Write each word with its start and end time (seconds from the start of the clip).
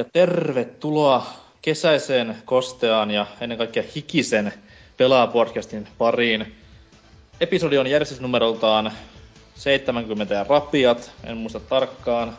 ja 0.00 0.04
tervetuloa 0.12 1.26
kesäiseen, 1.62 2.36
kosteaan 2.44 3.10
ja 3.10 3.26
ennen 3.40 3.58
kaikkea 3.58 3.82
hikisen 3.94 4.52
Pelaa-podcastin 4.96 5.88
pariin. 5.98 6.56
Episodi 7.40 7.78
on 7.78 7.86
järjestysnumeroltaan 7.86 8.92
70 9.54 10.34
ja 10.34 10.44
rapiat, 10.48 11.12
en 11.24 11.36
muista 11.36 11.60
tarkkaan, 11.60 12.38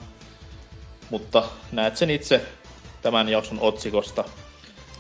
mutta 1.10 1.44
näet 1.72 1.98
sen 1.98 2.10
itse 2.10 2.42
tämän 3.02 3.30
jakson 3.30 3.60
otsikosta. 3.62 4.24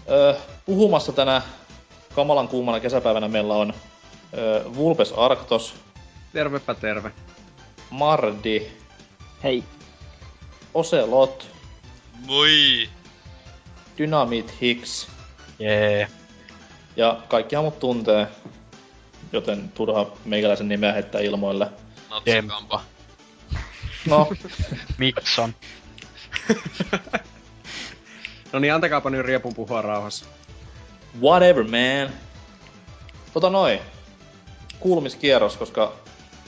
Öö, 0.09 0.35
puhumassa 0.65 1.11
tänä 1.11 1.41
kamalan 2.15 2.47
kuumana 2.47 2.79
kesäpäivänä 2.79 3.27
meillä 3.27 3.53
on 3.53 3.73
öö, 4.37 4.63
Vulpes 4.75 5.13
Arctos. 5.17 5.75
Tervepä 6.33 6.73
terve. 6.73 7.11
Mardi. 7.89 8.67
Hei. 9.43 9.63
Ocelot. 10.73 11.50
Moi! 12.31 12.89
Dynamite 13.97 14.53
Hicks. 14.61 15.07
Jee. 15.59 15.97
Yeah. 15.97 16.09
Ja 16.95 17.19
kaikki 17.27 17.55
mut 17.55 17.79
tuntee, 17.79 18.27
joten 19.33 19.69
turha 19.69 20.11
meikäläisen 20.25 20.67
nimeä 20.67 20.93
heittää 20.93 21.21
ilmoille. 21.21 21.67
Natsikampa. 22.09 22.81
No, 24.05 24.27
Mikson. 24.97 25.55
No 28.53 28.59
niin, 28.59 28.73
antakaapa 28.73 29.09
nyt 29.09 29.25
riepun 29.25 29.53
puhua 29.55 29.81
rauhassa. 29.81 30.25
whatever 31.21 31.63
man. 31.63 32.13
Tota 33.33 33.49
noin. 33.49 33.79
Kuulumiskierros, 34.79 35.57
koska 35.57 35.93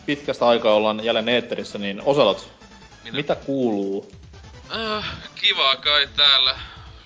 pitkästä 0.06 0.48
aikaa 0.48 0.74
ollaan 0.74 1.04
jälleen 1.06 1.30
eetterissä, 1.30 1.78
niin 1.78 2.02
Oselot, 2.06 2.52
Minä. 3.04 3.16
mitä 3.18 3.36
kuuluu? 3.36 4.12
Äh, 4.76 5.06
kiva 5.44 5.76
kai 5.76 6.08
täällä 6.16 6.60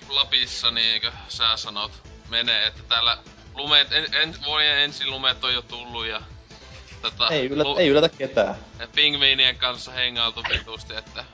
Lapissa, 0.08 0.70
niinkö 0.70 1.12
sä 1.28 1.56
sanot, 1.56 1.92
menee, 2.28 2.66
että 2.66 2.82
täällä 2.88 3.18
lumeet, 3.54 3.92
en, 3.92 4.14
en, 4.14 4.34
vuoden 4.44 4.78
ensin 4.78 5.10
lumeet 5.10 5.44
on 5.44 5.54
jo 5.54 5.62
tullut 5.62 6.06
ja 6.06 6.22
tätä 7.02 7.26
Ei, 7.26 7.46
yllä, 7.46 7.64
ei 7.78 7.88
yllätä 7.88 8.08
ketään. 8.08 8.54
pingviinien 8.94 9.58
kanssa 9.58 9.92
hengailtu 9.92 10.42
vitusti, 10.48 10.94
että 10.94 11.24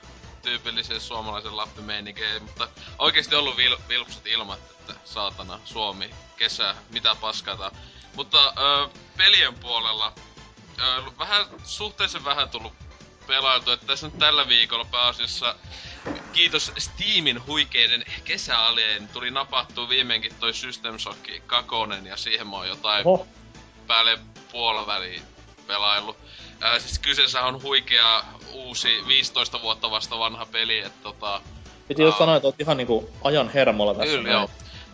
tyypillisen 0.42 1.00
suomalaisen 1.00 1.56
lappimeininkiä, 1.56 2.40
mutta 2.40 2.68
oikeesti 2.98 3.34
ollut 3.34 3.56
vil, 3.56 3.76
vilpsut 3.88 4.26
ilmat, 4.26 4.58
että 4.70 4.94
saatana, 5.04 5.60
Suomi, 5.64 6.10
kesä, 6.36 6.74
mitä 6.90 7.14
paskata. 7.14 7.72
Mutta 8.16 8.48
ö, 8.58 8.88
pelien 9.16 9.54
puolella 9.54 10.12
ö, 10.80 11.02
vähän, 11.18 11.46
suhteellisen 11.64 12.24
vähän 12.24 12.48
tullut 12.48 12.72
pelailtu, 13.26 13.70
että 13.70 13.86
tässä 13.86 14.06
nyt 14.06 14.18
tällä 14.18 14.48
viikolla 14.48 14.84
pääasiassa 14.84 15.54
kiitos 16.32 16.72
Steamin 16.78 17.46
huikeiden 17.46 18.04
kesäaleen 18.24 19.08
tuli 19.08 19.30
napattua 19.30 19.88
viimeinkin 19.88 20.32
toi 20.40 20.54
System 20.54 20.98
Shock 20.98 21.18
2 21.46 21.70
ja 22.08 22.16
siihen 22.16 22.46
mä 22.46 22.56
oon 22.56 22.68
jotain 22.68 23.06
Oho, 23.06 23.26
päälle 23.86 24.18
puoliväliin 24.52 25.22
pelaillut. 25.66 26.16
Ää, 26.60 26.78
siis 26.78 26.98
kyseessä 26.98 27.42
on 27.42 27.62
huikea 27.62 28.24
uusi 28.52 29.04
15 29.06 29.62
vuotta 29.62 29.90
vasta 29.90 30.18
vanha 30.18 30.46
peli, 30.46 30.78
että 30.78 31.02
tota... 31.02 31.40
piti 31.88 32.02
just 32.02 32.14
Aa. 32.14 32.18
sanoa, 32.18 32.36
että 32.36 32.48
oot 32.48 32.60
ihan 32.60 32.76
niinku 32.76 33.10
ajan 33.24 33.48
hermolla 33.48 33.94
tässä. 33.94 34.16
Kyllä, 34.16 34.30
joo. 34.30 34.50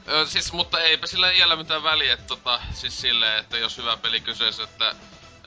Ö, 0.08 0.26
siis, 0.26 0.52
mutta 0.52 0.80
eipä 0.80 1.06
sillä 1.06 1.30
iällä 1.30 1.56
mitään 1.56 1.82
väliä, 1.82 2.12
että 2.12 2.26
tota, 2.26 2.60
siis 2.72 3.00
silleen, 3.00 3.40
että 3.40 3.58
jos 3.58 3.78
hyvä 3.78 3.96
peli 3.96 4.20
kyseessä, 4.20 4.62
että 4.62 4.94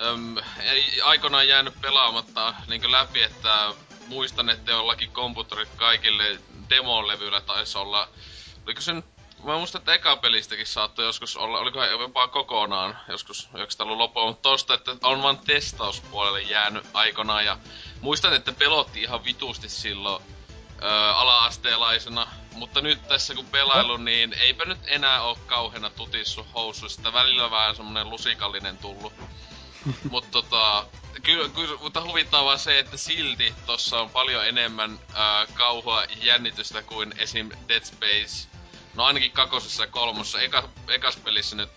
Öm, 0.02 0.38
ei 0.64 1.02
aikoinaan 1.02 1.48
jäänyt 1.48 1.82
pelaamatta 1.82 2.54
niin 2.68 2.92
läpi, 2.92 3.24
että 3.24 3.74
muistan, 4.08 4.50
että 4.50 4.72
jollakin 4.72 5.12
komputerit 5.12 5.70
kaikille 5.78 6.40
demolevyillä 6.70 7.42
taisi 7.42 7.78
olla, 7.78 8.08
oliko 8.66 8.82
se 8.82 8.94
nyt 8.94 9.06
Mä 9.44 9.58
muistan, 9.58 9.80
että 9.80 9.94
eka 9.94 10.18
pelistäkin 10.18 10.68
saattoi 10.68 11.06
joskus 11.06 11.38
olla, 11.38 11.60
olikohan 11.60 11.90
jopa 11.90 12.28
kokonaan 12.28 12.98
joskus 13.08 13.50
90-luvun 13.54 13.98
loppuun, 13.98 14.28
mutta 14.28 14.50
tosta, 14.50 14.74
että 14.74 14.96
on 15.04 15.24
vaan 15.24 15.38
testauspuolelle 15.38 16.42
jäänyt 16.42 16.86
aikanaan 16.94 17.46
ja 17.46 17.58
muistan, 18.02 18.34
että 18.34 18.52
pelotti 18.52 19.02
ihan 19.02 19.26
vitusti 19.26 19.70
silloin 19.70 20.24
ö, 20.82 20.88
ala-asteelaisena, 21.16 22.28
mutta 22.52 22.82
nyt 22.82 23.08
tässä 23.08 23.36
kun 23.36 23.46
pelailu, 23.46 23.98
niin 23.98 24.34
eipä 24.34 24.66
nyt 24.66 24.80
enää 24.86 25.24
oo 25.24 25.38
kauheena 25.46 25.90
tutissu 25.90 26.48
housuista. 26.54 27.14
Välillä 27.14 27.52
vähän 27.52 27.76
semmonen 27.76 28.10
lusikallinen 28.10 28.78
tullut. 28.78 29.14
Mutta 30.12 30.32
tota, 30.32 30.86
kyllä, 31.24 31.50
kyllä, 31.50 31.78
mutta 31.82 32.04
huvittaa 32.04 32.46
vaan 32.46 32.60
se, 32.60 32.80
että 32.80 32.98
silti 32.98 33.54
tossa 33.66 34.02
on 34.02 34.10
paljon 34.10 34.48
enemmän 34.48 35.00
ää, 35.14 35.48
kauhua 35.54 36.04
ja 36.04 36.16
jännitystä 36.22 36.82
kuin 36.82 37.14
esim. 37.18 37.50
Dead 37.68 37.84
Space. 37.84 38.48
No 38.94 39.04
ainakin 39.04 39.32
kakosessa 39.32 39.84
ja 39.84 39.88
kolmossa. 39.88 40.42
Eka, 40.42 40.70
ekas 40.88 41.18
pelissä 41.18 41.56
nyt 41.56 41.70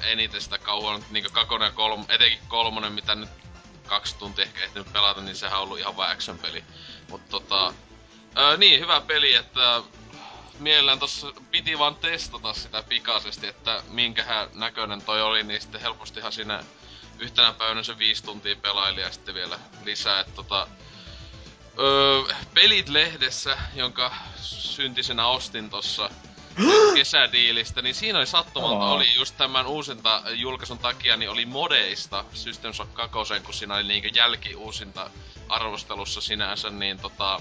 eniten 0.00 0.40
sitä 0.40 0.58
kauhua, 0.58 1.00
niinku 1.10 1.30
kakonen 1.32 1.66
ja 1.66 1.72
kolm, 1.72 2.04
etenkin 2.08 2.48
kolmonen, 2.48 2.92
mitä 2.92 3.14
nyt 3.14 3.30
kaksi 3.86 4.16
tuntia 4.16 4.44
ehkä 4.44 4.64
ehtinyt 4.64 4.92
pelata, 4.92 5.20
niin 5.20 5.36
sehän 5.36 5.58
on 5.58 5.62
ollut 5.62 5.78
ihan 5.78 5.96
vaan 5.96 6.12
action 6.12 6.38
peli. 6.38 6.64
Mutta 7.10 7.30
tota, 7.30 7.74
ää, 8.34 8.56
niin, 8.56 8.80
hyvä 8.80 9.00
peli, 9.00 9.34
että 9.34 9.82
mielellään 10.58 10.98
tossa 10.98 11.32
piti 11.50 11.78
vaan 11.78 11.94
testata 11.94 12.54
sitä 12.54 12.82
pikaisesti, 12.88 13.46
että 13.46 13.82
minkähän 13.88 14.48
näköinen 14.54 15.02
toi 15.02 15.22
oli, 15.22 15.42
niin 15.42 15.60
sitten 15.60 15.80
helpostihan 15.80 16.32
siinä 16.32 16.64
yhtenä 17.24 17.52
päivänä 17.52 17.82
se 17.82 17.98
viisi 17.98 18.24
tuntia 18.24 18.56
pelaili 18.56 19.00
ja 19.00 19.12
sitten 19.12 19.34
vielä 19.34 19.58
lisää, 19.84 20.20
että 20.20 20.32
tota... 20.32 20.66
Öö, 21.78 22.34
pelit 22.54 22.88
lehdessä, 22.88 23.58
jonka 23.74 24.14
syntisenä 24.40 25.26
ostin 25.26 25.70
tossa 25.70 26.10
kesädiilistä, 26.94 27.82
niin 27.82 27.94
siinä 27.94 28.18
oli 28.18 28.26
sattumalta, 28.26 28.84
Aa. 28.84 28.92
oli 28.92 29.14
just 29.14 29.36
tämän 29.36 29.66
uusinta 29.66 30.22
julkaisun 30.34 30.78
takia, 30.78 31.16
niin 31.16 31.30
oli 31.30 31.46
modeista 31.46 32.24
System 32.32 32.72
Shock 32.72 32.94
2, 32.94 33.18
kun 33.44 33.54
siinä 33.54 33.74
oli 33.74 33.82
niinkö 33.82 34.08
jälki 34.14 34.54
uusinta 34.54 35.10
arvostelussa 35.48 36.20
sinänsä, 36.20 36.70
niin 36.70 36.98
tota... 36.98 37.40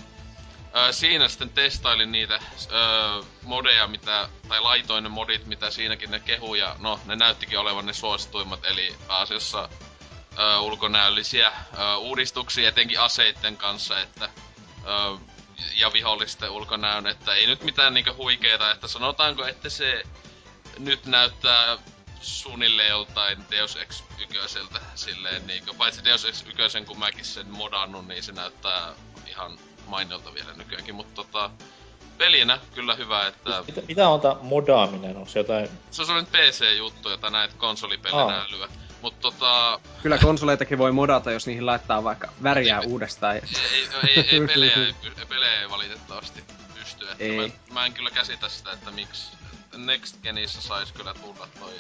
Öö, 0.75 0.91
siinä 0.91 1.27
sitten 1.27 1.49
testailin 1.49 2.11
niitä 2.11 2.39
öö, 2.71 3.21
modeja, 3.43 3.87
mitä, 3.87 4.29
tai 4.47 4.61
laitoin 4.61 5.03
ne 5.03 5.09
modit, 5.09 5.45
mitä 5.45 5.71
siinäkin 5.71 6.11
ne 6.11 6.19
kehu, 6.19 6.55
ja 6.55 6.75
no, 6.79 6.99
ne 7.05 7.15
näyttikin 7.15 7.59
olevan 7.59 7.85
ne 7.85 7.93
suosituimmat, 7.93 8.65
eli 8.65 8.95
pääasiassa 9.07 9.69
öö, 10.39 10.57
ulkonäöllisiä 10.57 11.51
öö, 11.77 11.95
uudistuksia, 11.95 12.69
etenkin 12.69 12.99
aseitten 12.99 13.57
kanssa, 13.57 13.99
että 13.99 14.29
öö, 14.87 15.17
ja 15.75 15.93
vihollisten 15.93 16.49
ulkonäön, 16.49 17.07
että 17.07 17.33
ei 17.33 17.47
nyt 17.47 17.63
mitään 17.63 17.93
niinku 17.93 18.13
huikeeta, 18.17 18.71
että 18.71 18.87
sanotaanko, 18.87 19.45
että 19.45 19.69
se 19.69 20.03
nyt 20.79 21.05
näyttää 21.05 21.77
suunnilleen 22.21 22.89
joltain 22.89 23.45
Deus 23.51 23.75
Ex 23.75 24.03
yköseltä 24.21 24.79
silleen 24.95 25.47
niinku, 25.47 25.73
paitsi 25.73 26.03
Deus 26.03 26.25
Ex 26.25 26.43
ykösen 26.47 26.85
kun 26.85 26.99
mäkin 26.99 27.25
sen 27.25 27.47
modannut, 27.47 28.07
niin 28.07 28.23
se 28.23 28.31
näyttää 28.31 28.93
ihan 29.27 29.57
mainiolta 29.87 30.33
vielä 30.33 30.53
nykyäänkin, 30.53 30.95
mutta 30.95 31.15
tota, 31.15 31.49
pelinä 32.17 32.59
kyllä 32.75 32.95
hyvä, 32.95 33.27
että 33.27 33.63
Mitä, 33.67 33.81
mitä 33.87 34.09
on 34.09 34.21
tää 34.21 34.35
modaaminen? 34.41 35.17
Onko 35.17 35.29
se 35.29 35.39
jotain... 35.39 35.69
se 35.91 36.01
on 36.01 36.05
sellainen 36.05 36.31
PC-juttu, 36.31 37.09
jota 37.09 37.29
näet 37.29 37.53
konsolipelejä 37.53 38.23
Aa. 38.23 38.45
älyä. 38.49 38.67
Mutta 39.01 39.21
tota, 39.21 39.79
Kyllä 40.01 40.17
konsoleitakin 40.17 40.77
voi 40.77 40.91
modata, 40.91 41.31
jos 41.31 41.47
niihin 41.47 41.65
laittaa 41.65 42.03
vaikka 42.03 42.29
väriä 42.43 42.79
Ei- 42.79 42.87
uudestaan. 42.87 43.35
ei, 43.35 43.41
ei, 44.03 44.27
ei, 44.31 44.47
pelejä, 44.47 44.73
ei, 44.75 45.25
pelejä 45.29 45.61
ei 45.61 45.69
valitettavasti 45.69 46.43
pysty. 46.79 47.05
Että 47.11 47.23
Ei. 47.23 47.37
Mä, 47.37 47.73
mä, 47.73 47.85
en 47.85 47.93
kyllä 47.93 48.09
käsitä 48.09 48.49
sitä, 48.49 48.71
että 48.71 48.91
miksi 48.91 49.31
Next 49.77 50.21
Genissä 50.23 50.61
sais 50.61 50.91
kyllä 50.91 51.13
tulla 51.13 51.47
toi 51.59 51.73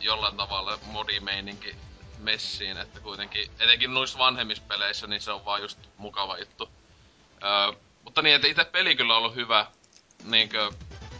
jollain 0.00 0.36
tavalla 0.36 0.78
modimeininki 0.82 1.76
messiin, 2.18 2.76
että 2.76 3.00
kuitenkin, 3.00 3.50
etenkin 3.60 3.94
noissa 3.94 4.18
vanhemmissa 4.18 4.62
peleissä, 4.68 5.06
niin 5.06 5.20
se 5.20 5.32
on 5.32 5.44
vaan 5.44 5.62
just 5.62 5.78
mukava 5.96 6.38
juttu. 6.38 6.68
Mutta 8.04 8.22
niin, 8.22 8.34
että 8.34 8.48
itse 8.48 8.64
peli 8.64 8.96
kyllä 8.96 9.12
on 9.14 9.18
ollut 9.18 9.34
hyvä. 9.34 9.66
Niinkö, 10.24 10.70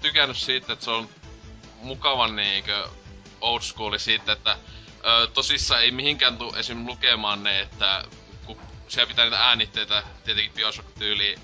tykännyt 0.02 0.36
siitä, 0.36 0.72
että 0.72 0.84
se 0.84 0.90
on 0.90 1.08
mukavan 1.82 2.36
niinkö 2.36 2.88
old 3.40 3.60
schooli 3.60 3.98
siitä, 3.98 4.32
että 4.32 4.58
ö, 5.06 5.26
tosissaan 5.26 5.82
ei 5.82 5.90
mihinkään 5.90 6.36
tuu 6.38 6.54
esim. 6.54 6.86
lukemaan 6.86 7.42
ne, 7.42 7.60
että 7.60 8.04
kun 8.46 8.58
siellä 8.88 9.08
pitää 9.08 9.24
niitä 9.24 9.46
äänitteitä 9.46 10.02
tietenkin 10.24 10.52
Bioshock-tyyliin, 10.52 11.40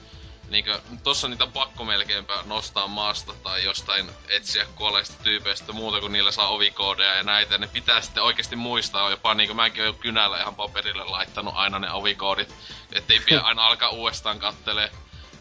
niinkö, 0.52 0.80
tossa 1.02 1.28
niitä 1.28 1.44
on 1.44 1.52
pakko 1.52 1.84
melkeinpä 1.84 2.42
nostaa 2.46 2.88
maasta 2.88 3.32
tai 3.42 3.64
jostain 3.64 4.10
etsiä 4.28 4.66
kuolleista 4.74 5.22
tyypeistä 5.22 5.72
muuta, 5.72 6.00
kun 6.00 6.12
niillä 6.12 6.30
saa 6.30 6.48
ovikoodeja 6.48 7.14
ja 7.14 7.22
näitä. 7.22 7.54
Ja 7.54 7.58
ne 7.58 7.66
pitää 7.66 8.00
sitten 8.00 8.22
oikeasti 8.22 8.56
muistaa, 8.56 9.10
jopa 9.10 9.34
niinkö 9.34 9.54
mäkin 9.54 9.84
oon 9.84 9.98
kynällä 9.98 10.40
ihan 10.40 10.54
paperille 10.54 11.04
laittanut 11.04 11.54
aina 11.56 11.78
ne 11.78 11.92
ovikoodit, 11.92 12.54
ettei 12.92 13.20
pidä 13.20 13.40
aina 13.48 13.66
alkaa 13.66 13.88
uudestaan 13.88 14.38
kattelee. 14.38 14.90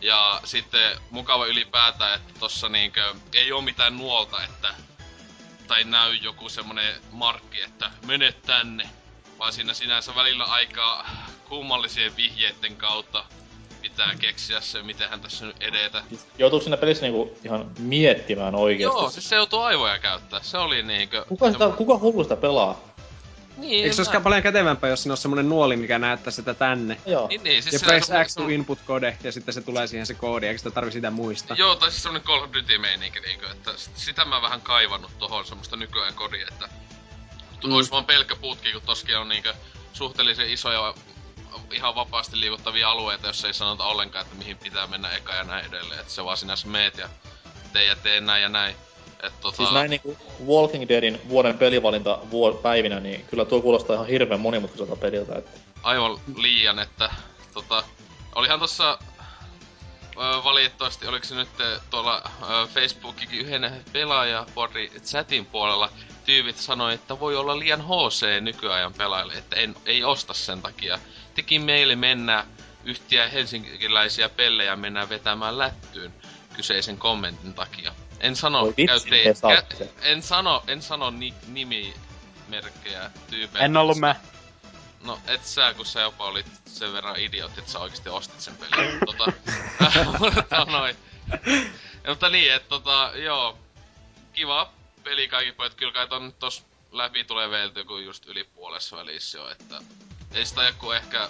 Ja 0.01 0.41
sitten 0.43 0.97
mukava 1.09 1.45
ylipäätään, 1.45 2.15
että 2.15 2.39
tossa 2.39 2.69
niinkö 2.69 3.15
ei 3.33 3.51
oo 3.51 3.61
mitään 3.61 3.97
nuolta, 3.97 4.43
että 4.43 4.73
tai 5.67 5.83
näy 5.83 6.13
joku 6.13 6.49
semmonen 6.49 7.01
markki, 7.11 7.61
että 7.61 7.91
mene 8.05 8.31
tänne. 8.31 8.89
Vaan 9.39 9.53
siinä 9.53 9.73
sinänsä 9.73 10.15
välillä 10.15 10.43
aika 10.43 11.05
kummallisien 11.49 12.15
vihjeiden 12.15 12.75
kautta 12.75 13.23
pitää 13.91 14.15
keksiä 14.19 14.61
se, 14.61 14.83
mitenhän 14.83 15.21
tässä 15.21 15.45
nyt 15.45 15.55
edetä. 15.59 16.03
Joutuuko 16.37 16.63
siinä 16.63 16.77
pelissä 16.77 17.03
niinku 17.05 17.37
ihan 17.45 17.71
miettimään 17.79 18.55
oikeesti? 18.55 18.97
Joo, 18.99 19.09
siis 19.09 19.29
se 19.29 19.35
joutuu 19.35 19.59
aivoja 19.59 19.99
käyttää. 19.99 20.39
Se 20.43 20.57
oli 20.57 20.83
niinkö... 20.83 21.25
Kuka, 21.27 21.51
sitä, 21.51 21.69
kuka 21.77 21.97
hullu 21.97 22.23
sitä 22.23 22.35
pelaa? 22.35 22.91
Niin, 23.57 23.83
Eikö 23.83 23.95
se 23.95 24.01
olisikaan 24.01 24.23
paljon 24.23 24.43
kätevämpää, 24.43 24.89
jos 24.89 25.03
siinä 25.03 25.13
on 25.13 25.17
semmonen 25.17 25.49
nuoli, 25.49 25.75
mikä 25.77 25.99
näyttää 25.99 26.31
sitä 26.31 26.53
tänne? 26.53 26.97
Joo. 27.05 27.27
Niin, 27.27 27.43
niin, 27.43 27.63
siis 27.63 27.73
Ja 27.73 27.79
se- 27.79 27.85
press 27.85 28.07
se- 28.07 28.25
X 28.25 28.35
to 28.35 28.47
input 28.47 28.79
code, 28.87 29.17
ja 29.23 29.31
sitten 29.31 29.53
se 29.53 29.61
tulee 29.61 29.87
siihen 29.87 30.05
se 30.05 30.13
koodi, 30.13 30.47
eikä 30.47 30.57
sitä 30.57 30.71
tarvi 30.71 30.91
sitä 30.91 31.11
muistaa. 31.11 31.57
Joo, 31.57 31.75
tai 31.75 31.91
siis 31.91 32.03
semmonen 32.03 32.27
Call 32.27 32.43
of 32.43 32.49
Duty 32.53 32.77
meininki, 32.77 33.19
niinkö, 33.19 33.51
että 33.51 33.71
sitä 33.95 34.25
mä 34.25 34.41
vähän 34.41 34.61
kaivannut 34.61 35.11
tohon 35.19 35.45
semmoista 35.45 35.75
nykyään 35.77 36.13
kodia, 36.13 36.47
että 36.51 36.69
mm. 37.63 37.71
ois 37.73 37.91
vaan 37.91 38.05
pelkkä 38.05 38.35
putki, 38.35 38.71
kun 38.71 38.81
toskin 38.81 39.17
on 39.17 39.29
niinkö 39.29 39.53
suhteellisen 39.93 40.49
isoja 40.49 40.93
ihan 41.73 41.95
vapaasti 41.95 42.39
liikuttavia 42.39 42.89
alueita, 42.89 43.27
jos 43.27 43.45
ei 43.45 43.53
sanota 43.53 43.83
ollenkaan, 43.83 44.25
että 44.25 44.37
mihin 44.37 44.57
pitää 44.57 44.87
mennä 44.87 45.11
eka 45.11 45.33
ja 45.33 45.43
näin 45.43 45.65
edelleen. 45.65 45.99
Että 45.99 46.13
se 46.13 46.25
vaan 46.25 46.37
sinänsä 46.37 46.67
meet 46.67 46.97
ja 46.97 47.09
tee 47.73 47.83
ja 47.85 47.95
tee 47.95 48.21
näin 48.21 48.41
ja 48.43 48.49
näin. 48.49 48.75
Et 49.23 49.33
tota, 49.41 49.57
Siis 49.57 49.71
näin 49.71 49.89
niinku 49.89 50.17
Walking 50.47 50.89
Deadin 50.89 51.21
vuoden 51.29 51.57
pelivalinta 51.57 52.19
vuo- 52.31 52.53
päivinä, 52.53 52.99
niin 52.99 53.25
kyllä 53.25 53.45
tuo 53.45 53.61
kuulostaa 53.61 53.93
ihan 53.93 54.07
hirveän 54.07 54.39
monimutkaiselta 54.39 54.95
peliltä. 54.95 55.35
Että 55.35 55.51
aivan 55.83 56.19
liian, 56.35 56.79
että 56.79 57.11
tota, 57.53 57.83
olihan 58.35 58.59
tossa 58.59 58.97
ö, 60.17 60.43
valitettavasti, 60.43 61.07
oliko 61.07 61.25
se 61.25 61.35
nyt 61.35 61.49
tuolla 61.89 62.21
ö, 62.41 62.67
Facebookikin 62.67 63.39
yhden 63.39 63.85
pelaajapori 63.93 64.91
chatin 65.03 65.45
puolella 65.45 65.89
tyypit 66.25 66.57
sanoi, 66.57 66.93
että 66.93 67.19
voi 67.19 67.35
olla 67.35 67.59
liian 67.59 67.81
HC 67.81 68.41
nykyajan 68.41 68.93
pelaajille, 68.93 69.33
että 69.33 69.55
en, 69.55 69.75
ei 69.85 70.03
osta 70.03 70.33
sen 70.33 70.61
takia. 70.61 70.99
Teki 71.35 71.59
meille 71.59 71.95
mennä 71.95 72.45
yhtiä 72.83 73.27
helsinkiläisiä 73.27 74.29
pellejä 74.29 74.75
mennään 74.75 75.09
vetämään 75.09 75.57
lättyyn 75.57 76.13
kyseisen 76.55 76.97
kommentin 76.97 77.53
takia. 77.53 77.93
En 78.19 78.35
sano, 78.35 78.61
Voi 78.61 78.73
vitsi, 78.77 79.09
saatte 79.33 79.75
kä- 79.75 79.77
sen. 79.77 79.89
en 80.01 80.21
sano, 80.23 80.63
en 80.67 80.81
sano 80.81 81.09
ni, 81.09 81.33
nimimerkkejä 81.47 83.11
tyypeiltä. 83.29 83.65
En 83.65 83.77
ollut 83.77 83.97
mä. 83.97 84.15
No 85.03 85.19
et 85.27 85.45
sä, 85.45 85.73
kun 85.73 85.85
sä 85.85 86.01
jopa 86.01 86.25
olit 86.25 86.45
sen 86.65 86.93
verran 86.93 87.19
idiootti, 87.19 87.59
että 87.59 87.71
sä 87.71 87.79
oikeesti 87.79 88.09
ostit 88.09 88.41
sen 88.41 88.57
pelin. 88.57 88.99
tota, 89.05 89.31
mutta 90.19 90.65
noin. 90.71 90.95
Ja, 92.03 92.09
mutta 92.09 92.29
niin, 92.29 92.53
että 92.53 92.69
tota, 92.69 93.11
joo. 93.15 93.57
Kiva 94.33 94.71
peli 95.03 95.27
kaikki 95.27 95.51
pojat. 95.51 95.73
Kyllä 95.73 95.91
kai 95.93 96.07
ton 96.07 96.33
tos 96.39 96.63
läpi 96.91 97.23
tulee 97.23 97.49
veilty 97.49 97.83
kuin 97.83 98.05
just 98.05 98.25
yli 98.25 98.43
puolessa 98.43 98.97
välissä 98.97 99.37
jo, 99.37 99.49
että 99.49 99.81
ei 100.33 100.45
sitä 100.45 100.63
joku 100.63 100.91
ehkä, 100.91 101.29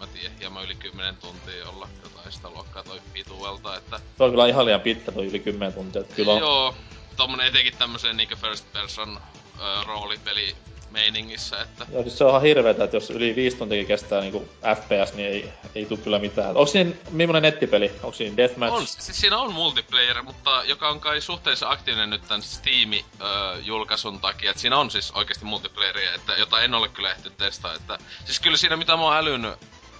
mä 0.00 0.06
tiedän, 0.06 0.38
hieman 0.38 0.64
yli 0.64 0.74
10 0.74 1.16
tuntia 1.16 1.68
olla 1.68 1.88
jotain 2.02 2.32
sitä 2.32 2.50
luokkaa 2.50 2.82
toi 2.82 3.00
pituelta, 3.12 3.76
että 3.76 4.00
se 4.18 4.24
on 4.24 4.30
kyllä 4.30 4.46
ihan 4.46 4.64
liian 4.66 4.80
pitkä 4.80 5.12
tuo 5.12 5.22
yli 5.22 5.38
10 5.38 5.72
tuntia. 5.72 6.00
Että 6.00 6.14
kyllä 6.14 6.32
on, 6.32 6.38
Joo, 6.38 6.74
tommonen 7.16 7.46
etenkin 7.46 7.76
tämmösen 7.78 8.16
niinku 8.16 8.36
first 8.36 8.72
person 8.72 9.20
ö, 9.60 9.84
roolipeli 9.86 10.56
meiningissä, 10.90 11.60
että 11.62 11.86
Joo, 11.92 12.02
siis 12.02 12.18
se 12.18 12.24
on 12.24 12.30
ihan 12.30 12.42
hirveetä, 12.42 12.84
että 12.84 12.96
jos 12.96 13.10
yli 13.10 13.36
5 13.36 13.56
tuntia 13.56 13.84
kestää 13.84 14.20
niinku 14.20 14.48
FPS, 14.76 15.14
niin 15.14 15.28
ei, 15.28 15.52
ei 15.74 15.86
tuu 15.86 15.96
kyllä 15.96 16.18
mitään. 16.18 16.48
Onko 16.48 16.66
siinä 16.66 16.90
millainen 17.10 17.52
nettipeli? 17.52 17.92
Onko 18.02 18.12
siinä 18.12 18.36
Deathmatch? 18.36 18.74
On, 18.74 18.86
siis 18.86 19.20
siinä 19.20 19.38
on 19.38 19.54
multiplayer, 19.54 20.22
mutta 20.22 20.62
joka 20.64 20.88
on 20.88 21.00
kai 21.00 21.20
suhteellisen 21.20 21.68
aktiivinen 21.68 22.10
nyt 22.10 22.28
tän 22.28 22.42
Steam-julkaisun 22.42 24.20
takia. 24.20 24.50
Et 24.50 24.58
siinä 24.58 24.78
on 24.78 24.90
siis 24.90 25.10
oikeasti 25.10 25.44
multiplayeria, 25.44 26.14
että, 26.14 26.32
jota 26.32 26.60
en 26.60 26.74
ole 26.74 26.88
kyllä 26.88 27.10
ehtinyt 27.10 27.36
testaa. 27.38 27.74
Että, 27.74 27.98
siis 28.24 28.40
kyllä 28.40 28.56
siinä 28.56 28.76
mitä 28.76 28.96
mä 28.96 29.02
oon 29.02 29.16
älynyt, 29.16 29.54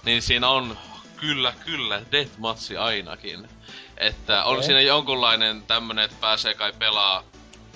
niin 0.05 0.21
siinä 0.21 0.49
on 0.49 0.77
kyllä, 1.17 1.53
kyllä, 1.65 2.01
deathmatchi 2.11 2.77
ainakin. 2.77 3.49
Että 3.97 4.43
on 4.43 4.53
Okei. 4.53 4.65
siinä 4.65 4.81
jonkunlainen 4.81 5.63
tämmönen, 5.63 6.05
että 6.05 6.17
pääsee 6.21 6.53
kai 6.53 6.73
pelaa 6.79 7.23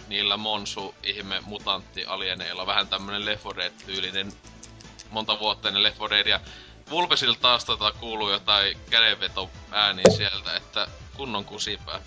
niillä 0.07 0.37
monsu 0.37 0.95
ihme 1.03 1.41
mutantti 1.45 2.05
alieneilla. 2.05 2.67
Vähän 2.67 2.87
tämmönen 2.87 3.25
Left 3.25 3.45
4 3.45 3.63
Dead-tyylinen 3.63 4.33
monta 5.09 5.39
vuotta 5.39 5.67
ennen 5.67 5.83
Left 5.83 5.99
4 5.99 6.17
Deadia. 6.17 6.39
Vulpesilta 6.89 7.39
taas 7.41 7.65
tota 7.65 7.91
kuuluu 7.91 8.29
jotain 8.29 8.77
kädenveto 8.89 9.49
ääniä 9.71 10.05
sieltä, 10.17 10.55
että 10.55 10.87
kunnon 11.13 11.45
kusipää. 11.45 11.99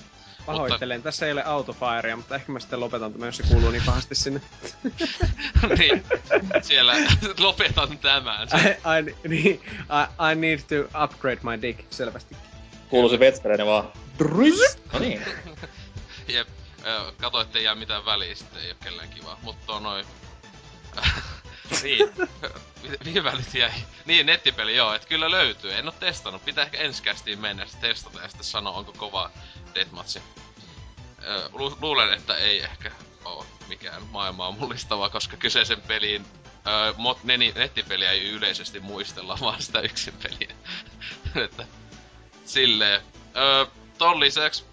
Pahoittelen, 0.46 1.02
tässä 1.02 1.26
ei 1.26 1.32
ole 1.32 1.44
autofirea, 1.44 2.16
mutta 2.16 2.34
ehkä 2.34 2.52
mä 2.52 2.60
sitten 2.60 2.80
lopetan 2.80 3.12
tämän, 3.12 3.28
jos 3.28 3.36
se 3.36 3.42
kuuluu 3.42 3.70
niin 3.70 3.82
pahasti 3.86 4.14
sinne. 4.14 4.40
niin, 5.78 6.04
siellä 6.62 6.94
lopetan 7.38 7.98
tämän. 7.98 8.48
I, 8.54 8.68
I, 8.68 9.28
niin, 9.28 9.60
I, 9.74 10.32
I 10.32 10.34
need 10.34 10.58
to 10.58 11.04
upgrade 11.04 11.38
my 11.42 11.62
dick, 11.62 11.80
selvästi. 11.90 12.36
Kuuluu 12.88 13.10
se 13.10 13.18
vetskareinen 13.18 13.66
vaan. 13.66 13.92
Drys! 14.18 14.78
No 14.92 14.98
niin. 14.98 15.22
Jep, 16.28 16.48
kato 17.20 17.40
ettei 17.40 17.64
jää 17.64 17.74
mitään 17.74 18.04
väliä, 18.04 18.34
sitten 18.34 18.62
ei 18.62 18.70
oo 18.70 18.76
kellään 18.84 19.08
kivaa. 19.08 19.38
Mutta 19.42 19.72
on 19.72 19.82
noin... 19.82 20.06
niin, 21.82 22.12
Mi- 22.82 22.96
mihin 23.04 23.24
nyt 23.24 23.54
jäi? 23.54 23.72
Niin, 24.04 24.26
nettipeli 24.26 24.76
joo, 24.76 24.94
että 24.94 25.08
kyllä 25.08 25.30
löytyy. 25.30 25.74
En 25.74 25.88
oo 25.88 25.94
testannut, 26.00 26.44
pitää 26.44 26.64
ehkä 26.64 26.78
ensi 26.78 27.02
kästiin 27.02 27.38
mennä 27.38 27.62
ja 27.62 27.68
sitten 27.68 27.90
testata 27.90 28.20
ja 28.20 28.28
sitten 28.28 28.44
sanoa, 28.44 28.72
onko 28.72 28.92
kova 28.92 29.30
deathmatchi. 29.74 30.22
Lu- 31.52 31.78
luulen, 31.80 32.12
että 32.12 32.36
ei 32.36 32.60
ehkä 32.60 32.90
oo 33.24 33.46
mikään 33.68 34.02
maailmaa 34.02 34.50
mullistavaa, 34.50 35.10
koska 35.10 35.36
kyseisen 35.36 35.80
peliin 35.80 36.26
ö, 36.66 36.94
mot, 36.96 37.24
neni, 37.24 37.52
nettipeliä 37.56 38.10
ei 38.10 38.30
yleisesti 38.30 38.80
muistella, 38.80 39.38
vaan 39.40 39.62
sitä 39.62 39.80
yksin 39.80 40.14
peliä. 40.22 40.54
että 41.44 41.66
silleen. 42.44 43.02
Ö, 43.36 43.66
ton 43.98 44.20
lisäksi, 44.20 44.64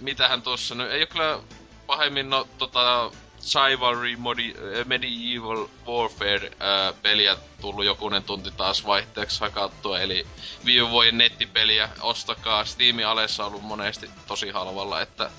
mitähän 0.00 0.42
tuossa 0.42 0.74
nyt, 0.74 0.90
ei 0.90 1.00
oo 1.00 1.06
kyllä 1.06 1.40
pahemmin 1.86 2.30
no, 2.30 2.48
tota, 2.58 3.10
Chivalry 3.40 4.16
Modi, 4.16 4.54
äh, 4.54 4.86
Medieval 4.86 5.66
Warfare 5.86 6.46
äh, 6.46 7.02
peliä 7.02 7.36
tullut 7.60 7.84
jokunen 7.84 8.22
tunti 8.22 8.50
taas 8.50 8.86
vaihteeksi 8.86 9.40
hakattua, 9.40 10.00
eli 10.00 10.26
viime 10.64 10.90
vuoden 10.90 11.18
nettipeliä 11.18 11.88
ostakaa. 12.00 12.64
Steamin 12.64 13.06
alessa 13.06 13.46
ollut 13.46 13.62
monesti 13.62 14.10
tosi 14.26 14.50
halvalla, 14.50 15.00
että 15.00 15.30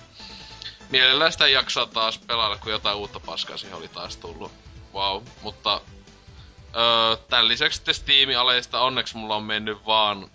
mielellään 0.89 1.31
sitä 1.31 1.47
jaksaa 1.47 1.85
taas 1.85 2.17
pelailla, 2.17 2.57
kun 2.57 2.71
jotain 2.71 2.97
uutta 2.97 3.19
paskaa 3.19 3.57
siihen 3.57 3.77
oli 3.77 3.87
taas 3.87 4.17
tullut. 4.17 4.51
Wow, 4.93 5.23
mutta 5.41 5.81
öö, 6.75 7.15
tämän 7.29 7.47
lisäksi 7.47 7.75
sitten 7.75 7.95
Steamin 7.95 8.37
aleista 8.37 8.81
onneksi 8.81 9.17
mulla 9.17 9.35
on 9.35 9.43
mennyt 9.43 9.85
vaan 9.85 10.29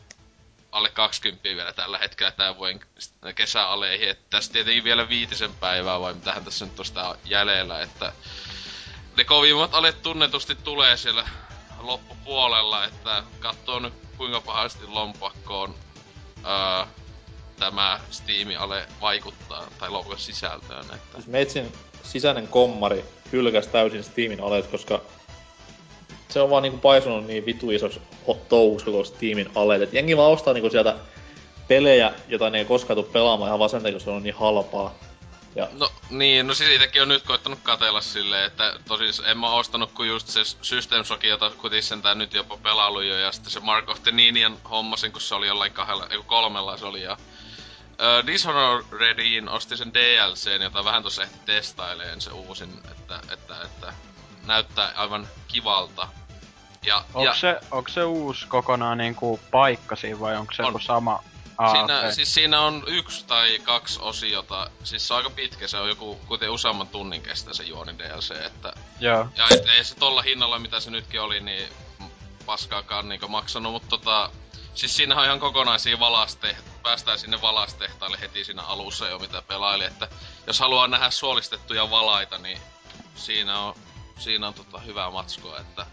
alle 0.77 0.91
20 0.91 1.49
vielä 1.49 1.73
tällä 1.73 1.99
hetkellä 1.99 2.31
tämän 2.31 2.57
vuoden 2.57 2.81
kesäaleihin. 3.35 4.09
Että 4.09 4.25
tässä 4.31 4.53
tietenkin 4.53 4.85
vielä 4.85 5.09
viitisen 5.09 5.55
päivää 5.55 6.01
vai 6.01 6.15
mitähän 6.15 6.45
tässä 6.45 6.65
nyt 6.65 6.79
on 6.79 7.19
jäljellä, 7.25 7.83
että 7.83 8.13
ne 9.17 9.25
kovimmat 9.25 9.75
alet 9.75 10.03
tunnetusti 10.03 10.55
tulee 10.55 10.97
siellä 10.97 11.29
loppupuolella, 11.81 12.85
että 12.85 13.23
katsoo 13.41 13.79
nyt 13.79 13.95
kuinka 14.17 14.41
pahasti 14.41 14.87
lompakkoon 14.87 15.75
öö, 16.39 16.87
tämä 17.59 18.01
Steam-ale 18.11 18.87
vaikuttaa, 19.01 19.67
tai 19.79 19.91
lopun 19.91 20.19
sisältöön, 20.19 20.85
että 20.85 21.15
Siis 21.15 21.27
Meitsin 21.27 21.73
sisäinen 22.03 22.49
kommari 22.49 23.05
hylkäs 23.33 23.67
täysin 23.67 24.05
Steamin 24.05 24.41
alet, 24.41 24.67
koska 24.67 25.03
se 26.29 26.41
on 26.41 26.51
vaan 26.51 26.63
niinku 26.63 26.79
paisunut 26.79 27.27
niin 27.27 27.47
vitu 27.47 27.71
isoksi 27.71 28.01
touhuksi 28.49 28.87
koko 28.87 29.05
Steamin 29.05 29.51
alet. 29.55 29.83
Et 29.83 29.93
jengi 29.93 30.17
vaan 30.17 30.33
ostaa 30.33 30.55
niinku 30.55 30.71
sieltä 30.71 30.97
pelejä, 31.69 32.13
jota 32.29 32.51
ne 32.51 32.59
ei 32.59 32.65
koskaan 32.65 32.97
tuu 32.97 33.13
pelaamaan 33.13 33.49
ihan 33.49 33.59
vaan 33.59 33.71
sen 33.71 33.83
takia, 33.83 34.01
se 34.01 34.11
on 34.11 34.23
niin 34.23 34.35
halpaa. 34.35 34.95
Ja 35.55 35.69
No 35.73 35.91
niin, 36.11 36.47
no 36.47 36.55
siis 36.55 36.71
itsekin 36.71 37.03
on 37.03 37.09
nyt 37.09 37.23
koittanut 37.23 37.59
katella 37.63 38.01
silleen, 38.01 38.45
että 38.45 38.77
tosis 38.89 39.23
en 39.27 39.39
mä 39.39 39.53
ostanut 39.53 39.93
kuin 39.93 40.09
just 40.09 40.29
se 40.29 40.41
System 40.63 41.05
Shock, 41.05 41.25
jota 41.25 41.51
kuitenkin 41.51 41.83
sentään 41.83 42.19
nyt 42.19 42.35
jopa 42.35 42.59
pelailu 42.63 43.01
jo, 43.01 43.19
ja 43.19 43.33
sitten 43.33 43.53
se 43.53 43.61
Mark 43.61 43.89
of 43.89 44.03
the 44.03 44.11
Ninian 44.11 44.57
hommasin, 44.71 45.13
kun 45.13 45.21
se 45.21 45.35
oli 45.35 45.47
jollain 45.47 45.73
kahdella, 45.73 46.07
ei 46.11 46.19
kolmella 46.27 46.77
se 46.77 46.87
oli, 46.87 47.03
ja 47.03 47.17
Uh, 47.97 48.27
Dishonoredin 48.27 49.49
osti 49.49 49.77
sen 49.77 49.95
DLCn, 49.95 50.63
jota 50.63 50.85
vähän 50.85 51.03
tuossa 51.03 51.23
ehti 51.23 51.39
testaileen 51.47 52.21
se 52.21 52.31
uusin, 52.31 52.81
että, 52.91 53.21
että, 53.33 53.63
että 53.65 53.93
näyttää 54.47 54.93
aivan 54.97 55.29
kivalta. 55.49 56.09
Ja, 56.87 56.97
Onko 56.97 57.25
ja 57.25 57.35
se, 57.35 57.61
onko 57.71 57.89
se 57.89 58.05
uusi 58.05 58.47
kokonaan 58.47 58.99
niinku 58.99 59.41
paikka 59.51 59.97
siinä 59.97 60.21
vai 60.21 60.37
onko 60.37 60.53
se 60.53 60.63
On. 60.63 60.69
joku 60.69 60.79
sama? 60.79 61.23
Aa, 61.59 61.71
siinä, 61.71 61.99
okei. 61.99 62.13
siis 62.13 62.35
siinä 62.35 62.61
on 62.61 62.85
yksi 62.87 63.27
tai 63.27 63.59
kaksi 63.59 63.99
osiota, 64.03 64.71
siis 64.85 65.09
se 65.09 65.15
on 65.15 65.19
aika 65.19 65.31
pitkä, 65.31 65.69
se 65.69 65.77
on 65.77 65.89
joku 65.89 66.21
kuten 66.29 66.51
useamman 66.51 66.89
tunnin 66.89 67.23
kestää 67.23 67.55
se 67.55 67.63
juoni 67.63 67.99
DLC, 67.99 68.31
että 68.47 68.73
Joo. 69.01 69.29
Ja 69.37 69.47
et 69.51 69.67
ei 69.67 69.85
se 69.85 69.95
tolla 69.95 70.23
hinnalla, 70.23 70.59
mitä 70.59 70.81
se 70.81 70.91
nytkin 70.91 71.21
oli, 71.21 71.41
niin 71.41 71.69
paskaakaan 72.47 73.09
niinku 73.09 73.29
maksanut, 73.29 73.73
mutta 73.73 73.89
tota... 73.89 74.31
Siis 74.75 74.97
siinähän 74.97 75.23
on 75.23 75.27
ihan 75.27 75.41
kokonaisia 75.41 76.01
valaste, 76.01 76.57
päästään 76.83 77.19
sinne 77.19 77.43
valastehtaille 77.43 78.21
heti 78.21 78.45
siinä 78.45 78.63
alussa 78.63 79.09
jo 79.09 79.19
mitä 79.19 79.43
pelaili, 79.43 79.85
että 79.85 80.09
jos 80.47 80.61
haluaa 80.61 80.89
nähdä 80.89 81.11
suolistettuja 81.11 81.91
valaita, 81.91 82.39
niin 82.39 82.59
siinä 83.15 83.59
on, 83.59 83.75
siinä 84.19 84.47
on 84.49 84.55
tota 84.55 84.79
hyvää 84.81 85.11
matskua, 85.11 85.59
että 85.61 85.87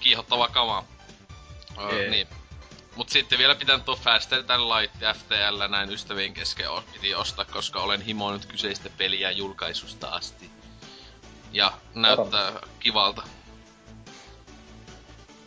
kiihottava 0.00 0.48
kama. 0.48 0.84
Öö, 1.82 2.00
Jee. 2.00 2.10
niin. 2.10 2.26
Mut 2.96 3.08
sitten 3.08 3.38
vielä 3.38 3.54
pitää 3.54 3.78
tuo 3.78 3.96
Faster 3.96 4.42
than 4.42 4.68
Light 4.68 4.94
FTL 5.18 5.68
näin 5.68 5.90
ystävien 5.90 6.34
kesken 6.34 6.70
o- 6.70 6.84
piti 6.92 7.14
ostaa, 7.14 7.44
koska 7.44 7.80
olen 7.80 8.00
himoinut 8.00 8.46
kyseistä 8.46 8.90
peliä 8.98 9.30
julkaisusta 9.30 10.08
asti. 10.08 10.50
Ja 11.52 11.72
näyttää 11.94 12.52
kivalta. 12.80 13.22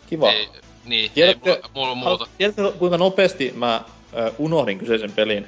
Kiva. 0.10 0.32
Ei, 0.32 0.50
niin, 0.86 1.04
ei 1.04 1.10
Tiedätkö, 1.10 1.50
mulla, 1.74 1.96
mulla 1.96 1.96
muuta. 1.96 2.28
tiedätkö, 2.38 2.72
kuinka 2.72 2.98
nopeasti 2.98 3.52
mä 3.56 3.82
ö, 4.14 4.34
unohdin 4.38 4.80
kyseisen 4.80 5.12
pelin? 5.12 5.48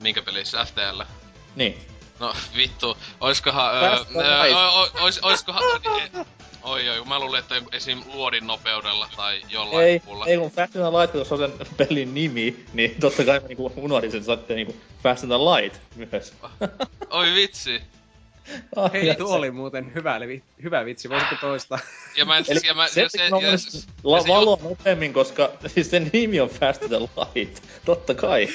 Minkä 0.00 0.22
pelissä? 0.22 0.64
FTL? 0.64 1.02
Niin. 1.56 1.78
No 2.20 2.34
vittu, 2.56 2.96
oiskohan... 3.20 3.74
Öö, 3.74 3.90
öö, 4.16 5.02
ois, 5.02 5.18
oiskohan... 5.22 5.62
e- 6.02 6.24
Oi 6.62 6.88
oi, 6.88 7.04
mä 7.04 7.18
luulin, 7.18 7.38
että 7.40 7.54
esim. 7.72 8.02
luodin 8.14 8.46
nopeudella 8.46 9.08
tai 9.16 9.40
jollain 9.48 9.86
Ei, 9.86 10.02
muulla. 10.06 10.26
ei 10.26 10.36
kun 10.38 10.50
Fast 10.50 10.76
and 10.76 10.84
the 10.90 10.98
Light, 11.00 11.14
jos 11.14 11.32
on 11.32 11.38
sen 11.38 11.52
pelin 11.76 12.14
nimi, 12.14 12.64
niin 12.72 12.96
totta 13.00 13.24
kai 13.24 13.40
mä 13.40 13.48
niinku 13.48 13.72
unohdin 13.76 14.10
sen, 14.24 14.34
että 14.34 14.54
niinku 14.54 14.76
Fast 15.02 15.22
and 15.24 15.32
the 15.32 15.38
Light 15.38 15.80
myös. 15.96 16.32
Oi 17.10 17.34
vitsi. 17.34 17.82
Ai, 18.76 18.90
Hei, 18.92 19.14
tuo 19.14 19.28
se- 19.28 19.34
oli 19.34 19.50
muuten 19.50 19.94
hyvä, 19.94 20.20
li- 20.20 20.42
hyvä 20.62 20.84
vitsi. 20.84 21.08
Voisitko 21.08 21.36
toistaa? 21.40 21.78
Ja 22.16 22.24
mä 22.24 22.36
en 22.36 22.44
Eli 22.48 22.60
siis... 22.60 22.64
Ja 22.68 22.74
mä, 22.74 22.88
se, 22.88 23.00
ja 23.02 23.08
se, 23.08 23.18
se, 23.18 23.28
se, 23.40 23.46
ja, 23.46 23.58
se, 23.58 23.78
la, 24.04 24.16
ja 24.16 24.22
se 24.22 24.28
valoa 24.28 24.58
nopeammin, 24.62 25.12
koska 25.12 25.50
siis 25.66 25.90
sen 25.90 26.10
nimi 26.12 26.40
on 26.40 26.48
Fast 26.48 26.82
and 26.82 26.88
the 26.90 26.98
Light. 27.34 27.62
Totta 27.84 28.14
kai. 28.14 28.48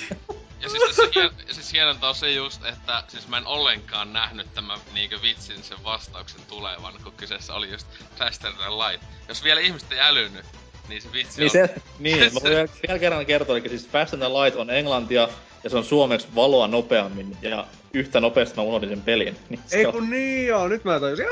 Ja 0.63 0.69
siis 0.69 0.83
tässä 0.83 1.03
hien, 1.15 1.29
siis 1.51 1.73
hienonta 1.73 2.09
on 2.09 2.15
se 2.15 2.31
just, 2.31 2.65
että 2.65 3.03
siis 3.07 3.27
mä 3.27 3.37
en 3.37 3.47
ollenkaan 3.47 4.13
nähnyt 4.13 4.53
tämän 4.53 4.79
niinkö 4.93 5.21
vitsin 5.21 5.63
sen 5.63 5.83
vastauksen 5.83 6.41
tulevan, 6.47 6.93
kun 7.03 7.13
kyseessä 7.17 7.53
oli 7.53 7.71
just 7.71 7.87
Faster 8.19 8.53
than 8.53 8.79
Light. 8.79 9.03
Jos 9.27 9.43
vielä 9.43 9.61
ihmiset 9.61 9.91
ei 9.91 9.99
älynyt, 9.99 10.45
niin 10.87 11.01
se 11.01 11.11
vitsi 11.11 11.41
Niin, 11.41 11.45
on... 11.45 11.51
se, 11.51 11.75
niin 11.99 12.19
mä 12.33 12.39
voin 12.43 12.53
vielä- 12.87 12.99
kerran 12.99 13.25
kertoa, 13.25 13.57
eli 13.57 13.69
siis 13.69 13.87
Fast 13.89 14.13
and 14.13 14.21
the 14.23 14.29
Light 14.29 14.59
on 14.59 14.69
englantia, 14.69 15.29
ja 15.63 15.69
se 15.69 15.77
on 15.77 15.85
suomeksi 15.85 16.27
valoa 16.35 16.67
nopeammin, 16.67 17.37
ja 17.41 17.67
yhtä 17.93 18.19
nopeasti 18.21 18.55
mä 18.55 18.61
unohdin 18.61 18.89
sen 18.89 19.01
pelin. 19.01 19.37
Niin 19.49 19.61
se 19.67 19.77
Ei 19.77 19.85
on- 19.85 19.93
kun 19.93 20.09
niin 20.09 20.47
joo, 20.47 20.67
nyt 20.67 20.83
mä 20.83 20.99
tajusin. 20.99 21.25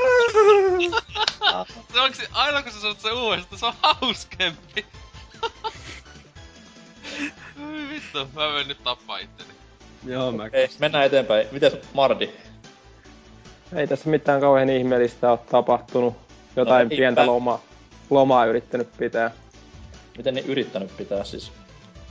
Se 1.92 2.00
onko 2.00 2.14
se, 2.16 2.28
aina 2.32 2.62
kun 2.62 2.72
sä 2.72 2.80
sanot 2.80 3.00
sen 3.00 3.12
uudestaan, 3.12 3.58
se 3.58 3.66
on 3.66 3.74
hauskempi. 3.82 4.86
Vittu, 7.92 8.18
mä 8.34 8.48
voin 8.52 8.68
nyt 8.68 8.82
tappaa 8.84 9.18
itteni. 9.18 9.48
joo, 10.06 10.32
mä 10.32 10.48
Ei, 10.52 10.68
mennään 10.78 11.04
eteenpäin. 11.06 11.46
Mites 11.52 11.76
Mardi? 11.94 12.30
Ei 13.76 13.86
tässä 13.86 14.10
mitään 14.10 14.40
kauhean 14.40 14.70
ihmeellistä 14.70 15.30
ole 15.30 15.38
tapahtunut. 15.50 16.14
Jotain 16.56 16.88
No 16.88 16.96
pientä 16.96 17.22
pä- 17.22 17.26
loma, 17.26 17.60
lomaa 18.10 18.44
yrittänyt 18.46 18.88
pitää, 18.98 19.30
Miten 20.16 20.34
ne 20.34 20.40
yrittänyt 20.40 20.96
pitää 20.96 21.24
siis? 21.24 21.52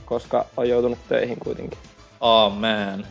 koska 0.04 0.46
on 0.56 0.68
joutunut 0.68 0.98
töihin 1.08 1.38
kuitenkin 1.38 1.78
Oh 2.20 2.52
man. 2.52 3.06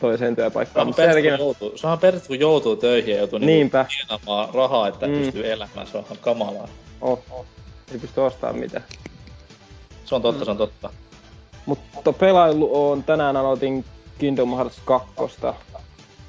toiseen 0.00 0.32
Se 0.32 0.36
työpaikkaan. 0.36 0.86
on 0.88 0.94
peristä, 0.94 1.12
sielläkin 1.20 1.30
kun 1.38 1.46
joutuu, 1.46 1.78
se 1.78 1.86
on 1.86 1.98
peristä, 1.98 2.28
kun 2.28 2.40
joutuu 2.40 2.76
töihin 2.76 3.12
ja 3.14 3.18
joutuu 3.18 3.38
niinku 3.38 3.52
Niinpä. 3.52 3.86
tienaamaan 3.88 4.54
rahaa, 4.54 4.88
että 4.88 5.06
Mm. 5.06 5.12
mm. 5.12 5.18
pystyy 5.18 5.52
elämään. 5.52 5.86
Se 5.86 5.98
on 5.98 6.04
ihan 6.04 6.18
kamalaa. 6.20 6.68
oh, 7.00 7.22
oh, 7.30 7.46
ei 7.92 7.98
pysty 7.98 8.20
ostamaan 8.20 8.58
mitään. 8.58 8.84
Se 10.04 10.14
on 10.14 10.22
totta, 10.22 10.40
mm. 10.40 10.44
se 10.44 10.50
on 10.50 10.56
totta. 10.58 10.90
Mutta 11.68 12.12
pelailu 12.12 12.90
on, 12.90 13.04
tänään 13.04 13.36
aloitin 13.36 13.84
Kingdom 14.18 14.56
Hearts 14.56 14.80
2. 14.84 15.08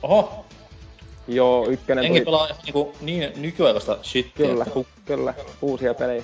Oho, 0.04 0.46
Joo, 1.28 1.68
ykkönen 1.68 2.04
jengi 2.04 2.20
tuli, 2.20 2.26
pelaa 2.26 2.46
ihan 2.46 2.58
niinku 2.64 2.96
niin 3.02 3.32
nykyaikaista 3.36 3.98
shittiä. 4.04 4.48
kyllä, 4.48 4.64
että- 4.68 4.80
kyllä, 5.06 5.34
uusia 5.62 5.94
pelejä. 5.94 6.24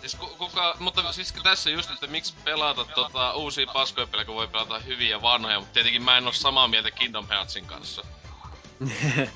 Siis 0.00 0.14
ku, 0.14 0.26
kuka, 0.38 0.76
mutta 0.78 1.12
siis 1.12 1.34
tässä 1.42 1.70
just, 1.70 1.90
että 1.90 2.06
miksi 2.06 2.34
pelata 2.44 2.84
tota 2.94 3.34
uusia 3.34 3.66
paskoja 3.72 4.06
pelejä, 4.06 4.24
kun 4.24 4.34
voi 4.34 4.48
pelata 4.48 4.78
hyviä 4.78 5.22
vanhoja, 5.22 5.58
mutta 5.60 5.74
tietenkin 5.74 6.02
mä 6.02 6.18
en 6.18 6.26
oo 6.26 6.32
samaa 6.32 6.68
mieltä 6.68 6.90
Kingdom 6.90 7.26
Heartsin 7.28 7.64
kanssa. 7.64 8.02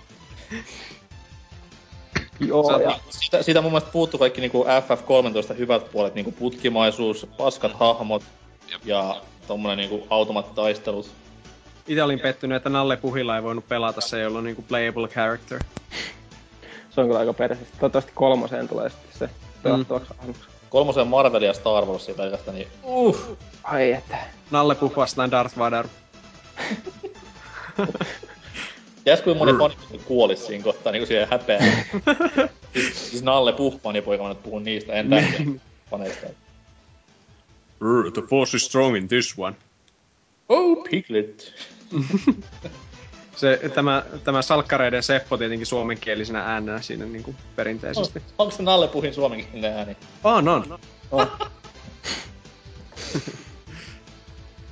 Joo, 2.41 2.81
ja 2.81 2.99
Siitä, 3.11 3.43
siitä 3.43 3.61
mun 3.61 3.71
mielestä 3.73 3.91
puuttuu 3.93 4.19
kaikki 4.19 4.41
niinku 4.41 4.65
FF13 4.65 5.55
hyvät 5.59 5.93
puolet, 5.93 6.15
niinku 6.15 6.33
putkimaisuus, 6.33 7.27
paskat 7.37 7.73
hahmot 7.75 8.23
Jep. 8.71 8.81
ja 8.85 9.21
tommonen 9.47 9.79
niinku 9.79 10.07
automaattitaistelut. 10.11 11.11
Itse 11.87 12.03
olin 12.03 12.21
pettynyt, 12.21 12.57
että 12.57 12.69
Nalle 12.69 12.97
Puhila 12.97 13.37
ei 13.37 13.43
voinut 13.43 13.69
pelata, 13.69 14.01
se 14.01 14.21
ei 14.21 14.27
ollut 14.27 14.45
niinku 14.45 14.63
playable 14.63 15.09
character. 15.09 15.59
se 16.91 17.01
on 17.01 17.07
kyllä 17.07 17.21
aika 17.21 17.33
persistä. 17.33 17.77
Toivottavasti 17.81 18.13
kolmoseen 18.15 18.69
tulee 18.69 18.89
sitten 18.89 19.19
se 19.19 19.31
pelattavaksi 19.63 20.15
mm. 20.27 20.35
Kolmosen 20.69 21.07
Marvel 21.07 21.43
ja 21.43 21.53
Star 21.53 21.85
Wars 21.85 22.11
pelkästään, 22.17 22.57
niin 22.57 22.69
uh, 22.83 23.39
Ai 23.63 23.93
että. 23.93 24.17
Nalle 24.51 24.75
Puh 24.75 24.97
vastaan 24.97 25.31
Darth 25.31 25.59
Vader. 25.59 25.87
Ties 29.05 29.21
kuinka 29.21 29.45
moni 29.45 29.59
fani 29.59 29.99
kuolis 30.05 30.47
siinä 30.47 30.65
kohtaa 30.65 30.93
niinku 30.93 31.07
siihen 31.07 31.29
häpeään. 31.31 31.85
siis, 32.75 33.11
siis 33.11 33.23
Nalle 33.23 33.53
Puh 33.53 33.81
fanipoika, 33.81 34.23
mä 34.23 34.29
nyt 34.29 34.43
puhun 34.43 34.65
niistä, 34.65 34.93
en 34.93 35.11
tähden 35.11 35.61
faneista. 35.91 36.27
The 38.15 38.23
force 38.23 38.57
is 38.57 38.67
strong 38.67 38.97
in 38.97 39.09
this 39.09 39.39
one. 39.39 39.57
Oh, 40.49 40.85
Piglet. 40.91 41.53
Se, 43.37 43.61
tämä, 43.75 44.03
tämä 44.25 44.43
salkkareiden 44.43 45.03
Seppo 45.03 45.37
tietenkin 45.37 45.67
suomenkielisenä 45.67 46.43
äänenä 46.43 46.81
siinä 46.83 47.05
niinku 47.05 47.35
perinteisesti. 47.57 48.23
Onko 48.39 48.57
se 48.57 48.63
Nalle 48.63 48.89
Puhin 48.89 49.15
suomenkielinen 49.15 49.73
ääni? 49.73 49.97
On, 50.25 50.49
on. 50.49 50.79
On. 51.11 51.27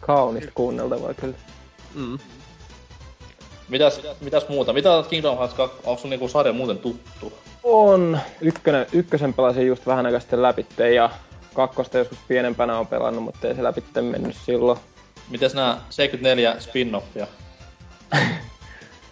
Kaunista 0.01 0.51
kuunneltavaa 0.55 1.15
kyllä. 1.15 1.35
Mm. 1.95 2.19
Mitäs, 3.69 4.01
mitäs 4.21 4.49
muuta? 4.49 4.73
Mitä 4.73 4.93
olet 4.93 5.07
Kingdom 5.07 5.37
Hearts 5.37 5.55
2? 5.55 5.77
Onko 5.85 6.01
sun 6.01 6.11
niinku 6.11 6.29
sarja 6.29 6.53
muuten 6.53 6.79
tuttu? 6.79 7.33
On. 7.63 8.19
Ykkönen, 8.41 8.87
ykkösen 8.93 9.35
pelasin 9.35 9.67
just 9.67 9.87
vähän 9.87 10.07
aikaa 10.07 10.21
sitten 10.21 10.43
läpitte 10.43 10.95
ja 10.95 11.11
kakkosta 11.55 11.99
joskus 11.99 12.19
pienempänä 12.29 12.79
on 12.79 12.87
pelannut, 12.87 13.25
mutta 13.25 13.49
ei 13.49 13.55
se 13.55 13.63
läpitte 13.63 14.03
mennyt 14.03 14.37
silloin. 14.37 14.79
Mites 15.31 15.55
nää 15.55 15.81
74 15.91 16.57
spin-offia? 16.59 17.27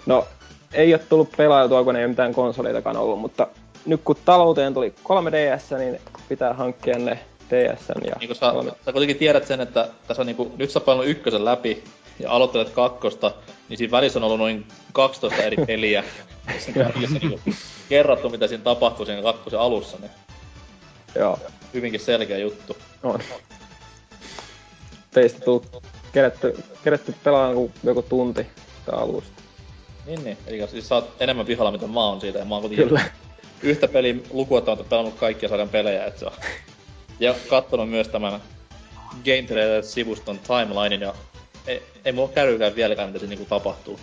No, 0.07 0.27
ei 0.73 0.95
ole 0.95 1.03
tullut 1.09 1.33
pelailtua, 1.37 1.85
kun 1.85 1.97
ei 1.97 2.05
ole 2.05 2.09
mitään 2.09 2.35
konsoleitakaan 2.35 2.97
ollut, 2.97 3.21
mutta 3.21 3.47
nyt 3.87 4.01
kun 4.05 4.17
talouteen 4.25 4.75
tuli 4.75 4.95
3DS, 5.05 5.79
niin 5.79 6.01
pitää 6.29 6.55
hankkia 6.55 6.99
ne 6.99 7.19
DSn 7.51 8.07
ja 8.07 8.17
Niinku 8.21 8.35
sä, 8.35 8.53
kolme- 8.53 8.73
sä 8.85 8.93
kuitenkin 8.93 9.17
tiedät 9.17 9.47
sen, 9.47 9.61
että 9.61 9.89
tässä 10.09 10.23
on 10.23 10.27
niinku, 10.27 10.53
nyt 10.57 10.71
sä 10.71 10.81
pelannut 10.81 11.07
ykkösen 11.09 11.45
läpi 11.45 11.85
ja 12.19 12.31
aloittelet 12.31 12.71
kakkosta, 12.71 13.33
niin 13.69 13.79
siinä 13.79 13.91
välissä 13.91 14.19
on 14.19 14.25
ollut 14.25 14.39
noin 14.39 14.67
12 14.93 15.43
eri 15.43 15.57
peliä. 15.67 16.05
Sen 16.59 16.75
kaikissa 16.75 17.19
niinku 17.19 17.41
kerrottu, 17.89 18.29
mitä 18.31 18.47
siinä 18.47 18.65
tapahtuu 18.65 19.07
siinä 19.07 19.23
kakkosen 19.23 19.61
alussa, 19.61 19.97
niin 20.01 20.11
Joo, 21.15 21.39
hyvinkin 21.75 22.01
selkeä 22.01 22.39
juttu. 22.39 22.77
on. 23.03 23.21
Teistä 25.11 25.41
tullut 25.41 25.83
kerätty, 26.13 26.65
kerätty 26.85 27.15
pelaamaan 27.25 27.55
kuin 27.55 27.73
joku 27.85 28.03
tunti 28.03 28.47
sitä 28.79 28.97
alusta. 28.97 29.43
Niin, 30.07 30.25
niin. 30.25 30.39
Eli 30.47 30.69
siis 30.69 30.89
sä 30.89 30.95
oot 30.95 31.17
enemmän 31.21 31.47
pihalla, 31.47 31.73
mitä 31.73 31.87
mä 31.87 32.05
oon 32.05 32.21
siitä, 32.21 32.39
ja 32.39 32.45
mä 32.45 32.55
oon 32.55 32.63
kuitenkin 32.63 32.89
Kyllä. 32.89 33.05
yhtä 33.63 33.89
peliä 33.89 34.15
lukuottamatta 34.31 34.85
pelannut 34.85 35.15
kaikkia 35.15 35.49
sarjan 35.49 35.69
pelejä, 35.69 36.05
et 36.05 36.19
se 36.19 36.27
on. 36.27 36.33
Ja 37.21 37.35
kattonut 37.49 37.91
myös 37.91 38.09
tämän 38.09 38.41
Game 39.25 39.43
Trailer-sivuston 39.43 40.39
timelinein, 40.39 41.01
ja 41.01 41.15
ei, 41.67 41.83
ei 42.05 42.13
mulla 42.13 42.29
kärrykään 42.29 42.75
vieläkään, 42.75 43.09
mitä 43.09 43.19
siinä 43.19 43.31
niinku 43.31 43.47
tapahtuu. 43.49 44.01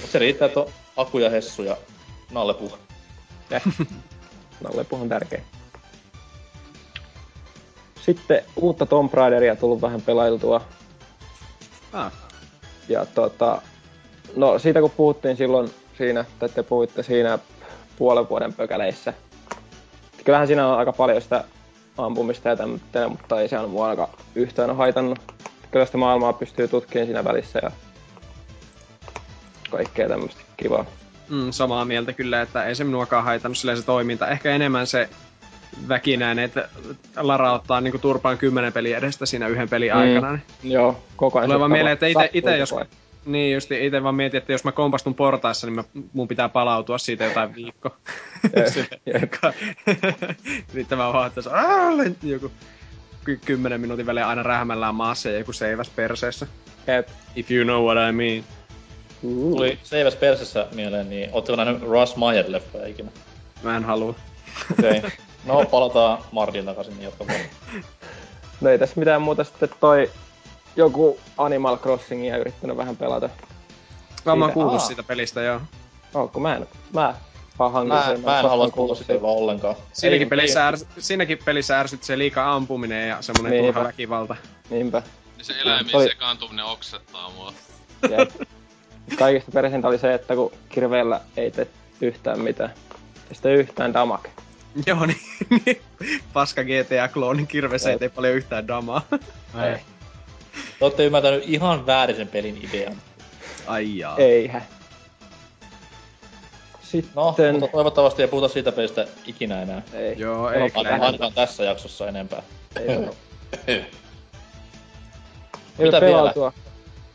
Mut 0.00 0.10
se 0.10 0.18
riittää, 0.18 0.46
että 0.46 0.60
on 0.60 0.72
Aku 0.96 1.18
ja 1.18 1.30
Hessu 1.30 1.62
ja. 1.62 1.76
Nalle 2.30 2.54
on 4.90 5.08
tärkeä. 5.08 5.42
Sitten 8.08 8.42
uutta 8.56 8.86
Tomb 8.86 9.14
Raideria 9.14 9.56
tullut 9.56 9.82
vähän 9.82 10.02
pelailtua. 10.02 10.60
Ah. 11.92 12.12
Ja 12.88 13.06
tota, 13.06 13.62
no 14.36 14.58
siitä 14.58 14.80
kun 14.80 14.90
puhuttiin 14.90 15.36
silloin 15.36 15.70
siinä, 15.98 16.24
tai 16.38 16.48
te 16.48 16.62
puhuitte 16.62 17.02
siinä 17.02 17.38
puolen 17.98 18.28
vuoden 18.28 18.52
pökäleissä. 18.52 19.12
Kyllähän 20.24 20.46
siinä 20.46 20.68
on 20.68 20.78
aika 20.78 20.92
paljon 20.92 21.22
sitä 21.22 21.44
ampumista 21.98 22.48
ja 22.48 22.56
tämmöistä, 22.56 23.08
mutta 23.08 23.40
ei 23.40 23.48
se 23.48 23.58
on 23.58 23.70
mua 23.70 23.88
aika 23.88 24.08
yhtään 24.34 24.76
haitannut. 24.76 25.18
Kyllä 25.70 25.86
sitä 25.86 25.98
maailmaa 25.98 26.32
pystyy 26.32 26.68
tutkimaan 26.68 27.06
siinä 27.06 27.24
välissä 27.24 27.60
ja 27.62 27.70
kaikkea 29.70 30.08
tämmöistä 30.08 30.40
kivaa. 30.56 30.84
Mm, 31.28 31.50
samaa 31.50 31.84
mieltä 31.84 32.12
kyllä, 32.12 32.42
että 32.42 32.64
ei 32.64 32.74
se 32.74 32.84
minuakaan 32.84 33.24
haitannut 33.24 33.58
silleen 33.58 33.78
se 33.78 33.84
toiminta. 33.84 34.28
Ehkä 34.28 34.50
enemmän 34.50 34.86
se 34.86 35.08
väkinäinen, 35.88 36.44
että 36.44 36.68
Lara 37.16 37.52
ottaa 37.52 37.80
niinku 37.80 37.98
turpaan 37.98 38.38
kymmenen 38.38 38.72
peliä 38.72 38.98
edestä 38.98 39.26
siinä 39.26 39.48
yhden 39.48 39.68
pelin 39.68 39.92
Mm. 39.92 39.98
aikana. 39.98 40.32
Niin 40.62 40.72
Joo, 40.72 41.02
koko 41.16 41.38
ajan. 41.38 41.48
Tulee 41.48 41.58
vaan 41.60 41.70
mieleen, 41.70 41.92
että 41.92 42.06
ite, 42.06 42.30
ite 42.32 42.56
jos... 42.56 42.74
Niin 43.26 43.54
just, 43.54 43.70
ite 43.72 44.02
vaan 44.02 44.14
mietin, 44.14 44.38
että 44.38 44.52
jos 44.52 44.64
mä 44.64 44.72
kompastun 44.72 45.14
portaissa, 45.14 45.66
niin 45.66 45.74
mä, 45.74 45.84
mun 46.12 46.28
pitää 46.28 46.48
palautua 46.48 46.98
siitä 46.98 47.24
jotain 47.24 47.54
viikko. 47.54 47.96
Ka- 49.40 49.52
Riittävää 50.74 51.12
vaan, 51.12 51.26
että 51.26 51.42
se 51.42 51.50
"Aa, 51.50 51.90
lent- 51.90 52.26
joku. 52.26 52.50
ky- 53.24 53.40
kymmenen 53.44 53.80
minuutin 53.80 54.06
välein 54.06 54.26
aina 54.26 54.42
rähmällään 54.42 54.94
maassa 54.94 55.28
ja 55.30 55.38
joku 55.38 55.52
seiväs 55.52 55.90
perseessä. 55.90 56.46
Jep. 56.86 57.08
If 57.36 57.50
you 57.50 57.64
know 57.64 57.84
what 57.84 58.08
I 58.08 58.12
mean. 58.12 58.44
Tuli 59.22 59.78
Seiväs 59.82 60.16
persessä 60.16 60.66
mieleen, 60.74 61.10
niin 61.10 61.30
ootteko 61.32 61.56
nähnyt 61.56 61.82
Russ 61.82 62.16
Meyer-leffoja 62.16 62.86
ikinä? 62.88 63.10
Mä 63.62 63.76
en 63.76 63.84
halua. 63.84 64.14
Okei. 64.78 64.98
Okay. 64.98 65.10
No, 65.44 65.64
palataan 65.70 66.18
Mardin 66.32 66.64
takaisin, 66.64 66.94
niin 66.94 67.04
jatka 67.04 67.26
vaan. 67.26 67.40
No 68.60 68.70
ei 68.70 68.78
tässä 68.78 69.00
mitään 69.00 69.22
muuta 69.22 69.44
sitten 69.44 69.68
toi 69.80 70.10
joku 70.76 71.20
Animal 71.38 71.76
Crossingia 71.78 72.36
yrittänyt 72.36 72.76
vähän 72.76 72.96
pelata. 72.96 73.28
Mä 74.24 74.32
oon 74.32 74.38
Siitä- 74.40 74.54
kuullut 74.54 74.80
siitä 74.82 75.02
pelistä, 75.02 75.40
joo. 75.42 75.60
Onko 76.14 76.40
mä 76.40 76.56
en, 76.56 76.66
mä 76.92 77.14
vaan 77.58 77.72
hankin 77.72 77.94
Mä, 77.94 78.04
sen. 78.06 78.20
mä 78.20 78.40
en 78.40 78.48
halua 78.48 78.70
kuulla 78.70 78.94
sitä 78.94 79.22
vaan 79.22 79.36
ollenkaan. 79.36 79.74
Siinäkin 79.92 80.26
Ei- 80.26 80.28
pelissä, 80.30 80.68
ärs, 80.68 80.86
siinäkin 80.98 81.38
pelissä 81.44 81.80
ärsyttää 81.80 82.18
liikaa 82.18 82.54
ampuminen 82.54 83.08
ja 83.08 83.22
semmonen 83.22 83.52
Niinpä. 83.52 83.66
turha 83.72 83.88
väkivalta. 83.88 84.36
Niinpä. 84.70 85.02
Niin 85.36 85.44
se 85.44 85.54
eläimiin 85.60 85.96
Oli- 85.96 86.08
sekaantuminen 86.08 86.64
oksettaa 86.64 87.30
mua. 87.36 87.52
Jep. 88.10 88.30
Kaikista 89.18 89.52
persintä 89.52 89.88
oli 89.88 89.98
se, 89.98 90.14
että 90.14 90.34
kun 90.34 90.52
kirveellä 90.68 91.20
ei 91.36 91.50
tee 91.50 91.66
yhtään 92.00 92.40
mitään. 92.40 92.70
Ei 93.28 93.34
sitä 93.34 93.48
yhtään 93.48 93.94
damake. 93.94 94.30
Joo, 94.86 95.06
niin, 95.06 95.20
niin. 95.50 95.80
Paska 96.32 96.62
GTA-kloonin 96.62 97.46
kirvessä 97.46 97.90
ei 97.90 97.98
tee 97.98 98.08
paljon 98.08 98.34
yhtään 98.34 98.68
damaa. 98.68 99.02
Ei. 99.64 99.74
Te 100.78 100.84
ootte 100.84 101.04
ymmärtänyt 101.04 101.44
ihan 101.46 101.86
väärin 101.86 102.16
sen 102.16 102.28
pelin 102.28 102.68
idean. 102.68 102.96
Ai 103.66 103.98
jaa. 103.98 104.16
Eihän. 104.16 104.62
Sitten... 106.82 107.12
No, 107.14 107.34
mutta 107.52 107.68
toivottavasti 107.72 108.22
ei 108.22 108.28
puhuta 108.28 108.48
siitä 108.48 108.72
pelistä 108.72 109.06
ikinä 109.26 109.62
enää. 109.62 109.82
Ei. 109.92 110.14
Joo, 110.18 110.50
ei 110.50 110.70
kyllä. 110.70 110.98
Ainakaan 111.00 111.32
tässä 111.32 111.64
jaksossa 111.64 112.08
enempää. 112.08 112.42
Ei, 112.76 112.86
Mitä 115.78 115.96
ei 115.96 116.00
vielä? 116.00 116.00
pelautua. 116.00 116.52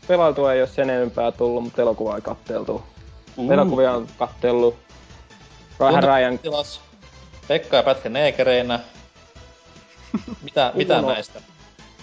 Pelautua 0.08 0.52
ei 0.52 0.60
ole 0.60 0.68
sen 0.68 0.90
enempää 0.90 1.32
tullut, 1.32 1.64
mutta 1.64 1.82
elokuvaa 1.82 2.16
ei 2.16 2.22
katteltu. 2.22 2.82
Uh. 3.36 3.52
Elokuvia 3.52 3.92
on 3.92 4.08
kattellut. 4.18 4.76
Vähän 5.80 6.02
Ryan 6.02 6.38
Tilas. 6.38 6.80
Pekka 7.48 7.76
ja 7.76 7.82
Pätkä 7.82 8.08
neekereinä. 8.08 8.80
Mitä, 10.42 10.72
mitä 10.74 11.02
näistä? 11.02 11.40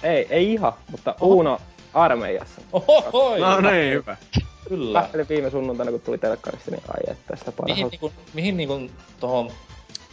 Ei, 0.04 0.28
ei 0.30 0.54
ihan, 0.54 0.74
mutta 0.92 1.16
Uno 1.22 1.60
armeijassa. 1.94 2.62
Ohohoi! 2.74 3.40
No 3.40 3.62
niin, 3.62 3.94
hyvä. 3.94 4.18
Kyllä. 4.70 5.02
Katselin 5.02 5.30
viime 5.30 5.50
sunnuntaina, 5.50 5.92
kun 5.92 6.02
tuli 6.02 6.18
telkkarista, 6.18 6.72
niin 6.72 6.84
ai 6.88 7.14
että 7.14 7.36
sitä 7.36 7.52
Mihin, 7.52 7.56
parhaalla. 7.58 7.90
niinku, 7.90 8.12
mihin 8.34 8.58
niinku 8.58 8.80
tohon 9.20 9.52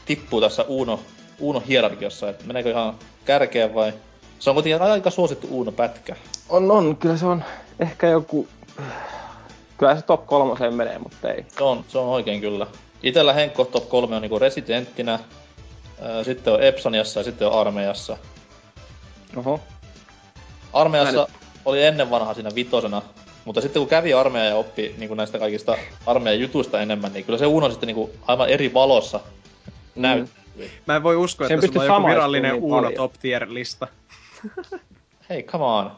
tippuu 0.07 0.41
tässä 0.41 0.65
Uno, 0.69 1.01
Uno 1.41 1.63
hierarkiassa? 1.69 2.29
Et 2.31 2.47
meneekö 2.47 2.71
ihan 2.71 2.95
kärkeen 3.25 3.75
vai? 3.75 3.93
Se 4.39 4.51
on 4.51 4.57
kuitenkin 4.57 4.83
aika 4.83 5.11
suosittu 5.11 5.49
Uno 5.51 5.73
pätkä. 5.73 6.17
On, 6.49 6.71
on, 6.71 6.97
kyllä 6.97 7.17
se 7.17 7.27
on 7.27 7.45
ehkä 7.81 8.07
joku... 8.07 8.49
Kyllä 9.79 9.97
se 9.97 10.03
top 10.03 10.27
kolmoseen 10.27 10.75
menee, 10.75 10.99
mutta 10.99 11.31
ei. 11.31 11.47
Se 11.59 11.65
on, 11.65 11.85
se 11.89 11.99
on 11.99 12.07
oikein 12.09 12.41
kyllä. 12.41 12.67
Itellä 13.03 13.33
Henkko 13.33 13.65
top 13.65 13.89
3 13.89 14.17
on 14.17 14.23
niinku 14.23 14.39
Residenttinä, 14.39 15.19
sitten 16.23 16.53
on 16.53 16.63
Epsoniassa 16.63 17.21
ja 17.21 17.25
sitten 17.25 17.49
on 17.49 17.61
Armeijassa. 17.61 18.17
Oho. 19.37 19.61
Armeijassa 20.73 21.29
oli 21.65 21.85
ennen 21.85 22.11
vanha 22.11 22.35
siinä 22.35 22.51
vitosena, 22.55 23.03
mutta 23.45 23.61
sitten 23.61 23.81
kun 23.81 23.89
kävi 23.89 24.15
armeija 24.15 24.49
ja 24.49 24.57
oppi 24.57 24.95
niin 24.99 25.17
näistä 25.17 25.39
kaikista 25.39 25.77
armeijan 26.07 26.41
jutuista 26.41 26.81
enemmän, 26.81 27.13
niin 27.13 27.25
kyllä 27.25 27.39
se 27.39 27.47
Uno 27.47 27.71
sitten 27.71 27.87
niin 27.87 28.11
aivan 28.27 28.49
eri 28.49 28.75
valossa 28.75 29.21
näyttää. 29.95 30.43
Mä 30.87 30.97
en 30.97 31.03
voi 31.03 31.17
uskoa, 31.17 31.49
Sen 31.49 31.55
että 31.55 31.67
sulla 31.67 31.83
on 31.83 32.03
joku 32.03 32.09
virallinen 32.09 32.53
niin 32.53 32.63
Uno 32.63 32.77
paljon. 32.77 32.95
top 32.95 33.13
tier 33.21 33.47
lista. 33.49 33.89
Hei, 35.31 35.43
come 35.43 35.65
on. 35.65 35.93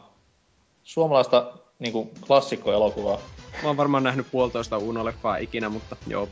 Suomalaista 0.83 1.51
niinku 1.79 2.11
klassikkoelokuvaa. 2.27 3.19
Mä 3.61 3.67
oon 3.67 3.77
varmaan 3.77 4.03
nähnyt 4.03 4.27
puolitoista 4.31 4.77
Uno-leffaa 4.77 5.37
ikinä, 5.41 5.69
mutta 5.69 5.95
joo. 6.07 6.29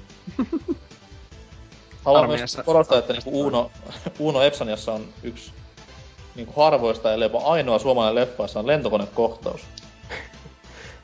Haluan 2.06 2.24
Armeijassa- 2.24 2.58
myös 2.58 2.66
korostaa, 2.66 2.98
että 2.98 3.14
niinku 3.14 3.42
Uno, 3.42 3.72
Uno 4.20 4.42
Epsaniassa 4.42 4.94
on 4.94 5.06
yksi 5.24 5.52
niinku 6.36 6.54
harvoista, 6.62 7.14
ellei 7.14 7.26
jopa 7.26 7.40
ainoa 7.46 7.80
suomalainen 7.80 8.16
leffa, 8.16 8.44
jossa 8.44 8.60
on 8.60 8.68
lentokonekohtaus. 8.68 9.62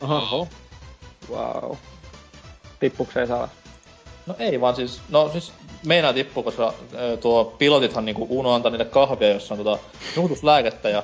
Oho. 0.02 0.48
Wow. 1.32 1.76
Tippukseen 2.80 3.28
saa. 3.28 3.50
No 4.26 4.36
ei 4.40 4.62
vaan 4.62 4.76
siis, 4.76 5.02
no 5.10 5.30
siis 5.30 5.54
meinaa 5.86 6.14
tippuu, 6.14 6.44
koska 6.44 6.74
ö, 6.94 7.18
tuo 7.18 7.46
pilotithan 7.58 8.06
niinku 8.06 8.28
Uno 8.30 8.54
antaa 8.54 8.72
niille 8.72 8.86
kahvia, 8.86 9.30
jossa 9.34 9.54
on 9.54 9.64
tota 9.64 9.84
nukutuslääkettä 10.16 10.90
ja 10.90 11.04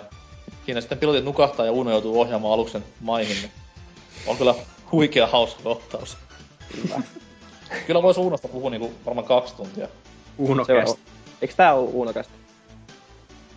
siinä 0.66 0.82
sitten 0.82 0.98
pilotit 0.98 1.26
nukahtaa 1.26 1.66
ja 1.66 1.72
Uno 1.72 1.92
joutuu 1.92 2.22
ohjaamaan 2.22 2.54
aluksen 2.54 2.84
maihin. 3.02 3.36
Niin 3.42 3.52
on 4.28 4.38
kyllä 4.38 4.56
huikea 4.92 5.28
hauska 5.28 5.64
kohtaus. 5.64 6.18
Kyllä. 6.82 7.02
Kyllä 7.88 8.04
voisi 8.04 8.20
Unosta 8.20 8.48
puhua 8.48 8.70
niinku 8.70 8.94
varmaan 9.06 9.28
kaksi 9.28 9.56
tuntia. 9.56 9.88
Uno 10.38 10.66
kest. 10.66 11.00
eikö 11.42 11.54
tää 11.58 11.74
oo 11.74 11.90
Unokästä? 11.94 12.34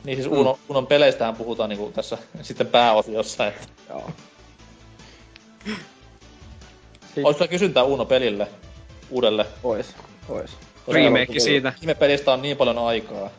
Niin 0.05 0.17
siis 0.17 0.29
Uno, 0.29 0.59
Unon 0.69 0.87
peleistähän 0.87 1.37
puhutaan 1.37 1.71
niinku 1.71 1.93
tässä 1.95 2.19
sitten 2.43 2.67
pääosiossa, 2.67 3.47
että 3.47 3.69
Joo. 3.89 4.11
Siis 7.15 7.27
Olis 7.27 7.37
sulla 7.39 7.49
kysyntää 7.49 7.83
Uno-pelille? 7.83 8.49
Uudelle? 9.11 9.47
ois. 9.63 9.95
Ois. 10.29 10.51
Remake 10.89 11.41
siitä. 11.41 11.73
Viime 11.81 11.95
pelistä 11.95 12.33
on 12.33 12.43
niin 12.43 12.57
paljon 12.57 12.79
aikaa. 12.79 13.31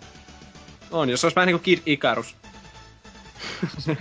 On, 0.91 1.09
jos 1.09 1.23
olisi 1.23 1.35
vähän 1.35 1.47
niinku 1.47 1.63
Kid 1.63 1.79
Icarus. 1.85 2.35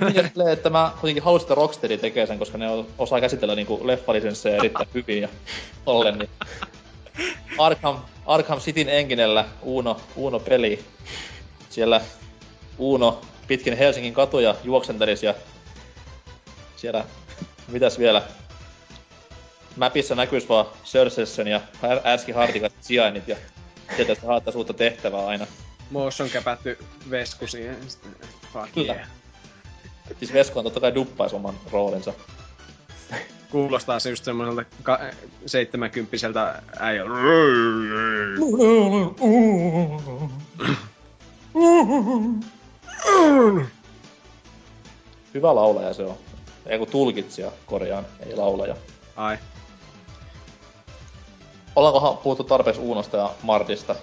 Niin, 0.01 0.49
että 0.53 0.71
mä 0.71 0.93
kuitenkin 1.01 1.23
halusin, 1.23 1.45
että 1.45 1.55
Rocksteady 1.55 1.99
tekee 1.99 2.27
sen, 2.27 2.39
koska 2.39 2.59
ne 2.59 2.67
osaa 2.99 3.21
käsitellä 3.21 3.55
niinku 3.55 3.81
leffalisensseja 3.83 4.57
erittäin 4.57 4.89
hyvin 4.95 5.23
ja 5.23 5.29
ollen, 5.87 6.19
niin 6.19 6.31
Arkham, 7.59 7.99
Arkham 8.27 8.61
Cityn 8.61 8.89
enginellä 8.89 9.45
Uno, 9.63 10.01
Uno-peli. 10.17 10.85
Siellä 11.71 12.01
Uno 12.79 13.21
pitkin 13.49 13.77
Helsingin 13.77 14.15
katuja 14.15 14.55
juoksentelis 14.65 15.23
ja 15.23 15.35
siellä, 16.77 17.05
mitäs 17.69 17.99
vielä, 17.99 18.23
mapissa 19.77 20.15
näkyis 20.15 20.49
vaan 20.49 20.67
Cerseissen 20.85 21.47
ja 21.47 21.61
Äski 22.05 22.33
Hartikat 22.33 22.73
sijainnit 22.81 23.29
ja 23.29 23.37
sieltä 23.97 24.15
sitä 24.15 24.27
haettaisiin 24.27 24.59
uutta 24.59 24.75
tehtävää 24.75 25.27
aina. 25.27 25.47
Motion 25.91 26.31
käpätty 26.31 26.79
vesku 27.11 27.47
siihen. 27.47 27.91
Sitten, 27.91 28.15
fuck 28.53 28.73
Kyllä. 28.75 28.95
yeah. 28.95 29.09
Siis 30.19 30.33
Vesko 30.33 30.59
on 30.59 30.65
totta 30.65 30.81
kai 30.81 30.95
duppais 30.95 31.33
oman 31.33 31.55
roolinsa. 31.73 32.13
Kuulostaa 33.51 33.99
se 33.99 34.11
just 34.11 34.25
semmoiselta 34.25 34.65
ka- 34.83 35.01
70 35.47 36.63
äijältä. 36.79 37.15
Hyvä 45.35 45.55
laulaja 45.55 45.95
se 45.95 46.03
on. 46.03 46.17
Ei 46.67 46.79
kun 46.79 46.89
tulkitsija 46.89 47.53
korjaan, 47.67 48.07
ei 48.21 48.37
laulaja. 48.37 48.77
Ai. 49.17 49.39
Ollaankohan 51.77 52.19
puhuttu 52.19 52.45
tarpeeksi 52.45 52.81
Uunosta 52.83 53.17
ja 53.17 53.31
Mardista? 53.43 53.97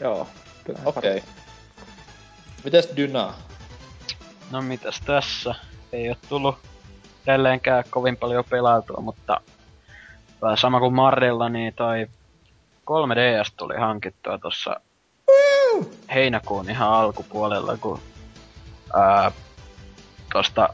Joo. 0.00 0.26
Kyllä. 0.64 0.78
Okei. 0.84 1.16
Okay. 1.16 1.28
Mites 2.64 2.88
Dyna? 2.96 3.34
No 4.52 4.62
mitäs 4.62 5.00
tässä? 5.00 5.54
Ei 5.92 6.08
oo 6.08 6.14
tullut 6.28 6.58
edelleenkään 7.26 7.84
kovin 7.90 8.16
paljon 8.16 8.44
pelautua, 8.50 9.00
mutta 9.00 9.40
vähän 10.42 10.56
sama 10.56 10.80
kuin 10.80 10.94
Mardilla, 10.94 11.48
niin 11.48 11.74
toi 11.74 12.06
3DS 12.90 13.52
tuli 13.56 13.76
hankittua 13.76 14.38
tossa 14.38 14.80
heinäkuun 16.14 16.70
ihan 16.70 16.92
alkupuolella, 16.92 17.76
kun 17.76 18.00
ää, 18.94 19.32
tosta 20.32 20.68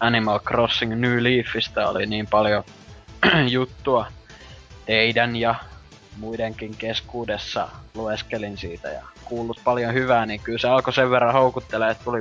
Animal 0.00 0.38
Crossing 0.38 0.94
New 0.94 1.22
Leafistä 1.22 1.88
oli 1.88 2.06
niin 2.06 2.26
paljon 2.26 2.64
juttua 3.50 4.06
teidän 4.86 5.36
ja 5.36 5.54
muidenkin 6.16 6.76
keskuudessa 6.76 7.68
lueskelin 7.94 8.58
siitä 8.58 8.88
ja 8.88 9.02
kuullut 9.24 9.60
paljon 9.64 9.94
hyvää, 9.94 10.26
niin 10.26 10.40
kyllä 10.40 10.58
se 10.58 10.68
alkoi 10.68 10.92
sen 10.92 11.10
verran 11.10 11.32
houkuttelee, 11.32 11.90
että 11.90 12.04
tuli 12.04 12.20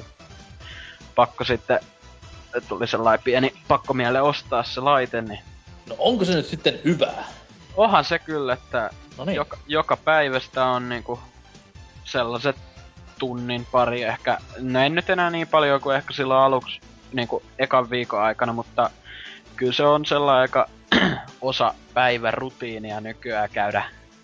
pakko 1.16 1.44
sitten, 1.44 1.80
tuli 2.68 2.88
sellainen 2.88 3.24
pieni 3.24 3.54
pakko 3.68 3.94
miele 3.94 4.22
ostaa 4.22 4.64
se 4.64 4.82
laite, 4.82 5.22
niin 5.22 5.40
No 5.90 5.96
onko 6.00 6.26
se 6.26 6.36
nyt 6.36 6.46
sitten 6.46 6.80
hyvää? 6.86 7.26
onhan 7.78 8.06
se 8.06 8.20
kyllä, 8.20 8.54
että 8.54 8.90
No 9.18 9.26
niin. 9.26 9.36
joka, 9.36 9.58
joka 9.68 9.98
päivästä 9.98 10.66
on 10.66 10.90
niinku 10.90 11.20
sellaiset 12.04 12.56
tunnin 13.20 13.68
pari 13.72 14.04
ehkä, 14.04 14.38
no 14.60 14.80
en 14.80 14.96
nyt 14.96 15.10
enää 15.10 15.30
niin 15.30 15.48
paljon 15.48 15.82
kuin 15.82 15.96
ehkä 15.96 16.14
silloin 16.14 16.40
aluksi 16.44 16.80
niinku 17.14 17.44
ekan 17.60 17.90
viikon 17.90 18.22
aikana, 18.22 18.54
mutta 18.54 18.90
kyllä 19.56 19.74
se 19.74 19.84
on 19.84 20.06
sellainen 20.06 20.42
aika 20.42 20.70
osa 21.42 21.74
päivän 21.94 22.34
rutiinia 22.34 23.02
nykyään 23.02 23.50
käydä 23.50 23.84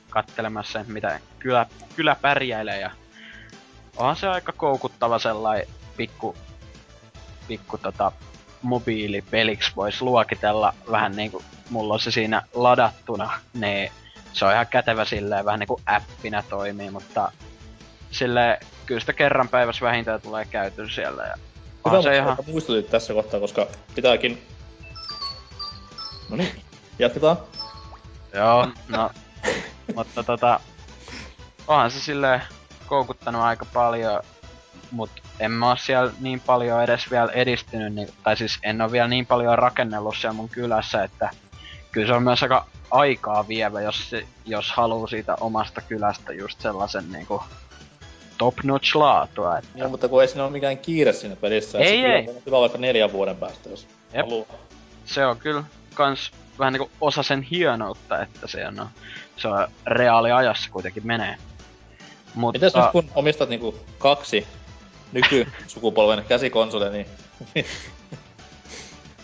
kattelemassa, 0.10 0.80
että 0.80 0.93
mitä 0.93 1.19
kylä, 1.39 1.65
kylä 1.95 2.15
pärjäilee 2.21 2.80
ja 2.80 2.91
onhan 3.97 4.15
se 4.15 4.27
aika 4.27 4.51
koukuttava 4.51 5.19
sellainen 5.19 5.67
pikku, 5.97 6.36
pikku 7.51 7.77
tota, 7.77 8.11
mobiilipeliksi 8.61 9.71
voisi 9.75 10.03
luokitella 10.03 10.73
vähän 10.91 11.15
niinku, 11.15 11.43
mulla 11.69 11.93
on 11.93 11.99
se 11.99 12.11
siinä 12.11 12.41
ladattuna, 12.53 13.39
niin 13.53 13.91
se 14.33 14.45
on 14.45 14.53
ihan 14.53 14.67
kätevä 14.67 15.05
silleen, 15.05 15.45
vähän 15.45 15.59
niinku 15.59 15.81
appina 15.85 16.43
toimii, 16.49 16.89
mutta 16.91 17.31
sille 18.11 18.59
kyllä 18.85 18.99
sitä 18.99 19.13
kerran 19.13 19.49
päivässä 19.49 19.85
vähintään 19.85 20.21
tulee 20.21 20.45
käyty 20.45 20.89
siellä. 20.89 21.23
Ja 21.23 21.35
Hyvä, 21.85 22.01
se 22.01 22.17
ihan... 22.17 22.37
muistutit 22.47 22.89
tässä 22.89 23.13
kohtaa, 23.13 23.39
koska 23.39 23.67
pitääkin... 23.95 24.47
No 26.29 26.35
niin, 26.35 26.61
jatketaan. 26.99 27.37
Joo, 28.33 28.67
no. 28.87 29.11
mutta 29.95 30.23
tota... 30.23 30.59
Onhan 31.67 31.91
se 31.91 31.99
silleen 31.99 32.41
koukuttanut 32.87 33.41
aika 33.41 33.65
paljon, 33.65 34.23
mut 34.91 35.20
en 35.41 35.51
mä 35.51 35.69
oo 35.69 35.75
siellä 35.75 36.12
niin 36.19 36.39
paljon 36.39 36.84
edes 36.84 37.12
vielä 37.12 37.32
edistynyt, 37.32 37.93
niin, 37.93 38.10
tai 38.23 38.38
siis 38.38 38.60
en 38.63 38.82
oo 38.82 38.91
vielä 38.91 39.08
niin 39.08 39.25
paljon 39.25 39.60
rakennellut 39.60 40.17
siellä 40.17 40.34
mun 40.34 40.49
kylässä, 40.49 41.04
että 41.04 41.30
kyllä 41.91 42.08
se 42.08 42.13
on 42.13 42.23
myös 42.23 42.43
aika 42.43 42.65
aikaa 42.91 43.47
vievä, 43.47 43.82
jos, 43.82 44.12
jos 44.45 44.71
haluu 44.71 45.08
siitä 45.08 45.36
omasta 45.39 45.82
kylästä 45.82 46.34
just 46.34 46.62
sellaisen 46.62 47.12
niinku 47.12 47.43
top-notch 48.38 48.95
laatua. 48.95 49.58
Että... 49.58 49.69
Joo, 49.75 49.89
mutta 49.89 50.08
kun 50.08 50.21
ei 50.21 50.27
siinä 50.27 50.43
ole 50.43 50.51
mikään 50.51 50.77
kiire 50.77 51.13
siinä 51.13 51.36
pelissä. 51.36 51.80
Ei, 51.80 52.06
ei. 52.06 52.27
Hyvä 52.45 52.60
vaikka 52.60 52.77
neljän 52.77 53.12
vuoden 53.12 53.36
päästä, 53.36 53.69
jos 53.69 53.88
Jep. 54.13 54.25
haluaa. 54.25 54.47
Se 55.06 55.25
on 55.25 55.38
kyllä 55.38 55.63
kans 55.93 56.32
vähän 56.60 56.73
niinku 56.73 56.91
osa 57.01 57.23
sen 57.23 57.41
hienoutta, 57.41 58.21
että 58.21 58.47
se 58.47 58.67
on, 58.67 58.88
se 59.38 59.47
on 59.47 59.67
reaaliajassa 59.86 60.71
kuitenkin 60.71 61.08
menee. 61.08 61.36
Mutta... 62.36 62.60
Mites 62.60 62.75
nyt 62.75 62.91
kun 62.91 63.10
omistat 63.15 63.49
niinku 63.49 63.75
kaksi 63.97 64.47
nykysukupolven 65.12 66.26
käsikonsoleja, 66.26 66.91
niin 66.91 67.06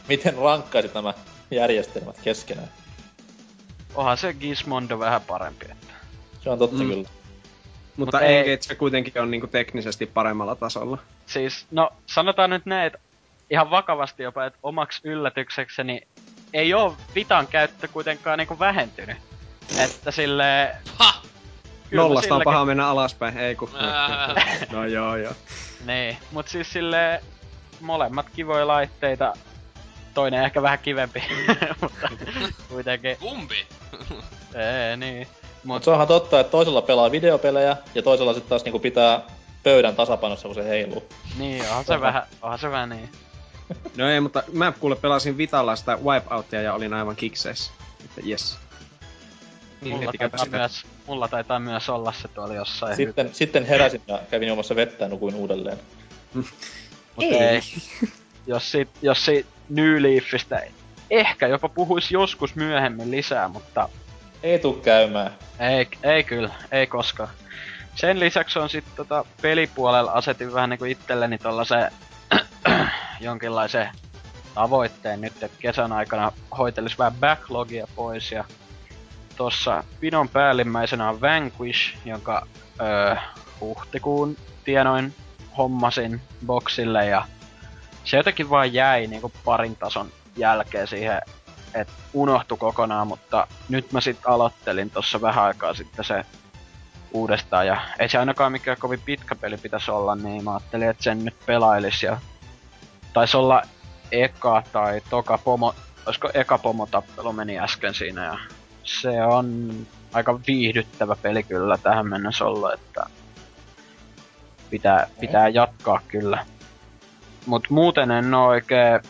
miten 0.09 0.37
rankkaisit 0.37 0.93
nämä 0.93 1.13
järjestelmät 1.51 2.19
keskenään? 2.23 2.69
Onhan 3.95 4.17
se 4.17 4.33
Gizmondo 4.33 4.99
vähän 4.99 5.21
parempi. 5.21 5.65
Että... 5.71 5.93
Se 6.43 6.49
on 6.49 6.59
totta 6.59 6.83
mm. 6.83 6.89
kyllä. 6.89 7.09
Mutta 7.97 8.17
Mut 8.17 8.29
Engage 8.29 8.61
se 8.61 8.75
kuitenkin 8.75 9.21
on 9.21 9.31
niinku 9.31 9.47
teknisesti 9.47 10.05
paremmalla 10.05 10.55
tasolla. 10.55 10.97
Siis, 11.25 11.65
no 11.71 11.89
sanotaan 12.05 12.49
nyt 12.49 12.65
näin, 12.65 12.87
että 12.87 12.99
ihan 13.49 13.69
vakavasti 13.69 14.23
jopa, 14.23 14.45
että 14.45 14.59
omaksi 14.63 15.01
yllätyksekseni 15.03 16.01
ei 16.53 16.73
oo 16.73 16.97
Vitan 17.15 17.47
käyttö 17.47 17.87
kuitenkaan 17.87 18.37
niinku 18.37 18.59
vähentynyt. 18.59 19.17
Että 19.83 20.11
sille 20.11 20.75
Ha! 20.95 21.21
Nollasta 21.91 22.35
on 22.35 22.41
paha 22.43 22.65
mennä 22.65 22.87
alaspäin, 22.87 23.37
ei 23.37 23.55
ku. 23.55 23.69
no 24.71 24.85
joo 24.85 25.15
joo. 25.15 25.33
Niin, 25.85 26.17
mut 26.31 26.47
siis 26.47 26.73
sille 26.73 27.23
molemmat 27.81 28.25
kivoja 28.35 28.67
laitteita. 28.67 29.33
Toinen 30.13 30.43
ehkä 30.43 30.61
vähän 30.61 30.79
kivempi, 30.79 31.23
mutta 31.81 32.09
kuitenkin. 32.69 33.17
Kumpi? 33.17 33.65
Ei, 34.55 34.97
niin. 34.97 35.27
Mut 35.63 35.83
se 35.83 35.91
onhan 35.91 36.07
totta, 36.07 36.39
että 36.39 36.51
toisella 36.51 36.81
pelaa 36.81 37.11
videopelejä 37.11 37.77
ja 37.95 38.01
toisella 38.01 38.33
sitten 38.33 38.49
taas 38.49 38.63
niinku 38.63 38.79
pitää 38.79 39.21
pöydän 39.63 39.95
tasapainossa, 39.95 40.47
kun 40.47 40.55
se 40.55 40.63
heiluu. 40.63 41.03
Niin, 41.37 41.61
onhan 41.61 41.85
se 41.85 42.01
vähän, 42.01 42.23
onhan 42.41 42.59
se 42.59 42.71
vähän 42.71 42.89
niin. 42.89 43.09
No 43.97 44.09
ei, 44.09 44.21
mutta 44.21 44.43
mä 44.53 44.71
kuule 44.79 44.95
pelasin 44.95 45.37
Vitalla 45.37 45.75
sitä 45.75 45.97
Wipeoutia 46.05 46.61
ja 46.61 46.73
olin 46.73 46.93
aivan 46.93 47.15
kikseissä. 47.15 47.71
Että 48.05 48.21
yes. 48.27 48.57
Niin, 49.81 49.95
mulla, 49.95 50.11
taitaa 50.17 50.45
myös, 50.45 50.85
mulla 51.07 51.27
taitaa 51.27 51.59
myös 51.59 51.89
olla 51.89 52.13
se 52.13 52.27
tuolla 52.27 52.53
jossain. 52.53 52.95
Sitten, 52.95 53.29
sitten 53.33 53.65
heräsin 53.65 54.01
ja 54.07 54.19
kävin 54.31 54.47
juomassa 54.47 54.75
vettä 54.75 55.05
ja 55.05 55.09
nukuin 55.09 55.35
uudelleen. 55.35 55.77
Mutta 56.33 57.35
ei. 57.35 57.43
ei. 57.43 57.61
jos 58.47 58.71
siitä, 58.71 58.91
jos 59.01 59.25
siitä 59.25 59.49
New 59.69 60.01
Leafistä 60.01 60.61
ehkä 61.09 61.47
jopa 61.47 61.69
puhuis 61.69 62.11
joskus 62.11 62.55
myöhemmin 62.55 63.11
lisää, 63.11 63.47
mutta... 63.47 63.89
Ei 64.43 64.59
tuu 64.59 64.73
käymään. 64.73 65.31
Ei, 65.59 65.87
ei 66.03 66.23
kyllä, 66.23 66.49
ei 66.71 66.87
koskaan. 66.87 67.29
Sen 67.95 68.19
lisäksi 68.19 68.59
on 68.59 68.69
sitten 68.69 68.93
tota 68.95 69.25
pelipuolella 69.41 70.11
asetin 70.11 70.53
vähän 70.53 70.69
niinku 70.69 70.85
itselleni 70.85 71.37
tollasen 71.37 71.91
jonkinlaisen 73.19 73.89
tavoitteen 74.53 75.21
nyt, 75.21 75.43
että 75.43 75.57
kesän 75.59 75.91
aikana 75.91 76.31
hoitelis 76.57 76.99
vähän 76.99 77.15
backlogia 77.19 77.87
pois 77.95 78.31
ja 78.31 78.45
tossa 79.37 79.83
pidon 79.99 80.29
päällimmäisenä 80.29 81.09
on 81.09 81.21
Vanquish, 81.21 81.97
jonka 82.05 82.47
öö, 82.81 83.15
huhtikuun 83.59 84.37
tienoin 84.63 85.15
hommasin 85.57 86.21
boksille 86.45 87.05
ja 87.05 87.25
se 88.03 88.17
jotenkin 88.17 88.49
vaan 88.49 88.73
jäi 88.73 89.07
niinku 89.07 89.31
parin 89.45 89.75
tason 89.75 90.11
jälkeen 90.37 90.87
siihen, 90.87 91.21
että 91.73 91.93
unohtu 92.13 92.57
kokonaan, 92.57 93.07
mutta 93.07 93.47
nyt 93.69 93.91
mä 93.91 94.01
sit 94.01 94.17
aloittelin 94.25 94.89
tossa 94.89 95.21
vähän 95.21 95.45
aikaa 95.45 95.73
sitten 95.73 96.05
se 96.05 96.25
uudestaan 97.13 97.67
ja 97.67 97.81
ei 97.99 98.09
se 98.09 98.17
ainakaan 98.17 98.51
mikään 98.51 98.77
kovin 98.79 99.01
pitkä 99.05 99.35
peli 99.35 99.57
pitäisi 99.57 99.91
olla, 99.91 100.15
niin 100.15 100.43
mä 100.43 100.51
ajattelin, 100.51 100.89
että 100.89 101.03
sen 101.03 101.25
nyt 101.25 101.35
pelailis 101.45 102.03
ja 102.03 102.17
taisi 103.13 103.37
olla 103.37 103.61
eka 104.11 104.63
tai 104.71 105.01
toka 105.09 105.37
pomo, 105.37 105.75
olisiko 106.05 106.29
eka 106.33 106.57
pomotappelu 106.57 107.33
meni 107.33 107.59
äsken 107.59 107.93
siinä 107.93 108.25
ja 108.25 108.37
se 108.87 109.23
on 109.23 109.73
aika 110.13 110.39
viihdyttävä 110.47 111.15
peli 111.21 111.43
kyllä 111.43 111.77
tähän 111.77 112.07
mennessä 112.07 112.45
ollut, 112.45 112.73
että 112.73 113.05
pitää, 114.69 115.07
pitää 115.19 115.47
jatkaa 115.47 116.01
kyllä. 116.07 116.45
Mut 117.45 117.69
muuten 117.69 118.11
en 118.11 118.33
oo 118.33 118.47
oikein 118.47 119.01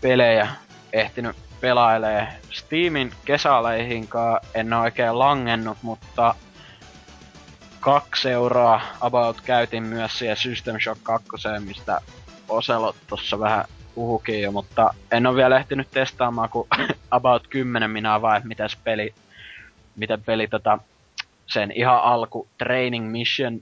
pelejä 0.00 0.48
ehtinyt 0.92 1.36
pelailee. 1.60 2.28
Steamin 2.50 3.12
kesäleihinkaan 3.24 4.40
en 4.54 4.72
oo 4.72 4.82
oikein 4.82 5.18
langennut, 5.18 5.78
mutta 5.82 6.34
kaksi 7.80 8.30
euroa 8.30 8.80
about 9.00 9.40
käytin 9.40 9.82
myös 9.82 10.18
siihen 10.18 10.36
System 10.36 10.76
Shock 10.84 11.00
2, 11.02 11.28
mistä 11.64 12.00
Oselot 12.48 12.96
tossa 13.06 13.38
vähän 13.38 13.64
puhukin 13.94 14.42
jo, 14.42 14.52
mutta 14.52 14.94
en 15.12 15.26
ole 15.26 15.36
vielä 15.36 15.58
ehtinyt 15.58 15.90
testaamaan 15.90 16.48
kuin 16.48 16.68
about 17.10 17.46
10 17.46 17.90
minaa 17.90 18.22
vai 18.22 18.40
miten 18.44 18.68
peli, 18.84 19.14
miten 19.96 20.22
peli 20.22 20.48
tota, 20.48 20.78
sen 21.46 21.72
ihan 21.74 22.02
alku 22.02 22.48
training 22.58 23.10
mission, 23.10 23.60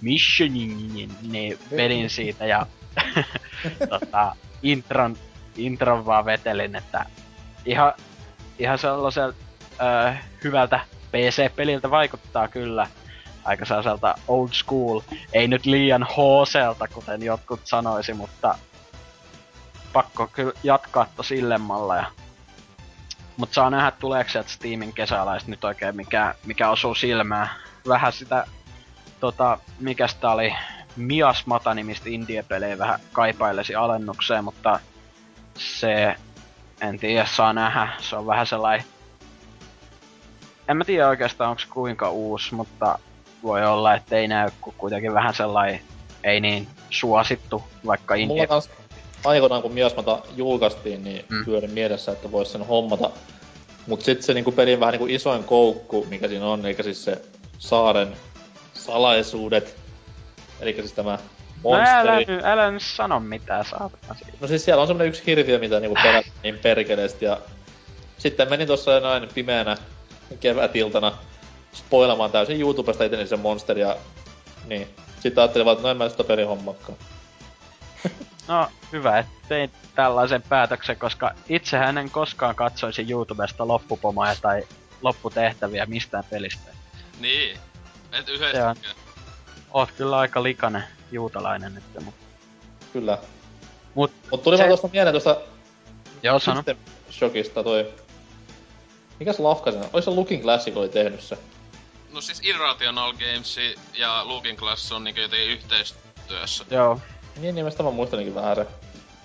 mission 0.00 0.52
niin 0.52 1.58
pelin 1.76 2.10
siitä 2.10 2.46
ja 2.46 2.66
tota, 3.90 4.36
intron, 4.62 5.16
intron 5.56 6.06
vaan 6.06 6.24
vetelin, 6.24 6.76
että 6.76 7.06
ihan, 7.64 7.92
ihan 8.58 8.78
sellaiselta 8.78 9.38
äh, 9.82 10.24
hyvältä 10.44 10.80
PC-peliltä 11.12 11.90
vaikuttaa 11.90 12.48
kyllä. 12.48 12.86
Aika 13.44 13.64
sellaiselta 13.64 14.14
old 14.28 14.48
school, 14.52 15.00
ei 15.32 15.48
nyt 15.48 15.66
liian 15.66 16.06
hooselta, 16.16 16.88
kuten 16.88 17.22
jotkut 17.22 17.60
sanoisi, 17.64 18.14
mutta 18.14 18.58
pakko 19.92 20.26
kyllä 20.26 20.52
jatkaa 20.62 21.06
to 21.16 21.22
sillemmalla. 21.22 21.96
Ja... 21.96 22.04
Mut 23.36 23.52
saa 23.52 23.70
nähdä, 23.70 23.90
tuleeko 23.90 24.30
sieltä 24.30 24.50
Steamin 24.50 24.92
kesäläistä 24.92 25.50
nyt 25.50 25.64
oikein 25.64 25.96
mikä, 25.96 26.34
mikä 26.46 26.70
osuu 26.70 26.94
silmään. 26.94 27.48
Vähän 27.88 28.12
sitä, 28.12 28.46
tota, 29.20 29.58
mikä 29.80 30.08
sitä 30.08 30.30
oli, 30.30 30.54
Miasmata 30.96 31.74
nimistä 31.74 32.08
indie-pelejä 32.08 32.78
vähän 32.78 33.00
kaipailesi 33.12 33.74
alennukseen, 33.74 34.44
mutta 34.44 34.80
se, 35.58 36.16
en 36.80 36.98
tiedä, 36.98 37.26
saa 37.26 37.52
nähdä. 37.52 37.88
Se 37.98 38.16
on 38.16 38.26
vähän 38.26 38.46
sellainen 38.46 38.86
en 40.68 40.76
mä 40.76 40.84
tiedä 40.84 41.08
oikeastaan 41.08 41.50
onko 41.50 41.62
kuinka 41.70 42.10
uusi, 42.10 42.54
mutta 42.54 42.98
voi 43.42 43.66
olla, 43.66 43.94
että 43.94 44.16
ei 44.16 44.28
näy, 44.28 44.50
kun 44.60 44.74
kuitenkin 44.78 45.14
vähän 45.14 45.34
sellainen 45.34 45.80
ei 46.24 46.40
niin 46.40 46.68
suosittu, 46.90 47.62
vaikka 47.86 48.14
indie... 48.14 48.26
Mulla 48.26 48.46
kans 48.46 48.70
aikoinaan 49.24 49.62
kun 49.62 49.72
Miasmata 49.72 50.22
julkaistiin, 50.36 51.04
niin 51.04 51.24
mm. 51.28 51.44
pyörin 51.44 51.70
mielessä, 51.70 52.12
että 52.12 52.32
voisi 52.32 52.52
sen 52.52 52.66
hommata. 52.66 53.10
Mut 53.86 54.02
sitten 54.02 54.22
se 54.22 54.34
niinku 54.34 54.52
pelin 54.52 54.80
vähän 54.80 54.92
niinku 54.92 55.06
isoin 55.06 55.44
koukku, 55.44 56.06
mikä 56.10 56.28
siinä 56.28 56.46
on, 56.46 56.66
eikä 56.66 56.82
siis 56.82 57.04
se 57.04 57.22
saaren 57.58 58.16
salaisuudet. 58.74 59.76
Eli 60.60 60.72
siis 60.72 60.92
tämä 60.92 61.18
monsteri. 61.62 61.94
No 61.94 62.00
älä, 62.00 62.18
nyt, 62.18 62.44
älä 62.44 62.70
nyt 62.70 62.82
sano 62.82 63.20
mitään 63.20 63.64
saatana 63.64 64.14
siitä. 64.14 64.32
No 64.40 64.48
siis 64.48 64.64
siellä 64.64 64.80
on 64.80 64.86
semmonen 64.86 65.08
yksi 65.08 65.22
hirviö, 65.26 65.58
mitä 65.58 65.80
niinku 65.80 65.98
perät 66.02 66.26
niin 66.42 66.58
perkeleesti 66.58 67.24
ja 67.24 67.38
sitten 68.18 68.50
menin 68.50 68.66
tossa 68.66 69.00
näin 69.00 69.28
pimeänä 69.34 69.76
kevätiltana 70.40 71.12
spoilamaan 71.72 72.30
täysin 72.30 72.60
YouTubesta 72.60 73.04
itse 73.04 73.26
sen 73.26 73.40
monsteria. 73.40 73.96
Niin. 74.66 74.88
Sitten 75.20 75.42
ajattelin 75.42 75.64
vaan, 75.64 75.76
että 75.76 75.82
no 75.82 75.90
en 75.90 75.96
mä 75.96 76.08
sitä 76.08 76.24
pelihommakkaan. 76.24 76.98
No, 78.48 78.68
hyvä, 78.92 79.18
että 79.18 79.32
tein 79.48 79.70
tällaisen 79.94 80.42
päätöksen, 80.42 80.96
koska 80.96 81.34
itsehän 81.48 81.98
en 81.98 82.10
koskaan 82.10 82.54
katsoisi 82.54 83.06
YouTubesta 83.10 83.68
loppupomaa 83.68 84.34
tai 84.42 84.62
lopputehtäviä 85.02 85.86
mistään 85.86 86.24
pelistä. 86.30 86.70
Niin, 87.20 87.58
et 88.12 88.28
yhdessäkään. 88.28 88.76
Oot 89.70 89.90
kyllä 89.92 90.18
aika 90.18 90.42
likainen 90.42 90.84
juutalainen 91.12 91.74
nyt, 91.74 91.84
mutta... 92.04 92.24
kyllä. 92.92 93.18
Mut 93.94 94.12
Mut 94.30 94.42
tuli 94.42 94.56
se- 94.56 94.62
vaan 94.62 94.68
tuosta 94.68 94.88
mieleen 94.92 95.12
tuosta 95.12 95.36
Joo, 96.22 96.38
sano. 96.38 96.62
Shockista 97.10 97.62
toi... 97.64 97.94
Mikäs 99.20 99.38
lafka 99.38 99.70
siinä? 99.70 99.88
Olis 99.92 100.04
se 100.04 100.10
Looking 100.10 100.42
Glass, 100.42 100.64
kun 100.64 100.76
oli 100.76 100.88
tehnyt 100.88 101.20
se? 101.20 101.38
No 102.12 102.20
siis 102.20 102.40
Irrational 102.42 103.12
Games 103.12 103.56
ja 103.94 104.22
Looking 104.24 104.58
Glass 104.58 104.92
on 104.92 105.04
niinku 105.04 105.20
jotenkin 105.20 105.48
yhteistyössä. 105.48 106.64
Joo. 106.70 107.00
Niin 107.40 107.54
nimestä 107.54 107.82
mä 107.82 107.90
muistelinkin 107.90 108.34
vähän 108.34 108.56
se. 108.56 108.66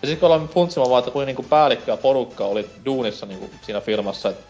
Ja 0.01 0.07
sit 0.07 0.19
kun 0.19 0.25
ollaan 0.25 0.47
funtsimaan 0.49 0.89
vaan, 0.89 0.99
että 0.99 1.11
kuin 1.11 1.25
niinku 1.25 1.43
päällikkö 1.43 1.91
ja 1.91 1.97
porukka 1.97 2.45
oli 2.45 2.69
duunissa 2.85 3.25
niinku 3.25 3.49
siinä 3.61 3.81
firmassa, 3.81 4.29
että 4.29 4.43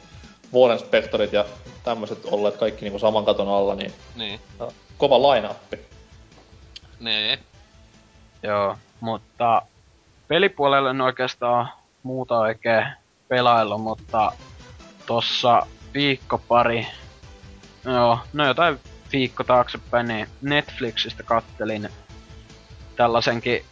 Warren 0.53 0.79
Spectorit 0.79 1.33
ja 1.33 1.45
tämmöiset 1.83 2.25
olleet 2.25 2.57
kaikki 2.57 2.85
niinku 2.85 2.99
saman 2.99 3.25
katon 3.25 3.47
alla, 3.47 3.75
niin 3.75 3.93
Niin. 4.15 4.39
no, 4.59 4.71
kova 4.97 5.17
line-appi. 5.17 5.79
Nee. 6.99 7.39
Joo, 8.43 8.77
mutta 8.99 9.61
pelipuolelle 10.27 10.89
en 10.89 11.01
oikeastaan 11.01 11.69
muuta 12.03 12.39
oikein 12.39 12.87
pelaillut, 13.27 13.81
mutta 13.81 14.31
tossa 15.05 15.61
viikko 15.93 16.37
pari, 16.47 16.87
joo, 17.85 18.19
no 18.33 18.47
jotain 18.47 18.79
viikko 19.11 19.43
taaksepäin, 19.43 20.07
niin 20.07 20.27
Netflixistä 20.41 21.23
kattelin 21.23 21.89
tällaisenkin 22.97 23.65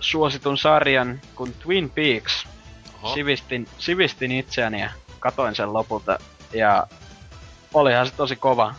suositun 0.00 0.58
sarjan 0.58 1.20
kuin 1.34 1.54
Twin 1.54 1.90
Peaks. 1.90 2.46
Oho. 3.02 3.14
Sivistin, 3.14 3.68
sivistin 3.78 4.32
itseäni 4.32 4.80
ja 4.80 4.90
katoin 5.18 5.54
sen 5.54 5.72
lopulta. 5.72 6.18
Ja 6.52 6.86
olihan 7.74 8.06
se 8.06 8.14
tosi 8.14 8.36
kova, 8.36 8.74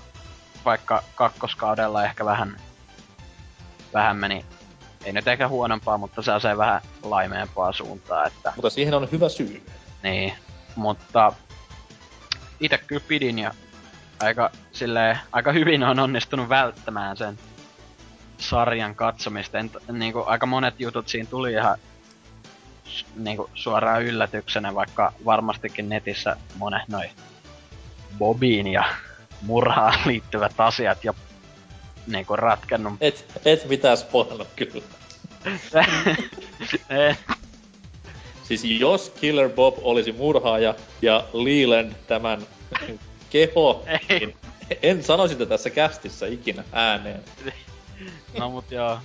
vaikka 0.65 1.03
kakkoskaudella 1.15 2.03
ehkä 2.03 2.25
vähän, 2.25 2.57
vähän 3.93 4.17
meni, 4.17 4.45
ei 5.05 5.13
nyt 5.13 5.27
ehkä 5.27 5.47
huonompaa, 5.47 5.97
mutta 5.97 6.21
se 6.21 6.31
se 6.41 6.57
vähän 6.57 6.81
laimeempaa 7.03 7.71
suuntaa, 7.73 8.25
että 8.25 8.53
Mutta 8.55 8.69
siihen 8.69 8.93
on 8.93 9.11
hyvä 9.11 9.29
syy. 9.29 9.65
niin. 10.03 10.33
Mutta 10.75 11.33
itse 12.59 12.77
kyllä 12.77 13.03
pidin 13.07 13.39
ja 13.39 13.51
aika, 14.19 14.51
silleen, 14.71 15.19
aika 15.31 15.51
hyvin 15.51 15.83
on 15.83 15.99
onnistunut 15.99 16.49
välttämään 16.49 17.17
sen 17.17 17.39
sarjan 18.49 18.95
katsomista. 18.95 19.57
En, 19.57 19.71
niinku, 19.91 20.23
aika 20.25 20.45
monet 20.45 20.79
jutut 20.79 21.07
siinä 21.07 21.29
tuli 21.29 21.51
ihan 21.51 21.77
s- 22.89 23.05
niinku, 23.15 23.49
suoraan 23.53 24.03
yllätyksenä, 24.03 24.75
vaikka 24.75 25.13
varmastikin 25.25 25.89
netissä 25.89 26.35
monet 26.57 26.87
noi 26.87 27.05
Bobiin 28.17 28.67
ja 28.67 28.83
murhaan 29.47 29.99
liittyvät 30.05 30.53
asiat 30.57 31.03
jo 31.03 31.15
niinku 32.07 32.35
ratkennut. 32.35 32.93
Et, 33.01 33.41
et 33.45 33.69
mitään 33.69 33.97
spoilannut 33.97 34.47
kyllä. 34.55 34.83
Eh, 36.89 37.17
Siis 38.43 38.63
jos 38.63 39.09
Killer 39.21 39.49
Bob 39.49 39.75
olisi 39.81 40.11
murhaaja 40.11 40.75
ja 41.01 41.25
Leland 41.33 41.93
tämän 42.07 42.41
keho, 43.29 43.85
niin 44.09 44.35
en 44.81 45.03
sanoisi 45.03 45.45
tässä 45.45 45.69
kästissä 45.69 46.27
ikinä 46.27 46.63
ääneen. 46.71 47.23
No 48.39 48.49
mut 48.49 48.71
joo. 48.71 48.99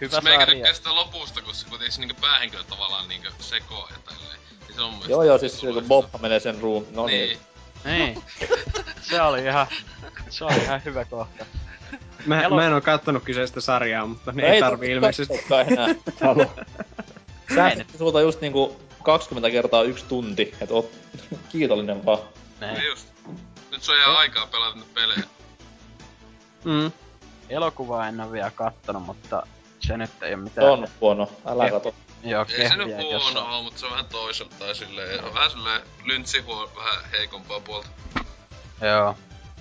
Hyvä 0.00 0.10
Siis 0.10 0.22
meikä 0.22 0.40
sarja. 0.40 0.54
tykkää 0.54 0.72
sitä 0.72 0.94
lopusta, 0.94 1.42
kun 1.42 1.54
se 1.54 1.66
kuitenkin 1.68 1.92
se 1.92 2.00
niinku 2.00 2.20
päähenkilö 2.20 2.62
tavallaan 2.64 3.08
niinku 3.08 3.28
sekoo 3.40 3.88
ja 3.90 3.96
tälleen. 4.04 4.38
Niin 4.68 4.74
se 4.74 4.82
on 4.82 4.92
mun 4.94 5.08
Joo 5.08 5.22
joo, 5.22 5.38
siis 5.38 5.60
kun 5.60 5.84
Bob 5.88 6.06
menee 6.20 6.40
sen 6.40 6.60
room, 6.60 6.84
no 6.90 7.06
niin. 7.06 7.38
Niin. 7.84 8.14
Niin. 8.14 8.24
Se 9.02 9.22
oli 9.22 9.42
ihan, 9.44 9.66
se 10.30 10.44
oli 10.44 10.56
ihan 10.56 10.84
hyvä 10.84 11.04
kohta. 11.04 11.44
Mä, 12.26 12.42
Elo- 12.42 12.54
mä 12.54 12.66
en 12.66 12.72
oo 12.72 12.80
kattonut 12.80 13.24
kyseistä 13.24 13.60
sarjaa, 13.60 14.06
mutta 14.06 14.32
ne 14.32 14.42
No 14.42 14.48
ei, 14.48 14.60
tar- 14.60 14.64
tarvi 14.64 14.90
ilmeisesti. 14.92 15.38
katsoakaan 15.38 15.72
enää. 15.72 15.88
Ei 15.88 17.54
Säästettiin 17.54 17.98
sulta 17.98 18.20
just 18.20 18.40
niinku 18.40 18.80
20 19.02 19.50
kertaa 19.50 19.82
yksi 19.82 20.04
tunti, 20.04 20.54
et 20.60 20.70
oot 20.70 20.90
kiitollinen 21.52 22.04
vaan. 22.04 22.18
Ne. 22.60 22.72
Niin 22.72 22.86
just. 22.86 23.08
Nyt 23.70 23.82
se 23.82 23.92
on 23.92 23.98
ihan 23.98 24.16
aikaa 24.16 24.46
pelata 24.46 24.76
nyt 24.78 24.94
pelejä. 24.94 25.22
Mm. 26.64 26.92
Elokuvaa 27.52 28.08
en 28.08 28.20
oo 28.20 28.32
vielä 28.32 28.50
kattonut, 28.50 29.02
mutta 29.06 29.46
se 29.80 29.96
nyt 29.96 30.10
ei 30.22 30.34
oo 30.34 30.36
Se 30.38 30.42
mitään. 30.42 30.68
on 30.70 30.88
huono, 31.00 31.28
älä 31.46 31.70
kato. 31.70 31.94
Joo, 32.24 32.46
Ei 32.58 32.68
se 32.68 32.76
nyt 32.76 32.96
huono 32.96 33.40
on. 33.40 33.52
oo, 33.52 33.62
mutta 33.62 33.80
se 33.80 33.86
on 33.86 33.92
vähän 33.92 34.06
toiselta 34.06 34.54
tai 34.58 34.74
silleen, 34.74 35.24
on 35.24 35.34
vähän 35.34 35.50
silleen 35.50 35.80
lyntsihuo 36.04 36.70
vähän 36.76 37.04
heikompaa 37.12 37.60
puolta. 37.60 37.88
Joo. 38.80 39.14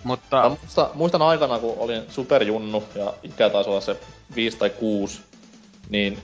Mutta 0.03 0.41
Mä 0.41 0.49
muistan, 0.49 0.87
muistan 0.93 1.21
aikana, 1.21 1.59
kun 1.59 1.75
olin 1.77 2.03
superjunnu 2.09 2.83
ja 2.95 3.13
ikä 3.23 3.49
taisi 3.49 3.69
olla 3.69 3.81
se 3.81 3.95
5 4.35 4.57
tai 4.57 4.69
6, 4.69 5.21
niin 5.89 6.19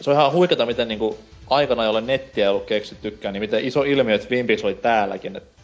se 0.00 0.10
on 0.10 0.16
ihan 0.16 0.32
huikeeta, 0.32 0.66
miten 0.66 0.88
niinku 0.88 1.18
aikana, 1.50 1.84
jolle 1.84 2.00
nettiä 2.00 2.44
ei 2.44 2.48
ollut 2.48 2.66
keksittykään, 2.66 3.32
niin 3.32 3.40
miten 3.40 3.64
iso 3.64 3.82
ilmiö, 3.82 4.14
että 4.14 4.28
Twin 4.28 4.46
Peaks 4.46 4.64
oli 4.64 4.74
täälläkin. 4.74 5.36
Et 5.36 5.55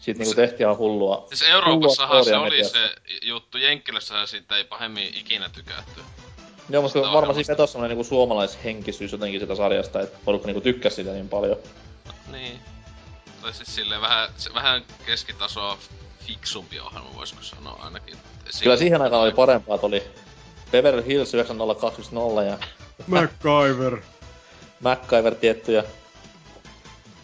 siitä 0.00 0.18
niinku 0.18 0.34
Se- 0.34 0.36
tehtiin 0.46 0.60
ihan 0.60 0.76
hullua. 0.78 1.24
Siis 1.28 1.42
Euroopassahan 1.50 2.24
se 2.24 2.30
hullua 2.30 2.42
oli 2.42 2.50
mediassa. 2.50 2.78
se 2.78 2.94
juttu, 3.22 3.58
Jenkkilässähän 3.58 4.28
siitä 4.28 4.56
ei 4.56 4.64
pahemmin 4.64 5.14
ikinä 5.14 5.48
tykätty. 5.48 6.00
Joo, 6.70 6.82
mutta 6.82 6.98
Sitä 6.98 7.06
on 7.08 7.12
varmaan 7.14 7.22
helposti. 7.22 7.44
siinä 7.44 7.52
vetosi 7.54 7.72
semmonen 7.72 7.88
niinku 7.96 8.04
suomalaishenkisyys 8.08 9.12
jotenkin 9.12 9.40
sitä 9.40 9.54
sarjasta, 9.54 10.00
että 10.00 10.18
porukka 10.24 10.46
niinku 10.46 10.60
tykkäsi 10.60 10.94
siitä 10.96 11.10
niin 11.12 11.28
paljon. 11.28 11.56
Niin. 12.32 12.60
Tai 13.42 13.52
siis 13.54 13.74
silleen 13.74 14.00
vähän, 14.00 14.28
se, 14.36 14.54
vähän 14.54 14.84
keskitasoa 15.06 15.78
fiksumpi 16.26 16.80
ohjelma, 16.80 17.14
voisiko 17.16 17.42
sanoa 17.42 17.78
ainakin. 17.82 18.16
Si- 18.50 18.62
Kyllä 18.62 18.76
siihen 18.76 19.02
aikaan 19.02 19.22
oli 19.22 19.32
parempaa, 19.32 19.74
että 19.74 19.86
oli 19.86 20.02
Beverly 20.70 21.06
Hills 21.06 21.34
9020 21.34 22.42
ja 22.42 22.58
MacGyver. 23.06 23.98
MacGyver 24.84 25.34
tietty 25.34 25.72
ja 25.72 25.82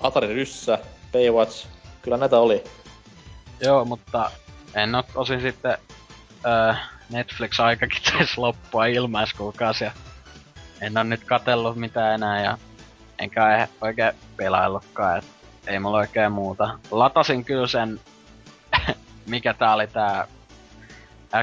Atari 0.00 0.34
Ryssä, 0.34 0.78
Baywatch. 1.12 1.66
Kyllä 2.06 2.16
näitä 2.18 2.38
oli. 2.38 2.64
joo, 3.60 3.84
mutta 3.84 4.30
en 4.74 4.94
oo 4.94 5.02
tosin 5.14 5.40
sitten 5.40 5.78
öö, 6.46 6.74
Netflix-aikakin 7.10 8.02
taisi 8.12 8.40
loppua 8.40 8.86
ilmaiskuukausi 8.86 9.84
ja 9.84 9.92
en 10.80 10.98
oo 10.98 11.02
nyt 11.04 11.24
katellut 11.24 11.76
mitään 11.76 12.14
enää 12.14 12.42
ja 12.42 12.58
enkä 13.18 13.56
e- 13.56 13.68
oikein 13.80 14.12
pelaillutkaan, 14.36 15.18
et 15.18 15.24
ei 15.66 15.78
mulla 15.78 15.96
oikein 15.98 16.32
muuta. 16.32 16.78
Latasin 16.90 17.44
kyllä 17.44 17.66
sen, 17.66 18.00
mikä 19.26 19.54
tää 19.54 19.74
oli 19.74 19.86
tää 19.86 20.28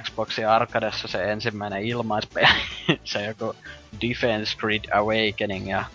Xboxin 0.01 0.47
Arcadessa 0.47 1.07
se 1.07 1.31
ensimmäinen 1.31 1.83
ilmaispeli, 1.83 2.47
se 3.03 3.25
joku 3.25 3.55
Defense 4.01 4.57
Grid 4.57 4.83
Awakening 4.93 5.69
ja 5.69 5.85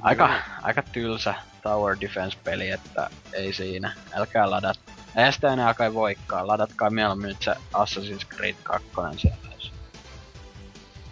aika, 0.00 0.30
aika 0.62 0.82
tylsä 0.82 1.34
Tower 1.62 1.96
Defense-peli, 2.00 2.70
että 2.70 3.10
ei 3.32 3.52
siinä. 3.52 3.92
Älkää 4.14 4.50
ladat. 4.50 4.80
Ei 5.16 5.32
sitä 5.32 5.52
enää 5.52 5.74
kai 5.74 5.94
voikaan. 5.94 6.46
Ladatkaa 6.46 6.90
mieluummin 6.90 7.28
nyt 7.28 7.42
se 7.42 7.54
Assassin's 7.74 8.26
Creed 8.36 8.54
2 8.62 8.88
sieltä. 9.16 9.48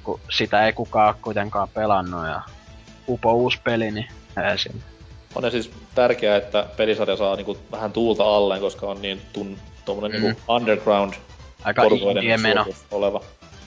Kun 0.04 0.20
sitä 0.30 0.66
ei 0.66 0.72
kukaan 0.72 1.14
kuitenkaan 1.22 1.68
pelannut 1.68 2.26
ja 2.26 2.40
upo 3.08 3.32
uusi 3.32 3.60
peli, 3.64 3.90
niin 3.90 4.08
ei 4.50 4.58
siinä. 4.58 4.78
On 5.34 5.44
ja 5.44 5.50
siis 5.50 5.70
tärkeää, 5.94 6.36
että 6.36 6.66
pelisarja 6.76 7.16
saa 7.16 7.36
niinku 7.36 7.58
vähän 7.72 7.92
tuulta 7.92 8.22
alleen, 8.24 8.60
koska 8.60 8.86
on 8.86 9.02
niin 9.02 9.22
tun, 9.32 9.58
tommonen 9.84 10.20
Mm. 10.20 10.24
niinku 10.26 10.42
underground 10.48 11.14
Aika 11.64 11.82
meno. 12.42 12.66
oleva. 12.90 13.20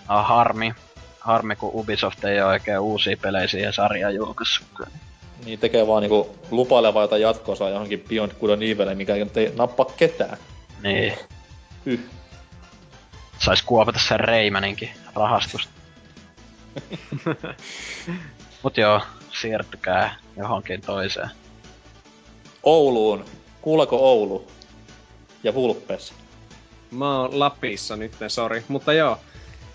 Ah, 0.07 0.27
harmi. 0.27 0.73
Harmi, 1.19 1.55
kun 1.55 1.71
Ubisoft 1.73 2.23
ei 2.23 2.41
ole 2.41 2.51
oikein 2.51 2.79
uusia 2.79 3.17
pelejä 3.17 3.47
siihen 3.47 3.73
sarjaan 3.73 4.15
julkaissut. 4.15 4.67
Niin 5.45 5.59
tekee 5.59 5.87
vaan 5.87 6.01
niinku 6.01 6.35
lupailevaa 6.51 7.03
jotain 7.03 7.21
jatkoa 7.21 7.69
johonkin 7.69 8.05
Beyond 8.09 8.31
Good 8.39 8.49
and 8.49 8.61
Evil, 8.61 8.95
mikä 8.95 9.15
ei 9.15 9.23
nyt 9.23 9.37
ei 9.37 9.53
nappaa 9.55 9.85
ketään. 9.97 10.37
Niin. 10.83 11.13
Hyh. 11.85 11.99
Sais 13.39 13.61
kuopata 13.61 13.99
sen 13.99 14.19
Reimäninkin 14.19 14.89
rahastusta. 15.15 15.71
Mut 18.63 18.77
joo, 18.77 19.01
siirtykää 19.41 20.15
johonkin 20.37 20.81
toiseen. 20.81 21.29
Ouluun. 22.63 23.25
Kuuleeko 23.61 23.97
Oulu? 24.11 24.47
Ja 25.43 25.53
Vulpes. 25.53 26.13
Mä 26.91 27.19
oon 27.19 27.39
Lapissa 27.39 27.95
nyt, 27.95 28.11
sori. 28.27 28.63
Mutta 28.67 28.93
joo. 28.93 29.17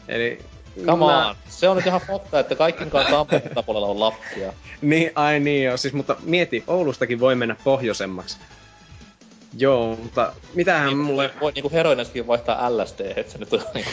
Eli... 0.09 0.39
Come 0.87 1.05
mä- 1.07 1.29
on. 1.29 1.37
Se 1.49 1.69
on 1.69 1.77
nyt 1.77 1.87
ihan 1.87 2.01
fakta, 2.07 2.39
että 2.41 2.55
kaikkinkaan 2.55 3.07
Tampereen 3.07 3.65
puolella 3.67 3.87
on 3.87 4.01
Lappia. 4.01 4.53
Niin, 4.83 5.11
ai 5.15 5.41
niin 5.41 5.65
joo. 5.65 5.77
Siis, 5.77 5.95
mutta 5.95 6.17
mieti, 6.23 6.65
Oulustakin 6.67 7.21
voi 7.21 7.35
mennä 7.35 7.57
pohjoisemmaksi. 7.65 8.37
Joo, 9.59 9.97
mutta 10.03 10.33
mitähän 10.55 10.97
mulle... 10.97 11.31
Voi 11.41 11.53
niinku 11.53 11.71
heroineskin 11.73 12.27
vaihtaa 12.27 12.77
LSD, 12.77 13.13
et 13.17 13.31
se 13.31 13.39
nyt 13.39 13.53
on 13.53 13.61
niinku... 13.75 13.91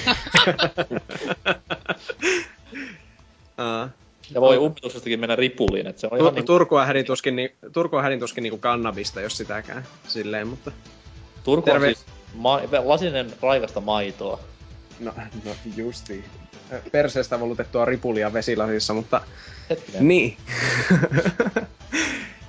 Aa. 3.57 3.89
Ja 4.33 4.41
voi 4.41 4.57
ummituksestakin 4.57 5.19
mennä 5.19 5.35
ripuliin, 5.35 5.87
et 5.87 5.97
se 5.99 6.07
on 6.11 6.17
ihan 6.17 6.29
Tu- 6.29 6.35
niinku... 6.35 6.47
Turkua 6.47 6.85
hädintuskin, 6.85 7.35
ni- 7.35 7.55
Turkua 7.73 8.01
hädintuskin 8.01 8.41
niinku 8.41 8.57
kannabista, 8.57 9.21
jos 9.21 9.37
sitäkään. 9.37 9.83
Silleen, 10.07 10.47
mutta... 10.47 10.71
Turku 11.43 11.69
on 11.69 11.73
Terve. 11.73 11.85
siis 11.93 12.05
ma- 12.35 12.61
lasinen 12.83 13.33
raikasta 13.41 13.81
maitoa. 13.81 14.39
No, 14.99 15.13
no 15.45 15.51
justi. 15.75 16.23
Perseestä 16.91 17.39
volutettua 17.39 17.85
ripulia 17.85 18.33
vesilasissa, 18.33 18.93
mutta... 18.93 19.21
Hetkinen. 19.69 20.07
Niin. 20.07 20.37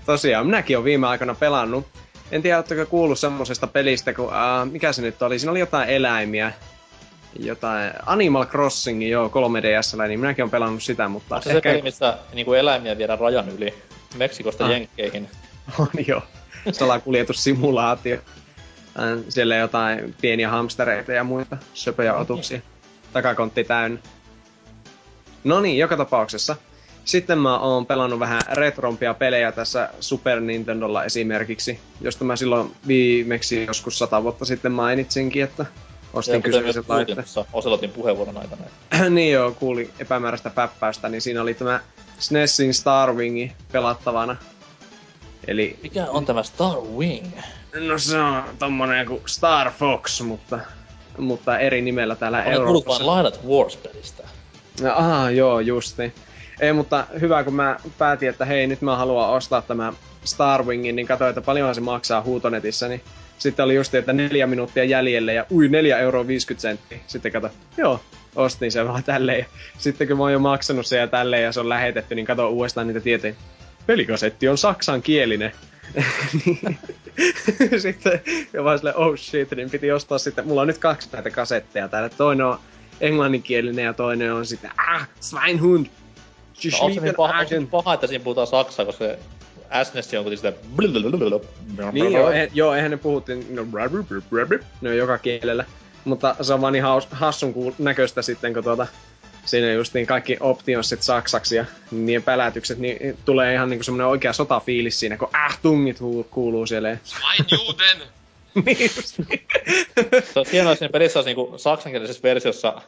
Tosiaan, 0.06 0.46
minäkin 0.46 0.76
olen 0.76 0.84
viime 0.84 1.06
aikoina 1.06 1.34
pelannut. 1.34 1.86
En 2.32 2.42
tiedä, 2.42 2.56
oletteko 2.56 2.86
kuullut 2.86 3.18
semmosesta 3.18 3.66
pelistä, 3.66 4.12
kun... 4.12 4.26
Uh, 4.26 4.70
mikä 4.70 4.92
se 4.92 5.02
nyt 5.02 5.22
oli? 5.22 5.38
Siinä 5.38 5.50
oli 5.50 5.60
jotain 5.60 5.88
eläimiä. 5.88 6.52
Jotain... 7.38 7.92
Animal 8.06 8.46
Crossing, 8.46 9.10
joo, 9.10 9.28
3DS, 9.28 10.08
niin 10.08 10.20
minäkin 10.20 10.42
olen 10.42 10.50
pelannut 10.50 10.82
sitä, 10.82 11.08
mutta... 11.08 11.34
Onko 11.34 11.44
se 11.44 11.50
ehkä... 11.50 11.68
se 11.68 11.72
peli, 11.72 11.82
missä 11.82 12.18
niinku 12.32 12.52
eläimiä 12.52 12.98
viedään 12.98 13.18
rajan 13.18 13.48
yli 13.48 13.74
Meksikosta 14.16 14.64
ah. 14.64 14.70
Jenkkeihin? 14.70 15.28
On 15.78 15.88
joo. 16.06 16.22
Salakuljetussimulaatio. 16.72 18.18
Siellä 19.28 19.56
jotain 19.56 20.14
pieniä 20.20 20.48
hamstereita 20.48 21.12
ja 21.12 21.24
muita 21.24 21.56
söpöjä 21.74 22.14
otuksia. 22.14 22.60
Takakontti 23.12 23.64
täynnä. 23.64 23.98
No 25.44 25.60
niin, 25.60 25.78
joka 25.78 25.96
tapauksessa. 25.96 26.56
Sitten 27.04 27.38
mä 27.38 27.58
oon 27.58 27.86
pelannut 27.86 28.20
vähän 28.20 28.42
retrompia 28.52 29.14
pelejä 29.14 29.52
tässä 29.52 29.88
Super 30.00 30.40
Nintendolla 30.40 31.04
esimerkiksi, 31.04 31.80
josta 32.00 32.24
mä 32.24 32.36
silloin 32.36 32.72
viimeksi 32.86 33.64
joskus 33.64 33.98
sata 33.98 34.22
vuotta 34.22 34.44
sitten 34.44 34.72
mainitsinkin, 34.72 35.44
että 35.44 35.66
ostin 36.12 36.42
kyseisen 36.42 36.84
laitteen. 36.88 37.24
Oselotin 37.52 37.90
puheenvuoron 37.90 38.38
aikana. 38.38 38.62
niin 39.10 39.32
joo, 39.32 39.52
kuulin 39.52 39.90
epämääräistä 39.98 40.50
päppäystä, 40.50 41.08
niin 41.08 41.22
siinä 41.22 41.42
oli 41.42 41.54
tämä 41.54 41.80
SNESin 42.18 42.74
Starwingi 42.74 43.52
pelattavana. 43.72 44.36
Eli... 45.46 45.78
Mikä 45.82 46.06
on 46.06 46.26
tämä 46.26 46.42
Star 46.42 46.80
Wing? 46.96 47.26
No 47.88 47.98
se 47.98 48.20
on 48.20 48.42
tommonen 48.58 49.06
kuin 49.06 49.22
Star 49.26 49.70
Fox, 49.78 50.20
mutta, 50.20 50.60
mutta 51.18 51.58
eri 51.58 51.82
nimellä 51.82 52.16
täällä 52.16 52.38
Olen 52.38 52.52
Euroopassa. 52.52 53.04
Olen 53.04 53.24
Light 53.24 53.44
Wars-pelistä. 53.44 54.28
No, 54.82 54.92
aha, 54.96 55.30
joo, 55.30 55.60
justi. 55.60 56.12
Ei, 56.60 56.72
mutta 56.72 57.06
hyvä, 57.20 57.44
kun 57.44 57.54
mä 57.54 57.76
päätin, 57.98 58.28
että 58.28 58.44
hei, 58.44 58.66
nyt 58.66 58.82
mä 58.82 58.96
haluan 58.96 59.30
ostaa 59.30 59.62
tämä 59.62 59.92
Star 60.24 60.62
Wingin, 60.62 60.96
niin 60.96 61.06
katsoin, 61.06 61.28
että 61.28 61.40
paljonhan 61.40 61.74
se 61.74 61.80
maksaa 61.80 62.22
huutonetissä, 62.22 62.88
niin 62.88 63.02
sitten 63.38 63.64
oli 63.64 63.74
just, 63.74 63.94
että 63.94 64.12
neljä 64.12 64.46
minuuttia 64.46 64.84
jäljelle 64.84 65.34
ja 65.34 65.46
ui, 65.50 65.68
4 65.68 65.98
euroa 65.98 66.26
50 66.26 66.62
senttiä. 66.62 66.98
Sitten 67.06 67.32
kato, 67.32 67.50
joo, 67.76 68.00
ostin 68.36 68.72
sen 68.72 68.88
vaan 68.88 69.04
tälleen. 69.04 69.38
Ja 69.38 69.46
sitten 69.78 70.08
kun 70.08 70.16
mä 70.16 70.22
oon 70.22 70.32
jo 70.32 70.38
maksanut 70.38 70.86
sen 70.86 70.98
ja 70.98 71.06
tälleen 71.06 71.42
ja 71.42 71.52
se 71.52 71.60
on 71.60 71.68
lähetetty, 71.68 72.14
niin 72.14 72.26
kato 72.26 72.48
uudestaan 72.48 72.86
niitä 72.86 73.00
tietoja. 73.00 73.34
Pelikasetti 73.86 74.48
on 74.48 74.58
saksankielinen. 74.58 75.52
sitten 77.82 78.20
ja 78.52 78.64
vaan 78.64 78.78
silleen, 78.78 78.96
oh 78.96 79.16
shit, 79.16 79.50
niin 79.50 79.70
piti 79.70 79.92
ostaa 79.92 80.18
sitten, 80.18 80.46
mulla 80.46 80.60
on 80.60 80.66
nyt 80.66 80.78
kaksi 80.78 81.08
näitä 81.12 81.30
kasetteja 81.30 81.88
täällä. 81.88 82.08
Toinen 82.08 82.46
on 82.46 82.58
englanninkielinen 83.00 83.84
ja 83.84 83.92
toinen 83.92 84.34
on 84.34 84.46
sitten, 84.46 84.70
ah, 84.88 85.08
Schweinhund. 85.20 85.86
No, 86.72 86.78
on 86.80 86.94
se 86.94 87.00
niin 87.00 87.14
paha, 87.14 87.38
on 87.38 87.48
se 87.48 87.62
paha, 87.70 87.94
että 87.94 88.06
siinä 88.06 88.24
puhutaan 88.24 88.46
saksaa, 88.46 88.86
koska 88.86 89.04
se 89.04 89.18
SNES 89.84 90.14
on 90.14 90.24
kuitenkin 90.24 90.36
sitä... 90.36 90.52
Niin 91.92 92.12
joo, 92.12 92.30
eh, 92.30 92.50
joo, 92.54 92.74
eihän 92.74 92.90
ne 92.90 92.96
puhuttiin, 92.96 93.54
no, 93.54 93.66
ne 94.80 94.90
on 94.90 94.96
joka 94.96 95.18
kielellä. 95.18 95.64
Mutta 96.04 96.36
se 96.40 96.54
on 96.54 96.60
vaan 96.60 96.72
niin 96.72 96.82
haus, 96.82 97.08
hassun 97.10 97.74
näköistä 97.78 98.22
sitten, 98.22 98.54
kun 98.54 98.64
tuota, 98.64 98.86
siinä 99.44 99.72
just 99.72 99.94
niin 99.94 100.06
kaikki 100.06 100.36
optionsit 100.40 101.02
saksaksi 101.02 101.56
ja 101.56 101.64
niin 101.90 102.22
pelätykset, 102.22 102.78
niin 102.78 103.18
tulee 103.24 103.54
ihan 103.54 103.70
niinku 103.70 103.84
semmonen 103.84 104.06
oikea 104.06 104.32
sotafiilis 104.32 105.00
siinä, 105.00 105.16
kun 105.16 105.28
tungit 105.62 105.98
kuuluu 106.30 106.66
siellä. 106.66 106.88
Vain 107.22 107.44
juuten! 107.58 108.08
niin 108.64 108.90
just 108.96 109.18
niin. 109.18 109.46
Se 110.32 110.40
on 110.40 110.46
hienoa, 110.52 110.74
siinä 110.74 110.92
pelissä 110.92 111.18
olisi 111.18 111.28
niinku 111.28 111.58
saksankielisessä 111.58 112.22
versiossa 112.22 112.82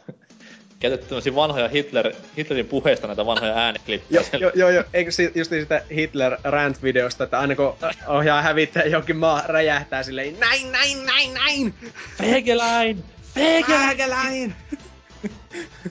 käytetty 0.80 1.06
tämmöisiä 1.06 1.34
vanhoja 1.34 1.68
Hitler, 1.68 2.12
Hitlerin 2.38 2.66
puheista 2.66 3.06
näitä 3.06 3.26
vanhoja 3.26 3.54
ääniklippejä. 3.54 4.22
Joo, 4.32 4.40
joo, 4.40 4.50
joo, 4.54 4.70
jo. 4.70 4.84
eikö 4.94 5.10
just 5.34 5.50
niin 5.50 5.62
sitä 5.62 5.82
Hitler 5.94 6.36
rant-videosta, 6.44 7.24
että 7.24 7.40
aina 7.40 7.56
kun 7.56 7.76
ohjaa 8.06 8.42
hävittää 8.42 8.82
jokin 8.82 9.16
maa, 9.16 9.42
räjähtää 9.46 10.02
silleen 10.02 10.40
näin, 10.40 10.72
näin, 10.72 11.06
näin, 11.06 11.34
näin! 11.34 11.74
Fegelein! 12.18 13.04
Fegelein! 13.34 14.54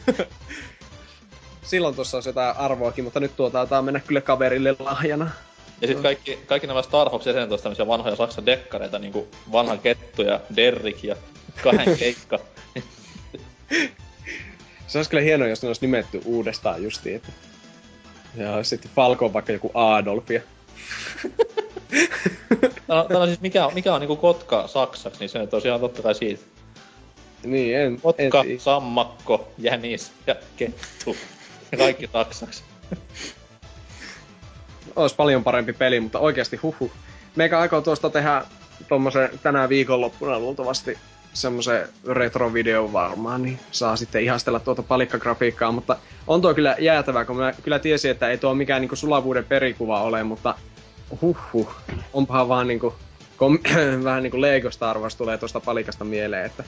Silloin 1.63 1.95
tuossa 1.95 2.17
on 2.17 2.23
jotain 2.25 2.57
arvoakin, 2.57 3.03
mutta 3.03 3.19
nyt 3.19 3.35
tuota 3.35 3.53
taitaa 3.53 3.81
mennä 3.81 3.99
kyllä 3.99 4.21
kaverille 4.21 4.75
lahjana. 4.79 5.29
Ja 5.81 5.87
sitten 5.87 6.03
kaikki, 6.03 6.39
kaikki 6.47 6.67
nämä 6.67 6.81
Star 6.81 7.09
Fox 7.09 7.25
jäsenet 7.25 7.51
on 7.51 7.59
tämmöisiä 7.59 7.87
vanhoja 7.87 8.15
Saksan 8.15 8.45
dekkareita, 8.45 8.99
niinku 8.99 9.27
vanha 9.51 9.77
kettu 9.77 10.21
ja 10.21 10.39
Derrick 10.55 11.03
ja 11.03 11.15
kahden 11.63 11.97
keikka. 11.99 12.39
Se 14.87 14.97
olisi 14.99 15.09
kyllä 15.09 15.23
hienoa, 15.23 15.47
jos 15.47 15.61
ne 15.61 15.67
olisi 15.67 15.81
nimetty 15.81 16.21
uudestaan 16.25 16.83
justiin, 16.83 17.15
että... 17.15 17.31
Ja 18.35 18.63
sitten 18.63 18.91
Falco 18.95 19.33
vaikka 19.33 19.51
joku 19.51 19.71
Adolf 19.73 20.31
ja... 20.31 20.41
no, 22.87 23.05
no, 23.09 23.25
siis 23.25 23.41
mikä 23.41 23.65
on, 23.65 23.73
mikä 23.73 23.93
on 23.93 23.99
niinku 23.99 24.15
kotka 24.15 24.67
saksaksi, 24.67 25.19
niin 25.19 25.29
se 25.29 25.39
on 25.39 25.47
tosiaan 25.47 25.79
totta 25.79 26.01
kai 26.01 26.15
siitä. 26.15 26.52
Niin, 27.45 27.77
en... 27.77 28.01
Kotka, 28.01 28.43
en, 28.47 28.59
sammakko, 28.59 29.47
jänis 29.57 30.11
ja 30.27 30.35
kettu. 30.57 31.15
Ja 31.71 31.77
kaikki 31.77 32.09
saksaksi. 32.13 32.63
Olisi 34.95 35.15
paljon 35.15 35.43
parempi 35.43 35.73
peli, 35.73 35.99
mutta 35.99 36.19
oikeasti 36.19 36.57
huhu. 36.57 36.91
Meikä 37.35 37.59
aikoo 37.59 37.81
tuosta 37.81 38.09
tehdä 38.09 38.43
tommosen 38.89 39.29
tänään 39.43 39.69
viikonloppuna 39.69 40.39
luultavasti 40.39 40.97
semmoisen 41.33 41.89
retrovideon 42.07 42.93
varmaan, 42.93 43.43
niin 43.43 43.59
saa 43.71 43.95
sitten 43.95 44.23
ihastella 44.23 44.59
tuota 44.59 44.83
palikkagrafiikkaa, 44.83 45.71
mutta 45.71 45.97
on 46.27 46.41
tuo 46.41 46.53
kyllä 46.53 46.75
jäätävää, 46.79 47.25
kun 47.25 47.37
mä 47.37 47.53
kyllä 47.63 47.79
tiesin, 47.79 48.11
että 48.11 48.29
ei 48.29 48.37
tuo 48.37 48.55
mikään 48.55 48.81
niinku 48.81 48.95
sulavuuden 48.95 49.45
perikuva 49.45 50.01
ole, 50.01 50.23
mutta 50.23 50.55
huhhuh, 51.21 51.75
onpahan 52.13 52.49
vaan 52.49 52.67
niinku, 52.67 52.95
kom- 53.37 53.59
vähän 54.03 54.23
niinku 54.23 54.41
Lego 54.41 54.71
Star 54.71 54.99
Wars 54.99 55.15
tulee 55.15 55.37
tuosta 55.37 55.59
palikasta 55.59 56.03
mieleen, 56.03 56.45
että 56.45 56.63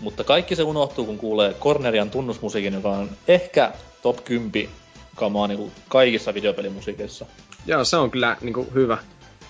mutta 0.00 0.24
kaikki 0.24 0.56
se 0.56 0.62
unohtuu, 0.62 1.04
kun 1.04 1.18
kuulee 1.18 1.54
Cornerian 1.54 2.10
tunnusmusiikin, 2.10 2.74
joka 2.74 2.90
on 2.90 3.10
ehkä 3.28 3.72
top 4.02 4.24
10 4.24 4.68
kamaa 5.14 5.46
niin 5.46 5.72
kaikissa 5.88 6.34
videopelimusiikeissa. 6.34 7.26
Joo, 7.66 7.84
se 7.84 7.96
on 7.96 8.10
kyllä 8.10 8.36
niin 8.40 8.54
kuin, 8.54 8.74
hyvä. 8.74 8.98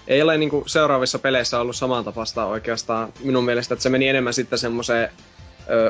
Ei 0.09 0.23
ole 0.23 0.39
niinku 0.39 0.65
seuraavissa 0.67 1.19
peleissä 1.19 1.61
ollut 1.61 1.77
samantapaista 1.77 2.47
oikeastaan. 2.47 3.13
Minun 3.21 3.45
mielestä, 3.45 3.75
että 3.75 3.83
se 3.83 3.89
meni 3.89 4.09
enemmän 4.09 4.35
sitten 4.35 4.59
semmoiseen 4.59 5.09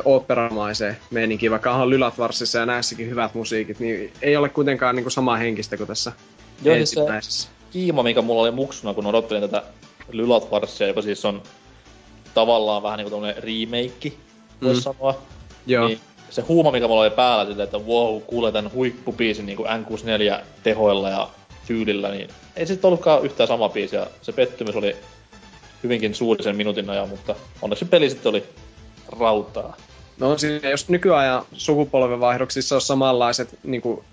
oopperamaiseen 0.04 0.96
meininkiin, 1.10 1.52
vaikka 1.52 1.72
on 1.72 1.90
Lylatvarsissa 1.90 2.58
ja 2.58 2.66
näissäkin 2.66 3.10
hyvät 3.10 3.34
musiikit, 3.34 3.80
niin 3.80 4.12
ei 4.22 4.36
ole 4.36 4.48
kuitenkaan 4.48 4.96
niinku 4.96 5.10
samaa 5.10 5.36
henkistä 5.36 5.76
kuin 5.76 5.86
tässä 5.86 6.12
Joo, 6.62 6.76
siis 6.76 6.90
se 6.90 7.48
kiima, 7.70 8.02
mikä 8.02 8.22
mulla 8.22 8.42
oli 8.42 8.50
muksuna, 8.50 8.94
kun 8.94 9.06
odottelin 9.06 9.42
tätä 9.42 9.62
Lylatvarsia, 10.12 10.86
joka 10.86 11.02
siis 11.02 11.24
on 11.24 11.42
tavallaan 12.34 12.82
vähän 12.82 12.98
niinku 12.98 13.10
tämmönen 13.10 13.42
remake, 13.42 14.12
voisi 14.62 14.80
mm. 14.80 14.82
sanoa. 14.82 15.22
Joo. 15.66 15.88
Niin 15.88 16.00
se 16.30 16.42
huuma, 16.42 16.70
mikä 16.70 16.88
mulla 16.88 17.00
oli 17.00 17.10
päällä, 17.10 17.46
sille, 17.46 17.62
että 17.62 17.78
wow, 17.78 18.22
kuulee 18.22 18.52
tän 18.52 18.72
huippupiisin 18.72 19.46
niinku 19.46 19.64
N64 19.64 20.40
tehoilla 20.62 21.10
ja 21.10 21.28
tyylillä, 21.66 22.10
niin 22.10 22.28
ei 22.56 22.66
sitten 22.66 22.88
ollutkaan 22.88 23.24
yhtään 23.24 23.46
sama 23.46 23.68
biisi, 23.68 23.96
ja 23.96 24.06
se 24.22 24.32
pettymys 24.32 24.76
oli 24.76 24.96
hyvinkin 25.82 26.14
suuri 26.14 26.42
sen 26.42 26.56
minuutin 26.56 26.90
ajan, 26.90 27.08
mutta 27.08 27.34
onneksi 27.62 27.84
peli 27.84 28.10
sitten 28.10 28.30
oli 28.30 28.44
rautaa. 29.18 29.76
No 30.20 30.38
siis 30.38 30.62
jos 30.62 30.88
nykyajan 30.88 31.42
sukupolvenvaihdoksissa 31.52 32.74
on 32.74 32.80
samanlaiset 32.80 33.58
niin 33.62 33.82
kuin, 33.82 34.04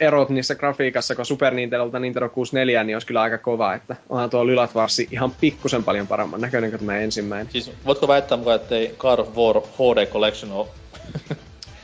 erot 0.00 0.28
niissä 0.28 0.54
grafiikassa 0.54 1.14
kuin 1.14 1.26
Super 1.26 1.54
Nintendolta 1.54 1.98
Nintendo 1.98 2.28
64, 2.28 2.84
niin 2.84 2.96
olisi 2.96 3.06
kyllä 3.06 3.22
aika 3.22 3.38
kova, 3.38 3.74
että 3.74 3.96
onhan 4.08 4.30
tuo 4.30 4.46
Lylatvarsi 4.46 5.08
ihan 5.10 5.30
pikkusen 5.30 5.84
paljon 5.84 6.06
paremman 6.06 6.40
näköinen 6.40 6.70
kuin 6.70 6.80
tämä 6.80 6.98
ensimmäinen. 6.98 7.52
Siis 7.52 7.72
voitko 7.86 8.08
väittää 8.08 8.38
mukaan, 8.38 8.56
ettei 8.56 8.94
God 8.98 9.18
of 9.18 9.36
War 9.36 9.60
HD 9.60 10.06
Collection 10.06 10.52
ole 10.52 10.66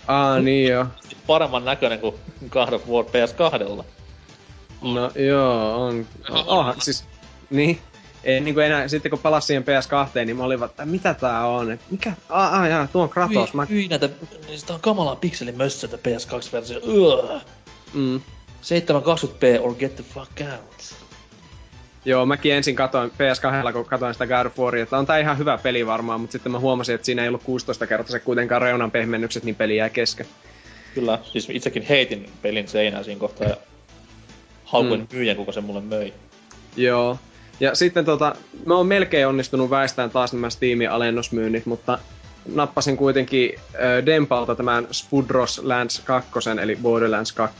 Aa, 0.08 0.38
niin 0.38 0.70
joo. 0.70 0.86
paremman 1.26 1.64
näköinen 1.64 1.98
kuin 1.98 2.14
God 2.48 2.72
of 2.72 2.88
War 2.88 3.04
PS2? 3.04 3.84
No 4.82 5.10
joo, 5.14 5.84
on. 5.86 6.06
Onhan 6.46 6.74
siis, 6.78 7.04
niin. 7.50 7.78
Ei 8.24 8.40
niinku 8.40 8.60
enää, 8.60 8.88
sitten 8.88 9.10
kun 9.10 9.18
palasin 9.18 9.46
siihen 9.46 9.64
PS2, 9.64 10.24
niin 10.24 10.36
mä 10.36 10.44
olin 10.44 10.62
että 10.62 10.86
mitä 10.86 11.14
tää 11.14 11.46
on, 11.46 11.72
et 11.72 11.80
mikä, 11.90 12.12
aa, 12.28 12.48
aa 12.48 12.68
jaa, 12.68 12.86
tuo 12.86 13.02
on 13.02 13.08
Kratos. 13.08 13.52
Hyi, 13.52 13.56
mä... 13.56 13.66
hyi 13.70 13.88
näitä, 13.88 14.08
niin 14.46 14.60
sitä 14.60 14.74
on 14.74 14.80
kamalaa 14.80 15.16
pikselimössötä 15.16 15.96
PS2-versio, 15.96 16.78
Ugh. 16.86 17.42
Mm. 17.94 18.20
720p 18.62 19.60
or 19.60 19.74
get 19.74 19.96
the 19.96 20.04
fuck 20.14 20.40
out. 20.52 20.94
Joo, 22.04 22.26
mäkin 22.26 22.54
ensin 22.54 22.76
katoin 22.76 23.10
PS2, 23.10 23.72
kun 23.72 23.84
katoin 23.84 24.14
sitä 24.14 24.26
God 24.26 24.46
of 24.46 24.58
Waria, 24.58 24.82
että 24.82 24.98
on 24.98 25.06
tää 25.06 25.18
ihan 25.18 25.38
hyvä 25.38 25.58
peli 25.58 25.86
varmaan, 25.86 26.20
mutta 26.20 26.32
sitten 26.32 26.52
mä 26.52 26.58
huomasin, 26.58 26.94
että 26.94 27.04
siinä 27.04 27.22
ei 27.22 27.28
ollut 27.28 27.42
16 27.42 27.86
kertaa 27.86 28.10
se 28.10 28.18
kuitenkaan 28.18 28.62
reunan 28.62 28.90
pehmennykset, 28.90 29.44
niin 29.44 29.54
peli 29.54 29.76
jää 29.76 29.88
kesken. 29.88 30.26
Kyllä, 30.94 31.18
siis 31.32 31.50
itsekin 31.50 31.82
heitin 31.82 32.30
pelin 32.42 32.68
seinään 32.68 33.04
siinä 33.04 33.20
kohtaa 33.20 33.48
ja 33.48 33.56
haukuin 34.64 35.00
mm. 35.00 35.06
myyjän, 35.12 35.36
kuka 35.36 35.52
sen 35.52 35.64
mulle 35.64 35.80
möi. 35.80 36.12
Joo. 36.76 37.18
Ja 37.60 37.74
sitten 37.74 38.04
tota, 38.04 38.36
mä 38.66 38.74
oon 38.74 38.86
melkein 38.86 39.26
onnistunut 39.26 39.70
väistämään 39.70 40.10
taas 40.10 40.32
nämä 40.32 40.50
Steamin 40.50 40.90
alennusmyynnit, 40.90 41.66
mutta 41.66 41.98
nappasin 42.46 42.96
kuitenkin 42.96 43.54
äh, 43.58 44.06
Dempalta 44.06 44.54
tämän 44.54 44.88
Spudros 44.92 45.58
Lands 45.58 46.00
2, 46.00 46.30
eli 46.62 46.76
Borderlands 46.76 47.32
2. 47.32 47.58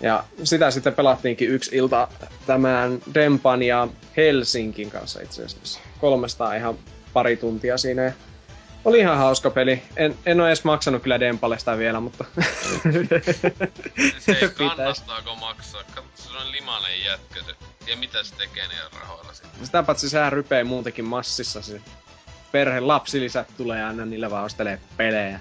Ja 0.00 0.24
sitä 0.44 0.70
sitten 0.70 0.94
pelattiinkin 0.94 1.48
yksi 1.48 1.76
ilta 1.76 2.08
tämän 2.46 2.98
Dempan 3.14 3.62
ja 3.62 3.88
Helsinkin 4.16 4.90
kanssa 4.90 5.20
itse 5.20 5.44
asiassa. 5.44 5.80
Kolmesta 6.00 6.54
ihan 6.54 6.74
pari 7.12 7.36
tuntia 7.36 7.78
siinä. 7.78 8.02
Ja 8.02 8.12
oli 8.84 8.98
ihan 8.98 9.18
hauska 9.18 9.50
peli. 9.50 9.82
En, 9.96 10.18
en 10.26 10.40
ole 10.40 10.48
edes 10.48 10.64
maksanut 10.64 11.02
kyllä 11.02 11.20
Dempalle 11.20 11.58
sitä 11.58 11.78
vielä, 11.78 12.00
mutta... 12.00 12.24
Se 14.18 14.32
ei 14.32 14.48
kannastaako 14.68 15.34
maksaa. 15.34 15.82
Katso, 15.94 16.22
se 16.22 16.38
on 16.38 16.52
limanen 16.52 17.04
jätkä 17.04 17.40
se. 17.42 17.54
Ja 17.90 17.96
mitä 17.96 18.24
se 18.24 18.34
tekee 18.34 18.68
niillä 18.68 18.90
rahoilla 19.00 19.32
sitten. 19.32 19.66
Sitä 19.66 19.82
paitsi 19.82 20.08
sehän 20.08 20.32
rypee 20.32 20.64
muutenkin 20.64 21.04
massissa 21.04 21.62
se 21.62 21.80
perhe 22.52 22.80
lapsilisät 22.80 23.48
tulee 23.56 23.84
aina, 23.84 24.04
niillä 24.04 24.30
vaan 24.30 24.44
ostelee 24.44 24.80
pelejä. 24.96 25.40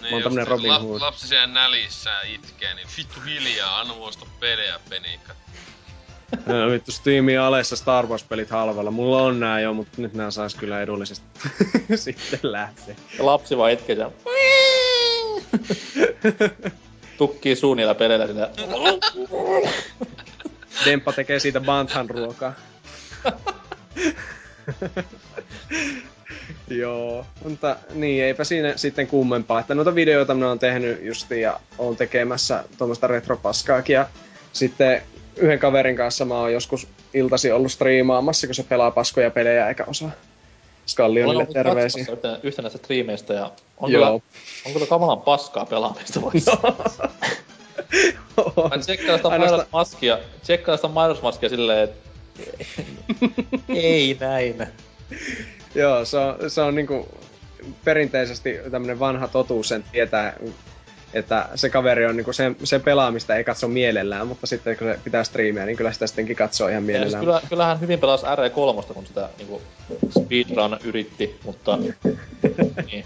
Niin 0.00 0.10
Mä 0.10 0.16
oon 0.16 0.22
tämmönen 0.22 0.46
Robin 0.46 0.70
lap, 0.70 0.82
Hood. 0.82 1.00
lapsi 1.00 1.28
siellä 1.28 1.46
nälissään 1.46 2.26
itkee, 2.28 2.74
niin 2.74 2.88
vittu 2.96 3.20
hiljaa, 3.20 3.80
anna 3.80 3.94
muista 3.94 4.26
pelejä 4.40 4.80
peniikka. 4.88 5.32
No, 6.46 6.70
vittu 6.70 6.92
Steamin 6.92 7.40
alessa 7.40 7.76
Star 7.76 8.06
Wars-pelit 8.06 8.50
halvalla. 8.50 8.90
Mulla 8.90 9.22
on 9.22 9.40
nää 9.40 9.60
jo, 9.60 9.74
mutta 9.74 10.02
nyt 10.02 10.14
nää 10.14 10.30
sais 10.30 10.54
kyllä 10.54 10.82
edullisesti 10.82 11.26
sitten 11.96 12.40
lähteä. 12.42 12.94
Ja 13.18 13.26
lapsi 13.26 13.56
vaan 13.56 13.72
itkee 13.72 13.96
siellä. 13.96 14.12
Tukkii 17.18 17.56
suu 17.56 17.74
niillä 17.74 17.94
peleillä 17.94 18.26
sillä. 18.26 18.50
Demppa 20.84 21.12
tekee 21.12 21.38
siitä 21.38 21.60
Banthan 21.60 22.10
ruokaa. 22.10 22.52
Joo, 26.68 27.26
mutta 27.44 27.76
niin, 27.94 28.24
eipä 28.24 28.44
siinä 28.44 28.72
sitten 28.76 29.06
kummempaa. 29.06 29.60
Että 29.60 29.74
noita 29.74 29.94
videoita 29.94 30.34
minä 30.34 30.48
oon 30.48 30.58
tehnyt 30.58 31.04
justi 31.04 31.40
ja 31.40 31.60
oon 31.78 31.96
tekemässä 31.96 32.64
tuommoista 32.78 33.06
retropaskaakin. 33.06 33.94
Ja 33.94 34.06
sitten 34.52 35.02
yhden 35.36 35.58
kaverin 35.58 35.96
kanssa 35.96 36.24
mä 36.24 36.40
oon 36.40 36.52
joskus 36.52 36.88
iltasi 37.14 37.52
ollut 37.52 37.72
striimaamassa, 37.72 38.46
kun 38.46 38.54
se 38.54 38.62
pelaa 38.62 38.90
paskoja 38.90 39.30
pelejä 39.30 39.68
eikä 39.68 39.84
osaa 39.86 40.10
Skallionille 40.86 41.46
terveisiä. 41.46 42.06
Yhtenä, 42.12 42.38
yhtenä 42.42 42.62
näistä 42.66 42.78
striimeistä 42.78 43.34
ja 43.34 43.52
on 43.78 43.92
Joo. 43.92 44.00
kyllä, 44.00 44.10
on 44.66 44.72
kyllä 44.72 44.86
kamalan 44.86 45.20
paskaa 45.20 45.66
pelaamista 45.66 46.22
voisi 46.22 46.50
Mä 48.70 48.78
tsekkaan 48.78 49.18
sitä 49.18 49.28
Ainoastaan- 49.28 49.50
mainosmaskia, 49.50 50.18
tsekkaan 50.42 50.78
sitä 50.78 50.88
mainosmaskia 50.88 51.48
silleen, 51.48 51.84
että 51.84 52.10
ei 53.68 54.16
näin. 54.20 54.66
Joo, 55.74 56.04
se 56.04 56.18
on, 56.18 56.50
se 56.50 56.60
on 56.60 56.74
niinku 56.74 57.08
perinteisesti 57.84 58.58
tämmönen 58.70 58.98
vanha 58.98 59.28
totuus 59.28 59.68
sen 59.68 59.84
tietää, 59.92 60.36
että 61.14 61.48
se 61.54 61.70
kaveri 61.70 62.06
on 62.06 62.16
niinku 62.16 62.32
se, 62.32 62.52
se 62.64 62.78
pelaamista 62.78 63.36
ei 63.36 63.44
katso 63.44 63.68
mielellään, 63.68 64.26
mutta 64.26 64.46
sitten 64.46 64.76
kun 64.76 64.86
se 64.86 64.98
pitää 65.04 65.24
striimiä, 65.24 65.66
niin 65.66 65.76
kyllä 65.76 65.92
sitä 65.92 66.06
sittenkin 66.06 66.36
katsoo 66.36 66.68
ihan 66.68 66.74
Ja 66.74 66.80
siis 66.80 66.96
mielellään. 66.96 67.24
kyllä, 67.24 67.40
kyllähän 67.48 67.80
hyvin 67.80 67.98
pelasi 67.98 68.26
RE3, 68.26 68.94
kun 68.94 69.06
sitä 69.06 69.28
niinku 69.38 69.62
speedrun 70.20 70.78
yritti, 70.84 71.40
mutta 71.44 71.76
niin. 71.76 73.04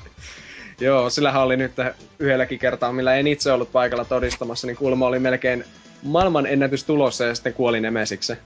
Joo, 0.80 1.10
sillähän 1.10 1.42
oli 1.42 1.56
nyt 1.56 1.72
yhdelläkin 2.18 2.58
kertaa, 2.58 2.92
millä 2.92 3.14
en 3.14 3.26
itse 3.26 3.52
ollut 3.52 3.72
paikalla 3.72 4.04
todistamassa, 4.04 4.66
niin 4.66 4.76
kuulemma 4.76 5.06
oli 5.06 5.18
melkein 5.18 5.64
maailman 6.02 6.46
ennätys 6.46 6.84
tulossa 6.84 7.24
ja 7.24 7.34
sitten 7.34 7.54
kuoli 7.54 7.80
Nemesikse. 7.80 8.38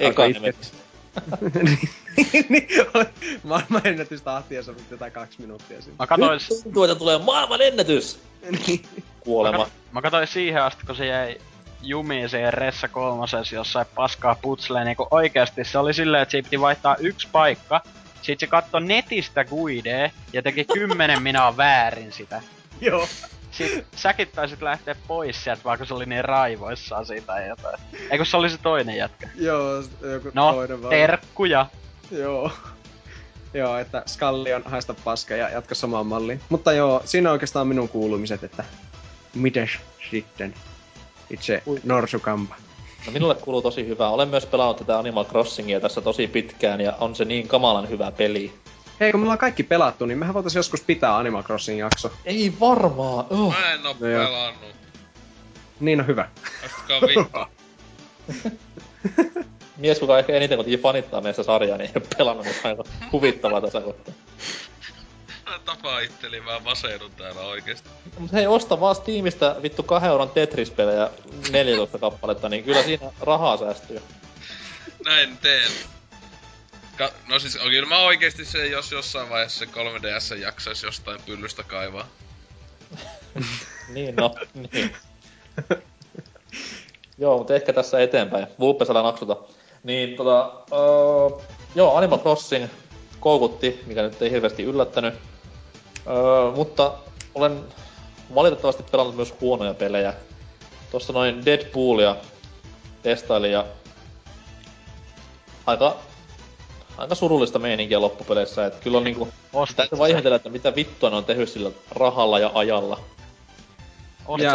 Eka 0.00 0.24
itke. 0.24 0.54
niin, 2.48 2.68
maailman 3.42 3.80
ennätys 3.86 4.22
tahtia 4.22 4.62
se 4.62 4.72
jotain 4.90 5.12
kaksi 5.12 5.40
minuuttia 5.40 5.82
siinä. 5.82 5.96
Mä 5.98 6.06
katsoin, 6.06 6.40
Nyt 6.50 6.62
tuntuu, 6.62 6.84
että 6.84 6.94
tulee 6.94 7.18
maailman 7.18 7.62
ennätys! 7.62 8.18
Kuolema. 9.20 9.66
mä 9.92 10.02
katsoin 10.02 10.26
siihen 10.26 10.62
asti, 10.62 10.86
kun 10.86 10.96
se 10.96 11.06
jäi 11.06 11.38
jumiin 11.82 12.28
siihen 12.28 12.54
Ressa 12.54 12.88
kolmosessa 12.88 13.54
jossain 13.54 13.86
paskaa 13.94 14.34
putsleen, 14.34 14.86
niin 14.86 14.96
oikeasti 15.10 15.64
se 15.64 15.78
oli 15.78 15.94
silleen, 15.94 16.22
että 16.22 16.30
siitä 16.30 16.46
piti 16.46 16.60
vaihtaa 16.60 16.96
yksi 17.00 17.28
paikka. 17.32 17.80
Sitten 18.22 18.46
se 18.46 18.50
katsoi 18.50 18.82
netistä 18.82 19.44
guidea 19.44 20.10
ja 20.32 20.42
teki 20.42 20.64
kymmenen 20.64 21.22
minaa 21.22 21.56
väärin 21.56 22.12
sitä. 22.12 22.42
Joo. 22.80 23.08
Sitten 23.50 23.84
säkin 23.96 24.28
taisit 24.34 24.62
lähteä 24.62 24.94
pois 25.06 25.44
sieltä, 25.44 25.76
kun 25.78 25.86
se 25.86 25.94
oli 25.94 26.06
niin 26.06 26.24
raivoissaan 26.24 27.06
siitä 27.06 27.26
tai 27.26 27.48
jotain. 27.48 27.80
Eikö 28.10 28.24
se 28.24 28.36
oli 28.36 28.50
se 28.50 28.58
toinen 28.58 28.96
jätkä? 28.96 29.28
Joo, 29.34 29.82
joku 30.12 30.30
No, 30.34 30.52
toinen 30.52 30.82
vaan. 30.82 30.90
terkkuja. 30.90 31.66
Joo. 32.10 32.50
Joo, 33.54 33.78
että 33.78 34.02
Skallion 34.06 34.62
haista 34.64 34.94
paska 35.04 35.34
ja 35.34 35.48
jatka 35.48 35.74
samaan 35.74 36.06
malliin. 36.06 36.40
Mutta 36.48 36.72
joo, 36.72 37.02
siinä 37.04 37.30
oikeastaan 37.30 37.66
minun 37.66 37.88
kuulumiset, 37.88 38.44
että 38.44 38.64
mites 39.34 39.70
sitten 40.10 40.54
itse 41.30 41.62
Norsukampa. 41.84 42.54
No 43.06 43.12
minulle 43.12 43.34
kuuluu 43.34 43.62
tosi 43.62 43.86
hyvää. 43.86 44.08
Olen 44.08 44.28
myös 44.28 44.46
pelannut 44.46 44.76
tätä 44.76 44.98
Animal 44.98 45.24
Crossingia 45.24 45.80
tässä 45.80 46.00
tosi 46.00 46.26
pitkään 46.26 46.80
ja 46.80 46.92
on 47.00 47.14
se 47.14 47.24
niin 47.24 47.48
kamalan 47.48 47.88
hyvä 47.88 48.10
peli. 48.12 48.52
Hei, 49.00 49.12
kun 49.12 49.20
me 49.20 49.24
ollaan 49.24 49.38
kaikki 49.38 49.62
pelattu, 49.62 50.06
niin 50.06 50.18
mehän 50.18 50.34
voitais 50.34 50.54
joskus 50.54 50.80
pitää 50.80 51.16
Animal 51.16 51.42
Crossing 51.42 51.78
jakso. 51.78 52.12
Ei 52.24 52.52
varmaa. 52.60 53.26
Oh. 53.30 53.52
Mä 53.52 53.72
en 53.72 53.86
oo 53.86 53.92
No 53.92 53.94
pelannut. 54.00 54.76
Niin 55.80 56.00
on 56.00 56.06
hyvä. 56.06 56.28
Astakaa 56.64 57.00
vittu. 57.00 57.38
Mies, 59.76 59.98
kuka 59.98 60.18
ehkä 60.18 60.32
eniten 60.32 60.58
kuitenkin 60.58 60.82
fanittaa 60.82 61.20
meistä 61.20 61.42
sarjaa, 61.42 61.78
niin 61.78 61.90
ei 61.90 61.92
ole 61.96 62.06
pelannut, 62.18 62.46
mutta 62.46 62.68
aivan 62.68 62.84
huvittavaa 63.12 63.60
tässä 63.60 63.80
kohtaa. 63.80 64.14
Mä 65.46 65.58
tapaan 65.64 66.04
itteli 66.04 66.44
vähän 66.44 66.64
vaseudun 66.64 67.10
täällä 67.10 67.40
oikeesti. 67.40 67.88
Mut 68.18 68.32
hei, 68.32 68.46
osta 68.46 68.80
vaan 68.80 68.94
Steamista 68.94 69.56
vittu 69.62 69.82
2 69.82 70.08
euron 70.08 70.30
Tetris-pelejä 70.30 71.10
14 71.50 71.98
kappaletta, 71.98 72.48
niin 72.48 72.64
kyllä 72.64 72.82
siinä 72.82 73.10
rahaa 73.20 73.56
säästyy. 73.56 74.02
Näin 75.04 75.38
teen. 75.38 75.70
Ka- 76.98 77.12
no 77.28 77.38
siis 77.38 77.56
on 77.56 77.70
kyllä 77.70 77.88
mä 77.88 77.98
oikeesti 77.98 78.44
se, 78.44 78.66
jos 78.66 78.92
jossain 78.92 79.30
vaiheessa 79.30 79.58
se 79.58 79.64
3DS 79.64 80.40
jaksais 80.40 80.82
jostain 80.82 81.20
pyllystä 81.26 81.62
kaivaa. 81.62 82.06
Niin 83.88 84.16
no, 84.16 84.34
niin. 84.72 84.96
joo, 87.18 87.38
mutta 87.38 87.54
ehkä 87.54 87.72
tässä 87.72 88.00
eteenpäin. 88.00 88.46
Vulpes 88.58 88.90
älä 88.90 89.02
naksuta. 89.02 89.36
Niin 89.86 90.16
tota, 90.16 90.52
öö, 90.72 91.46
joo, 91.74 91.96
Animal 91.96 92.18
Crossing 92.18 92.66
koukutti, 93.20 93.82
mikä 93.86 94.02
nyt 94.02 94.22
ei 94.22 94.30
hirveästi 94.30 94.62
yllättänyt. 94.62 95.14
Öö, 96.06 96.50
mutta 96.56 96.92
olen 97.34 97.64
valitettavasti 98.34 98.82
pelannut 98.82 99.16
myös 99.16 99.34
huonoja 99.40 99.74
pelejä. 99.74 100.14
Tuossa 100.90 101.12
noin 101.12 101.44
Deadpoolia 101.44 102.16
testailin 103.02 103.52
ja 103.52 103.64
aika, 105.66 105.96
aika 106.98 107.14
surullista 107.14 107.58
meininkiä 107.58 108.00
loppupeleissä. 108.00 108.66
Että 108.66 108.82
kyllä 108.82 108.98
on 108.98 109.04
niinku, 109.04 109.28
täytyy 109.76 109.98
vaan 109.98 110.10
ihmetellä, 110.10 110.36
että 110.36 110.48
mitä 110.48 110.74
vittua 110.74 111.10
ne 111.10 111.16
on 111.16 111.24
tehnyt 111.24 111.48
sillä 111.48 111.70
rahalla 111.90 112.38
ja 112.38 112.50
ajalla. 112.54 113.00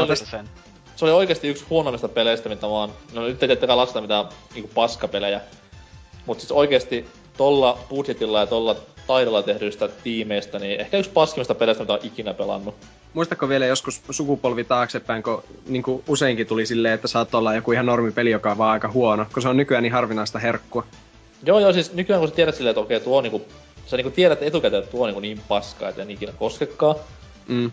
Tästä- 0.08 0.26
sen. 0.26 0.50
Se 1.02 1.06
oli 1.06 1.12
oikeasti 1.12 1.48
yksi 1.48 1.66
huonoimmista 1.70 2.08
peleistä, 2.08 2.50
mitä 2.50 2.68
mä 2.68 2.74
oon... 2.74 2.92
No 3.14 3.22
nyt 3.22 3.44
ei 3.44 3.48
tietenkään 3.48 3.78
lasketa 3.78 4.02
mitään 4.02 4.26
niinku 4.54 4.70
paskapelejä. 4.76 5.42
Mut 6.26 6.40
siis 6.40 6.52
oikeesti 6.52 7.06
tolla 7.38 7.80
budjetilla 7.90 8.40
ja 8.40 8.46
tolla 8.46 8.76
taidolla 9.08 9.44
tehdyistä 9.44 9.88
tiimeistä, 9.88 10.60
niin 10.60 10.80
ehkä 10.80 10.98
yksi 10.98 11.12
paskimmista 11.12 11.56
peleistä, 11.56 11.84
mitä 11.84 11.94
oon 11.94 12.06
ikinä 12.06 12.34
pelannut. 12.34 12.76
Muistatko 13.14 13.50
vielä 13.50 13.66
joskus 13.66 14.02
sukupolvi 14.12 14.64
taaksepäin, 14.64 15.24
kun 15.24 15.44
niin 15.68 15.84
kuin 15.84 16.04
useinkin 16.08 16.48
tuli 16.48 16.66
silleen, 16.66 16.94
että 16.94 17.08
saat 17.08 17.36
olla 17.36 17.56
joku 17.56 17.72
ihan 17.72 17.86
normipeli, 17.86 18.32
joka 18.32 18.52
on 18.52 18.58
vaan 18.58 18.72
aika 18.72 18.92
huono, 18.92 19.26
kun 19.34 19.42
se 19.42 19.50
on 19.50 19.58
nykyään 19.58 19.84
niin 19.84 19.94
harvinaista 19.94 20.40
herkkua. 20.40 20.84
Joo 21.44 21.60
joo, 21.60 21.74
siis 21.74 21.94
nykyään 21.94 22.20
kun 22.20 22.30
sä 22.30 22.36
tiedät 22.36 22.56
silleen, 22.56 22.72
että 22.72 22.82
okei 22.82 23.00
tuo 23.00 23.18
on 23.18 23.24
niinku... 23.24 23.46
Sä 23.86 23.98
niinku 23.98 24.12
tiedät 24.12 24.44
etukäteen, 24.44 24.84
että 24.84 24.92
tuo 24.92 25.02
on 25.02 25.08
niinku 25.08 25.20
niin 25.20 25.42
paskaa, 25.48 25.90
että 25.90 26.02
en 26.02 26.12
ikinä 26.12 26.34
koskekaan. 26.40 26.96
Mm. 27.48 27.72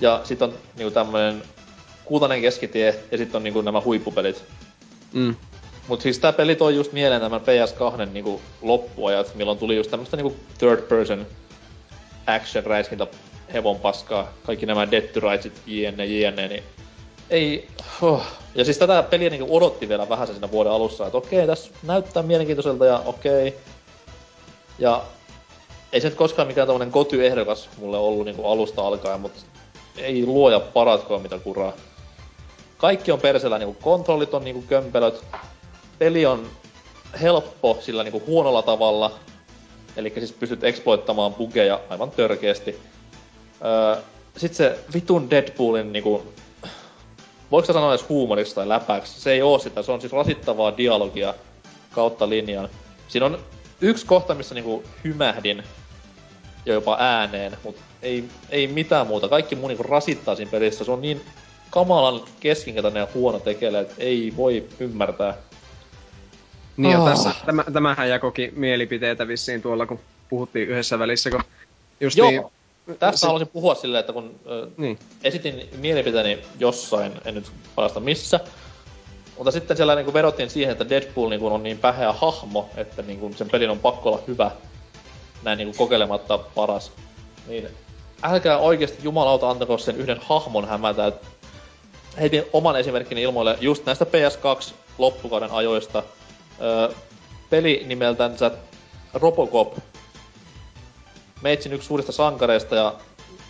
Ja 0.00 0.20
sit 0.24 0.42
on 0.42 0.54
niinku 0.76 0.90
tämmönen 0.90 1.42
kultainen 2.04 2.40
keskitie 2.40 3.00
ja 3.10 3.18
sitten 3.18 3.36
on 3.36 3.44
niinku 3.44 3.60
nämä 3.60 3.82
huippupelit. 3.84 4.44
Mm. 5.12 5.36
Mut 5.88 6.00
siis 6.00 6.18
tää 6.18 6.32
peli 6.32 6.56
toi 6.56 6.74
just 6.74 6.92
mieleen 6.92 7.20
tämän 7.20 7.40
PS2 7.40 8.06
niinku 8.12 8.40
loppuajat, 8.62 9.34
milloin 9.34 9.58
tuli 9.58 9.76
just 9.76 9.90
tämmöstä 9.90 10.16
niinku 10.16 10.36
third 10.58 10.82
person 10.82 11.26
action 12.26 12.64
räiskintä 12.64 13.06
hevon 13.52 13.80
paskaa, 13.80 14.32
kaikki 14.42 14.66
nämä 14.66 14.90
Dead 14.90 15.02
to 15.02 15.20
Rightsit, 15.20 15.52
jne, 15.66 16.06
jne, 16.06 16.48
niin 16.48 16.62
ei, 17.30 17.68
oh. 18.02 18.22
Ja 18.54 18.64
siis 18.64 18.78
tätä 18.78 19.02
peliä 19.02 19.30
niinku 19.30 19.56
odotti 19.56 19.88
vielä 19.88 20.08
vähän 20.08 20.26
siinä 20.26 20.50
vuoden 20.50 20.72
alussa, 20.72 21.06
että 21.06 21.18
okei, 21.18 21.46
tässä 21.46 21.70
näyttää 21.82 22.22
mielenkiintoiselta 22.22 22.86
ja 22.86 23.02
okei. 23.06 23.54
Ja 24.78 25.02
ei 25.92 26.00
se 26.00 26.08
nyt 26.08 26.18
koskaan 26.18 26.48
mikään 26.48 26.66
tämmönen 26.66 26.92
koty-ehdokas 26.92 27.68
mulle 27.78 27.98
ollut 27.98 28.24
niinku 28.24 28.46
alusta 28.46 28.86
alkaen, 28.86 29.20
mutta 29.20 29.40
ei 29.96 30.26
luoja 30.26 30.60
paratkoon 30.60 31.22
mitä 31.22 31.38
kuraa. 31.38 31.72
Kaikki 32.78 33.12
on 33.12 33.20
persellä, 33.20 33.58
niinku 33.58 33.76
kontrollit 33.82 34.34
on 34.34 34.44
niinku 34.44 34.62
kömpelöt, 34.62 35.24
peli 35.98 36.26
on 36.26 36.50
helppo 37.20 37.78
sillä 37.80 38.02
niinku 38.02 38.22
huonolla 38.26 38.62
tavalla. 38.62 39.18
Eli 39.96 40.12
siis 40.16 40.32
pystyt 40.32 40.64
exploittamaan 40.64 41.34
bugeja 41.34 41.80
aivan 41.88 42.10
törkeästi. 42.10 42.80
Öö, 43.64 44.02
sitten 44.36 44.56
se 44.56 44.78
vitun 44.94 45.30
Deadpoolin 45.30 45.92
niinku... 45.92 46.22
Voiko 47.50 47.72
sanoa 47.72 47.94
edes 47.94 48.08
huumorista 48.08 48.54
tai 48.54 48.68
läpäksi? 48.68 49.20
Se 49.20 49.32
ei 49.32 49.42
oo 49.42 49.58
sitä, 49.58 49.82
se 49.82 49.92
on 49.92 50.00
siis 50.00 50.12
rasittavaa 50.12 50.76
dialogia 50.76 51.34
kautta 51.90 52.28
linjan. 52.28 52.68
Siinä 53.08 53.26
on 53.26 53.38
yksi 53.80 54.06
kohta, 54.06 54.34
missä 54.34 54.54
niinku 54.54 54.84
hymähdin 55.04 55.62
jo 56.66 56.74
jopa 56.74 56.96
ääneen, 57.00 57.56
mutta 57.64 57.82
ei, 58.02 58.24
ei 58.50 58.66
mitään 58.66 59.06
muuta. 59.06 59.28
Kaikki 59.28 59.54
muu 59.54 59.68
niinku 59.68 59.82
rasittaa 59.82 60.36
siinä 60.36 60.50
pelissä. 60.50 60.84
Se 60.84 60.90
on 60.90 61.02
niin 61.02 61.20
kamalan 61.74 62.20
keskinkätäinen 62.40 63.00
ja 63.00 63.08
huono 63.14 63.38
tekele, 63.38 63.80
että 63.80 63.94
ei 63.98 64.32
voi 64.36 64.66
ymmärtää. 64.80 65.34
Niin 66.76 66.92
ja 66.92 67.00
oh. 67.00 67.08
tässä, 67.08 67.30
tämä, 67.46 67.64
tämähän 67.72 68.08
jakoki 68.08 68.52
mielipiteitä 68.56 69.28
vissiin 69.28 69.62
tuolla, 69.62 69.86
kun 69.86 70.00
puhuttiin 70.28 70.68
yhdessä 70.68 70.98
välissä, 70.98 71.30
kun 71.30 71.40
just 72.00 72.16
Joo, 72.16 72.30
niin, 72.30 72.42
tästä 72.98 73.20
se... 73.20 73.26
haluaisin 73.26 73.52
puhua 73.52 73.74
silleen, 73.74 74.00
että 74.00 74.12
kun 74.12 74.34
ö, 74.46 74.68
niin. 74.76 74.98
esitin 75.24 75.68
mielipiteeni 75.76 76.38
jossain, 76.58 77.12
en 77.24 77.34
nyt 77.34 77.52
palasta 77.74 78.00
missä, 78.00 78.40
mutta 79.36 79.50
sitten 79.50 79.76
siellä 79.76 79.94
niinku 79.94 80.14
vedottiin 80.14 80.50
siihen, 80.50 80.72
että 80.72 80.88
Deadpool 80.88 81.28
niinku 81.28 81.46
on 81.46 81.62
niin 81.62 81.78
päheä 81.78 82.12
hahmo, 82.12 82.68
että 82.76 83.02
niinku 83.02 83.32
sen 83.36 83.50
pelin 83.50 83.70
on 83.70 83.78
pakko 83.78 84.08
olla 84.08 84.22
hyvä, 84.26 84.50
näin 85.42 85.58
niinku 85.58 85.74
kokeilematta 85.78 86.38
paras. 86.38 86.92
Niin 87.48 87.68
älkää 88.22 88.58
oikeasti 88.58 88.98
jumalauta 89.02 89.50
antako 89.50 89.78
sen 89.78 89.96
yhden 89.96 90.20
hahmon 90.20 90.68
hämätä. 90.68 91.12
Heitin 92.20 92.44
oman 92.52 92.76
esimerkkini 92.76 93.22
ilmoille 93.22 93.58
just 93.60 93.86
näistä 93.86 94.04
PS2 94.04 94.72
loppukauden 94.98 95.50
ajoista. 95.50 96.02
Öö, 96.60 96.88
peli 97.50 97.82
nimeltänsä 97.86 98.50
Robocop. 99.14 99.78
Meitsin 101.42 101.72
yksi 101.72 101.88
suurista 101.88 102.12
sankareista 102.12 102.76
ja 102.76 102.94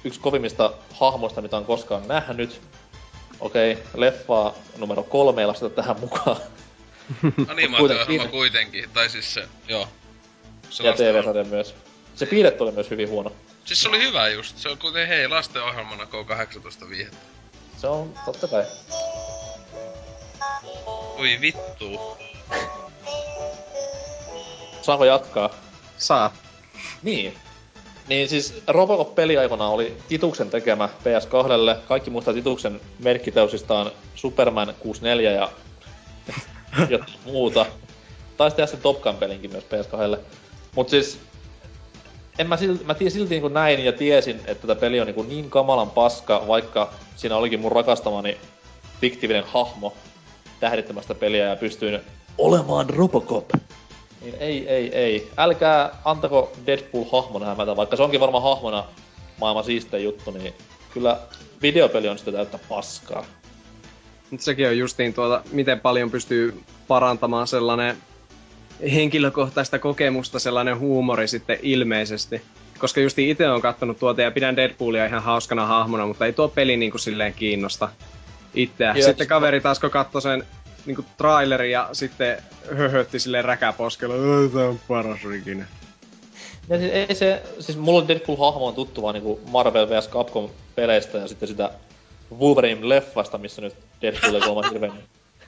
yksi 0.04 0.20
kovimmista 0.20 0.72
hahmoista, 0.90 1.42
mitä 1.42 1.56
on 1.56 1.64
koskaan 1.64 2.08
nähnyt. 2.08 2.60
Okei, 3.40 3.72
okay, 3.72 3.84
leffa 3.94 4.52
numero 4.76 5.02
kolme 5.02 5.40
ei 5.40 5.46
lasketa 5.46 5.74
tähän 5.74 6.00
mukaan. 6.00 6.36
Animaatio 7.48 8.28
kuitenkin, 8.30 8.90
tai 8.90 9.08
siis 9.08 9.34
se, 9.34 9.48
joo. 9.68 9.88
Se 10.70 10.84
ja 10.84 10.92
TV-sarja 10.92 11.44
myös. 11.44 11.74
Se 12.14 12.26
piirretty 12.26 12.62
oli 12.62 12.72
myös 12.72 12.90
hyvin 12.90 13.08
huono. 13.08 13.32
Siis 13.64 13.82
se 13.82 13.88
oli 13.88 13.98
hyvä 13.98 14.28
just. 14.28 14.58
Se 14.58 14.68
on 14.68 14.78
kuten 14.78 15.08
hei, 15.08 15.28
lastenohjelmana 15.28 16.04
K18 16.04 16.88
viihettä. 16.88 17.33
Se 17.84 17.88
on 17.88 18.14
totta 18.24 18.48
kai. 18.48 18.64
Oi 21.18 21.38
vittu. 21.40 22.00
Saanko 24.82 25.04
jatkaa? 25.04 25.50
Saa. 25.98 26.32
Niin. 27.02 27.34
Niin 28.08 28.28
siis 28.28 28.62
Robocop-peli 28.66 29.38
aikana 29.38 29.68
oli 29.68 29.96
Tituksen 30.08 30.50
tekemä 30.50 30.88
PS2. 30.88 31.80
Kaikki 31.88 32.10
muistaa 32.10 32.34
Tituksen 32.34 32.80
merkkiteosistaan 32.98 33.90
Superman 34.14 34.74
64 34.80 35.30
ja 35.30 35.50
jotain 36.88 37.18
muuta. 37.24 37.66
Taisi 38.36 38.56
tehdä 38.56 38.66
sen 38.66 38.80
Top 38.80 39.00
Gun-pelinkin 39.02 39.50
myös 39.52 39.64
PS2. 39.64 40.18
Mut 40.76 40.88
siis 40.88 41.18
en 42.38 42.48
mä 42.48 42.56
silti, 42.56 42.84
mä 42.84 42.94
silti 43.08 43.40
niin 43.40 43.54
näin 43.54 43.84
ja 43.84 43.92
tiesin, 43.92 44.40
että 44.46 44.66
tätä 44.66 44.80
peli 44.80 45.00
on 45.00 45.06
niin, 45.06 45.28
niin 45.28 45.50
kamalan 45.50 45.90
paska, 45.90 46.44
vaikka 46.48 46.92
siinä 47.16 47.36
olikin 47.36 47.60
mun 47.60 47.72
rakastamani 47.72 48.38
fiktiivinen 49.00 49.44
hahmo 49.44 49.92
tähdittämästä 50.60 51.14
peliä 51.14 51.48
ja 51.48 51.56
pystyin 51.56 52.00
olemaan 52.38 52.90
Robocop. 52.90 53.50
Niin 54.20 54.34
ei, 54.40 54.68
ei, 54.68 54.94
ei. 54.94 55.30
Älkää 55.36 55.90
antako 56.04 56.52
Deadpool-hahmona 56.66 57.46
hämätä, 57.46 57.76
vaikka 57.76 57.96
se 57.96 58.02
onkin 58.02 58.20
varmaan 58.20 58.42
hahmona 58.42 58.84
maailman 59.40 59.64
siistein 59.64 60.04
juttu, 60.04 60.30
niin 60.30 60.54
kyllä 60.92 61.18
videopeli 61.62 62.08
on 62.08 62.18
sitä 62.18 62.32
täyttä 62.32 62.58
paskaa. 62.68 63.24
Nyt 64.30 64.40
sekin 64.40 64.68
on 64.68 64.78
justiin 64.78 65.14
tuota, 65.14 65.42
miten 65.52 65.80
paljon 65.80 66.10
pystyy 66.10 66.62
parantamaan 66.88 67.46
sellainen 67.46 67.96
henkilökohtaista 68.94 69.78
kokemusta 69.78 70.38
sellainen 70.38 70.78
huumori 70.78 71.28
sitten 71.28 71.58
ilmeisesti. 71.62 72.42
Koska 72.78 73.00
just 73.00 73.18
itse 73.18 73.48
on 73.48 73.62
kattonut 73.62 73.98
tuota 73.98 74.22
ja 74.22 74.30
pidän 74.30 74.56
Deadpoolia 74.56 75.06
ihan 75.06 75.22
hauskana 75.22 75.66
hahmona, 75.66 76.06
mutta 76.06 76.26
ei 76.26 76.32
tuo 76.32 76.48
peli 76.48 76.76
niinku 76.76 76.98
silleen 76.98 77.34
kiinnosta 77.34 77.88
itseä. 78.54 78.94
Joo, 78.96 79.06
sitten 79.06 79.26
kaveri 79.26 79.60
taas 79.60 79.80
kun 79.80 79.90
katsoi 79.90 80.22
sen 80.22 80.44
niinku 80.86 81.04
traileri 81.18 81.72
ja 81.72 81.88
sitten 81.92 82.38
höhötti 82.76 83.18
silleen 83.18 83.44
räkäposkella, 83.44 84.14
tämä 84.52 84.68
on 84.68 84.80
paras 84.88 85.20
ikinä. 85.38 85.66
Ja 86.68 86.78
siis 86.78 86.92
ei 86.92 87.14
se, 87.14 87.42
siis 87.60 87.78
mulla 87.78 88.08
Deadpool-hahmo 88.08 88.66
on 88.66 88.74
tuttu 88.74 89.02
vaan 89.02 89.14
niinku 89.14 89.40
Marvel 89.50 89.88
vs 89.88 90.08
Capcom 90.08 90.50
peleistä 90.74 91.18
ja 91.18 91.28
sitten 91.28 91.48
sitä 91.48 91.70
Wolverine-leffasta, 92.32 93.38
missä 93.38 93.62
nyt 93.62 93.74
Deadpool 94.02 94.34
ei 94.34 94.48
ole 94.48 94.70
hirveän... 94.70 94.92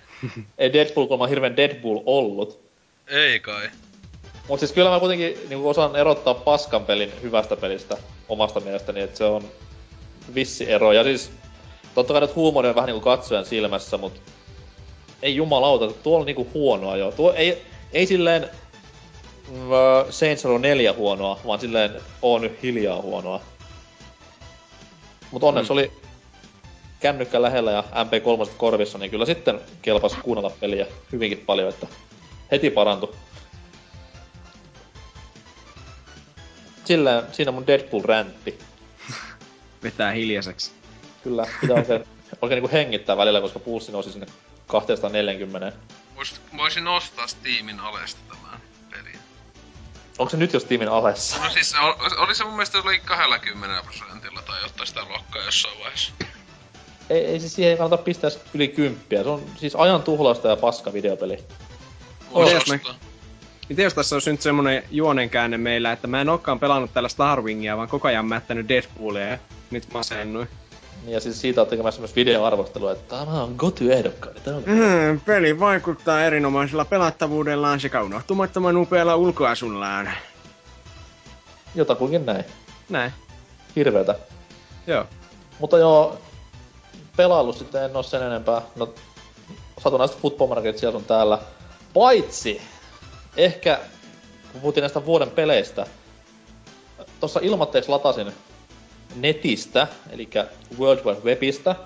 ei 0.59 0.73
Deadpool 0.73 1.07
kolma 1.07 1.27
hirveän 1.27 1.57
Deadpool 1.57 2.01
ollut. 2.07 2.66
Ei 3.07 3.41
kai. 3.41 3.71
Mut 4.49 4.59
siis 4.59 4.73
kyllä 4.73 4.91
mä 4.91 5.01
kuitenkin 5.01 5.49
niin 5.49 5.65
osaan 5.65 5.97
erottaa 5.97 6.35
paskan 6.35 6.85
pelin 6.85 7.13
hyvästä 7.23 7.57
pelistä 7.57 7.97
omasta 8.29 8.61
mielestäni, 8.61 9.01
että 9.01 9.19
se 9.19 9.25
on 9.25 9.45
vissi 10.35 10.71
ero. 10.71 10.93
Ja 10.93 11.05
siis 11.05 11.31
totta 11.95 12.13
kai 12.13 12.21
nyt 12.21 12.37
huumori 12.37 12.69
on 12.69 12.75
vähän 12.75 12.87
niinku 12.87 13.01
katsojan 13.01 13.45
silmässä, 13.45 13.99
mut 13.99 14.21
ei 15.23 15.37
jumalauta, 15.37 15.93
tuo 16.03 16.19
on 16.19 16.27
niinku 16.27 16.49
huonoa 16.55 16.97
jo. 16.97 17.13
Tuo 17.13 17.33
ei, 17.33 17.63
ei 17.93 18.07
silleen 18.07 18.49
uh, 19.51 20.11
Saints 20.11 20.45
Row 20.45 20.61
4 20.61 20.93
huonoa, 20.93 21.41
vaan 21.47 21.61
silleen 21.61 21.91
on 22.23 22.41
nyt 22.41 22.63
hiljaa 22.63 23.03
huonoa. 23.03 23.41
Mut 25.31 25.45
onneksi 25.45 25.71
mm. 25.71 25.73
oli 25.73 25.93
kännykkä 27.01 27.43
lähellä 27.43 27.73
ja 27.73 27.85
MP3 27.95 28.51
korvissa, 28.57 28.99
niin 28.99 29.11
kyllä 29.11 29.27
sitten 29.27 29.61
kelpas 29.83 30.17
kuunnella 30.23 30.51
peliä 30.61 30.87
hyvinkin 31.13 31.43
paljon, 31.47 31.69
että 31.69 31.87
heti 32.51 32.71
parantu. 32.71 33.17
Sillä 36.85 37.25
siinä 37.33 37.53
mun 37.53 37.67
Deadpool-räntti. 37.67 38.59
Vetää 39.83 40.13
hiljaiseksi. 40.13 40.73
Kyllä, 41.23 41.47
pitää 41.61 41.77
oikein, 41.77 42.05
oikein 42.43 42.63
niinku 42.63 42.73
hengittää 42.73 43.17
välillä, 43.17 43.41
koska 43.41 43.59
pulssi 43.59 43.93
nousi 43.93 44.13
sinne 44.13 44.27
240. 44.67 45.73
Vois, 46.17 46.41
voisin 46.57 46.89
ostaa 46.89 47.27
Steamin 47.27 47.81
alesta 47.81 48.21
tämän 48.29 48.61
pelin. 48.91 49.19
Onko 50.19 50.31
se 50.31 50.37
nyt 50.37 50.53
jo 50.53 50.61
Steamin 50.61 50.89
alessa? 50.89 51.45
No 51.45 51.51
siis 51.51 51.75
oli, 51.75 52.17
oli 52.17 52.35
se 52.35 52.45
mun 52.45 52.53
mielestä 52.53 52.79
oli 52.79 52.99
20 52.99 53.83
prosentilla 53.83 54.43
tai 54.43 54.63
jotain 54.63 54.87
sitä 54.87 55.05
luokkaa 55.05 55.43
jossain 55.43 55.79
vaiheessa. 55.79 56.13
Ei, 57.11 57.25
ei 57.27 57.41
siis 57.41 57.55
siihen 57.55 57.79
kannata 57.79 58.03
pistää 58.03 58.31
yli 58.55 58.69
kymppiä. 58.69 59.23
Se 59.23 59.29
on 59.29 59.43
siis 59.57 59.75
ajan 59.77 60.03
tuhlausta 60.03 60.49
ja 60.49 60.57
paska 60.57 60.93
videopeli. 60.93 61.45
Miten 63.69 63.83
jos 63.83 63.95
tässä 63.95 64.17
olisi 64.17 64.31
nyt 64.31 64.43
semmonen 64.43 64.83
juonenkäänne 64.91 65.59
meillä, 65.59 65.93
että 65.93 66.07
mä 66.07 66.21
en 66.21 66.29
olekaan 66.29 66.59
pelannut 66.59 66.93
tällä 66.95 67.09
Starwingia, 67.09 67.77
vaan 67.77 67.89
koko 67.89 68.09
ajan 68.09 68.27
mättänyt 68.27 68.69
Deadpoolia 68.69 69.27
ja 69.27 69.39
nyt 69.71 69.85
masennuin. 69.95 70.49
Niin 71.05 71.13
ja 71.15 71.21
siis 71.21 71.41
siitä 71.41 71.61
on 71.61 71.67
tekemässä 71.67 72.01
myös 72.01 72.17
videoarvostelua, 72.17 72.93
että 72.93 73.17
tämä 73.17 73.43
on 73.43 73.55
goty-ehdokkaita. 73.57 74.51
Mm, 74.51 75.21
peli 75.21 75.61
vaikuttaa 75.61 76.23
erinomaisella 76.23 76.85
pelattavuudellaan 76.85 77.81
sekä 77.81 78.03
unohtumattoman 78.03 78.77
upealla 78.77 79.17
ulkoasullaan. 79.17 80.11
Jotakuinkin 81.75 82.27
näin. 82.27 82.45
Näin. 82.89 83.13
Hirveetä. 83.77 84.15
Joo. 84.87 85.05
Mutta 85.59 85.79
joo, 85.79 86.19
pelailu 87.17 87.53
sitten 87.53 87.85
en 87.85 87.97
oo 87.97 88.03
sen 88.03 88.23
enempää. 88.23 88.63
No, 88.77 88.95
satunnaista 89.79 90.17
Football 90.23 90.49
Market 90.49 90.79
siellä 90.79 90.97
on 90.97 91.05
täällä. 91.05 91.39
Paitsi, 91.97 92.63
ehkä 93.37 93.79
kun 94.53 94.61
puhuttiin 94.61 94.83
näistä 94.83 95.07
vuoden 95.07 95.31
peleistä, 95.31 95.87
tuossa 97.21 97.41
ilmoitteeksi 97.43 97.91
latasin 97.91 98.33
netistä, 99.15 99.87
eli 100.11 100.29
World 100.79 101.05
Wide 101.05 101.21
Webistä, 101.21 101.77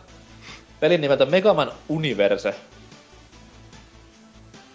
pelin 0.81 1.01
nimeltä 1.01 1.27
Megaman 1.27 1.73
Universe. 1.89 2.55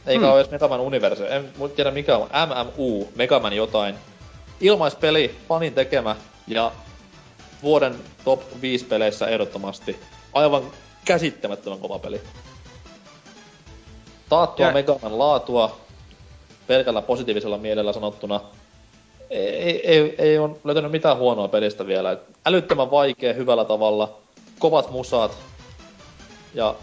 Eikä 0.05 0.25
hmm. 0.25 0.31
ole 0.31 0.39
edes 0.39 0.51
Megaman 0.51 0.79
Universe, 0.79 1.27
en 1.27 1.53
tiedä 1.75 1.91
mikä 1.91 2.17
on, 2.17 2.29
MMU, 2.29 3.07
Megaman 3.15 3.53
jotain. 3.53 3.95
Ilmaispeli, 4.61 5.36
fanin 5.47 5.73
tekemä, 5.73 6.15
ja 6.47 6.71
vuoden 7.63 7.95
top 8.25 8.41
5 8.61 8.86
peleissä 8.86 9.27
ehdottomasti. 9.27 9.99
Aivan 10.33 10.63
käsittämättömän 11.05 11.79
kova 11.79 11.99
peli. 11.99 12.21
Taattua 14.36 14.65
ja... 14.65 14.71
Megaman 14.73 15.19
laatua, 15.19 15.77
pelkällä 16.67 17.01
positiivisella 17.01 17.57
mielellä 17.57 17.93
sanottuna, 17.93 18.41
ei, 19.29 19.88
ei, 19.88 20.15
ei 20.17 20.38
ole 20.38 20.55
löytänyt 20.63 20.91
mitään 20.91 21.17
huonoa 21.17 21.47
pelistä 21.47 21.88
vielä. 21.88 22.17
Älyttömän 22.45 22.91
vaikea 22.91 23.33
hyvällä 23.33 23.65
tavalla, 23.65 24.17
kovat 24.59 24.91
musat 24.91 25.38
ja 26.53 26.75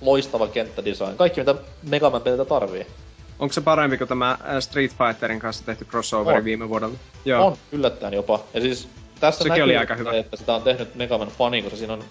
loistava 0.00 0.46
kenttädesign. 0.46 1.16
Kaikki 1.16 1.40
mitä 1.40 1.54
Megaman 1.82 2.22
peliltä 2.22 2.44
tarvii. 2.44 2.86
Onko 3.38 3.52
se 3.52 3.60
parempi 3.60 3.98
kuin 3.98 4.08
tämä 4.08 4.30
äh, 4.30 4.38
Street 4.60 4.92
Fighterin 4.98 5.40
kanssa 5.40 5.66
tehty 5.66 5.84
crossoveri 5.84 6.38
On. 6.38 6.44
viime 6.44 6.68
vuodelta? 6.68 6.98
Joo. 7.24 7.46
On, 7.46 7.56
yllättäen 7.72 8.14
jopa. 8.14 8.40
Ja 8.54 8.60
siis 8.60 8.88
tässä 9.20 9.38
Sekin 9.38 9.50
näkyy, 9.50 9.64
oli 9.64 9.76
aika 9.76 9.94
hyvä. 9.94 10.12
että 10.12 10.36
sitä 10.36 10.54
on 10.54 10.62
tehnyt 10.62 10.94
Megaman 10.94 11.28
fani, 11.28 11.62
koska 11.62 11.76
siinä 11.76 11.92
on 11.92 12.04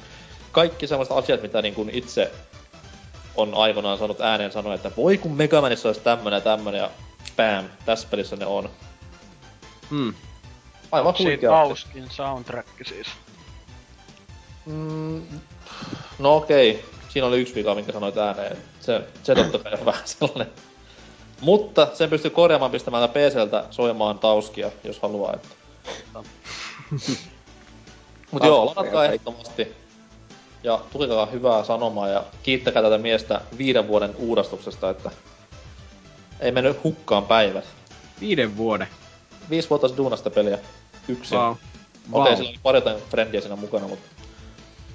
kaikki 0.52 0.88
sellaiset 0.88 1.18
asiat, 1.18 1.42
mitä 1.42 1.62
niin 1.62 1.74
kuin 1.76 1.90
itse 1.94 2.32
on 3.38 3.54
aikoinaan 3.54 3.98
saanut 3.98 4.22
ääneen 4.22 4.52
sanoa, 4.52 4.74
että 4.74 4.92
voi 4.98 5.18
kun 5.18 5.32
Megamanissa 5.32 5.90
olisi 5.90 6.02
tämmönen 6.02 6.38
ja 6.38 6.42
tämmönen 6.42 6.80
ja 6.80 6.90
bam, 7.38 7.70
tässä 7.86 8.08
pelissä 8.12 8.36
ne 8.36 8.46
on. 8.46 8.70
Mm. 9.90 10.14
Aivan 10.92 11.16
Siitä 11.16 11.30
huikea. 11.30 11.52
hauskin 11.52 12.12
soundtrack 12.12 12.70
siis. 12.86 13.08
Mm, 14.66 15.22
no 16.20 16.36
okei, 16.36 16.86
siinä 17.10 17.28
oli 17.28 17.42
yksi 17.42 17.56
vika, 17.56 17.76
minkä 17.76 17.92
sanoit 17.92 18.18
ääneen. 18.18 18.58
Se, 18.80 19.02
se 19.24 19.36
totta 19.36 19.60
kai 19.60 19.74
on 19.74 19.86
vähän 19.86 20.02
sellainen. 20.20 20.48
Mutta 21.42 21.88
sen 21.94 22.10
pystyy 22.10 22.32
korjaamaan 22.32 22.72
pistämällä 22.72 23.08
PCltä 23.08 23.66
soimaan 23.72 24.20
tauskia, 24.20 24.72
jos 24.84 25.00
haluaa. 25.00 25.34
Että. 25.34 25.50
Mut 28.32 28.44
joo, 28.44 28.66
ladatkaa 28.66 29.06
ehdottomasti. 29.06 29.87
Ja 30.68 30.82
tukekaa 30.92 31.26
hyvää 31.26 31.64
sanomaa 31.64 32.08
ja 32.08 32.24
kiittäkää 32.44 32.82
tätä 32.82 32.98
miestä 32.98 33.42
viiden 33.58 33.88
vuoden 33.88 34.16
uudastuksesta, 34.18 34.90
että 34.90 35.12
ei 36.40 36.52
mennyt 36.52 36.84
hukkaan 36.84 37.26
päivät. 37.26 37.66
Viiden 38.20 38.58
vuoden. 38.58 38.88
Viisi 39.50 39.70
vuotta 39.70 39.98
duunasta 39.98 40.30
peliä. 40.30 40.60
Yksin. 41.08 41.38
Wow. 41.38 41.52
Okei, 41.52 41.64
okay, 42.12 42.36
sillä 42.36 42.50
oli 42.50 42.60
pari 42.64 42.78
jotain 42.78 42.98
frendiä 43.10 43.42
siinä 43.42 43.56
mukana, 43.56 43.88
mutta 43.88 44.08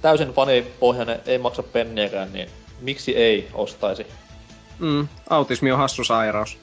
täysin 0.02 0.32
fanipohjainen, 0.32 1.20
ei 1.26 1.38
maksa 1.38 1.62
penniäkään, 1.62 2.32
niin 2.32 2.48
miksi 2.80 3.16
ei 3.16 3.48
ostaisi? 3.54 4.06
Mm. 4.78 5.08
Autismi 5.30 5.72
on 5.72 5.78
hassu 5.78 6.04
sairaus. 6.04 6.58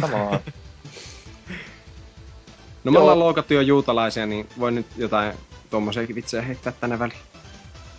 Come 0.00 0.14
on. 0.14 0.38
No 2.84 2.92
me 2.92 2.96
Joo. 2.96 3.02
ollaan 3.02 3.18
loukattu 3.18 3.54
jo 3.54 3.60
juutalaisia, 3.60 4.26
niin 4.26 4.48
voi 4.58 4.72
nyt 4.72 4.86
jotain 4.96 5.34
tuommoisiakin 5.70 6.16
vitsejä 6.16 6.42
heittää 6.42 6.72
tänne 6.80 6.98
väliin. 6.98 7.18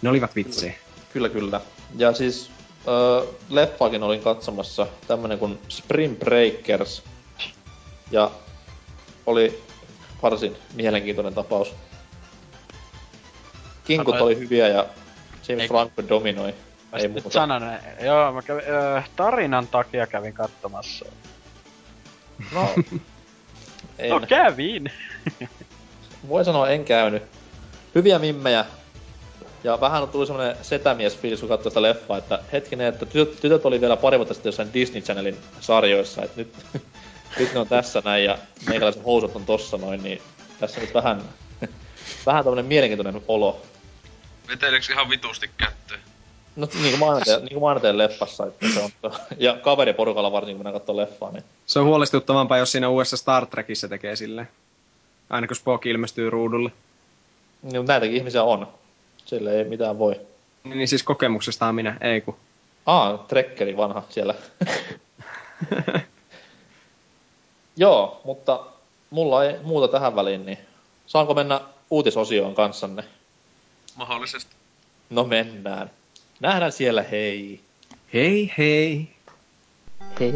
Ne 0.04 0.10
olivat 0.10 0.36
vitsejä. 0.36 0.74
kyllä, 1.14 1.30
kyllä. 1.30 1.62
Ja 1.98 2.14
siis 2.14 2.52
öö, 2.88 3.34
leffakin 3.50 4.04
olin 4.04 4.22
katsomassa, 4.22 4.88
tämmönen 5.08 5.40
kuin 5.40 5.60
Spring 5.70 6.20
Breakers. 6.20 7.04
Ja 8.12 8.32
oli 9.26 9.64
varsin 10.24 10.56
mielenkiintoinen 10.74 11.34
tapaus. 11.34 11.74
Kinkut 13.86 14.22
oli 14.22 14.38
hyviä 14.40 14.68
ja 14.68 14.86
James 15.48 15.68
Franco 15.68 16.04
dominoi. 16.10 16.50
Ei 16.50 16.56
Ei 17.02 17.08
nyt 17.08 17.24
muuta. 17.24 17.30
sanon, 17.40 17.64
joo, 18.02 18.32
mä 18.32 18.42
kävin, 18.42 18.64
öö, 18.68 19.02
tarinan 19.16 19.68
takia 19.68 20.08
kävin 20.08 20.34
katsomassa. 20.34 21.06
No, 22.54 22.70
en. 24.00 24.10
No 24.10 24.20
kävin! 24.28 24.92
Voi 26.28 26.46
sanoa, 26.46 26.70
en 26.70 26.86
käynyt. 26.86 27.24
Hyviä 27.96 28.20
mimmejä. 28.20 28.66
Ja 29.64 29.82
vähän 29.82 30.08
tuli 30.08 30.26
semmonen 30.26 30.56
setämies 30.62 31.18
fiilis, 31.18 31.40
kun 31.40 31.50
katsoi 31.50 31.72
sitä 31.72 31.82
leffaa, 31.82 32.18
että 32.18 32.40
hetkinen, 32.52 32.88
että 32.88 33.06
tytöt, 33.06 33.42
tytöt 33.42 33.66
oli 33.66 33.82
vielä 33.82 33.98
pari 33.98 34.18
vuotta 34.18 34.34
sitten 34.34 34.50
jossain 34.50 34.74
Disney 34.74 35.02
Channelin 35.02 35.38
sarjoissa, 35.62 36.24
että 36.24 36.38
nyt, 36.38 36.54
nyt 37.40 37.54
ne 37.54 37.60
on 37.60 37.68
tässä 37.68 38.02
näin 38.06 38.26
ja 38.26 38.38
meikäläisen 38.68 39.04
housut 39.04 39.36
on 39.36 39.46
tossa 39.46 39.78
noin, 39.78 40.04
niin 40.04 40.22
tässä 40.60 40.82
nyt 40.82 40.94
vähän, 40.94 41.22
vähän 42.26 42.44
tämmönen 42.44 42.66
mielenkiintoinen 42.66 43.22
olo. 43.28 43.62
Veteleekö 44.48 44.94
ihan 44.94 45.10
vitusti 45.10 45.50
kätteen? 45.58 46.00
No 46.56 46.68
niin 46.74 46.90
kuin 46.90 47.00
mainiteen, 47.00 47.46
niin 47.46 47.60
mainiteen 47.60 47.98
leffassa, 47.98 48.46
että 48.46 48.66
se 48.74 48.80
on, 48.80 49.12
ja 49.38 49.58
kaveriporukalla 49.58 50.32
varsinkin, 50.32 50.58
kun 50.58 50.66
ne 50.66 50.72
katsoo 50.72 50.98
leffaa, 50.98 51.32
niin 51.32 51.44
Se 51.66 51.80
on 51.80 51.86
huolestuttavampaa, 51.86 52.58
jos 52.58 52.72
siinä 52.72 52.90
uudessa 52.90 53.18
Star 53.18 53.46
Trekissa 53.46 53.88
tekee 53.88 54.16
silleen. 54.16 54.50
Aina 55.30 55.48
kun 55.48 55.56
Spock 55.56 55.86
ilmestyy 55.86 56.30
ruudulle. 56.30 56.72
niin 57.62 57.78
mutta 57.78 57.94
näitäkin 57.94 58.18
ihmisiä 58.18 58.44
on. 58.44 58.68
Sille 59.34 59.58
ei 59.58 59.64
mitään 59.64 60.00
voi. 60.00 60.22
Niin, 60.64 60.78
niin 60.78 60.88
siis 60.88 61.04
kokemuksestaan 61.04 61.76
minä, 61.76 61.98
ei 62.02 62.22
ku. 62.22 62.36
Aa, 62.86 63.18
trekkeri 63.18 63.78
vanha 63.78 64.04
siellä. 64.10 64.36
Joo, 67.78 68.22
mutta 68.24 68.66
mulla 69.10 69.46
ei 69.46 69.56
muuta 69.64 69.88
tähän 69.88 70.16
väliin, 70.16 70.46
niin 70.46 70.58
saanko 71.06 71.34
mennä 71.34 71.62
uutisosioon 71.90 72.56
kanssanne? 72.56 73.04
Mahdollisesti. 73.96 74.56
No 75.10 75.24
mennään. 75.24 75.92
Nähdään 76.40 76.72
siellä, 76.72 77.04
hei. 77.04 77.60
Hei 78.14 78.52
hei. 78.58 79.10
Hei. 80.20 80.34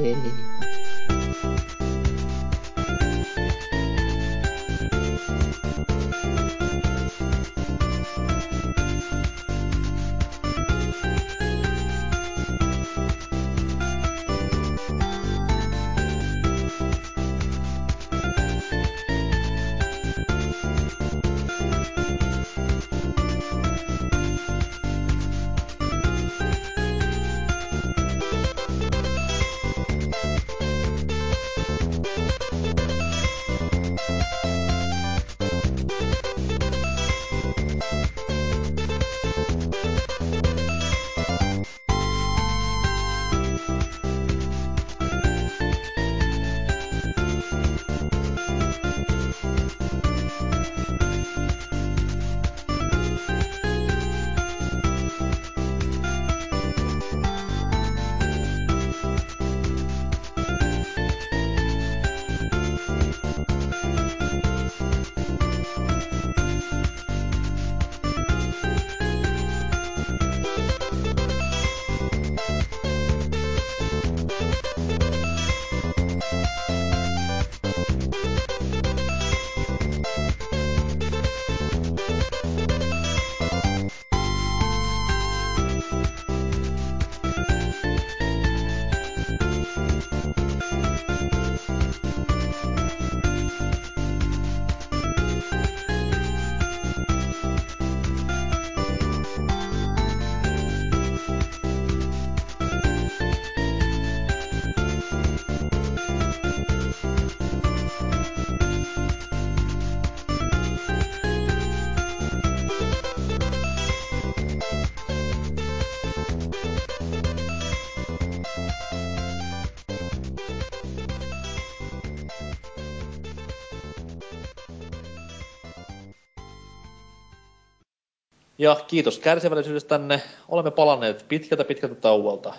Ja 128.67 128.75
kiitos 128.87 129.19
kärsivällisyydestänne. 129.19 130.21
Olemme 130.47 130.71
palanneet 130.71 131.25
pitkältä 131.27 131.63
pitkältä 131.63 131.95
tauolta. 131.95 132.53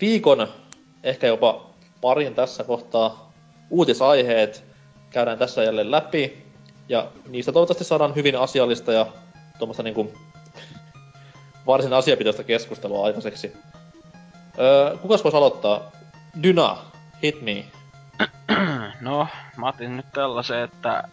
Viikon, 0.00 0.48
ehkä 1.02 1.26
jopa 1.26 1.70
parin 2.00 2.34
tässä 2.34 2.64
kohtaa, 2.64 3.32
uutisaiheet 3.70 4.64
käydään 5.10 5.38
tässä 5.38 5.64
jälleen 5.64 5.90
läpi. 5.90 6.46
Ja 6.88 7.08
niistä 7.28 7.52
toivottavasti 7.52 7.84
saadaan 7.84 8.14
hyvin 8.14 8.36
asiallista 8.36 8.92
ja 8.92 9.06
tuommoista 9.58 9.82
niinku 9.82 10.12
varsin 11.66 11.92
asiapitoista 11.92 12.44
keskustelua 12.44 13.06
aikaiseksi. 13.06 13.52
Öö, 14.58 14.96
kukas 14.96 15.24
voisi 15.24 15.36
aloittaa? 15.36 15.90
Dyna, 16.42 16.78
hit 17.22 17.42
me. 17.42 17.64
No, 19.00 19.26
mä 19.56 19.68
otin 19.68 19.96
nyt 19.96 20.06
tällaisen, 20.12 20.58
että 20.58 21.08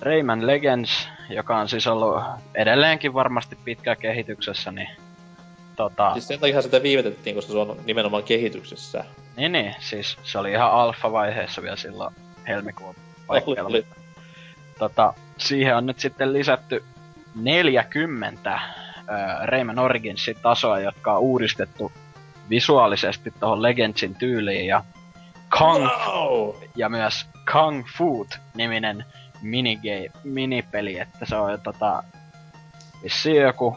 Rayman 0.00 0.46
Legends, 0.46 1.08
joka 1.30 1.58
on 1.58 1.68
siis 1.68 1.86
ollut 1.86 2.22
edelleenkin 2.54 3.14
varmasti 3.14 3.58
pitkä 3.64 3.96
kehityksessä, 3.96 4.72
niin 4.72 4.88
tota... 5.76 6.12
Siis 6.12 6.28
sen 6.28 6.40
takia 6.40 6.62
sitä 6.62 6.82
viimetettiin, 6.82 7.36
koska 7.36 7.52
se 7.52 7.58
on 7.58 7.76
nimenomaan 7.84 8.22
kehityksessä. 8.22 9.04
Niin, 9.36 9.52
niin, 9.52 9.74
siis 9.78 10.16
se 10.22 10.38
oli 10.38 10.52
ihan 10.52 10.70
alfa-vaiheessa 10.70 11.62
vielä 11.62 11.76
silloin 11.76 12.14
helmikuun 12.48 12.94
paikkeilla. 13.26 13.68
Oli, 13.68 13.78
oli. 13.78 13.86
Tota, 14.78 15.14
siihen 15.38 15.76
on 15.76 15.86
nyt 15.86 15.98
sitten 15.98 16.32
lisätty 16.32 16.84
40 17.34 18.54
äh, 18.54 18.62
Rayman 19.44 19.78
Originsin 19.78 20.36
tasoa, 20.42 20.80
jotka 20.80 21.14
on 21.14 21.20
uudistettu 21.20 21.92
visuaalisesti 22.50 23.32
tuohon 23.40 23.62
Legendsin 23.62 24.14
tyyliin 24.14 24.66
ja 24.66 24.84
Kung 25.58 25.86
Wow! 26.06 26.54
ja 26.76 26.88
myös 26.88 27.26
Kung 27.52 27.84
Food 27.98 28.26
niminen 28.54 29.04
minigame, 29.42 30.10
minipeli, 30.24 30.98
että 30.98 31.26
se 31.26 31.36
on 31.36 31.60
tota 31.60 32.02
vissiin 33.02 33.42
joku 33.42 33.76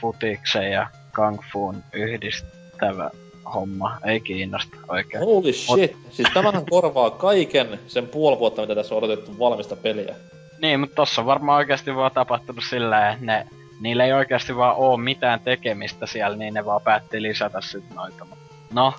futiksen 0.00 0.70
ja 0.72 0.86
Kung 1.16 1.38
Fuun 1.52 1.84
yhdistävä 1.92 3.10
homma. 3.54 3.98
Ei 4.04 4.20
kiinnosta 4.20 4.76
oikein. 4.88 5.24
Holy 5.24 5.52
shit. 5.52 5.96
Siis 6.10 6.28
tämähän 6.34 6.66
korvaa 6.70 7.10
kaiken 7.10 7.80
sen 7.86 8.08
puoli 8.08 8.38
vuotta, 8.38 8.62
mitä 8.62 8.74
tässä 8.74 8.94
on 8.94 8.98
odotettu 8.98 9.38
valmista 9.38 9.76
peliä. 9.76 10.14
Niin, 10.62 10.80
mutta 10.80 10.94
tossa 10.94 11.20
on 11.22 11.26
varmaan 11.26 11.56
oikeasti 11.56 11.94
vaan 11.94 12.10
tapahtunut 12.14 12.64
sillä 12.64 13.10
että 13.10 13.24
ne, 13.26 13.46
niillä 13.80 14.04
ei 14.04 14.12
oikeasti 14.12 14.56
vaan 14.56 14.76
oo 14.76 14.96
mitään 14.96 15.40
tekemistä 15.40 16.06
siellä, 16.06 16.36
niin 16.36 16.54
ne 16.54 16.64
vaan 16.64 16.82
päätti 16.82 17.22
lisätä 17.22 17.60
sit 17.60 17.84
noita. 17.94 18.24
Mut 18.24 18.38
No, 18.72 18.94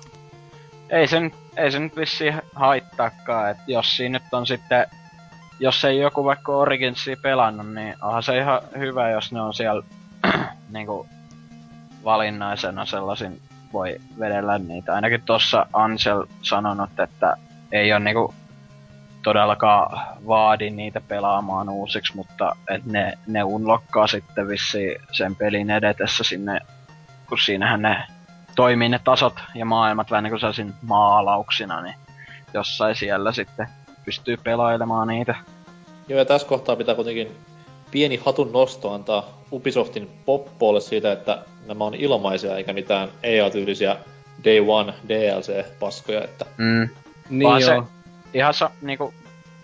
ei 0.90 1.08
se, 1.08 1.20
nyt- 1.20 1.34
ei 1.56 1.70
se 1.70 1.78
nyt 1.78 1.96
vissiin 1.96 2.34
haittaakaan, 2.54 3.50
että 3.50 3.62
jos 3.66 3.96
siinä 3.96 4.18
nyt 4.18 4.34
on 4.34 4.46
sitten, 4.46 4.86
jos 5.60 5.84
ei 5.84 5.98
joku 5.98 6.24
vaikka 6.24 6.52
Originsia 6.52 7.16
pelannut, 7.22 7.74
niin 7.74 7.94
onhan 8.02 8.22
se 8.22 8.38
ihan 8.38 8.60
hyvä, 8.78 9.10
jos 9.10 9.32
ne 9.32 9.40
on 9.40 9.54
siellä 9.54 9.82
niinku 10.72 11.06
valinnaisena 12.04 12.86
sellaisin 12.86 13.40
voi 13.72 13.96
vedellä 14.18 14.58
niitä. 14.58 14.94
Ainakin 14.94 15.22
tuossa 15.22 15.66
Ansel 15.72 16.26
sanonut, 16.42 17.00
että 17.00 17.36
ei 17.72 17.92
ole 17.92 18.00
niinku 18.00 18.34
todellakaan 19.22 20.16
vaadi 20.26 20.70
niitä 20.70 21.00
pelaamaan 21.00 21.68
uusiksi, 21.68 22.16
mutta 22.16 22.56
et 22.70 22.84
ne, 22.84 23.18
ne 23.26 23.42
unlockkaa 23.42 24.06
sitten 24.06 24.48
vissiin 24.48 24.96
sen 25.12 25.36
pelin 25.36 25.70
edetessä 25.70 26.24
sinne, 26.24 26.60
kun 27.28 27.38
siinähän 27.38 27.82
ne 27.82 28.04
toimii 28.56 28.88
ne 28.88 29.00
tasot 29.04 29.40
ja 29.54 29.64
maailmat 29.64 30.10
vähän 30.10 30.24
niinku 30.24 30.38
sellaisin 30.38 30.74
maalauksina, 30.82 31.80
niin 31.80 31.94
jossain 32.54 32.96
siellä 32.96 33.32
sitten 33.32 33.68
pystyy 34.06 34.36
pelailemaan 34.36 35.08
niitä. 35.08 35.34
Joo, 36.08 36.18
ja 36.18 36.24
tässä 36.24 36.48
kohtaa 36.48 36.76
pitää 36.76 36.94
kuitenkin 36.94 37.36
pieni 37.90 38.16
hatun 38.24 38.52
nosto 38.52 38.92
antaa 38.92 39.42
Ubisoftin 39.52 40.10
poppoolle 40.26 40.80
siitä, 40.80 41.12
että 41.12 41.38
nämä 41.66 41.84
on 41.84 41.94
ilmaisia 41.94 42.56
eikä 42.56 42.72
mitään 42.72 43.08
EA-tyylisiä 43.22 43.96
Day 44.44 44.60
One 44.68 44.94
DLC-paskoja, 45.08 46.24
että 46.24 46.46
Mm. 46.56 46.88
Niin 47.30 47.48
Vaan 47.48 47.62
se- 47.62 47.72
joo. 47.74 47.88
Ihan 48.34 48.54
sa, 48.54 48.70
niinku, 48.82 49.14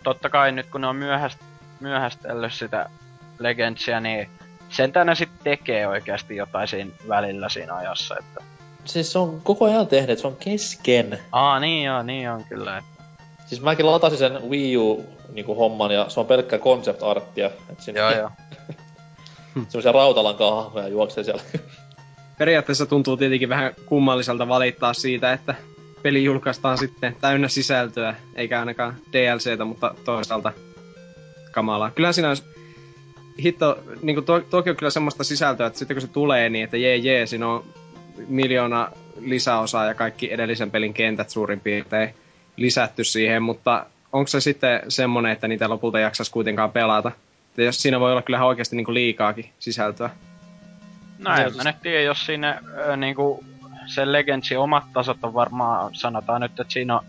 totta 0.02 0.28
kai 0.30 0.52
nyt 0.52 0.66
kun 0.66 0.80
ne 0.80 0.86
on 0.86 0.96
myöhäst, 0.96 1.38
myöhästellyt 1.80 2.52
sitä 2.52 2.90
Legendsia, 3.38 4.00
niin 4.00 4.28
sentään 4.68 5.06
ne 5.06 5.14
sitten 5.14 5.38
tekee 5.44 5.86
oikeasti 5.88 6.36
jotain 6.36 6.68
siinä 6.68 6.90
välillä 7.08 7.48
siinä 7.48 7.74
ajassa, 7.74 8.16
että 8.18 8.42
siis 8.84 9.12
se 9.12 9.18
on 9.18 9.40
koko 9.44 9.64
ajan 9.64 9.86
tehnyt, 9.86 10.18
se 10.18 10.26
on 10.26 10.36
kesken. 10.36 11.18
Aa, 11.32 11.60
niin 11.60 11.84
joo, 11.86 12.02
niin 12.02 12.30
on 12.30 12.44
kyllä. 12.44 12.78
että- 12.78 12.91
Siis 13.52 13.62
mäkin 13.62 13.86
latasin 13.86 14.18
sen 14.18 14.50
Wii 14.50 14.76
U 14.76 15.04
niinku 15.32 15.54
homman 15.54 15.90
ja 15.90 16.08
se 16.08 16.20
on 16.20 16.26
pelkkää 16.26 16.58
concept 16.58 17.02
arttia. 17.02 17.50
Et 17.70 17.80
siinä 17.80 18.00
Joo, 18.00 18.10
joo. 18.10 18.30
Semmoisia 19.68 19.92
rautalankaa 19.92 20.62
hahmoja 20.62 20.88
juoksee 20.88 21.24
siellä. 21.24 21.42
Periaatteessa 22.38 22.86
tuntuu 22.86 23.16
tietenkin 23.16 23.48
vähän 23.48 23.74
kummalliselta 23.86 24.48
valittaa 24.48 24.94
siitä, 24.94 25.32
että 25.32 25.54
peli 26.02 26.24
julkaistaan 26.24 26.78
sitten 26.78 27.16
täynnä 27.20 27.48
sisältöä, 27.48 28.14
eikä 28.34 28.60
ainakaan 28.60 28.96
DLCtä, 29.12 29.64
mutta 29.64 29.94
toisaalta 30.04 30.52
kamalaa. 31.50 31.90
Kyllä 31.90 32.12
siinä 32.12 32.28
olisi 32.28 32.44
hitto, 33.42 33.78
niin 34.02 34.16
kuin 34.16 34.24
to, 34.24 34.40
toki 34.40 34.70
on 34.70 34.76
kyllä 34.76 34.90
semmoista 34.90 35.24
sisältöä, 35.24 35.66
että 35.66 35.78
sitten 35.78 35.94
kun 35.94 36.02
se 36.02 36.08
tulee, 36.08 36.48
niin 36.48 36.64
että 36.64 36.76
jee 36.76 36.96
jee, 36.96 37.26
siinä 37.26 37.48
on 37.48 37.64
miljoona 38.28 38.90
lisäosaa 39.20 39.86
ja 39.86 39.94
kaikki 39.94 40.32
edellisen 40.32 40.70
pelin 40.70 40.94
kentät 40.94 41.30
suurin 41.30 41.60
piirtein 41.60 42.14
lisätty 42.56 43.04
siihen, 43.04 43.42
mutta 43.42 43.86
onko 44.12 44.28
se 44.28 44.40
sitten 44.40 44.80
semmonen, 44.88 45.32
että 45.32 45.48
niitä 45.48 45.68
lopulta 45.68 45.98
jaksaisi 45.98 46.32
kuitenkaan 46.32 46.70
pelata? 46.70 47.12
Ja 47.56 47.64
jos 47.64 47.82
siinä 47.82 48.00
voi 48.00 48.12
olla 48.12 48.22
kyllä 48.22 48.44
oikeasti 48.44 48.76
niin 48.76 48.84
kuin 48.84 48.94
liikaakin 48.94 49.50
sisältöä. 49.58 50.10
No 51.18 51.36
en 51.36 51.56
mä 51.56 51.64
nyt 51.64 51.82
tiedä, 51.82 52.02
jos 52.02 52.26
siinä 52.26 52.60
ö, 52.78 52.96
niinku 52.96 53.44
se 53.86 54.12
Legendsin 54.12 54.58
omat 54.58 54.84
tasot 54.92 55.24
on 55.24 55.34
varmaan, 55.34 55.94
sanotaan 55.94 56.40
nyt, 56.40 56.60
että 56.60 56.72
siinä 56.72 56.98
on 56.98 57.04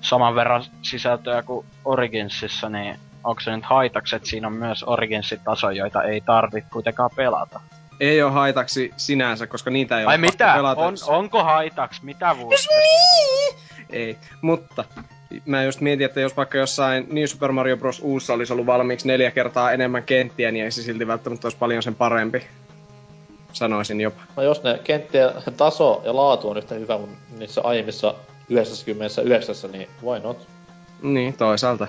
saman 0.00 0.34
verran 0.34 0.64
sisältöä 0.82 1.42
kuin 1.42 1.66
Originsissa, 1.84 2.68
niin 2.68 2.98
onko 3.24 3.40
se 3.40 3.56
nyt 3.56 3.64
haitaksi, 3.64 4.16
että 4.16 4.28
siinä 4.28 4.46
on 4.46 4.52
myös 4.52 4.82
Originsin 4.82 5.40
taso, 5.44 5.70
joita 5.70 6.02
ei 6.02 6.20
tarvitse 6.20 6.70
kuitenkaan 6.70 7.10
pelata? 7.16 7.60
Ei 8.00 8.22
ole 8.22 8.32
haitaksi 8.32 8.90
sinänsä, 8.96 9.46
koska 9.46 9.70
niitä 9.70 9.98
ei 9.98 10.06
Ai 10.06 10.14
ole 10.14 10.18
mitä? 10.20 10.52
pelata. 10.54 10.80
On, 10.80 10.94
onko 11.06 11.44
haitaksi? 11.44 12.04
Mitä 12.04 12.36
vuotta? 12.38 12.68
Ei, 13.90 14.16
mutta 14.40 14.84
mä 15.46 15.64
just 15.64 15.80
mietin, 15.80 16.04
että 16.04 16.20
jos 16.20 16.36
vaikka 16.36 16.58
jossain 16.58 17.06
New 17.10 17.24
Super 17.24 17.52
Mario 17.52 17.76
Bros. 17.76 18.00
uussa 18.00 18.32
olisi 18.32 18.52
ollut 18.52 18.66
valmiiksi 18.66 19.08
neljä 19.08 19.30
kertaa 19.30 19.72
enemmän 19.72 20.02
kenttiä, 20.02 20.50
niin 20.50 20.64
ei 20.64 20.70
se 20.70 20.82
silti 20.82 21.06
välttämättä 21.06 21.46
olisi 21.46 21.58
paljon 21.58 21.82
sen 21.82 21.94
parempi. 21.94 22.46
Sanoisin 23.52 24.00
jopa. 24.00 24.20
No 24.36 24.42
jos 24.42 24.62
ne 24.62 24.80
kenttien 24.84 25.30
taso 25.56 26.02
ja 26.04 26.16
laatu 26.16 26.50
on 26.50 26.58
yhtä 26.58 26.74
hyvä 26.74 26.96
kuin 26.96 27.16
niissä 27.38 27.60
aiemmissa 27.64 28.14
99, 28.48 29.72
niin 29.72 29.88
why 30.04 30.20
not? 30.20 30.46
Niin, 31.02 31.34
toisaalta. 31.34 31.86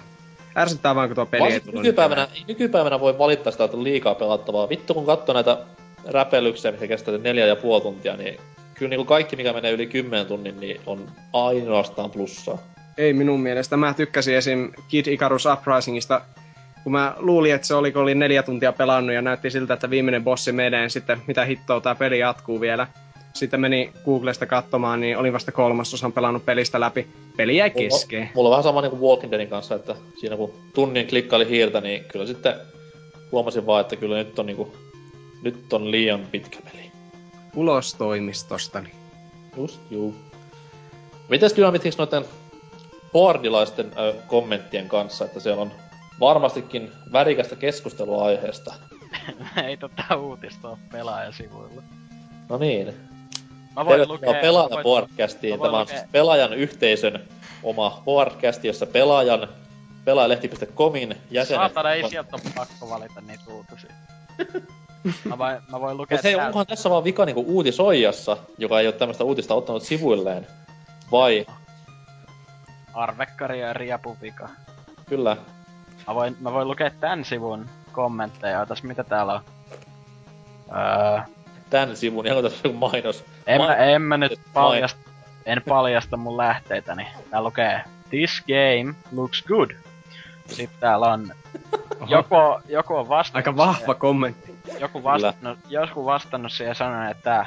Ärsyttää 0.58 0.96
vaan, 0.96 1.10
kun 1.10 1.16
tuo 1.16 1.26
peli 1.26 1.44
ei 1.44 1.44
Varsinkin 1.44 1.72
tullut 1.72 1.84
nykypäivänä, 1.84 2.28
nykypäivänä 2.48 3.00
voi 3.00 3.18
valittaa 3.18 3.52
sitä, 3.52 3.64
että 3.64 3.78
on 3.78 3.84
liikaa 3.84 4.16
pelattavaa. 4.16 4.70
Vittu 4.70 4.94
kun 4.94 5.06
katsoo 5.06 5.34
näitä 5.34 5.58
räpelyksiä, 6.06 6.72
mitkä 6.72 6.88
kestää 6.88 7.18
neljä 7.18 7.46
ja 7.46 7.56
puoli 7.56 7.82
tuntia, 7.82 8.18
niin 8.18 8.38
kyllä 8.74 8.90
niinku 8.90 9.06
kaikki, 9.06 9.36
mikä 9.36 9.54
menee 9.54 9.72
yli 9.72 9.88
10 9.88 10.26
tunnin, 10.26 10.60
niin 10.60 10.82
on 10.86 11.12
ainoastaan 11.34 12.12
plussaa. 12.12 12.58
Ei 12.98 13.14
minun 13.14 13.40
mielestä. 13.40 13.78
Mä 13.78 13.94
tykkäsin 13.94 14.36
esim. 14.36 14.72
Kid 14.88 15.08
Icarus 15.08 15.46
Uprisingista, 15.46 16.22
kun 16.84 16.92
mä 16.92 17.14
luulin, 17.18 17.54
että 17.54 17.68
se 17.68 17.76
oli, 17.76 17.92
kun 17.92 18.02
oli 18.02 18.16
neljä 18.16 18.44
tuntia 18.44 18.74
pelannut 18.74 19.16
ja 19.16 19.22
näytti 19.22 19.50
siltä, 19.50 19.74
että 19.74 19.90
viimeinen 19.90 20.24
bossi 20.24 20.52
menee, 20.52 20.90
sitten 20.90 21.22
mitä 21.28 21.46
hittoa 21.46 21.82
tää 21.82 21.96
peli 21.96 22.20
jatkuu 22.20 22.62
vielä. 22.62 22.88
Sitten 23.34 23.62
meni 23.62 23.92
Googlesta 24.06 24.46
katsomaan, 24.46 25.02
niin 25.02 25.18
olin 25.18 25.34
vasta 25.34 25.52
kolmasosan 25.52 26.14
pelannut 26.14 26.46
pelistä 26.46 26.80
läpi. 26.80 27.08
Peli 27.38 27.58
jäi 27.58 27.70
kesken. 27.70 28.20
Mulla, 28.20 28.32
mulla 28.36 28.50
on 28.50 28.52
vähän 28.52 28.64
sama 28.64 28.82
niinku 28.82 29.10
Walking 29.10 29.32
Deadin 29.32 29.48
kanssa, 29.48 29.76
että 29.76 29.96
siinä 30.20 30.38
kun 30.38 30.54
tunnin 30.74 31.08
klikkaili 31.08 31.50
hiirtä, 31.50 31.82
niin 31.82 32.04
kyllä 32.04 32.26
sitten 32.26 32.54
huomasin 33.32 33.66
vaan, 33.66 33.82
että 33.82 33.96
kyllä 33.96 34.18
nyt 34.18 34.40
on 34.40 34.46
niinku, 34.46 34.76
nyt 35.46 35.74
on 35.74 35.92
liian 35.92 36.28
pitkä 36.32 36.60
peli. 36.72 36.92
Ulos 37.56 37.94
toimistostani. 37.94 38.92
Just 39.58 39.82
juu. 39.92 40.16
Mites 41.30 41.56
Dynamitiks 41.56 41.98
noiden 41.98 42.26
boardilaisten 43.12 43.92
ö, 43.98 44.14
kommenttien 44.28 44.90
kanssa, 44.90 45.26
että 45.26 45.40
siellä 45.40 45.62
on 45.62 45.72
varmastikin 46.20 46.92
värikästä 47.12 47.56
keskustelua 47.56 48.26
aiheesta. 48.26 48.74
ei 49.68 49.78
tota 49.78 50.16
uutista 50.18 50.70
ole 50.70 50.78
pelaajasivuilla. 50.92 51.82
No 52.50 52.58
niin. 52.58 52.94
Mä 53.76 53.86
voin 53.86 53.88
Tervetuloa 53.88 54.14
lukea... 54.14 54.42
pelaajan 54.42 54.72
voin- 54.72 54.84
podcastiin. 54.84 55.60
Tämä 55.60 55.80
on 55.80 55.88
siis 55.88 56.02
pelaajan 56.12 56.54
yhteisön 56.54 57.24
oma 57.64 58.02
podcast, 58.06 58.64
jossa 58.64 58.86
pelaajan 58.86 59.48
pelaajalehti.comin 60.06 61.16
jäsenet... 61.32 61.62
Saatana, 61.62 61.94
ei 61.94 62.10
sieltä 62.10 62.30
ole 62.36 62.54
pakko 62.56 62.90
valita 62.90 63.22
niitä 63.22 63.44
uutisia. 63.48 63.92
Mä 65.26 65.38
voin, 65.38 65.58
mä 65.72 65.80
voin 65.82 65.98
lukea 65.98 66.18
Mut 66.18 66.24
hei, 66.24 66.34
täältä. 66.34 66.46
onkohan 66.48 66.68
tässä 66.68 66.90
vaan 66.90 67.04
vika 67.04 67.26
niinku 67.26 67.44
uutisoijassa, 67.48 68.38
joka 68.58 68.80
ei 68.80 68.88
ole 68.88 68.94
tämmöistä 68.96 69.24
uutista 69.24 69.54
ottanut 69.54 69.84
sivuilleen? 69.84 70.48
Vai? 71.12 71.46
Arvekkari 72.94 73.60
ja 73.62 73.74
riapuvika. 73.74 74.50
Kyllä. 75.06 75.38
Mä 76.08 76.16
voin, 76.16 76.38
mä 76.40 76.52
voin 76.52 76.68
lukea 76.68 76.92
tän 77.00 77.26
sivun 77.26 77.66
kommentteja. 77.92 78.62
Otas 78.62 78.84
mitä 78.84 79.04
täällä 79.04 79.34
on. 79.34 79.42
Öö, 80.72 81.22
Tän 81.70 81.98
sivun, 81.98 82.28
ihan 82.28 82.44
tässä 82.44 82.58
on 82.58 82.74
joku 82.74 82.78
mainos. 82.92 83.24
en, 83.48 83.62
mä, 83.62 83.76
en 83.76 84.02
mä 84.02 84.18
nyt 84.18 84.40
paljasta, 84.54 85.00
en 85.46 85.62
paljasta 85.70 86.18
mun 86.18 86.38
lähteitäni. 86.38 87.08
Tää 87.32 87.44
lukee 87.44 87.82
This 88.10 88.44
game 88.48 88.96
looks 89.12 89.44
good. 89.44 89.72
Sitten 90.48 90.80
täällä 90.80 91.14
on 91.14 91.32
joko, 92.08 92.62
joko 92.70 93.00
on 93.00 93.10
vastannut 93.10 93.48
Aika 93.48 93.58
vahva 93.58 93.94
kommentti. 93.94 94.56
joku 94.80 95.04
vastannut, 95.04 95.60
joku 95.70 96.06
vastannut 96.06 96.52
siihen 96.52 96.72
ja 96.72 96.76
sanonut, 96.76 97.12
että 97.12 97.46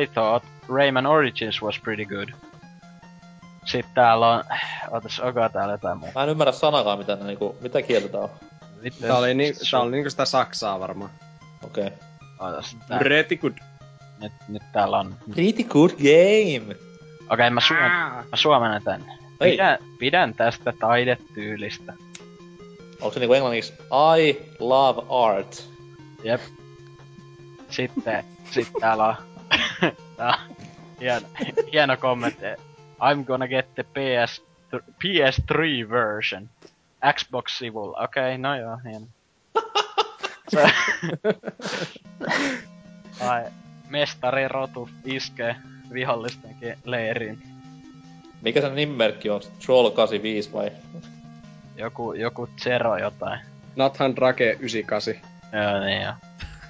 I 0.00 0.06
thought 0.06 0.48
Rayman 0.68 1.06
Origins 1.06 1.62
was 1.62 1.80
pretty 1.80 2.04
good. 2.04 2.28
Sitten 3.64 3.94
täällä 3.94 4.28
on... 4.28 4.44
Ootas, 4.90 5.20
onko 5.20 5.48
täällä 5.48 5.74
jotain 5.74 5.98
muuta? 5.98 6.12
Mä 6.14 6.22
en 6.24 6.30
ymmärrä 6.30 6.52
sanakaan, 6.52 6.98
mitä, 6.98 7.16
ne, 7.16 7.24
niinku, 7.24 7.56
mitä 7.60 7.82
kieltä 7.82 8.08
tää 8.08 8.20
on. 8.20 8.30
Vittu, 8.82 9.00
Tää 9.06 9.18
oli, 9.18 9.34
ni, 9.34 9.50
su- 9.52 9.70
tää 9.70 9.80
oli 9.80 9.90
niinku 9.90 10.10
sitä 10.10 10.24
Saksaa 10.24 10.80
varmaan. 10.80 11.10
Okei. 11.64 11.86
Okay. 11.86 11.98
Ootas, 12.40 12.76
tää, 12.88 12.98
Pretty 12.98 13.36
good. 13.36 13.52
nyt, 14.20 14.32
nyt 14.48 14.62
täällä 14.72 14.98
on... 14.98 15.14
Pretty 15.34 15.64
good 15.64 15.90
game! 15.90 16.76
Okei, 17.30 17.50
mä, 17.50 17.60
suom... 17.60 17.80
mä 18.30 18.36
suomennan 18.36 18.82
tän. 18.82 19.04
Ei. 19.40 19.50
Pidän, 19.50 19.78
pidän 19.98 20.34
tästä 20.34 20.72
taidetyylistä. 20.80 21.92
Onko 23.04 23.14
se 23.14 23.20
niinku 23.20 23.34
englanniksi 23.34 23.72
I 24.18 24.46
love 24.58 25.02
art? 25.08 25.68
Jep. 26.22 26.40
Sitten, 27.70 28.24
sit 28.50 28.68
täällä 28.80 29.06
on... 29.06 29.14
tää 30.16 30.28
on 30.28 30.56
hieno, 31.00 31.26
hieno 31.72 31.96
kommentti. 31.96 32.44
I'm 33.00 33.24
gonna 33.26 33.48
get 33.48 33.74
the 33.74 33.82
PS, 33.84 34.42
PS3 34.74 35.90
version. 35.90 36.50
Xbox-sivulla. 37.12 38.04
Okei, 38.04 38.22
okay, 38.22 38.38
no 38.38 38.56
joo, 38.56 38.78
hieno. 38.84 39.06
Se- 40.48 40.74
Ai, 43.28 43.44
mestari 43.88 44.48
rotu 44.48 44.88
iskee 45.04 45.56
vihollistenkin 45.92 46.78
leiriin. 46.84 47.42
Mikä 48.42 48.60
sen 48.60 48.74
nimimerkki 48.74 49.30
on? 49.30 49.40
Troll 49.66 49.90
85 49.90 50.52
vai? 50.52 50.70
Joku, 51.76 52.12
joku 52.12 52.48
Zero 52.62 52.96
jotain. 52.96 53.40
Nathan 53.76 54.16
Drake 54.16 54.44
98. 54.60 55.14
Joo, 55.52 55.80
niin 55.84 56.02
joo. 56.02 56.12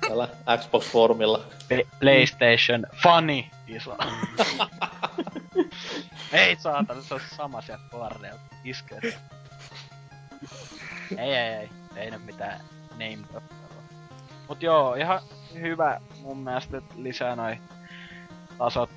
Täällä 0.00 0.28
Xbox-foorumilla. 0.58 1.40
P- 1.68 1.98
PlayStation 2.00 2.86
Funny 3.02 3.44
iso. 3.68 3.96
ei 6.32 6.56
saatana, 6.56 7.02
se 7.02 7.14
on 7.14 7.20
sama 7.36 7.60
sieltä 7.62 7.84
Polarreelta. 7.90 8.40
Iskee. 8.64 9.00
ei, 11.18 11.34
ei, 11.34 11.54
ei. 11.54 11.68
Ei 11.96 12.10
nyt 12.10 12.24
mitään 12.26 12.60
name 12.90 13.18
droppailua. 13.32 13.82
Mut 14.48 14.62
joo, 14.62 14.94
ihan 14.94 15.20
hyvä 15.60 16.00
mun 16.20 16.38
mielestä, 16.38 16.76
että 16.78 16.94
lisää 16.96 17.36
noi 17.36 17.58
tasot. 18.58 18.90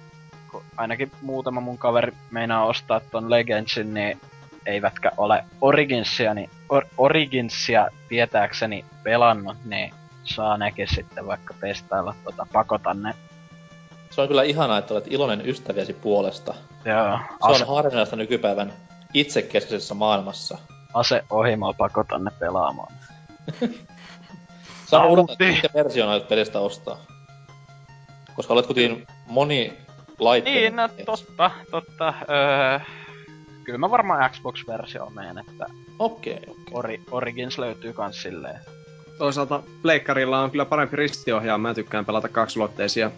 Ainakin 0.77 1.11
muutama 1.21 1.61
mun 1.61 1.77
kaveri 1.77 2.13
meinaa 2.31 2.65
ostaa 2.65 2.99
ton 2.99 3.29
Legendsin, 3.29 3.93
niin 3.93 4.21
eivätkä 4.67 5.11
ole 5.17 5.43
Originsia, 5.61 6.33
niin 6.33 6.49
or- 6.69 6.85
Originsia 6.97 7.87
tietääkseni 8.09 8.85
pelannut, 9.03 9.57
niin 9.65 9.93
saa 10.23 10.57
nekin 10.57 10.87
sitten 10.95 11.27
vaikka 11.27 11.53
testailla 11.61 12.15
tota, 12.23 12.47
pakotan 12.53 13.01
ne. 13.03 13.13
Se 14.09 14.21
on 14.21 14.27
kyllä 14.27 14.43
ihanaa, 14.43 14.77
että 14.77 14.93
olet 14.93 15.07
iloinen 15.07 15.49
ystäviesi 15.49 15.93
puolesta. 15.93 16.53
Joo, 16.85 17.17
Se 17.17 17.23
ase, 17.41 17.65
on 17.65 17.75
harvinaista 17.75 18.15
nykypäivän 18.15 18.73
itsekeskeisessä 19.13 19.93
maailmassa. 19.93 20.57
ase 20.93 21.23
ohimoa 21.29 21.73
pakotan 21.73 22.23
ne 22.23 22.31
pelaamaan. 22.39 22.93
Saa 24.85 25.05
uudella, 25.05 25.33
että 25.55 25.69
version 25.73 26.09
aiot 26.09 26.27
pelistä 26.27 26.59
ostaa. 26.59 26.97
Koska 28.35 28.53
olet 28.53 28.65
kuitenkin 28.65 29.07
moni 29.27 29.77
laitteen. 30.19 30.55
Niin, 30.55 30.75
no 30.75 30.89
totta, 31.05 31.51
totta. 31.71 32.13
Öö, 32.29 32.79
kyllä 33.67 33.77
mä 33.79 33.91
varmaan 33.91 34.29
Xbox-versio 34.29 35.09
meen, 35.09 35.37
että 35.37 35.65
Okei, 35.99 36.33
okei. 36.33 36.53
Ori, 36.71 37.01
Origins 37.11 37.57
löytyy 37.57 37.93
kans 37.93 38.21
silleen. 38.21 38.59
Toisaalta 39.17 39.63
Pleikkarilla 39.81 40.39
on 40.39 40.51
kyllä 40.51 40.65
parempi 40.65 40.95
ristiohjaaja. 40.95 41.57
Mä 41.57 41.73
tykkään 41.73 42.05
pelata 42.05 42.27
kaksulotteisia 42.27 43.11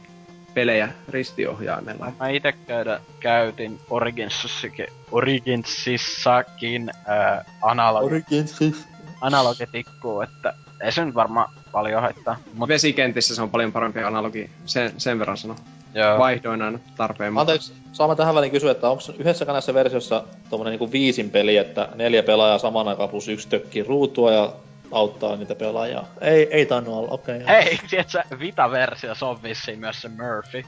pelejä 0.53 0.89
ristiohjaimella. 1.09 2.11
Mä 2.19 2.29
ite 2.29 2.53
käydä, 2.67 2.99
käytin 3.19 3.79
Originsissakin, 3.89 4.87
Originsissakin 5.11 6.91
öö, 7.09 7.43
analog, 7.61 8.03
Originsis. 8.03 8.85
analogitikkuun, 9.21 10.23
että 10.23 10.53
ei 10.83 10.91
se 10.91 11.05
nyt 11.05 11.15
varmaan 11.15 11.53
paljon 11.71 12.01
haittaa. 12.01 12.37
Mut 12.53 12.69
Vesikentissä 12.69 13.35
se 13.35 13.41
on 13.41 13.49
paljon 13.49 13.71
parempi 13.71 13.99
analogi, 14.03 14.49
sen, 14.65 14.93
sen 14.97 15.19
verran 15.19 15.37
sano. 15.37 15.55
Joo, 15.93 16.19
Vaihdoin 16.19 16.61
aina 16.61 16.79
tarpeen 16.97 17.33
mukaan. 17.33 17.41
Anteeksi, 17.41 17.73
saamme 17.91 18.15
tähän 18.15 18.35
väliin 18.35 18.51
kysyä, 18.51 18.71
että 18.71 18.89
onko 18.89 19.03
yhdessä 19.19 19.45
näissä 19.45 19.73
versiossa 19.73 20.23
tommonen 20.49 20.71
niinku 20.71 20.91
viisin 20.91 21.29
peli, 21.29 21.57
että 21.57 21.89
neljä 21.95 22.23
pelaajaa 22.23 22.59
samaan 22.59 22.87
aikaan 22.87 23.09
plus 23.09 23.27
yksi 23.27 23.49
tökkii 23.49 23.83
ruutua 23.83 24.31
ja 24.31 24.53
auttaa 24.91 25.35
niitä 25.35 25.55
pelaajia? 25.55 26.03
Ei, 26.21 26.47
ei 26.51 26.65
tainnut 26.65 26.95
olla, 26.95 27.11
okei. 27.11 27.41
Okay, 27.41 27.47
Hei, 27.47 27.79
tiedätkö, 27.89 28.39
Vita-versio 28.39 29.15
se 29.15 29.25
on 29.25 29.43
vissiin 29.43 29.79
myös 29.79 30.01
se 30.01 30.09
Murphy. 30.09 30.63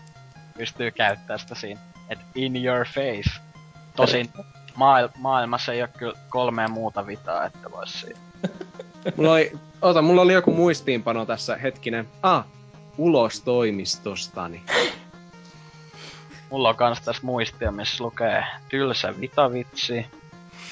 Pystyy 0.58 0.92
käyttämään 0.92 1.40
sitä 1.40 1.56
siinä. 1.56 1.80
Et 2.10 2.20
in 2.36 2.66
your 2.66 2.86
face. 2.86 3.42
Tosin 3.96 4.30
maail- 4.76 5.10
maailmassa 5.18 5.74
ei 5.74 5.82
ole 5.82 5.90
kyllä 5.98 6.18
kolmea 6.30 6.68
muuta 6.68 7.08
Vitaa, 7.08 7.46
että 7.46 7.72
vois 7.72 8.02
siinä. 8.02 8.20
Mulla 9.16 9.34
oli, 9.34 9.52
ota, 9.82 10.02
mulla 10.02 10.22
oli 10.22 10.34
joku 10.34 10.52
muistiinpano 10.52 11.26
tässä 11.26 11.56
hetkinen. 11.56 12.08
Ah, 12.24 12.46
ulos 12.98 13.42
toimistostani. 13.42 14.62
Mulla 16.52 16.70
on 16.70 16.76
kans 16.76 17.02
tässä 17.02 17.22
muistia, 17.26 17.72
missä 17.72 18.04
lukee 18.04 18.43
tylsä 18.70 19.14
vitavitsi, 19.22 20.06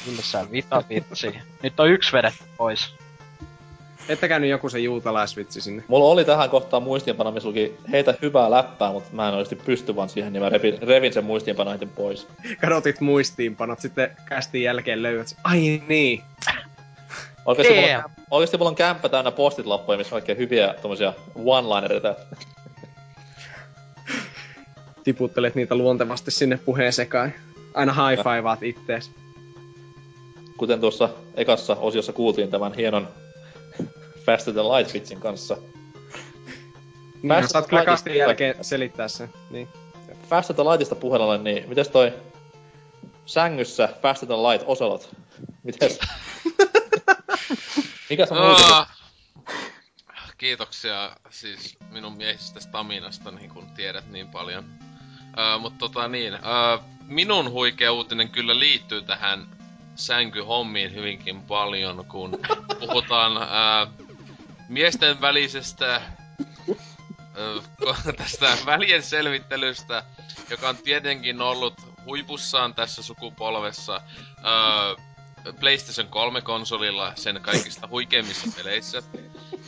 tylsä 0.06 0.52
vitavitsi. 0.52 1.40
Nyt 1.64 1.80
on 1.80 1.90
yksi 1.90 2.14
vedetty 2.14 2.44
pois. 2.58 2.94
Ette 4.10 4.28
käynyt 4.28 4.50
joku 4.50 4.70
se 4.70 4.80
juutalaisvitsi 4.80 5.62
sinne. 5.62 5.84
Mulla 5.88 6.06
oli 6.06 6.26
tähän 6.26 6.50
kohtaan 6.50 6.84
muistiinpano, 6.84 7.32
missä 7.32 7.50
luki 7.50 7.78
heitä 7.92 8.14
hyvää 8.22 8.52
läppää, 8.52 8.92
mutta 8.92 9.10
mä 9.12 9.28
en 9.28 9.36
olisi 9.36 9.56
pysty 9.56 9.96
vaan 9.96 10.10
siihen, 10.10 10.34
niin 10.34 10.44
mä 10.44 10.50
revin, 10.50 10.82
revin 10.82 11.14
sen 11.14 11.26
muistiinpano 11.26 11.72
heti 11.72 11.86
pois. 11.86 12.28
Kadotit 12.62 13.02
muistiinpanot, 13.02 13.80
sitten 13.80 14.16
kästin 14.26 14.64
jälkeen 14.64 15.04
löydät. 15.04 15.36
Ai 15.44 15.82
niin. 15.88 16.24
Oikeesti 17.46 17.74
mulla, 17.74 17.98
on, 17.98 18.04
oikeesti 18.32 18.58
mulla 18.58 18.70
on 18.70 18.76
kämppä 18.76 19.10
täynnä 19.10 19.32
postit-lappuja, 19.32 19.98
missä 19.98 20.16
on 20.16 20.18
oikein 20.18 20.38
hyviä 20.38 20.76
tommosia 20.82 21.14
one-linereita. 21.36 22.16
Tiputtelet 25.04 25.56
niitä 25.56 25.76
luontevasti 25.76 26.32
sinne 26.32 26.60
puheen 26.66 26.94
sekaan. 26.94 27.34
Aina 27.74 27.94
high 27.94 28.24
fiveaat 28.24 28.64
ittees. 28.64 29.12
Kuten 30.58 30.80
tuossa 30.80 31.10
ekassa 31.36 31.76
osiossa 31.76 32.14
kuultiin 32.14 32.52
tämän 32.52 32.74
hienon 32.74 33.08
Faster 34.26 34.54
Than 34.54 34.70
Light 34.70 34.94
vitsin 34.94 35.20
kanssa. 35.20 35.58
Niin, 37.14 37.28
Päästä 37.28 37.52
saat 37.52 37.68
kyllä 37.68 37.80
laitista 37.80 37.92
kastin 37.92 38.16
jälkeen 38.16 38.56
selittää 38.62 39.08
sen. 39.08 39.30
Niin. 39.50 39.68
Faster 40.30 40.56
Than 40.56 40.70
Lightista 40.70 40.96
puheella 40.96 41.38
niin 41.38 41.70
mites 41.70 41.90
toi 41.90 42.14
sängyssä 43.26 43.90
Faster 44.02 44.28
Than 44.28 44.44
Light 44.44 44.64
Oselot? 44.68 45.16
Mites? 45.64 46.00
Mikä 48.10 48.26
se? 48.26 48.36
Ah. 48.36 49.00
Kiitoksia 50.38 51.16
siis 51.30 51.78
minun 51.92 52.14
miehisestä 52.18 52.60
staminasta, 52.60 53.32
niin 53.32 53.50
kuin 53.50 53.66
tiedät 53.72 54.10
niin 54.10 54.28
paljon. 54.28 54.66
Öö, 55.38 55.58
mutta 55.58 55.80
tota 55.80 56.08
niin, 56.08 56.34
öö, 56.34 56.78
minun 57.04 57.52
huikea 57.52 57.92
uutinen 57.92 58.30
kyllä 58.30 58.60
liittyy 58.60 59.02
tähän 59.02 59.48
sänkyhommiin 59.96 60.96
hyvinkin 60.96 61.42
paljon, 61.42 62.06
kun 62.06 62.40
puhutaan 62.80 63.38
öö, 63.38 64.06
miesten 64.70 65.22
välisestä 65.22 66.02
ko- 67.84 68.14
tästä 68.18 68.58
välien 68.66 69.04
selvittelystä, 69.04 70.04
joka 70.50 70.70
on 70.70 70.78
tietenkin 70.78 71.42
ollut 71.42 71.74
huipussaan 72.06 72.74
tässä 72.74 73.04
sukupolvessa. 73.04 74.02
Öö, 74.46 74.96
PlayStation 75.60 76.08
3-konsolilla 76.08 77.12
sen 77.16 77.40
kaikista 77.42 77.88
huikeimmissa 77.88 78.48
peleissä. 78.58 79.04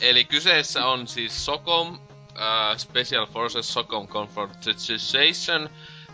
Eli 0.00 0.24
kyseessä 0.24 0.86
on 0.86 1.08
siis 1.08 1.44
Socom, 1.44 1.98
uh, 2.34 2.76
Special 2.76 3.26
Forces 3.26 3.72
Socom 3.72 4.08
Confrontation 4.08 5.68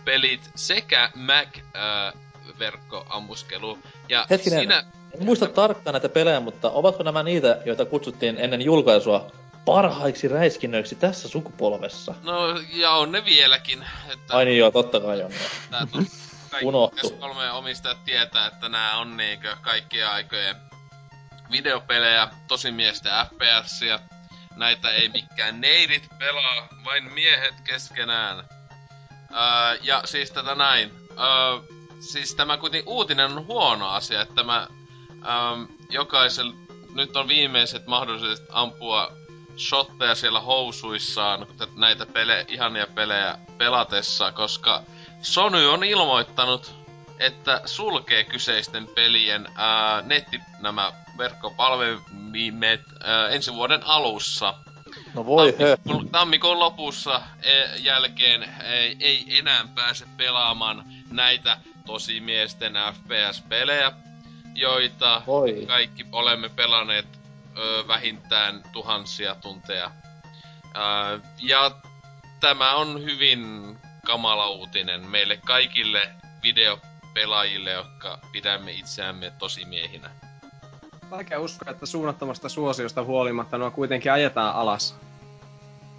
pelit 0.05 0.51
sekä 0.55 1.11
Mac 1.15 1.49
uh, 1.57 2.19
verkkoammuskelu. 2.59 3.79
Ja 4.09 4.27
Hetkinen. 4.31 4.59
siinä, 4.59 4.85
En 5.15 5.25
muista 5.25 5.47
tarkkaan 5.47 5.95
näitä 5.95 6.09
pelejä, 6.09 6.41
mutta 6.41 6.71
ovatko 6.71 7.03
nämä 7.03 7.23
niitä, 7.23 7.59
joita 7.67 7.85
kutsuttiin 7.85 8.37
ennen 8.39 8.63
julkaisua 8.63 9.33
parhaiksi 9.65 10.29
räiskinnöiksi 10.29 10.95
tässä 10.95 11.29
sukupolvessa? 11.29 12.15
no 12.23 12.61
ja 12.75 12.91
on 12.91 13.13
ne 13.13 13.25
vieläkin. 13.25 13.87
Että 14.13 14.37
Ai 14.37 14.45
niin 14.45 14.59
joo, 14.59 14.71
totta 14.71 15.01
kai 15.01 15.23
on. 15.23 15.31
tää 15.71 15.87
Unohtu. 16.63 17.09
PS3 17.09 17.53
omistajat 17.53 18.05
tietää, 18.05 18.47
että 18.47 18.69
nämä 18.69 18.99
on 18.99 19.17
niinkö 19.17 19.57
kaikkien 19.63 20.09
aikojen 20.09 20.57
videopelejä, 21.51 22.29
tosimiesten 22.49 23.13
FPSiä. 23.27 24.01
Näitä 24.59 24.91
ei 24.91 25.09
mikään 25.09 25.61
neidit 25.61 26.09
pelaa, 26.19 26.69
vain 26.85 27.13
miehet 27.13 27.55
keskenään. 27.65 28.39
Öö, 28.39 29.79
ja 29.83 30.03
siis 30.05 30.31
tätä 30.31 30.55
näin. 30.55 30.91
Öö, 31.11 31.77
siis 32.01 32.35
tämä 32.35 32.57
kuitenkin 32.57 32.89
uutinen 32.89 33.33
on 33.33 33.47
huono 33.47 33.89
asia, 33.89 34.23
että 34.23 34.35
tämä 34.35 34.69
öö, 35.11 35.67
nyt 36.95 37.17
on 37.17 37.29
viimeiset 37.29 37.87
mahdollisuudet 37.87 38.43
ampua 38.51 39.13
shotteja 39.57 40.15
siellä 40.15 40.41
housuissaan 40.41 41.47
näitä 41.77 42.07
pele, 42.07 42.45
ihania 42.49 42.87
pelejä 42.87 43.39
pelatessa, 43.59 44.33
koska 44.33 44.83
Sony 45.23 45.67
on 45.67 45.85
ilmoittanut, 45.85 46.75
että 47.19 47.61
sulkee 47.65 48.25
kyseisten 48.25 48.87
pelien 48.87 49.49
ää, 49.55 50.03
netti 50.03 50.41
nämä 50.61 50.93
verkkopalvelimet 51.19 52.81
ää, 53.05 53.29
ensi 53.29 53.55
vuoden 53.55 53.87
alussa. 53.87 54.55
No 55.15 55.27
voi. 55.27 55.53
Tammikuun, 55.53 56.11
tammikuun 56.11 56.59
lopussa 56.59 57.23
e, 57.43 57.77
jälkeen 57.77 58.55
ei, 58.65 58.97
ei 59.01 59.39
enää 59.39 59.65
pääse 59.75 60.07
pelaamaan 60.17 60.85
näitä 61.11 61.59
tosimiesten 61.87 62.73
FPS-pelejä, 62.93 63.93
joita 64.55 65.23
Voi. 65.27 65.65
kaikki 65.67 66.07
olemme 66.13 66.49
pelanneet 66.49 67.07
ö, 67.59 67.89
vähintään 67.89 68.63
tuhansia 68.73 69.35
tunteja. 69.35 69.91
Ö, 70.65 71.21
ja 71.43 71.71
tämä 72.41 72.75
on 72.75 73.03
hyvin 73.05 73.77
kamala 74.07 74.49
uutinen 74.51 75.07
meille 75.11 75.37
kaikille 75.37 76.11
videopelaajille, 77.19 77.71
jotka 77.71 78.19
pidämme 78.33 78.73
itseämme 78.73 79.33
tosimiehinä. 79.39 80.11
Vaikea 81.11 81.41
uskoa, 81.41 81.71
että 81.71 81.87
suunnattomasta 81.87 82.49
suosiosta 82.49 83.05
huolimatta 83.05 83.59
nuo 83.59 83.71
kuitenkin 83.71 84.13
ajetaan 84.13 84.55
alas. 84.55 84.95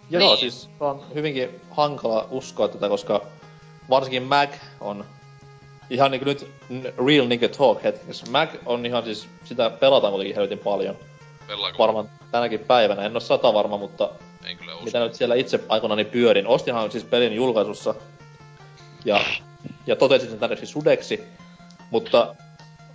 Joo, 0.10 0.30
Niin. 0.30 0.38
siis 0.38 0.70
on 0.80 1.06
hyvinkin 1.14 1.62
hankala 1.72 2.28
uskoa 2.30 2.68
tätä, 2.68 2.90
koska 2.90 3.22
varsinkin 3.90 4.24
Mac 4.24 4.50
on 4.80 5.06
ihan 5.90 6.12
niinku 6.12 6.26
nyt 6.26 6.48
real 7.08 7.28
nigga 7.28 7.48
talk 7.50 7.84
hetkessä. 7.84 8.26
Mac 8.32 8.50
on 8.66 8.86
ihan 8.86 9.04
siis, 9.04 9.28
sitä 9.44 9.70
pelataan 9.70 10.14
kuitenkin 10.14 10.36
helvetin 10.36 10.60
paljon. 10.60 10.96
Pelaako? 11.48 11.78
Varmaan 11.78 12.10
tänäkin 12.32 12.60
päivänä, 12.60 13.02
en 13.02 13.16
oo 13.16 13.20
sata 13.20 13.54
varma, 13.54 13.78
mutta 13.78 14.10
En 14.46 14.58
kyllä 14.58 14.74
usko. 14.74 14.86
mitä 14.86 15.00
nyt 15.00 15.14
siellä 15.16 15.36
itse 15.36 15.60
aikoinani 15.70 16.06
pyörin. 16.06 16.48
Ostinhan 16.48 16.92
siis 16.92 17.04
pelin 17.04 17.34
julkaisussa 17.34 17.96
ja, 19.06 19.22
ja 19.90 19.96
totesin 19.96 20.30
sen 20.30 20.58
siis 20.58 20.72
sudeksi, 20.72 21.24
mutta 21.90 22.36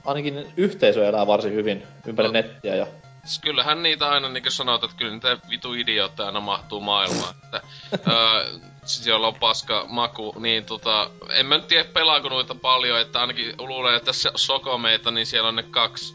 ainakin 0.05 0.47
yhteisö 0.57 1.09
elää 1.09 1.27
varsin 1.27 1.53
hyvin 1.53 1.83
ympäri 2.07 2.29
No. 2.29 2.33
nettiä 2.33 2.75
ja 2.77 2.87
Siis 3.25 3.39
kyllähän 3.39 3.83
niitä 3.83 4.11
aina 4.11 4.29
niinku 4.29 4.51
sanotaan, 4.51 4.91
että 4.91 4.99
kyllä 4.99 5.13
niitä 5.13 5.39
vitu 5.51 5.75
idiootteja 5.75 6.27
aina 6.27 6.41
mahtuu 6.41 6.81
maailmaan. 6.81 7.35
Että, 7.45 7.61
öö, 7.93 8.59
siis 8.85 9.07
jolla 9.07 9.27
on 9.27 9.35
paska 9.35 9.85
maku, 9.89 10.35
niin 10.39 10.65
tota, 10.65 11.11
en 11.31 11.47
mä 11.47 11.57
nyt 11.57 11.69
tiedä 11.69 11.85
pelaako 11.85 12.29
noita 12.29 12.55
paljon, 12.55 13.01
että 13.01 13.21
ainakin 13.21 13.55
luulen, 13.59 13.95
että 13.95 14.13
se 14.13 14.31
Sokomeita, 14.35 15.11
niin 15.11 15.27
siellä 15.27 15.49
on 15.49 15.57
ne 15.57 15.63
kaksi 15.63 16.15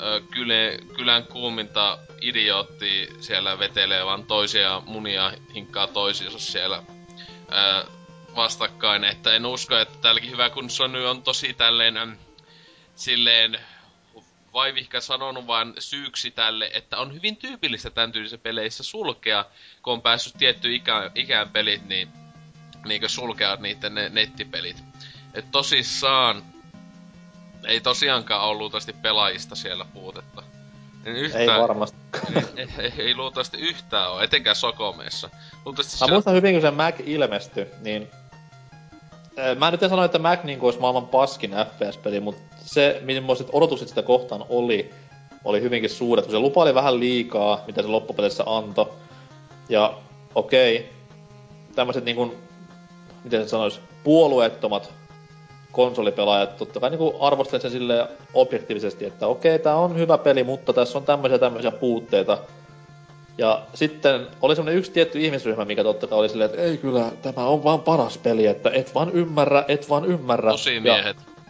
öö, 0.00 0.20
kyle, 0.20 0.78
kylän 0.96 1.24
kuuminta 1.26 1.98
idioottia 2.20 3.06
siellä 3.20 3.58
vetelee 3.58 4.04
vaan 4.04 4.24
toisia 4.26 4.82
munia 4.86 5.32
hinkkaa 5.54 5.86
toisiinsa 5.86 6.38
siellä 6.38 6.82
öö, 7.52 7.84
vastakkain, 8.36 9.04
että 9.04 9.34
en 9.34 9.46
usko, 9.46 9.78
että 9.78 9.98
täälläkin 9.98 10.30
hyvä 10.30 10.50
kun 10.50 10.70
Sony 10.70 11.06
on 11.06 11.22
tosi 11.22 11.54
tälleen 11.54 12.18
silleen 12.94 13.58
vaivihka 14.52 15.00
sanonut 15.00 15.46
vaan 15.46 15.74
syyksi 15.78 16.30
tälle, 16.30 16.70
että 16.74 16.98
on 16.98 17.14
hyvin 17.14 17.36
tyypillistä 17.36 17.90
tämän 17.90 18.12
tyylisissä 18.12 18.38
peleissä 18.38 18.82
sulkea, 18.82 19.44
kun 19.82 19.92
on 19.92 20.02
päässyt 20.02 20.34
tietty 20.38 20.74
ikä, 20.74 21.10
ikään 21.14 21.48
pelit, 21.48 21.86
niin 21.88 22.08
niinkö 22.84 23.08
sulkea 23.08 23.56
niiden 23.56 23.94
ne 23.94 24.08
nettipelit. 24.08 24.84
Et 25.34 25.50
tosissaan 25.50 26.42
ei 27.66 27.80
tosiaankaan 27.80 28.44
ole 28.44 28.58
luultavasti 28.58 28.92
pelaajista 28.92 29.54
siellä 29.54 29.84
puutetta. 29.84 30.42
En 31.04 31.16
ei 31.16 31.22
yhtään, 31.22 31.60
varmasti. 31.62 31.96
ei, 32.56 32.68
ei, 32.78 32.92
ei, 32.98 33.14
luultavasti 33.14 33.58
yhtään 33.58 34.10
ole, 34.12 34.24
etenkään 34.24 34.56
Sokomeessa. 34.56 35.30
Luultavasti 35.64 35.94
Mä 35.94 35.98
siellä- 35.98 36.12
muistan 36.12 36.34
hyvin, 36.34 36.52
kun 36.54 36.62
se 36.62 36.70
Mac 36.70 36.94
ilmestyi, 37.06 37.66
niin... 37.80 38.08
Mä 39.58 39.70
nyt 39.70 39.80
sano, 39.80 40.04
että 40.04 40.18
Mac 40.18 40.44
niin 40.44 40.60
olisi 40.60 40.80
maailman 40.80 41.08
paskin 41.08 41.50
FPS-peli, 41.50 42.20
mutta 42.20 42.42
se, 42.56 43.00
millaiset 43.04 43.48
odotukset 43.52 43.88
sitä 43.88 44.02
kohtaan 44.02 44.44
oli, 44.48 44.90
oli 45.44 45.60
hyvinkin 45.60 45.90
suuret, 45.90 46.24
kun 46.24 46.32
se 46.32 46.38
lupaili 46.38 46.74
vähän 46.74 47.00
liikaa, 47.00 47.64
mitä 47.66 47.82
se 47.82 47.88
loppupeleissä 47.88 48.44
antoi. 48.46 48.92
Ja 49.68 49.94
okei, 50.34 50.76
okay, 50.76 50.88
tämmöiset 51.74 52.04
niin 52.04 52.16
kuin, 52.16 52.32
miten 53.24 53.42
se 53.42 53.48
sanois, 53.48 53.80
puolueettomat 54.04 54.92
konsolipelaajat 55.72 56.56
totta 56.56 56.80
kai 56.80 56.90
niin 56.90 57.12
arvostelivat 57.20 57.62
sen 57.62 57.70
silleen 57.70 58.08
objektiivisesti, 58.34 59.04
että 59.04 59.26
okei, 59.26 59.54
okay, 59.54 59.64
tää 59.64 59.76
on 59.76 59.96
hyvä 59.96 60.18
peli, 60.18 60.44
mutta 60.44 60.72
tässä 60.72 60.98
on 60.98 61.04
tämmöisiä 61.04 61.38
tämmöisiä 61.38 61.70
puutteita. 61.70 62.38
Ja 63.38 63.62
sitten 63.74 64.26
oli 64.42 64.56
semmonen 64.56 64.78
yksi 64.78 64.92
tietty 64.92 65.20
ihmisryhmä, 65.20 65.64
mikä 65.64 65.82
totta 65.82 66.06
kai 66.06 66.18
oli 66.18 66.28
silleen, 66.28 66.50
että 66.50 66.62
ei 66.62 66.76
kyllä, 66.76 67.10
tämä 67.22 67.46
on 67.46 67.64
vaan 67.64 67.80
paras 67.80 68.18
peli, 68.18 68.46
että 68.46 68.70
et 68.70 68.94
vaan 68.94 69.10
ymmärrä, 69.10 69.64
et 69.68 69.88
vaan 69.88 70.04
ymmärrä. 70.04 70.50
Tosimiehet. 70.50 71.16
Ja, 71.16 71.42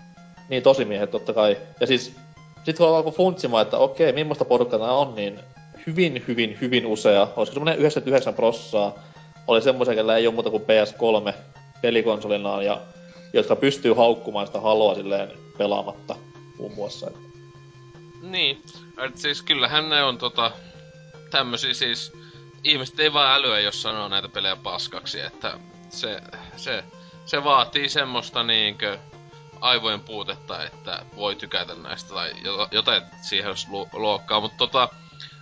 niin, 0.49 0.63
tosimiehet 0.63 1.11
totta 1.11 1.33
kai. 1.33 1.57
Ja 1.81 1.87
siis, 1.87 2.17
sit 2.65 2.77
kun 2.77 2.89
alkoi 2.89 3.13
funtsimaan, 3.13 3.63
että 3.63 3.79
okei, 3.79 4.13
millaista 4.13 4.45
porukkaa 4.45 4.79
tää 4.79 4.93
on, 4.93 5.15
niin 5.15 5.41
hyvin, 5.87 6.25
hyvin, 6.29 6.59
hyvin 6.61 6.87
usea, 6.87 7.29
olisiko 7.37 7.55
semmonen 7.55 7.79
99 7.79 8.35
prossaa, 8.35 8.99
oli 9.47 9.63
semmoisia, 9.63 9.95
kellä 9.95 10.17
ei 10.17 10.27
ole 10.27 10.35
muuta 10.35 10.51
kuin 10.51 10.63
PS3 10.63 11.35
pelikonsolinaan, 11.83 12.65
ja 12.65 12.81
jotka 13.33 13.57
pystyy 13.57 13.93
haukkumaan 13.93 14.47
sitä 14.47 14.61
haloa 14.61 14.95
silleen 14.95 15.29
pelaamatta 15.59 16.17
muun 16.59 16.75
muassa. 16.75 17.11
Niin, 18.23 18.63
et 19.05 19.19
siis 19.19 19.43
kyllähän 19.43 19.89
ne 19.89 20.03
on 20.03 20.19
tota, 20.19 20.53
tämmösiä 21.33 21.75
siis, 21.75 22.13
ihmiset 22.65 23.01
ei 23.01 23.13
vaan 23.13 23.35
älyä, 23.35 23.61
jos 23.61 23.83
sanoo 23.83 24.09
näitä 24.09 24.29
pelejä 24.29 24.57
paskaksi, 24.57 25.21
että 25.21 25.59
se, 25.91 26.21
se, 26.57 26.85
se 27.27 27.45
vaatii 27.45 27.89
semmoista 27.89 28.43
niinkö 28.43 28.99
aivojen 29.61 30.01
puutetta, 30.01 30.65
että 30.65 31.05
voi 31.17 31.37
tykätä 31.37 31.75
näistä 31.75 32.15
tai 32.15 32.33
jota- 32.43 32.69
jotain 32.71 33.03
siihen 33.23 33.49
jos 33.49 33.69
lu- 33.69 33.89
luokkaa, 33.93 34.41
mutta 34.41 34.57
tota, 34.59 34.89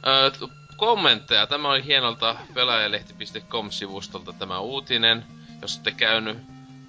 ö, 0.06 0.48
kommentteja, 0.76 1.46
tämä 1.46 1.68
oli 1.68 1.84
hienolta 1.84 2.36
pelaajalehti.com-sivustolta 2.54 4.32
tämä 4.32 4.58
uutinen, 4.58 5.24
jos 5.62 5.74
olette 5.74 5.90
käynyt 5.90 6.38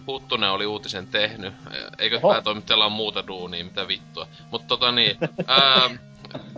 Huttunen 0.07 0.51
oli 0.51 0.65
uutisen 0.65 1.07
tehnyt. 1.07 1.53
Eikö 1.97 2.17
Oho. 2.17 2.29
päätoimittajalla 2.33 2.85
on 2.85 2.91
muuta 2.91 3.27
duunia, 3.27 3.63
mitä 3.65 3.87
vittua. 3.87 4.27
Mutta 4.51 4.67
tota 4.67 4.91
niin, 4.91 5.17
ää, 5.47 5.89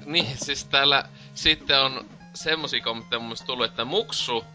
niin 0.05 0.37
siis 0.37 0.65
täällä 0.65 1.03
sitten 1.33 1.81
on 1.81 2.05
semmosia 2.35 2.83
kommentteja 2.83 3.19
mun 3.19 3.27
mielestä 3.27 3.45
tullut, 3.45 3.65
että 3.65 3.85
Muksu, 3.85 4.45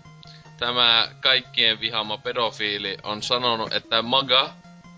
tämä 0.56 1.08
kaikkien 1.20 1.80
vihaama 1.80 2.18
pedofiili, 2.18 2.98
on 3.02 3.22
sanonut, 3.22 3.72
että 3.72 4.02
Maga, 4.02 4.50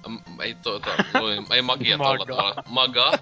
m- 0.09 0.41
ei 0.41 0.55
tuota, 0.55 0.91
luin, 1.21 1.47
ei 1.51 1.63
magia 1.63 1.97
tuolla 1.97 2.19
Maga. 2.19 2.37
tavalla, 2.37 2.63
Maga, 2.69 3.13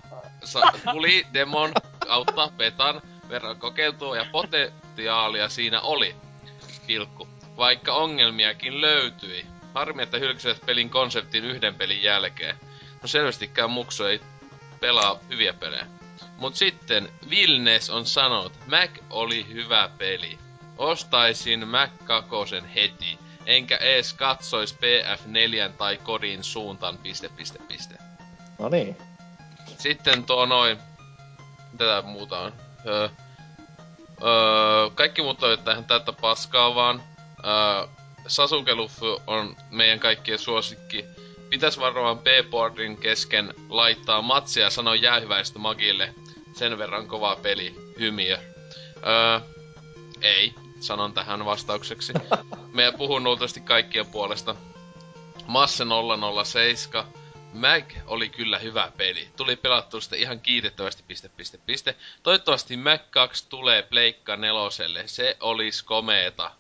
sa, 0.45 0.61
tuli 0.93 1.27
demon 1.35 1.73
kautta 2.07 2.51
petan 2.57 3.03
verran 3.29 3.57
kokeiltua 3.59 4.17
ja 4.17 4.27
potentiaalia 4.33 5.49
siinä 5.49 5.81
oli, 5.81 6.17
pilkku. 6.87 7.29
Vaikka 7.57 7.95
ongelmiakin 7.95 8.81
löytyi. 8.81 9.47
Harmi, 9.75 10.03
että 10.03 10.19
hylkäsivät 10.19 10.67
pelin 10.67 10.91
konseptin 10.91 11.45
yhden 11.45 11.75
pelin 11.75 12.03
jälkeen. 12.03 12.57
No 13.03 13.09
selvästikään 13.09 13.71
Muksu 13.71 14.05
ei 14.05 14.21
pelaa 14.81 15.19
hyviä 15.29 15.53
pelejä. 15.53 15.87
Mut 16.39 16.57
sitten 16.57 17.09
Vilnes 17.31 17.91
on 17.91 18.07
sanonut, 18.07 18.53
Mac 18.67 18.91
oli 19.11 19.47
hyvä 19.49 19.91
peli. 19.99 20.39
Ostaisin 20.77 21.69
Mac 21.69 21.91
2 22.05 22.31
heti, 22.75 23.19
enkä 23.47 23.77
ees 23.77 24.13
katsois 24.13 24.75
PF4 24.75 25.73
tai 25.79 25.97
kodin 25.97 26.45
suuntaan, 26.45 26.99
piste, 26.99 27.29
piste, 27.29 27.59
piste. 27.69 27.95
No 28.59 28.69
niin. 28.69 28.97
Sitten 29.79 30.25
tuo 30.25 30.47
noin... 30.47 30.79
Tätä 31.79 32.03
muuta 32.03 32.39
on. 32.39 32.53
Öö, 32.87 33.09
öö, 34.23 34.91
kaikki 34.95 35.23
muut 35.23 35.43
on 35.43 35.59
tähän 35.59 35.85
täyttä 35.85 36.13
paskaa 36.13 36.75
vaan. 36.75 37.03
Öö, 37.45 37.89
Sasuke 38.29 38.75
Luffy 38.75 39.17
on 39.27 39.57
meidän 39.71 40.01
kaikkien 40.01 40.39
suosikki. 40.39 41.05
Pitäis 41.51 41.79
varmaan 41.79 42.19
B-boardin 42.19 42.97
kesken 42.97 43.55
laittaa 43.69 44.23
matsia 44.23 44.65
ja 44.65 44.71
sanoa 44.71 44.95
jäähyväistä 44.95 45.59
Magille. 45.59 46.15
Sen 46.59 46.79
verran 46.79 47.07
kova 47.07 47.37
peli. 47.37 47.75
Hymiö. 47.99 48.39
Öö, 49.07 49.41
ei, 50.23 50.55
sanon 50.81 51.13
tähän 51.13 51.45
vastaukseksi. 51.45 52.13
Me 52.75 52.93
puhun 52.99 53.25
luultavasti 53.25 53.61
kaikkien 53.61 54.07
puolesta. 54.07 54.55
Masse 55.47 55.85
007. 56.45 57.05
Mag 57.53 57.85
oli 58.07 58.29
kyllä 58.29 58.59
hyvä 58.59 58.93
peli. 58.97 59.29
Tuli 59.37 59.57
pelattua 59.57 60.01
sitä 60.01 60.17
ihan 60.17 60.41
kiitettävästi, 60.41 61.03
piste, 61.09 61.29
piste, 61.29 61.59
piste. 61.67 61.95
Toivottavasti 62.23 62.77
Mag 62.77 63.01
2 63.11 63.47
tulee 63.49 63.83
Pleikka 63.83 64.37
neloselle. 64.37 65.03
Se 65.07 65.37
olisi 65.41 65.85
komeeta. 65.85 66.51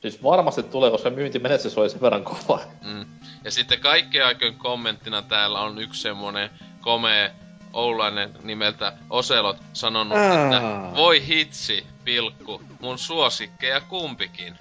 Siis 0.00 0.22
varmasti 0.22 0.62
tulee, 0.62 0.90
koska 0.90 1.10
myyntimenestys 1.10 1.78
oli 1.78 1.90
sen 1.90 2.00
verran 2.00 2.24
kova. 2.24 2.60
Mm. 2.84 3.06
Ja 3.44 3.50
sitten 3.50 3.80
kaikkien 3.80 4.26
aikojen 4.26 4.54
kommenttina 4.54 5.22
täällä 5.22 5.60
on 5.60 5.78
yksi 5.78 6.02
semmonen 6.02 6.50
komea 6.80 7.30
oulainen 7.72 8.34
nimeltä 8.42 8.92
Oselot 9.10 9.56
sanonut, 9.72 10.18
Aa. 10.18 10.44
että 10.44 10.62
voi 10.96 11.26
hitsi, 11.26 11.86
pilkku, 12.04 12.62
mun 12.80 12.98
suosikkeja 12.98 13.80
kumpikin. 13.80 14.54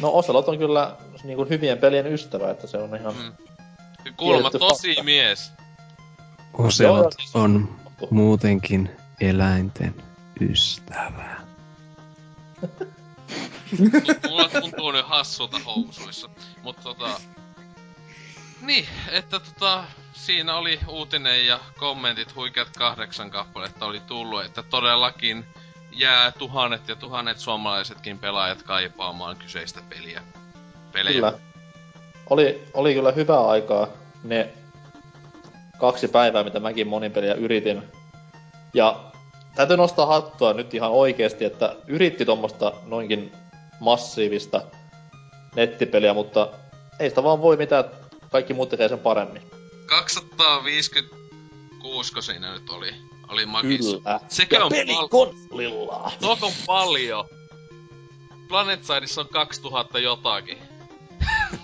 No 0.00 0.10
Ocelot 0.12 0.48
on 0.48 0.58
kyllä 0.58 0.96
niin 1.24 1.36
kuin 1.36 1.48
hyvien 1.48 1.78
pelien 1.78 2.06
ystävä, 2.06 2.50
että 2.50 2.66
se 2.66 2.78
on 2.78 2.96
ihan... 2.96 3.14
Mm. 3.14 3.32
Kuulemma 4.16 4.50
tosi 4.50 4.88
fakta. 4.88 5.02
mies. 5.02 5.52
Oselot 6.52 7.14
on 7.34 7.76
muutenkin 8.10 8.90
eläinten 9.20 9.94
ystävä. 10.40 11.36
Mulla 14.28 14.48
tuntuu 14.60 14.90
nyt 14.90 15.06
hassulta 15.06 15.58
housuissa. 15.66 16.28
Mutta 16.62 16.82
tota... 16.82 17.20
Niin, 18.62 18.86
että 19.10 19.40
tota... 19.40 19.84
Siinä 20.12 20.56
oli 20.56 20.80
uutinen 20.88 21.46
ja 21.46 21.60
kommentit, 21.78 22.36
huikeat 22.36 22.68
kahdeksan 22.78 23.30
kappaletta 23.30 23.86
oli 23.86 24.00
tullut, 24.00 24.44
että 24.44 24.62
todellakin 24.62 25.44
jää 25.92 26.32
tuhannet 26.32 26.88
ja 26.88 26.96
tuhannet 26.96 27.38
suomalaisetkin 27.38 28.18
pelaajat 28.18 28.62
kaipaamaan 28.62 29.36
kyseistä 29.36 29.80
peliä. 29.88 30.22
Pelejä. 30.92 31.14
Kyllä. 31.14 31.32
Oli, 32.30 32.64
oli 32.74 32.94
kyllä 32.94 33.12
hyvää 33.12 33.46
aikaa 33.46 33.88
ne 34.24 34.48
kaksi 35.78 36.08
päivää, 36.08 36.44
mitä 36.44 36.60
mäkin 36.60 36.88
monin 36.88 37.12
peliä 37.12 37.34
yritin. 37.34 37.82
Ja 38.74 39.00
täytyy 39.54 39.76
nostaa 39.76 40.06
hattua 40.06 40.52
nyt 40.52 40.74
ihan 40.74 40.90
oikeesti, 40.90 41.44
että 41.44 41.76
yritti 41.86 42.24
tuommoista 42.24 42.72
noinkin 42.86 43.32
massiivista 43.80 44.62
nettipeliä, 45.56 46.14
mutta 46.14 46.48
ei 46.98 47.08
sitä 47.08 47.22
vaan 47.22 47.42
voi 47.42 47.56
mitään, 47.56 47.84
kaikki 48.30 48.54
muut 48.54 48.68
tekee 48.68 48.88
sen 48.88 48.98
paremmin. 48.98 49.42
256 49.86 52.12
ko 52.12 52.22
siinä 52.22 52.52
nyt 52.52 52.70
oli. 52.70 52.94
Oli 53.28 53.46
magis. 53.46 53.86
Kyllä. 53.86 54.20
Sekö 54.28 54.56
ja 54.56 54.64
on 54.64 54.70
peli 54.70 54.94
pal-. 54.94 55.08
Tuo 56.20 56.38
on 56.42 56.52
paljon. 56.66 57.24
PlanetSideissa 58.48 59.20
on 59.20 59.28
2000 59.28 59.98
jotakin. 59.98 60.58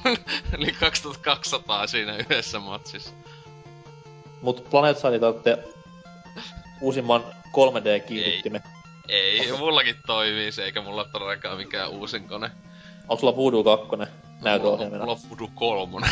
Eli 0.54 0.72
2200 0.80 1.86
siinä 1.86 2.16
yhdessä 2.16 2.60
matsissa. 2.60 3.10
Mut 4.42 4.70
Planet 4.70 4.98
Side 4.98 5.18
tarvitsee 5.18 5.64
uusimman 6.80 7.24
3D-kiihdyttimen. 7.46 8.62
Ei, 9.08 9.52
mullakin 9.58 9.96
toimii 10.06 10.52
se, 10.52 10.64
eikä 10.64 10.82
mulla 10.82 11.04
todellakaan 11.04 11.56
mikään 11.56 11.90
uusin 11.90 12.28
kone. 12.28 12.50
Onko 13.08 13.20
sulla 13.20 13.36
Voodoo 13.36 13.64
2 13.64 13.86
Mulla, 13.86 14.06
näytöohjelmina? 14.42 15.04
mulla 15.04 15.12
on 15.12 15.18
Voodoo 15.30 15.50
3. 15.54 16.06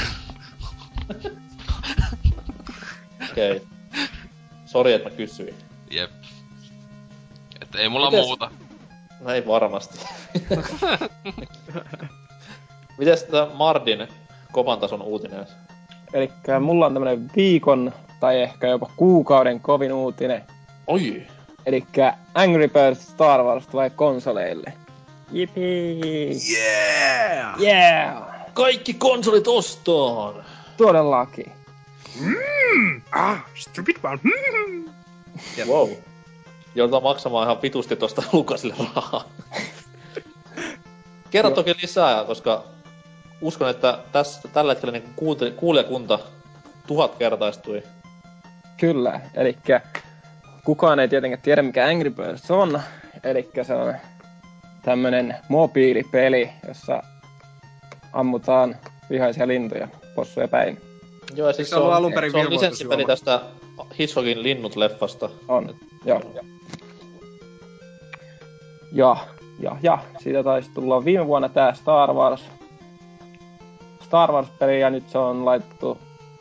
Okei. 3.30 3.56
Okay. 3.56 3.66
Sori, 4.66 4.92
että 4.92 5.08
mä 5.08 5.16
kysyin. 5.16 5.54
Jep. 5.90 6.10
Että 7.60 7.78
ei 7.78 7.88
mulla 7.88 8.10
Mites- 8.10 8.24
muuta. 8.24 8.50
No 9.20 9.30
ei 9.30 9.46
varmasti. 9.46 9.98
Mites 12.98 13.24
tää 13.24 13.46
Mardin 13.54 14.08
kovan 14.52 14.78
tason 14.78 15.02
uutinen? 15.02 15.46
Eli 16.12 16.30
mulla 16.60 16.86
on 16.86 16.92
tämmönen 16.92 17.30
viikon 17.36 17.92
tai 18.20 18.42
ehkä 18.42 18.66
jopa 18.66 18.90
kuukauden 18.96 19.60
kovin 19.60 19.92
uutinen. 19.92 20.42
Oi! 20.86 21.26
Eli 21.66 21.84
Angry 22.34 22.68
Birds 22.68 23.08
Star 23.08 23.42
Wars 23.42 23.66
tulee 23.66 23.90
konsoleille. 23.90 24.72
Jipii! 25.32 26.30
Yeah! 26.56 27.60
Yeah! 27.60 28.22
Kaikki 28.54 28.94
konsolit 28.94 29.48
ostoon! 29.48 30.44
Todellakin. 30.82 31.52
Ah, 33.12 33.44
stupid 33.54 33.96
one. 34.02 34.18
Jep. 35.56 35.68
Wow. 35.68 35.90
Joudutaan 36.74 37.02
maksamaan 37.02 37.44
ihan 37.44 37.62
vitusti 37.62 37.96
tosta 37.96 38.22
Lukasille 38.32 38.74
rahaa. 38.94 39.24
Kerro 41.30 41.50
toki 41.50 41.74
lisää, 41.82 42.24
koska 42.24 42.64
uskon, 43.40 43.70
että 43.70 43.98
tässä, 44.12 44.48
tällä 44.52 44.72
hetkellä 44.72 44.92
niin 44.92 45.14
kuunteli- 45.16 45.50
kuulijakunta 45.50 46.18
tuhat 46.86 47.14
kertaistui. 47.14 47.82
Kyllä, 48.76 49.20
eli 49.34 49.58
kukaan 50.64 51.00
ei 51.00 51.08
tietenkään 51.08 51.42
tiedä 51.42 51.62
mikä 51.62 51.86
Angry 51.86 52.10
Birds 52.10 52.50
on. 52.50 52.80
Eli 53.24 53.50
se 53.62 53.74
on 53.74 53.94
tämmönen 54.82 55.36
mobiilipeli, 55.48 56.50
jossa 56.68 57.02
ammutaan 58.12 58.76
vihaisia 59.10 59.48
lintuja 59.48 59.88
possuja 60.14 60.48
päin. 60.48 60.78
Joo, 61.36 61.48
ja 61.48 61.52
siis 61.52 61.70
se 61.70 61.76
ollut 61.76 61.92
alun 61.92 62.12
perin 62.12 62.32
se 62.32 62.38
on 62.38 62.50
lisenssipeli 62.50 63.04
tästä 63.04 63.40
Hitchcogin 63.98 64.42
linnut-leffasta. 64.42 65.30
On, 65.48 65.74
joo. 66.04 66.22
Ja, 68.92 69.16
ja, 69.60 69.76
ja, 69.82 69.98
siitä 70.20 70.42
taisi 70.42 70.70
tulla 70.74 71.04
viime 71.04 71.26
vuonna 71.26 71.48
tää 71.48 71.74
Star 71.74 72.12
Wars. 72.12 72.42
Star 74.04 74.32
Wars-peli 74.32 74.80
ja 74.80 74.90
nyt 74.90 75.08
se 75.08 75.18
on 75.18 75.44
laitettu 75.44 75.98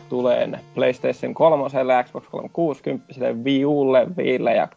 tuleen 0.09 0.59
PlayStation 0.75 1.33
3, 1.33 1.69
Xbox 2.03 2.23
360, 2.31 3.13
Wii 3.43 3.65
Ulle, 3.65 4.07
Viille 4.17 4.55
ja 4.55 4.67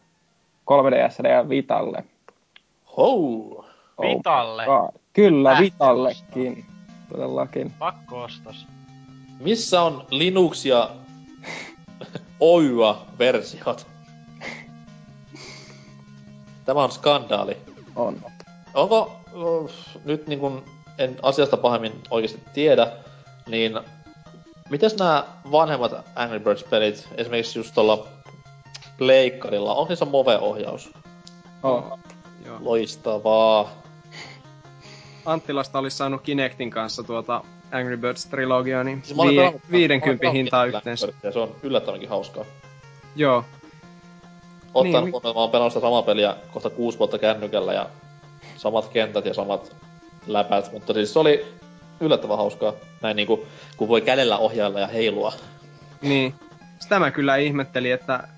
3DSlle 0.70 1.28
ja 1.28 1.48
Vitalle. 1.48 2.04
Hou! 2.96 3.64
Oh 3.98 4.16
Vitalle. 4.16 4.62
Kyllä, 5.12 5.50
Lähtee 5.50 5.64
Vitallekin. 5.64 6.64
Todellakin. 7.12 7.72
Pakko 7.78 8.22
ostos. 8.22 8.66
Missä 9.38 9.82
on 9.82 10.06
Linux 10.10 10.64
ja 10.64 10.90
OYA-versiot? 12.40 13.86
Tämä 16.64 16.84
on 16.84 16.92
skandaali. 16.92 17.56
On. 17.96 18.22
Onko 18.74 19.20
uh, 19.32 19.70
nyt 20.04 20.26
niin 20.26 20.40
kun 20.40 20.64
en 20.98 21.16
asiasta 21.22 21.56
pahemmin 21.56 22.02
oikeasti 22.10 22.42
tiedä, 22.52 22.92
niin 23.46 23.80
mitäs 24.70 24.96
nämä 24.96 25.24
vanhemmat 25.50 25.92
Angry 26.14 26.40
Birds-pelit, 26.40 27.08
esimerkiksi 27.16 27.58
just 27.58 27.74
tuolla 27.74 28.06
Pleikkarilla, 28.98 29.74
onko 29.74 29.88
niissä 29.88 30.04
Move-ohjaus? 30.04 30.90
On. 31.62 31.98
Joo. 32.46 32.58
Loistavaa. 32.60 33.70
Anttilasta 35.24 35.78
olisi 35.78 35.96
saanut 35.96 36.22
Kinectin 36.22 36.70
kanssa 36.70 37.02
tuota 37.02 37.44
Angry 37.74 37.96
Birds 37.96 38.26
trilogiaa, 38.26 38.84
niin 38.84 39.02
Siis 39.04 39.18
vie- 39.18 39.36
pelannut- 39.36 39.62
mä 39.64 39.70
50 39.72 40.26
olen 40.26 40.36
hintaa 40.36 40.64
yhteensä. 40.64 41.08
Ja 41.22 41.32
se 41.32 41.38
on 41.38 41.56
yllättävänkin 41.62 42.08
hauskaa. 42.08 42.44
Joo. 43.16 43.44
Ottaen 44.74 45.04
Niin, 45.04 45.12
huomioon, 45.12 45.36
mä 45.36 45.40
oon 45.40 45.50
pelannut 45.50 45.72
sitä 45.72 45.86
samaa 45.86 46.02
peliä 46.02 46.36
kohta 46.52 46.70
kuusi 46.70 46.98
vuotta 46.98 47.18
kännykällä 47.18 47.72
ja 47.72 47.86
samat 48.56 48.88
kentät 48.88 49.26
ja 49.26 49.34
samat 49.34 49.76
läpät, 50.26 50.72
mutta 50.72 50.92
siis 50.92 51.12
se 51.12 51.18
oli 51.18 51.46
yllättävän 52.00 52.36
hauskaa. 52.36 52.72
Näin 53.02 53.16
niinku, 53.16 53.46
kun 53.76 53.88
voi 53.88 54.00
kädellä 54.00 54.38
ohjailla 54.38 54.80
ja 54.80 54.86
heilua. 54.86 55.32
Niin. 56.02 56.34
Sitä 56.80 56.98
mä 56.98 57.10
kyllä 57.10 57.36
ihmettelin, 57.36 57.92
että 57.94 58.28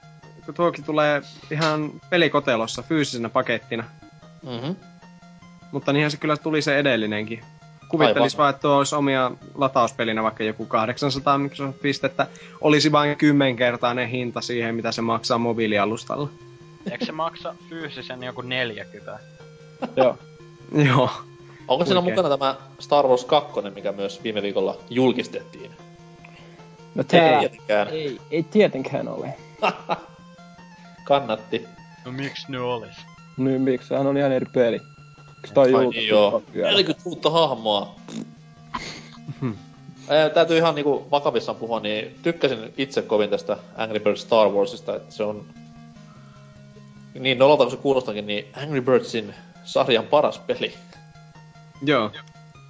kun 0.44 0.54
tuokin 0.54 0.84
tulee 0.84 1.22
ihan 1.50 1.90
pelikotelossa 2.10 2.82
fyysisenä 2.82 3.28
pakettina. 3.28 3.84
Mm-hmm. 4.42 4.76
Mutta 5.72 5.92
niinhän 5.92 6.10
se 6.10 6.16
kyllä 6.16 6.36
tuli 6.36 6.62
se 6.62 6.78
edellinenkin. 6.78 7.40
Kuvittelis 7.88 8.38
vaan, 8.38 8.50
että 8.50 8.60
tuo 8.60 8.76
olisi 8.76 8.94
omia 8.94 9.30
latauspelinä 9.54 10.22
vaikka 10.22 10.44
joku 10.44 10.66
800 10.66 11.38
Microsoft-pistettä. 11.38 12.26
Olisi 12.60 12.92
vain 12.92 13.16
kymmenkertainen 13.16 14.08
hinta 14.08 14.40
siihen, 14.40 14.74
mitä 14.74 14.92
se 14.92 15.02
maksaa 15.02 15.38
mobiilialustalla. 15.38 16.28
Eikö 16.90 17.04
se 17.04 17.12
maksa 17.12 17.54
fyysisen 17.68 18.22
joku 18.22 18.40
40? 18.40 19.18
Joo. 19.96 20.18
Joo. 20.72 21.10
Onko 21.68 21.84
siinä 21.84 22.00
mukana 22.00 22.28
tämä 22.28 22.56
Star 22.78 23.06
Wars 23.06 23.24
2, 23.24 23.60
mikä 23.74 23.92
myös 23.92 24.22
viime 24.24 24.42
viikolla 24.42 24.76
julkistettiin? 24.90 25.70
No 26.94 27.00
Ei 27.00 27.20
tää 27.20 27.38
tietenkään. 27.40 27.88
ei, 27.88 28.18
ei 28.30 28.42
tietenkään 28.42 29.08
ole. 29.08 29.34
Kannatti. 31.04 31.66
No 32.04 32.12
miksi 32.12 32.52
ne 32.52 32.60
olis? 32.60 32.96
Niin, 33.36 33.60
miksi? 33.60 33.88
Sehän 33.88 34.06
on 34.06 34.16
ihan 34.16 34.32
eri 34.32 34.46
peli. 34.54 34.80
Eikö 35.36 35.54
toi 35.54 35.64
Ai 35.64 35.70
julkaistu 35.70 36.00
niin 36.00 36.08
joo. 36.08 36.42
vielä? 36.54 36.70
40 36.70 37.08
uutta 37.08 37.30
hahmoa. 37.30 37.94
Ää, 40.08 40.28
täytyy 40.30 40.56
ihan 40.56 40.74
niinku 40.74 41.06
vakavissaan 41.10 41.58
puhua, 41.58 41.80
niin 41.80 42.18
tykkäsin 42.22 42.74
itse 42.76 43.02
kovin 43.02 43.30
tästä 43.30 43.56
Angry 43.76 44.00
Birds 44.00 44.22
Star 44.22 44.48
Warsista, 44.48 44.96
että 44.96 45.14
se 45.14 45.22
on... 45.24 45.44
Niin 47.14 47.38
nololta 47.38 47.64
kun 47.64 47.70
se 47.70 47.76
kuulostakin, 47.76 48.26
niin 48.26 48.46
Angry 48.62 48.80
Birdsin 48.80 49.34
sarjan 49.64 50.04
paras 50.04 50.38
peli. 50.38 50.74
Joo. 51.82 52.10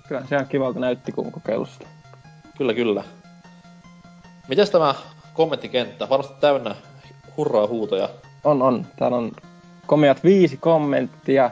Kyllä 0.09 0.27
se 0.29 0.35
ihan 0.35 0.49
kivalta 0.49 0.81
näytti, 0.81 1.13
kun 1.13 1.33
kokeilusta. 1.33 1.87
Kyllä, 2.59 2.75
kyllä. 2.75 3.05
Mites 4.49 4.71
tämä 4.71 4.95
kommenttikenttä? 5.35 6.09
Varmasti 6.09 6.35
täynnä 6.41 6.77
hurraa 7.37 7.67
huutoja. 7.67 8.09
On, 8.45 8.63
on. 8.63 8.87
Täällä 8.99 9.17
on 9.17 9.33
komeat 9.87 10.25
viisi 10.25 10.57
kommenttia. 10.57 11.51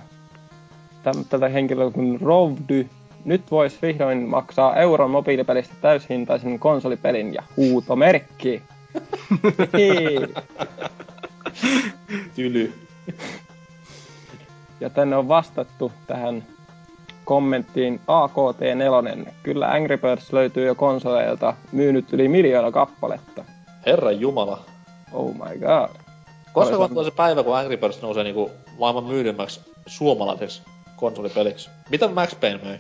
Tältä 1.29 1.49
henkilöltä 1.49 1.95
kuin 1.95 2.21
Rovdy. 2.21 2.89
Nyt 3.25 3.51
voisi 3.51 3.79
vihdoin 3.83 4.29
maksaa 4.29 4.77
euron 4.77 5.11
mobiilipelistä 5.11 5.75
täyshintaisen 5.81 6.59
konsolipelin 6.59 7.35
ja 7.35 7.43
huutomerkki. 7.57 8.63
Tyly. 12.35 12.73
ja 14.81 14.91
tänne 14.91 15.17
on 15.17 15.29
vastattu 15.29 15.93
tähän 16.07 16.45
kommenttiin 17.25 18.01
AKT4. 18.01 19.29
Kyllä 19.43 19.71
Angry 19.71 19.99
Birds 19.99 20.33
löytyy 20.33 20.67
jo 20.67 20.75
konsoleilta, 20.75 21.55
myynyt 21.73 22.13
yli 22.13 22.29
miljoona 22.29 22.71
kappaletta. 22.71 23.45
Herran 23.87 24.21
jumala. 24.21 24.61
Oh 25.13 25.35
my 25.35 25.59
god. 25.59 25.91
Koska 26.53 26.89
tulee 26.89 27.05
se 27.05 27.11
päivä, 27.11 27.43
kun 27.43 27.57
Angry 27.57 27.77
Birds 27.77 28.03
nousee 28.03 28.25
niinku 28.25 28.51
maailman 28.79 29.05
myydymmäksi 29.05 29.61
suomalaiseksi 29.87 30.63
konsolipeliksi? 31.05 31.71
Mitä 31.91 32.09
Max 32.09 32.41
Payne 32.41 32.61
möi? 32.65 32.79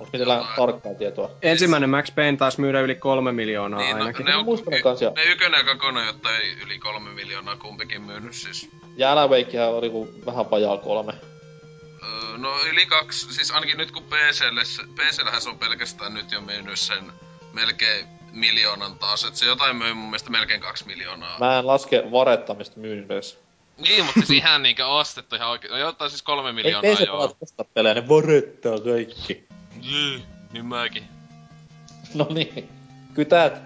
Onko 0.00 0.10
mitään 0.18 0.44
tarkkaa 0.56 0.94
tietoa? 0.94 1.30
Ensimmäinen 1.42 1.90
Max 1.90 2.14
Payne 2.14 2.36
taisi 2.36 2.60
myydä 2.60 2.80
yli 2.80 2.94
kolme 2.94 3.32
miljoonaa 3.32 3.80
Niin, 3.80 3.96
no, 3.96 4.02
ainakin. 4.04 4.26
ne, 4.26 4.36
on, 4.36 4.44
ja- 5.00 5.12
ne 5.16 5.24
ykkönen 5.24 5.58
ja 5.58 5.64
kakonen 5.64 6.06
jotain 6.06 6.42
yli 6.66 6.78
kolme 6.78 7.10
miljoonaa 7.10 7.56
kumpikin 7.56 8.02
myynyt 8.02 8.34
siis. 8.34 8.70
Ja 8.96 9.12
Alan 9.12 9.30
Wakehän 9.30 9.68
oli 9.68 9.90
ku 9.90 10.08
vähän 10.26 10.50
vajaa 10.50 10.76
kolme. 10.76 11.12
Öö, 12.02 12.38
no 12.38 12.52
yli 12.72 12.86
kaksi, 12.86 13.34
siis 13.34 13.50
ainakin 13.50 13.78
nyt 13.78 13.90
kun 13.90 14.02
PClle, 14.02 14.62
PCllähän 14.94 15.40
se 15.40 15.48
on 15.48 15.58
pelkästään 15.58 16.14
nyt 16.14 16.32
jo 16.32 16.40
myynyt 16.40 16.78
sen 16.78 17.04
melkein 17.52 18.06
miljoonan 18.32 18.98
taas, 18.98 19.24
et 19.24 19.36
se 19.36 19.46
jotain 19.46 19.76
möi 19.76 19.94
mun 19.94 20.06
mielestä 20.10 20.30
melkein 20.30 20.60
kaksi 20.60 20.86
miljoonaa. 20.86 21.38
Mä 21.38 21.58
en 21.58 21.66
laske 21.66 22.02
varettamista 22.12 22.80
myynnissä. 22.80 23.36
Niin, 23.82 24.04
mutta 24.04 24.20
siis 24.20 24.30
ihan 24.30 24.62
niinkö 24.62 24.86
ostettu 24.86 25.36
ihan 25.36 25.50
oikein, 25.50 25.70
no 25.70 25.78
jotain 25.78 26.10
siis 26.10 26.22
kolme 26.22 26.48
Ei 26.48 26.52
miljoonaa 26.52 26.94
PC 26.94 27.00
joo. 27.00 27.16
pelaat 27.16 27.36
ostaa 27.40 27.66
pelejä, 27.74 27.94
ne 27.94 28.08
varettaa 28.08 28.78
kaikki. 28.80 29.44
Jee, 29.80 30.20
niin 30.52 30.66
mäkin. 30.66 31.04
No 32.14 32.26
niin. 32.30 32.68
Kytät. 33.14 33.62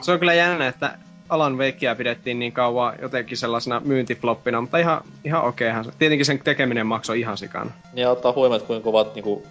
Se 0.00 0.12
on 0.12 0.18
kyllä 0.18 0.34
jännä, 0.34 0.66
että 0.66 0.98
Alan 1.28 1.58
Wakea 1.58 1.94
pidettiin 1.94 2.38
niin 2.38 2.52
kauan 2.52 2.94
jotenkin 3.02 3.36
sellaisena 3.36 3.80
myyntifloppina, 3.84 4.60
mutta 4.60 4.78
ihan, 4.78 5.00
ihan 5.24 5.44
okeihan 5.44 5.84
se. 5.84 5.90
Tietenkin 5.98 6.26
sen 6.26 6.38
tekeminen 6.38 6.86
maksoi 6.86 7.20
ihan 7.20 7.38
sikana. 7.38 7.70
Ja 7.94 8.10
ottaa 8.10 8.32
huomioon, 8.32 8.56
että 8.56 8.66
kuinka 8.66 8.84
kovat 8.84 9.14
niinku, 9.14 9.46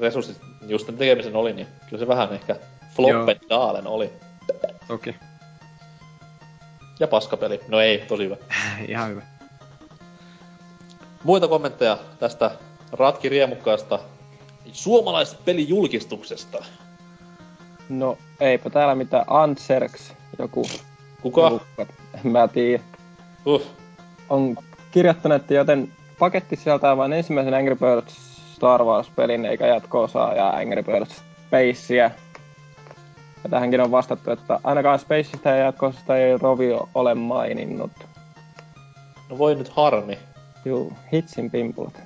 resurssit 0.00 0.36
just 0.66 0.86
sen 0.86 0.98
tekemisen 0.98 1.36
oli, 1.36 1.52
niin 1.52 1.66
kyllä 1.90 1.98
se 1.98 2.08
vähän 2.08 2.32
ehkä 2.32 2.56
floppen 2.96 3.36
daalen 3.50 3.86
oli. 3.86 4.10
Toki. 4.88 5.14
Ja 7.00 7.08
paskapeli. 7.08 7.60
No 7.68 7.80
ei, 7.80 7.98
tosi 7.98 8.24
hyvä. 8.24 8.36
ihan 8.88 9.08
hyvä. 9.10 9.22
Muita 11.24 11.48
kommentteja 11.48 11.98
tästä 12.18 12.50
Ratki 12.92 13.28
Riemukkaasta 13.28 13.98
suomalaisesta 14.72 15.42
pelijulkistuksesta. 15.44 16.64
No, 17.88 18.18
eipä 18.40 18.70
täällä 18.70 18.94
mitään 18.94 19.24
Antserks, 19.26 20.12
joku... 20.38 20.66
Kuka? 21.22 21.50
joku- 21.76 21.92
mä 22.22 22.48
tiedä. 22.48 22.82
Uh, 23.44 23.62
On 24.28 24.56
kirjoittanut, 24.90 25.40
että 25.40 25.54
joten 25.54 25.92
paketti 26.18 26.56
sisältää 26.56 26.96
vain 26.96 27.12
ensimmäisen 27.12 27.54
Angry 27.54 27.76
Birds 27.76 28.14
Star 28.54 28.84
Wars-pelin 28.84 29.44
eikä 29.44 29.66
jatko-osaa 29.66 30.34
ja 30.34 30.48
Angry 30.48 30.82
Birds 30.82 31.22
Spacea. 31.46 32.10
Ja 33.44 33.50
tähänkin 33.50 33.80
on 33.80 33.90
vastattu, 33.90 34.30
että 34.30 34.60
ainakaan 34.64 34.98
Spaceista 34.98 35.48
ja 35.48 35.56
jatko 35.56 35.92
ei 36.18 36.38
Rovio 36.38 36.88
ole 36.94 37.14
maininnut. 37.14 37.90
no 39.30 39.38
voi 39.38 39.54
nyt 39.54 39.68
harmi. 39.68 40.18
Juu, 40.64 40.92
hitsin 41.12 41.50
pimpulat. 41.50 42.00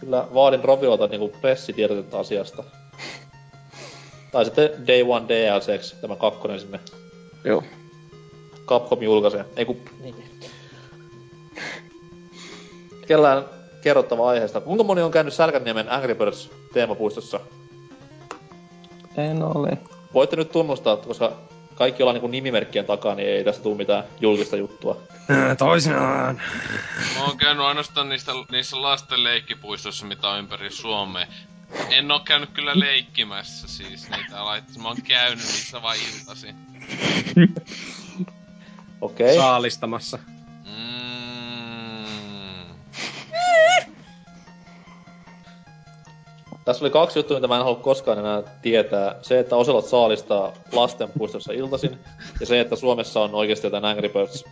Kyllä 0.00 0.26
vaadin 0.34 0.64
Roviolta 0.64 1.06
niinku 1.06 1.32
pressitiedotetta 1.40 2.18
asiasta. 2.18 2.64
Tai 4.32 4.44
sitten 4.44 4.86
Day 4.86 5.02
One 5.02 5.28
DLCksi 5.28 5.96
tämä 6.00 6.16
kakkonen 6.16 6.60
sinne 6.60 6.80
Joo. 7.44 7.62
Capcom 8.66 9.02
julkaisee. 9.02 9.44
Ei 9.56 9.64
ku... 9.64 9.76
Niin. 10.00 10.14
Kellään 13.06 13.44
kerrottava 13.82 14.28
aiheesta. 14.28 14.60
Kuinka 14.60 14.84
moni 14.84 15.02
on 15.02 15.10
käynyt 15.10 15.34
Sälkänniemen 15.34 15.92
Angry 15.92 16.14
Birds 16.14 16.50
teemapuistossa? 16.72 17.40
En 19.16 19.42
ole. 19.42 19.78
Voitte 20.14 20.36
nyt 20.36 20.52
tunnustaa, 20.52 20.94
että 20.94 21.06
koska 21.06 21.32
kaikki 21.74 22.02
ollaan 22.02 22.14
niinku 22.14 22.26
nimimerkkien 22.26 22.84
takaa, 22.84 23.14
niin 23.14 23.28
ei 23.28 23.44
tästä 23.44 23.62
tule 23.62 23.76
mitään 23.76 24.04
julkista 24.20 24.56
juttua. 24.56 25.02
Toisinaan. 25.58 26.40
Mä 27.14 27.24
oon 27.24 27.36
käynyt 27.36 27.64
ainoastaan 27.64 28.08
niistä, 28.08 28.32
niissä 28.52 28.82
lasten 28.82 29.24
leikkipuistoissa, 29.24 30.06
mitä 30.06 30.28
on 30.28 30.38
ympäri 30.38 30.70
Suomea. 30.70 31.26
En 31.90 32.10
oo 32.10 32.20
käynyt 32.20 32.50
kyllä 32.50 32.72
leikkimässä 32.74 33.68
siis 33.68 34.10
niitä 34.10 34.44
laitteita. 34.44 34.80
Mä 34.80 34.88
oon 34.88 35.02
käynyt 35.08 35.44
niissä 35.44 35.82
vain 35.82 36.00
iltaisin. 36.18 36.56
Okei. 39.00 39.26
Okay. 39.26 39.36
Saalistamassa. 39.36 40.18
Mm. 40.64 41.23
Tässä 46.64 46.84
oli 46.84 46.90
kaksi 46.90 47.18
juttua, 47.18 47.36
mitä 47.36 47.48
mä 47.48 47.56
en 47.56 47.64
halua 47.64 47.80
koskaan 47.80 48.18
enää 48.18 48.42
tietää. 48.62 49.16
Se, 49.22 49.38
että 49.38 49.56
Oselot 49.56 49.86
saalistaa 49.86 50.52
lastenpuistossa 50.72 51.52
iltaisin, 51.52 51.98
ja 52.40 52.46
se, 52.46 52.60
että 52.60 52.76
Suomessa 52.76 53.20
on 53.20 53.34
oikeasti 53.34 53.66
jotain 53.66 53.84
Angry 53.84 54.08
Birds 54.08 54.44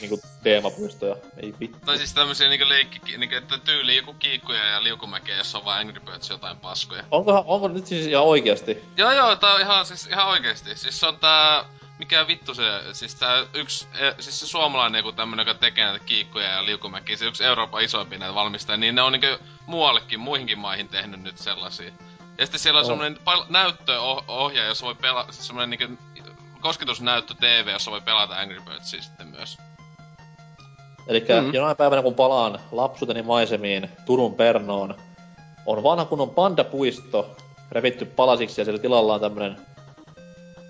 niinku 0.00 0.20
teemapuistoja. 0.42 1.16
Ei 1.36 1.54
vittu. 1.60 1.78
Tai 1.86 1.98
siis 1.98 2.14
tämmösiä 2.14 2.48
niinku 2.48 2.68
leikki, 2.68 3.16
niinku, 3.18 3.36
että 3.36 3.58
tyyli 3.64 3.96
joku 3.96 4.14
kiikkuja 4.14 4.64
ja 4.64 4.82
liukumäkeä, 4.82 5.36
jossa 5.36 5.58
on 5.58 5.64
vaan 5.64 5.80
Angry 5.80 6.00
Birds 6.00 6.30
jotain 6.30 6.56
paskoja. 6.56 7.04
Onkohan, 7.10 7.44
onko 7.46 7.68
nyt 7.68 7.86
siis 7.86 8.06
ihan 8.06 8.24
oikeasti? 8.24 8.84
Joo 8.96 9.12
joo, 9.12 9.36
tää 9.36 9.54
on 9.54 9.60
ihan, 9.60 9.86
siis, 9.86 10.06
ihan 10.06 10.28
oikeesti. 10.28 10.76
Siis 10.76 11.04
on 11.04 11.18
tää... 11.18 11.64
Mikä 11.98 12.26
vittu 12.26 12.54
se, 12.54 12.62
siis 12.92 13.14
tää 13.14 13.44
yksi, 13.54 13.86
e, 13.98 14.12
siis 14.22 14.40
se 14.40 14.46
suomalainen 14.46 14.98
joku 14.98 15.12
tämmönen, 15.12 15.46
joka 15.46 15.60
tekee 15.60 15.84
näitä 15.84 16.04
kiikkuja 16.04 16.48
ja 16.48 16.64
liukumäkiä, 16.66 17.16
se 17.16 17.24
yksi 17.26 17.44
Euroopan 17.44 17.82
isoimpia 17.82 18.18
näitä 18.18 18.34
valmistajia, 18.34 18.76
niin 18.76 18.94
ne 18.94 19.02
on 19.02 19.12
niinku 19.12 19.44
muuallekin, 19.66 20.20
muihinkin 20.20 20.58
maihin 20.58 20.88
tehnyt 20.88 21.22
nyt 21.22 21.38
sellaisia. 21.38 21.90
Ja 22.38 22.46
sitten 22.46 22.60
siellä 22.60 22.78
on 22.78 22.84
Oh. 22.84 22.88
semmonen 22.88 23.18
pal- 23.24 23.44
näyttöohjaaja, 23.48 24.68
jossa 24.68 24.86
voi 24.86 24.94
pelata, 24.94 25.32
semmonen 25.32 25.70
niinku 25.70 25.98
kosketusnäyttö 26.60 27.34
TV, 27.40 27.68
jossa 27.72 27.90
voi 27.90 28.00
pelata 28.00 28.34
Angry 28.36 28.60
Birdsia 28.60 29.02
sitten 29.02 29.26
myös. 29.26 29.58
Eli 31.08 31.20
Mm. 31.20 31.44
mm. 31.46 31.54
jonain 31.54 31.76
päivänä, 31.76 32.02
kun 32.02 32.14
palaan 32.14 32.58
lapsuuteni 32.72 33.22
maisemiin 33.22 33.88
Turun 34.06 34.34
Pernoon, 34.34 34.94
on 35.66 35.82
vanha 35.82 36.04
kunnon 36.04 36.30
pandapuisto 36.30 37.36
revitty 37.72 38.04
palasiksi 38.04 38.60
ja 38.60 38.64
siellä 38.64 38.80
tilalla 38.80 39.14
on 39.14 39.20
tämmönen 39.20 39.56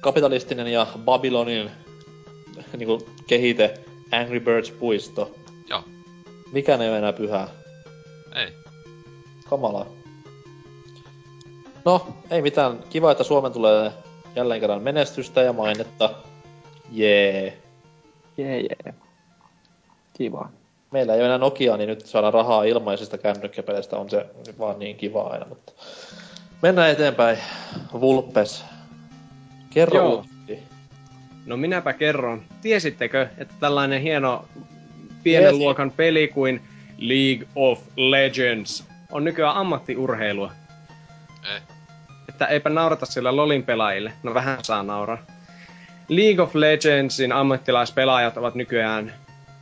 kapitalistinen 0.02 0.66
ja 0.66 0.86
Babylonin 0.98 1.70
niinku 2.76 3.06
kehite 3.26 3.80
Angry 4.12 4.40
Birds 4.40 4.70
puisto. 4.70 5.34
Joo, 5.68 5.84
Mikä 6.52 6.74
ei 6.74 6.88
ole 6.88 6.98
enää 6.98 7.12
pyhää. 7.12 7.48
ei. 8.34 8.48
Kamalaa. 9.48 9.86
No, 11.84 12.06
ei 12.30 12.42
mitään. 12.42 12.78
Kiva, 12.90 13.12
että 13.12 13.24
Suomen 13.24 13.52
tulee 13.52 13.92
jälleen 14.36 14.60
kerran 14.60 14.82
menestystä 14.82 15.42
ja 15.42 15.52
mainetta. 15.52 16.10
Jee. 16.92 17.58
Jee, 18.36 18.60
jee. 18.60 18.94
Kiva. 20.16 20.48
Meillä 20.90 21.14
ei 21.14 21.20
ole 21.20 21.26
enää 21.26 21.38
Nokia, 21.38 21.76
niin 21.76 21.88
nyt 21.88 22.06
saadaan 22.06 22.34
rahaa 22.34 22.64
ilmaisista 22.64 23.18
kännykkäpeleistä. 23.18 23.96
On 23.96 24.10
se 24.10 24.26
vaan 24.58 24.78
niin 24.78 24.96
kiva 24.96 25.22
aina, 25.22 25.46
mutta... 25.46 25.72
Mennään 26.62 26.90
eteenpäin. 26.90 27.38
Vulpes. 28.00 28.64
Kerro 29.74 29.96
Joo. 29.96 30.14
uusi. 30.16 30.62
No 31.46 31.56
minäpä 31.56 31.92
kerron. 31.92 32.42
Tiesittekö, 32.60 33.28
että 33.38 33.54
tällainen 33.60 34.02
hieno 34.02 34.44
pienen 35.22 35.48
Tiesin. 35.48 35.58
luokan 35.58 35.90
peli 35.90 36.28
kuin 36.28 36.60
League 36.98 37.46
of 37.54 37.80
Legends 37.96 38.84
on 39.12 39.24
nykyään 39.24 39.56
ammattiurheilua? 39.56 40.52
Ei. 41.54 41.60
Että 42.28 42.46
eipä 42.46 42.70
naurata 42.70 43.06
sillä 43.06 43.36
LOLin 43.36 43.62
pelaajille. 43.62 44.12
No 44.22 44.34
vähän 44.34 44.58
saa 44.62 44.82
nauraa. 44.82 45.18
League 46.08 46.42
of 46.44 46.54
Legendsin 46.54 47.32
ammattilaispelaajat 47.32 48.36
ovat 48.36 48.54
nykyään 48.54 49.14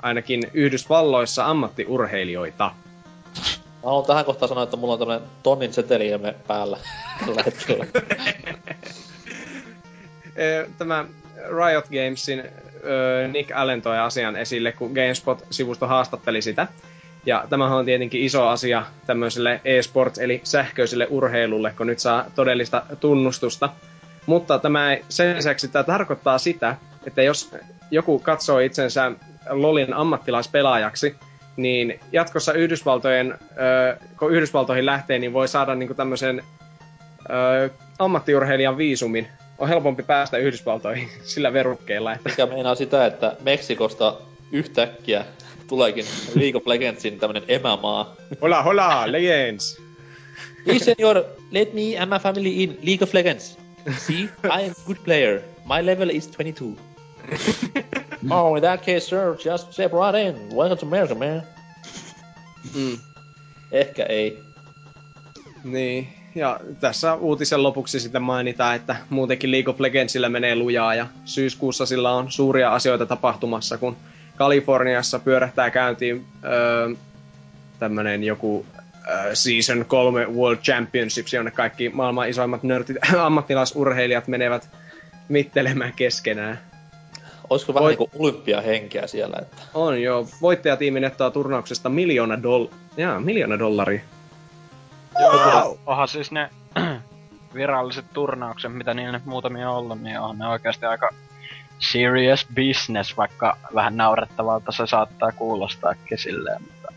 ainakin 0.02 0.42
Yhdysvalloissa 0.54 1.46
ammattiurheilijoita. 1.46 2.70
Mä 3.82 3.84
haluan 3.84 4.06
tähän 4.06 4.24
kohtaan 4.24 4.48
sanoa, 4.48 4.64
että 4.64 4.76
mulla 4.76 4.92
on 4.92 4.98
tämmönen 4.98 5.22
tonnin 5.42 5.72
seteliilme 5.72 6.34
päällä 6.46 6.78
tällä 7.26 7.42
hetkellä. 7.42 7.86
Tämä 10.78 11.04
Riot 11.34 11.84
Gamesin 11.88 12.42
Nick 13.32 13.50
Allen 13.54 13.82
toi 13.82 13.98
asian 13.98 14.36
esille, 14.36 14.72
kun 14.72 14.92
GameSpot-sivusto 14.92 15.86
haastatteli 15.86 16.42
sitä. 16.42 16.68
Ja 17.26 17.44
tämähän 17.50 17.78
on 17.78 17.84
tietenkin 17.84 18.22
iso 18.22 18.48
asia 18.48 18.84
tämmöiselle 19.06 19.60
e-sports 19.64 20.18
eli 20.18 20.40
sähköiselle 20.44 21.06
urheilulle, 21.10 21.74
kun 21.76 21.86
nyt 21.86 21.98
saa 21.98 22.24
todellista 22.34 22.82
tunnustusta. 23.00 23.68
Mutta 24.26 24.58
tämä 24.58 24.96
sen 25.08 25.36
lisäksi 25.36 25.68
tämä 25.68 25.82
tarkoittaa 25.82 26.38
sitä, 26.38 26.76
että 27.06 27.22
jos 27.22 27.54
joku 27.90 28.18
katsoo 28.18 28.58
itsensä 28.58 29.12
LOLin 29.50 29.94
ammattilaispelaajaksi, 29.94 31.16
niin 31.56 32.00
jatkossa 32.12 32.52
Yhdysvaltojen, 32.52 33.38
kun 34.18 34.32
Yhdysvaltoihin 34.32 34.86
lähtee, 34.86 35.18
niin 35.18 35.32
voi 35.32 35.48
saada 35.48 35.74
niinku 35.74 35.94
tämmöisen 35.94 36.44
ammattiurheilijan 37.98 38.76
viisumin. 38.76 39.28
On 39.60 39.68
helpompi 39.68 40.02
päästä 40.02 40.38
Yhdysvaltoihin 40.38 41.08
sillä 41.22 41.52
verukkeella, 41.52 42.12
että 42.12 42.28
Mikä 42.28 42.46
meinaa 42.46 42.74
sitä, 42.74 43.06
että 43.06 43.36
Meksikosta 43.40 44.20
yhtäkkiä 44.52 45.24
tuleekin 45.66 46.04
League 46.34 46.58
of 46.58 46.66
Legendsin 46.66 47.18
tämmönen 47.18 47.42
emämaa. 47.48 48.16
hola 48.42 48.62
hola, 48.62 49.12
legends! 49.12 49.80
Please, 50.64 50.84
senor, 50.84 51.24
let 51.50 51.74
me 51.74 51.98
and 51.98 52.12
my 52.12 52.18
family 52.18 52.62
in 52.62 52.78
League 52.82 53.02
of 53.02 53.14
Legends. 53.14 53.58
See, 53.96 54.28
I 54.44 54.68
am 54.68 54.74
good 54.86 54.98
player. 55.04 55.42
My 55.64 55.86
level 55.86 56.10
is 56.10 56.26
22. 56.26 56.76
oh, 58.30 58.56
in 58.56 58.62
that 58.62 58.80
case, 58.80 59.06
sir, 59.06 59.36
just 59.44 59.72
step 59.72 59.92
right 59.92 60.14
in. 60.14 60.56
Welcome 60.56 60.78
to 60.78 60.86
America, 60.86 61.14
man. 61.14 61.42
Mm. 62.74 62.98
Ehkä 63.72 64.04
ei. 64.04 64.42
Niin, 65.64 66.08
ja 66.34 66.60
tässä 66.80 67.14
uutisen 67.14 67.62
lopuksi 67.62 68.00
sitten 68.00 68.22
mainitaan, 68.22 68.76
että 68.76 68.96
muutenkin 69.10 69.50
League 69.50 69.70
of 69.70 69.80
Legendsillä 69.80 70.28
menee 70.28 70.56
lujaa 70.56 70.94
ja 70.94 71.06
syyskuussa 71.24 71.86
sillä 71.86 72.10
on 72.12 72.30
suuria 72.30 72.74
asioita 72.74 73.06
tapahtumassa, 73.06 73.78
kun 73.78 73.96
Kaliforniassa 74.36 75.18
pyörähtää 75.18 75.70
käyntiin 75.70 76.24
öö, 76.44 76.90
tämmönen 77.78 78.24
joku 78.24 78.66
öö, 79.08 79.34
Season 79.34 79.84
3 79.84 80.26
World 80.26 80.58
Championships, 80.58 81.32
jonne 81.34 81.50
kaikki 81.50 81.88
maailman 81.88 82.28
isoimmat 82.28 82.62
nörtit, 82.62 82.96
ammattilaisurheilijat 83.18 84.28
menevät 84.28 84.68
mittelemään 85.28 85.92
keskenään. 85.92 86.58
Olisiko 87.50 87.74
vähän 87.74 87.84
Voi- 87.84 87.90
niinku 87.90 88.10
olympiahenkeä 88.18 89.06
siellä, 89.06 89.36
että... 89.42 89.56
On 89.74 90.02
joo, 90.02 90.28
voittajatiimi 90.42 91.00
nettoaa 91.00 91.30
turnauksesta 91.30 91.88
miljoona, 91.88 92.34
doll- 92.34 92.74
Jaa, 92.96 93.20
miljoona 93.20 93.58
dollaria. 93.58 94.00
Wow. 95.18 95.76
Onhan 95.86 96.08
siis 96.08 96.32
ne 96.32 96.50
viralliset 97.54 98.04
turnaukset, 98.12 98.72
mitä 98.74 98.94
niillä 98.94 99.12
nyt 99.12 99.24
muutamia 99.24 99.70
on 99.70 99.76
ollut, 99.76 100.00
niin 100.02 100.20
on 100.20 100.38
ne 100.38 100.48
oikeasti 100.48 100.86
aika 100.86 101.08
serious 101.78 102.46
business, 102.54 103.16
vaikka 103.16 103.56
vähän 103.74 103.96
naurettavalta 103.96 104.72
se 104.72 104.86
saattaa 104.86 105.32
kuulostaakin 105.32 106.18
silleen, 106.18 106.62
mutta 106.62 106.92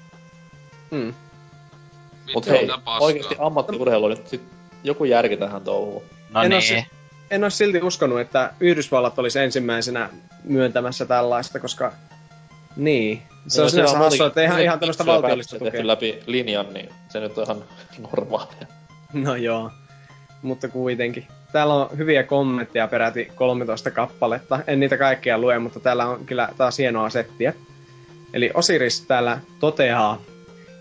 Hmm. 0.92 1.14
Mut 2.34 2.48
hei, 2.48 2.68
paskaa. 2.68 2.98
oikeesti 3.00 3.36
ammattiurheilu 3.40 4.08
nyt 4.08 4.28
sit 4.28 4.44
joku 4.84 5.04
järki 5.06 5.38
tähän 5.38 5.62
touhuun. 5.62 6.04
no 6.34 6.42
En 6.44 6.50
niin. 6.50 6.62
siis- 6.62 6.86
En 7.32 7.44
olisi 7.44 7.58
silti 7.58 7.82
uskonut, 7.82 8.20
että 8.20 8.54
Yhdysvallat 8.60 9.20
olisi 9.20 9.40
ensimmäisenä 9.40 10.10
myöntämässä 10.44 11.06
tällaista, 11.06 11.60
koska... 11.60 11.92
Niin. 12.76 13.22
Se 13.48 13.62
on 13.62 13.70
sinänsä 13.70 13.98
hassua, 13.98 14.28
että 14.28 14.44
ihan, 14.44 14.62
ihan 14.62 14.80
tämmöistä 14.80 15.06
valtiollista 15.06 15.60
tukea. 15.60 15.88
läpi 15.88 16.20
linjan, 16.26 16.74
niin 16.74 16.90
se 17.10 17.20
nyt 17.20 17.38
on 17.38 17.44
ihan 17.44 17.64
normaalia. 18.00 18.68
No 19.14 19.36
joo. 19.36 19.72
Mutta 20.42 20.68
kuitenkin. 20.68 21.28
Täällä 21.52 21.74
on 21.74 21.90
hyviä 21.98 22.24
kommentteja 22.24 22.88
peräti 22.88 23.32
13 23.36 23.92
kappaletta. 23.92 24.60
En 24.68 24.80
niitä 24.80 24.98
kaikkia 24.98 25.38
lue, 25.38 25.60
mutta 25.60 25.80
täällä 25.80 26.06
on 26.06 26.26
kyllä 26.26 26.50
taas 26.58 26.78
hienoa 26.78 27.10
settiä. 27.10 27.54
Eli 28.34 28.52
Osiris 28.54 29.02
täällä 29.02 29.40
toteaa, 29.60 30.22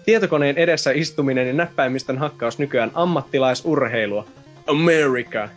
Tietokoneen 0.05 0.59
edessä 0.59 0.91
istuminen 0.91 1.47
ja 1.47 1.53
näppäimistön 1.53 2.19
hakkaus 2.19 2.59
nykyään 2.59 2.91
ammattilaisurheilua. 2.95 4.27
America. 4.67 5.49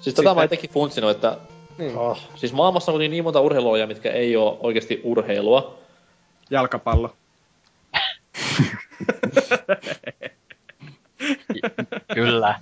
Siis 0.00 0.14
tätä 0.14 0.30
Sitten- 0.40 0.58
mä 0.68 0.72
funtsinut, 0.72 1.10
että 1.10 1.36
Niin. 1.78 1.96
oh, 1.96 2.18
siis 2.34 2.52
maailmassa 2.52 2.92
on 2.92 3.00
niin 3.00 3.24
monta 3.24 3.40
urheilua, 3.40 3.86
mitkä 3.86 4.10
ei 4.10 4.36
ole 4.36 4.56
oikeasti 4.60 5.00
urheilua. 5.04 5.78
Jalkapallo. 6.50 7.16
Kyllä. 12.14 12.60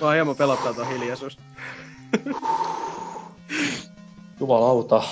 Vaan 0.00 0.14
hieman 0.14 0.36
pelottaa 0.36 0.74
tuo 0.74 0.84
hiljaisuus. 0.84 1.38
Jumalauta. 4.40 5.02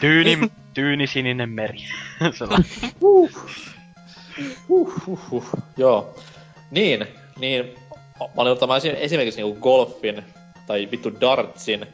Tyyni, 0.00 0.38
tyyni 0.74 1.06
sininen 1.06 1.50
meri. 1.50 1.78
Sellainen. 2.38 2.70
Huh, 4.68 5.06
huh, 5.06 5.30
huh. 5.30 5.44
Joo. 5.76 6.14
Niin, 6.70 7.06
niin. 7.38 7.74
Mä 8.20 8.42
olin 8.42 8.96
esimerkiksi 8.96 9.42
niinku 9.42 9.60
golfin 9.60 10.24
tai 10.66 10.88
vittu 10.90 11.20
dartsin 11.20 11.86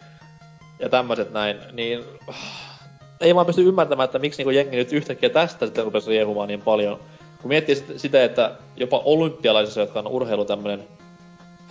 ja 0.79 0.89
tämmöiset 0.89 1.33
näin, 1.33 1.57
niin 1.73 2.05
ei 3.21 3.35
vaan 3.35 3.47
pysty 3.47 3.63
ymmärtämään, 3.63 4.05
että 4.05 4.19
miksi 4.19 4.39
niinku 4.39 4.51
jengi 4.51 4.77
nyt 4.77 4.93
yhtäkkiä 4.93 5.31
tästä 5.31 5.67
sitten 5.67 5.85
rupesi 5.85 6.11
riehumaan 6.11 6.49
niin 6.49 6.63
paljon. 6.63 7.01
Kun 7.43 7.49
miettii 7.49 7.77
sit- 7.77 8.01
sitä, 8.01 8.25
että 8.25 8.57
jopa 8.77 9.03
olympialaisissa, 9.05 9.81
jotka 9.81 9.99
on 9.99 10.07
urheilu 10.07 10.45
tämmönen 10.45 10.89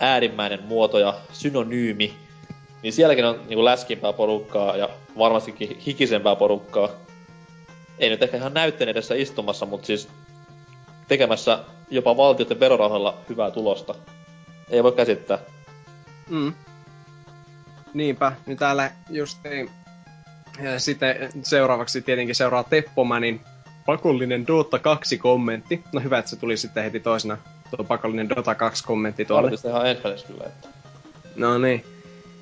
äärimmäinen 0.00 0.62
muoto 0.62 0.98
ja 0.98 1.14
synonyymi, 1.32 2.14
niin 2.82 2.92
sielläkin 2.92 3.24
on 3.24 3.40
niinku 3.48 3.64
läskimpää 3.64 4.12
porukkaa 4.12 4.76
ja 4.76 4.88
varmastikin 5.18 5.78
hikisempää 5.86 6.36
porukkaa. 6.36 6.88
Ei 7.98 8.10
nyt 8.10 8.22
ehkä 8.22 8.36
ihan 8.36 8.54
näytteen 8.54 8.90
edessä 8.90 9.14
istumassa, 9.14 9.66
mutta 9.66 9.86
siis 9.86 10.08
tekemässä 11.08 11.58
jopa 11.90 12.16
valtioiden 12.16 12.60
verorahoilla 12.60 13.14
hyvää 13.28 13.50
tulosta. 13.50 13.94
Ei 14.70 14.82
voi 14.82 14.92
käsittää. 14.92 15.38
Mm. 16.30 16.52
Niinpä, 17.94 18.32
niin 18.46 18.58
täällä 18.58 18.90
just 19.10 19.38
niin, 19.44 19.70
ja 20.62 20.80
sitten 20.80 21.16
seuraavaksi 21.42 22.02
tietenkin 22.02 22.34
seuraa 22.34 22.64
Teppomanin 22.64 23.40
pakollinen 23.86 24.46
Dota 24.46 24.78
2 24.78 25.18
kommentti. 25.18 25.84
No 25.92 26.00
hyvä, 26.00 26.18
että 26.18 26.30
se 26.30 26.36
tuli 26.36 26.56
sitten 26.56 26.84
heti 26.84 27.00
toisena 27.00 27.38
tuo 27.76 27.84
pakollinen 27.84 28.28
Dota 28.28 28.54
2 28.54 28.84
kommentti 28.84 29.24
tuolle. 29.24 29.50
Tuolla 29.50 29.76
ihan 29.76 29.90
ensimmäisessä 29.90 30.32
kyllä, 30.32 30.44
että... 30.46 30.68
No 31.36 31.58
niin. 31.58 31.84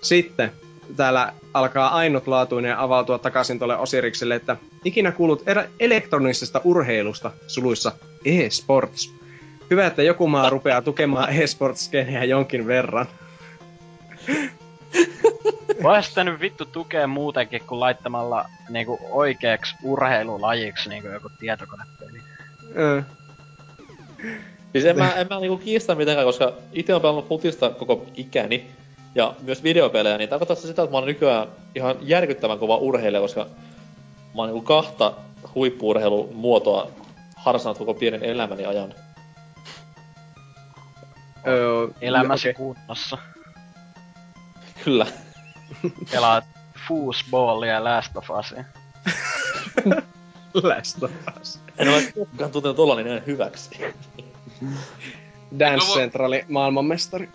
Sitten 0.02 0.52
täällä 0.96 1.32
alkaa 1.54 1.88
ainutlaatuinen 1.88 2.78
avautua 2.78 3.18
takaisin 3.18 3.58
tuolle 3.58 3.76
Osirikselle, 3.76 4.34
että 4.34 4.56
ikinä 4.84 5.12
kuulut 5.12 5.42
elektronisesta 5.80 6.60
urheilusta, 6.64 7.30
suluissa 7.46 7.92
e-sports. 8.24 9.21
Hyvä, 9.70 9.86
että 9.86 10.02
joku 10.02 10.26
maa 10.26 10.50
rupeaa 10.50 10.82
tukemaan 10.82 11.32
e-sports-skeneä 11.32 12.24
jonkin 12.24 12.66
verran. 12.66 13.06
Voisi 15.82 16.08
sitä 16.08 16.24
nyt 16.24 16.40
vittu 16.40 16.64
tukea 16.64 17.06
muutenkin 17.06 17.62
kuin 17.66 17.80
laittamalla 17.80 18.44
niinku 18.68 18.98
oikeaksi 19.10 19.74
urheilulajiksi 19.82 20.88
niinku 20.88 21.08
joku 21.08 21.30
tietokonepeli. 21.40 22.20
Ö, 22.76 23.02
Siis 24.72 24.84
en 24.84 24.98
mä, 24.98 25.12
en 25.12 25.26
mä 25.30 25.40
niinku 25.40 25.56
kiistä 25.56 25.94
mitenkään, 25.94 26.26
koska 26.26 26.52
itse 26.72 26.94
on 26.94 27.00
pelannut 27.00 27.28
futista 27.28 27.70
koko 27.70 28.06
ikäni. 28.14 28.66
Ja 29.14 29.34
myös 29.42 29.62
videopelejä, 29.62 30.18
niin 30.18 30.28
tarkoittaa 30.28 30.56
se 30.56 30.66
sitä, 30.66 30.82
että 30.82 30.92
mä 30.92 30.98
oon 30.98 31.06
nykyään 31.06 31.48
ihan 31.74 31.96
järkyttävän 32.00 32.58
kova 32.58 32.76
urheilija, 32.76 33.20
koska 33.20 33.46
mä 34.34 34.42
oon 34.42 34.48
niinku 34.48 34.62
kahta 34.62 35.12
huippuurheilumuotoa 35.54 36.90
harrastanut 37.36 37.78
koko 37.78 37.94
pienen 37.94 38.24
elämäni 38.24 38.66
ajan. 38.66 38.94
Ö, 41.46 41.88
Elämässä 42.00 42.48
okei. 42.48 42.54
kunnossa. 42.54 43.18
Kyllä. 44.84 45.06
Pelaat 46.10 46.44
foosballia 46.88 47.72
ja 47.72 47.84
Last 47.84 48.16
of 48.16 48.30
Usia. 48.30 48.64
Last 50.62 51.02
of 51.02 51.10
Us. 51.40 51.60
En 51.78 51.88
ole 51.88 52.12
koskaan 52.12 52.50
tuntenut 52.50 52.78
olla 52.78 52.94
niin 52.96 53.26
hyväksi. 53.26 53.70
Dance 55.58 55.86
No 55.86 55.94
Centrali 55.94 56.44
maailmanmestari. 56.48 57.30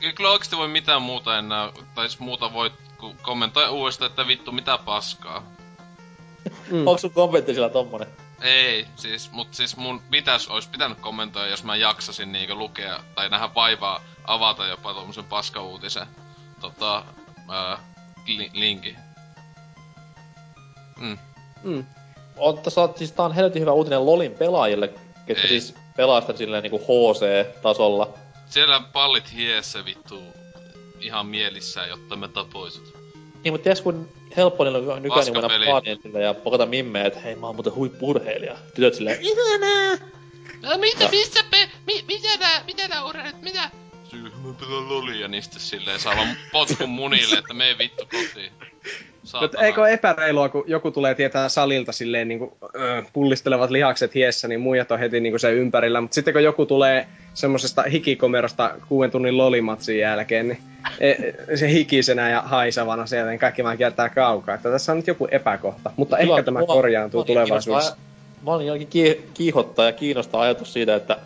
Ky- 0.00 0.12
Kyllä 0.12 0.30
oikeesti 0.30 0.56
voi 0.56 0.68
mitään 0.68 1.02
muuta 1.02 1.38
enää, 1.38 1.72
tai 1.94 2.06
muuta 2.18 2.52
voi 2.52 2.72
kommentoida 3.22 3.70
uudestaan, 3.70 4.10
että 4.10 4.26
vittu 4.26 4.52
mitä 4.52 4.78
paskaa. 4.78 5.42
Mm. 6.70 6.78
Onko 6.78 6.98
sun 6.98 7.10
kommentti 7.10 7.54
sillä 7.54 7.68
tommonen? 7.68 8.08
Ei, 8.42 8.86
siis, 8.96 9.32
mut 9.32 9.54
siis 9.54 9.76
mun 9.76 10.02
pitäis, 10.10 10.48
ois 10.48 10.68
pitänyt 10.68 11.00
kommentoida, 11.00 11.48
jos 11.50 11.64
mä 11.64 11.76
jaksasin 11.76 12.32
niinkö 12.32 12.54
lukea, 12.54 13.00
tai 13.14 13.28
nähdä 13.28 13.50
vaivaa 13.54 14.00
avata 14.24 14.66
jopa 14.66 14.94
tommosen 14.94 15.24
paskauutisen, 15.24 16.06
tota, 16.60 17.04
ää, 17.48 17.78
li- 18.26 18.50
linkin. 18.52 18.96
Mm. 21.00 21.18
Mm. 21.62 21.84
On, 22.36 22.58
tässä 22.58 22.80
on, 22.80 22.94
siis 22.96 23.12
tää 23.12 23.26
on 23.26 23.34
helvetin 23.34 23.62
hyvä 23.62 23.72
uutinen 23.72 24.06
LOLin 24.06 24.32
pelaajille, 24.32 24.88
ketkä 25.26 25.42
Ei. 25.42 25.48
siis 25.48 25.74
pelaa 25.96 26.20
sitä 26.20 26.36
silleen 26.36 26.62
niinku 26.62 26.78
HC-tasolla. 26.78 28.14
Siellä 28.46 28.80
pallit 28.92 29.32
hiessä 29.32 29.84
vittu 29.84 30.22
ihan 31.00 31.26
mielissään, 31.26 31.88
jotta 31.88 32.16
me 32.16 32.28
tapoisit. 32.28 32.94
Niin, 33.44 33.54
mutta 33.54 33.64
ties 33.64 33.80
kun 33.80 34.08
helppo 34.36 34.64
niillä 34.64 34.94
on 34.94 35.02
nykyään 35.02 35.24
niin 35.24 35.50
mennä 35.50 35.66
paadille 35.66 36.22
ja 36.22 36.34
pokata 36.34 36.66
mimmejä, 36.66 37.06
että 37.06 37.20
hei 37.20 37.34
mä 37.34 37.46
oon 37.46 37.56
muuten 37.56 37.74
huippurheilija. 37.74 38.56
Tytöt 38.74 38.94
silleen, 38.94 39.18
No 40.62 40.78
mitä, 40.78 41.08
missä 41.10 41.40
pe, 41.50 41.68
mi, 41.86 42.04
mitä 42.08 42.28
nää, 42.40 42.64
mitä 42.66 42.88
nää 42.88 43.04
urheilijat, 43.04 43.42
mitä? 43.42 43.70
Syy, 44.22 44.30
mä 44.44 44.54
pelän 44.60 44.88
lolia, 44.88 45.28
niin 45.28 45.42
sitten 45.42 45.60
silleen 45.60 46.00
saa 46.00 46.16
vaan 46.16 46.28
potkun 46.52 46.88
munille, 46.88 47.38
että 47.38 47.54
mene 47.54 47.78
vittu 47.78 48.04
kotiin. 48.04 48.52
Mutta 49.40 49.64
eikö 49.64 49.80
ole 49.80 49.92
epäreilua, 49.92 50.48
kun 50.48 50.64
joku 50.66 50.90
tulee 50.90 51.14
tietää 51.14 51.48
salilta 51.48 51.92
silleen 51.92 52.28
niin 52.28 52.38
kuin, 52.38 52.50
pullistelevat 53.12 53.70
lihakset 53.70 54.14
hiessä, 54.14 54.48
niin 54.48 54.60
muijat 54.60 54.90
on 54.90 54.98
heti 54.98 55.20
niin 55.20 55.32
kuin 55.32 55.40
sen 55.40 55.54
ympärillä. 55.54 56.00
Mutta 56.00 56.14
sitten 56.14 56.34
kun 56.34 56.42
joku 56.42 56.66
tulee 56.66 57.06
semmosesta 57.34 57.82
hikikomerosta 57.82 58.74
kuuden 58.88 59.10
tunnin 59.10 59.36
lolimatsin 59.36 59.98
jälkeen, 59.98 60.48
niin 60.48 60.60
e, 61.00 61.10
e, 61.10 61.56
se 61.56 61.68
hikisenä 61.70 62.30
ja 62.30 62.42
haisavana 62.42 63.06
sieltä, 63.06 63.30
niin 63.30 63.40
kaikki 63.40 63.64
vaan 63.64 63.76
kiertää 63.78 64.08
kaukaa. 64.08 64.54
Että 64.54 64.70
tässä 64.70 64.92
on 64.92 64.98
nyt 64.98 65.06
joku 65.06 65.28
epäkohta. 65.30 65.90
Mutta 65.96 66.16
Kyllä, 66.16 66.34
ehkä 66.34 66.42
tämä 66.44 66.58
mua- 66.58 66.74
korjaantuu 66.74 67.18
mua 67.18 67.24
tulevaisuudessa. 67.26 67.96
mä 68.44 68.50
olin 68.50 68.66
jotenkin 68.66 68.88
ki- 68.88 69.24
kiihottaa 69.34 69.86
ja 69.86 69.92
kiinnostaa 69.92 70.40
ajatus 70.40 70.72
siitä, 70.72 70.94
että 70.94 71.16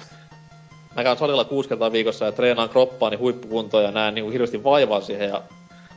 mä 0.96 1.02
käyn 1.02 1.18
salilla 1.18 1.44
kuusi 1.44 1.68
kertaa 1.68 1.92
viikossa 1.92 2.24
ja 2.24 2.32
treenaan 2.32 2.68
kroppaani 2.68 3.16
huippukuntoon 3.16 3.84
ja 3.84 3.90
näen 3.90 4.14
niin 4.14 4.32
hirveästi 4.32 4.64
vaivaa 4.64 5.00
siihen 5.00 5.28
ja 5.28 5.42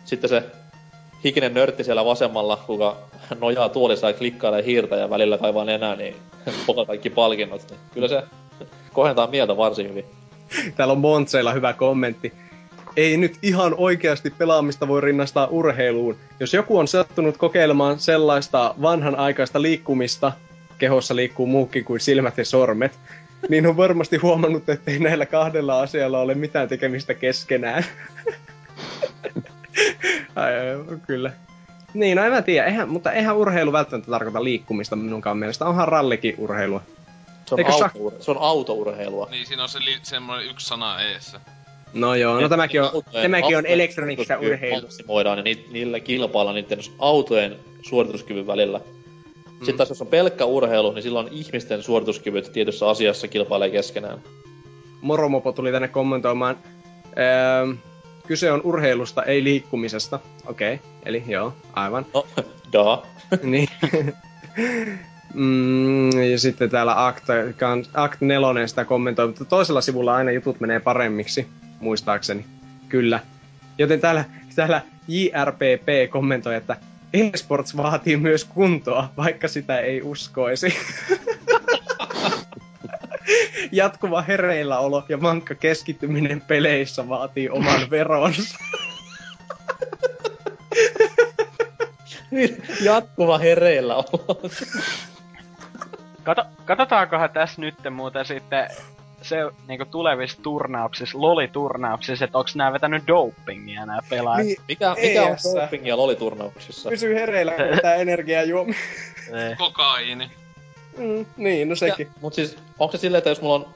sitten 0.06 0.30
se 0.30 0.44
hikinen 1.24 1.54
nörtti 1.54 1.84
siellä 1.84 2.06
vasemmalla, 2.06 2.58
kuka 2.68 2.98
nojaa 3.40 3.70
tuolissa 3.70 4.08
ja 4.08 4.14
klikkailee 4.14 4.66
hiirtä 4.66 4.96
ja 4.96 5.10
välillä 5.10 5.38
kaivaa 5.38 5.72
enää, 5.72 5.96
niin 5.96 6.16
poka 6.68 6.86
kaikki 6.86 7.10
palkinnot. 7.10 7.62
Niin 7.70 7.80
kyllä 7.94 8.08
se 8.08 8.24
kohentaa 8.94 9.28
mieltä 9.28 9.58
varsin 9.58 9.90
hyvin. 9.90 10.06
Täällä 10.76 10.92
on 10.92 10.98
Montseilla 10.98 11.54
hyvä 11.54 11.74
kommentti. 11.74 12.34
Ei 12.98 13.18
nyt 13.18 13.38
ihan 13.42 13.76
oikeasti 13.78 14.30
pelaamista 14.30 14.88
voi 14.88 15.02
rinnastaa 15.02 15.48
urheiluun. 15.48 16.16
Jos 16.40 16.54
joku 16.54 16.78
on 16.78 16.88
sattunut 16.88 17.38
kokeilemaan 17.38 18.00
sellaista 18.00 18.76
vanhanaikaista 18.82 19.62
liikkumista, 19.62 20.32
kehossa 20.78 21.16
liikkuu 21.16 21.48
muukin 21.48 21.86
kuin 21.86 22.00
silmät 22.00 22.38
ja 22.38 22.46
sormet, 22.46 22.92
niin 23.50 23.68
on 23.68 23.78
varmasti 23.78 24.18
huomannut, 24.18 24.70
että 24.70 24.92
ei 24.92 25.00
näillä 25.00 25.26
kahdella 25.26 25.82
asialla 25.82 26.20
ole 26.20 26.36
mitään 26.36 26.68
tekemistä 26.68 27.14
keskenään. 27.14 27.86
ai, 30.36 30.54
ai, 30.60 30.98
kyllä. 31.08 31.32
Niin, 31.94 32.18
no 32.18 32.24
en 32.24 32.32
mä 32.32 32.42
tiedä, 32.42 32.68
eihän, 32.68 32.90
mutta 32.90 33.12
eihän 33.12 33.38
urheilu 33.38 33.72
välttämättä 33.72 34.12
tarkoita 34.12 34.44
liikkumista 34.44 34.96
minunkaan 34.96 35.38
mielestä. 35.38 35.66
Onhan 35.66 35.88
rallikin 35.88 36.36
urheilua. 36.38 36.82
Se 37.46 37.56
on, 37.56 37.60
Eikö 37.60 37.72
auto, 37.72 37.86
sak- 37.86 38.24
se 38.24 38.32
on 38.32 38.38
autourheilua. 38.40 39.28
Niin, 39.32 39.46
siinä 39.46 39.64
on 39.64 39.70
se 39.70 39.80
li- 39.80 40.00
semmoinen 40.04 40.50
yksi 40.50 40.68
sana 40.68 41.02
eessä. 41.02 41.40
No 41.94 42.16
joo, 42.16 42.40
no 42.40 42.50
tämäkin 42.50 42.82
on, 42.82 42.90
tämäkin 43.22 43.58
on 43.58 43.64
suorituskyky 43.66 44.46
urheilua. 44.54 44.82
Maksimoidaan 44.82 45.38
ja 45.38 45.44
ni, 45.44 45.66
niillä 45.72 46.00
kilpailla 46.00 46.54
niiden 46.54 46.80
autojen 47.00 47.56
suorituskyvyn 47.82 48.48
välillä. 48.48 48.82
Mm. 49.60 49.66
Sitten 49.66 49.78
taas 49.78 49.90
jos 49.90 50.02
on 50.02 50.08
pelkkä 50.08 50.46
urheilu, 50.46 50.92
niin 50.92 51.04
silloin 51.04 51.28
ihmisten 51.32 51.84
suorituskyvyt 51.84 52.52
tietyssä 52.54 52.90
asiassa 52.90 53.28
kilpailee 53.28 53.70
keskenään. 53.70 54.22
Moromopo 55.02 55.52
tuli 55.52 55.72
tänne 55.72 55.88
kommentoimaan. 55.88 56.58
Öö, 57.18 57.76
kyse 58.28 58.52
on 58.52 58.62
urheilusta, 58.64 59.24
ei 59.24 59.44
liikkumisesta. 59.44 60.20
Okei, 60.48 60.74
okay. 60.74 60.88
eli 61.06 61.24
joo, 61.28 61.54
aivan. 61.74 62.06
No, 62.14 62.26
da. 62.74 63.04
niin. 63.44 63.70
mm, 65.34 66.22
ja 66.32 66.40
sitten 66.40 66.70
täällä 66.70 67.06
Act, 67.06 67.24
Act 67.94 68.22
4 68.22 68.68
sitä 68.68 68.86
kommentoi, 68.86 69.28
mutta 69.28 69.46
toisella 69.46 69.82
sivulla 69.82 70.16
aina 70.16 70.32
jutut 70.32 70.60
menee 70.60 70.80
paremmiksi, 70.80 71.48
muistaakseni. 71.80 72.46
Kyllä. 72.90 73.20
Joten 73.78 74.00
täällä, 74.00 74.26
täällä 74.56 74.82
JRPP 75.08 76.10
kommentoi, 76.10 76.56
että 76.56 76.78
eSports 77.16 77.78
vaatii 77.78 78.18
myös 78.18 78.46
kuntoa, 78.46 79.10
vaikka 79.18 79.48
sitä 79.48 79.80
ei 79.80 80.02
uskoisi. 80.02 80.76
Jatkuva 83.72 84.22
hereilläolo 84.22 85.06
ja 85.10 85.22
vankka 85.22 85.56
keskittyminen 85.56 86.42
peleissä 86.42 87.10
vaatii 87.10 87.50
oman 87.50 87.90
veronsa. 87.90 88.58
Jatkuva 92.82 93.38
hereillä 93.38 93.96
olo. 93.96 94.42
Kato, 96.24 96.46
katsotaankohan 96.66 97.30
tässä 97.30 97.62
nyt 97.62 97.76
muuten 97.92 98.26
sitten 98.26 98.68
se 99.26 99.38
niinku 99.68 99.86
tulevissa 99.86 100.42
turnauksissa, 100.42 101.22
loliturnauksissa, 101.22 102.26
että 102.26 102.38
onks 102.38 102.56
nää 102.56 102.74
vetänyt 102.74 103.04
dopingia 103.08 103.86
nää 103.86 104.00
pelaajat. 104.10 104.46
Niin, 104.46 104.58
Mikä, 104.68 104.96
mikä 105.02 105.24
on 105.24 105.62
dopingia 105.62 105.98
loliturnauksissa? 105.98 106.90
Pysyy 106.90 107.16
hereillä, 107.16 107.52
kun 107.52 107.66
vetää 107.76 107.96
energiajuomia. 107.96 108.76
Ei. 109.50 109.56
Kokaiini. 109.56 110.32
Mm, 110.98 111.26
niin, 111.38 111.70
no 111.70 111.76
sekin. 111.76 112.08
Mut 112.22 112.34
siis, 112.34 112.58
onko 112.80 112.92
se 112.92 112.98
silleen, 112.98 113.18
että 113.18 113.30
jos 113.30 113.42
mulla 113.42 113.56
on 113.56 113.68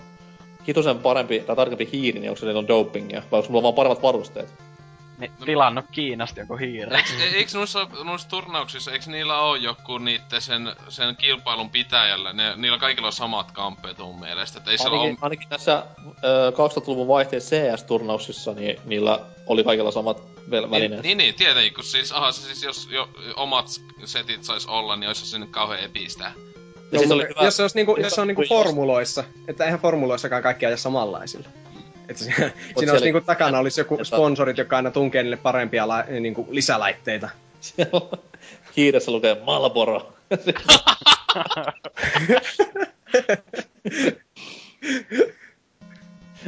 hitusen 0.68 1.00
parempi 1.00 1.40
tai 1.40 1.56
tarkempi 1.56 1.90
hiiri, 1.92 2.20
niin 2.20 2.30
onko 2.30 2.40
se 2.40 2.46
on 2.46 2.68
dopingia? 2.68 3.24
Vai 3.32 3.38
onko 3.40 3.52
mulla 3.52 3.64
vaan 3.64 3.74
paremmat 3.74 4.04
varusteet? 4.04 4.50
Niin, 5.20 5.32
tilannut 5.46 5.86
Kiinasta 5.92 6.40
joku 6.40 6.56
hiire. 6.58 6.98
Eiks, 6.98 7.14
e- 7.20 7.36
eiks 7.38 7.54
noissa, 7.56 7.88
noissa 8.04 8.30
turnauksissa, 8.30 8.92
eiks 8.92 9.08
niillä 9.08 9.40
oo 9.40 9.56
joku 9.56 9.98
niitten 9.98 10.42
sen, 10.42 10.76
sen 10.90 11.16
kilpailun 11.16 11.70
pitäjällä? 11.70 12.34
Ne, 12.34 12.54
niillä 12.56 12.78
kaikilla 12.78 13.08
on 13.08 13.14
samat 13.14 13.52
kampeet 13.52 13.98
mun 13.98 14.20
mielestä. 14.20 14.60
Et 14.60 14.68
ei 14.68 14.78
Ainakin, 14.80 15.12
oo... 15.12 15.18
ainakin 15.22 15.50
tässä 15.50 15.84
ö, 16.24 16.52
2000-luvun 16.52 17.08
vaihteen 17.08 17.42
CS-turnauksissa, 17.42 18.54
niin 18.54 18.78
niillä 18.86 19.20
oli 19.48 19.64
kaikilla 19.64 19.92
samat 19.92 20.18
vel- 20.18 20.52
Niin, 20.52 20.72
välineet. 20.72 21.04
niin, 21.04 21.18
niin, 21.18 21.36
tietenkin, 21.36 21.74
kun 21.74 21.84
siis, 21.84 22.12
aha, 22.12 22.32
siis 22.32 22.64
jos 22.64 22.88
jo, 22.92 23.10
omat 23.36 23.68
setit 24.06 24.44
sais 24.44 24.66
olla, 24.66 24.96
niin 24.96 25.08
olisi 25.08 25.26
se 25.26 25.40
nyt 25.40 25.50
kauhean 25.50 25.84
epistää. 25.84 26.34
Ja 26.92 27.00
siis 27.00 27.12
oli 27.12 27.24
hyvä, 27.24 27.46
jos 27.46 27.56
se, 27.58 27.62
olisi 27.62 27.76
niinku, 27.76 27.96
jos 27.96 28.14
se 28.14 28.22
on 28.22 28.28
niinku 28.28 28.44
formuloissa, 28.50 29.24
että 29.48 29.66
eihän 29.66 29.80
formuloissakaan 29.80 30.44
kaikki 30.44 30.66
aja 30.66 30.78
samanlaisilla. 30.78 31.48
Että 32.10 32.24
siinä, 32.24 32.36
siinä 32.38 32.54
siellä- 32.78 32.92
olisi 32.92 33.06
niinku 33.06 33.22
takana 33.22 33.60
olisi 33.60 33.82
joku 33.82 33.94
Että- 33.94 34.04
sponsorit, 34.06 34.58
jotka 34.58 34.76
aina 34.76 34.92
tunkee 34.92 35.24
niille 35.24 35.38
parempia 35.38 35.88
la, 35.88 36.04
niinku 36.20 36.48
lisälaitteita. 36.50 37.30
Siellä 37.62 38.02
hiiressä 38.78 39.12
lukee 39.12 39.38
Malboro. 39.46 40.14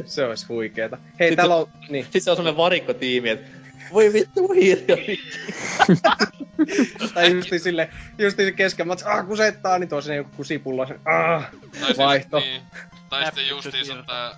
Se 0.04 0.24
olisi 0.24 0.46
huikeeta. 0.48 0.96
Hei, 0.96 1.28
Sitten- 1.28 1.36
täällä 1.36 1.56
on... 1.56 1.66
Niin. 1.88 2.04
Sitten 2.04 2.22
se 2.22 2.30
on 2.30 2.36
semmonen 2.36 2.56
varikkotiimi, 2.56 3.28
että 3.30 3.50
voi 3.92 4.12
vittu, 4.12 4.52
hiiri 4.52 4.84
on 4.92 4.98
vittu. 5.06 5.38
Tai 7.14 7.30
justi 7.30 7.58
sille, 7.58 7.90
justi 8.18 8.52
kesken, 8.52 8.88
mä 8.88 8.96
ah, 9.04 9.26
kusettaa, 9.26 9.78
niin 9.78 9.88
tuo 9.88 10.00
sinne 10.00 10.16
joku 10.16 10.30
kusipullo, 10.36 10.86
ah, 11.04 11.50
vaihto. 11.98 12.40
Siis, 12.40 12.52
niin, 12.52 12.62
tai 13.12 13.24
sitten 13.24 13.48
justiinsa 13.48 13.94
tää, 14.06 14.36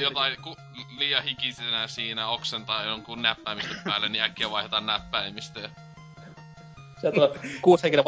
jotain 0.00 0.36
ku, 0.42 0.56
liian 0.98 1.22
hikisenä 1.22 1.86
siinä 1.86 2.28
oksentaa 2.28 2.84
jonkun 2.84 3.22
näppäimistön 3.22 3.76
päälle, 3.84 4.08
niin 4.08 4.24
äkkiä 4.24 4.50
vaihdetaan 4.50 4.86
näppäimistöä. 4.86 5.70
Sieltä 7.00 7.14
tulee 7.14 7.30
kuusi 7.62 7.82
henkilöä 7.82 8.04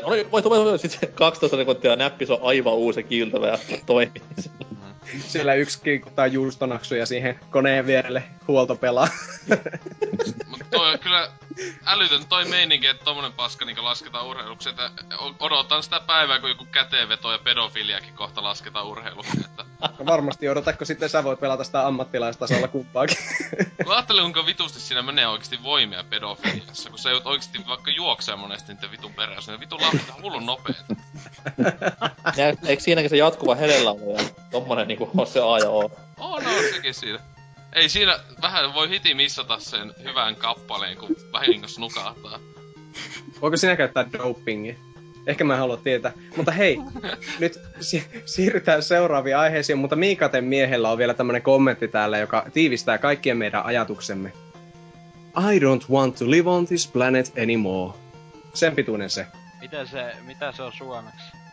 no 0.00 0.10
niin, 0.10 0.30
voi, 0.30 0.44
voi, 0.44 0.64
voi, 0.64 0.78
sitten 0.78 1.12
12 1.12 1.56
sekuntia 1.56 1.96
näppis 1.96 2.30
on 2.30 2.38
aivan 2.42 2.74
uusi 2.74 3.00
ja 3.00 3.06
kiiltävä 3.06 3.46
ja 3.48 3.58
toimii. 3.86 4.22
Siellä 5.26 5.54
yksi 5.54 5.80
kiikuttaa 5.82 6.26
juustonaksuja 6.26 7.06
siihen 7.06 7.40
koneen 7.50 7.86
vierelle 7.86 8.22
huoltopelaa. 8.48 9.08
Mut 10.46 10.60
toi 10.70 10.92
on 10.92 10.98
kyllä 10.98 11.30
älytön 11.86 12.26
toi 12.26 12.44
meininki, 12.44 12.86
että 12.86 13.04
tommonen 13.04 13.32
paska 13.32 13.64
niinku 13.64 13.84
lasketaan 13.84 14.26
urheiluksi, 14.26 14.68
että 14.68 14.90
odotan 15.40 15.82
sitä 15.82 16.00
päivää, 16.00 16.40
kun 16.40 16.48
joku 16.48 16.64
käteenveto 16.64 17.32
ja 17.32 17.38
pedofiliakin 17.38 18.14
kohta 18.14 18.42
lasketaan 18.42 18.86
urheiluksi, 18.86 19.40
että... 19.44 19.64
No 19.98 20.06
varmasti 20.06 20.48
odotatko 20.48 20.84
sitten 20.84 21.08
sä 21.08 21.24
voit 21.24 21.40
pelata 21.40 21.64
sitä 21.64 21.86
ammattilaistasolla 21.86 22.68
kumpaakin. 22.68 23.16
Mä 23.86 23.92
ajattelin, 23.92 24.22
kuinka 24.22 24.46
vitusti 24.46 24.80
siinä 24.80 25.02
menee 25.02 25.26
oikeesti 25.26 25.62
voimia 25.62 26.04
pedofiliassa, 26.10 26.90
kun 26.90 26.98
se 26.98 27.10
ei 27.10 27.20
oikeesti 27.24 27.58
vaikka 27.68 27.90
juoksee 27.90 28.36
monesti 28.36 28.74
niiden 28.74 28.90
vitun 28.90 29.14
perässä, 29.14 29.52
ne 29.52 29.60
vitun 29.60 29.80
lapset 29.80 30.10
on 30.16 30.22
hullun 30.22 30.46
nopeet. 30.46 30.84
Ja 32.36 32.46
eikö 32.66 32.82
siinäkin 32.82 33.10
se 33.10 33.16
jatkuva 33.16 33.54
hereillä 33.54 33.90
ole 33.90 34.22
ja 34.22 34.28
tommonen 34.50 34.88
niinku 34.98 35.20
on 35.20 35.26
se 35.26 35.40
A 35.40 35.58
ja 35.58 35.70
O. 35.70 35.90
Oh 36.18 36.42
no, 36.42 36.50
sekin 36.74 36.94
siinä. 36.94 37.18
Ei 37.72 37.88
siinä 37.88 38.18
vähän 38.42 38.74
voi 38.74 38.88
hiti 38.88 39.14
missata 39.14 39.58
sen 39.58 39.94
hyvän 40.02 40.36
kappaleen, 40.36 40.96
kun 40.96 41.16
vahingossa 41.32 41.80
nukahtaa. 41.80 42.38
Voiko 43.42 43.56
sinä 43.56 43.76
käyttää 43.76 44.06
dopingia? 44.12 44.74
Ehkä 45.26 45.44
mä 45.44 45.52
en 45.52 45.58
halua 45.58 45.76
tietää. 45.76 46.12
Mutta 46.36 46.52
hei, 46.52 46.78
nyt 47.40 47.60
si- 47.80 48.08
siirrytään 48.24 48.82
seuraaviin 48.82 49.36
aiheisiin, 49.36 49.78
mutta 49.78 49.96
Miikaten 49.96 50.44
miehellä 50.44 50.90
on 50.90 50.98
vielä 50.98 51.14
tämmönen 51.14 51.42
kommentti 51.42 51.88
täällä, 51.88 52.18
joka 52.18 52.46
tiivistää 52.52 52.98
kaikkien 52.98 53.36
meidän 53.36 53.64
ajatuksemme. 53.64 54.32
I 55.54 55.58
don't 55.58 55.90
want 55.90 56.16
to 56.16 56.30
live 56.30 56.50
on 56.50 56.66
this 56.66 56.88
planet 56.88 57.32
anymore. 57.42 57.98
Sen 58.54 58.74
pituinen 58.74 59.10
se. 59.10 59.26
Mitä 59.60 59.86
se, 59.86 60.12
mitä 60.24 60.52
se 60.52 60.62
on 60.62 60.72
suomeksi? 60.72 61.43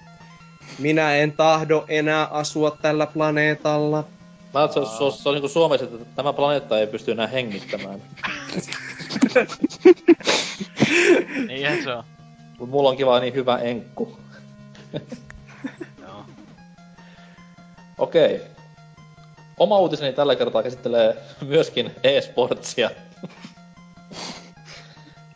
Minä 0.80 1.16
en 1.16 1.32
tahdo 1.32 1.86
enää 1.88 2.26
asua 2.26 2.78
tällä 2.82 3.08
planeetalla. 3.08 4.04
Mä 4.54 4.64
että 4.64 4.74
se 4.74 4.80
on, 5.04 5.12
se 5.12 5.30
on 5.30 5.36
niinku 5.36 5.48
Suomessa, 5.48 5.86
että 5.86 6.06
tämä 6.16 6.34
planeetta 6.34 6.80
ei 6.80 6.88
pysty 6.88 7.12
enää 7.12 7.28
hengittämään. 7.28 8.02
Niinhän 11.48 11.84
se 11.84 11.94
on. 11.94 12.04
Mut 12.60 12.70
mulla 12.70 12.90
on 12.90 12.98
kiva 12.98 13.20
niin 13.20 13.34
hyvä 13.34 13.58
enkku. 13.58 14.18
Joo. 16.02 16.26
Okei. 17.98 18.42
Oma 19.58 19.78
uutiseni 19.78 20.14
tällä 20.14 20.36
kertaa 20.36 20.64
käsittelee 20.64 21.18
myöskin 21.42 21.92
e-sportsia. 22.04 22.90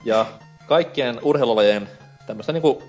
ja 0.06 0.26
kaikkien 0.68 1.20
urheilulajien 1.22 1.90
tämmöstä 2.28 2.53
niinku 2.53 2.84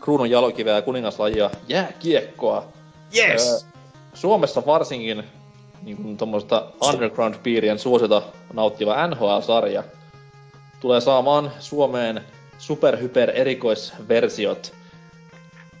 kruunun 0.00 0.30
jalokiveä 0.30 0.74
ja 0.74 0.82
kuningaslajia 0.82 1.50
jääkiekkoa. 1.70 2.68
Yes! 3.16 3.48
Öö, 3.52 3.70
Suomessa 4.14 4.62
varsinkin 4.66 5.24
niin 5.82 5.96
kuin 5.96 6.16
tommoista 6.16 6.66
underground-piirien 6.80 7.78
suosita 7.78 8.22
nauttiva 8.52 9.06
NHL-sarja 9.06 9.84
tulee 10.80 11.00
saamaan 11.00 11.52
Suomeen 11.58 12.20
superhyper 12.58 13.30
erikoisversiot. 13.34 14.72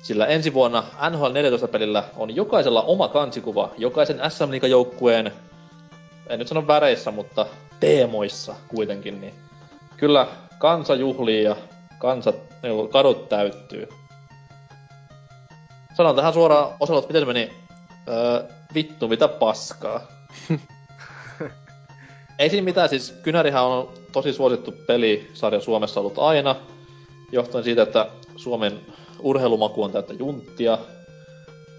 Sillä 0.02 0.26
ensi 0.26 0.54
vuonna 0.54 0.84
NHL 1.10 1.32
14-pelillä 1.32 2.04
on 2.16 2.36
jokaisella 2.36 2.82
oma 2.82 3.08
kansikuva, 3.08 3.70
jokaisen 3.78 4.20
SM 4.28 4.50
Liiga-joukkueen, 4.50 5.32
en 6.28 6.38
nyt 6.38 6.48
sano 6.48 6.66
väreissä, 6.66 7.10
mutta 7.10 7.46
teemoissa 7.80 8.54
kuitenkin, 8.68 9.20
niin 9.20 9.34
kyllä 9.96 10.26
kansa 10.58 10.94
juhlii 10.94 11.44
ja 11.44 11.56
kansat, 11.98 12.36
kadut 12.92 13.28
täyttyy. 13.28 13.88
Sanon 16.00 16.16
tähän 16.16 16.32
suoraan 16.32 16.74
Osalot, 16.80 17.08
miten 17.08 17.22
se 17.22 17.26
meni? 17.26 17.50
Öö, 18.08 18.44
vittu, 18.74 19.08
mitä 19.08 19.28
paskaa. 19.28 20.00
Ei 22.38 22.50
siinä 22.50 22.64
mitään, 22.64 22.88
siis 22.88 23.14
Kynärihän 23.22 23.64
on 23.64 23.88
tosi 24.12 24.32
suosittu 24.32 24.74
pelisarja 24.86 25.60
Suomessa 25.60 26.00
ollut 26.00 26.18
aina, 26.18 26.56
johtuen 27.32 27.64
siitä, 27.64 27.82
että 27.82 28.06
Suomen 28.36 28.80
urheilumaku 29.18 29.82
on 29.82 29.92
täyttä 29.92 30.12
junttia. 30.12 30.78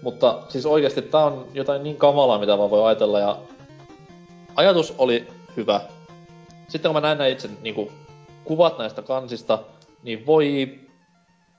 Mutta 0.02 0.42
siis 0.48 0.66
oikeasti 0.66 1.02
tää 1.02 1.24
on 1.24 1.46
jotain 1.54 1.82
niin 1.82 1.96
kamalaa, 1.96 2.38
mitä 2.38 2.58
vaan 2.58 2.70
voi 2.70 2.86
ajatella, 2.86 3.20
ja 3.20 3.38
ajatus 4.56 4.94
oli 4.98 5.28
hyvä. 5.56 5.80
Sitten 6.68 6.88
kun 6.88 6.96
mä 6.96 7.00
näin 7.00 7.18
näin 7.18 7.32
itse 7.32 7.50
niin 7.62 7.74
kuin, 7.74 7.92
kuvat 8.44 8.78
näistä 8.78 9.02
kansista, 9.02 9.58
niin 10.02 10.26
voi 10.26 10.78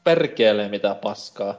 perkeelle 0.03 0.67
mitä 0.67 0.95
paskaa. 0.95 1.55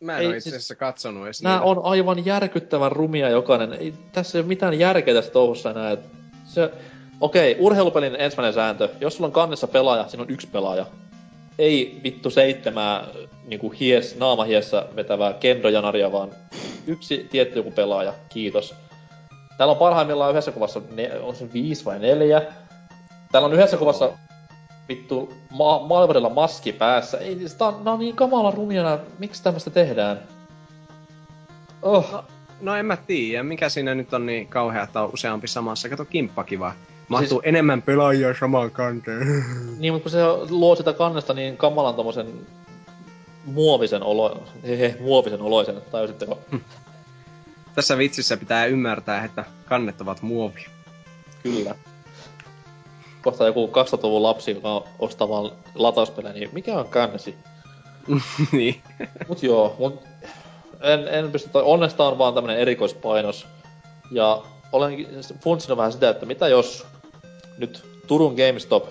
Mä 0.00 0.16
en 0.16 0.20
ei, 0.20 0.26
ole 0.26 0.36
itse 0.36 0.44
siis 0.44 0.54
asiassa 0.54 0.66
siis, 0.68 0.78
katsonut 0.78 1.24
edes 1.24 1.42
Nää 1.42 1.60
on 1.60 1.80
aivan 1.84 2.26
järkyttävän 2.26 2.92
rumia 2.92 3.28
jokainen. 3.28 3.72
Ei, 3.72 3.94
tässä 4.12 4.38
ei 4.38 4.40
ole 4.40 4.48
mitään 4.48 4.78
järkeä 4.78 5.14
tässä 5.14 5.32
touhussa 5.32 5.70
enää. 5.70 5.90
Et 5.90 6.00
se, 6.44 6.70
okei, 7.20 7.56
urheilupelin 7.58 8.16
ensimmäinen 8.18 8.54
sääntö. 8.54 8.88
Jos 9.00 9.16
sulla 9.16 9.26
on 9.26 9.32
kannessa 9.32 9.66
pelaaja, 9.66 10.08
siinä 10.08 10.22
on 10.22 10.30
yksi 10.30 10.46
pelaaja. 10.46 10.86
Ei 11.58 12.00
vittu 12.04 12.30
seitsemää 12.30 13.04
niinku 13.46 13.70
hies, 13.80 14.16
naamahiessä 14.16 14.86
vetävää 14.96 15.32
kendojanaria, 15.32 16.12
vaan 16.12 16.30
yksi 16.86 17.28
tietty 17.30 17.58
joku 17.58 17.70
pelaaja. 17.70 18.14
Kiitos. 18.28 18.74
Täällä 19.58 19.72
on 19.72 19.78
parhaimmillaan 19.78 20.30
yhdessä 20.30 20.52
kuvassa, 20.52 20.82
ne, 20.92 21.20
on 21.20 21.36
se 21.36 21.52
viisi 21.52 21.84
vai 21.84 21.98
neljä. 21.98 22.42
Täällä 23.32 23.46
on 23.46 23.54
yhdessä 23.54 23.76
kuvassa 23.76 24.12
vittu 24.90 25.32
ma- 25.50 26.28
maski 26.34 26.72
päässä. 26.72 27.18
Ei, 27.18 27.38
siis 27.38 27.54
tää 27.54 27.68
on, 27.68 27.88
on 27.88 27.98
niin 27.98 28.16
kamala 28.16 28.50
rumia, 28.50 28.98
miksi 29.18 29.42
tämmöstä 29.42 29.70
tehdään? 29.70 30.20
Oh. 31.82 32.12
No, 32.12 32.24
no 32.60 32.76
en 32.76 32.86
mä 32.86 32.96
tiedä, 32.96 33.42
mikä 33.42 33.68
siinä 33.68 33.94
nyt 33.94 34.14
on 34.14 34.26
niin 34.26 34.46
kauhea, 34.46 34.82
että 34.82 35.02
on 35.02 35.10
useampi 35.14 35.48
samassa. 35.48 35.88
Kato 35.88 36.04
kimppakiva. 36.04 36.72
Mahtuu 37.08 37.40
siis... 37.40 37.48
enemmän 37.48 37.82
pelaajia 37.82 38.34
samaan 38.40 38.70
kanteen. 38.70 39.26
Niin, 39.78 39.92
mutta 39.92 40.02
kun 40.02 40.10
se 40.10 40.54
luo 40.54 40.76
sitä 40.76 40.92
kannesta 40.92 41.34
niin 41.34 41.56
kamalan 41.56 41.94
tommosen 41.94 42.26
muovisen 43.44 44.02
olo... 44.02 44.42
Hehe, 44.66 44.96
muovisen 45.00 45.40
oloisen, 45.40 45.76
tajusitteko? 45.90 46.38
Hm. 46.52 46.56
Tässä 47.74 47.98
vitsissä 47.98 48.36
pitää 48.36 48.66
ymmärtää, 48.66 49.24
että 49.24 49.44
kannet 49.68 50.00
ovat 50.00 50.22
muovia. 50.22 50.70
Kyllä 51.42 51.74
kohta 53.22 53.46
joku 53.46 53.66
2000-luvun 53.66 54.22
lapsi, 54.22 54.50
joka 54.50 54.82
ostaa 54.98 55.28
vaan 55.28 55.50
latauspelejä, 55.74 56.32
niin 56.32 56.50
mikä 56.52 56.78
on 56.78 56.88
känsi? 56.88 57.34
niin. 58.52 58.82
mut 59.28 59.42
joo, 59.42 59.76
mut 59.78 60.00
en, 60.80 61.08
en 61.08 61.32
pysty, 61.32 61.48
toi 61.48 61.62
onnesta 61.62 62.08
on 62.08 62.18
vaan 62.18 62.34
tämmönen 62.34 62.58
erikoispainos. 62.58 63.46
Ja 64.10 64.42
olen 64.72 65.06
funtsinut 65.42 65.78
vähän 65.78 65.92
sitä, 65.92 66.10
että 66.10 66.26
mitä 66.26 66.48
jos 66.48 66.86
nyt 67.58 67.82
Turun 68.06 68.34
GameStop, 68.34 68.86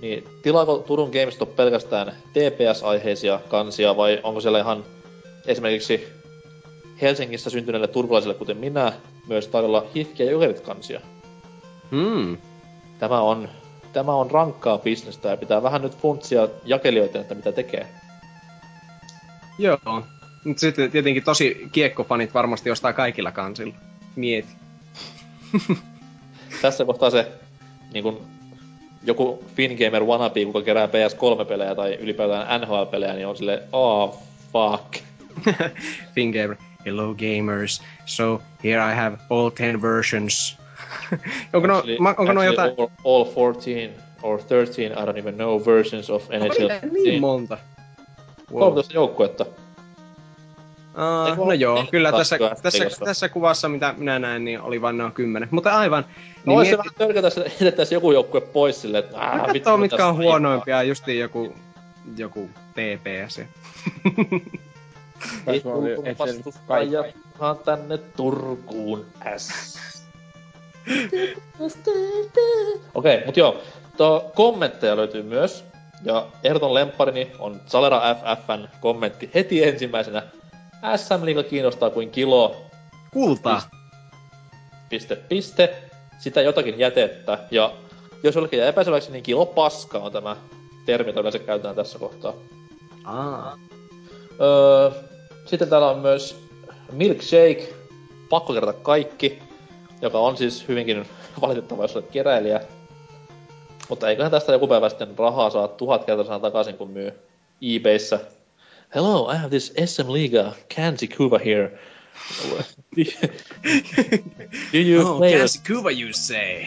niin 0.00 0.24
tilaako 0.42 0.78
Turun 0.78 1.10
GameStop 1.10 1.56
pelkästään 1.56 2.12
TPS-aiheisia 2.32 3.40
kansia 3.48 3.96
vai 3.96 4.20
onko 4.22 4.40
siellä 4.40 4.58
ihan 4.58 4.84
esimerkiksi 5.46 6.08
Helsingissä 7.02 7.50
syntyneille 7.50 7.88
turkulaisille, 7.88 8.34
kuten 8.34 8.56
minä, 8.56 8.92
myös 9.28 9.48
tarjolla 9.48 9.86
hifkiä 9.94 10.26
ja 10.26 10.60
kansia? 10.62 11.00
Hmm 11.90 12.38
tämä 13.02 13.20
on, 13.20 13.48
tämä 13.92 14.12
on 14.14 14.30
rankkaa 14.30 14.78
bisnestä 14.78 15.28
ja 15.28 15.36
pitää 15.36 15.62
vähän 15.62 15.82
nyt 15.82 15.96
funtsia 15.96 16.48
jakelijoita, 16.64 17.20
että 17.20 17.34
mitä 17.34 17.52
tekee. 17.52 17.86
Joo. 19.58 19.78
Mutta 20.44 20.60
sitten 20.60 20.90
tietenkin 20.90 21.24
tosi 21.24 21.68
kiekkofanit 21.72 22.34
varmasti 22.34 22.70
ostaa 22.70 22.92
kaikilla 22.92 23.32
kansilla. 23.32 23.74
Mieti. 24.16 24.48
Tässä 26.62 26.84
kohtaa 26.84 27.10
se 27.10 27.32
niin 27.92 28.04
kun, 28.04 28.26
joku 29.04 29.44
Fingamer 29.56 30.04
wannabe, 30.04 30.44
kuka 30.44 30.62
kerää 30.62 30.86
PS3-pelejä 30.86 31.74
tai 31.74 31.94
ylipäätään 31.94 32.60
NHL-pelejä, 32.60 33.14
niin 33.14 33.26
on 33.26 33.36
sille, 33.36 33.62
oh 33.72 34.22
fuck. 34.52 35.04
Fingamer, 36.14 36.56
hello 36.84 37.14
gamers, 37.14 37.82
so 38.06 38.42
here 38.64 38.92
I 38.92 38.96
have 38.96 39.16
all 39.30 39.50
ten 39.50 39.82
versions 39.82 40.61
onko 41.52 41.66
no, 41.66 41.76
actually, 41.78 41.98
ma, 41.98 42.14
onko 42.18 42.32
no 42.32 42.42
jotain... 42.42 42.72
All, 42.78 42.88
all 43.04 43.24
14 43.24 44.02
or 44.22 44.38
13, 44.38 44.92
I 44.92 45.06
don't 45.06 45.18
even 45.18 45.34
know, 45.34 45.64
versions 45.66 46.10
of 46.10 46.28
NHL. 46.28 46.72
Onko 46.72 46.86
niin 46.92 47.20
monta? 47.20 47.58
Wow. 48.52 48.60
13 48.60 48.94
joukkuetta. 48.94 49.46
Uh, 50.94 51.46
no 51.46 51.52
joo, 51.52 51.84
kyllä 51.90 52.12
tässä, 52.12 52.38
tässä, 52.62 52.84
tässä 53.04 53.28
kuvassa, 53.28 53.68
mitä 53.68 53.94
minä 53.98 54.18
näen, 54.18 54.44
niin 54.44 54.60
oli 54.60 54.82
vain 54.82 54.98
noin 54.98 55.12
kymmenen. 55.12 55.48
Mutta 55.50 55.78
aivan. 55.78 56.04
No 56.44 56.52
niin 56.52 56.58
miet... 56.58 56.70
se 56.70 56.78
vähän 56.78 56.94
törkätä, 56.98 57.28
että 57.60 57.82
joku 57.90 58.12
joukkue 58.12 58.40
pois 58.40 58.80
silleen, 58.80 59.04
että 59.04 59.18
aah, 59.18 59.52
vittu, 59.52 59.76
mitkä 59.76 60.06
on 60.06 60.16
huonoimpia, 60.16 60.82
justiin 60.82 61.18
joku, 61.18 61.54
joku 62.16 62.50
TPS. 62.72 63.40
Vittu, 65.52 65.70
vastustajathan 66.18 67.58
tänne 67.64 67.98
Turkuun, 67.98 69.06
S. 69.36 69.78
Okei, 72.94 73.14
okay, 73.14 73.26
mut 73.26 73.36
joo. 73.36 73.62
Tuo 73.96 74.30
kommentteja 74.34 74.96
löytyy 74.96 75.22
myös. 75.22 75.64
Ja 76.04 76.26
ehdoton 76.44 76.74
lempparini 76.74 77.32
on 77.38 77.60
Salera 77.66 78.14
FFn 78.14 78.68
kommentti 78.80 79.30
heti 79.34 79.64
ensimmäisenä. 79.64 80.22
SM 80.96 81.24
Liiga 81.24 81.42
kiinnostaa 81.42 81.90
kuin 81.90 82.10
kilo. 82.10 82.56
Kulta. 83.12 83.62
Piste, 84.88 85.16
piste. 85.16 85.74
Sitä 86.18 86.40
jotakin 86.40 86.78
jätettä. 86.78 87.38
Ja 87.50 87.72
jos 88.22 88.34
jollekin 88.34 88.58
jää 88.58 88.68
epäselväksi, 88.68 89.12
niin 89.12 89.22
kilo 89.22 89.46
paska 89.46 89.98
on 89.98 90.12
tämä 90.12 90.36
termi, 90.86 91.08
jota 91.08 91.20
yleensä 91.20 91.38
käytetään 91.38 91.76
tässä 91.76 91.98
kohtaa. 91.98 92.34
Aa. 93.04 93.58
Öö, 94.40 94.90
sitten 95.46 95.68
täällä 95.68 95.90
on 95.90 95.98
myös 95.98 96.42
Milkshake. 96.92 97.74
Pakko 98.30 98.52
kerta 98.52 98.72
kaikki 98.72 99.42
joka 100.02 100.18
on 100.18 100.36
siis 100.36 100.68
hyvinkin 100.68 101.06
valitettava, 101.40 101.84
jos 101.84 101.96
olet 101.96 102.10
keräilijä. 102.10 102.60
Mutta 103.88 104.10
eiköhän 104.10 104.30
tästä 104.30 104.52
joku 104.52 104.68
päivä 104.68 104.88
sitten 104.88 105.18
rahaa 105.18 105.50
saa 105.50 105.68
tuhat 105.68 106.04
kertaa 106.04 106.38
takaisin, 106.38 106.76
kun 106.76 106.90
myy 106.90 107.12
eBayssä. 107.62 108.20
Hello, 108.94 109.30
I 109.32 109.36
have 109.36 109.48
this 109.48 109.72
SM 109.84 110.12
Liga 110.12 110.52
Kansi 110.76 111.08
Kuva 111.08 111.38
here. 111.38 111.78
do 114.72 114.78
you 114.78 115.08
oh, 115.08 115.18
players... 115.18 115.62
Kuva, 115.66 115.90
you 115.90 116.12
say? 116.12 116.66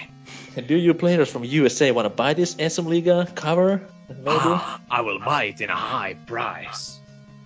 Do 0.68 0.76
you 0.76 0.94
players 0.94 1.32
from 1.32 1.44
USA 1.44 1.92
want 1.92 2.06
to 2.06 2.24
buy 2.24 2.34
this 2.34 2.56
SM 2.58 2.88
Liga 2.88 3.28
cover? 3.36 3.82
Maybe? 4.10 4.26
Ah, 4.28 4.82
I 4.90 5.02
will 5.02 5.20
buy 5.20 5.44
it 5.44 5.62
in 5.62 5.70
a 5.70 5.76
high 5.76 6.16
price. 6.26 7.00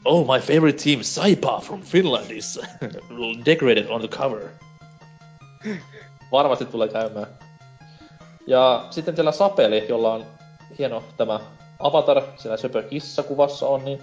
Oh, 0.05 0.23
my 0.23 0.39
favorite 0.39 0.77
team, 0.77 0.99
Saipa 0.99 1.61
from 1.61 1.81
Finland, 1.81 2.31
is 2.31 2.57
decorated 3.43 3.89
on 3.89 4.01
the 4.01 4.07
cover. 4.07 4.53
Varmasti 6.31 6.65
tulee 6.65 6.87
käymään. 6.87 7.27
Ja 8.47 8.85
sitten 8.89 9.15
siellä 9.15 9.31
Sapeli, 9.31 9.85
jolla 9.89 10.13
on 10.13 10.25
hieno 10.79 11.03
tämä 11.17 11.39
avatar, 11.79 12.21
siellä 12.37 12.57
söpö 12.57 12.83
kissakuvassa 12.83 13.67
on, 13.67 13.85
niin 13.85 14.01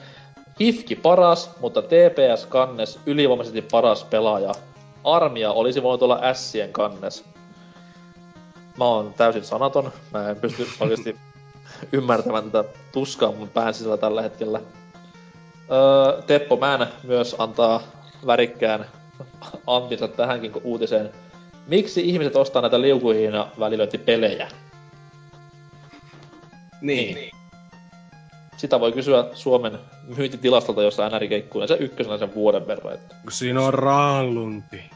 Hifki 0.60 0.96
paras, 0.96 1.50
mutta 1.60 1.82
TPS 1.82 2.46
kannes 2.46 3.00
ylivoimaisesti 3.06 3.62
paras 3.62 4.04
pelaaja. 4.04 4.52
Armia 5.04 5.52
olisi 5.52 5.82
voinut 5.82 6.02
olla 6.02 6.34
Sien 6.34 6.72
kannes. 6.72 7.24
Mä 8.78 8.84
oon 8.84 9.14
täysin 9.14 9.44
sanaton. 9.44 9.92
Mä 10.12 10.30
en 10.30 10.36
pysty 10.36 10.66
oikeasti 10.80 11.16
ymmärtämään 11.92 12.50
tätä 12.50 12.68
tuskaa 12.92 13.32
mun 13.32 13.48
pään 13.48 13.74
sisällä 13.74 13.96
tällä 13.96 14.22
hetkellä. 14.22 14.60
Öö, 15.70 16.22
Teppo 16.22 16.56
Mään 16.56 16.88
myös 17.02 17.36
antaa 17.38 17.82
värikkään 18.26 18.86
antinsa 19.66 20.08
tähänkin 20.08 20.52
uutiseen. 20.64 21.12
Miksi 21.66 22.09
ihmiset 22.09 22.36
ostaa 22.36 22.62
näitä 22.62 22.80
liukuihin 22.80 23.34
ja 23.34 23.48
välilöintipelejä? 23.59 24.48
Niin. 26.80 27.14
niin. 27.14 27.30
Sitä 28.56 28.80
voi 28.80 28.93
kysyä 28.93 29.24
Suomen 29.32 29.78
myyntitilastolta, 30.16 30.82
jossa 30.82 31.09
NR 31.09 31.26
keikkuu 31.26 31.66
se 31.66 31.76
ykkösenä 31.80 32.18
sen 32.18 32.34
vuoden 32.34 32.66
verran. 32.66 32.94
Että... 32.94 33.14
Siinä 33.30 33.60
on 33.60 33.74
raallunti. 33.74 34.80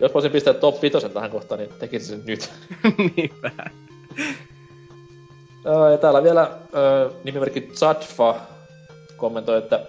Jos 0.00 0.14
voisin 0.14 0.30
pistää 0.30 0.54
top 0.54 0.82
5 0.82 1.08
tähän 1.08 1.30
kohtaan, 1.30 1.58
niin 1.58 1.70
tekisin 1.78 2.08
sen 2.08 2.22
nyt. 2.26 2.52
Niinpä. 3.16 3.50
Ja 5.92 5.98
täällä 6.00 6.22
vielä 6.22 6.50
öö, 6.74 7.10
nimimerkki 7.24 7.70
Zadfa 7.74 8.34
kommentoi, 9.16 9.58
että 9.58 9.86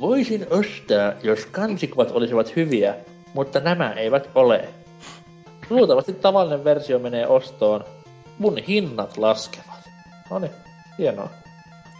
Voisin 0.00 0.46
ostaa, 0.50 1.12
jos 1.22 1.46
kansikuvat 1.46 2.10
olisivat 2.10 2.56
hyviä, 2.56 2.94
mutta 3.34 3.60
nämä 3.60 3.92
eivät 3.92 4.30
ole. 4.34 4.68
Luultavasti 5.70 6.12
tavallinen 6.12 6.64
versio 6.64 6.98
menee 6.98 7.26
ostoon. 7.26 7.84
Mun 8.38 8.58
hinnat 8.58 9.16
laskevat. 9.16 9.90
Noniin, 10.30 10.52
hienoa. 10.98 11.30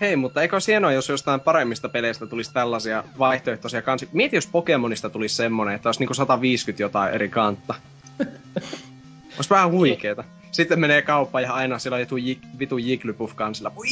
Hei, 0.00 0.16
mutta 0.16 0.42
eikö 0.42 0.56
olisi 0.56 0.72
hienoa, 0.72 0.92
jos 0.92 1.08
jostain 1.08 1.40
paremmista 1.40 1.88
peleistä 1.88 2.26
tulisi 2.26 2.52
tällaisia 2.52 3.04
vaihtoehtoisia 3.18 3.82
kansi... 3.82 4.08
Mieti, 4.12 4.36
jos 4.36 4.46
Pokemonista 4.46 5.10
tulisi 5.10 5.34
semmonen, 5.34 5.74
että 5.74 5.88
olisi 5.88 6.00
niinku 6.00 6.14
150 6.14 6.82
jotain 6.82 7.14
eri 7.14 7.28
kantta. 7.28 7.74
olisi 9.36 9.51
vähän 9.51 9.70
huikeeta. 9.70 10.24
Sitten 10.51 10.81
menee 10.81 11.02
kauppaan 11.02 11.43
ja 11.44 11.52
aina 11.52 11.78
siellä 11.78 11.94
on 11.94 12.01
joku 12.01 12.16
jik, 12.16 12.39
vitu 12.59 12.78
Jigglypuff 12.78 13.35
kansilla. 13.35 13.73
Voi 13.74 13.86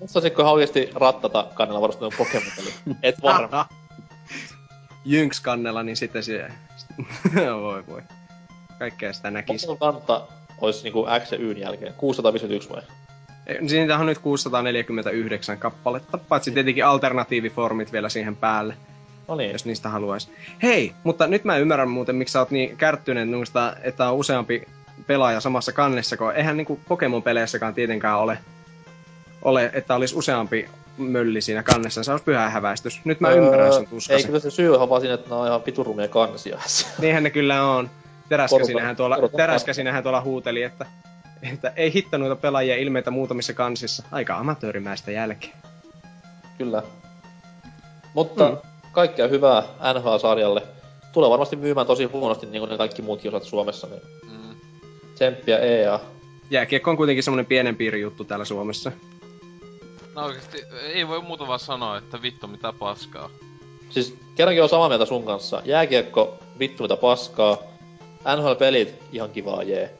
mustaisitko 0.00 0.42
ihan 0.42 0.54
oikeesti 0.54 0.90
rattata 0.94 1.46
kannella 1.54 1.80
varustunut 1.80 2.14
Pokemon-peli. 2.18 2.96
Et 3.02 3.22
varma. 3.22 3.68
Jynx 5.04 5.40
kannella, 5.40 5.82
niin 5.82 5.96
sitten 5.96 6.22
se... 6.22 6.48
voi 7.62 7.86
voi. 7.86 8.02
Kaikkea 8.78 9.12
sitä 9.12 9.30
näkisi. 9.30 9.66
Pokemon 9.66 9.94
kanta 9.94 10.26
olisi 10.60 10.82
niinku 10.82 11.06
X 11.24 11.32
ja 11.32 11.38
Yn 11.38 11.58
jälkeen. 11.58 11.94
651 11.94 12.68
vai? 12.70 12.82
Ei, 13.46 13.68
Siitä 13.68 13.98
on 13.98 14.06
nyt 14.06 14.18
649 14.18 15.58
kappaletta, 15.58 16.18
paitsi 16.18 16.50
tietenkin 16.50 16.86
alternatiiviformit 16.86 17.92
vielä 17.92 18.08
siihen 18.08 18.36
päälle, 18.36 18.76
No 19.28 19.34
niin. 19.34 19.52
jos 19.52 19.64
niistä 19.64 19.88
haluaisi. 19.88 20.28
Hei, 20.62 20.92
mutta 21.04 21.26
nyt 21.26 21.44
mä 21.44 21.56
ymmärrän 21.56 21.90
muuten, 21.90 22.16
miksi 22.16 22.32
sä 22.32 22.38
oot 22.38 22.50
niin 22.50 22.76
kärttyinen 22.76 23.30
noista, 23.30 23.76
että 23.82 24.08
on 24.08 24.16
useampi 24.16 24.62
pelaaja 25.06 25.40
samassa 25.40 25.72
kannessa, 25.72 26.16
kun 26.16 26.32
eihän 26.34 26.56
niinku 26.56 26.80
Pokemon-peleissäkään 26.88 27.74
tietenkään 27.74 28.18
ole, 28.18 28.38
ole, 29.42 29.70
että 29.74 29.94
olisi 29.94 30.16
useampi 30.16 30.68
mölli 30.98 31.40
siinä 31.40 31.62
kannessa, 31.62 32.04
se 32.04 32.10
olisi 32.10 32.24
pyhä 32.24 32.50
häväistys. 32.50 33.00
Nyt 33.04 33.20
mä 33.20 33.30
ymmärrän 33.30 33.72
sun 33.72 33.82
Öö, 33.82 33.86
Ei, 33.86 33.90
tuskasi. 33.90 34.26
kyllä 34.26 34.40
se 34.40 34.50
syy 34.50 34.76
on 34.76 34.88
vaan 34.88 35.00
siinä, 35.00 35.14
että 35.14 35.28
ne 35.28 35.34
on 35.34 35.46
ihan 35.46 35.62
piturumia 35.62 36.08
kansia. 36.08 36.58
Niinhän 36.98 37.22
ne 37.22 37.30
kyllä 37.30 37.64
on. 37.64 37.90
Teräskäsinähän 38.28 38.96
tuolla, 38.96 39.18
teräskäsinähän 39.36 40.02
tuolla 40.02 40.20
huuteli, 40.20 40.62
että, 40.62 40.86
että 41.52 41.72
ei 41.76 41.94
hitto 41.94 42.18
noita 42.18 42.36
pelaajia 42.36 42.76
ilmeitä 42.76 43.10
muutamissa 43.10 43.52
kansissa. 43.54 44.02
Aika 44.12 44.36
amatöörimäistä 44.36 45.10
jälkeen. 45.10 45.52
Kyllä. 46.58 46.82
Mutta 48.14 48.48
Mm. 48.48 48.56
Kaikkea 48.92 49.28
hyvää 49.28 49.62
NHL-sarjalle. 49.94 50.62
Tulee 51.12 51.30
varmasti 51.30 51.56
myymään 51.56 51.86
tosi 51.86 52.04
huonosti, 52.04 52.46
niin 52.46 52.60
kuin 52.60 52.70
ne 52.70 52.76
kaikki 52.76 53.02
muutkin 53.02 53.34
osat 53.34 53.48
Suomessa, 53.48 53.86
niin 53.86 54.02
Mm. 54.22 54.56
tsemppiä 55.14 55.58
EA. 55.58 56.00
Jääkiekko 56.50 56.90
on 56.90 56.96
kuitenkin 56.96 57.22
semmonen 57.22 57.46
pienen 57.46 57.76
piiri 57.76 58.00
juttu 58.00 58.24
täällä 58.24 58.44
Suomessa. 58.44 58.92
No 60.14 60.24
oikeesti, 60.24 60.64
ei 60.82 61.08
voi 61.08 61.20
muuta 61.22 61.46
vaan 61.46 61.58
sanoa, 61.58 61.96
että 61.98 62.22
vittu 62.22 62.46
mitä 62.46 62.72
paskaa. 62.72 63.30
Siis 63.90 64.16
kerrankin 64.36 64.62
on 64.62 64.68
samaa 64.68 64.88
mieltä 64.88 65.04
sun 65.04 65.24
kanssa. 65.24 65.62
Jääkiekko, 65.64 66.38
vittu 66.58 66.82
mitä 66.82 66.96
paskaa. 66.96 67.58
NHL-pelit, 68.36 68.94
ihan 69.12 69.30
kivaa 69.30 69.62
jee. 69.62 69.92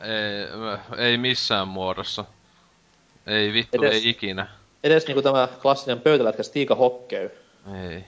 Ei, 0.00 1.06
ei 1.06 1.16
missään 1.18 1.68
muodossa. 1.68 2.24
Ei 3.26 3.52
vittu, 3.52 3.82
Edes- 3.82 3.92
ei 3.92 4.08
ikinä. 4.08 4.46
Edes 4.84 5.06
niinku 5.06 5.22
tämä 5.22 5.48
klassinen 5.62 6.00
pöytälätkä 6.00 6.42
Stiika 6.42 6.74
Hockey. 6.74 7.30
Ei. 7.90 8.04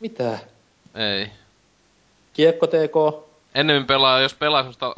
Mitä? 0.00 0.38
Ei. 0.94 1.30
Kiekko 2.32 2.66
TK? 2.66 3.28
Ennemmin 3.54 3.86
pelaa, 3.86 4.20
jos 4.20 4.34
pelaa 4.34 4.60
semmoista 4.60 4.94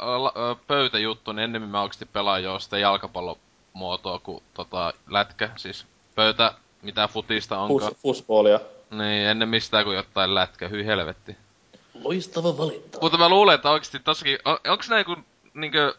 pöytäjuttua, 0.67 1.33
niin 1.33 1.43
ennemmin 1.43 1.69
mä 1.69 1.81
oikeesti 1.81 2.05
pelaan 2.05 2.43
jo 2.43 2.59
sitä 2.59 2.77
jalkapallomuotoa 2.77 4.19
kuin 4.19 4.43
tota 4.53 4.93
lätkä. 5.09 5.49
Siis 5.55 5.85
pöytä, 6.15 6.53
mitä 6.81 7.07
futista 7.07 7.59
onkaan. 7.59 7.91
Fus, 7.91 8.01
fusboolia. 8.01 8.59
Niin, 8.91 9.27
ennemmin 9.27 9.61
sitä 9.61 9.83
kuin 9.83 9.95
jotain 9.95 10.35
lätkä, 10.35 10.67
hyi 10.67 10.85
helvetti. 10.85 11.37
Loistava 12.03 12.57
valinta. 12.57 12.97
Mutta 13.01 13.17
mä 13.17 13.29
luulen, 13.29 13.55
että 13.55 13.69
oikeesti 13.69 13.99
tossakin, 13.99 14.39
on, 14.45 14.57
onks 14.67 14.89
nää 14.89 14.99
joku 14.99 15.15
niinkö, 15.53 15.93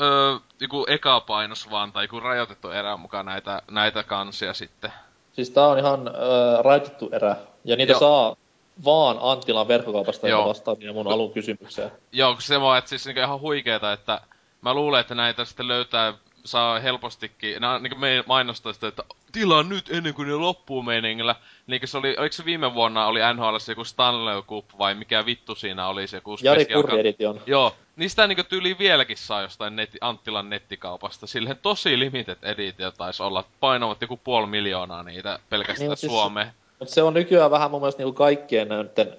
öö, 0.00 0.36
joku 0.60 0.86
eka 0.88 1.20
painos 1.20 1.70
vaan, 1.70 1.92
tai 1.92 2.04
joku 2.04 2.20
rajoitettu 2.20 2.70
erä 2.70 2.96
mukaan 2.96 3.26
näitä, 3.26 3.62
näitä 3.70 4.02
kansia 4.02 4.54
sitten? 4.54 4.92
Siis 5.32 5.50
tää 5.50 5.66
on 5.66 5.78
ihan 5.78 6.08
äh, 6.08 6.64
rajoitettu 6.64 7.08
erä. 7.12 7.36
Ja 7.64 7.76
niitä 7.76 7.92
Joo. 7.92 8.00
saa 8.00 8.36
vaan 8.84 9.18
Anttilan 9.20 9.68
verkkokaupasta, 9.68 10.28
Joo. 10.28 10.38
joka 10.40 10.48
vastaa 10.48 10.74
siihen 10.74 10.94
mun 10.94 11.08
alun 11.08 11.32
kysymykseen. 11.32 11.90
Joo, 12.12 12.36
se 12.38 12.60
vaan, 12.60 12.78
että 12.78 12.88
siis 12.88 13.06
niinku 13.06 13.20
ihan 13.20 13.40
huikeeta, 13.40 13.92
että 13.92 14.20
mä 14.62 14.74
luulen, 14.74 15.00
että 15.00 15.14
näitä 15.14 15.44
sitten 15.44 15.68
löytää, 15.68 16.14
saa 16.44 16.78
helpostikin, 16.80 17.60
nää 17.60 17.78
niinku 17.78 17.98
me 17.98 18.24
mainostaa 18.26 18.72
sitä, 18.72 18.88
että 18.88 19.04
tilaa 19.32 19.62
nyt 19.62 19.90
ennen 19.90 20.14
kuin 20.14 20.28
ne 20.28 20.34
loppuu 20.34 20.82
meiningillä. 20.82 21.34
Niin 21.66 21.80
se 21.84 21.98
oli, 21.98 22.16
oliko 22.18 22.32
se 22.32 22.44
viime 22.44 22.74
vuonna 22.74 23.06
oli 23.06 23.20
NHL 23.34 23.56
joku 23.68 23.84
Stanley 23.84 24.42
Cup 24.42 24.64
vai 24.78 24.94
mikä 24.94 25.26
vittu 25.26 25.54
siinä 25.54 25.88
oli 25.88 26.06
se 26.06 26.16
joku 26.16 26.36
Jari 26.42 26.66
Edition. 27.00 27.40
Joo, 27.46 27.74
niin 27.96 28.10
sitä 28.10 28.26
niinku 28.26 28.44
tyyli 28.44 28.78
vieläkin 28.78 29.16
saa 29.16 29.42
jostain 29.42 29.76
netti, 29.76 29.98
Anttilan 30.00 30.50
nettikaupasta. 30.50 31.26
Silleen 31.26 31.58
tosi 31.62 31.98
limited 31.98 32.38
edition 32.42 32.92
taisi 32.98 33.22
olla. 33.22 33.44
Painavat 33.60 34.00
joku 34.00 34.16
puoli 34.16 34.46
miljoonaa 34.46 35.02
niitä 35.02 35.38
pelkästään 35.50 35.88
Niin, 35.88 35.96
siis- 35.96 36.12
Suomeen. 36.12 36.52
Mutta 36.80 36.94
se 36.94 37.02
on 37.02 37.14
nykyään 37.14 37.50
vähän 37.50 37.70
mun 37.70 37.80
mielestä 37.80 38.02
niinku 38.02 38.12
kaikkien 38.12 38.68
näiden 38.68 39.16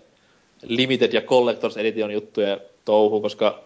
Limited 0.61 1.13
ja 1.13 1.21
Collectors 1.21 1.77
Edition 1.77 2.11
juttujen 2.11 2.61
touhu, 2.85 3.21
koska 3.21 3.59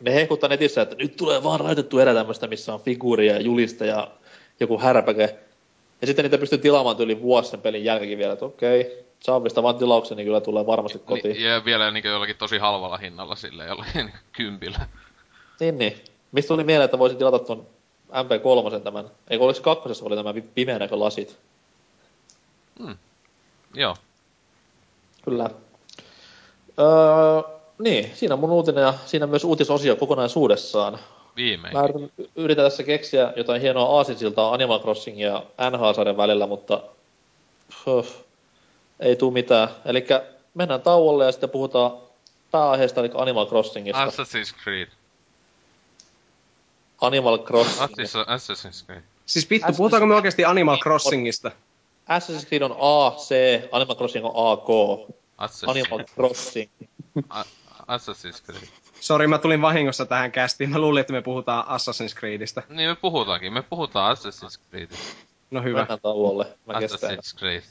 ne 0.00 0.14
hehkuttaa 0.14 0.48
netissä, 0.48 0.82
että 0.82 0.96
nyt 0.96 1.16
tulee 1.16 1.42
vaan 1.42 1.60
rajoitettu 1.60 1.98
erä 1.98 2.14
tämmöstä, 2.14 2.46
missä 2.46 2.74
on 2.74 2.80
figuuria 2.80 3.32
ja 3.32 3.40
julista 3.40 3.84
ja 3.84 4.10
joku 4.60 4.78
härpäke. 4.78 5.36
Ja 6.00 6.06
sitten 6.06 6.22
niitä 6.22 6.38
pystyy 6.38 6.58
tilaamaan 6.58 7.00
yli 7.00 7.22
vuosi 7.22 7.50
sen 7.50 7.60
pelin 7.60 7.84
jälkeenkin 7.84 8.18
vielä, 8.18 8.32
että 8.32 8.44
okei, 8.44 9.04
Saavista 9.20 9.62
vaan 9.62 9.78
tilauksen, 9.78 10.16
niin 10.16 10.26
kyllä 10.26 10.40
tulee 10.40 10.66
varmasti 10.66 10.98
kotiin. 10.98 11.32
Niin, 11.32 11.44
ja 11.44 11.64
vielä 11.64 11.90
niinku 11.90 12.08
jollakin 12.08 12.36
tosi 12.36 12.58
halvalla 12.58 12.96
hinnalla 12.96 13.36
sille 13.36 13.66
jollakin 13.66 14.12
kympillä. 14.32 14.88
Niin, 15.60 15.78
niin. 15.78 15.96
Mistä 16.32 16.48
tuli 16.48 16.64
mieleen, 16.64 16.84
että 16.84 16.98
voisi 16.98 17.16
tilata 17.16 17.38
ton 17.38 17.66
MP3 18.12 18.80
tämän, 18.80 19.04
eikö 19.30 19.44
oliko 19.44 19.56
se 19.56 19.62
kakkosessa 19.62 20.04
oli 20.04 20.16
tämä 20.16 20.34
vi- 20.34 20.44
pimeä 20.54 20.78
näkö 20.78 20.98
lasit? 20.98 21.38
Joo. 23.78 23.96
Kyllä. 25.24 25.50
Öö, 26.78 27.58
niin, 27.78 28.10
siinä 28.14 28.34
on 28.34 28.40
mun 28.40 28.50
uutinen 28.50 28.82
ja 28.82 28.94
siinä 29.06 29.26
myös 29.26 29.44
uutisosio 29.44 29.96
kokonaisuudessaan. 29.96 30.98
Viimein. 31.36 31.74
Mä 31.74 31.82
yritän, 32.36 32.64
tässä 32.64 32.82
keksiä 32.82 33.32
jotain 33.36 33.60
hienoa 33.60 33.96
aasinsiltaa 33.96 34.52
Animal 34.52 34.80
Crossing 34.80 35.20
ja 35.20 35.42
NHL-sarjan 35.70 36.16
välillä, 36.16 36.46
mutta 36.46 36.82
huh, 37.86 38.06
ei 39.00 39.16
tuu 39.16 39.30
mitään. 39.30 39.68
Eli 39.84 40.06
mennään 40.54 40.82
tauolle 40.82 41.24
ja 41.24 41.32
sitten 41.32 41.50
puhutaan 41.50 41.92
pääaiheesta, 42.50 43.00
eli 43.00 43.10
Animal 43.14 43.46
Crossingista. 43.46 44.06
Assassin's 44.06 44.62
Creed. 44.64 44.88
Animal 47.00 47.38
Crossing. 47.38 47.80
Assassin's, 47.80 48.26
Assassin's 48.26 48.86
Creed. 48.86 49.02
Siis 49.26 49.50
vittu, 49.50 49.72
puhutaanko 49.76 50.06
me 50.06 50.14
oikeasti 50.14 50.44
Animal 50.44 50.78
Crossingista? 50.78 51.50
Assassin's 52.08 52.46
Creed 52.48 52.62
on 52.62 52.76
AC, 52.78 53.30
Animal 53.72 53.96
Crossing 53.96 54.24
on 54.26 54.32
AK. 54.52 54.68
Assassin. 55.38 55.68
Animal 55.70 56.04
Crossing. 56.14 56.70
A- 57.30 57.44
Assassin's 57.88 58.44
Creed. 58.44 58.68
Sori, 59.00 59.26
mä 59.26 59.38
tulin 59.38 59.62
vahingossa 59.62 60.06
tähän 60.06 60.32
kästiin. 60.32 60.70
Mä 60.70 60.78
luulin, 60.78 61.00
että 61.00 61.12
me 61.12 61.22
puhutaan 61.22 61.64
Assassin's 61.66 62.18
Creedistä. 62.18 62.62
Niin 62.68 62.90
me 62.90 62.94
puhutaankin. 62.96 63.52
Me 63.52 63.62
puhutaan 63.62 64.16
Assassin's 64.16 64.68
Creed. 64.70 64.90
No 65.50 65.62
hyvä. 65.62 65.78
Mennään 65.78 66.00
tauolle. 66.00 66.46
Mä. 66.66 66.72
Assassin's 66.74 67.38
Creed. 67.38 67.62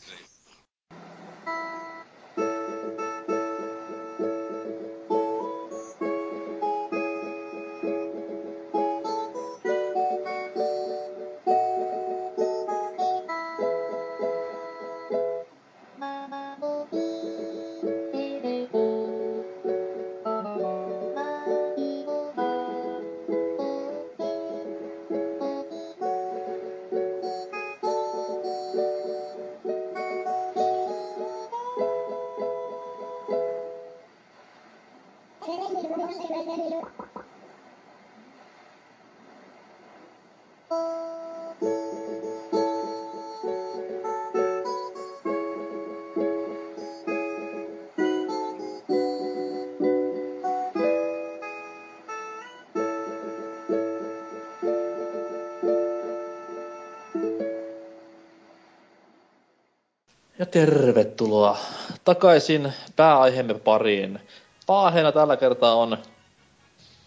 Tervetuloa 60.58 61.58
takaisin 62.04 62.74
pääaiheemme 62.96 63.54
pariin. 63.54 64.20
Paaheena 64.68 65.12
tällä 65.12 65.38
kertaa 65.38 65.76
on, 65.76 65.98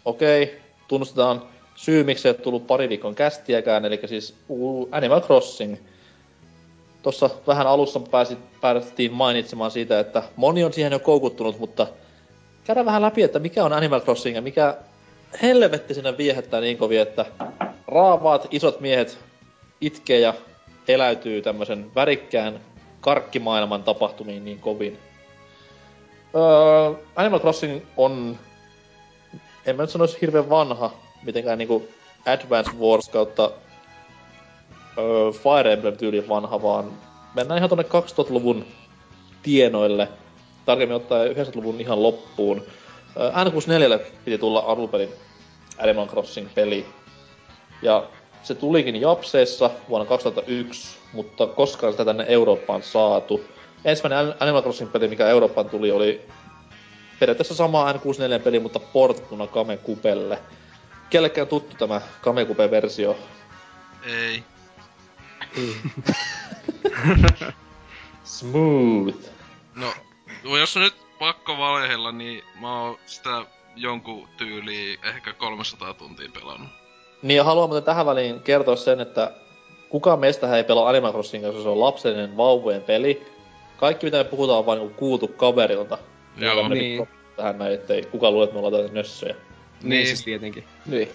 okei, 0.05 0.43
okay, 0.43 0.57
tunnustetaan 0.89 1.43
syy, 1.75 2.05
miksi 2.05 2.29
ei 2.29 2.35
tullut 2.35 2.67
pari 2.67 2.89
viikon 2.89 3.15
kästiäkään, 3.15 3.85
eli 3.85 4.01
siis 4.07 4.35
Animal 4.91 5.21
Crossing. 5.21 5.77
Tuossa 7.03 7.31
vähän 7.47 7.67
alussa 7.67 8.01
pääsit, 8.01 8.39
päästiin 8.61 9.13
mainitsemaan 9.13 9.71
siitä, 9.71 10.01
että 10.01 10.23
moni 10.37 10.65
on 10.65 10.73
siihen 10.73 10.93
jo 10.93 10.99
koukuttunut, 10.99 11.59
mutta 11.59 11.87
käydään 12.65 12.87
vähän 12.87 13.03
läpi, 13.03 13.23
että 13.23 13.39
mikä 13.39 13.65
on 13.65 13.73
Animal 13.73 14.01
Crossing 14.01 14.37
ja 14.37 14.43
mikä 14.43 14.77
helvetti 15.43 15.95
sinne 15.95 16.17
viehättää 16.17 16.61
niin 16.61 16.79
kovin, 16.79 17.01
että 17.01 17.27
raavaat 17.87 18.47
isot 18.51 18.81
miehet 18.81 19.19
itkee 19.81 20.21
ja 20.21 20.35
eläytyy 20.89 21.43
tämmöisen 21.43 21.95
värikkään 21.95 22.70
karkkimaailman 23.01 23.83
tapahtumiin 23.83 24.45
niin 24.45 24.59
kovin. 24.59 24.99
Öö, 26.35 27.03
Animal 27.17 27.41
Crossing 27.41 27.83
on, 27.97 28.39
en 29.67 29.77
mä 29.77 29.83
nyt 29.83 29.91
sanoisi 29.91 30.19
hirveän 30.21 30.51
vanha, 30.51 30.93
mitenkään 31.23 31.59
niinku 31.59 31.89
Advance 32.27 32.71
Wars 32.81 33.09
kautta 33.09 33.51
öö, 34.99 35.33
Fire 35.33 35.73
Emblem 35.73 35.97
tyyli 35.97 36.29
vanha, 36.29 36.63
vaan 36.63 36.93
mennään 37.35 37.59
ihan 37.59 37.71
tonne 37.71 37.85
2000-luvun 37.85 38.65
tienoille. 39.43 40.09
Tarkemmin 40.67 40.97
ottaen 40.97 41.37
90-luvun 41.37 41.81
ihan 41.81 42.03
loppuun. 42.03 42.63
Öö, 43.17 43.31
N64 43.31 44.01
piti 44.25 44.39
tulla 44.39 44.61
alunperin 44.61 45.09
Animal 45.79 46.07
Crossing-peli. 46.07 46.87
Ja 47.83 48.07
se 48.43 48.55
tulikin 48.55 49.01
Japseissa 49.01 49.71
vuonna 49.89 50.07
2001, 50.07 50.99
mutta 51.13 51.47
koskaan 51.47 51.93
sitä 51.93 52.05
tänne 52.05 52.25
Eurooppaan 52.29 52.83
saatu. 52.83 53.45
Ensimmäinen 53.85 54.35
Animal 54.41 54.63
Crossing-peli, 54.63 55.09
mikä 55.09 55.29
Eurooppaan 55.29 55.71
tuli, 55.71 55.91
oli 55.91 56.21
periaatteessa 57.21 57.55
sama 57.55 57.93
N64-peli, 57.93 58.59
mutta 58.59 58.81
porttuna 58.81 59.47
Kamekupelle. 59.47 60.39
Kellekään 61.11 61.47
tuttu 61.47 61.77
tämä 61.77 62.01
Kamekupe-versio? 62.21 63.17
Ei. 64.07 64.45
Smooth. 68.25 69.31
No, 69.75 69.93
jos 70.59 70.77
on 70.77 70.83
nyt 70.83 70.95
pakko 71.19 71.59
valehella, 71.59 72.13
niin 72.13 72.45
mä 72.61 72.83
oon 72.83 72.99
sitä 73.07 73.47
jonkun 73.77 74.29
tyyliin 74.37 74.99
ehkä 75.05 75.33
300 75.33 75.95
tuntia 75.95 76.31
pelannut. 76.35 76.80
Niin 77.23 77.37
ja 77.37 77.45
haluan 77.45 77.69
muuten 77.69 77.85
tähän 77.85 78.07
väliin 78.07 78.41
kertoa 78.41 78.77
sen, 78.77 79.01
että 79.01 79.33
kukaan 79.89 80.19
meistä 80.19 80.57
ei 80.57 80.65
pelaa 80.65 80.89
Animal 80.89 81.13
Crossing, 81.13 81.45
jos 81.45 81.63
se 81.63 81.69
on 81.69 81.81
lapsellinen 81.81 82.37
vauvojen 82.37 82.83
peli. 82.83 83.27
Kaikki 83.77 84.07
mitä 84.07 84.17
me 84.17 84.25
puhutaan 84.25 84.59
on 84.59 84.67
vain 84.67 84.79
niinku 84.79 84.95
kuultu 84.95 85.29
kaverilta. 85.29 85.99
Joo. 86.37 86.69
Niin. 86.69 87.09
Tähän 87.37 87.59
näin, 87.59 87.75
ettei 87.75 88.03
kukaan 88.03 88.33
luule, 88.33 88.45
että 88.45 88.55
me 88.55 88.59
ollaan 88.59 88.73
tällaisia 88.73 88.95
nössöjä. 88.95 89.35
Niin, 89.35 89.91
Niin. 89.91 90.07
siis 90.07 90.25
tietenkin. 90.25 90.65
Niin. 90.87 91.09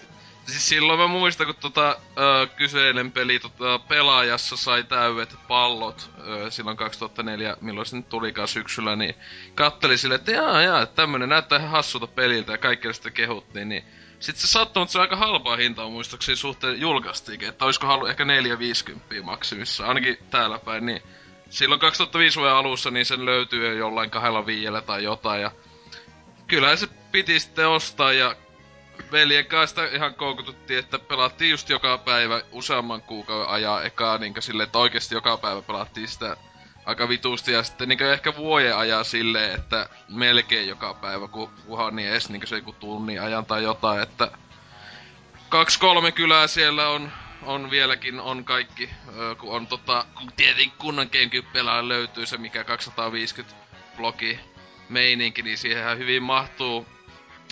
Siis 0.46 0.68
silloin 0.68 0.98
mä 0.98 1.06
muistan, 1.06 1.46
kun 1.46 1.54
tota, 1.60 1.96
ö, 2.18 2.46
kyseinen 2.56 3.12
peli 3.12 3.38
tota, 3.38 3.78
pelaajassa 3.88 4.56
sai 4.56 4.84
täydet 4.84 5.34
pallot 5.48 6.10
ö, 6.28 6.50
silloin 6.50 6.76
2004, 6.76 7.56
milloin 7.60 7.86
se 7.86 7.96
nyt 7.96 8.08
tulikaan 8.08 8.48
syksyllä, 8.48 8.96
niin 8.96 9.14
katteli 9.54 9.98
sille, 9.98 10.14
että 10.14 10.32
jaa, 10.32 10.62
jaa, 10.62 10.82
että 10.82 10.96
tämmönen 10.96 11.28
näyttää 11.28 11.58
ihan 11.58 11.70
hassulta 11.70 12.06
peliltä 12.06 12.52
ja 12.52 12.58
kaikkea 12.58 12.92
sitä 12.92 13.10
kehuttiin, 13.10 13.68
niin 13.68 13.84
sitten 14.20 14.40
se 14.40 14.46
sattui, 14.46 14.80
mutta 14.80 14.92
se 14.92 14.98
on 14.98 15.02
aika 15.02 15.16
halpaa 15.16 15.56
hintaa 15.56 15.88
muistaakseni 15.88 16.36
suhteen 16.36 16.80
julkaistiinkin, 16.80 17.48
että 17.48 17.64
olisiko 17.64 17.86
halu 17.86 18.06
ehkä 18.06 18.24
450 18.24 19.14
maksimissa, 19.22 19.86
ainakin 19.86 20.18
täällä 20.30 20.58
päin, 20.58 20.86
niin 20.86 21.02
silloin 21.50 21.80
2005 21.80 22.38
vuoden 22.38 22.54
alussa 22.54 22.90
niin 22.90 23.06
sen 23.06 23.24
löytyy 23.24 23.66
jo 23.66 23.72
jollain 23.72 24.10
kahdella 24.10 24.46
viiellä 24.46 24.80
tai 24.80 25.04
jotain 25.04 25.42
ja 25.42 25.50
kyllähän 26.46 26.78
se 26.78 26.86
piti 27.12 27.40
sitten 27.40 27.68
ostaa 27.68 28.12
ja 28.12 28.36
veljen 29.12 29.46
kanssa 29.46 29.84
ihan 29.84 30.14
koukututtiin, 30.14 30.78
että 30.78 30.98
pelattiin 30.98 31.50
just 31.50 31.70
joka 31.70 31.98
päivä 31.98 32.42
useamman 32.52 33.02
kuukauden 33.02 33.48
ajaa 33.48 33.82
ekaa 33.82 34.18
niin 34.18 34.34
silleen, 34.40 34.66
että 34.66 34.78
oikeasti 34.78 35.14
joka 35.14 35.36
päivä 35.36 35.62
pelattiin 35.62 36.08
sitä 36.08 36.36
aika 36.86 37.08
vitusti. 37.08 37.52
Ja 37.52 37.62
sitten 37.62 37.88
niin 37.88 38.02
ehkä 38.02 38.36
vuoden 38.36 38.76
ajaa 38.76 39.04
silleen, 39.04 39.54
että 39.54 39.88
melkein 40.08 40.68
joka 40.68 40.94
päivä, 40.94 41.28
kun 41.28 41.50
kunhan 41.66 41.96
niin 41.96 42.08
edes 42.08 42.30
niin 42.30 42.46
se 42.46 42.56
joku 42.56 42.72
tunnin 42.72 43.22
ajan 43.22 43.46
tai 43.46 43.62
jotain, 43.62 44.02
että 44.02 44.30
kaksi 45.48 45.78
kolme 45.78 46.12
kylää 46.12 46.46
siellä 46.46 46.88
on, 46.88 47.12
on 47.42 47.70
vieläkin, 47.70 48.20
on 48.20 48.44
kaikki, 48.44 48.90
ö, 49.18 49.34
kun 49.34 49.56
on 49.56 49.66
tota, 49.66 50.04
kun 50.14 50.32
tietenkin 50.36 50.78
kunnan 50.78 51.08
Gamecube 51.12 51.64
löytyy 51.88 52.26
se 52.26 52.36
mikä 52.36 52.64
250 52.64 53.56
blogi 53.96 54.40
meininki, 54.88 55.42
niin 55.42 55.58
siihen 55.58 55.98
hyvin 55.98 56.22
mahtuu 56.22 56.86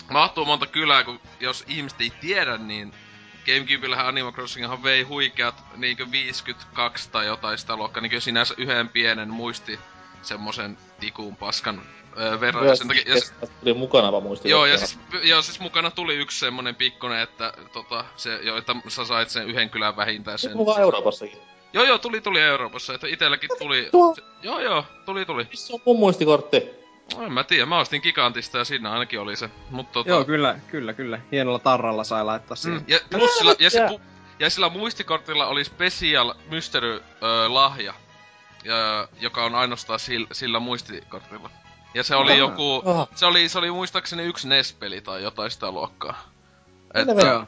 mahtuu 0.09 0.45
monta 0.45 0.67
kylää, 0.67 1.03
kun 1.03 1.19
jos 1.39 1.63
ihmiset 1.67 2.01
ei 2.01 2.09
tiedä, 2.09 2.57
niin 2.57 2.93
Gamecubeillähän 3.45 4.05
Animal 4.07 4.31
Crossinghan 4.31 4.83
vei 4.83 5.01
huikeat 5.03 5.63
niinkö 5.77 6.05
52 6.11 7.09
tai 7.11 7.25
jotain 7.25 7.57
sitä 7.57 7.75
luokkaa, 7.75 8.01
niinkö 8.01 8.19
sinänsä 8.21 8.53
yhden 8.57 8.89
pienen 8.89 9.29
muisti 9.29 9.79
semmosen 10.21 10.77
tikun 10.99 11.35
paskan 11.35 11.81
öö, 12.17 12.39
verran. 12.39 12.67
Ja 12.67 12.75
sen 12.75 12.87
takia, 12.87 13.03
ja, 13.15 13.21
s- 13.21 13.33
Tuli 13.59 13.73
mukana 13.73 14.11
vaan 14.11 14.23
muistin. 14.23 14.51
joo, 14.51 14.65
ja 14.65 14.77
siis, 14.77 14.99
joo, 15.23 15.41
siis 15.41 15.59
mukana 15.59 15.91
tuli 15.91 16.15
yksi 16.15 16.39
semmonen 16.39 16.75
pikkunen, 16.75 17.19
että 17.19 17.53
tota, 17.73 18.05
se, 18.15 18.39
jo, 18.43 18.57
että 18.57 18.75
sä 18.87 19.05
sait 19.05 19.29
sen 19.29 19.47
yhden 19.47 19.69
kylän 19.69 19.95
vähintään 19.97 20.39
sen. 20.39 20.49
Sen 20.49 20.57
mukaan 20.57 20.81
Euroopassakin. 20.81 21.37
Joo, 21.73 21.83
joo, 21.85 21.97
tuli, 21.97 22.21
tuli 22.21 22.41
Euroopassa, 22.41 22.93
että 22.93 23.07
itelläkin 23.07 23.49
tuli... 23.59 23.89
Tuo- 23.91 24.15
Se, 24.15 24.21
joo, 24.43 24.59
joo, 24.59 24.85
tuli, 25.05 25.25
tuli. 25.25 25.47
Missä 25.51 25.73
on 25.73 25.79
mun 25.85 25.99
muistikortti? 25.99 26.69
No, 27.17 27.23
en 27.25 27.31
mä 27.33 27.43
tiedä, 27.43 27.65
mä 27.65 27.79
ostin 27.79 28.01
Gigantista 28.01 28.57
ja 28.57 28.65
siinä 28.65 28.91
ainakin 28.91 29.19
oli 29.19 29.35
se. 29.35 29.49
Mutta 29.69 29.93
tota... 29.93 30.09
Joo, 30.09 30.23
kyllä, 30.25 30.59
kyllä, 30.67 30.93
kyllä. 30.93 31.19
Hienolla 31.31 31.59
tarralla 31.59 32.03
sai 32.03 32.23
laittaa 32.25 32.55
siihen. 32.55 32.79
Mm, 32.81 32.85
ja, 32.87 32.99
plus 33.11 33.37
sillä, 33.37 33.55
ja, 33.59 33.69
se, 33.69 33.85
pu- 33.87 33.99
ja 34.39 34.49
sillä 34.49 34.69
muistikortilla 34.69 35.47
oli 35.47 35.63
special 35.63 36.33
mystery 36.49 37.03
ö, 37.23 37.53
lahja, 37.53 37.93
ö, 38.67 39.07
joka 39.19 39.43
on 39.45 39.55
ainoastaan 39.55 39.99
sillä, 39.99 40.27
sillä 40.31 40.59
muistikortilla. 40.59 41.49
Ja 41.93 42.03
se 42.03 42.15
oli 42.15 42.31
Ah. 42.31 42.37
joku, 42.37 42.83
Ah. 42.85 43.07
se 43.15 43.25
oli, 43.25 43.49
se 43.49 43.57
oli 43.59 43.71
muistaakseni 43.71 44.23
yksi 44.23 44.47
NES-peli 44.47 45.01
tai 45.01 45.23
jotain 45.23 45.51
sitä 45.51 45.71
luokkaa. 45.71 46.29
Että, 46.93 47.25
Joo. 47.27 47.45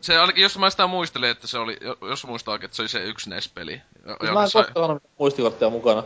se 0.00 0.18
ainakin, 0.18 0.42
jos 0.42 0.58
mä 0.58 0.70
sitä 0.70 0.86
muistelin, 0.86 1.30
että 1.30 1.46
se 1.46 1.58
oli, 1.58 1.76
jo- 1.80 1.96
jos 2.08 2.26
muistaa 2.26 2.52
oikein, 2.52 2.64
että 2.66 2.76
se 2.76 2.82
oli 2.82 2.88
se 2.88 3.02
yksi 3.04 3.30
NES-peli. 3.30 3.82
Siis 4.20 4.32
mä 4.32 4.42
en 4.42 4.50
sai- 4.50 4.64
koskaan 4.64 5.00
mukana. 5.70 6.02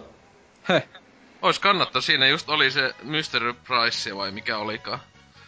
Heh. 0.69 0.89
Ois 1.43 1.59
kannattaa, 1.59 2.01
siinä 2.03 2.29
just 2.29 2.49
oli 2.49 2.71
se 2.71 2.95
Mystery 3.03 3.53
Price 3.53 4.17
vai 4.17 4.31
mikä 4.31 4.59
olikaan. 4.59 4.99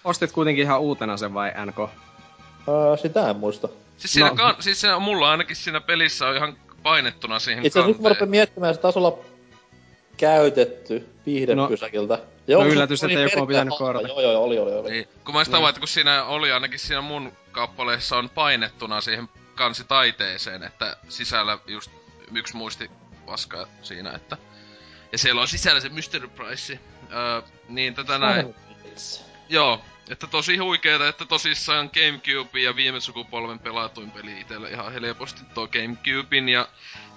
Ostit 0.05 0.33
kuitenkin 0.33 0.63
ihan 0.65 0.81
uutena 0.81 1.17
sen 1.17 1.35
vai 1.35 1.53
NK? 1.67 1.79
Öö, 2.69 2.97
sitä 2.97 3.31
en 3.31 3.37
muista. 3.37 3.69
Siis, 3.97 4.13
siinä 4.13 4.29
No. 4.29 4.35
kan, 4.35 4.55
siis 4.61 4.81
se, 4.81 4.99
mulla 4.99 5.31
ainakin 5.31 5.57
siinä 5.57 5.81
pelissä 5.81 6.27
on 6.27 6.37
ihan 6.37 6.57
painettuna 6.83 7.39
siihen 7.39 7.67
Itse 7.67 7.79
asiassa 7.79 7.93
nyt 7.93 8.03
mä 8.03 8.09
rupean 8.09 8.31
miettimään, 8.31 8.75
se 8.75 8.81
taisi 8.81 8.99
olla 8.99 9.19
käytetty 10.17 11.09
viihdepysäkiltä. 11.27 12.15
no 12.49 12.63
se 12.63 12.69
yllätys, 12.69 13.05
oli 13.05 13.13
että 13.13 13.23
joku 13.25 13.41
on 13.41 13.47
pitänyt 13.49 13.75
korjata. 13.79 14.09
Joo, 14.09 14.21
joo, 14.21 14.33
joo, 14.33 14.45
oli, 14.45 14.59
oli, 14.59 14.73
oli. 14.73 14.91
Niin, 14.91 15.09
kun 15.25 15.35
mä 15.35 15.45
sitä 15.45 15.57
Niin. 15.57 15.61
havaitsin, 15.61 15.81
kun 15.81 15.89
siinä 15.89 16.25
oli 16.25 16.53
ainakin 16.53 16.79
siinä 16.79 17.01
mun 17.01 17.33
kappaleessa 17.53 18.17
on 18.17 18.31
painettuna 18.31 19.01
siihen 19.01 19.29
kansitaiteeseen, 19.55 20.63
että 20.63 20.97
sisällä 21.09 21.59
just 21.67 21.91
yksi 22.35 22.57
muistipaska 22.57 23.67
siinä, 23.83 24.13
että... 24.13 24.37
Ja 25.13 25.19
siellä 25.19 25.41
on 25.41 25.49
sisällä 25.49 25.81
se 25.81 25.89
Mystery 25.89 26.29
Price. 26.29 26.81
Öö, 27.13 27.43
niin 27.69 27.95
tätä 27.95 28.19
näin. 28.19 28.55
Joo, 29.49 29.85
että 30.11 30.27
tosi 30.27 30.57
huikeeta, 30.57 31.09
että 31.09 31.27
tosissaan 31.27 31.91
Gamecube 31.95 32.61
ja 32.61 32.77
viime 32.77 33.01
sukupolven 33.01 33.59
pelatuin 33.59 34.11
peli 34.11 34.41
itselle 34.41 34.71
ihan 34.71 34.93
helposti 34.93 35.41
tuo 35.55 35.69
Gamecubein 35.69 36.49
ja 36.49 36.69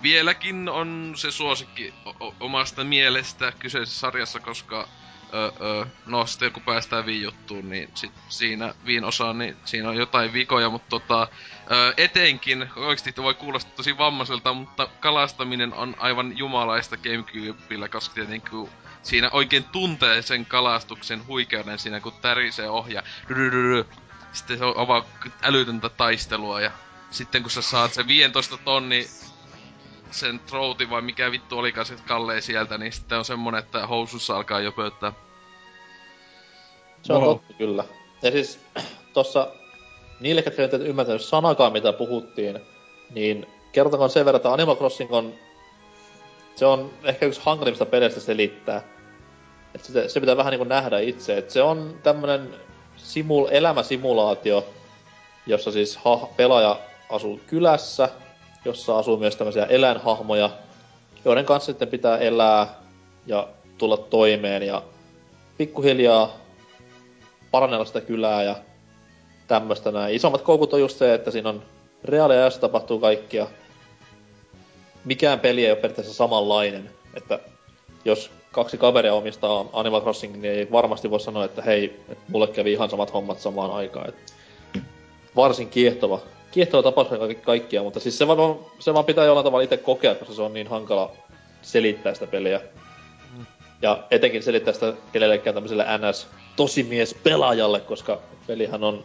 vieläkin 0.02 0.70
on 0.70 1.14
se 1.16 1.32
suosikki 1.32 1.94
o- 2.20 2.36
omasta 2.40 2.84
mielestä 2.84 3.54
kyseisessä 3.60 4.00
sarjassa, 4.00 4.40
koska 4.40 4.88
ö, 5.34 5.52
ö, 5.62 5.86
no 6.06 6.26
sitten 6.26 6.52
kun 6.52 6.64
päästään 6.64 7.06
Wii 7.06 7.22
juttuun, 7.22 7.70
niin 7.70 7.90
sit 7.94 8.12
siinä 8.30 8.74
Viin 8.86 9.04
osaan, 9.04 9.38
niin 9.38 9.58
siinä 9.66 9.90
on 9.90 9.96
jotain 9.96 10.34
vikoja, 10.34 10.70
mutta 10.70 10.90
tota, 10.90 11.28
ö, 11.72 11.94
etenkin, 11.98 12.70
oikeasti 12.76 13.14
voi 13.18 13.34
kuulostaa 13.34 13.74
tosi 13.76 13.98
vammaiselta, 13.98 14.54
mutta 14.54 14.88
kalastaminen 15.00 15.74
on 15.74 15.96
aivan 16.00 16.38
jumalaista 16.38 16.98
Gamecubella, 16.98 17.90
koska 17.90 18.16
tietenkin 18.16 18.70
siinä 19.04 19.30
oikein 19.34 19.64
tuntee 19.64 20.22
sen 20.22 20.46
kalastuksen 20.46 21.28
huikeuden 21.28 21.80
siinä, 21.80 22.00
kun 22.00 22.14
tärisee 22.22 22.70
ohja. 22.70 23.04
Sitten 24.34 24.58
se 24.58 24.66
on 24.66 25.06
älytöntä 25.42 25.90
taistelua 25.90 26.62
ja 26.62 26.72
sitten 27.10 27.42
kun 27.42 27.52
sä 27.52 27.62
saat 27.62 27.94
sen 27.94 28.08
15 28.08 28.58
tonni 28.58 29.08
sen 30.14 30.40
trouti 30.40 30.90
vai 30.90 31.02
mikä 31.02 31.32
vittu 31.32 31.58
olikaan 31.58 31.86
se 31.86 31.96
kallee 32.08 32.42
sieltä, 32.42 32.78
niin 32.78 32.92
sitten 32.92 33.18
on 33.18 33.26
semmonen, 33.26 33.60
että 33.60 33.88
housussa 33.88 34.36
alkaa 34.36 34.60
jo 34.60 34.72
pöyttää. 34.72 35.14
Se 37.02 37.14
on 37.14 37.24
Oho. 37.24 37.34
totta 37.34 37.54
kyllä. 37.54 37.84
Ja 38.22 38.32
siis 38.32 38.60
tossa 39.14 39.48
niille, 40.20 40.42
ketkä 40.42 40.62
nyt 40.62 40.74
et 40.74 40.82
ymmärtänyt 40.82 41.22
sanakaan 41.22 41.74
mitä 41.74 41.94
puhuttiin, 41.94 42.60
niin 43.10 43.48
kertokoon 43.72 44.10
sen 44.10 44.26
verran, 44.26 44.38
että 44.38 44.54
Animal 44.54 44.76
Crossing 44.76 45.14
on 45.14 45.34
se 46.56 46.66
on 46.66 46.92
ehkä 47.04 47.26
yksi 47.26 47.42
hankalimmista 47.44 47.86
peleistä 47.86 48.20
selittää. 48.20 48.82
Et 49.76 49.84
se, 49.84 50.10
se 50.10 50.20
pitää 50.20 50.38
vähän 50.38 50.52
niinku 50.52 50.64
nähdä 50.64 51.00
itse. 51.00 51.38
Et 51.38 51.50
se 51.50 51.62
on 51.62 52.00
tämmönen 52.04 52.56
simul, 52.98 53.48
elämäsimulaatio, 53.52 54.66
jossa 55.48 55.72
siis 55.72 55.98
ha, 55.98 56.18
pelaaja 56.38 56.80
asuu 57.10 57.40
kylässä, 57.48 58.10
jossa 58.66 58.98
asuu 58.98 59.18
myös 59.18 59.36
tämmöisiä 59.36 59.66
eläinhahmoja, 59.66 60.50
joiden 61.26 61.46
kanssa 61.46 61.72
sitten 61.72 61.88
pitää 61.88 62.18
elää 62.18 62.68
ja 63.26 63.48
tulla 63.78 63.98
toimeen 63.98 64.64
ja 64.64 64.82
pikkuhiljaa 65.58 66.38
parannella 67.52 67.86
sitä 67.86 68.02
kylää 68.02 68.44
ja 68.44 68.56
tämmöistä 69.48 69.92
näin. 69.92 70.16
Isommat 70.16 70.42
koukut 70.42 70.74
on 70.74 70.80
just 70.80 70.98
se, 70.98 71.14
että 71.14 71.32
siinä 71.32 71.50
on 71.50 71.64
reaaliajassa 72.04 72.62
tapahtuu 72.62 73.00
kaikkia. 73.00 73.48
Mikään 75.06 75.40
peli 75.40 75.66
ei 75.66 75.72
ole 75.72 75.76
periaatteessa 75.76 76.14
samanlainen, 76.14 76.90
että 77.16 77.40
jos 78.06 78.32
kaksi 78.52 78.78
kaveria 78.78 79.14
omistaa 79.14 79.66
Animal 79.74 80.02
Crossing, 80.02 80.34
niin 80.34 80.54
ei 80.54 80.72
varmasti 80.72 81.10
voi 81.10 81.20
sanoa, 81.20 81.46
että 81.46 81.62
hei, 81.62 82.00
että 82.10 82.24
mulle 82.32 82.48
kävi 82.48 82.72
ihan 82.72 82.90
samat 82.90 83.14
hommat 83.14 83.40
samaan 83.40 83.72
aikaan. 83.72 84.10
Et 84.10 84.34
varsin 85.36 85.70
kiehtova, 85.70 86.20
kiehtova 86.54 86.84
tapaus 86.84 87.08
kaikki, 87.08 87.36
kaikkia, 87.36 87.84
mutta 87.84 88.00
siis 88.00 88.18
se 88.18 88.28
vaan, 88.28 88.60
se 88.80 88.94
vaan 88.94 89.06
pitää 89.06 89.26
jollain 89.26 89.44
tavalla 89.44 89.64
itse 89.64 89.78
kokea, 89.78 90.16
koska 90.16 90.34
se 90.34 90.42
on 90.42 90.54
niin 90.54 90.68
hankala 90.68 91.12
selittää 91.62 92.14
sitä 92.14 92.28
peliä. 92.28 92.62
Ja 93.82 94.04
etenkin 94.12 94.44
selittää 94.44 94.74
sitä 94.74 94.94
kenellekään 95.12 95.54
tämmöiselle 95.54 95.86
NS 95.98 96.28
tosimies 96.56 97.14
pelaajalle, 97.24 97.80
koska 97.80 98.20
pelihän 98.48 98.84
on 98.84 99.04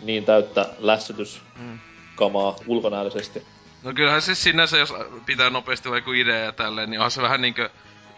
niin 0.00 0.24
täyttä 0.24 0.68
lässytyskamaa 0.78 2.56
ulkonäöllisesti. 2.66 3.42
No 3.82 3.92
kyllähän 3.92 4.22
siis 4.22 4.42
sinänsä, 4.42 4.78
jos 4.78 4.94
pitää 5.26 5.50
nopeasti 5.50 5.90
vaikka 5.90 6.10
idea 6.14 6.38
ja 6.38 6.52
tälleen, 6.52 6.90
niin 6.90 7.00
onhan 7.00 7.10
se 7.10 7.22
vähän 7.22 7.42
niinkö 7.42 7.70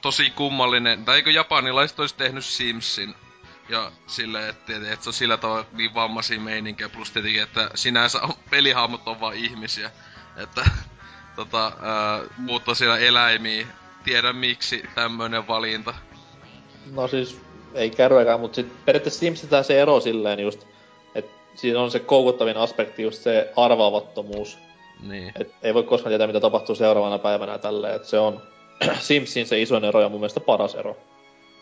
tosi 0.02 0.30
kummallinen. 0.30 1.04
Tai 1.04 1.16
eikö 1.16 1.30
japanilaiset 1.30 2.00
olisi 2.00 2.16
tehnyt 2.16 2.44
Simsin? 2.44 3.14
Ja 3.68 3.92
silleen, 4.06 4.50
että, 4.50 4.72
että 4.76 5.04
se 5.04 5.08
on 5.08 5.12
sillä 5.12 5.36
tavalla 5.36 5.66
niin 5.72 5.94
vammaisia 5.94 6.40
meininkiä, 6.40 6.88
plus 6.88 7.10
tietenkin, 7.10 7.42
että 7.42 7.70
sinänsä 7.74 8.22
on, 8.22 8.32
pelihahmot 8.50 9.08
on 9.08 9.20
vaan 9.20 9.34
ihmisiä. 9.34 9.90
Että 10.36 10.64
tota, 11.36 11.72
ää, 11.82 12.20
muut 12.38 12.64
tosiaan 12.64 13.02
eläimiä. 13.02 13.66
Tiedä 14.04 14.32
miksi 14.32 14.84
tämmönen 14.94 15.48
valinta. 15.48 15.94
No 16.92 17.08
siis, 17.08 17.40
ei 17.74 17.90
kärryäkään, 17.90 18.40
mutta 18.40 18.56
sit 18.56 18.84
periaatteessa 18.84 19.20
Simsitään 19.20 19.64
se 19.64 19.82
ero 19.82 20.00
silleen 20.00 20.40
just, 20.40 20.66
että 21.14 21.32
siinä 21.54 21.80
on 21.80 21.90
se 21.90 21.98
koukuttavin 21.98 22.56
aspekti 22.56 23.02
just 23.02 23.22
se 23.22 23.52
arvaavattomuus. 23.56 24.58
Niin. 25.00 25.32
Et 25.40 25.54
ei 25.62 25.74
voi 25.74 25.82
koskaan 25.82 26.10
tietää, 26.10 26.26
mitä 26.26 26.40
tapahtuu 26.40 26.74
seuraavana 26.74 27.18
päivänä 27.18 27.52
ja 27.52 27.58
tälleen, 27.58 27.96
että 27.96 28.08
se 28.08 28.18
on 28.18 28.42
Simsin 29.00 29.46
se 29.46 29.62
isoin 29.62 29.84
ero 29.84 30.00
ja 30.00 30.08
mun 30.08 30.20
mielestä 30.20 30.40
paras 30.40 30.74
ero. 30.74 30.96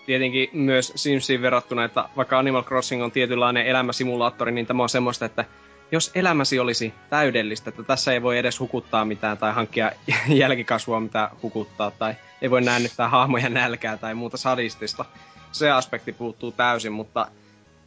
Tietenkin 0.06 0.48
myös 0.52 0.92
Simsiin 0.96 1.42
verrattuna, 1.42 1.84
että 1.84 2.08
vaikka 2.16 2.38
Animal 2.38 2.62
Crossing 2.62 3.02
on 3.02 3.12
tietynlainen 3.12 3.66
elämäsimulaattori, 3.66 4.52
niin 4.52 4.66
tämä 4.66 4.82
on 4.82 4.88
semmoista, 4.88 5.24
että 5.24 5.44
jos 5.92 6.10
elämäsi 6.14 6.58
olisi 6.58 6.94
täydellistä, 7.10 7.70
että 7.70 7.82
tässä 7.82 8.12
ei 8.12 8.22
voi 8.22 8.38
edes 8.38 8.60
hukuttaa 8.60 9.04
mitään 9.04 9.38
tai 9.38 9.52
hankkia 9.52 9.92
jälkikasvua, 10.28 11.00
mitä 11.00 11.30
hukuttaa, 11.42 11.90
tai 11.90 12.14
ei 12.42 12.50
voi 12.50 12.60
näännyttää 12.60 13.08
hahmoja 13.08 13.48
nälkää 13.48 13.96
tai 13.96 14.14
muuta 14.14 14.36
sadistista. 14.36 15.04
Se 15.52 15.70
aspekti 15.70 16.12
puuttuu 16.12 16.52
täysin, 16.52 16.92
mutta 16.92 17.26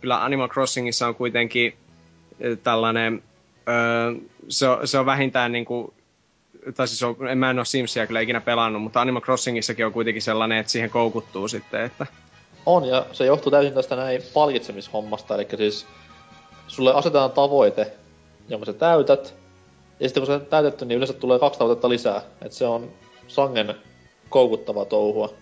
kyllä 0.01 0.23
Animal 0.23 0.49
Crossingissa 0.49 1.07
on 1.07 1.15
kuitenkin 1.15 1.73
eh, 2.39 2.57
tällainen, 2.57 3.23
öö, 3.67 4.13
se, 4.49 4.67
on, 4.67 4.87
se 4.87 4.99
on 4.99 5.05
vähintään 5.05 5.51
niin 5.51 5.65
kuin, 5.65 5.93
tai 6.75 6.87
siis 6.87 7.03
on, 7.03 7.27
en 7.29 7.37
mä 7.37 7.49
en 7.49 7.59
ole 7.59 7.65
Simsia 7.65 8.07
kyllä 8.07 8.19
ikinä 8.19 8.41
pelannut, 8.41 8.81
mutta 8.81 9.01
Animal 9.01 9.21
Crossingissakin 9.21 9.85
on 9.85 9.93
kuitenkin 9.93 10.21
sellainen, 10.21 10.57
että 10.57 10.71
siihen 10.71 10.89
koukuttuu 10.89 11.47
sitten, 11.47 11.81
että... 11.81 12.05
On, 12.65 12.85
ja 12.85 13.05
se 13.11 13.25
johtuu 13.25 13.51
täysin 13.51 13.73
tästä 13.73 13.95
näin 13.95 14.21
palkitsemishommasta, 14.33 15.35
eli 15.35 15.47
siis 15.57 15.85
sulle 16.67 16.93
asetetaan 16.93 17.31
tavoite, 17.31 17.91
jonka 18.49 18.65
sä 18.65 18.73
täytät, 18.73 19.35
ja 19.99 20.09
sitten 20.09 20.21
kun 20.21 20.27
se 20.27 20.33
on 20.33 20.45
täytetty, 20.45 20.85
niin 20.85 20.97
yleensä 20.97 21.13
tulee 21.13 21.39
kaksi 21.39 21.59
tavoitetta 21.59 21.89
lisää. 21.89 22.21
Et 22.41 22.51
se 22.51 22.65
on 22.65 22.91
sangen 23.27 23.75
koukuttava 24.29 24.85
touhua. 24.85 25.33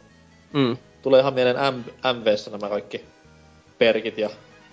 Mm. 0.53 0.77
Tulee 1.02 1.19
ihan 1.19 1.34
mieleen 1.34 1.73
M- 1.73 2.18
MVssä 2.18 2.52
nämä 2.52 2.69
kaikki 2.69 3.06
perkit 3.77 4.18
ja 4.18 4.30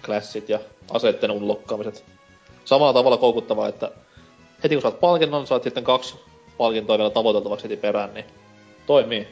klassit 0.06 0.48
ja 0.48 0.58
aseitten 0.90 1.30
unlokkaamiset. 1.30 2.04
Samalla 2.64 2.92
tavalla 2.92 3.16
koukuttavaa, 3.16 3.68
että 3.68 3.90
heti 4.64 4.74
kun 4.74 4.82
saat 4.82 5.00
palkinnon, 5.00 5.46
saat 5.46 5.62
sitten 5.62 5.84
kaksi 5.84 6.14
palkintoa 6.58 6.98
vielä 6.98 7.10
tavoiteltavaksi 7.10 7.64
heti 7.64 7.76
perään, 7.76 8.14
niin 8.14 8.24
toimii. 8.86 9.28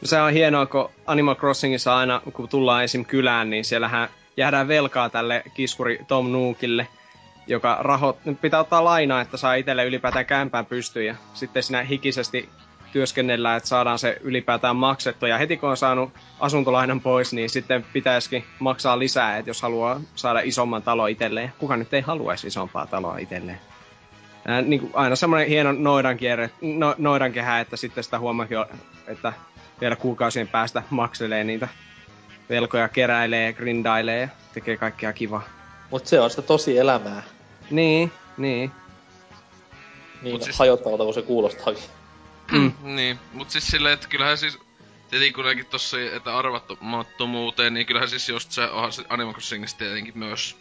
No 0.00 0.06
se 0.06 0.20
on 0.20 0.32
hienoa, 0.32 0.66
kun 0.66 0.90
Animal 1.06 1.34
Crossingissa 1.34 1.96
aina, 1.96 2.20
kun 2.32 2.48
tullaan 2.48 2.84
esim. 2.84 3.04
kylään, 3.04 3.50
niin 3.50 3.64
siellähän 3.64 4.08
jäädään 4.36 4.68
velkaa 4.68 5.08
tälle 5.08 5.42
kiskuri 5.54 6.00
Tom 6.08 6.32
Nookille, 6.32 6.86
joka 7.46 7.76
rahot, 7.80 8.18
pitää 8.40 8.60
ottaa 8.60 8.84
lainaa, 8.84 9.20
että 9.20 9.36
saa 9.36 9.54
itselle 9.54 9.84
ylipäätään 9.84 10.26
kämpään 10.26 10.66
pystyyn 10.66 11.06
ja 11.06 11.14
sitten 11.34 11.62
siinä 11.62 11.82
hikisesti 11.82 12.48
työskennellään, 12.92 13.56
että 13.56 13.68
saadaan 13.68 13.98
se 13.98 14.18
ylipäätään 14.20 14.76
maksettua. 14.76 15.28
Ja 15.28 15.38
heti 15.38 15.56
kun 15.56 15.70
on 15.70 15.76
saanut 15.76 16.10
asuntolainan 16.40 17.00
pois, 17.00 17.32
niin 17.32 17.50
sitten 17.50 17.86
pitäisikin 17.92 18.44
maksaa 18.58 18.98
lisää, 18.98 19.38
että 19.38 19.50
jos 19.50 19.62
haluaa 19.62 20.00
saada 20.14 20.40
isomman 20.40 20.82
talo 20.82 21.06
itselleen. 21.06 21.52
Kuka 21.58 21.76
nyt 21.76 21.94
ei 21.94 22.00
haluaisi 22.00 22.46
isompaa 22.46 22.86
taloa 22.86 23.18
itselleen? 23.18 23.60
Ää, 24.46 24.62
niin 24.62 24.80
kuin 24.80 24.92
aina 24.94 25.16
semmoinen 25.16 25.48
hieno 25.48 25.72
noidankierre, 25.72 26.50
no, 26.60 26.94
noidankehä, 26.98 27.60
että 27.60 27.76
sitten 27.76 28.04
sitä 28.04 28.18
huomaakin, 28.18 28.58
että 29.06 29.32
vielä 29.80 29.96
kuukausien 29.96 30.48
päästä 30.48 30.82
makselee 30.90 31.44
niitä 31.44 31.68
velkoja, 32.50 32.88
keräilee, 32.88 33.52
grindailee 33.52 34.20
ja 34.20 34.28
tekee 34.54 34.76
kaikkea 34.76 35.12
kivaa. 35.12 35.42
Mut 35.90 36.06
se 36.06 36.20
on 36.20 36.30
sitä 36.30 36.42
tosi 36.42 36.78
elämää. 36.78 37.22
Niin, 37.70 38.12
niin. 38.36 38.70
Niin 40.22 40.34
Mut 40.34 40.42
siis- 40.42 40.58
hajottavalta 40.58 41.04
kuin 41.04 41.14
se 41.14 41.22
kuulostaakin. 41.22 41.84
Mm. 42.52 42.72
niin, 42.96 43.18
mut 43.32 43.50
siis 43.50 43.66
silleen, 43.66 43.94
että 43.94 44.08
kyllähän 44.08 44.38
siis... 44.38 44.58
Tietenkin 45.10 45.34
kuitenkin 45.34 45.66
tossa, 45.66 45.96
että 46.16 46.38
arvattomuuteen, 46.38 47.74
niin 47.74 47.86
kyllähän 47.86 48.08
siis 48.08 48.28
just 48.28 48.52
se, 48.52 48.64
onhan 48.64 48.92
se 48.92 49.02
Animal 49.08 49.32
Crossingissa 49.32 49.78
tietenkin 49.78 50.18
myös 50.18 50.56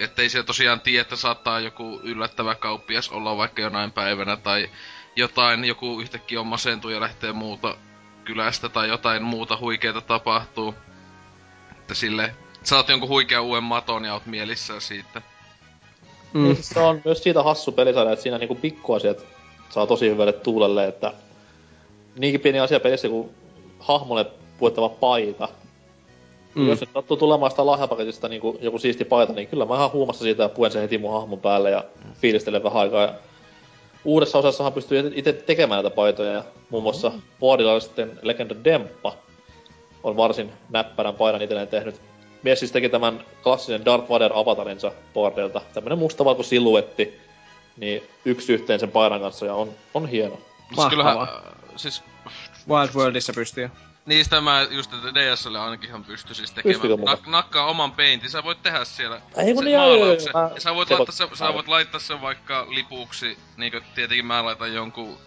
ettei 0.00 0.28
siellä 0.28 0.46
tosiaan 0.46 0.80
tiedä, 0.80 1.02
että 1.02 1.16
saattaa 1.16 1.60
joku 1.60 2.00
yllättävä 2.02 2.54
kauppias 2.54 3.08
olla 3.08 3.36
vaikka 3.36 3.62
jonain 3.62 3.92
päivänä 3.92 4.36
tai 4.36 4.70
jotain, 5.16 5.64
joku 5.64 6.00
yhtäkkiä 6.00 6.40
on 6.40 6.46
masentuu 6.46 6.90
ja 6.90 7.00
lähtee 7.00 7.32
muuta 7.32 7.76
kylästä 8.24 8.68
tai 8.68 8.88
jotain 8.88 9.22
muuta 9.22 9.58
huikeeta 9.60 10.00
tapahtuu. 10.00 10.74
Että 11.72 11.94
sille 11.94 12.34
saat 12.62 12.88
jonkun 12.88 13.08
huikean 13.08 13.44
uuden 13.44 13.64
maton 13.64 14.04
ja 14.04 14.14
oot 14.14 14.26
mielissään 14.26 14.80
siitä. 14.80 15.22
Mm. 16.32 16.42
Niin, 16.42 16.54
siis 16.54 16.68
se 16.68 16.80
on 16.80 17.02
myös 17.04 17.22
siitä 17.22 17.42
hassu 17.42 17.72
pelisarja, 17.72 18.12
että 18.12 18.22
siinä 18.22 18.38
niinku 18.38 18.54
pikkuasiat 18.54 19.18
saa 19.70 19.86
tosi 19.86 20.10
hyvälle 20.10 20.32
tuulelle, 20.32 20.86
että 20.86 21.12
niinkin 22.16 22.40
pieni 22.40 22.60
asia 22.60 22.80
pelissä 22.80 23.08
kuin 23.08 23.30
hahmolle 23.78 24.26
puettava 24.58 24.88
paita. 24.88 25.48
Mm. 26.54 26.68
Jos 26.68 26.80
nyt 26.80 26.90
sattuu 26.94 27.16
tulemaan 27.16 27.50
sitä 27.50 27.66
lahjapaketista 27.66 28.28
niinku 28.28 28.58
joku 28.60 28.78
siisti 28.78 29.04
paita, 29.04 29.32
niin 29.32 29.48
kyllä 29.48 29.64
mä 29.64 29.74
ihan 29.74 29.92
huumassa 29.92 30.24
siitä 30.24 30.42
ja 30.42 30.48
puen 30.48 30.72
sen 30.72 30.82
heti 30.82 30.98
mun 30.98 31.12
hahmon 31.12 31.40
päälle 31.40 31.70
ja 31.70 31.84
fiilistelen 32.20 32.62
vähän 32.62 32.82
aikaa. 32.82 33.02
Ja 33.02 33.14
uudessa 34.04 34.38
osassahan 34.38 34.72
pystyy 34.72 35.12
itse 35.14 35.32
tekemään 35.32 35.82
näitä 35.82 35.94
paitoja 35.94 36.32
ja 36.32 36.44
muun 36.70 36.82
muassa 36.82 37.12
Boardilla 37.40 37.80
sitten 37.80 38.18
Legend 38.22 38.64
Demppa 38.64 39.16
on 40.02 40.16
varsin 40.16 40.52
näppärän 40.70 41.14
paidan 41.14 41.42
itselleen 41.42 41.68
tehnyt. 41.68 42.00
Mies 42.42 42.58
siis 42.58 42.72
teki 42.72 42.88
tämän 42.88 43.24
klassisen 43.42 43.84
Darth 43.84 44.08
Vader 44.10 44.32
avatarinsa 44.34 44.92
boardilta. 45.14 45.60
Tämmönen 45.74 45.98
mustavalko 45.98 46.42
siluetti, 46.42 47.20
niin 47.76 48.02
yksi 48.24 48.52
yhteen 48.52 48.80
sen 48.80 48.90
paidan 48.90 49.20
kanssa 49.20 49.46
ja 49.46 49.54
on, 49.54 49.70
on 49.94 50.08
hieno. 50.08 50.38
Siis 50.74 50.86
kyllähän, 50.90 51.18
äh, 51.20 51.28
siis 51.76 52.02
Wild 52.68 52.90
Worldissa 52.94 53.32
pystyy. 53.32 53.70
Niistä 54.06 54.40
mä 54.40 54.66
just, 54.70 54.92
että 54.92 55.14
DSL 55.14 55.54
ainakin 55.54 55.88
ihan 55.88 56.04
pysty 56.04 56.34
siis 56.34 56.50
tekemään. 56.50 56.98
Nak- 56.98 57.30
nakkaa 57.30 57.66
oman 57.66 57.92
peintin, 57.92 58.30
sä 58.30 58.44
voit 58.44 58.62
tehdä 58.62 58.84
siellä 58.84 59.20
Ei 59.36 59.54
sen 59.54 59.64
niin, 59.64 59.74
joo, 59.74 59.84
joo, 59.86 59.96
joo, 59.96 60.16
maalauksen. 60.32 60.32
sä 60.62 60.74
voit, 60.74 60.88
sekoitin 60.88 60.98
laittaa 60.98 61.28
sen, 61.28 61.36
sä 61.36 61.54
voit 61.54 61.68
laittaa 61.68 62.00
sen 62.00 62.20
vaikka 62.20 62.66
lipuksi, 62.68 63.38
niinkö 63.56 63.80
tietenkin 63.94 64.26
mä 64.26 64.44
laitan 64.44 64.74
jonkun 64.74 65.18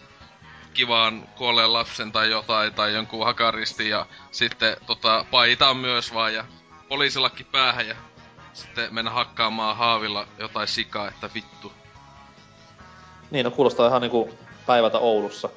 kivaan 0.74 1.28
kuolleen 1.36 1.72
lapsen 1.72 2.12
tai 2.12 2.30
jotain, 2.30 2.74
tai 2.74 2.94
jonkun 2.94 3.26
hakaristin, 3.26 3.88
ja 3.88 4.06
sitten 4.30 4.76
tota, 4.86 5.24
paitaan 5.30 5.76
myös 5.76 6.14
vaan, 6.14 6.34
ja 6.34 6.44
poliisilakki 6.88 7.44
päähän, 7.44 7.88
ja 7.88 7.94
sitten 8.52 8.94
mennä 8.94 9.10
hakkaamaan 9.10 9.76
haavilla 9.76 10.26
jotain 10.38 10.68
sikaa, 10.68 11.08
että 11.08 11.30
vittu. 11.34 11.72
Niin, 13.30 13.44
no 13.44 13.50
kuulostaa 13.50 13.88
ihan 13.88 14.00
niinku 14.02 14.38
päivätä 14.66 14.98
Oulussa. 14.98 15.48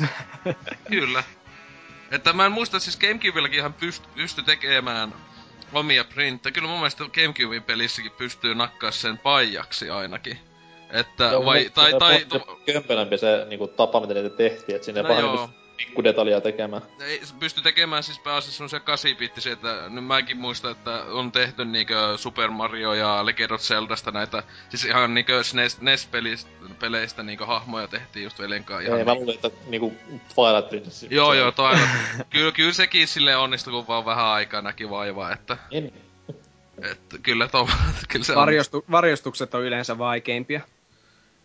Kyllä. 0.90 1.24
Että 2.10 2.32
mä 2.32 2.46
en 2.46 2.52
muista, 2.52 2.78
siis 2.80 2.96
Gamecubellakin 2.96 3.58
ihan 3.58 3.74
pyst- 3.80 4.08
pysty 4.14 4.42
tekemään 4.42 5.14
omia 5.72 6.04
printtejä. 6.04 6.52
Kyllä 6.52 6.68
mun 6.68 6.78
mielestä 6.78 7.04
Gamecubein 7.04 7.62
pelissäkin 7.62 8.12
pystyy 8.18 8.54
nakkaa 8.54 8.90
sen 8.90 9.18
paijaksi 9.18 9.90
ainakin. 9.90 10.38
Että 10.90 11.24
Joo, 11.24 11.44
vai, 11.44 11.70
tai, 11.74 11.94
tai, 11.98 12.26
se 12.32 12.40
kömpelömpi 12.72 13.18
se 13.18 13.46
niinku 13.48 13.66
tapa, 13.68 14.00
miten 14.00 14.16
niitä 14.16 14.36
tehtiin, 14.36 14.76
että 14.76 14.86
sinne 14.86 15.02
No 15.02 15.08
no 15.08 15.14
vähän 15.14 15.30
niinku 15.30 15.59
pikkudetaljia 15.86 16.40
tekemään. 16.40 16.82
Ei, 17.00 17.20
pysty 17.38 17.62
tekemään 17.62 18.02
siis 18.02 18.18
pääasiassa 18.18 18.56
semmosia 18.56 18.80
8 18.80 19.16
bittisiä, 19.16 19.52
että 19.52 19.88
nyt 19.88 20.04
mäkin 20.04 20.36
muistan, 20.36 20.70
että 20.70 21.02
on 21.04 21.32
tehty 21.32 21.64
niinkö 21.64 22.16
Super 22.16 22.50
Mario 22.50 22.94
ja 22.94 23.26
Legend 23.26 23.50
of 23.50 23.60
Zeldasta 23.60 24.10
näitä, 24.10 24.42
siis 24.68 24.84
ihan 24.84 25.14
niinkö 25.14 25.44
SNES, 25.44 25.80
NES-peleistä 25.80 27.22
niinkö 27.22 27.46
hahmoja 27.46 27.88
tehtiin 27.88 28.24
just 28.24 28.38
veljen 28.38 28.64
kanssa. 28.64 28.86
Ihan 28.86 28.98
Ei, 28.98 29.04
mä 29.04 29.14
luulin, 29.14 29.34
että 29.34 29.50
niinku 29.66 29.94
Twilight 30.34 30.68
Princess. 30.70 31.06
Joo, 31.10 31.34
joo, 31.34 31.52
toi 31.52 31.74
kyllä, 32.30 32.52
kyllä 32.52 32.72
sekin 32.72 33.08
sille 33.08 33.36
onnistui, 33.36 33.72
kun 33.72 33.86
vaan 33.86 34.04
vähän 34.04 34.26
aikaa 34.26 34.62
näki 34.62 34.90
vaivaa, 34.90 35.32
että, 35.32 35.56
En. 35.70 35.92
että 36.90 37.18
kyllä, 37.22 37.48
to, 37.48 37.68
kyllä 38.08 38.24
se 38.24 38.34
Varjostu, 38.34 38.84
varjostukset 38.90 39.54
on 39.54 39.62
yleensä 39.62 39.98
vaikeimpia. 39.98 40.60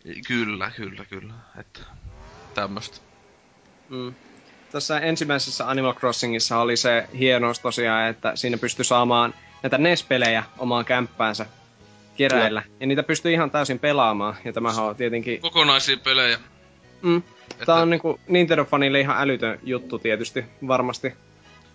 on. 0.06 0.14
Kyllä, 0.26 0.70
kyllä, 0.76 1.04
kyllä, 1.04 1.34
että 1.60 1.80
tämmöstä. 2.54 3.06
Mm. 3.88 4.14
Tässä 4.76 4.98
ensimmäisessä 4.98 5.68
Animal 5.70 5.94
Crossingissa 5.94 6.58
oli 6.58 6.76
se 6.76 7.08
hienous 7.18 7.60
tosiaan, 7.60 8.08
että 8.08 8.36
siinä 8.36 8.58
pystyi 8.58 8.84
saamaan 8.84 9.34
näitä 9.62 9.78
NES-pelejä 9.78 10.44
omaan 10.58 10.84
kämppäänsä 10.84 11.46
keräillä. 12.16 12.62
Ja 12.80 12.86
niitä 12.86 13.02
pystyy 13.02 13.32
ihan 13.32 13.50
täysin 13.50 13.78
pelaamaan. 13.78 14.36
Ja 14.44 14.52
tämähän 14.52 14.84
on 14.84 14.96
tietenkin... 14.96 15.40
Kokonaisia 15.40 15.96
pelejä. 16.04 16.38
Mm, 17.02 17.22
Että, 17.50 17.66
Tää 17.66 17.74
on 17.74 17.90
niinku 17.90 18.20
Nintendo-fanille 18.28 19.00
ihan 19.00 19.16
älytön 19.20 19.60
juttu 19.62 19.98
tietysti, 19.98 20.44
varmasti. 20.68 21.12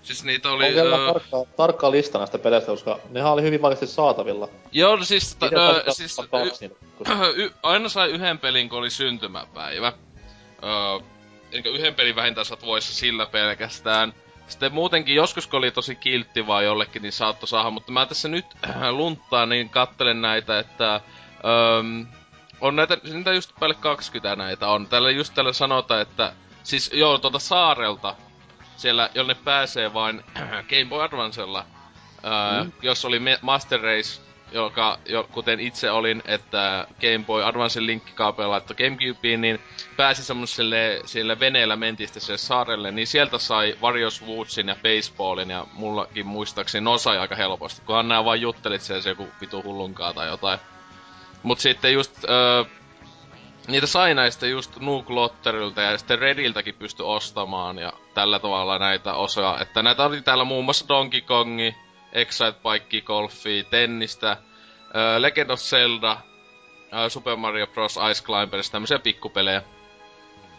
Siis 0.03 0.23
niitä 0.23 0.49
oli... 0.49 0.67
On 0.67 0.73
vielä 0.73 0.95
öö, 0.95 1.07
tarkkaa, 1.13 1.45
tarkkaa 1.57 1.91
lista 1.91 2.17
näistä 2.17 2.37
peleistä, 2.37 2.71
koska 2.71 2.99
nehän 3.09 3.31
oli 3.31 3.41
hyvin 3.41 3.61
vaikeasti 3.61 3.87
saatavilla. 3.87 4.49
Joo, 4.71 5.03
siis, 5.03 5.35
ta, 5.35 5.45
öö, 5.45 5.51
tarkkaan 5.73 5.95
siis 5.95 6.17
kaksi 6.31 6.67
niitä, 6.67 6.85
koska- 6.97 7.27
y, 7.27 7.33
y, 7.45 7.51
aina 7.63 7.89
sai 7.89 8.09
yhden 8.11 8.37
pelin, 8.39 8.69
kun 8.69 8.79
oli 8.79 8.89
syntymäpäivä. 8.89 9.93
Öö, 10.63 11.07
eli 11.51 11.77
yhden 11.79 11.95
pelin 11.95 12.15
vähintään 12.15 12.45
saat 12.45 12.65
voissa 12.65 12.93
sillä 12.93 13.25
pelkästään. 13.25 14.13
Sitten 14.47 14.73
muutenkin 14.73 15.15
joskus, 15.15 15.47
kun 15.47 15.57
oli 15.57 15.71
tosi 15.71 15.95
kiltti 15.95 16.47
vaan 16.47 16.65
jollekin, 16.65 17.01
niin 17.01 17.11
saattoi 17.11 17.47
saada. 17.47 17.69
Mutta 17.69 17.91
mä 17.91 18.05
tässä 18.05 18.27
nyt 18.27 18.45
äh, 18.69 18.89
lunttaan, 18.89 19.49
niin 19.49 19.69
kattelen 19.69 20.21
näitä, 20.21 20.59
että... 20.59 21.01
Öö, 21.45 22.05
on 22.61 22.75
näitä, 22.75 22.97
niitä 23.03 23.33
just 23.33 23.51
päälle 23.59 23.75
20 23.75 24.35
näitä 24.35 24.67
on. 24.67 24.87
Tällä 24.87 25.11
just 25.11 25.33
tällä 25.33 25.53
sanotaan, 25.53 26.01
että... 26.01 26.33
Siis 26.63 26.91
joo, 26.93 27.17
tuolta 27.17 27.39
saarelta, 27.39 28.15
siellä, 28.77 29.09
jonne 29.15 29.35
pääsee 29.35 29.93
vain 29.93 30.23
Game 30.69 30.85
Boy 30.89 31.03
Advancella, 31.03 31.65
Öö, 32.25 32.63
mm. 32.63 32.71
jos 32.81 33.05
oli 33.05 33.21
Master 33.41 33.81
Race, 33.81 34.21
joka, 34.51 34.99
jo, 35.05 35.29
kuten 35.31 35.59
itse 35.59 35.91
olin, 35.91 36.23
että 36.25 36.87
Game 37.01 37.25
Boy 37.25 37.43
Advance 37.43 37.85
linkkikaapeli 37.85 38.47
laittoi 38.47 38.75
Gamecubeen, 38.75 39.41
niin 39.41 39.59
pääsi 39.97 40.23
semmoselle 40.23 41.01
sille 41.05 41.39
veneellä 41.39 41.75
mentiin 41.75 42.07
sitten 42.07 42.21
sille 42.21 42.37
saarelle, 42.37 42.91
niin 42.91 43.07
sieltä 43.07 43.37
sai 43.37 43.75
Various 43.81 44.25
Woodsin 44.25 44.67
ja 44.67 44.75
Baseballin, 44.75 45.49
ja 45.49 45.65
mullakin 45.73 46.27
muistaakseni 46.27 46.83
no 46.83 46.97
sai 46.97 47.17
aika 47.17 47.35
helposti, 47.35 47.81
kunhan 47.85 48.07
nää 48.07 48.25
vaan 48.25 48.41
juttelit 48.41 48.81
siellä 48.81 49.01
se 49.01 49.09
joku 49.09 49.27
vitu 49.41 49.63
hullunkaa 49.63 50.13
tai 50.13 50.27
jotain. 50.27 50.59
Mut 51.43 51.59
sitten 51.59 51.93
just, 51.93 52.23
öö, 52.29 52.63
niitä 53.67 53.87
sai 53.87 54.13
näistä 54.13 54.47
just 54.47 54.79
Nuke 54.79 55.13
Lotterilta 55.13 55.81
ja 55.81 55.97
sitten 55.97 56.19
Rediltäkin 56.19 56.75
pysty 56.75 57.03
ostamaan 57.03 57.77
ja 57.77 57.93
tällä 58.13 58.39
tavalla 58.39 58.79
näitä 58.79 59.13
osaa. 59.13 59.59
Että 59.61 59.83
näitä 59.83 60.03
oli 60.03 60.21
täällä 60.21 60.43
muun 60.43 60.65
muassa 60.65 60.87
Donkey 60.87 61.21
Kongi, 61.21 61.75
Excite 62.13 62.53
Bike, 62.63 63.01
Golfi, 63.01 63.67
Tennistä, 63.69 64.37
öö, 64.95 65.21
Legend 65.21 65.49
of 65.49 65.59
Zelda, 65.59 66.17
öö, 66.93 67.09
Super 67.09 67.35
Mario 67.35 67.67
Bros. 67.67 67.99
Ice 68.11 68.23
Climbers, 68.23 68.71
tämmöisiä 68.71 68.99
pikkupelejä. 68.99 69.61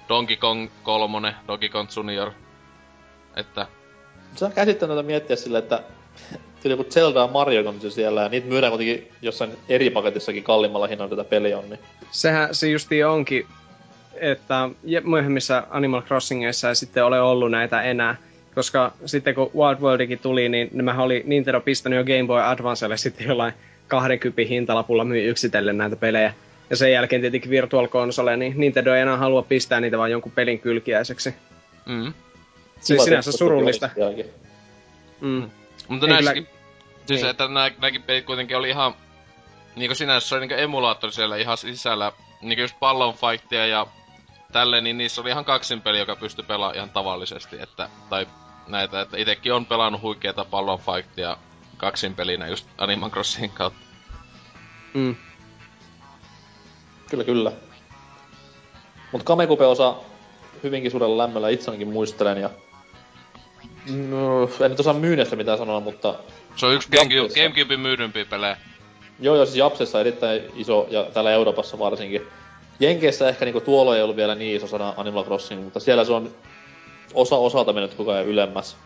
Donkey 0.09 0.37
Kong 0.37 0.69
3, 0.83 1.35
Donkey 1.49 1.69
Kong 1.69 1.89
Junior. 1.97 2.31
Että 3.37 3.67
Se 4.35 4.45
on 4.45 4.53
käsittämätöntä 4.53 5.07
miettiä 5.07 5.37
sille, 5.37 5.59
että 5.59 5.83
tuli 6.63 6.73
joku 6.73 6.85
Zelda 6.85 7.21
ja 7.21 7.27
Mario 7.27 7.69
on 7.69 7.91
siellä, 7.91 8.23
ja 8.23 8.29
niitä 8.29 8.47
myydään 8.47 8.71
kuitenkin 8.71 9.13
jossain 9.23 9.59
eri 9.69 9.91
paketissakin 9.91 10.45
kalliimmalla 10.45 10.87
hinnalla 10.87 11.17
tätä 11.17 11.29
peliä 11.29 11.59
on, 11.59 11.71
niin 11.71 11.81
Sehän 12.11 12.55
se 12.55 12.69
justi 12.69 13.05
onkin, 13.05 13.47
että 14.15 14.69
myöhemmissä 15.05 15.67
Animal 15.71 16.03
Crossingeissa 16.03 16.69
ei 16.69 16.77
sitten 16.77 17.05
ole 17.05 17.21
ollut 17.21 17.51
näitä 17.51 17.83
enää. 17.83 18.17
Koska 18.55 18.93
sitten 19.07 19.35
kun 19.35 19.51
Wild 19.57 19.81
Worldikin 19.81 20.19
tuli, 20.19 20.49
niin 20.49 20.69
nämä 20.73 21.03
oli 21.03 21.23
Nintendo 21.27 21.61
pistänyt 21.61 21.97
jo 21.97 22.05
Game 22.05 22.27
Boy 22.27 22.41
Advancelle 22.41 22.97
sitten 22.97 23.27
jollain 23.27 23.53
20 23.89 24.43
hintalapulla 24.49 25.05
myy 25.05 25.29
yksitellen 25.31 25.79
näitä 25.79 25.97
pelejä. 25.97 26.35
Ja 26.71 26.77
sen 26.77 26.93
jälkeen 26.93 27.21
tietenkin 27.23 27.51
Virtual 27.51 27.89
Console, 27.89 28.37
niin 28.37 28.55
Nintendo 28.57 28.95
ei 28.95 29.03
enää 29.03 29.17
halua 29.17 29.43
pistää 29.43 29.81
niitä 29.81 29.99
vaan 29.99 30.11
jonkun 30.11 30.33
pelin 30.33 30.59
kylkiäiseksi. 30.61 31.35
mm. 31.87 32.13
Siis 32.81 32.97
Kiva 32.97 33.05
sinänsä 33.05 33.33
surullista. 33.33 33.91
Mm. 35.21 35.51
Mutta 35.89 36.07
näissäkin, 36.07 36.45
kyllä- 36.47 36.59
siis 37.07 37.21
niin. 37.21 37.31
että 37.31 37.49
nää, 37.49 37.71
nääkin 37.81 38.03
pelit 38.03 38.25
kuitenkin 38.25 38.57
oli 38.57 38.69
ihan, 38.69 38.95
niinku 39.77 39.95
sinänsä 39.95 40.29
se 40.29 40.35
oli 40.35 40.41
niinku 40.41 40.63
emulaattori 40.63 41.13
siellä 41.13 41.37
ihan 41.37 41.59
sisällä, 41.59 42.13
niinku 42.41 42.61
just 42.61 42.77
pallon 42.81 43.15
fightia 43.15 43.67
ja 43.67 43.87
tälleen, 44.53 44.85
niin 44.85 44.99
niissä 44.99 45.21
oli 45.21 45.31
ihan 45.31 45.45
kaksin 45.45 45.83
peli, 45.83 45.99
joka 45.99 46.17
pystyi 46.17 46.45
pelaamaan 46.45 46.77
ihan 46.77 46.91
tavallisesti, 46.91 47.57
että, 47.61 47.89
tai 48.11 48.27
näitä, 48.69 49.01
että 49.01 49.17
itekin 49.17 49.53
on 49.53 49.67
pelannut 49.67 50.03
huikeeta 50.03 50.45
pallon 50.45 50.79
fightia 50.79 51.37
kaksin 51.77 52.15
pelinä 52.15 52.49
just 52.49 52.67
Animal 52.79 53.11
Crossingin 53.11 53.51
kautta. 53.51 53.81
Mm. 54.95 55.17
Kyllä, 57.11 57.25
kyllä. 57.25 57.53
Mut 59.13 59.23
Kamekupe-osa 59.23 59.95
hyvinkin 60.63 60.91
suurella 60.91 61.23
lämmöllä 61.23 61.49
itse 61.49 61.71
ainakin 61.71 61.89
muistelen, 61.89 62.41
ja... 62.41 62.51
No, 64.09 64.43
en 64.61 64.71
nyt 64.71 64.81
osaa 64.81 64.95
myynnistä 64.95 65.37
mitään 65.37 65.59
sanoa, 65.59 65.81
mutta 65.81 66.15
Se 66.57 66.67
on 66.67 66.75
yksi 66.75 66.89
Gamecube. 66.91 67.35
Gamecubein 67.43 67.81
myydympiä 67.81 68.25
pelejä. 68.25 68.57
Joo, 69.21 69.37
joo, 69.37 69.45
siis 69.45 69.57
Japsessa 69.57 70.01
erittäin 70.01 70.43
iso, 70.55 70.87
ja 70.91 71.05
täällä 71.05 71.31
Euroopassa 71.31 71.79
varsinkin. 71.79 72.23
Jenkeissä 72.81 73.29
ehkä 73.29 73.45
niinku 73.45 73.61
tuolla 73.61 73.97
ei 73.97 74.03
ollut 74.03 74.17
vielä 74.17 74.35
niin 74.35 74.57
iso 74.57 74.67
sana 74.67 74.95
Animal 74.97 75.25
Crossing, 75.25 75.65
mutta 75.65 75.81
siellä 75.81 76.05
se 76.05 76.13
on 76.13 76.31
osa 77.15 77.37
osalta 77.37 77.73
mennyt 77.73 77.95
koko 77.95 78.13
ajan 78.13 78.27
ylemmäs. 78.27 78.77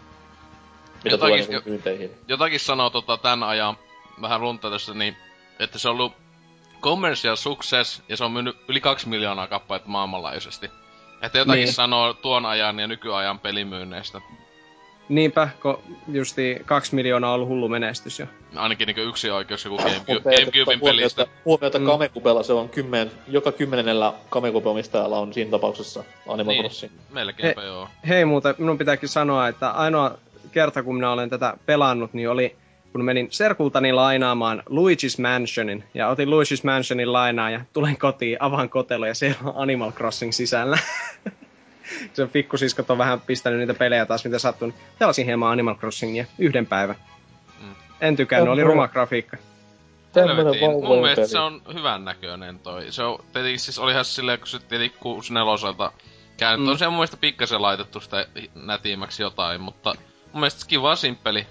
Mitä 1.04 1.16
Jotakin- 1.16 1.18
tulee 1.18 1.46
niinku 1.46 1.70
myynteihin. 1.70 2.10
Jotakin 2.28 2.60
sanoo 2.60 2.90
tota 2.90 3.16
tän 3.16 3.42
ajan, 3.42 3.76
vähän 4.22 4.40
lunta 4.40 4.70
tässä, 4.70 4.94
niin, 4.94 5.16
että 5.58 5.78
se 5.78 5.88
on 5.88 5.94
ollut 5.94 6.12
commercial 6.80 7.36
success, 7.36 8.02
ja 8.08 8.16
se 8.16 8.24
on 8.24 8.32
myynyt 8.32 8.56
yli 8.68 8.80
kaksi 8.80 9.08
miljoonaa 9.08 9.46
kappaletta 9.46 9.88
maailmanlaajuisesti. 9.88 10.70
Että 11.22 11.38
jotakin 11.38 11.64
niin. 11.64 11.72
sanoo 11.72 12.14
tuon 12.14 12.46
ajan 12.46 12.80
ja 12.80 12.86
nykyajan 12.86 13.38
pelimyynneistä. 13.38 14.20
Niinpä, 15.08 15.48
kun 15.62 15.78
justi 16.08 16.56
kaksi 16.64 16.94
miljoonaa 16.94 17.30
on 17.30 17.34
ollut 17.34 17.48
hullu 17.48 17.68
menestys 17.68 18.18
jo. 18.18 18.26
Ainakin 18.56 18.86
niinku 18.86 19.00
yksi 19.02 19.30
oikeus 19.30 19.64
joku 19.64 19.76
Gamecube, 19.76 20.30
ei 20.30 20.44
Gamecubein 20.44 20.80
pelistä. 20.80 21.26
Huomiota, 21.44 21.78
Mm. 21.78 21.86
Kamekupella 21.86 22.42
se 22.42 22.52
on 22.52 22.68
kymmen, 22.68 23.10
joka 23.28 23.52
kymmenennellä 23.52 24.12
Kamekupe-omistajalla 24.30 25.18
on 25.18 25.32
siinä 25.32 25.50
tapauksessa 25.50 26.04
Animal 26.28 26.52
Niin. 26.52 26.62
Crossing. 26.62 26.92
Melkeinpä 27.10 27.62
joo. 27.62 27.88
Hei 28.08 28.24
muuten, 28.24 28.54
minun 28.58 28.78
pitääkin 28.78 29.08
sanoa, 29.08 29.48
että 29.48 29.70
ainoa 29.70 30.18
kerta 30.52 30.82
kun 30.82 30.94
minä 30.94 31.12
olen 31.12 31.30
tätä 31.30 31.56
pelannut, 31.66 32.12
niin 32.14 32.30
oli 32.30 32.56
kun 32.92 33.04
menin 33.04 33.28
Serkultani 33.30 33.92
lainaamaan 33.92 34.62
Luigi's 34.70 35.22
Mansionin. 35.22 35.84
Ja 35.94 36.08
otin 36.08 36.28
Luigi's 36.28 36.60
Mansionin 36.64 37.12
lainaa 37.12 37.50
ja 37.50 37.60
tulen 37.72 37.96
kotiin, 37.98 38.36
avaan 38.40 38.68
kotelo 38.68 39.06
ja 39.06 39.14
siellä 39.14 39.36
on 39.44 39.52
Animal 39.56 39.92
Crossing 39.92 40.32
sisällä. 40.32 40.78
se 42.14 42.26
pikkusiskot 42.26 42.90
on 42.90 42.98
vähän 42.98 43.20
pistänyt 43.20 43.58
niitä 43.58 43.74
pelejä 43.74 44.06
taas, 44.06 44.24
mitä 44.24 44.38
sattuu. 44.38 44.72
Pelasin 44.98 45.26
hieman 45.26 45.52
Animal 45.52 45.74
Crossingia 45.74 46.24
yhden 46.38 46.66
päivän. 46.66 46.96
Mm. 47.60 47.74
En 48.00 48.16
tykännyt, 48.16 48.52
oli 48.52 48.64
ruma 48.64 48.88
grafiikka. 48.88 49.36
Helvetin. 50.16 50.70
Mun 50.70 51.00
mielestä 51.00 51.26
se 51.26 51.38
on 51.38 51.62
hyvän 51.74 52.04
näköinen 52.04 52.58
toi. 52.58 52.92
Se 52.92 53.02
on, 53.02 53.18
tietenkin 53.32 53.60
siis 53.60 53.78
olihan 53.78 54.04
silleen, 54.04 54.38
kun 54.38 54.48
se 54.48 54.58
tietenkin 54.58 55.00
64 55.00 55.90
käynyt. 56.36 56.66
Mm. 56.66 56.70
On 56.70 56.78
se 56.78 56.86
mun 56.86 56.94
mielestä 56.94 57.16
pikkasen 57.16 57.62
laitettu 57.62 58.00
sitä 58.00 58.26
nätimmäksi 58.54 59.22
jotain, 59.22 59.60
mutta 59.60 59.94
mun 60.32 60.40
mielestä 60.40 60.60
se 60.60 60.66
kiva 60.66 60.96
simppeli. 60.96 61.46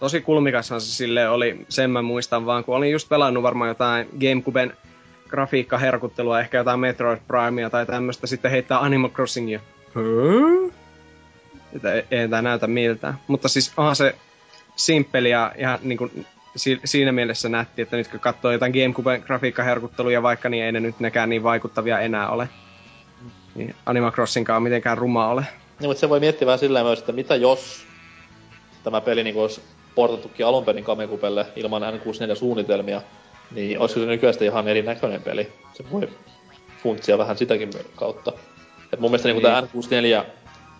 Tosi 0.00 0.20
kulmikashan 0.20 0.80
se 0.80 0.86
sille 0.86 1.28
oli, 1.28 1.66
sen 1.68 1.90
mä 1.90 2.02
muistan 2.02 2.46
vaan, 2.46 2.64
kun 2.64 2.76
olin 2.76 2.92
just 2.92 3.08
pelannut 3.08 3.42
varmaan 3.42 3.68
jotain 3.68 4.08
Gamecuben 4.20 4.76
grafiikkaherkuttelua, 5.34 6.40
ehkä 6.40 6.58
jotain 6.58 6.80
Metroid 6.80 7.18
Primea 7.28 7.70
tai 7.70 7.86
tämmöstä, 7.86 8.26
sitten 8.26 8.50
heittää 8.50 8.78
Animal 8.80 9.10
Crossingia. 9.10 9.60
Että 11.76 11.92
ei, 11.92 12.04
ei 12.10 12.28
tää 12.28 12.42
näytä 12.42 12.66
miltään. 12.66 13.14
Mutta 13.26 13.48
siis 13.48 13.72
onhan 13.76 13.96
se 13.96 14.14
simppeli 14.76 15.30
ja 15.30 15.52
ihan 15.56 15.78
niinku 15.82 16.10
si- 16.56 16.80
siinä 16.84 17.12
mielessä 17.12 17.48
nätti, 17.48 17.82
että 17.82 17.96
nyt 17.96 18.08
kun 18.08 18.20
katsoo 18.20 18.50
jotain 18.50 18.72
Gamecuben 18.72 19.22
grafiikkaherkutteluja 19.26 20.22
vaikka, 20.22 20.48
niin 20.48 20.64
ei 20.64 20.72
ne 20.72 20.80
nyt 20.80 21.00
nekään 21.00 21.28
niin 21.28 21.42
vaikuttavia 21.42 22.00
enää 22.00 22.28
ole. 22.28 22.48
Niin 23.54 23.74
Animal 23.86 24.12
Crossingkaan 24.12 24.62
mitenkään 24.62 24.98
ruma 24.98 25.28
ole. 25.28 25.44
Niin, 25.80 25.90
mutta 25.90 26.00
se 26.00 26.08
voi 26.08 26.20
miettiä 26.20 26.46
vähän 26.46 26.58
sillä 26.58 26.82
myös, 26.82 26.98
että 26.98 27.12
mitä 27.12 27.36
jos 27.36 27.86
tämä 28.84 29.00
peli 29.00 29.24
niin 29.24 29.36
olisi 29.36 29.60
portattukin 29.94 30.46
alun 30.46 30.64
perin 30.64 30.84
Kamekupelle 30.84 31.46
ilman 31.56 31.82
N64-suunnitelmia, 31.82 33.00
niin 33.50 33.78
olisiko 33.78 34.00
se 34.00 34.06
nykyään 34.06 34.34
sitten 34.34 34.48
ihan 34.48 34.68
erinäköinen 34.68 35.22
peli? 35.22 35.52
Se 35.74 35.84
voi 35.90 36.08
funtsia 36.82 37.18
vähän 37.18 37.38
sitäkin 37.38 37.70
kautta. 37.96 38.32
Et 38.92 39.00
mun 39.00 39.10
mielestä 39.10 39.28
niin. 39.28 39.42
Niin. 39.42 39.42
tämä 39.42 40.20
N64 40.22 40.24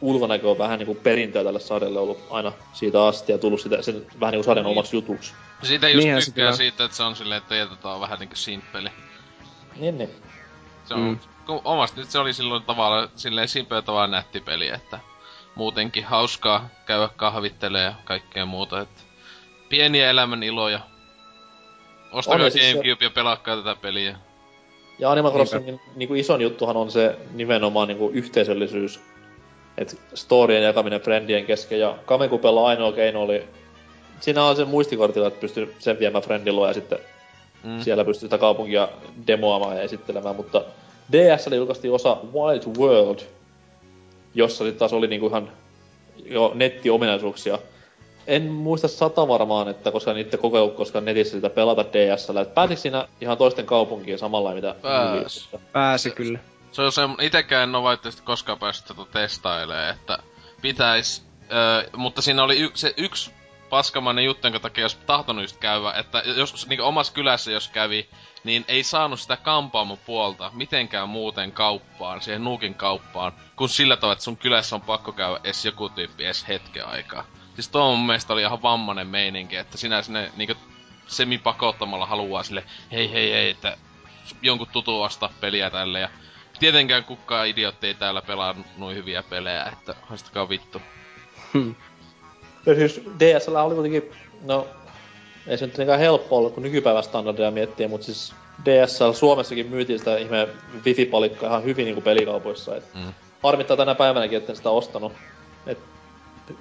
ulkonäkö 0.00 0.50
on 0.50 0.58
vähän 0.58 0.78
niinku 0.78 0.94
perintöä 0.94 1.44
tälle 1.44 1.60
sarjalle 1.60 1.98
ollut 1.98 2.26
aina 2.30 2.52
siitä 2.72 3.06
asti 3.06 3.32
ja 3.32 3.38
tullut 3.38 3.60
sitä, 3.60 3.82
sen 3.82 4.06
vähän 4.20 4.32
niinku 4.32 4.44
sarjan 4.44 4.64
Niin. 4.64 4.72
omaksi 4.72 4.96
jutuksi. 4.96 5.34
Siitä 5.62 5.88
just 5.88 6.02
Niinhän 6.04 6.22
se 6.22 6.26
tykkää 6.26 6.42
kyllä. 6.44 6.56
siitä, 6.56 6.84
että 6.84 6.96
se 6.96 7.02
on 7.02 7.16
silleen, 7.16 7.42
että 7.48 7.88
on 7.88 8.00
vähän 8.00 8.18
niinku 8.18 8.36
simppeli. 8.36 8.88
Niin, 9.76 9.98
niin. 9.98 10.10
Se 10.84 10.94
on, 10.94 11.00
Mm. 11.00 11.18
kun 11.46 11.60
omasta 11.64 12.00
nyt 12.00 12.10
se 12.10 12.18
oli 12.18 12.32
silloin 12.32 12.62
tavallaan 12.62 13.08
silleen 13.16 13.48
simpeä 13.48 13.82
tavallaan 13.82 14.10
nätti 14.10 14.40
peli, 14.40 14.68
että 14.68 14.98
muutenkin 15.54 16.04
hauskaa 16.04 16.68
käydä 16.86 17.08
kahvittelee 17.16 17.84
ja 17.84 17.94
kaikkea 18.04 18.46
muuta, 18.46 18.80
että 18.80 19.00
pieniä 19.68 20.10
elämän 20.10 20.42
iloja. 20.42 20.80
Ostakaa 22.14 22.50
siis 22.50 22.64
se- 22.64 22.72
Gamecube 22.72 23.04
ja 23.04 23.10
pelaakaa 23.10 23.56
tätä 23.56 23.76
peliä. 23.82 24.16
Ja 24.98 25.10
Animal 25.10 25.32
Crossingin 25.32 25.80
niinku 25.96 26.14
ison 26.14 26.40
juttuhan 26.40 26.76
on 26.76 26.90
se 26.90 27.16
nimenomaan 27.32 27.88
niinku 27.88 28.10
yhteisöllisyys. 28.14 29.00
Et 29.78 30.00
storien 30.14 30.62
jakaminen 30.62 31.00
friendien 31.00 31.46
kesken 31.46 31.80
ja 31.80 31.98
Kamekupella 32.06 32.66
ainoa 32.66 32.92
keino 32.92 33.22
oli... 33.22 33.44
Siinä 34.20 34.44
on 34.44 34.56
se 34.56 34.64
muistikortilla, 34.64 35.26
että 35.28 35.40
pystyy 35.40 35.74
sen 35.78 35.98
viemään 35.98 36.24
friendin 36.24 36.56
luo 36.56 36.66
ja 36.66 36.72
sitten 36.74 36.98
Mm. 37.64 37.80
siellä 37.80 38.04
pystyy 38.04 38.26
sitä 38.26 38.38
kaupunkia 38.38 38.88
demoamaan 39.26 39.76
ja 39.76 39.82
esittelemään, 39.82 40.36
mutta 40.36 40.62
DSL 41.12 41.52
julkaistiin 41.54 41.92
osa 41.94 42.16
Wild 42.32 42.76
World, 42.78 43.18
jossa 44.34 44.64
sitten 44.64 44.78
taas 44.78 44.92
oli 44.92 45.06
niinku 45.06 45.26
ihan 45.26 45.50
jo 46.24 46.52
nettiominaisuuksia. 46.54 47.58
En 48.26 48.42
muista 48.42 48.88
sata 48.88 49.28
varmaan, 49.28 49.68
että 49.68 49.90
koska 49.90 50.12
niitä 50.12 50.36
koko 50.36 50.68
koska 50.68 51.00
netissä 51.00 51.36
sitä 51.36 51.50
pelata 51.50 51.84
DSL, 51.84 52.36
että 52.36 52.54
pääsikö 52.54 52.80
siinä 52.80 53.08
ihan 53.20 53.38
toisten 53.38 53.66
kaupunkiin 53.66 54.18
samalla 54.18 54.54
mitä 54.54 54.74
Pääs. 54.82 55.48
Pääsi 55.72 56.10
kyllä. 56.10 56.38
Se 56.72 56.82
on 56.82 56.92
se, 56.92 57.02
itekään 57.20 57.68
en 57.68 57.74
oo 57.74 57.82
valitettavasti 57.82 58.22
koskaan 58.22 58.58
päässyt 58.58 58.86
tätä 58.86 59.02
testailee, 59.12 59.90
että 59.90 60.18
pitäis, 60.62 61.24
öö, 61.52 61.90
mutta 61.96 62.22
siinä 62.22 62.42
oli 62.44 62.60
y- 62.60 62.70
se 62.74 62.94
yksi 62.96 63.30
paskamainen 63.70 64.24
juttu, 64.24 64.46
jonka 64.46 64.60
takia 64.60 64.84
jos 64.84 64.94
tahtonut 64.94 65.44
just 65.44 65.56
käydä, 65.56 65.92
että 65.92 66.22
jos 66.36 66.68
niin 66.68 66.80
omassa 66.80 67.12
kylässä 67.12 67.52
jos 67.52 67.68
kävi, 67.68 68.08
niin 68.44 68.64
ei 68.68 68.82
saanut 68.82 69.20
sitä 69.20 69.36
kampaamon 69.36 69.98
puolta 70.06 70.50
mitenkään 70.54 71.08
muuten 71.08 71.52
kauppaan, 71.52 72.20
siihen 72.20 72.44
nuukin 72.44 72.74
kauppaan, 72.74 73.32
kun 73.56 73.68
sillä 73.68 73.96
tavalla, 73.96 74.12
että 74.12 74.24
sun 74.24 74.36
kylässä 74.36 74.76
on 74.76 74.82
pakko 74.82 75.12
käydä 75.12 75.40
edes 75.44 75.64
joku 75.64 75.88
tyyppi 75.88 76.24
edes 76.24 76.48
hetken 76.48 76.86
aikaa. 76.86 77.24
Siis 77.54 77.68
tuo 77.68 77.96
mun 77.96 78.06
mielestä 78.06 78.32
oli 78.32 78.42
ihan 78.42 78.62
vammanen 78.62 79.06
meininki, 79.06 79.56
että 79.56 79.78
sinä 79.78 80.02
sinne 80.02 80.32
niinku 80.36 80.54
semipakottamalla 81.06 82.06
haluaa 82.06 82.42
sille, 82.42 82.64
hei 82.92 83.12
hei 83.12 83.32
hei, 83.32 83.50
että 83.50 83.76
jonkun 84.42 84.68
tutu 84.72 85.02
ostaa 85.02 85.32
peliä 85.40 85.70
tälle 85.70 86.00
ja 86.00 86.08
tietenkään 86.58 87.04
kukaan 87.04 87.48
idiotti 87.48 87.86
ei 87.86 87.94
täällä 87.94 88.22
pelaa 88.22 88.54
noin 88.76 88.96
hyviä 88.96 89.22
pelejä, 89.22 89.64
että 89.72 89.94
haistakaa 90.02 90.48
vittu. 90.48 90.82
Ja 92.66 92.74
siis 92.74 93.00
DSL 93.18 93.56
oli 93.56 93.74
kuitenkin, 93.74 94.12
no 94.42 94.66
ei 95.46 95.58
se 95.58 95.66
nyt 95.66 95.78
niinkään 95.78 95.98
helppo 95.98 96.38
olla, 96.38 96.50
kun 96.50 96.62
nykypäivän 96.62 97.02
standardeja 97.02 97.50
miettii, 97.50 97.88
mutta 97.88 98.04
siis 98.04 98.34
DSL 98.64 99.12
Suomessakin 99.12 99.66
myytiin 99.66 99.98
sitä 99.98 100.16
ihme 100.16 100.48
wifi-palikkaa 100.84 101.48
ihan 101.48 101.64
hyvin 101.64 101.84
niinku 101.84 102.00
pelikaupoissa. 102.00 102.76
Et 102.76 102.94
Mm. 102.94 103.14
Harmittaa 103.42 103.76
tänä 103.76 103.94
päivänäkin, 103.94 104.38
etten 104.38 104.56
sitä 104.56 104.70
ostanut. 104.70 105.12
Et 105.66 105.78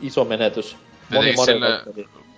iso 0.01 0.25
menetys. 0.25 0.77
Moni 1.09 1.33
Mario 1.33 1.55
sille- 1.55 1.83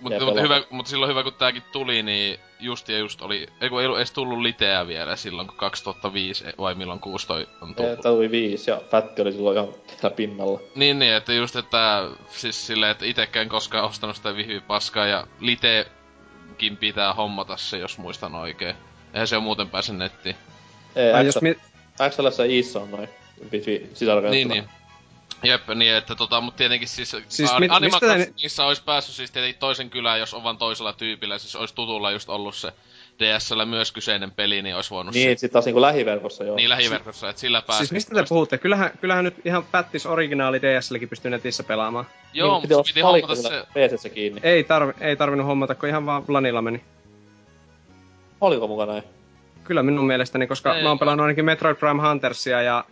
Mutta 0.02 0.16
jää 0.18 0.26
mut 0.26 0.42
hyvä, 0.42 0.62
mut 0.70 0.88
silloin 0.88 1.10
hyvä 1.10 1.24
kun 1.24 1.34
tääkin 1.34 1.64
tuli, 1.72 2.04
niin 2.04 2.40
just 2.60 2.90
ja 2.90 2.98
just 2.98 3.22
oli, 3.22 3.48
ei 3.62 3.70
kun 3.70 3.80
ei 3.80 3.86
ollut 3.86 4.00
edes 4.00 4.12
tullut 4.12 4.40
liteä 4.42 4.88
vielä 4.88 5.16
silloin, 5.16 5.48
kun 5.48 5.58
2005 5.58 6.44
vai 6.58 6.76
milloin 6.76 7.00
6 7.00 7.28
toi 7.28 7.48
on 7.62 7.76
tullut. 7.76 8.02
Tää 8.02 8.12
tuli 8.12 8.32
viisi 8.32 8.72
ja 8.72 8.82
Fatti 8.92 9.22
oli 9.22 9.32
silloin 9.32 9.58
ihan 9.58 9.70
siellä 9.88 10.16
pinnalla. 10.16 10.60
Niin, 10.76 11.00
niin, 11.00 11.14
että 11.14 11.34
just, 11.34 11.56
että 11.56 12.04
siis 12.30 12.68
silleen, 12.68 12.92
että 12.92 13.06
itekään 13.06 13.50
koskaan 13.50 13.86
ostanut 13.86 14.16
sitä 14.16 14.32
wifi-paskaa 14.32 15.08
ja 15.08 15.28
litekin 15.40 16.78
pitää 16.80 17.14
hommata 17.14 17.58
se, 17.58 17.78
jos 17.78 17.98
muistan 17.98 18.36
oikein. 18.36 18.76
Eihän 19.14 19.28
se 19.28 19.36
ole 19.36 19.44
muuten 19.44 19.70
pääse 19.70 19.94
nettiin. 19.94 20.36
Ei, 20.96 21.12
Tai 21.12 21.24
X- 21.24 21.26
jos 21.26 21.42
mi- 21.42 21.58
XLS 22.10 22.40
ja 22.40 22.46
Iissa 22.46 22.80
on 22.80 22.92
noin. 22.92 23.10
Niin, 24.32 24.48
niin. 24.48 24.64
Jep, 25.44 25.68
niin 25.76 25.96
että 25.96 26.16
tota, 26.16 26.42
mut 26.42 26.56
tietenkin 26.56 26.88
siis, 26.88 27.12
Siis 27.12 27.24
siis 27.30 27.52
mit- 27.60 27.72
olisi 28.66 28.84
päässyt 28.86 29.16
siis 29.16 29.32
tietenkin 29.32 29.60
toisen 29.60 29.90
kylään, 29.90 30.20
jos 30.20 30.34
on 30.34 30.44
vaan 30.44 30.58
toisella 30.58 30.94
tyypillä, 30.94 31.38
siis 31.38 31.56
olisi 31.56 31.76
tutulla 31.76 32.12
just 32.12 32.30
ollut 32.30 32.56
se 32.56 32.72
DSL 33.20 33.66
myös 33.66 33.92
kyseinen 33.92 34.32
peli, 34.32 34.62
niin 34.62 34.76
olisi 34.76 34.90
voinut 34.90 35.14
Niin, 35.14 35.38
se, 35.38 35.40
sit 35.40 35.52
taas 35.52 35.66
niinku 35.66 35.82
lähiverkossa 35.82 36.44
joo. 36.44 36.56
niin 36.56 36.70
lähiverkossa, 36.70 37.30
että 37.30 37.40
sillä 37.40 37.62
pääsee. 37.62 37.80
Siis 37.80 37.92
mistä 37.92 38.16
te 38.16 38.24
puhutte? 38.30 38.58
Kyllähän, 38.58 38.92
kyllähän 39.02 39.26
nyt 39.26 39.36
ihan 39.46 39.64
pättis 39.72 40.06
originaali 40.06 40.62
DSLkin 40.62 41.10
pystyy 41.10 41.32
netissä 41.32 41.64
pelaamaan. 41.64 42.06
Joo, 42.34 42.60
niin, 42.60 42.70
mutta 42.70 42.84
piti 42.84 43.02
hommata 43.02 43.36
se, 43.36 43.64
PCssä 43.74 44.10
kiinni. 44.10 44.42
Ei, 44.44 44.64
tarvi, 44.64 44.94
ei 45.02 45.16
tarvinnut 45.16 45.48
hommata, 45.48 45.76
kun 45.76 45.90
ihan 45.90 46.06
vaan 46.06 46.24
Lanilla 46.28 46.62
meni. 46.62 46.84
Oliko 48.42 48.68
muka 48.68 48.86
näin? 48.86 49.04
Kyllä 49.64 49.84
minun 49.84 50.08
mielestäni, 50.08 50.48
koska 50.48 50.76
Ei, 50.76 50.84
mä 50.84 50.90
oon 50.90 51.00
pelannut 51.00 51.24
ainakin 51.24 51.46
Metroid 51.46 51.76
Prime 51.76 52.02
Huntersia 52.10 52.62
ja 52.62 52.86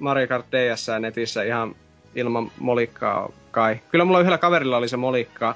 Mario 0.00 0.26
Kart 0.26 0.46
DS 0.52 0.86
netissä 1.00 1.42
ihan 1.42 1.76
ilman 2.16 2.50
molikkaa 2.58 3.28
kai. 3.50 3.80
Kyllä 3.90 4.04
mulla 4.04 4.20
yhdellä 4.20 4.38
kaverilla 4.38 4.76
oli 4.76 4.88
se 4.88 4.96
molikka 4.96 5.54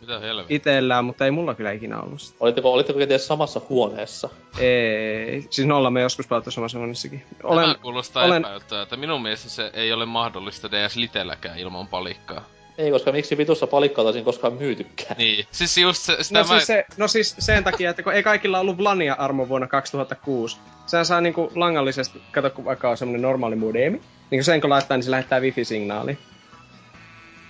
mitä 0.00 0.18
helvettiä. 0.18 0.56
itellään, 0.56 1.04
mutta 1.04 1.24
ei 1.24 1.30
mulla 1.30 1.54
kyllä 1.54 1.72
ikinä 1.72 2.00
ollut 2.00 2.20
sitä. 2.20 2.36
Olitteko, 2.40 2.72
olitteko 2.72 2.98
kenties 2.98 3.26
samassa 3.26 3.60
huoneessa? 3.68 4.28
Ei, 4.58 5.46
siis 5.50 5.68
nolla 5.68 5.90
me 5.90 6.00
joskus 6.00 6.26
pelattu 6.26 6.50
samassa 6.50 6.78
huoneessakin. 6.78 7.22
Tämä 7.38 7.52
Olen, 7.54 7.76
kuulostaa 7.82 8.24
olen- 8.24 8.42
epäiltyä, 8.42 8.82
että 8.82 8.96
minun 8.96 9.22
mielestä 9.22 9.48
se 9.48 9.70
ei 9.74 9.92
ole 9.92 10.06
mahdollista 10.06 10.70
DS 10.70 10.96
Litelläkään 10.96 11.58
ilman 11.58 11.86
palikkaa. 11.88 12.44
Ei, 12.78 12.90
koska 12.90 13.12
miksi 13.12 13.36
vitussa 13.36 13.66
palikkaa 13.66 14.04
taisin 14.04 14.24
koskaan 14.24 14.52
myytykään? 14.52 15.16
Niin, 15.18 15.46
siis 15.50 15.78
just 15.78 16.02
se, 16.02 16.16
sitä 16.20 16.38
no, 16.38 16.44
mä... 16.44 16.54
siis 16.54 16.66
se, 16.66 16.84
no 16.96 17.08
siis 17.08 17.36
sen 17.38 17.64
takia, 17.64 17.90
että 17.90 18.02
kun 18.02 18.12
ei 18.12 18.22
kaikilla 18.22 18.60
ollut 18.60 18.78
Vlania 18.78 19.14
armo 19.14 19.48
vuonna 19.48 19.66
2006. 19.66 20.56
Sehän 20.86 21.06
saa 21.06 21.20
niinku 21.20 21.52
langallisesti, 21.54 22.22
kato 22.32 22.50
kun 22.50 22.64
vaikka 22.64 22.90
on 22.90 22.96
semmonen 22.96 23.22
normaali 23.22 23.56
modemi, 23.56 24.00
niin 24.30 24.38
kun 24.38 24.44
sen 24.44 24.60
kun 24.60 24.70
laittaa, 24.70 24.96
niin 24.96 25.04
se 25.04 25.10
lähettää 25.10 25.40
wifi-signaali. 25.40 26.18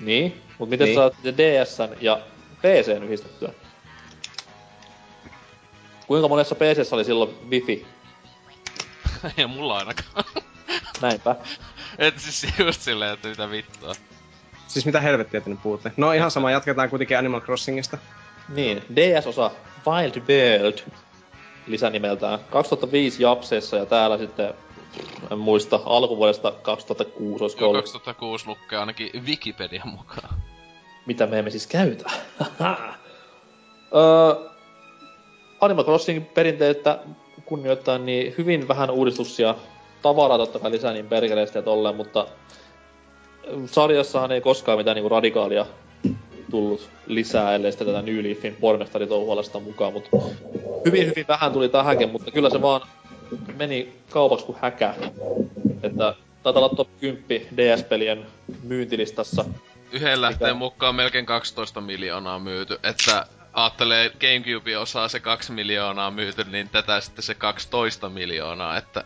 Niin, 0.00 0.42
mut 0.58 0.68
miten 0.68 0.84
Niin. 0.84 0.98
niin. 0.98 1.12
sä 1.12 1.80
saat 1.80 1.88
DSn 1.88 1.96
ja 2.00 2.20
PCn 2.58 3.02
yhdistettyä? 3.02 3.52
Kuinka 6.06 6.28
monessa 6.28 6.54
PCssä 6.54 6.96
oli 6.96 7.04
silloin 7.04 7.30
wifi? 7.50 7.86
ei 9.38 9.46
mulla 9.46 9.78
ainakaan. 9.78 10.24
Näinpä. 11.00 11.36
Et 11.98 12.18
siis 12.18 12.58
just 12.58 12.80
silleen, 12.80 13.12
että 13.12 13.28
mitä 13.28 13.50
vittua. 13.50 13.94
Siis 14.66 14.86
mitä 14.86 15.00
helvettiä 15.00 15.40
te 15.40 15.50
nyt 15.50 15.62
puhutte? 15.62 15.92
No 15.96 16.12
ihan 16.12 16.30
sama, 16.30 16.50
jatketaan 16.50 16.90
kuitenkin 16.90 17.18
Animal 17.18 17.40
Crossingista. 17.40 17.98
Niin, 18.48 18.82
DS-osa 18.96 19.50
Wild 19.86 20.22
World 20.28 20.78
lisänimeltään 21.66 22.38
2005 22.50 23.22
Japseessa 23.22 23.76
ja 23.76 23.86
täällä 23.86 24.18
sitten 24.18 24.54
en 25.30 25.38
muista, 25.38 25.80
alkuvuodesta 25.84 26.52
2006 26.62 27.44
olisiko 27.44 27.60
Joo, 27.64 27.70
ollut. 27.70 27.84
2006 27.84 28.46
lukee 28.46 28.78
ainakin 28.78 29.10
Wikipedian 29.26 29.88
mukaan. 29.88 30.42
mitä 31.06 31.26
me 31.26 31.38
emme 31.38 31.50
siis 31.50 31.66
käytä. 31.66 32.10
öö, 33.96 34.50
Animal 35.60 35.84
Crossing 35.84 36.34
perinteettä 36.34 36.98
kunnioittain 37.44 38.06
niin 38.06 38.34
hyvin 38.38 38.68
vähän 38.68 38.90
uudistuksia. 38.90 39.54
Tavaraa 40.02 40.38
totta 40.38 40.58
kai 40.58 40.70
lisää 40.70 40.92
niin 40.92 41.08
perkeleesti 41.08 41.58
ja 41.58 41.62
tolleen, 41.62 41.96
mutta 41.96 42.26
sarjassahan 43.66 44.32
ei 44.32 44.40
koskaan 44.40 44.78
mitään 44.78 44.94
niinku 44.94 45.08
radikaalia 45.08 45.66
tullut 46.50 46.88
lisää, 47.06 47.54
ellei 47.54 47.72
sitten 47.72 47.86
tätä 47.86 48.02
New 48.02 48.24
Leafin 48.24 48.56
pormestaritouhualasta 48.60 49.60
mukaan, 49.60 49.92
mutta 49.92 50.16
hyvin 50.84 51.06
hyvin 51.06 51.24
vähän 51.28 51.52
tuli 51.52 51.68
tähänkin, 51.68 52.08
mutta 52.08 52.30
kyllä 52.30 52.50
se 52.50 52.62
vaan 52.62 52.80
meni 53.56 53.92
kaupaksi 54.10 54.46
kuin 54.46 54.58
häkä. 54.62 54.94
Että 55.82 56.14
taitaa 56.42 56.62
olla 56.62 56.76
top 56.76 56.88
10 57.00 57.46
DS-pelien 57.56 58.26
myyntilistassa 58.62 59.44
Yhden 59.92 60.20
lähteen 60.20 60.56
Mikä? 60.56 60.58
mukaan 60.58 60.94
melkein 60.94 61.26
12 61.26 61.80
miljoonaa 61.80 62.38
myyty, 62.38 62.78
että 62.82 63.26
ajattelee 63.56 64.10
Gamecube 64.10 64.78
osaa 64.78 65.08
se 65.08 65.20
2 65.20 65.52
miljoonaa 65.52 66.10
myyty, 66.10 66.44
niin 66.44 66.68
tätä 66.68 67.00
sitten 67.00 67.22
se 67.22 67.34
12 67.34 68.08
miljoonaa, 68.08 68.76
että 68.76 69.04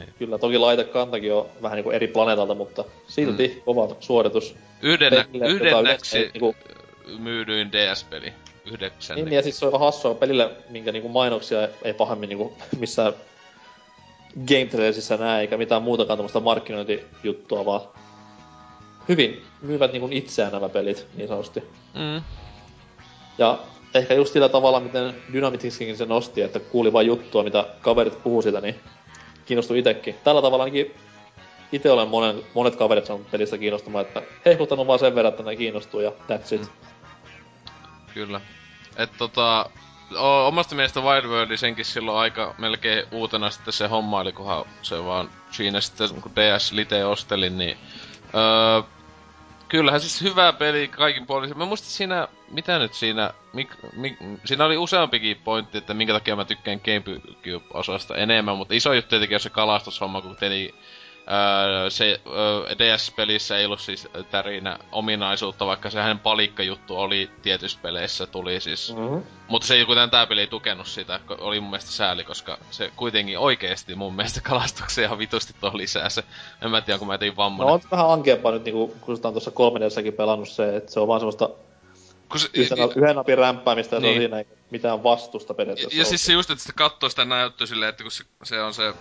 ei. 0.00 0.06
Kyllä, 0.18 0.38
toki 0.38 0.58
laitekantakin 0.58 1.34
on 1.34 1.48
vähän 1.62 1.76
niinku 1.76 1.90
eri 1.90 2.08
planeetalta, 2.08 2.54
mutta 2.54 2.84
silti 3.08 3.48
mm. 3.48 3.62
kova 3.62 3.96
suoritus. 4.00 4.56
Yhdennä, 4.82 5.24
Pelille, 5.24 5.48
yhdennäksi 5.48 6.18
yleensä 6.18 6.18
ei 6.18 6.30
niinku- 6.32 6.56
myydyin 7.18 7.72
DS-peli. 7.72 8.32
Yhdeksän. 8.72 9.16
Niin, 9.16 9.32
ja 9.32 9.42
siis 9.42 9.58
se 9.58 9.66
on 9.66 9.80
hassua 9.80 10.14
pelille, 10.14 10.50
minkä 10.70 10.92
niinku 10.92 11.08
mainoksia 11.08 11.68
ei 11.82 11.94
pahemmin 11.94 12.28
niinku 12.28 12.56
missään 12.80 13.12
Game 14.48 14.66
Trailsissä 14.66 15.16
näe, 15.16 15.40
eikä 15.40 15.56
mitään 15.56 15.82
muutakaan 15.82 16.18
tämmöistä 16.18 16.40
markkinointijuttua, 16.40 17.64
vaan 17.64 17.80
hyvin 19.08 19.44
myyvät 19.62 19.92
niinku 19.92 20.08
itseään 20.10 20.52
nämä 20.52 20.68
pelit, 20.68 21.06
niin 21.14 21.28
sanotusti. 21.28 21.60
Mm. 21.94 22.22
Ja 23.38 23.58
ehkä 23.94 24.14
just 24.14 24.32
sillä 24.32 24.48
tavalla, 24.48 24.80
miten 24.80 25.14
Dynamicskin 25.32 25.96
se 25.96 26.06
nosti, 26.06 26.42
että 26.42 26.60
kuuli 26.60 26.92
vain 26.92 27.06
juttua, 27.06 27.42
mitä 27.42 27.66
kaverit 27.80 28.22
puhuu 28.22 28.42
sitä, 28.42 28.60
niin 28.60 28.80
kiinnostui 29.46 29.78
itekin. 29.78 30.14
Tällä 30.24 30.42
tavalla 30.42 30.64
ainakin 30.64 30.94
itse 31.72 31.90
olen 31.90 32.08
monen, 32.08 32.42
monet 32.54 32.76
kaverit 32.76 33.06
saanut 33.06 33.30
pelistä 33.30 33.58
kiinnostumaan, 33.58 34.06
että 34.06 34.22
hehkuttanut 34.46 34.86
vaan 34.86 34.98
sen 34.98 35.14
verran, 35.14 35.30
että 35.30 35.42
ne 35.42 35.56
kiinnostuu 35.56 36.00
ja 36.00 36.10
that's 36.10 36.54
it. 36.54 36.70
Kyllä. 38.14 38.40
Et 38.96 39.10
tota, 39.18 39.70
o, 40.16 40.46
omasta 40.46 40.74
mielestä 40.74 41.00
Wild 41.00 41.24
World 41.24 41.56
senkin 41.56 41.84
silloin 41.84 42.18
aika 42.18 42.54
melkein 42.58 43.04
uutena 43.12 43.50
sitten 43.50 43.72
se 43.72 43.86
homma, 43.86 44.20
eli 44.20 44.32
kunhan 44.32 44.64
se 44.82 45.04
vaan 45.04 45.30
siinä 45.50 45.80
sitten 45.80 46.20
kun 46.20 46.32
DS 46.36 46.72
Lite 46.72 47.04
ostelin, 47.04 47.58
niin 47.58 47.76
öö, 48.34 48.82
kyllähän 49.72 50.00
siis 50.00 50.20
hyvä 50.22 50.52
peli 50.52 50.88
kaikin 50.88 51.26
puolin. 51.26 51.58
Mä 51.58 51.64
muistin 51.64 51.90
siinä, 51.90 52.28
mitä 52.50 52.78
nyt 52.78 52.94
siinä, 52.94 53.30
mik, 53.52 53.70
mik, 53.92 54.16
siinä 54.44 54.64
oli 54.64 54.76
useampikin 54.76 55.36
pointti, 55.44 55.78
että 55.78 55.94
minkä 55.94 56.12
takia 56.12 56.36
mä 56.36 56.44
tykkään 56.44 56.80
Gamecube-osasta 56.84 58.16
enemmän, 58.16 58.56
mutta 58.56 58.74
iso 58.74 58.92
juttu 58.92 59.08
tietenkin 59.08 59.36
on 59.36 59.40
se 59.40 59.50
kalastushomma, 59.50 60.22
kun 60.22 60.36
teli 60.36 60.74
Öö, 61.30 61.90
se 61.90 62.20
öö, 62.26 62.74
DS-pelissä 62.78 63.58
ei 63.58 63.66
ollut 63.66 63.80
siis 63.80 64.08
tärinä 64.30 64.78
ominaisuutta, 64.92 65.66
vaikka 65.66 65.90
se 65.90 66.00
hänen 66.00 66.18
palikkajuttu 66.18 66.96
oli 66.96 67.30
tietyissä 67.42 67.78
peleissä 67.82 68.26
tuli 68.26 68.60
siis. 68.60 68.94
Mm-hmm. 68.96 69.22
Mutta 69.48 69.66
se 69.66 69.74
ei 69.74 69.84
kuten 69.84 70.10
tää 70.10 70.26
peli 70.26 70.40
ei 70.40 70.46
tukenut 70.46 70.86
sitä, 70.86 71.20
oli 71.38 71.60
mun 71.60 71.70
mielestä 71.70 71.90
sääli, 71.90 72.24
koska 72.24 72.58
se 72.70 72.92
kuitenkin 72.96 73.38
oikeesti 73.38 73.94
mun 73.94 74.14
mielestä 74.14 74.40
kalastuksia 74.50 75.04
ihan 75.04 75.18
vitusti 75.18 75.54
tuo 75.60 75.70
lisää 75.74 76.08
se. 76.08 76.24
En 76.62 76.70
mä 76.70 76.80
tiedä, 76.80 76.98
kun 76.98 77.08
mä 77.08 77.18
tein 77.18 77.36
vammainen. 77.36 77.68
No 77.68 77.74
on 77.74 77.80
vähän 77.90 78.10
ankeampaa 78.10 78.52
nyt, 78.52 78.64
niinku, 78.64 78.96
kun 79.00 79.16
sitä 79.16 79.28
on 79.28 79.34
tuossa 79.34 79.50
3 79.50 79.80
pelannut 80.16 80.48
se, 80.48 80.76
että 80.76 80.92
se 80.92 81.00
on 81.00 81.08
vaan 81.08 81.20
semmoista 81.20 81.48
se, 82.38 82.48
yhden, 82.54 82.78
y- 82.78 82.92
yhden 82.96 83.16
napin 83.16 83.38
rämpäämistä 83.38 84.00
niin. 84.00 84.04
ja 84.04 84.20
se 84.20 84.26
on 84.26 84.30
niin. 84.30 84.46
siinä 84.46 84.56
mitään 84.70 85.02
vastusta 85.02 85.54
periaatteessa. 85.54 85.96
Ja, 85.96 86.00
ja 86.00 86.04
siis 86.04 86.26
se 86.26 86.32
just, 86.32 86.50
että 86.50 86.62
sitä 86.62 86.72
katsoo 86.76 87.08
sitä 87.08 87.24
näyttöä 87.24 87.66
silleen, 87.66 87.88
että 87.88 88.02
kun 88.02 88.10
se, 88.10 88.24
se 88.44 88.62
on 88.62 88.74
se 88.74 88.92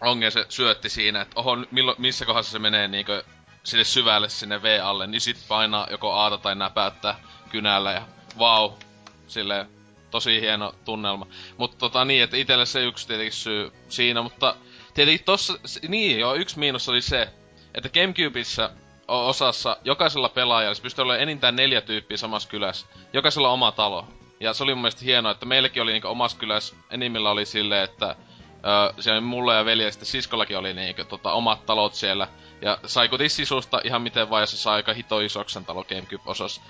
Onge 0.00 0.30
se 0.30 0.46
syötti 0.48 0.88
siinä, 0.88 1.20
että 1.20 1.40
oho, 1.40 1.56
millo, 1.70 1.94
missä 1.98 2.26
kohdassa 2.26 2.52
se 2.52 2.58
menee 2.58 2.88
niinkö 2.88 3.24
sille 3.62 3.84
syvälle 3.84 4.28
sinne 4.28 4.62
V-alle, 4.62 5.06
niin 5.06 5.20
sit 5.20 5.36
painaa 5.48 5.86
joko 5.90 6.12
aata 6.12 6.38
tai 6.38 6.54
näpäyttää 6.54 7.20
kynällä 7.50 7.92
ja 7.92 8.02
vau, 8.38 8.68
wow, 8.68 8.78
sille 9.26 9.66
tosi 10.10 10.40
hieno 10.40 10.74
tunnelma. 10.84 11.26
Mutta 11.56 11.76
tota 11.76 12.04
niin, 12.04 12.22
että 12.22 12.36
itelle 12.36 12.66
se 12.66 12.84
yksi 12.84 13.06
tietenkin 13.06 13.32
syy 13.32 13.72
siinä, 13.88 14.22
mutta 14.22 14.56
tietenkin 14.94 15.24
tossa, 15.24 15.58
niin 15.88 16.20
joo, 16.20 16.34
yksi 16.34 16.58
miinus 16.58 16.88
oli 16.88 17.02
se, 17.02 17.28
että 17.74 17.88
Gamecubeissa 17.88 18.70
osassa 19.08 19.76
jokaisella 19.84 20.28
pelaajalla 20.28 20.74
se 20.74 20.82
pystyy 20.82 21.02
olemaan 21.02 21.22
enintään 21.22 21.56
neljä 21.56 21.80
tyyppiä 21.80 22.16
samassa 22.16 22.48
kylässä. 22.48 22.86
Jokaisella 23.12 23.48
oma 23.48 23.72
talo. 23.72 24.08
Ja 24.40 24.54
se 24.54 24.62
oli 24.62 24.74
mun 24.74 24.82
mielestä 24.82 25.04
hienoa, 25.04 25.32
että 25.32 25.46
meilläkin 25.46 25.82
oli 25.82 25.92
niinku 25.92 26.08
omassa 26.08 26.38
kylässä, 26.38 26.76
enimmillä 26.90 27.30
oli 27.30 27.46
silleen, 27.46 27.84
että 27.84 28.16
Öö, 29.06 29.20
mulla 29.20 29.54
ja 29.54 29.64
veli 29.64 29.84
ja 29.84 29.90
sitten 29.90 30.06
siskollakin 30.06 30.58
oli 30.58 30.74
niinku 30.74 31.04
tota, 31.04 31.32
omat 31.32 31.66
talot 31.66 31.94
siellä. 31.94 32.28
Ja 32.62 32.78
sai 32.86 33.08
kuitenkin 33.08 33.30
sisusta 33.36 33.80
ihan 33.84 34.02
miten 34.02 34.30
vaan, 34.30 34.46
se 34.46 34.56
sai 34.56 34.74
aika 34.74 34.92
hito 34.94 35.20
isoksen 35.20 35.64
talo 35.64 35.84
Gamecube-osas. 35.84 36.60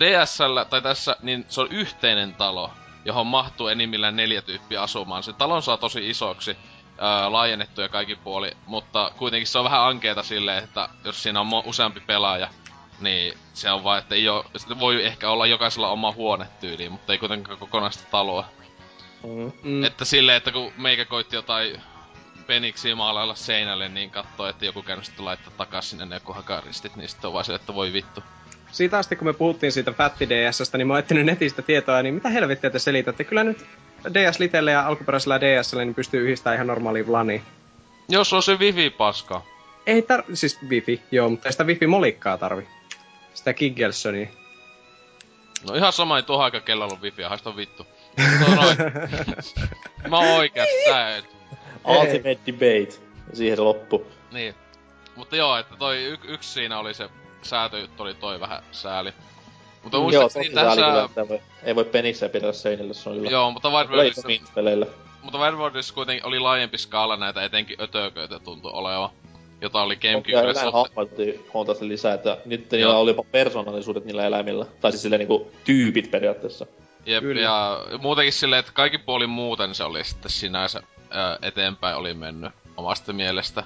DSL 0.00 0.58
tai 0.70 0.82
tässä, 0.82 1.16
niin 1.22 1.46
se 1.48 1.60
on 1.60 1.68
yhteinen 1.70 2.34
talo, 2.34 2.70
johon 3.04 3.26
mahtuu 3.26 3.68
enimmillään 3.68 4.16
neljä 4.16 4.42
tyyppiä 4.42 4.82
asumaan. 4.82 5.22
Se 5.22 5.32
talon 5.32 5.62
saa 5.62 5.76
tosi 5.76 6.10
isoksi, 6.10 6.50
öö, 7.02 7.32
laajennettu 7.32 7.80
ja 7.80 7.88
kaikki 7.88 8.16
puoli, 8.16 8.56
mutta 8.66 9.12
kuitenkin 9.16 9.46
se 9.46 9.58
on 9.58 9.64
vähän 9.64 9.86
ankeeta 9.86 10.22
silleen, 10.22 10.64
että 10.64 10.88
jos 11.04 11.22
siinä 11.22 11.40
on 11.40 11.48
useampi 11.64 12.00
pelaaja, 12.00 12.48
niin 13.00 13.38
se 13.54 13.70
on 13.70 13.84
vaan, 13.84 13.98
että 13.98 14.14
ei 14.14 14.28
oo, 14.28 14.44
voi 14.80 15.06
ehkä 15.06 15.30
olla 15.30 15.46
jokaisella 15.46 15.88
oma 15.88 16.12
huone 16.12 16.46
tyyli, 16.60 16.88
mutta 16.88 17.12
ei 17.12 17.18
kuitenkaan 17.18 17.58
kokonaista 17.58 18.04
taloa. 18.10 18.44
Mm. 19.62 19.84
Että 19.84 20.04
silleen, 20.04 20.36
että 20.36 20.52
kun 20.52 20.72
meikä 20.76 21.04
koitti 21.04 21.36
jotain 21.36 21.80
peniksiä 22.46 22.94
maalailla 22.94 23.34
seinälle, 23.34 23.88
niin 23.88 24.10
katsoo, 24.10 24.46
että 24.46 24.64
joku 24.64 24.82
käynyt 24.82 25.04
sitten 25.04 25.24
laittaa 25.24 25.52
takas 25.56 25.90
sinne 25.90 26.06
ne 26.06 26.16
joku 26.16 26.32
hakaristit, 26.32 26.96
niin 26.96 27.08
sitten 27.08 27.28
on 27.28 27.32
vaan 27.32 27.44
se, 27.44 27.54
että 27.54 27.74
voi 27.74 27.92
vittu. 27.92 28.22
Siitä 28.72 28.98
asti, 28.98 29.16
kun 29.16 29.26
me 29.26 29.32
puhuttiin 29.32 29.72
siitä 29.72 29.92
Fatti 29.92 30.28
DSstä, 30.28 30.78
niin 30.78 30.86
mä 30.86 30.92
oon 30.92 30.98
etsinyt 30.98 31.26
netistä 31.26 31.62
tietoa, 31.62 32.02
niin 32.02 32.14
mitä 32.14 32.28
helvettiä 32.28 32.70
te 32.70 32.78
selitätte? 32.78 33.24
Kyllä 33.24 33.44
nyt 33.44 33.66
DS 34.14 34.38
Litelle 34.38 34.70
ja 34.70 34.86
alkuperäisellä 34.86 35.40
DSllä 35.40 35.84
niin 35.84 35.94
pystyy 35.94 36.22
yhdistämään 36.24 36.54
ihan 36.54 36.66
normaaliin 36.66 37.06
vlaniin. 37.06 37.42
Jos 38.08 38.32
on 38.32 38.42
se 38.42 38.54
wifi-paska. 38.54 39.42
Ei 39.86 40.02
tar... 40.02 40.22
siis 40.34 40.58
wifi, 40.68 41.02
joo, 41.10 41.28
mutta 41.28 41.48
ei 41.48 41.52
sitä 41.52 41.64
wifi-molikkaa 41.64 42.38
tarvi. 42.38 42.68
Sitä 43.34 43.52
Kiggelsonia. 43.52 44.28
No 45.68 45.74
ihan 45.74 45.92
sama, 45.92 46.16
ei 46.16 46.22
tuohon 46.22 46.44
aika 46.44 46.60
kello 46.60 46.84
ollut 46.84 47.02
wifi, 47.02 47.22
haista 47.22 47.56
vittu. 47.56 47.86
No. 48.40 48.62
Mä 50.10 50.18
oon 50.18 50.28
oikeas, 50.28 50.68
tää 50.88 51.16
et. 51.16 51.24
Ultimate 51.84 52.38
debate. 52.46 52.98
Siihen 53.32 53.56
se 53.56 53.62
loppu. 53.62 54.06
Niin. 54.32 54.54
Mutta 55.16 55.36
joo, 55.36 55.56
että 55.56 55.76
toi 55.76 56.04
y- 56.04 56.18
yksi 56.28 56.52
siinä 56.52 56.78
oli 56.78 56.94
se 56.94 57.08
säätöjuttu 57.42 58.02
oli 58.02 58.14
toi 58.14 58.40
vähän 58.40 58.62
sääli. 58.72 59.12
Mutta 59.82 59.98
mm, 59.98 60.12
joo, 60.12 60.30
niin 60.34 60.52
tässä... 60.52 60.74
Kyllä, 60.74 61.04
että 61.04 61.28
voi, 61.28 61.40
ei 61.62 61.76
voi 61.76 61.84
penikseen 61.84 62.30
pitää 62.30 62.52
seinille, 62.52 62.94
se 62.94 63.08
on 63.08 63.16
kyllä... 63.16 63.30
Joo, 63.30 63.50
mutta 63.50 63.70
Wild 63.70 64.86
Mutta 65.22 65.38
Wild 65.38 65.92
kuitenkin 65.94 66.26
oli 66.26 66.38
laajempi 66.38 66.78
skaala 66.78 67.16
näitä, 67.16 67.44
etenkin 67.44 67.82
ötököitä 67.82 68.38
tuntui 68.38 68.70
oleva. 68.74 69.12
Jota 69.60 69.82
oli 69.82 69.96
Gamecube. 69.96 70.32
Ja 70.32 70.52
näin 70.52 70.72
hahmoitti 70.72 71.46
huomattavasti 71.54 71.88
lisää, 71.88 72.14
että 72.14 72.38
nyt 72.44 72.70
niillä 72.70 72.96
oli 72.96 73.10
jopa 73.10 73.24
persoonallisuudet 73.32 74.04
niillä 74.04 74.26
eläimillä. 74.26 74.66
Tai 74.80 74.92
siis 74.92 75.02
silleen 75.02 75.18
niinku 75.18 75.50
tyypit 75.64 76.10
periaatteessa. 76.10 76.66
Jep, 77.08 77.22
Kyllä. 77.22 77.40
ja 77.40 77.84
muutenkin 78.02 78.32
silleen, 78.32 78.60
että 78.60 78.72
kaikki 78.72 78.98
puoli 78.98 79.26
muuten 79.26 79.74
se 79.74 79.84
oli 79.84 80.04
sitten 80.04 80.30
sinänsä 80.30 80.82
ää, 81.10 81.38
eteenpäin 81.42 81.96
oli 81.96 82.14
mennyt 82.14 82.52
omasta 82.76 83.12
mielestä. 83.12 83.64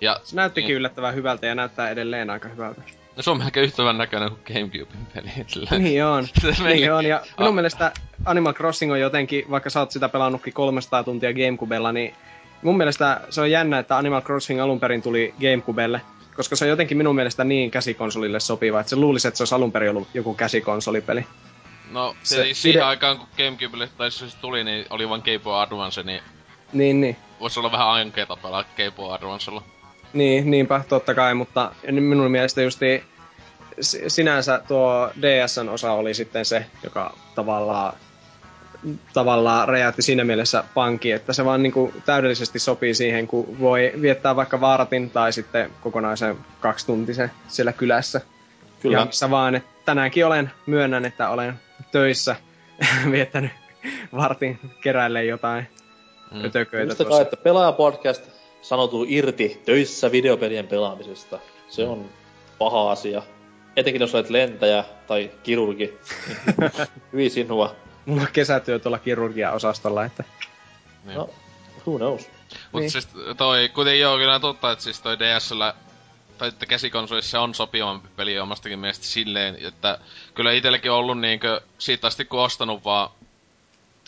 Ja, 0.00 0.20
se 0.24 0.36
näyttikin 0.36 0.68
niin, 0.68 0.76
yllättävän 0.76 1.14
hyvältä 1.14 1.46
ja 1.46 1.54
näyttää 1.54 1.90
edelleen 1.90 2.30
aika 2.30 2.48
hyvältä. 2.48 2.82
No 3.16 3.22
se 3.22 3.30
on 3.30 3.38
melkein 3.38 3.64
yhtä 3.64 3.82
hyvän 3.82 3.98
näköinen 3.98 4.30
kuin 4.30 4.40
Gamecubein 4.46 5.06
peli. 5.14 5.30
Niin 5.78 6.04
on, 6.04 6.26
niin 6.64 6.92
on. 6.92 7.06
Ja 7.06 7.22
minun 7.38 7.48
ah. 7.48 7.54
mielestä 7.54 7.92
Animal 8.24 8.52
Crossing 8.52 8.92
on 8.92 9.00
jotenkin, 9.00 9.44
vaikka 9.50 9.70
sä 9.70 9.80
oot 9.80 9.90
sitä 9.90 10.08
pelannutkin 10.08 10.52
300 10.52 11.04
tuntia 11.04 11.32
Gamecubella, 11.32 11.92
niin 11.92 12.14
mun 12.62 12.76
mielestä 12.76 13.20
se 13.30 13.40
on 13.40 13.50
jännä, 13.50 13.78
että 13.78 13.96
Animal 13.96 14.22
Crossing 14.22 14.60
alun 14.60 14.80
perin 14.80 15.02
tuli 15.02 15.34
Gamecubelle, 15.40 16.00
koska 16.36 16.56
se 16.56 16.64
on 16.64 16.68
jotenkin 16.68 16.96
minun 16.96 17.14
mielestä 17.14 17.44
niin 17.44 17.70
käsikonsolille 17.70 18.40
sopiva, 18.40 18.80
että 18.80 18.90
se 18.90 18.96
luulisi, 18.96 19.28
että 19.28 19.38
se 19.38 19.42
olisi 19.42 19.54
alun 19.54 19.72
perin 19.72 19.90
ollut 19.90 20.08
joku 20.14 20.34
käsikonsolipeli. 20.34 21.26
No, 21.92 22.16
se, 22.22 22.36
se 22.36 22.54
siihen 22.54 22.80
ide... 22.80 22.84
aikaan 22.84 23.18
kun 23.18 23.28
Gamecubelle 23.36 23.88
tai 23.98 24.10
se 24.10 24.24
tuli, 24.40 24.64
niin 24.64 24.86
oli 24.90 25.08
vain 25.08 25.22
Game 25.24 25.38
Boy 25.38 25.62
Advance, 25.62 26.02
niin... 26.02 26.22
Niin, 26.72 27.00
niin. 27.00 27.16
Voisi 27.40 27.60
olla 27.60 27.72
vähän 27.72 27.88
ankeeta 27.88 28.36
pelaa 28.36 28.64
Game 28.76 28.90
Boy 28.90 29.14
Advancella. 29.14 29.62
Niin, 30.12 30.50
niinpä, 30.50 30.84
totta 30.88 31.14
kai, 31.14 31.34
mutta 31.34 31.72
minun 31.90 32.30
mielestä 32.30 32.62
justi 32.62 33.04
sinänsä 34.08 34.62
tuo 34.68 35.10
DSn 35.20 35.68
osa 35.68 35.92
oli 35.92 36.14
sitten 36.14 36.44
se, 36.44 36.66
joka 36.82 37.16
tavallaan 37.34 37.92
tavallaan 39.12 39.68
räjäytti 39.68 40.02
siinä 40.02 40.24
mielessä 40.24 40.64
pankki, 40.74 41.12
että 41.12 41.32
se 41.32 41.44
vaan 41.44 41.62
niin 41.62 41.72
kuin 41.72 42.02
täydellisesti 42.06 42.58
sopii 42.58 42.94
siihen, 42.94 43.26
kun 43.26 43.60
voi 43.60 43.92
viettää 44.00 44.36
vaikka 44.36 44.60
vaaratin 44.60 45.10
tai 45.10 45.32
sitten 45.32 45.70
kokonaisen 45.80 46.36
kaksituntisen 46.60 47.30
siellä 47.48 47.72
kylässä. 47.72 48.20
Kyllä. 48.80 48.98
Ja 48.98 49.04
missä 49.04 49.30
vaan, 49.30 49.54
että 49.54 49.68
tänäänkin 49.84 50.26
olen, 50.26 50.50
myönnän, 50.66 51.04
että 51.04 51.28
olen 51.28 51.60
töissä 51.90 52.36
viettänyt 53.10 53.52
vartin 54.16 54.60
keräille 54.80 55.24
jotain 55.24 55.66
mm. 56.30 56.44
ötököitä 56.44 56.94
tuossa. 56.94 57.22
että 57.22 57.36
pelaaja-podcast 57.36 58.22
sanoutuu 58.62 59.06
irti 59.08 59.62
töissä 59.64 60.12
videopelien 60.12 60.66
pelaamisesta. 60.66 61.38
Se 61.68 61.84
on 61.84 62.10
paha 62.58 62.90
asia. 62.90 63.22
Etenkin 63.76 64.00
jos 64.00 64.14
olet 64.14 64.30
lentäjä 64.30 64.84
tai 65.06 65.30
kirurgi. 65.42 65.98
Hyvin 67.12 67.30
sinua. 67.30 67.74
Mulla 68.06 68.22
on 68.22 68.28
kesätyö 68.32 68.78
tuolla 68.78 68.98
kirurgia-osastolla, 68.98 70.04
että... 70.04 70.24
Niin. 71.04 71.16
No, 71.16 71.30
who 71.86 71.98
knows. 71.98 72.28
Mut 72.72 72.80
niin. 72.80 72.90
siis 72.90 73.08
toi, 73.36 73.68
kuten 73.68 74.00
joo, 74.00 74.18
kyllä 74.18 74.40
totta, 74.40 74.72
että 74.72 74.84
siis 74.84 75.00
toi 75.00 75.18
DSllä 75.18 75.74
tai 76.38 76.48
että 76.48 76.66
käsikonsolissa 76.66 77.40
on 77.40 77.54
sopivampi 77.54 78.08
peli 78.16 78.38
omastakin 78.38 78.78
mielestä 78.78 79.04
silleen, 79.04 79.56
että 79.66 79.98
kyllä 80.34 80.52
itselläkin 80.52 80.90
on 80.90 80.98
ollut 80.98 81.20
niinkö, 81.20 81.60
siitä 81.78 82.06
asti 82.06 82.24
kun 82.24 82.40
ostanut 82.40 82.84
vaan 82.84 83.10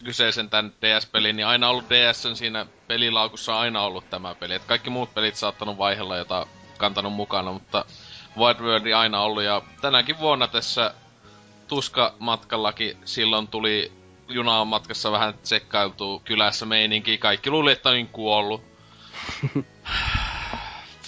kyseisen 0.05 0.51
tän 0.51 0.73
DS-pelin, 0.83 1.37
niin 1.37 1.47
aina 1.47 1.69
ollut 1.69 1.91
DSn 1.91 2.37
siinä 2.37 2.67
pelilaukussa 2.87 3.59
aina 3.59 3.83
ollut 3.83 4.11
tämä 4.11 4.35
peli. 4.35 4.55
Et 4.55 4.65
kaikki 4.65 4.91
muut 4.91 5.15
pelit 5.15 5.37
saattanut 5.37 5.79
vaihella, 5.79 6.17
jota 6.17 6.47
kantanut 6.79 7.13
mukana, 7.13 7.53
mutta 7.53 7.85
Wild 8.39 8.61
World 8.61 8.93
aina 8.93 9.23
ollut. 9.23 9.43
Ja 9.43 9.63
tänäkin 9.81 10.19
vuonna 10.19 10.49
tässä 10.49 10.95
Tuska-matkallakin 11.69 12.97
silloin 13.05 13.49
tuli 13.49 13.93
junaan 14.29 14.69
matkassa 14.69 15.13
vähän 15.13 15.35
tsekkailtu 15.43 16.23
kylässä 16.25 16.67
meininki. 16.67 17.19
Kaikki 17.19 17.51
luuli, 17.51 17.73
että 17.73 17.89
olin 17.89 18.09
kuollut. 18.09 18.63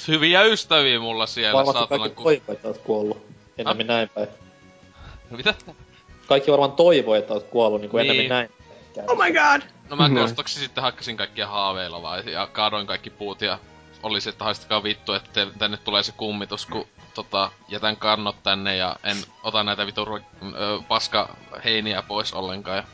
hyviä 0.09 0.43
ystäviä 0.43 1.01
mulla 1.01 1.27
siellä, 1.27 1.59
Varmasti 1.59 1.79
saatana. 1.79 2.09
kaikki 2.09 2.53
ku... 2.63 2.75
kuollut. 2.85 3.27
Ennemmin 3.59 3.87
näin 3.87 4.09
päin. 4.09 4.29
No 5.31 5.37
mitä? 5.37 5.55
Kaikki 6.27 6.51
varmaan 6.51 6.73
toivoo, 6.73 7.15
että 7.15 7.35
oot 7.35 7.47
kuollut 7.47 7.81
niin 7.81 7.91
kuin 7.91 8.03
niin. 8.03 8.11
ennemmin 8.11 8.29
näin. 8.29 8.49
Oh 9.09 9.25
my 9.25 9.33
god! 9.33 9.63
No 9.91 9.97
mä 9.97 10.09
mm-hmm. 10.09 10.45
sitten 10.47 10.83
hakkasin 10.83 11.17
kaikkia 11.17 11.47
haaveilla 11.47 12.03
vai 12.03 12.33
ja 12.33 12.47
kaadoin 12.47 12.87
kaikki 12.87 13.11
puut 13.11 13.41
ja 13.41 13.59
olisi, 14.03 14.29
että 14.29 14.45
haistakaa 14.45 14.83
vittu, 14.83 15.13
että 15.13 15.31
te- 15.33 15.59
tänne 15.59 15.77
tulee 15.77 16.03
se 16.03 16.13
kummitus, 16.13 16.67
kun 16.67 16.87
tota, 17.15 17.51
jätän 17.69 17.97
kannot 17.97 18.37
tänne 18.43 18.77
ja 18.77 18.97
en 19.05 19.17
ota 19.43 19.65
näitä 19.65 19.87
vitun 19.87 20.07
ru- 20.07 20.55
ö, 20.55 20.83
paska 20.89 21.37
heiniä 21.65 22.03
pois 22.03 22.33
ollenkaan. 22.33 22.77
Ja 22.77 22.85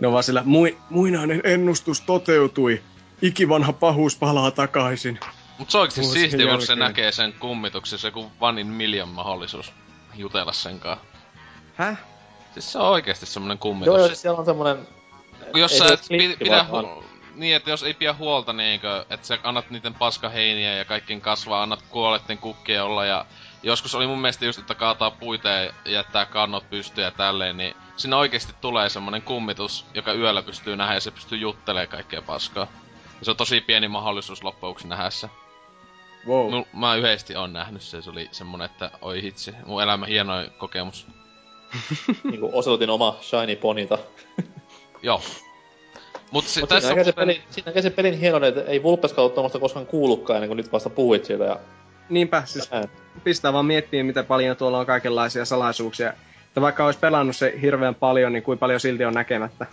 No 0.00 0.12
vaan 0.12 0.24
sillä 0.24 0.42
mui, 0.44 0.78
muinainen 0.90 1.40
ennustus 1.44 2.00
toteutui. 2.00 2.82
Ikivanha 3.22 3.72
pahuus 3.72 4.16
palaa 4.16 4.50
takaisin. 4.50 5.20
Mut 5.58 5.70
se 5.70 5.78
oikeesti 5.78 6.12
siistiä, 6.12 6.46
kun 6.46 6.62
se 6.62 6.76
näkee 6.76 7.12
sen 7.12 7.32
kummituksen, 7.32 7.98
se 7.98 8.10
kun 8.10 8.30
one 8.40 8.60
in 8.60 8.66
million 8.66 9.08
mahdollisuus 9.08 9.72
jutella 10.14 10.52
sen 10.52 10.80
kanssa. 10.80 11.11
Häh? 11.74 11.98
Siis 12.52 12.72
se 12.72 12.78
on 12.78 12.88
oikeesti 12.88 13.26
semmonen 13.26 13.58
kummitus. 13.58 13.98
Joo, 13.98 14.14
siellä 14.14 14.38
on 14.38 14.44
semmonen... 14.44 14.88
Kun 15.52 15.60
jos 15.60 15.72
ei 15.72 15.78
sä 15.78 15.94
et 15.94 16.38
pidä 16.38 16.66
hu- 16.70 17.04
niin, 17.34 17.56
että 17.56 17.70
jos 17.70 17.82
ei 17.82 17.94
pidä 17.94 18.14
huolta 18.14 18.52
niinkö, 18.52 19.04
että 19.10 19.26
sä 19.26 19.38
annat 19.42 19.70
niiden 19.70 19.94
paskaheiniä 19.94 20.74
ja 20.74 20.84
kaikkien 20.84 21.20
kasvaa, 21.20 21.62
annat 21.62 21.82
kuolleiden 21.82 22.38
kukkien 22.38 22.84
olla 22.84 23.04
ja 23.04 23.26
joskus 23.62 23.94
oli 23.94 24.06
mun 24.06 24.18
mielestä 24.18 24.44
just, 24.44 24.58
että 24.58 24.74
kaataa 24.74 25.10
puita 25.10 25.48
ja 25.48 25.72
jättää 25.84 26.24
kannot 26.24 26.70
pystyyn 26.70 27.04
ja 27.04 27.10
tälleen, 27.10 27.56
niin 27.56 27.74
siinä 27.96 28.16
oikeesti 28.16 28.52
tulee 28.60 28.88
semmonen 28.88 29.22
kummitus, 29.22 29.86
joka 29.94 30.12
yöllä 30.12 30.42
pystyy 30.42 30.76
nähdä 30.76 30.94
ja 30.94 31.00
se 31.00 31.10
pystyy 31.10 31.38
juttelemaan 31.38 31.88
kaikkea 31.88 32.22
paskaa. 32.22 32.66
Ja 33.18 33.24
se 33.24 33.30
on 33.30 33.36
tosi 33.36 33.60
pieni 33.60 33.88
mahdollisuus 33.88 34.44
loppujen 34.44 34.76
nähdä 34.84 35.10
se. 35.10 35.28
Wow. 36.26 36.50
Mul, 36.50 36.64
mä 36.72 36.94
yhdesti 36.94 37.36
on 37.36 37.52
nähnyt 37.52 37.82
se, 37.82 38.02
se 38.02 38.10
oli 38.10 38.28
semmonen, 38.32 38.64
että 38.64 38.90
oi 39.00 39.22
hitsi, 39.22 39.54
mun 39.66 39.82
elämän 39.82 40.08
hienoin 40.08 40.50
kokemus. 40.50 41.06
niinku 42.30 42.50
Oselotin 42.52 42.90
oma 42.90 43.18
shiny 43.20 43.56
ponita. 43.56 43.98
Joo. 45.02 45.22
Mut, 46.30 46.44
si- 46.44 46.60
Mut 46.60 46.68
tässä 46.68 46.88
siinä, 46.88 46.98
näkee 47.00 47.04
se 47.04 47.12
pelin, 47.12 47.42
siinä 47.50 47.82
se 47.82 47.90
pelin 47.90 48.18
hienoinen, 48.20 48.48
että 48.48 48.70
ei 48.70 48.82
Vulpeskaan 48.82 49.24
ole 49.24 49.32
tuommoista 49.32 49.58
koskaan 49.58 49.86
kuullutkaan 49.86 50.36
ennen 50.36 50.48
kuin 50.48 50.56
nyt 50.56 50.72
vasta 50.72 50.90
puhuit 50.90 51.24
siitä. 51.24 51.44
Ja 51.44 51.60
Niinpä, 52.08 52.42
siis 52.46 52.70
pistää 53.24 53.52
vaan 53.52 53.66
miettiä, 53.66 54.04
miten 54.04 54.26
paljon 54.26 54.56
tuolla 54.56 54.78
on 54.78 54.86
kaikenlaisia 54.86 55.44
salaisuuksia. 55.44 56.12
Että 56.46 56.60
vaikka 56.60 56.86
olisi 56.86 56.98
pelannut 56.98 57.36
se 57.36 57.58
hirveän 57.62 57.94
paljon, 57.94 58.32
niin 58.32 58.42
kuin 58.42 58.58
paljon 58.58 58.80
silti 58.80 59.04
on 59.04 59.14
näkemättä. 59.14 59.66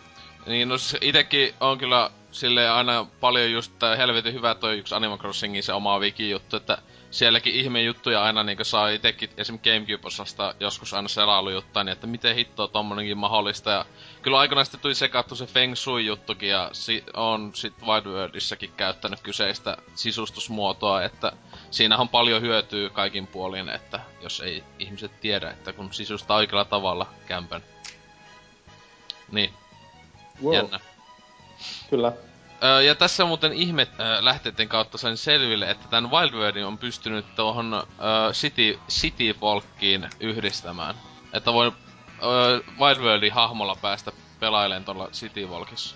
Niin, 0.45 0.69
no 0.69 0.75
itekin 1.01 1.53
on 1.59 1.77
kyllä 1.77 2.09
sille 2.31 2.69
aina 2.69 3.07
paljon 3.19 3.51
just 3.51 3.71
tää 3.79 3.95
helvetin 3.95 4.33
hyvä 4.33 4.55
toi 4.55 4.77
yksi 4.77 4.95
Animal 4.95 5.17
Crossingin 5.17 5.63
se 5.63 5.73
oma 5.73 5.99
wiki-juttu, 5.99 6.55
että 6.55 6.77
sielläkin 7.11 7.55
ihme 7.55 7.81
juttuja 7.81 8.23
aina 8.23 8.43
niinku 8.43 8.63
saa 8.63 8.89
itekin 8.89 9.29
esim. 9.37 9.59
Gamecube-osasta 9.59 10.55
joskus 10.59 10.93
aina 10.93 11.07
selailujuttaa, 11.07 11.83
niin 11.83 11.93
että 11.93 12.07
miten 12.07 12.35
hittoa 12.35 12.67
tommonenkin 12.67 13.17
mahdollista. 13.17 13.69
Ja 13.71 13.85
kyllä 14.21 14.39
aikanaan 14.39 14.65
sitten 14.65 14.81
tuli 14.81 14.95
sekattu 14.95 15.35
se 15.35 15.45
Feng 15.45 15.75
Shui-juttukin 15.75 16.49
ja 16.49 16.69
si- 16.73 17.03
on 17.13 17.51
sit 17.55 17.73
Wide 17.81 18.09
Worldissakin 18.09 18.71
käyttänyt 18.77 19.19
kyseistä 19.21 19.77
sisustusmuotoa, 19.95 21.03
että 21.03 21.31
siinä 21.71 21.97
on 21.97 22.09
paljon 22.09 22.41
hyötyä 22.41 22.89
kaikin 22.89 23.27
puolin, 23.27 23.69
että 23.69 23.99
jos 24.21 24.39
ei 24.39 24.63
ihmiset 24.79 25.19
tiedä, 25.21 25.49
että 25.51 25.73
kun 25.73 25.93
sisustaa 25.93 26.37
oikealla 26.37 26.65
tavalla 26.65 27.07
kämpän. 27.27 27.63
Niin, 29.31 29.53
Wow. 30.43 30.53
jännä. 30.55 30.79
Kyllä. 31.89 32.13
Öö, 32.63 32.81
ja 32.81 32.95
tässä 32.95 33.25
muuten 33.25 33.53
ihme 33.53 33.87
öö, 33.99 34.17
lähteiden 34.25 34.69
kautta 34.69 34.97
sain 34.97 35.17
selville, 35.17 35.69
että 35.69 35.87
tämän 35.87 36.11
Wild 36.11 36.33
Worldin 36.33 36.65
on 36.65 36.77
pystynyt 36.77 37.35
tuohon 37.35 37.73
öö, 37.73 38.31
City, 38.31 38.79
City 38.89 39.33
Folkiin 39.33 40.09
yhdistämään. 40.19 40.95
Että 41.33 41.53
voi 41.53 41.71
öö, 42.23 42.59
Wild 42.79 42.99
Worldin 42.99 43.33
hahmolla 43.33 43.75
päästä 43.81 44.11
pelailemaan 44.39 44.85
tuolla 44.85 45.07
City 45.07 45.47
Folkissa. 45.47 45.95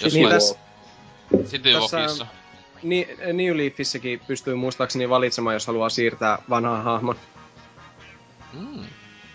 Jos 0.00 0.14
Niin 0.14 0.28
City 1.46 1.72
Folkissa. 1.72 2.26
New 3.32 3.56
Leafissäkin 3.56 4.20
pystyy 4.26 4.54
muistaakseni 4.54 5.08
valitsemaan, 5.08 5.54
jos 5.54 5.66
haluaa 5.66 5.88
siirtää 5.88 6.38
vanhan 6.50 6.84
hahmon. 6.84 7.16
Mm. 8.52 8.84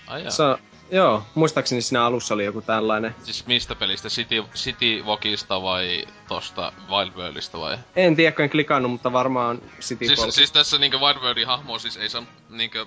Ai 0.08 0.24
jaa. 0.24 0.58
Joo, 0.92 1.24
muistaakseni 1.36 1.82
siinä 1.82 2.06
alussa 2.06 2.34
oli 2.34 2.46
joku 2.46 2.62
tällainen. 2.62 3.16
Siis 3.24 3.48
mistä 3.48 3.76
pelistä? 3.76 4.10
City, 4.10 4.44
City 4.56 5.02
Walkista 5.02 5.62
vai 5.62 6.06
tosta 6.28 6.74
Wild 6.90 7.12
Worldista 7.16 7.60
vai? 7.60 7.78
En 7.96 8.16
tiedä, 8.16 8.36
kun 8.36 8.44
en 8.44 8.50
klikannut, 8.50 8.92
mutta 8.92 9.14
varmaan 9.14 9.62
City 9.82 10.08
Siis, 10.08 10.36
siis 10.36 10.52
tässä 10.52 10.78
niinku 10.78 10.98
Wild 10.98 11.18
Worldin 11.18 11.48
hahmo 11.48 11.80
siis 11.80 11.98
ei 11.98 12.10
saa 12.10 12.24
niinkö 12.50 12.86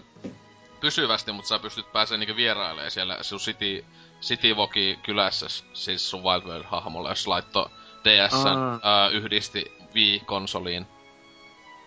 pysyvästi, 0.81 1.33
mutta 1.33 1.49
sä 1.49 1.59
pystyt 1.59 1.93
pääsemään 1.93 2.21
niinku 2.21 2.37
vierailemaan 2.37 2.91
siellä 2.91 3.19
sun 3.23 3.39
City, 3.39 3.85
City 4.21 4.55
Walki 4.55 4.99
kylässä, 5.03 5.47
siis 5.73 6.11
sun 6.11 6.23
Wild 6.23 6.43
World 6.43 6.65
hahmolla, 6.65 7.09
jos 7.09 7.27
laitto 7.27 7.71
DS 8.05 8.47
ää, 8.83 9.09
yhdisti 9.09 9.73
Wii-konsoliin 9.95 10.87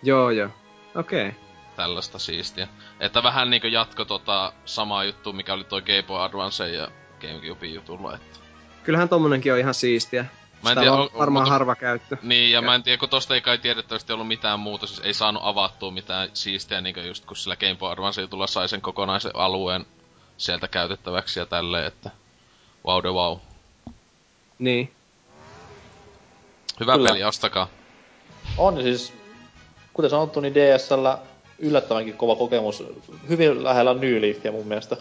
Joo, 0.02 0.30
joo. 0.30 0.50
Okei. 0.94 1.28
Okay. 1.28 1.43
Tällaista 1.76 2.18
siistiä. 2.18 2.68
Että 3.00 3.22
vähän 3.22 3.50
niinku 3.50 3.66
jatko 3.66 4.04
tota 4.04 4.52
samaa 4.64 5.04
juttu, 5.04 5.32
mikä 5.32 5.52
oli 5.52 5.64
toi 5.64 5.82
Game 5.82 6.02
Boy 6.02 6.22
Advance 6.22 6.68
ja 6.68 6.88
Gamecubein 7.20 7.74
jutulla, 7.74 8.14
että... 8.14 8.38
Kyllähän 8.84 9.08
tommonenkin 9.08 9.52
on 9.52 9.58
ihan 9.58 9.74
siistiä. 9.74 10.24
Mä 10.62 10.70
en 10.70 10.74
Sitä 10.74 10.80
tiedä, 10.80 10.92
on 10.96 11.10
varmaan 11.18 11.48
harva 11.48 11.74
käyttö. 11.74 12.16
Niin, 12.22 12.50
ja 12.50 12.58
Ja- 12.58 12.62
mä 12.62 12.74
en 12.74 12.82
tiedä, 12.82 12.98
kun 12.98 13.08
tosta 13.08 13.34
ei 13.34 13.40
kai 13.40 13.58
tiedettävästi 13.58 14.12
ollut 14.12 14.28
mitään 14.28 14.60
muuta, 14.60 14.86
siis 14.86 15.00
ei 15.00 15.14
saanut 15.14 15.42
avattua 15.44 15.90
mitään 15.90 16.28
siistiä, 16.34 16.80
niinku 16.80 17.00
just 17.00 17.24
kun 17.24 17.36
sillä 17.36 17.56
Game 17.56 17.74
Boy 17.74 17.92
Advance 17.92 18.26
tulla 18.26 18.46
sai 18.46 18.68
sen 18.68 18.80
kokonaisen 18.80 19.30
alueen 19.34 19.86
sieltä 20.36 20.68
käytettäväksi 20.68 21.40
ja 21.40 21.46
tälleen, 21.46 21.86
että 21.86 22.10
wow 22.86 23.02
de 23.02 23.08
wow. 23.08 23.38
Niin. 24.58 24.92
Hyvä 26.80 26.92
Kyllä. 26.92 27.08
peli, 27.08 27.24
ostakaa. 27.24 27.68
On 28.58 28.82
siis, 28.82 29.12
kuten 29.94 30.10
sanottu, 30.10 30.40
niin 30.40 30.54
DSL 30.54 31.06
yllättävänkin 31.64 32.14
kova 32.14 32.36
kokemus. 32.36 32.84
Hyvin 33.28 33.64
lähellä 33.64 33.94
New 33.94 34.20
Leafia 34.20 34.52
mun 34.52 34.66
mielestä. 34.66 34.96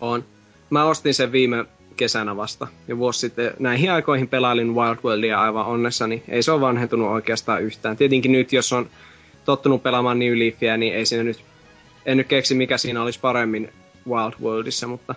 On. 0.00 0.24
Mä 0.70 0.84
ostin 0.84 1.14
sen 1.14 1.32
viime 1.32 1.64
kesänä 1.96 2.36
vasta. 2.36 2.66
Ja 2.88 2.98
vuosi 2.98 3.20
sitten 3.20 3.54
näihin 3.58 3.92
aikoihin 3.92 4.28
pelailin 4.28 4.74
Wild 4.74 4.96
Worldia 5.04 5.40
aivan 5.40 5.66
onnessani. 5.66 6.22
Ei 6.28 6.42
se 6.42 6.52
ole 6.52 6.60
vanhentunut 6.60 7.10
oikeastaan 7.10 7.62
yhtään. 7.62 7.96
Tietenkin 7.96 8.32
nyt, 8.32 8.52
jos 8.52 8.72
on 8.72 8.90
tottunut 9.44 9.82
pelaamaan 9.82 10.18
New 10.18 10.38
Leafia, 10.38 10.76
niin 10.76 10.94
ei 10.94 11.06
siinä 11.06 11.24
nyt... 11.24 11.40
En 12.06 12.16
nyt 12.16 12.26
keksi, 12.26 12.54
mikä 12.54 12.78
siinä 12.78 13.02
olisi 13.02 13.20
paremmin 13.20 13.72
Wild 14.08 14.32
Worldissa, 14.42 14.86
mutta 14.86 15.14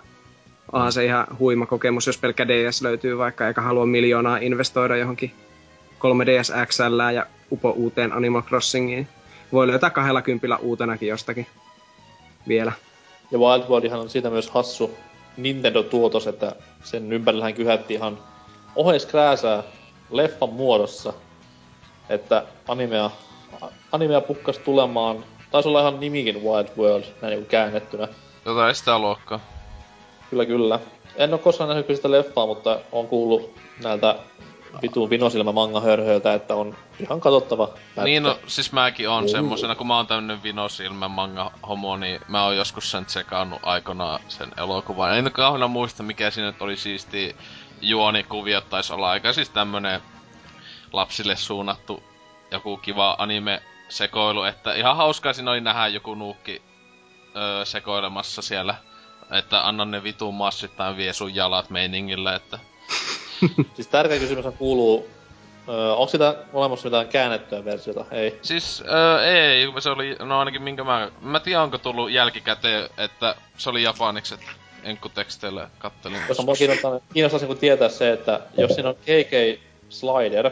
onhan 0.72 0.92
se 0.92 1.04
ihan 1.04 1.26
huima 1.38 1.66
kokemus, 1.66 2.06
jos 2.06 2.18
pelkkä 2.18 2.48
DS 2.48 2.82
löytyy 2.82 3.18
vaikka, 3.18 3.48
eikä 3.48 3.60
halua 3.60 3.86
miljoonaa 3.86 4.36
investoida 4.36 4.96
johonkin 4.96 5.32
3DS 5.98 6.66
XL 6.66 7.00
ja 7.14 7.26
upo 7.52 7.70
uuteen 7.70 8.12
Animal 8.12 8.42
Crossingiin. 8.42 9.08
Voi 9.52 9.66
löytää 9.66 9.90
kahdella 9.90 10.22
kympillä 10.22 10.56
uutenakin 10.56 11.08
jostakin 11.08 11.46
vielä. 12.48 12.72
Ja 13.30 13.38
Wild 13.38 13.68
Worldihan 13.68 14.00
on 14.00 14.10
siitä 14.10 14.30
myös 14.30 14.50
hassu 14.50 14.94
Nintendo-tuotos, 15.36 16.26
että 16.26 16.56
sen 16.84 17.12
ympärillähän 17.12 17.54
kyhätti 17.54 17.94
ihan 17.94 18.18
oheiskrääsää 18.76 19.62
leffan 20.10 20.52
muodossa. 20.52 21.12
Että 22.08 22.44
animea, 22.68 23.10
animea 23.92 24.20
pukkas 24.20 24.58
tulemaan, 24.58 25.24
taisi 25.50 25.68
olla 25.68 25.80
ihan 25.80 26.00
nimikin 26.00 26.42
Wild 26.42 26.68
World, 26.78 27.04
näin 27.22 27.34
niin 27.34 27.46
käännettynä. 27.46 28.08
Jotain 28.44 28.74
sitä 28.74 28.98
luokkaa. 28.98 29.40
Kyllä, 30.30 30.46
kyllä. 30.46 30.80
En 31.16 31.32
ole 31.32 31.40
koskaan 31.40 31.68
nähnyt 31.68 31.96
sitä 31.96 32.10
leffaa, 32.10 32.46
mutta 32.46 32.80
on 32.92 33.08
kuullut 33.08 33.50
näiltä 33.82 34.16
vitun 34.82 35.10
vinosilmä 35.10 35.52
manga 35.52 35.80
hörhöiltä, 35.80 36.34
että 36.34 36.54
on 36.54 36.76
ihan 37.00 37.20
katsottava 37.20 37.66
pätkä. 37.66 38.04
Niin 38.04 38.22
no, 38.22 38.38
siis 38.46 38.72
mäkin 38.72 39.08
on 39.08 39.22
Juu. 39.22 39.28
semmosena, 39.28 39.74
kun 39.74 39.86
mä 39.86 39.96
oon 39.96 40.06
tämmönen 40.06 40.42
vinosilmä 40.42 41.08
manga 41.08 41.52
homo, 41.68 41.96
niin 41.96 42.20
mä 42.28 42.44
oon 42.44 42.56
joskus 42.56 42.90
sen 42.90 43.06
tsekannut 43.06 43.60
aikanaan 43.62 44.20
sen 44.28 44.52
elokuvan. 44.56 45.18
En 45.18 45.32
kauheena 45.32 45.68
muista, 45.68 46.02
mikä 46.02 46.30
siinä 46.30 46.50
nyt 46.50 46.62
oli 46.62 46.76
siisti 46.76 47.36
juonikuviot 47.80 48.70
taisi 48.70 48.92
olla 48.92 49.10
aika 49.10 49.32
siis 49.32 49.50
tämmönen 49.50 50.00
lapsille 50.92 51.36
suunnattu 51.36 52.02
joku 52.50 52.76
kiva 52.76 53.16
anime 53.18 53.62
sekoilu, 53.88 54.42
että 54.42 54.74
ihan 54.74 54.96
hauskaa 54.96 55.32
siinä 55.32 55.50
oli 55.50 55.60
nähdä 55.60 55.86
joku 55.86 56.14
nuukki 56.14 56.62
öö, 57.36 57.64
sekoilemassa 57.64 58.42
siellä, 58.42 58.74
että 59.30 59.68
anna 59.68 59.84
ne 59.84 60.02
vitun 60.02 60.34
massittain 60.34 60.96
vie 60.96 61.12
sun 61.12 61.34
jalat 61.34 61.70
meiningillä, 61.70 62.34
että 62.34 62.58
Siis 63.74 63.88
tärkeä 63.88 64.18
kysymys 64.18 64.44
kuuluu, 64.58 65.08
öö, 65.68 65.92
onko 65.92 66.10
sitä 66.10 66.36
olemassa 66.52 66.86
mitään 66.88 67.08
käännettyä 67.08 67.64
versiota? 67.64 68.04
Ei. 68.10 68.38
Siis 68.42 68.82
öö, 68.88 69.24
ei, 69.24 69.66
se 69.78 69.90
oli, 69.90 70.16
no 70.18 70.38
ainakin 70.38 70.62
minkä 70.62 70.84
mä, 70.84 71.10
mä 71.20 71.40
tiedän 71.40 71.62
onko 71.62 71.78
tullut 71.78 72.10
jälkikäteen, 72.10 72.88
että 72.98 73.34
se 73.58 73.70
oli 73.70 73.82
japaniksi, 73.82 74.34
että 74.34 74.50
enkkuteksteillä 74.82 75.70
kattelin. 75.78 76.20
Koska 76.28 76.42
mua 76.42 76.54
kiinnostaa, 76.54 77.00
kiinnostaisi 77.14 77.46
niin 77.46 77.58
tietää 77.58 77.88
se, 77.88 78.12
että 78.12 78.40
jos 78.58 78.70
siinä 78.74 78.88
on 78.88 78.94
KK 78.94 79.60
Slider, 79.88 80.50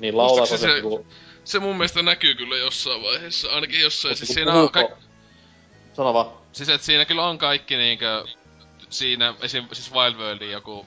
niin 0.00 0.14
Muistaakseni 0.14 0.58
se, 0.60 0.66
se- 0.66 0.72
niinku... 0.72 1.06
Se 1.44 1.58
mun 1.58 1.76
mielestä 1.76 2.02
näkyy 2.02 2.34
kyllä 2.34 2.56
jossain 2.56 3.02
vaiheessa, 3.02 3.50
ainakin 3.50 3.80
jossain, 3.80 4.16
siis 4.16 4.36
niinku 4.36 4.50
siinä 4.50 4.62
on 4.62 4.70
ka- 4.70 4.96
Sano 5.92 6.14
vaan. 6.14 6.26
siis 6.52 6.68
et 6.68 6.82
siinä 6.82 7.04
kyllä 7.04 7.26
on 7.28 7.38
kaikki 7.38 7.76
niinkö, 7.76 8.24
siinä 8.90 9.34
esim, 9.40 9.64
siis 9.72 9.92
Wild 9.94 10.14
Worldin 10.14 10.50
joku 10.50 10.86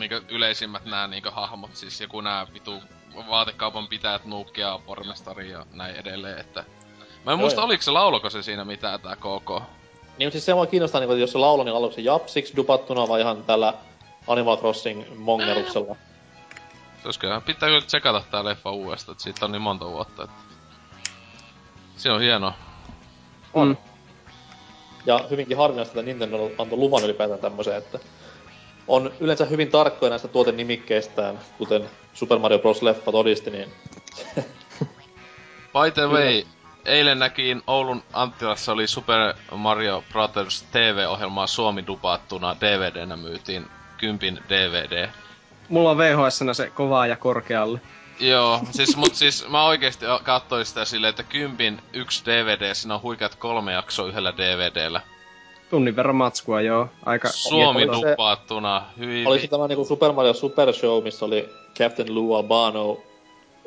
niinkö 0.00 0.22
yleisimmät 0.28 0.84
nää 0.84 1.06
niinkö 1.06 1.30
hahmot, 1.30 1.76
siis 1.76 2.00
joku 2.00 2.20
nää 2.20 2.46
vitu 2.54 2.82
vaatekaupan 3.28 3.88
pitäjät 3.88 4.24
nuukkia 4.24 4.80
pormestari 4.86 5.50
ja 5.50 5.66
näin 5.72 5.96
edelleen, 5.96 6.38
että... 6.38 6.64
Mä 7.26 7.32
en 7.32 7.38
muista, 7.38 7.60
joo. 7.60 7.66
oliko 7.66 7.82
se 7.82 7.90
lauloko 7.90 8.30
se 8.30 8.42
siinä 8.42 8.64
mitään 8.64 9.00
tää 9.00 9.16
KK. 9.16 9.48
Niin, 9.50 10.26
mutta 10.26 10.32
siis 10.32 10.44
se 10.44 10.54
mua 10.54 10.66
kiinnostaa, 10.66 11.00
niin, 11.00 11.10
että 11.10 11.20
jos 11.20 11.32
se 11.32 11.38
laulu, 11.38 11.62
niin 11.62 11.74
oliko 11.74 11.94
se 11.94 12.00
japsiksi 12.00 12.56
dupattuna 12.56 13.08
vai 13.08 13.20
ihan 13.20 13.44
tällä 13.44 13.74
Animal 14.26 14.56
Crossing 14.56 15.04
mongeruksella? 15.16 15.96
Se 17.02 17.08
olisi 17.08 17.20
kyllä, 17.20 17.40
pitää 17.40 17.68
kyllä 17.68 17.80
tsekata 17.80 18.22
tää 18.30 18.44
leffa 18.44 18.70
uudestaan, 18.70 19.12
että 19.12 19.24
siitä 19.24 19.44
on 19.44 19.52
niin 19.52 19.62
monta 19.62 19.90
vuotta, 19.90 20.24
että... 20.24 20.36
Se 21.96 22.10
on 22.10 22.20
hieno. 22.20 22.52
On. 23.54 23.78
Ja 25.06 25.20
hyvinkin 25.30 25.56
harvinaista, 25.56 25.92
että 25.92 26.02
Nintendo 26.02 26.50
antoi 26.58 26.78
luvan 26.78 27.04
ylipäätään 27.04 27.40
tämmöiseen, 27.40 27.76
että 27.76 27.98
on 28.90 29.12
yleensä 29.20 29.44
hyvin 29.44 29.70
tarkkoja 29.70 30.10
näistä 30.10 30.28
tuotenimikkeistään, 30.28 31.38
kuten 31.58 31.90
Super 32.14 32.38
Mario 32.38 32.58
Bros. 32.58 32.82
leffa 32.82 33.12
todisti, 33.12 33.50
niin 33.50 33.68
By 35.72 35.90
the 35.94 36.06
way, 36.06 36.42
eilen 36.84 37.18
näkin 37.18 37.62
Oulun 37.66 38.02
Anttilassa 38.12 38.72
oli 38.72 38.86
Super 38.86 39.34
Mario 39.56 40.04
Brothers 40.12 40.62
TV-ohjelmaa 40.62 41.46
Suomi 41.46 41.86
dupattuna 41.86 42.56
DVD-nä 42.60 43.16
myytiin 43.16 43.66
kympin 43.98 44.38
DVD. 44.48 45.08
Mulla 45.68 45.90
on 45.90 45.98
VHS 45.98 46.40
se 46.52 46.70
kovaa 46.70 47.06
ja 47.06 47.16
korkealle. 47.16 47.80
Joo, 48.20 48.60
siis, 48.70 48.96
mut 48.96 49.14
siis 49.14 49.48
mä 49.48 49.64
oikeesti 49.64 50.06
katsoin 50.22 50.66
sitä 50.66 50.84
silleen, 50.84 51.10
että 51.10 51.22
kympin 51.22 51.82
yksi 51.92 52.24
DVD, 52.24 52.74
siinä 52.74 52.94
on 52.94 53.02
huikeat 53.02 53.34
kolme 53.34 53.72
jaksoa 53.72 54.08
yhdellä 54.08 54.32
DVDllä. 54.36 55.00
Tunnin 55.70 55.96
verran 55.96 56.16
matskua, 56.16 56.60
joo. 56.60 56.88
Aika... 57.06 57.28
Suomi 57.28 57.82
Oliko 57.88 57.92
dupattuna, 58.10 58.82
hyvin... 58.98 59.26
oli 59.26 59.40
se 59.40 59.46
tämä 59.48 59.68
niinku 59.68 59.84
Super 59.84 60.12
Mario 60.12 60.34
Super 60.34 60.72
Show, 60.72 61.02
missä 61.02 61.24
oli 61.24 61.48
Captain 61.78 62.14
Lou 62.14 62.34
Albano 62.34 62.98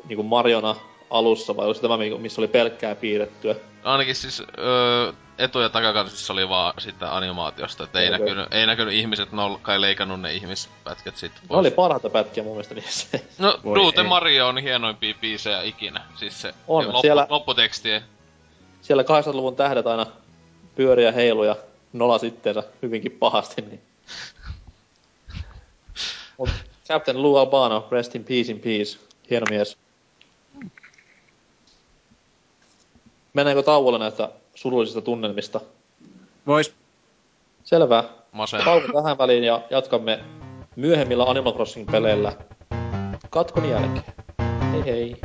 niinku 0.08 0.22
Mariona 0.22 0.76
alussa, 1.10 1.56
vai 1.56 1.66
oli 1.66 1.74
se 1.74 1.80
tämä, 1.80 1.96
mikä- 1.96 2.18
missä 2.18 2.40
oli 2.40 2.48
pelkkää 2.48 2.94
piirrettyä? 2.94 3.54
Ainakin 3.84 4.14
siis 4.14 4.42
öö, 4.58 5.12
etu- 5.38 5.60
ja 5.60 5.68
takakansissa 5.68 6.32
oli 6.32 6.48
vaan 6.48 6.74
sitä 6.78 7.16
animaatiosta, 7.16 7.84
että 7.84 8.00
ei, 8.00 8.08
Okei. 8.08 8.18
näkynyt, 8.20 8.46
ei 8.54 8.66
näkynyt 8.66 8.94
ihmiset, 8.94 9.32
ne 9.32 9.42
on 9.42 9.58
kai 9.62 9.80
leikannut 9.80 10.20
ne 10.20 10.32
ihmispätkät 10.32 11.16
sit 11.16 11.32
Ne 11.32 11.40
pois. 11.48 11.58
oli 11.58 11.70
parhaita 11.70 12.10
pätkiä 12.10 12.42
mun 12.42 12.52
mielestä 12.52 12.74
niissä. 12.74 13.18
No, 13.38 13.58
Voi 13.64 13.74
Duute 13.76 14.00
ei. 14.00 14.06
Mario 14.06 14.48
on 14.48 14.58
hienoimpia 14.58 15.14
biisejä 15.20 15.62
ikinä. 15.62 16.00
Siis 16.16 16.42
se 16.42 16.54
On, 16.68 16.82
ja 16.84 16.88
loppu, 16.88 17.00
siellä- 17.00 17.26
lopputeksti. 17.30 17.88
Siellä 18.80 19.02
80-luvun 19.02 19.56
tähdet 19.56 19.86
aina 19.86 20.06
pyöriä 20.74 21.12
heiluja 21.12 21.56
nola 21.94 22.18
sitteensä 22.18 22.62
hyvinkin 22.82 23.12
pahasti, 23.12 23.62
niin... 23.62 23.80
Mut 26.38 26.50
Captain 26.88 27.22
Lou 27.22 27.36
Albano, 27.36 27.88
rest 27.90 28.14
in 28.14 28.24
peace 28.24 28.52
in 28.52 28.60
peace. 28.60 28.98
Hieno 29.30 29.46
mies. 29.50 29.76
Mennäänkö 33.34 33.62
tauolle 33.62 33.98
näistä 33.98 34.28
surullisista 34.54 35.00
tunnelmista? 35.00 35.60
Vois. 36.46 36.74
Selvä. 37.64 38.04
Masen. 38.32 38.64
Tauko 38.64 38.92
tähän 38.92 39.18
väliin 39.18 39.44
ja 39.44 39.62
jatkamme 39.70 40.24
myöhemmillä 40.76 41.24
Animal 41.24 41.52
Crossing-peleillä 41.52 42.32
katkon 43.30 43.70
jälkeen. 43.70 44.14
Hei 44.72 44.84
hei. 44.84 45.16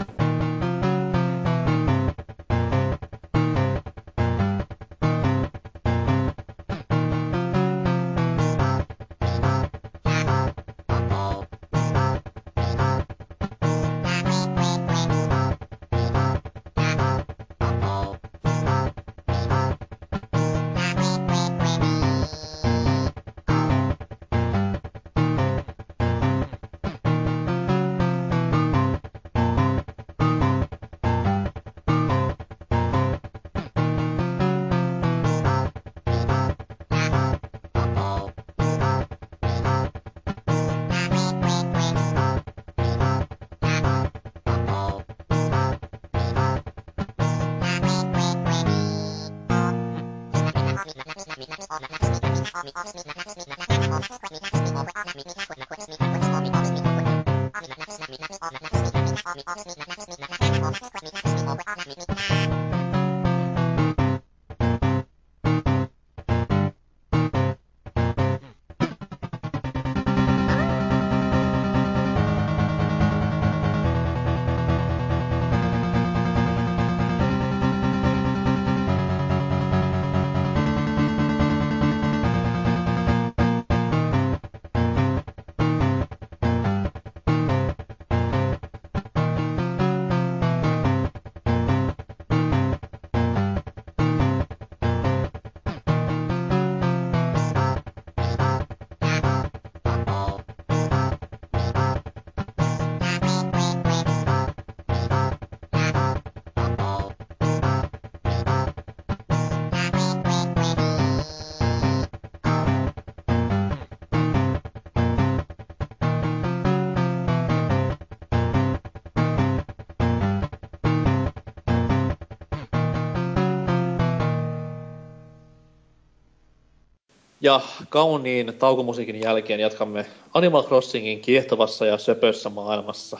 Kauniin 127.89 128.53
taukomusiikin 128.59 129.21
jälkeen 129.21 129.59
jatkamme 129.59 130.05
Animal 130.33 130.63
Crossingin 130.63 131.19
kiehtovassa 131.19 131.85
ja 131.85 131.97
söpössä 131.97 132.49
maailmassa. 132.49 133.19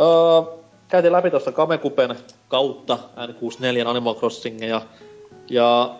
Öö, 0.00 0.56
käytiin 0.88 1.12
läpi 1.12 1.30
tuossa 1.30 1.52
Kamekupen 1.52 2.16
kautta 2.48 2.98
N64 3.16 3.88
Animal 3.88 4.14
Crossingia 4.14 4.82
ja 5.50 5.94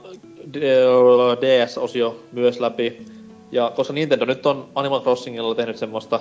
DS-osio 1.40 2.16
myös 2.32 2.60
läpi. 2.60 3.06
Ja 3.52 3.72
koska 3.76 3.92
Nintendo 3.92 4.24
nyt 4.24 4.46
on 4.46 4.68
Animal 4.74 5.00
Crossingilla 5.00 5.54
tehnyt 5.54 5.76
semmoista 5.76 6.20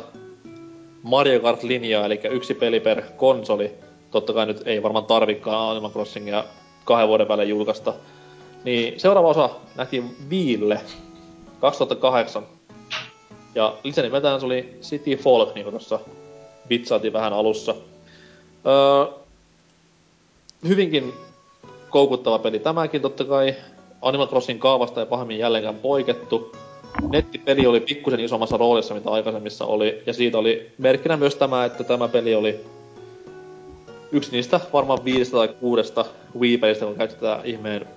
Mario 1.03 1.39
Kart-linjaa, 1.39 2.05
eli 2.05 2.19
yksi 2.29 2.53
peli 2.53 2.79
per 2.79 3.01
konsoli, 3.17 3.71
totta 4.11 4.33
kai 4.33 4.45
nyt 4.45 4.61
ei 4.65 4.83
varmaan 4.83 5.05
tarvikaan 5.05 5.71
Animal 5.71 5.91
Crossingia 5.91 6.43
kahden 6.85 7.07
vuoden 7.07 7.27
välein 7.27 7.49
julkaista, 7.49 7.93
niin 8.63 8.99
seuraava 8.99 9.27
osa 9.27 9.49
nähtiin 9.75 10.15
Viille 10.29 10.81
2008. 11.59 12.43
Ja 13.55 13.75
lisänimeltään 13.83 14.39
se 14.39 14.45
oli 14.45 14.77
City 14.81 15.15
Folk, 15.15 15.55
niin 15.55 15.63
kuin 15.63 15.71
tuossa 15.73 15.99
vitsaatiin 16.69 17.13
vähän 17.13 17.33
alussa. 17.33 17.75
Öö, 18.65 19.13
hyvinkin 20.67 21.13
koukuttava 21.89 22.39
peli 22.39 22.59
tämäkin 22.59 23.01
totta 23.01 23.23
kai. 23.23 23.55
Animal 24.01 24.27
Crossing 24.27 24.59
kaavasta 24.59 24.99
ei 24.99 25.05
pahemmin 25.05 25.37
jälleenkään 25.37 25.75
poikettu. 25.75 26.55
Nettipeli 27.09 27.67
oli 27.67 27.79
pikkusen 27.79 28.19
isommassa 28.19 28.57
roolissa, 28.57 28.93
mitä 28.93 29.09
aikaisemmissa 29.09 29.65
oli. 29.65 30.03
Ja 30.05 30.13
siitä 30.13 30.37
oli 30.37 30.71
merkkinä 30.77 31.17
myös 31.17 31.35
tämä, 31.35 31.65
että 31.65 31.83
tämä 31.83 32.07
peli 32.07 32.35
oli 32.35 32.59
yksi 34.11 34.31
niistä 34.31 34.59
varmaan 34.73 35.05
viidestä 35.05 35.37
tai 35.37 35.47
kuudesta 35.47 36.05
Wii-pelistä, 36.39 36.85
kun 36.85 36.95
käytti 36.95 37.15
tätä 37.15 37.41
ihmeen 37.43 37.87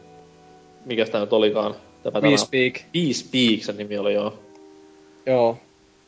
mikä 0.84 1.06
sitä 1.06 1.20
nyt 1.20 1.32
olikaan? 1.32 1.74
Tämä, 2.10 2.28
We 2.28 2.36
Speak. 2.36 2.74
We 2.94 3.12
Speak, 3.12 3.62
sen 3.62 3.76
nimi 3.76 3.98
oli 3.98 4.14
joo. 4.14 4.34
Joo. 5.26 5.58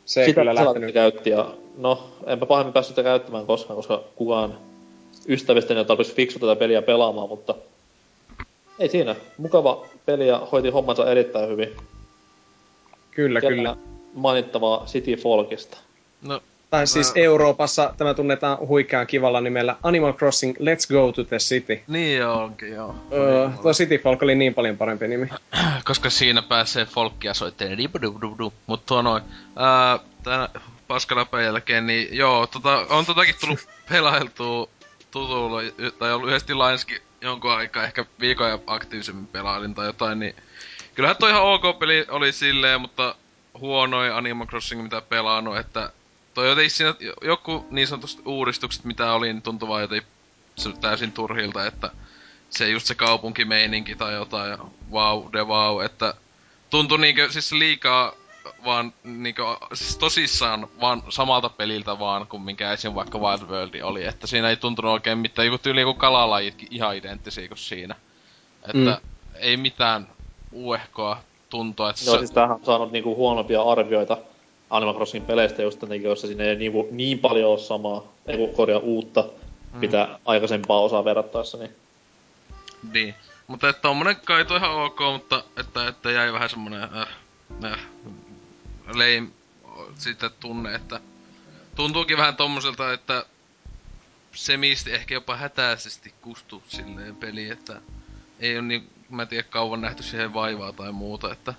Se 0.04 0.24
sitä 0.24 0.40
kyllä 0.40 0.54
lähtenyt. 0.54 0.94
käytti 0.94 1.30
ja 1.30 1.54
no, 1.78 2.10
enpä 2.26 2.46
pahemmin 2.46 2.72
päässyt 2.72 2.96
sitä 2.96 3.02
käyttämään 3.02 3.46
koskaan, 3.46 3.76
koska 3.76 4.02
kukaan 4.16 4.58
ystävistä 5.28 5.74
ei 5.74 5.78
ole 5.78 5.86
tarpeeksi 5.86 6.14
fiksu 6.14 6.38
tätä 6.38 6.56
peliä 6.56 6.82
pelaamaan, 6.82 7.28
mutta 7.28 7.54
ei 8.78 8.88
siinä. 8.88 9.16
Mukava 9.38 9.86
peli 10.06 10.28
ja 10.28 10.48
hoiti 10.52 10.68
hommansa 10.68 11.10
erittäin 11.10 11.48
hyvin. 11.48 11.76
Kyllä, 13.10 13.40
Kellä 13.40 13.56
kyllä. 13.56 13.76
Mainittavaa 14.14 14.84
City 14.86 15.16
Folkista. 15.16 15.78
No, 16.22 16.40
Tai 16.70 16.86
siis 16.86 17.14
Mä- 17.14 17.22
Euroopassa 17.22 17.94
tämä 17.96 18.14
tunnetaan 18.14 18.58
huikean 18.58 19.06
kivalla 19.06 19.40
nimellä 19.40 19.76
Animal 19.82 20.12
Crossing 20.12 20.56
Let's 20.56 20.88
Go 20.94 21.12
to 21.12 21.24
the 21.24 21.36
City. 21.38 21.82
niin 21.88 22.26
onkin 22.26 22.72
joo. 22.72 22.94
Öö, 23.12 23.48
tuo 23.62 23.72
City 23.72 23.98
Folk 23.98 24.22
oli 24.22 24.34
niin 24.34 24.54
paljon 24.54 24.76
parempi 24.76 25.08
nimi. 25.08 25.28
koska 25.84 26.10
siinä 26.10 26.42
pääsee 26.42 26.84
folkkia 26.84 27.34
soitteen 27.34 27.78
dibudubudu. 27.78 28.52
Mut 28.66 28.86
tuo 28.86 29.02
noin, 29.02 29.22
ää, 29.56 29.98
tän 30.22 30.48
paskaläpän 30.88 31.44
jälkeen, 31.44 31.86
niin 31.86 32.08
joo, 32.16 32.46
tota, 32.46 32.86
on 32.90 33.06
totakin 33.06 33.34
tullut 33.40 33.68
pelailtua 33.88 34.68
tutulla, 35.10 35.60
tai 35.98 36.12
ollut 36.12 36.28
yhdesti 36.28 36.54
Lionskin 36.54 36.98
jonkun 37.20 37.52
aikaa, 37.52 37.84
ehkä 37.84 38.04
viikon 38.20 38.48
ja 38.48 38.58
aktiivisemmin 38.66 39.26
pelailin 39.26 39.74
tai 39.74 39.86
jotain, 39.86 40.18
niin 40.18 40.34
kyllähän 40.94 41.16
toi 41.16 41.30
ihan 41.30 41.42
ok 41.42 41.78
peli 41.78 42.06
oli 42.08 42.32
silleen, 42.32 42.80
mutta 42.80 43.14
huonoin 43.60 44.12
Animal 44.12 44.46
Crossing 44.46 44.82
mitä 44.82 45.00
pelannut, 45.00 45.56
että 45.56 45.92
toi 46.40 46.48
jotenkin 46.48 46.70
siinä 46.70 46.94
joku 47.22 47.66
niin 47.70 47.86
sanotusti 47.86 48.22
uudistukset 48.26 48.84
mitä 48.84 49.12
oli, 49.12 49.32
niin 49.32 49.42
tuntui 49.42 49.68
vaan 49.68 49.82
jotenkin 49.82 50.08
se 50.56 50.72
täysin 50.80 51.12
turhilta, 51.12 51.66
että 51.66 51.90
se 52.50 52.68
just 52.68 52.86
se 52.86 52.94
kaupunkimeininki 52.94 53.96
tai 53.96 54.14
jotain, 54.14 54.58
wow, 54.92 55.32
de 55.32 55.44
wow, 55.44 55.84
että 55.84 56.14
tuntui 56.70 56.98
niinkö 56.98 57.32
siis 57.32 57.52
liikaa 57.52 58.12
vaan 58.64 58.92
niinkö, 59.04 59.42
siis 59.74 59.96
tosissaan 59.96 60.68
vaan 60.80 61.02
samalta 61.08 61.48
peliltä 61.48 61.98
vaan 61.98 62.26
kuin 62.26 62.42
minkä 62.42 62.72
esim. 62.72 62.94
vaikka 62.94 63.18
Wild 63.18 63.42
World 63.48 63.80
oli, 63.82 64.04
että 64.04 64.26
siinä 64.26 64.50
ei 64.50 64.56
tuntunut 64.56 64.92
oikein 64.92 65.18
mitään, 65.18 65.46
joku 65.46 65.58
tyyli 65.58 65.80
joku 65.80 65.94
kalalajitkin 65.94 66.68
ihan 66.70 66.96
identtisiä 66.96 67.48
kuin 67.48 67.58
siinä. 67.58 67.94
Että 68.62 69.00
Mm. 69.02 69.08
ei 69.34 69.56
mitään 69.56 70.08
uehkoa 70.52 71.18
tuntua, 71.50 71.90
että 71.90 72.04
Joo, 72.04 72.14
se, 72.14 72.18
siis 72.18 72.30
tämähän 72.30 72.56
on 72.56 72.64
saanut 72.64 72.92
niinku 72.92 73.16
huonompia 73.16 73.62
arvioita 73.62 74.16
Animal 74.70 74.94
Crossing 74.94 75.26
peleistä 75.26 75.62
just 75.62 75.82
jotenkin, 75.82 76.08
jossa 76.08 76.26
siinä 76.26 76.44
ei 76.44 76.56
niinku 76.56 76.88
niin 76.90 77.18
paljon 77.18 77.50
ole 77.50 77.58
samaa, 77.58 78.12
ei 78.26 78.48
korjaa 78.56 78.80
uutta, 78.80 79.24
Mm. 79.72 79.78
mitä 79.78 80.18
aikaisempaa 80.24 80.80
osaa 80.80 81.04
verrattaessa, 81.04 81.58
niin 81.58 81.70
Niin. 82.92 83.14
Mutta 83.46 83.68
että 83.68 83.82
tommonen 83.82 84.16
kai 84.24 84.44
toi 84.44 84.56
ihan 84.56 84.70
ok, 84.70 85.00
mutta 85.12 85.44
että, 85.56 85.88
että 85.88 86.10
jäi 86.10 86.32
vähän 86.32 86.50
semmonen 86.50 86.82
äh, 86.82 87.08
äh, 87.64 87.78
lame 88.86 89.28
sitten 89.94 90.30
tunne, 90.40 90.74
että 90.74 91.00
tuntuukin 91.76 92.16
vähän 92.16 92.36
tommoselta, 92.36 92.92
että 92.92 93.24
semisti 94.32 94.92
ehkä 94.92 95.14
jopa 95.14 95.36
hätäisesti 95.36 96.14
kustu 96.22 96.62
silleen 96.68 97.16
peli, 97.16 97.50
että 97.50 97.80
ei 98.40 98.58
on 98.58 98.68
niin, 98.68 98.90
mä 99.10 99.22
en 99.22 99.28
tiedä 99.28 99.48
kauan 99.50 99.80
nähty 99.80 100.02
siihen 100.02 100.34
vaivaa 100.34 100.72
tai 100.72 100.92
muuta, 100.92 101.32
että 101.32 101.54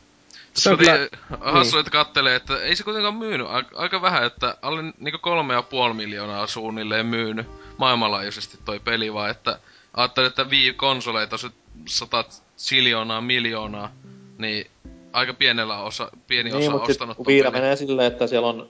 Se 0.53 0.69
on 0.69 0.77
kyllä- 0.77 0.93
oli 0.93 1.09
hassu, 1.39 1.77
että 1.77 1.91
kattelee, 1.91 2.35
että 2.35 2.61
ei 2.61 2.75
se 2.75 2.83
kuitenkaan 2.83 3.15
myynyt 3.15 3.47
aika, 3.75 4.01
vähän, 4.01 4.23
että 4.23 4.57
alle 4.61 4.93
niinku 4.99 5.19
kolme 5.21 5.53
ja 5.53 5.61
puoli 5.61 5.93
miljoonaa 5.93 6.47
suunnilleen 6.47 7.05
myynyt 7.05 7.47
maailmanlaajuisesti 7.77 8.57
toi 8.65 8.79
peli, 8.79 9.13
vaan 9.13 9.29
että 9.29 9.59
ajattelin, 9.93 10.27
että 10.27 10.43
Wii-konsoleita 10.43 11.35
on 11.35 11.39
se 11.39 11.49
satat 11.85 12.43
siljoonaa, 12.55 13.21
miljoonaa, 13.21 13.91
niin 14.37 14.67
aika 15.13 15.33
pienellä 15.33 15.77
osa, 15.81 16.11
pieni 16.27 16.49
Niin, 16.49 16.61
osa 16.61 16.71
mutta 16.71 16.91
ostanut 16.91 17.17
ton 17.17 17.25
Viira 17.27 17.51
menee 17.51 17.75
silleen, 17.75 18.11
että 18.11 18.27
siellä 18.27 18.47
on 18.47 18.69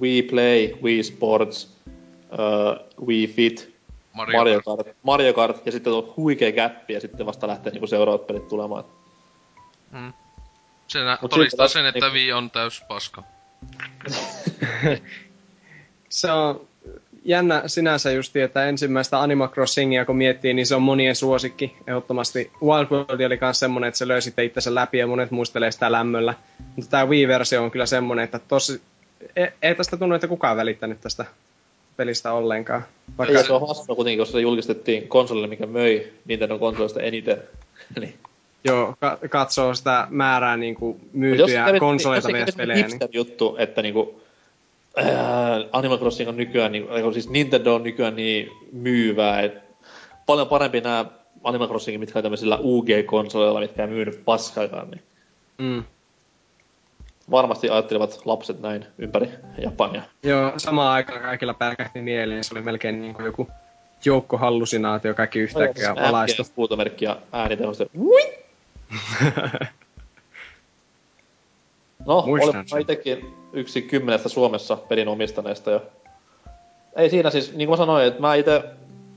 Wii 0.00 0.22
Play, 0.22 0.68
Wii 0.82 1.02
Sports, 1.02 1.76
uh, 1.86 3.06
Wii 3.06 3.26
Fit, 3.26 3.74
Mario, 4.12 4.38
Mario 4.38 4.60
Kart. 4.62 4.84
Kart, 4.84 4.96
Mario 5.02 5.32
Kart 5.32 5.66
ja 5.66 5.72
sitten 5.72 5.92
on 5.92 6.12
huikea 6.16 6.52
käppi 6.52 6.92
ja 6.92 7.00
sitten 7.00 7.26
vasta 7.26 7.48
lähtee 7.48 7.72
niinku 7.72 7.86
seuraavat 7.86 8.26
pelit 8.26 8.48
tulemaan. 8.48 8.84
Se 10.94 11.04
nä- 11.04 11.18
Mut 11.22 11.30
todistaa 11.30 11.68
sen, 11.68 11.86
että 11.86 12.00
niinku- 12.00 12.14
Wii 12.14 12.32
on 12.32 12.50
täys 12.50 12.82
paska. 12.88 13.22
Se 16.08 16.32
on 16.32 16.68
jännä 17.24 17.62
sinänsä 17.66 18.10
just, 18.12 18.36
että 18.36 18.68
ensimmäistä 18.68 19.20
Animal 19.20 19.48
Crossingia 19.48 20.04
kun 20.04 20.16
miettii, 20.16 20.54
niin 20.54 20.66
se 20.66 20.74
on 20.74 20.82
monien 20.82 21.16
suosikki. 21.16 21.76
Ehdottomasti 21.86 22.50
Wild 22.62 22.86
World 22.90 23.20
oli 23.20 23.38
myös 23.40 23.58
semmonen, 23.58 23.88
että 23.88 23.98
se 23.98 24.08
löi 24.08 24.22
sitten 24.22 24.44
itsensä 24.44 24.74
läpi 24.74 24.98
ja 24.98 25.06
monet 25.06 25.30
muistelee 25.30 25.70
sitä 25.70 25.92
lämmöllä. 25.92 26.34
Mutta 26.76 26.90
tämä 26.90 27.06
Wii-versio 27.06 27.62
on 27.64 27.70
kyllä 27.70 27.86
semmonen, 27.86 28.24
että 28.24 28.38
tosi... 28.38 28.82
Ei, 29.36 29.48
ei 29.62 29.74
tästä 29.74 29.96
tunnu, 29.96 30.14
että 30.14 30.28
kukaan 30.28 30.56
välittänyt 30.56 31.00
tästä 31.00 31.24
pelistä 31.96 32.32
ollenkaan. 32.32 32.84
Vaikka 33.18 33.34
Ja 33.34 33.44
se 33.44 33.52
on 33.52 33.68
hassua 33.68 33.96
kuitenkin, 33.96 34.18
koska 34.18 34.32
se 34.32 34.40
julkistettiin 34.40 35.08
konsolille, 35.08 35.46
mikä 35.46 35.66
möi 35.66 36.12
Nintendo 36.24 36.58
konsolista 36.58 37.00
eniten. 37.00 37.42
Niin. 38.00 38.14
Joo, 38.64 38.94
ka- 39.00 39.18
katsoo 39.30 39.74
sitä 39.74 40.06
määrää 40.10 40.56
niin 40.56 40.74
kuin 40.74 41.00
myytyjä 41.12 41.66
konsoleita 41.78 42.30
jos 42.30 42.46
se 42.46 42.52
vs. 42.52 42.56
pelejä, 42.56 42.86
niin 42.86 43.00
juttu, 43.12 43.56
että 43.58 43.82
niinku, 43.82 44.20
ää, 44.96 45.64
Animal 45.72 45.98
Crossing 45.98 46.28
on 46.28 46.36
nykyään, 46.36 46.72
niin, 46.72 46.86
siis 47.12 47.30
Nintendo 47.30 47.74
on 47.74 47.82
nykyään 47.82 48.16
niin 48.16 48.50
myyvää, 48.72 49.40
että 49.40 49.60
paljon 50.26 50.48
parempi 50.48 50.80
nämä 50.80 51.04
Animal 51.44 51.68
Crossingin, 51.68 52.00
mitkä 52.00 52.18
on 52.18 52.22
tämmöisillä 52.22 52.58
UG-konsoleilla, 52.62 53.60
mitkä 53.60 53.82
ei 53.82 53.88
myynyt 53.88 54.24
paskaakaan, 54.24 54.90
niin 54.90 55.02
mm. 55.58 55.84
varmasti 57.30 57.70
ajattelevat 57.70 58.20
lapset 58.24 58.60
näin 58.60 58.86
ympäri 58.98 59.28
Japania. 59.58 60.02
Joo, 60.22 60.52
samaan 60.56 60.92
aikaan 60.92 61.22
kaikilla 61.22 61.54
pärkähti 61.54 62.02
mieleen. 62.02 62.44
Se 62.44 62.54
oli 62.54 62.62
melkein 62.62 63.00
niin 63.00 63.14
kuin 63.14 63.26
joku 63.26 63.48
joukkohallusinaatio 64.04 65.14
kaikki 65.14 65.38
yhtäkkiä 65.38 65.94
valaistu. 65.94 66.42
Huutomerkki 66.56 67.04
ja 67.04 67.18
äänitehoste. 67.32 67.86
No, 72.06 72.22
Muistan 72.26 72.64
olen 72.72 72.80
itsekin 72.80 73.34
yksi 73.52 73.82
kymmenestä 73.82 74.28
Suomessa 74.28 74.76
pelin 74.76 75.08
omistaneesta 75.08 75.70
ja 75.70 75.80
ei 76.96 77.10
siinä 77.10 77.30
siis, 77.30 77.52
niin 77.54 77.68
kuin 77.68 77.70
mä 77.70 77.76
sanoin, 77.76 78.06
että 78.06 78.20
mä 78.20 78.34
itse, 78.34 78.64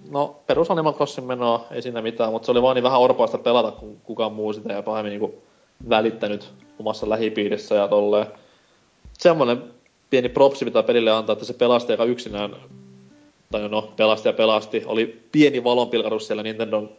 no 0.10 0.36
perus 0.48 0.72
Animal 0.72 0.94
Crossing 0.94 1.28
menoa, 1.28 1.66
ei 1.72 1.82
siinä 1.82 2.02
mitään, 2.02 2.32
mutta 2.32 2.46
se 2.46 2.52
oli 2.52 2.62
vaan 2.62 2.76
niin 2.76 2.84
vähän 2.84 3.00
orpoista 3.00 3.38
pelata, 3.38 3.72
kun 3.72 3.98
kukaan 4.04 4.34
muu 4.34 4.54
sitä 4.54 4.74
ja 4.74 4.82
pahemmin 4.82 5.20
niin 5.20 5.34
välittänyt 5.90 6.54
omassa 6.80 7.10
lähipiirissä 7.10 7.76
ja 7.76 7.88
tolleen. 7.88 8.26
Semmoinen 9.14 9.64
pieni 10.10 10.30
propsi, 10.30 10.66
mitä 10.66 10.84
pelille 10.84 11.12
antaa, 11.12 11.34
että 11.34 11.46
se 11.46 11.54
pelasti 11.54 11.94
aika 11.94 12.04
yksinään, 12.04 12.56
tai 13.52 13.70
no, 13.70 13.94
pelasti 13.98 14.30
ja 14.30 14.34
pelasti, 14.34 14.84
oli 14.86 15.24
pieni 15.32 15.64
valonpilkahdus 15.64 16.28
siellä 16.28 16.44
Nintendon 16.44 16.90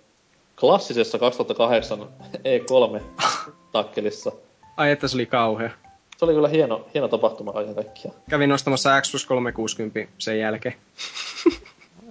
klassisessa 0.61 1.19
2008 1.19 1.99
E3-takkelissa. 2.35 4.33
Ai 4.77 4.91
että 4.91 5.09
se 5.09 5.17
oli 5.17 5.27
kauhea. 5.27 5.71
Se 6.17 6.25
oli 6.25 6.35
kyllä 6.35 6.49
hieno, 6.49 6.87
hieno 6.95 7.09
tapahtuma 7.09 7.53
kaiken 7.53 7.75
kaikkiaan. 7.75 8.17
Kävin 8.31 8.53
ostamassa 8.53 9.01
Xbox 9.01 9.27
360 9.27 10.13
sen 10.19 10.39
jälkeen. 10.39 10.75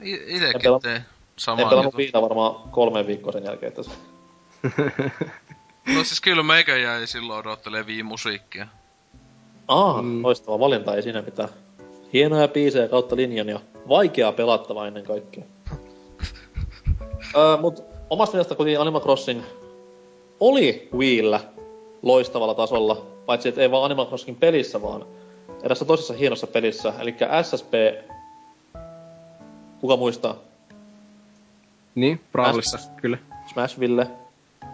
I- 0.03 0.13
En 0.13 0.21
Itekin 0.35 0.61
pelannut- 0.61 0.81
teen 0.81 0.95
En 0.95 1.03
samaa. 1.37 1.69
pelannut 1.69 1.97
viina 1.97 2.21
varmaan 2.21 2.69
kolme 2.71 3.07
viikkoa 3.07 3.31
sen 3.31 3.43
jälkeen. 3.43 3.67
Että 3.67 3.83
se... 3.83 3.91
No 5.95 6.03
siis 6.03 6.21
kyllä 6.21 6.43
meikä 6.43 6.75
jäi 6.77 7.07
silloin 7.07 7.39
odottelee 7.39 7.83
Wii-musiikkia. 7.83 8.67
Aa, 9.67 10.01
Mm. 10.01 10.07
mm. 10.07 10.23
loistava 10.23 10.59
valinta, 10.59 10.95
ei 10.95 11.01
siinä 11.01 11.21
mitään. 11.21 11.49
Hienoja 12.13 12.47
biisejä 12.47 12.87
kautta 12.87 13.15
linjan 13.15 13.49
ja 13.49 13.59
vaikeaa 13.89 14.31
pelattavaa 14.31 14.87
ennen 14.87 15.03
kaikkea. 15.03 15.43
öö, 17.37 17.57
mut 17.57 17.83
omasta 18.09 18.35
mielestä 18.35 18.55
kuitenkin 18.55 18.81
Animal 18.81 19.01
Crossing 19.01 19.41
oli 20.39 20.89
Wiillä 20.97 21.39
loistavalla 22.01 22.53
tasolla, 22.53 23.05
paitsi 23.25 23.49
että 23.49 23.61
ei 23.61 23.71
vaan 23.71 23.83
Animal 23.83 24.05
Crossing 24.05 24.39
pelissä, 24.39 24.81
vaan 24.81 25.05
erässä 25.63 25.85
toisessa 25.85 26.13
hienossa 26.13 26.47
pelissä, 26.47 26.93
eli 26.99 27.15
SSP... 27.41 27.73
Kuka 29.81 29.97
muistaa? 29.97 30.35
Niin, 31.95 32.21
Brawlissa, 32.31 32.79
kyllä. 33.01 33.17
Smashville. 33.53 34.07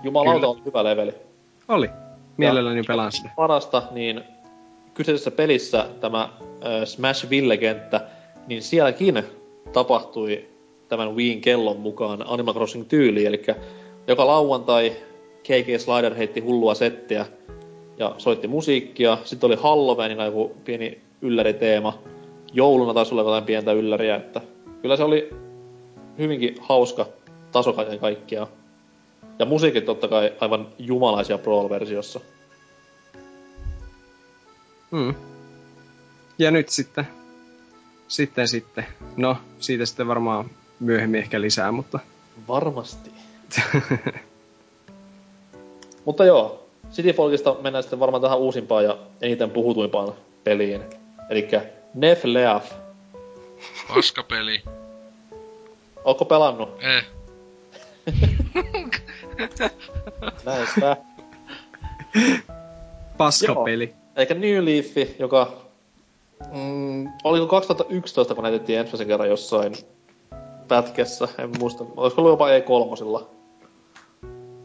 Jumalauta 0.03 0.39
Kyllä. 0.39 0.47
oli 0.47 0.61
hyvä 0.65 0.83
leveli. 0.83 1.13
Oli. 1.67 1.89
Mielelläni 2.37 2.83
pelaan 2.87 3.11
sitä. 3.11 3.29
parasta, 3.35 3.83
niin 3.91 4.23
kyseisessä 4.93 5.31
pelissä 5.31 5.85
tämä 6.01 6.21
äh, 6.21 6.29
Smashville-kenttä, 6.85 8.01
niin 8.47 8.61
sielläkin 8.61 9.23
tapahtui 9.73 10.49
tämän 10.93 11.15
Wiin 11.15 11.41
kellon 11.41 11.79
mukaan 11.79 12.23
Animal 12.27 12.53
Crossing 12.53 12.87
tyyli, 12.87 13.25
eli 13.25 13.43
joka 14.07 14.27
lauantai 14.27 14.95
KK 15.43 15.79
Slider 15.81 16.15
heitti 16.15 16.39
hullua 16.39 16.75
settiä 16.75 17.25
ja 17.97 18.15
soitti 18.17 18.47
musiikkia. 18.47 19.17
Sitten 19.23 19.47
oli 19.47 19.55
Halloweenina 19.55 20.25
joku 20.25 20.57
pieni 20.65 21.01
ylläriteema. 21.21 21.99
Jouluna 22.53 22.93
taisi 22.93 23.13
olla 23.13 23.21
jotain 23.21 23.43
pientä 23.43 23.71
ylläriä, 23.71 24.15
että 24.15 24.41
kyllä 24.81 24.97
se 24.97 25.03
oli 25.03 25.29
hyvinkin 26.17 26.55
hauska 26.61 27.05
taso 27.51 27.73
kaiken 27.73 27.99
kaikkiaan. 27.99 28.47
Ja 29.39 29.45
musiikit 29.45 29.85
totta 29.85 30.07
kai 30.07 30.33
aivan 30.39 30.67
jumalaisia 30.79 31.37
Brawl-versiossa. 31.37 32.19
Mm. 34.91 35.13
Ja 36.39 36.51
nyt 36.51 36.69
sitten, 36.69 37.07
sitten 38.07 38.47
sitten, 38.47 38.85
no 39.17 39.37
siitä 39.59 39.85
sitten 39.85 40.07
varmaan 40.07 40.49
myöhemmin 40.83 41.19
ehkä 41.19 41.41
lisää, 41.41 41.71
mutta 41.71 41.99
Varmasti. 42.47 43.11
Mutta 46.05 46.25
joo, 46.25 46.65
Cityfolkista 46.91 47.55
mennään 47.61 47.83
sitten 47.83 47.99
varmaan 47.99 48.21
tähän 48.21 48.37
uusimpaan 48.37 48.83
ja 48.83 48.97
eniten 49.21 49.49
puhutuimpaan 49.49 50.13
peliin. 50.43 50.81
Eli 51.29 51.47
Nef 51.93 52.25
Leaf. 52.25 52.71
Paskapeli. 53.87 54.63
Ootko 56.03 56.25
pelannut? 56.25 56.69
Eh. 56.81 57.05
Näistä. 60.45 60.97
paskapeli. 63.17 63.93
Eikä 64.15 64.33
New 64.33 64.65
Leaf, 64.65 65.19
joka... 65.19 65.51
Mm, 66.51 67.07
oliko 67.23 67.47
2011, 67.47 68.35
kun 68.35 68.43
näytettiin 68.43 68.79
ensimmäisen 68.79 69.07
kerran 69.07 69.29
jossain 69.29 69.73
pätkässä, 70.67 71.27
en 71.39 71.49
muista. 71.59 71.85
Olisiko 71.97 72.21
ollut 72.21 72.33
jopa 72.33 72.47
E3. 72.49 73.23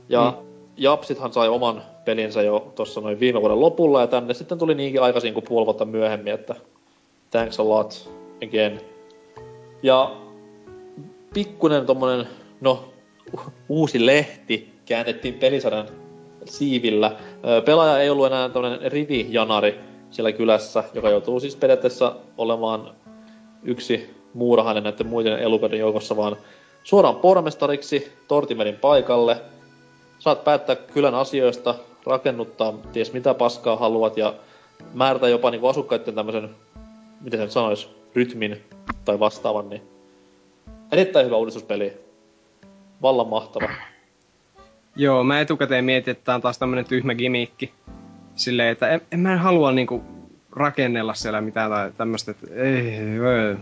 Ja 0.09 0.35
mm. 0.41 0.49
Japsithan 0.77 1.33
sai 1.33 1.49
oman 1.49 1.83
pelinsä 2.05 2.43
jo 2.43 2.73
tuossa 2.75 3.01
noin 3.01 3.21
viime 3.21 3.41
vuoden 3.41 3.61
lopulla, 3.61 4.01
ja 4.01 4.07
tänne 4.07 4.35
sitten 4.35 4.59
tuli 4.59 4.75
niinkin 4.75 5.03
aikaisin 5.03 5.35
kuin 5.35 5.45
puoli 5.49 5.67
vuotta 5.67 5.85
myöhemmin, 5.85 6.33
että 6.33 6.55
thanks 7.31 7.61
a 7.61 7.69
lot 7.69 8.11
again. 8.45 8.81
Ja 9.83 10.17
pikkunen 11.35 11.87
tommonen, 11.87 12.27
no, 12.61 12.85
uusi 13.69 14.07
lehti 14.07 14.73
käännettiin 14.87 15.35
pelisarjan 15.35 15.89
siivillä. 16.45 17.17
Pelaaja 17.65 17.99
ei 17.99 18.11
ollut 18.11 18.27
enää 18.27 18.49
tämmönen 18.49 18.93
rivijanari 18.93 19.81
siellä 20.11 20.33
kylässä, 20.33 20.85
joka 20.95 21.11
joutuu 21.11 21.41
siis 21.41 21.57
periaatteessa 21.57 22.17
olemaan 22.39 22.95
yksi 23.63 24.18
muurahainen 24.35 24.85
näiden 24.85 25.07
muiden 25.07 25.39
elukoiden 25.39 25.79
joukossa, 25.79 26.17
vaan 26.17 26.37
suoraan 26.85 27.17
pormestariksi 27.17 28.13
Tortimerin 28.29 28.77
paikalle. 28.77 29.41
Saat 30.19 30.45
päättää 30.45 30.77
kylän 30.77 31.15
asioista, 31.15 31.75
rakennuttaa 32.07 32.75
ties 32.93 33.13
mitä 33.13 33.35
paskaa 33.35 33.77
haluat 33.77 34.17
ja 34.17 34.35
määrätä 34.95 35.29
jopa 35.29 35.51
niinku 35.51 35.67
asukkaiden 35.67 36.15
tämmösen, 36.15 36.51
miten 37.21 37.39
se 37.39 37.45
nyt 37.45 37.53
sanois, 37.53 37.91
rytmin 38.15 38.63
tai 39.05 39.19
vastaavan, 39.19 39.71
niin 39.71 39.83
erittäin 40.93 41.27
hyvä 41.27 41.37
uudistuspeli. 41.37 41.93
Vallan 43.03 43.29
mahtava. 43.29 43.69
Joo, 44.97 45.25
mä 45.25 45.41
etukäteen 45.41 45.85
mietin, 45.85 46.13
että 46.13 46.25
tää 46.25 46.35
on 46.35 46.41
taas 46.41 46.59
tämmönen 46.59 46.85
tyhmä 46.85 47.15
gimikki. 47.15 47.73
Silleen, 48.37 48.69
että 48.69 48.89
en, 48.89 49.01
en 49.13 49.21
mä 49.21 49.37
halua 49.37 49.73
niinku 49.73 50.03
rakennella 50.53 51.15
siellä 51.15 51.41
mitään 51.41 51.71
tai 51.71 51.93
tämmöstä, 51.97 52.31
että 52.31 52.47
ei, 52.55 52.95
ei. 52.95 53.57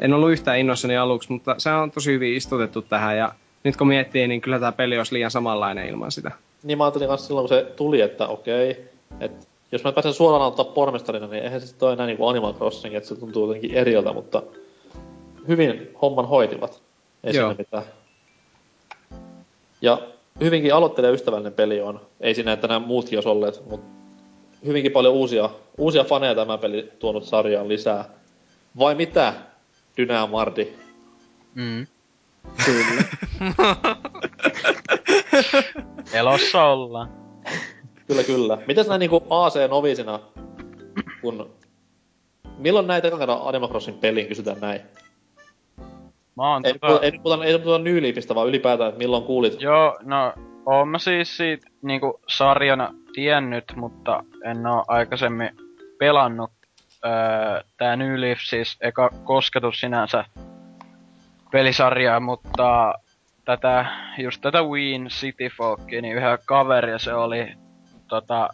En 0.00 0.14
ollut 0.14 0.30
yhtään 0.30 0.58
innoissani 0.58 0.96
aluksi, 0.96 1.32
mutta 1.32 1.54
se 1.58 1.70
on 1.70 1.90
tosi 1.90 2.12
hyvin 2.12 2.36
istutettu 2.36 2.82
tähän 2.82 3.18
ja 3.18 3.32
nyt 3.64 3.76
kun 3.76 3.88
miettii, 3.88 4.28
niin 4.28 4.40
kyllä 4.40 4.58
tämä 4.58 4.72
peli 4.72 4.98
olisi 4.98 5.14
liian 5.14 5.30
samanlainen 5.30 5.88
ilman 5.88 6.12
sitä. 6.12 6.30
Niin 6.62 6.78
mä 6.78 6.84
ajattelin 6.84 7.08
kanssa 7.08 7.26
silloin, 7.26 7.48
kun 7.48 7.56
se 7.56 7.72
tuli, 7.76 8.00
että 8.00 8.28
okei, 8.28 8.88
että 9.20 9.46
jos 9.72 9.84
mä 9.84 9.92
pääsen 9.92 10.12
suoraan 10.12 10.48
ottaa 10.48 10.64
pormestarina, 10.64 11.26
niin 11.26 11.44
eihän 11.44 11.60
se 11.60 11.66
sitten 11.66 11.86
ole 11.86 11.92
enää 11.92 12.06
niinku 12.06 12.26
Animal 12.26 12.54
Crossing, 12.54 12.94
että 12.94 13.08
se 13.08 13.16
tuntuu 13.16 13.46
jotenkin 13.46 13.74
eriltä, 13.74 14.12
mutta 14.12 14.42
hyvin 15.48 15.90
homman 16.02 16.28
hoitivat. 16.28 16.82
Ei 17.24 17.36
Joo. 17.36 17.48
siinä 17.48 17.58
mitään. 17.58 17.84
Ja 19.82 19.98
hyvinkin 20.40 20.74
aloittelee 20.74 21.12
ystävällinen 21.12 21.52
peli 21.52 21.80
on. 21.80 22.00
Ei 22.20 22.34
siinä, 22.34 22.52
että 22.52 22.68
nämä 22.68 22.86
muutkin 22.86 23.16
olisi 23.16 23.28
olleet, 23.28 23.62
mutta 23.70 23.86
hyvinkin 24.66 24.92
paljon 24.92 25.14
uusia, 25.14 25.50
uusia 25.78 26.04
faneja 26.04 26.34
tämä 26.34 26.58
peli 26.58 26.92
tuonut 26.98 27.24
sarjaan 27.24 27.68
lisää. 27.68 28.04
Vai 28.78 28.94
mitä, 28.94 29.34
Dynä 29.96 30.26
Mardi? 30.26 30.68
Mm. 31.54 31.86
Kyllä. 32.64 33.02
Elossa 36.12 36.64
ollaan. 36.64 37.08
Kyllä, 38.06 38.24
kyllä. 38.24 38.58
Mitäs 38.66 38.88
näin 38.88 38.98
niinku 38.98 39.26
AC-novisina, 39.30 40.20
kun... 41.22 41.50
Milloin 42.58 42.86
näitä 42.86 43.08
ekan 43.08 43.18
kerran 43.18 43.40
Animal 43.42 43.68
Crossing 43.68 44.00
pelin, 44.00 44.26
kysytään 44.26 44.60
näin. 44.60 44.80
Mä 46.36 46.52
oon 46.52 46.66
Ei, 46.66 46.72
tota... 46.72 46.86
puhuta, 46.86 47.04
ei, 47.04 47.12
nyt 47.12 47.22
puhuta, 47.22 47.44
ei 47.44 47.58
puhuta 47.58 47.78
New 47.78 48.02
Leafistä, 48.02 48.34
vaan 48.34 48.48
ylipäätään, 48.48 48.88
että 48.88 48.98
milloin 48.98 49.24
kuulit. 49.24 49.60
Joo, 49.60 49.98
no 50.02 50.32
oon 50.66 50.88
mä 50.88 50.98
siis 50.98 51.36
siitä 51.36 51.66
niinku 51.82 52.20
sarjana 52.28 52.94
tiennyt, 53.14 53.64
mutta 53.76 54.24
en 54.44 54.66
oo 54.66 54.84
aikaisemmin 54.88 55.50
pelannut. 55.98 56.50
Öö, 57.04 57.62
tää 57.76 57.96
New 57.96 58.20
Leaf 58.20 58.38
siis 58.38 58.76
eka 58.80 59.10
kosketus 59.24 59.80
sinänsä 59.80 60.24
pelisarjaa, 61.52 62.20
mutta 62.20 62.94
tätä, 63.44 63.86
just 64.18 64.40
tätä 64.40 64.62
Wien 64.62 65.06
City 65.06 65.48
Folkia, 65.48 66.02
niin 66.02 66.16
yhä 66.16 66.38
kaveri 66.44 66.98
se 66.98 67.14
oli 67.14 67.52
tota, 68.08 68.48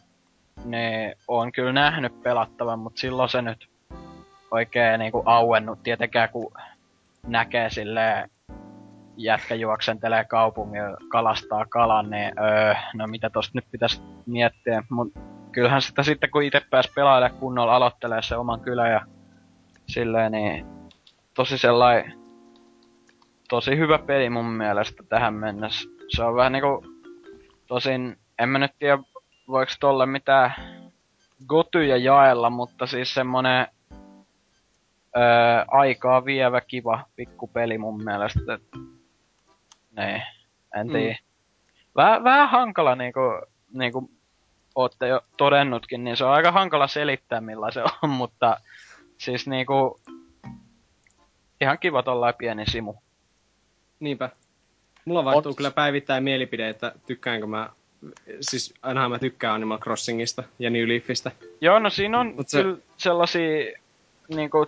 ne 0.64 1.16
on 1.28 1.52
kyllä 1.52 1.72
nähnyt 1.72 2.22
pelattavan, 2.22 2.78
mutta 2.78 3.00
silloin 3.00 3.28
se 3.28 3.42
nyt 3.42 3.68
oikein 4.50 4.98
niinku 4.98 5.22
auennut 5.24 5.82
tietenkään, 5.82 6.28
kun 6.28 6.52
näkee 7.26 7.70
silleen 7.70 8.30
jätkä 9.16 9.54
juoksentelee 9.54 10.24
kaupungilla, 10.24 10.96
kalastaa 11.08 11.66
kalan, 11.66 12.10
niin 12.10 12.32
öö, 12.38 12.74
no 12.94 13.06
mitä 13.06 13.30
tosta 13.30 13.52
nyt 13.54 13.64
pitäisi 13.70 14.02
miettiä. 14.26 14.82
Mut 14.90 15.12
kyllähän 15.56 15.82
sitä 15.82 16.02
sitten 16.02 16.30
kun 16.30 16.42
itse 16.42 16.60
pääs 16.70 16.92
pelailemaan 16.94 17.40
kunnolla, 17.40 17.76
aloittelee 17.76 18.22
se 18.22 18.36
oman 18.36 18.60
kylän 18.60 18.90
ja 18.90 19.00
silleen, 19.86 20.32
niin 20.32 20.66
tosi 21.34 21.58
sellainen 21.58 22.14
tosi 23.48 23.76
hyvä 23.76 23.98
peli 23.98 24.30
mun 24.30 24.46
mielestä 24.46 25.02
tähän 25.08 25.34
mennessä. 25.34 25.88
Se 26.08 26.22
on 26.22 26.34
vähän 26.34 26.52
niinku, 26.52 26.84
tosin 27.66 28.16
en 28.38 28.48
mä 28.48 28.58
nyt 28.58 28.72
tiedä 28.78 28.98
voiko 29.48 29.72
tolle 29.80 30.06
mitään 30.06 30.54
gotyja 31.46 31.96
jaella, 31.96 32.50
mutta 32.50 32.86
siis 32.86 33.14
semmonen 33.14 33.66
öö, 35.16 35.64
aikaa 35.68 36.24
vievä 36.24 36.60
kiva 36.60 37.04
pikkupeli 37.16 37.78
mun 37.78 38.04
mielestä. 38.04 38.58
Niin, 39.96 40.22
en 40.76 40.88
tiedä. 40.88 41.12
Mm. 41.12 41.26
Vähän, 41.96 42.24
vähän 42.24 42.48
hankala 42.48 42.94
niinku, 42.96 43.20
niinku 43.72 44.10
ootte 44.76 45.08
jo 45.08 45.20
todennutkin, 45.36 46.04
niin 46.04 46.16
se 46.16 46.24
on 46.24 46.30
aika 46.30 46.52
hankala 46.52 46.88
selittää 46.88 47.40
millä 47.40 47.70
se 47.70 47.82
on, 48.02 48.10
mutta 48.20 48.60
siis 49.18 49.46
niinku 49.46 50.00
ihan 51.60 51.78
kiva 51.78 52.02
tollain 52.02 52.34
pieni 52.38 52.66
simu. 52.66 52.94
Niinpä. 54.00 54.30
Mulla 55.04 55.24
vaihtuu 55.24 55.50
On- 55.50 55.56
kyllä 55.56 55.70
päivittäin 55.70 56.24
mielipide, 56.24 56.68
että 56.68 56.92
tykkäänkö 57.06 57.46
mä... 57.46 57.70
Siis 58.40 58.74
ainahan 58.82 59.10
mä 59.10 59.18
tykkään 59.18 59.54
Animal 59.54 59.78
Crossingista 59.78 60.42
ja 60.58 60.70
New 60.70 60.88
Leafistä. 60.88 61.30
Joo, 61.60 61.78
no 61.78 61.90
siinä 61.90 62.20
on 62.20 62.34
Mut 62.36 62.48
se- 62.48 62.62
kyllä 62.62 62.78
sellaisia 62.96 63.78
niinku 64.28 64.66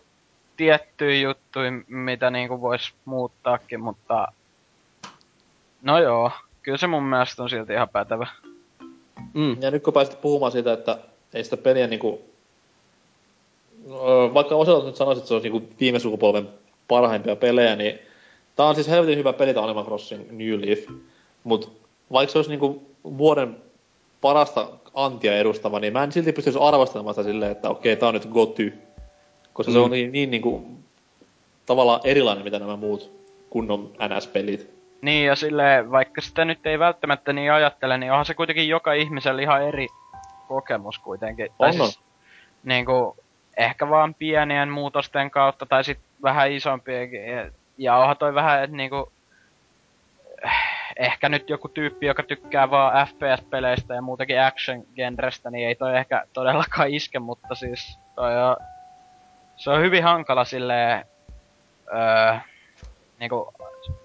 tiettyjä 0.57 1.21
juttuja, 1.21 1.71
mitä 1.89 2.31
niinku 2.31 2.61
vois 2.61 2.95
muuttaakin, 3.05 3.81
mutta... 3.81 4.29
No 5.83 5.99
joo, 5.99 6.31
kyllä 6.63 6.79
se 6.79 6.87
mun 6.87 7.03
mielestä 7.05 7.43
on 7.43 7.51
silti 7.51 7.73
ihan 7.73 7.89
pätevä. 7.89 8.27
Mm. 9.35 9.57
Ja 9.63 9.71
nyt 9.71 9.83
kun 9.83 9.93
pääsit 9.93 10.21
puhumaan 10.21 10.53
siitä, 10.53 10.73
että 10.73 10.99
ei 11.35 11.45
sitä 11.45 11.57
peliä 11.57 11.87
niinku... 11.87 12.21
Vaikka 14.35 14.57
osalta 14.57 14.87
nyt 14.87 14.97
sanoisit, 14.97 15.23
että 15.23 15.29
se 15.29 15.35
on 15.35 15.43
niinku 15.43 15.63
viime 15.81 15.99
sukupolven 15.99 16.49
parhaimpia 16.89 17.37
pelejä, 17.37 17.77
niin 17.77 17.99
tää 18.57 18.67
on 18.67 18.75
siis 18.75 18.89
helvetin 18.89 19.19
hyvä 19.19 19.33
peli 19.33 19.55
tää 19.55 19.63
Animal 19.63 19.85
Crossing 19.85 20.31
New 20.31 20.61
Leaf. 20.61 20.79
Mut 21.45 21.73
vaikka 22.13 22.33
se 22.33 22.39
olisi 22.39 22.51
niinku 22.51 22.83
vuoden 23.05 23.57
parasta 24.21 24.69
antia 24.95 25.39
edustava, 25.39 25.81
niin 25.81 25.93
mä 25.93 26.05
en 26.05 26.13
silti 26.13 26.33
pystyisi 26.33 26.59
arvostelemaan 26.63 27.15
sitä 27.15 27.31
silleen, 27.31 27.53
että 27.53 27.71
okei, 27.71 27.97
tää 27.97 28.09
on 28.09 28.15
nyt 28.15 28.27
goty. 28.27 28.73
Koska 29.53 29.71
mm. 29.71 29.75
se 29.75 29.79
on 29.79 29.91
niin, 29.91 30.13
niin 30.13 30.31
niinku 30.31 30.67
tavallaan 31.67 32.01
erilainen, 32.05 32.45
mitä 32.45 32.59
nämä 32.59 32.77
muut 32.77 33.11
kunnon 33.51 33.93
NS-pelit. 33.99 34.78
Niin 35.03 35.27
ja 35.27 35.37
silleen, 35.37 35.91
vaikka 35.91 36.21
sitä 36.21 36.45
nyt 36.45 36.67
ei 36.67 36.79
välttämättä 36.79 37.33
niin 37.33 37.53
ajattele, 37.53 37.99
niin 37.99 38.13
onhan 38.13 38.25
se 38.25 38.35
kuitenkin 38.35 38.69
joka 38.69 38.93
ihmisellä 38.93 39.43
ihan 39.43 39.63
eri 39.63 39.87
kokemus 40.49 40.99
kuitenkin. 40.99 41.49
Tai 41.59 41.71
On, 41.71 41.81
on. 41.81 41.87
siis, 41.87 42.01
niinku, 42.65 43.17
ehkä 43.57 43.89
vaan 43.89 44.15
pienien 44.15 44.69
muutosten 44.69 45.31
kautta, 45.31 45.67
tai 45.67 45.85
sit 45.85 45.99
vähän 46.23 46.53
isompiakin. 46.53 47.27
Ja, 47.27 47.51
ja 47.79 47.97
onhan 47.97 48.17
toi 48.17 48.35
vähän, 48.35 48.65
että 48.65 48.77
niinku, 48.77 49.13
ehkä 50.97 51.29
nyt 51.29 51.51
joku 51.51 51.69
tyyppi, 51.69 52.07
joka 52.07 52.23
tykkää 52.23 52.71
vaan 52.71 53.09
FPS-peleistä 53.09 53.95
ja 53.95 54.03
muutenkin 54.03 54.37
action-genrestä, 54.41 55.51
niin 55.51 55.69
ei 55.69 55.75
toi 55.75 55.97
ehkä 55.97 56.25
todellakaan 56.33 56.89
iske, 56.89 57.19
mutta 57.19 57.55
siis 57.55 57.99
toi 58.15 58.45
on, 58.45 58.57
se 59.57 59.71
on 59.71 59.81
hyvin 59.81 60.05
hankala 60.05 60.45
silleen, 60.45 61.07
öö, 61.93 62.39
niinku, 63.19 63.53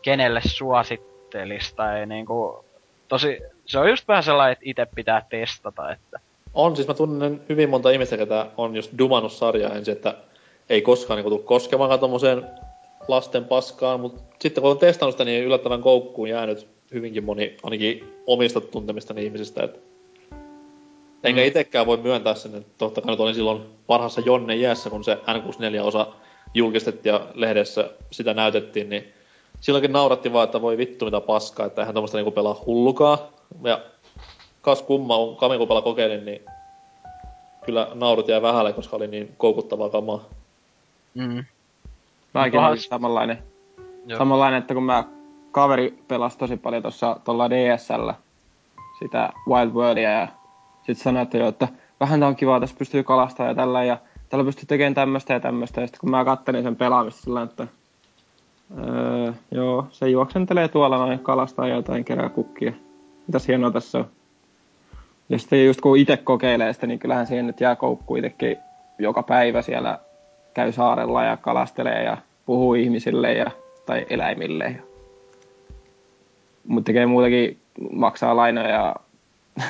kenelle 0.01 0.41
suosittelis 0.45 1.73
tai 1.73 2.05
niinku, 2.05 2.65
tosi, 3.07 3.39
se 3.65 3.79
on 3.79 3.89
just 3.89 4.07
vähän 4.07 4.23
sellainen, 4.23 4.51
että 4.51 4.65
itse 4.65 4.87
pitää 4.95 5.25
testata, 5.29 5.91
että 5.91 6.19
On, 6.53 6.75
siis 6.75 6.87
mä 6.87 6.93
tunnen 6.93 7.41
hyvin 7.49 7.69
monta 7.69 7.89
ihmistä, 7.89 8.17
ketä 8.17 8.47
on 8.57 8.75
just 8.75 8.91
dumannut 8.97 9.33
sarjaa 9.33 9.73
ensin, 9.73 9.91
että 9.91 10.15
ei 10.69 10.81
koskaan 10.81 11.17
niin 11.17 11.29
tule 11.29 11.43
koskemaan 11.43 11.99
tommoseen 11.99 12.45
lasten 13.07 13.45
paskaan, 13.45 13.99
mutta 13.99 14.21
sitten 14.39 14.61
kun 14.61 14.71
on 14.71 14.77
testannut 14.77 15.13
sitä, 15.13 15.25
niin 15.25 15.43
yllättävän 15.43 15.81
koukkuun 15.81 16.29
jäänyt 16.29 16.67
hyvinkin 16.93 17.23
moni, 17.23 17.57
ainakin 17.63 18.13
omista 18.27 18.61
tuntemista 18.61 19.13
ihmisistä, 19.17 19.63
että 19.63 19.79
Enkä 21.23 21.41
mm. 21.41 21.47
itekään 21.47 21.85
voi 21.85 21.97
myöntää 21.97 22.35
sen, 22.35 22.55
että 22.55 22.71
totta 22.77 23.01
kai 23.01 23.11
nyt 23.11 23.19
olin 23.19 23.35
silloin 23.35 23.61
parhaassa 23.87 24.21
Jonne 24.21 24.55
jäässä, 24.55 24.89
kun 24.89 25.03
se 25.03 25.15
N64-osa 25.15 26.07
julkistettiin 26.53 27.13
ja 27.13 27.27
lehdessä 27.33 27.89
sitä 28.11 28.33
näytettiin, 28.33 28.89
niin 28.89 29.13
silloinkin 29.63 29.91
nauratti 29.91 30.33
vaan, 30.33 30.43
että 30.43 30.61
voi 30.61 30.77
vittu 30.77 31.05
mitä 31.05 31.21
paskaa, 31.21 31.65
että 31.65 31.81
eihän 31.81 31.93
tommoista 31.93 32.17
niinku 32.17 32.31
pelaa 32.31 32.61
hullukaa. 32.65 33.17
Ja 33.63 33.79
kas 34.61 34.81
kumma, 34.81 35.15
Kami 35.39 35.57
kun 35.57 35.83
kokeilin, 35.83 36.25
niin 36.25 36.41
kyllä 37.65 37.87
naurut 37.93 38.27
jäi 38.27 38.41
vähälle, 38.41 38.73
koska 38.73 38.95
oli 38.95 39.07
niin 39.07 39.35
koukuttavaa 39.37 39.89
kamaa. 39.89 40.23
Mm. 41.13 41.43
Mäkin 42.33 42.59
oli 42.59 42.79
samanlainen. 42.79 43.43
Joo. 44.05 44.17
Samanlainen, 44.17 44.59
että 44.59 44.73
kun 44.73 44.83
mä 44.83 45.03
kaveri 45.51 46.03
pelasi 46.07 46.37
tosi 46.37 46.57
paljon 46.57 46.81
tuossa 46.81 47.19
tuolla 47.23 47.49
DSL 47.49 48.09
sitä 48.99 49.29
Wild 49.49 49.71
Worldia 49.71 50.11
ja 50.11 50.27
sitten 50.77 50.95
sanoi, 50.95 51.23
että, 51.23 51.37
jo, 51.37 51.47
että 51.47 51.67
vähän 51.99 52.19
tää 52.19 52.29
on 52.29 52.35
kivaa, 52.35 52.59
tässä 52.59 52.75
pystyy 52.79 53.03
kalastamaan 53.03 53.49
ja 53.51 53.55
tällä 53.55 53.83
ja 53.83 53.97
tällä 54.29 54.45
pystyy 54.45 54.65
tekemään 54.65 54.93
tämmöistä 54.93 55.33
ja 55.33 55.39
tämmöistä. 55.39 55.81
Ja 55.81 55.87
sitten 55.87 55.99
kun 55.99 56.09
mä 56.09 56.25
kattelin 56.25 56.63
sen 56.63 56.75
pelaamista 56.75 57.21
sillä 57.21 57.41
että 57.41 57.67
öö, 58.77 59.33
joo, 59.51 59.87
se 59.91 60.09
juoksentelee 60.09 60.67
tuolla 60.67 60.97
noin 60.97 61.19
kalastaa 61.19 61.67
jotain, 61.67 62.05
kerää 62.05 62.29
kukkia. 62.29 62.73
Mitäs 63.27 63.47
hienoa 63.47 63.71
tässä 63.71 63.97
on. 63.97 64.05
Ja 65.29 65.39
sitten 65.39 65.65
just 65.65 65.81
kun 65.81 65.97
itse 65.97 66.17
kokeilee 66.17 66.73
sitä, 66.73 66.87
niin 66.87 66.99
kyllähän 66.99 67.27
siihen 67.27 67.47
nyt 67.47 67.61
jää 67.61 67.75
koukku 67.75 68.15
itsekin 68.15 68.57
joka 68.99 69.23
päivä 69.23 69.61
siellä 69.61 69.99
käy 70.53 70.71
saarella 70.71 71.23
ja 71.23 71.37
kalastelee 71.37 72.03
ja 72.03 72.17
puhuu 72.45 72.73
ihmisille 72.73 73.33
ja, 73.33 73.51
tai 73.85 74.05
eläimille. 74.09 74.75
Mutta 76.67 76.85
tekee 76.85 77.05
muutenkin, 77.05 77.57
maksaa 77.91 78.35
lainoja 78.35 78.69
ja 78.69 78.95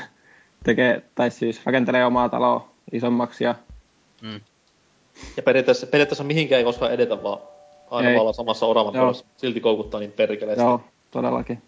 tekee, 0.65 1.03
tai 1.15 1.31
siis 1.31 1.65
rakentelee 1.65 2.05
omaa 2.05 2.29
taloa 2.29 2.69
isommaksi 2.91 3.43
ja... 3.43 3.55
Mm. 4.21 4.39
Ja 5.37 5.43
periaatteessa, 5.43 5.87
periaatteessa 5.87 6.23
mihinkään 6.23 6.57
ei 6.57 6.65
koskaan 6.65 6.93
edetä, 6.93 7.23
vaan 7.23 7.39
aina 7.91 8.09
ei. 8.09 8.19
vaan 8.19 8.33
samassa 8.33 8.65
oravan 8.65 8.93
puolessa. 8.93 9.25
Silti 9.37 9.59
koukuttaa 9.59 9.99
niin 9.99 10.11
perkeleesti. 10.11 10.63
Joo, 10.63 10.81
todellakin. 11.11 11.61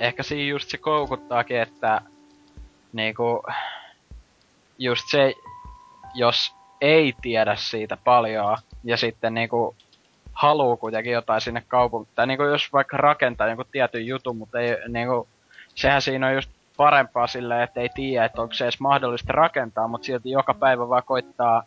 Ehkä 0.00 0.22
siinä 0.22 0.50
just 0.50 0.68
se 0.68 0.78
koukuttaakin, 0.78 1.60
että 1.60 2.00
niinku, 2.92 3.42
just 4.78 5.02
se, 5.10 5.34
jos 6.14 6.54
ei 6.80 7.14
tiedä 7.22 7.56
siitä 7.56 7.96
paljon 8.04 8.56
ja 8.84 8.96
sitten 8.96 9.34
niinku 9.34 9.74
haluu 10.32 10.76
kuitenkin 10.76 11.12
jotain 11.12 11.40
sinne 11.40 11.62
kaupunkiin, 11.68 12.14
tai 12.14 12.26
niinku 12.26 12.44
jos 12.44 12.72
vaikka 12.72 12.96
rakentaa 12.96 13.48
jonkun 13.48 13.66
tietyn 13.72 14.06
jutun, 14.06 14.36
mutta 14.36 14.60
ei 14.60 14.76
niinku, 14.88 15.28
sehän 15.74 16.02
siinä 16.02 16.26
on 16.26 16.34
just 16.34 16.50
parempaa 16.76 17.26
silleen, 17.26 17.62
että 17.62 17.80
ei 17.80 17.88
tiedä, 17.94 18.24
että 18.24 18.42
onko 18.42 18.54
se 18.54 18.64
edes 18.64 18.80
mahdollista 18.80 19.32
rakentaa, 19.32 19.88
mutta 19.88 20.04
silti 20.04 20.30
joka 20.30 20.54
päivä 20.54 20.88
vaan 20.88 21.02
koittaa 21.06 21.64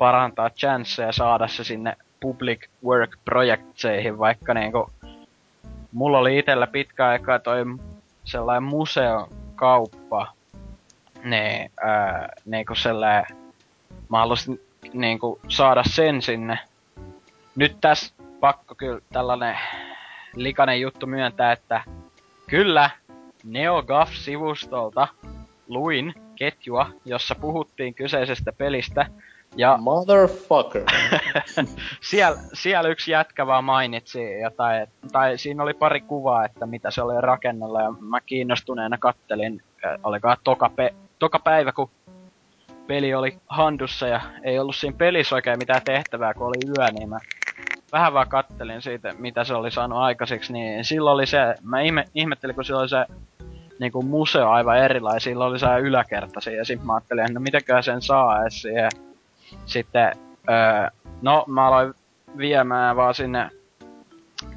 parantaa 0.00 0.50
chanceja 0.50 1.12
saada 1.12 1.48
se 1.48 1.64
sinne 1.64 1.96
public 2.20 2.66
work 2.84 3.10
projektseihin, 3.24 4.18
vaikka 4.18 4.54
niinku, 4.54 4.90
mulla 5.92 6.18
oli 6.18 6.38
itellä 6.38 6.66
pitkä 6.66 7.06
aikaa 7.06 7.38
toi 7.38 7.64
sellainen 8.24 8.62
museokauppa, 8.62 10.32
niin, 11.24 11.70
ää, 11.84 12.28
niinku 12.44 12.74
sellainen, 12.74 13.24
mä 14.08 14.18
halusin 14.18 14.60
niinku 14.92 15.40
saada 15.48 15.82
sen 15.86 16.22
sinne. 16.22 16.58
Nyt 17.56 17.76
tässä 17.80 18.14
pakko 18.40 18.74
kyllä 18.74 19.00
tällainen 19.12 19.58
likainen 20.36 20.80
juttu 20.80 21.06
myöntää, 21.06 21.52
että 21.52 21.84
kyllä, 22.46 22.90
NeoGAF-sivustolta 23.44 25.08
luin 25.68 26.14
ketjua, 26.36 26.90
jossa 27.04 27.34
puhuttiin 27.34 27.94
kyseisestä 27.94 28.52
pelistä. 28.52 29.06
Ja 29.56 29.76
Motherfucker. 29.76 30.82
siellä, 32.10 32.38
siellä 32.52 32.88
yksi 32.88 33.10
jätkä 33.10 33.46
vaan 33.46 33.64
mainitsi 33.64 34.40
jotain, 34.40 34.86
tai 35.12 35.38
siinä 35.38 35.62
oli 35.62 35.74
pari 35.74 36.00
kuvaa, 36.00 36.44
että 36.44 36.66
mitä 36.66 36.90
se 36.90 37.02
oli 37.02 37.20
rakennella, 37.20 37.82
ja 37.82 37.90
mä 38.00 38.20
kiinnostuneena 38.20 38.98
kattelin, 38.98 39.62
olikaan 40.02 40.36
toka, 40.44 40.70
pe- 40.76 40.94
toka 41.18 41.38
päivä, 41.38 41.72
kun 41.72 41.90
peli 42.86 43.14
oli 43.14 43.38
handussa 43.48 44.06
ja 44.06 44.20
ei 44.42 44.58
ollut 44.58 44.76
siinä 44.76 44.96
pelissä 44.96 45.34
oikein 45.34 45.58
mitään 45.58 45.82
tehtävää, 45.84 46.34
kun 46.34 46.46
oli 46.46 46.68
yö, 46.78 46.86
niin 46.92 47.08
mä 47.08 47.18
vähän 47.92 48.14
vaan 48.14 48.28
kattelin 48.28 48.82
siitä, 48.82 49.14
mitä 49.18 49.44
se 49.44 49.54
oli 49.54 49.70
saanut 49.70 49.98
aikaiseksi, 49.98 50.52
niin 50.52 50.84
silloin 50.84 51.14
oli 51.14 51.26
se, 51.26 51.38
mä 51.62 51.80
ihme, 51.80 52.04
ihmettelin, 52.14 52.54
kun 52.54 52.64
silloin 52.64 52.82
oli 52.82 52.88
se 52.88 53.06
niinku 53.78 54.02
museo 54.02 54.50
aivan 54.50 54.78
erilainen, 54.78 55.20
silloin 55.20 55.50
oli 55.50 55.58
se 55.58 55.66
yläkertaisia, 55.80 56.56
ja 56.56 56.64
sitten 56.64 56.86
mä 56.86 56.94
ajattelin, 56.94 57.24
että 57.24 57.34
no 57.34 57.40
mitenköhän 57.40 57.82
sen 57.82 58.02
saa 58.02 58.42
edes 58.42 58.62
siihen. 58.62 58.90
Sitten, 59.66 60.16
öö, 60.50 60.90
no 61.22 61.44
mä 61.48 61.66
aloin 61.66 61.94
viemään 62.36 62.96
vaan 62.96 63.14
sinne 63.14 63.50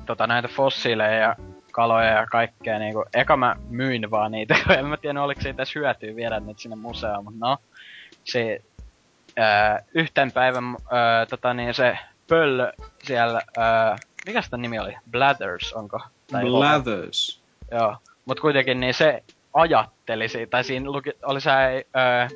tota, 0.05 0.27
näitä 0.27 0.47
fossiileja 0.47 1.19
ja 1.19 1.35
kaloja 1.71 2.09
ja 2.09 2.27
kaikkea 2.31 2.79
niinku, 2.79 3.05
eka 3.13 3.37
mä 3.37 3.55
myin 3.69 4.11
vaan 4.11 4.31
niitä, 4.31 4.55
kun 4.67 4.75
en 4.75 4.85
mä 4.85 4.97
tiedä 4.97 5.23
oliko 5.23 5.41
siitä 5.41 5.61
edes 5.61 5.75
hyötyä 5.75 6.15
viedä 6.15 6.39
niitä 6.39 6.61
sinne 6.61 6.75
museoon, 6.75 7.23
mutta 7.23 7.39
no, 7.47 7.57
se 8.23 8.61
öö, 9.39 9.45
yhten 9.93 10.31
päivän 10.31 10.63
öö, 10.65 11.25
tota 11.25 11.53
niin 11.53 11.73
se 11.73 11.97
pöllö 12.27 12.71
siellä, 13.03 13.41
ää, 13.57 13.95
mikä 14.25 14.41
sitä 14.41 14.57
nimi 14.57 14.79
oli? 14.79 14.97
Blathers, 15.11 15.73
onko? 15.73 15.99
Tai 16.31 16.43
Blathers. 16.43 17.41
Joo, 17.71 17.97
mut 18.25 18.39
kuitenkin 18.39 18.79
niin 18.79 18.93
se 18.93 19.23
ajatteli 19.53 20.27
tai 20.49 20.63
siinä 20.63 20.91
luki, 20.91 21.11
oli 21.23 21.41
se 21.41 21.49
ää, 21.93 22.27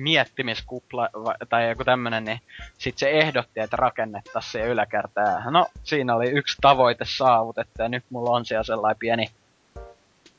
miettimiskuppla 0.00 1.08
va, 1.14 1.34
tai 1.48 1.68
joku 1.68 1.84
tämmönen, 1.84 2.24
niin 2.24 2.40
sit 2.78 2.98
se 2.98 3.10
ehdotti, 3.10 3.60
että 3.60 3.76
rakennettaisiin 3.76 4.52
siihen 4.52 4.68
yläkertään. 4.68 5.52
No, 5.52 5.66
siinä 5.84 6.14
oli 6.14 6.30
yksi 6.30 6.56
tavoite 6.60 7.04
saavutettu, 7.08 7.82
ja 7.82 7.88
nyt 7.88 8.04
mulla 8.10 8.30
on 8.30 8.46
siellä 8.46 8.64
sellainen 8.64 8.98
pieni, 8.98 9.30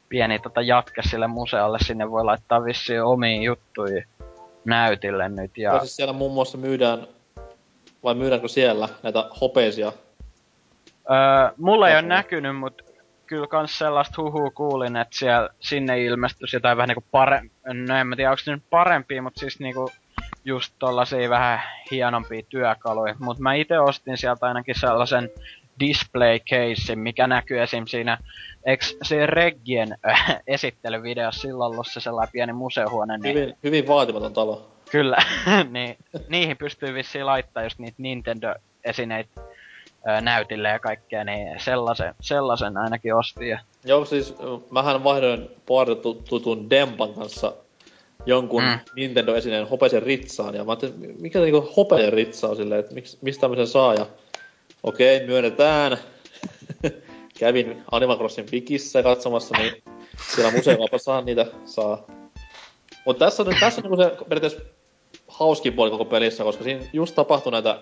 pieni 0.10 0.40
tota 0.40 0.62
jatke 0.62 1.02
sille 1.02 1.28
museolle, 1.28 1.78
sinne 1.86 2.12
voi 2.12 2.26
laittaa 2.26 2.64
vissiin 2.64 3.04
omiin 3.04 3.44
juttuja 3.44 4.04
näytille 4.66 5.30
nyt. 5.30 5.58
Ja 5.58 5.80
siis 5.80 5.96
siellä 5.96 6.14
muun 6.14 6.34
muassa 6.34 6.58
myydään 6.58 7.08
vai 8.04 8.16
myydäänkö 8.16 8.48
siellä 8.48 8.90
näitä 9.04 9.30
hopeisia? 9.42 9.94
Öö, 11.12 11.54
mulla 11.58 11.90
ei 11.90 11.96
ole 11.96 12.02
näkynyt, 12.02 12.58
mutta 12.58 12.84
kyllä 13.32 13.48
kans 13.48 13.78
sellaista 13.78 14.22
huhua 14.22 14.52
kuulin, 14.52 14.96
että 14.96 15.18
siellä, 15.18 15.50
sinne 15.60 16.04
ilmestyisi 16.04 16.56
jotain 16.56 16.78
vähän 16.78 16.88
niinku 16.88 17.04
parempi, 17.12 17.56
no 17.74 17.98
en 17.98 18.08
mä 18.08 18.16
tiedä 18.16 18.32
onko 18.32 18.42
nyt 18.46 18.64
parempia, 18.70 19.22
mutta 19.22 19.40
siis 19.40 19.60
niinku 19.60 19.92
just 20.46 20.74
tollasia 20.80 21.30
vähän 21.30 21.62
hienompia 21.92 22.42
työkaluja. 22.50 23.16
Mut 23.20 23.40
mä 23.40 23.54
itse 23.54 23.80
ostin 23.80 24.18
sieltä 24.18 24.46
ainakin 24.46 24.80
sellaisen 24.80 25.30
display 25.80 26.40
case, 26.40 26.96
mikä 26.96 27.28
näkyy 27.28 27.62
esim. 27.62 27.86
siinä, 27.86 28.18
eks 28.64 28.98
se 29.04 29.26
Reggien 29.26 29.98
äh, 30.10 30.42
esittelyvideossa 30.48 31.42
silloin 31.42 31.74
ollut 31.74 31.88
se 31.88 32.00
sellainen 32.00 32.32
pieni 32.32 32.54
museohuone. 32.54 33.18
Niin... 33.18 33.36
Hyvin, 33.36 33.56
hyvin 33.64 33.88
vaatimaton 33.88 34.34
talo. 34.34 34.72
Kyllä, 34.92 35.18
niin 35.72 35.98
niihin 36.30 36.58
pystyy 36.58 36.94
vissiin 36.94 37.26
laittaa 37.26 37.64
just 37.64 37.80
niitä 37.80 38.02
Nintendo-esineitä 38.02 39.42
näytille 40.22 40.70
ja 40.70 40.80
kaikkea, 40.80 41.24
niin 41.24 41.60
sellaisen, 41.60 42.16
sellaisen 42.22 42.78
ainakin 42.78 43.16
ostin. 43.16 43.50
Ja... 43.50 43.60
Joo, 43.86 44.06
siis 44.06 44.36
mähän 44.72 45.04
vaihdoin 45.04 45.50
tutun 46.30 46.70
Dempan 46.70 47.14
kanssa 47.14 47.54
jonkun 48.26 48.64
mm. 48.64 48.80
Nintendo-esineen 48.96 49.70
hopeisen 49.70 50.04
ritsaan, 50.04 50.56
ja 50.56 50.64
mä 50.64 50.72
ajattelin, 50.72 51.16
mikä 51.22 51.40
se 51.40 51.46
niinku 51.46 51.74
hopeisen 51.78 52.14
ritsa 52.14 52.50
on 52.50 52.56
silleen, 52.56 52.80
että 52.80 52.94
miksi, 52.94 53.18
mistä 53.22 53.42
tämmöisen 53.42 53.68
saa, 53.68 53.94
ja 53.94 54.06
okei, 54.84 55.26
myönnetään. 55.28 55.98
Kävin 57.40 57.84
Animal 57.92 58.18
Crossin 58.18 58.46
Wikissä 58.52 59.04
katsomassa, 59.04 59.58
niin 59.58 59.84
siellä 60.36 60.52
museokaupassa 60.52 61.22
niitä 61.22 61.46
saa. 61.66 62.08
Mutta 63.06 63.26
tässä 63.26 63.44
on, 63.44 63.56
tässä 63.60 63.82
on 63.82 63.92
niinku 63.92 64.04
se 64.04 64.26
periaatteessa 64.30 64.70
hauskin 65.28 65.74
puoli 65.74 65.92
koko 65.92 66.06
pelissä, 66.06 66.44
koska 66.44 66.64
siinä 66.64 66.86
just 66.94 67.16
tapahtui 67.16 67.52
näitä 67.52 67.80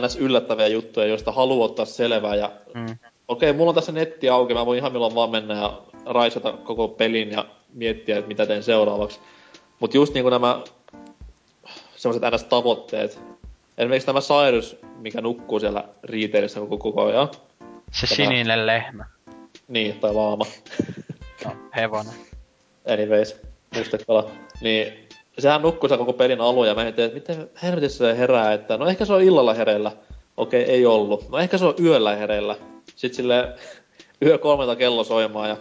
ns. 0.00 0.16
yllättäviä 0.16 0.66
juttuja, 0.66 1.06
joista 1.06 1.32
haluaa 1.32 1.64
ottaa 1.64 1.84
selvää. 1.84 2.34
Ja 2.34 2.52
mm. 2.74 2.84
okei, 3.28 3.50
okay, 3.50 3.52
mulla 3.52 3.68
on 3.68 3.74
tässä 3.74 3.92
netti 3.92 4.28
auki, 4.28 4.54
mä 4.54 4.66
voin 4.66 4.78
ihan 4.78 4.92
milloin 4.92 5.14
vaan 5.14 5.30
mennä 5.30 5.54
ja 5.54 5.82
raisata 6.06 6.52
koko 6.52 6.88
pelin 6.88 7.30
ja 7.30 7.44
miettiä, 7.74 8.18
että 8.18 8.28
mitä 8.28 8.46
teen 8.46 8.62
seuraavaksi. 8.62 9.20
Mutta 9.80 9.96
just 9.96 10.14
niinku 10.14 10.30
nämä 10.30 10.62
semmoiset 11.96 12.22
ns-tavoitteet. 12.34 13.20
Esimerkiksi 13.78 14.06
tämä 14.06 14.20
Cyrus, 14.20 14.76
mikä 14.98 15.20
nukkuu 15.20 15.60
siellä 15.60 15.84
riiteilissä 16.04 16.60
koko, 16.60 16.78
koko 16.78 17.04
ajan. 17.04 17.28
Se 17.92 18.06
tämä... 18.06 18.16
sininen 18.16 18.66
lehmä. 18.66 19.06
Niin, 19.68 20.00
tai 20.00 20.14
laama. 20.14 20.44
No, 21.44 21.52
hevonen. 21.76 22.14
Anyways. 22.92 23.36
mustekala, 23.76 24.30
niin 24.60 25.07
sehän 25.38 25.62
nukkui 25.62 25.88
sen 25.88 25.98
koko 25.98 26.12
pelin 26.12 26.40
alun 26.40 26.68
ja 26.68 26.74
mä 26.74 26.82
mietin, 26.82 27.04
että 27.04 27.14
miten 27.14 27.50
helvetissä 27.62 27.98
se 27.98 28.18
herää, 28.18 28.52
että 28.52 28.76
no 28.76 28.86
ehkä 28.86 29.04
se 29.04 29.12
on 29.12 29.22
illalla 29.22 29.54
hereillä. 29.54 29.92
Okei, 30.36 30.62
ei 30.64 30.86
ollut. 30.86 31.30
No 31.30 31.38
ehkä 31.38 31.58
se 31.58 31.64
on 31.64 31.74
yöllä 31.82 32.16
hereillä. 32.16 32.56
Sitten 32.96 33.16
sille 33.16 33.48
yö 34.26 34.38
kolmelta 34.38 34.76
kello 34.76 35.04
soimaan 35.04 35.48
ja 35.48 35.56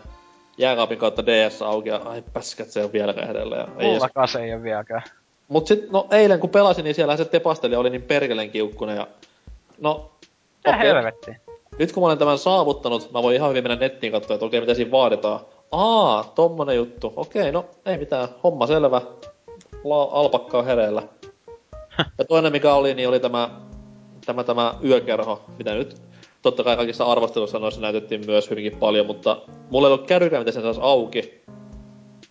jääkaapin 0.57 0.97
kautta 0.97 1.25
DS 1.25 1.61
auki 1.61 1.89
ja 1.89 2.01
ai 2.05 2.23
päskät 2.33 2.69
se 2.69 2.83
on 2.83 2.93
vieläkään 2.93 3.27
hereillä. 3.27 3.55
Ja 3.55 3.67
ei 3.77 3.87
Mullakaan 3.87 4.27
se 4.27 4.43
ei 4.43 4.53
oo 4.53 4.63
vieläkään. 4.63 5.01
Mut 5.47 5.67
sit, 5.67 5.91
no 5.91 6.07
eilen 6.11 6.39
kun 6.39 6.49
pelasin, 6.49 6.83
niin 6.83 6.95
siellä 6.95 7.17
se 7.17 7.25
tepasteli 7.25 7.75
oli 7.75 7.89
niin 7.89 8.01
perkeleen 8.01 8.51
kiukkunen 8.51 8.95
ja... 8.95 9.07
No, 9.81 10.11
Mitä 10.57 10.69
okei. 10.69 10.87
helvetti? 10.87 11.31
Nyt 11.79 11.91
kun 11.91 12.03
mä 12.03 12.07
olen 12.07 12.17
tämän 12.17 12.37
saavuttanut, 12.37 13.11
mä 13.11 13.23
voin 13.23 13.35
ihan 13.35 13.49
hyvin 13.49 13.63
mennä 13.63 13.75
nettiin 13.75 14.11
katsoa, 14.11 14.33
että 14.33 14.45
okei, 14.45 14.59
mitä 14.59 14.73
siinä 14.73 14.91
vaaditaan. 14.91 15.39
Aa, 15.71 16.31
tommonen 16.35 16.75
juttu. 16.75 17.13
Okei, 17.15 17.51
no 17.51 17.65
ei 17.85 17.97
mitään. 17.97 18.27
Homma 18.43 18.67
selvä. 18.67 19.01
La- 19.89 20.09
alpakka 20.11 20.57
on 20.57 20.65
hereillä. 20.65 21.03
ja 22.17 22.25
toinen 22.25 22.51
mikä 22.51 22.73
oli, 22.73 22.93
niin 22.93 23.09
oli 23.09 23.19
tämä, 23.19 23.49
tämä, 24.25 24.43
tämä 24.43 24.75
yökerho, 24.83 25.41
mitä 25.57 25.73
nyt 25.73 26.01
totta 26.41 26.63
kai 26.63 26.77
kaikissa 26.77 27.05
arvostelussa 27.05 27.59
noissa 27.59 27.81
näytettiin 27.81 28.25
myös 28.25 28.49
hyvinkin 28.49 28.77
paljon, 28.77 29.05
mutta 29.05 29.37
mulla 29.69 29.87
ei 29.87 29.93
ollut 29.93 30.07
kärrykään, 30.07 30.41
miten 30.41 30.53
sen 30.53 30.63
saisi 30.63 30.79
auki. 30.83 31.43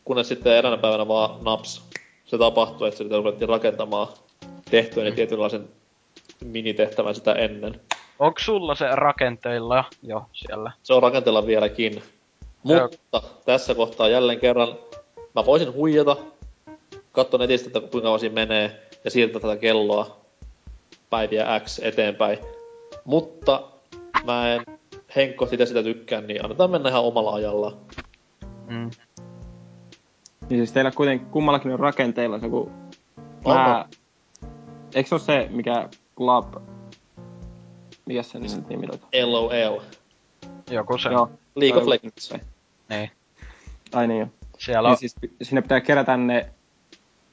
Kunnes 0.05 0.28
sitten 0.28 0.52
eräänä 0.52 0.76
päivänä 0.76 1.09
vaan 1.09 1.44
naps. 1.44 1.83
Se 2.25 2.39
tapahtui, 2.39 2.89
että 2.89 2.99
sitä 2.99 3.17
ruvettiin 3.17 3.49
rakentamaan 3.49 4.09
tehtyä 4.70 5.05
niin 5.05 5.15
tietynlaisen 5.15 5.68
minitehtävän 6.44 7.15
sitä 7.15 7.33
ennen. 7.33 7.81
Onko 8.18 8.39
sulla 8.39 8.75
se 8.75 8.89
rakenteilla 8.93 9.85
jo 10.02 10.26
siellä? 10.33 10.73
Se 10.83 10.94
on 10.94 11.02
rakenteella 11.02 11.47
vieläkin. 11.47 12.02
Mutta 12.62 13.23
tässä 13.44 13.75
kohtaa 13.75 14.09
jälleen 14.09 14.41
kerran 14.41 14.78
mä 15.35 15.47
voisin 15.47 15.73
huijata, 15.73 16.17
katsoa 17.17 17.39
netistä, 17.39 17.67
että 17.69 17.81
kuinka 17.81 18.01
kauan 18.01 18.20
siinä 18.20 18.35
menee, 18.35 18.89
ja 19.05 19.11
siirtää 19.11 19.41
tätä 19.41 19.57
kelloa 19.57 20.20
päiviä 21.11 21.61
X 21.65 21.78
eteenpäin. 21.83 22.39
Mutta 23.05 23.62
mä 24.25 24.55
en 24.55 24.62
Henkko 25.17 25.47
sitä 25.47 25.67
sitä 25.67 25.83
tykkään, 25.83 26.27
niin 26.27 26.45
annetaan 26.45 26.70
mennä 26.70 26.89
ihan 26.89 27.05
omalla 27.05 27.35
ajallaan. 27.35 27.77
Mm. 28.69 28.91
Niin 30.49 30.59
siis 30.59 30.73
teillä 30.73 30.91
kuitenkin 30.91 31.28
kummallakin 31.28 31.73
on 31.73 31.81
rakenteilla 31.81 32.41
se, 32.41 32.49
kun 32.49 32.73
On, 33.45 33.57
mä... 33.57 33.89
Eikö 34.95 35.09
se 35.09 35.15
ole 35.15 35.23
se, 35.23 35.49
mikä 35.51 35.89
Club... 36.17 36.55
Mikä 38.07 38.23
se 38.23 38.39
nyt 38.39 38.69
nimi 38.69 38.86
oli? 38.86 39.25
LOL. 39.25 39.81
Joku 40.70 40.99
se. 40.99 41.09
Joo. 41.09 41.31
League 41.55 41.83
of 41.83 41.89
Legends. 41.89 42.35
Niin. 42.89 43.11
Ai 43.93 44.07
niin 44.07 44.20
jo. 44.20 44.27
Siellä 44.59 44.89
on... 44.89 44.93
Niin 44.93 44.99
siis 44.99 45.15
sinne 45.43 45.62
pitää 45.62 45.81
kerätä 45.81 46.17
ne, 46.17 46.51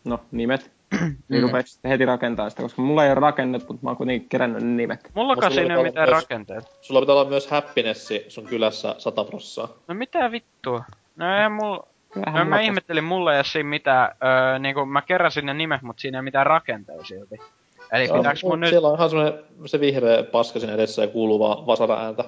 no, 0.05 0.19
nimet. 0.31 0.71
niin 1.01 1.17
Mm. 1.29 1.41
rupeeksi 1.41 1.73
sitten 1.73 1.91
heti 1.91 2.05
rakentaa 2.05 2.49
sitä, 2.49 2.61
koska 2.61 2.81
mulla 2.81 3.03
ei 3.05 3.09
ole 3.11 3.19
rakennettu, 3.19 3.73
mutta 3.73 3.85
mä 3.85 3.89
oon 3.89 3.97
kuitenkin 3.97 4.29
kerännyt 4.29 4.63
ne 4.63 4.69
nimet. 4.69 5.11
Mullakaan 5.13 5.51
Musta 5.51 5.55
siinä 5.61 5.73
ei 5.73 5.79
ole 5.79 5.87
mitään 5.87 6.09
myös- 6.09 6.23
rakenteita. 6.23 6.67
Sulla 6.81 6.99
pitää 7.01 7.15
olla 7.15 7.29
myös 7.29 7.47
happinessi 7.47 8.25
sun 8.27 8.45
kylässä 8.45 8.95
100 8.97 9.23
prossaa. 9.23 9.67
No 9.87 9.95
mitä 9.95 10.31
vittua? 10.31 10.83
No 11.15 11.35
eihän 11.35 11.51
mulla... 11.51 11.87
Kyllähän 12.13 12.43
No, 12.43 12.49
mä 12.49 12.61
ihmettelin, 12.61 13.03
mulla 13.03 13.33
ei 13.33 13.37
ole 13.37 13.43
siinä 13.43 13.69
mitään, 13.69 14.15
öö, 14.23 14.59
niinku 14.59 14.85
mä 14.85 15.01
keräsin 15.01 15.45
ne 15.45 15.53
nimet, 15.53 15.81
mutta 15.81 16.01
siinä 16.01 16.17
ei 16.17 16.21
mitään 16.21 16.45
rakenteita 16.45 17.03
silti. 17.05 17.35
Eli 17.93 18.05
Joo, 18.07 18.17
pitääks 18.17 18.43
mun 18.43 18.59
nyt... 18.59 18.69
Siellä 18.69 18.87
on 18.87 18.95
ihan 18.95 19.09
semmonen 19.09 19.33
se 19.65 19.79
vihreä 19.79 20.23
paska 20.23 20.59
siinä 20.59 20.73
edessä 20.73 21.01
ja 21.01 21.07
kuuluu 21.07 21.39
vaan 21.39 21.65
vasara 21.65 21.99
ääntä. 22.03 22.23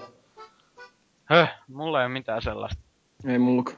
Höh, 1.25 1.51
mulla 1.67 1.99
ei 2.01 2.05
ole 2.05 2.13
mitään 2.13 2.41
sellaista. 2.41 2.81
Ei 3.27 3.39
mullakaan. 3.39 3.77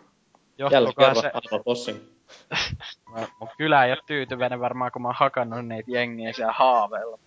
Jälleen 0.58 0.74
Johtuukohan 0.74 1.16
kerran 1.16 1.32
se... 1.32 1.32
Animal 1.34 1.64
Crossing. 1.64 1.98
No, 3.16 3.28
mun 3.40 3.50
kylä 3.58 3.86
ei 3.86 3.92
ole 3.92 4.00
tyytyväinen 4.06 4.60
varmaan, 4.60 4.92
kun 4.92 5.02
mä 5.02 5.08
oon 5.08 5.16
hakannut 5.20 5.68
niitä 5.68 5.92
jengiä 5.92 6.34
siellä 6.34 6.54
haaveilla. 6.54 7.20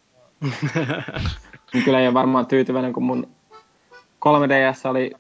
Niin 1.73 1.85
kyllä 1.85 2.01
ei 2.01 2.07
ole 2.07 2.15
varmaan 2.15 2.47
tyytyväinen, 2.47 2.93
kun 2.93 3.03
mun 3.03 3.29
3DS 4.25 4.91
oli 4.91 5.13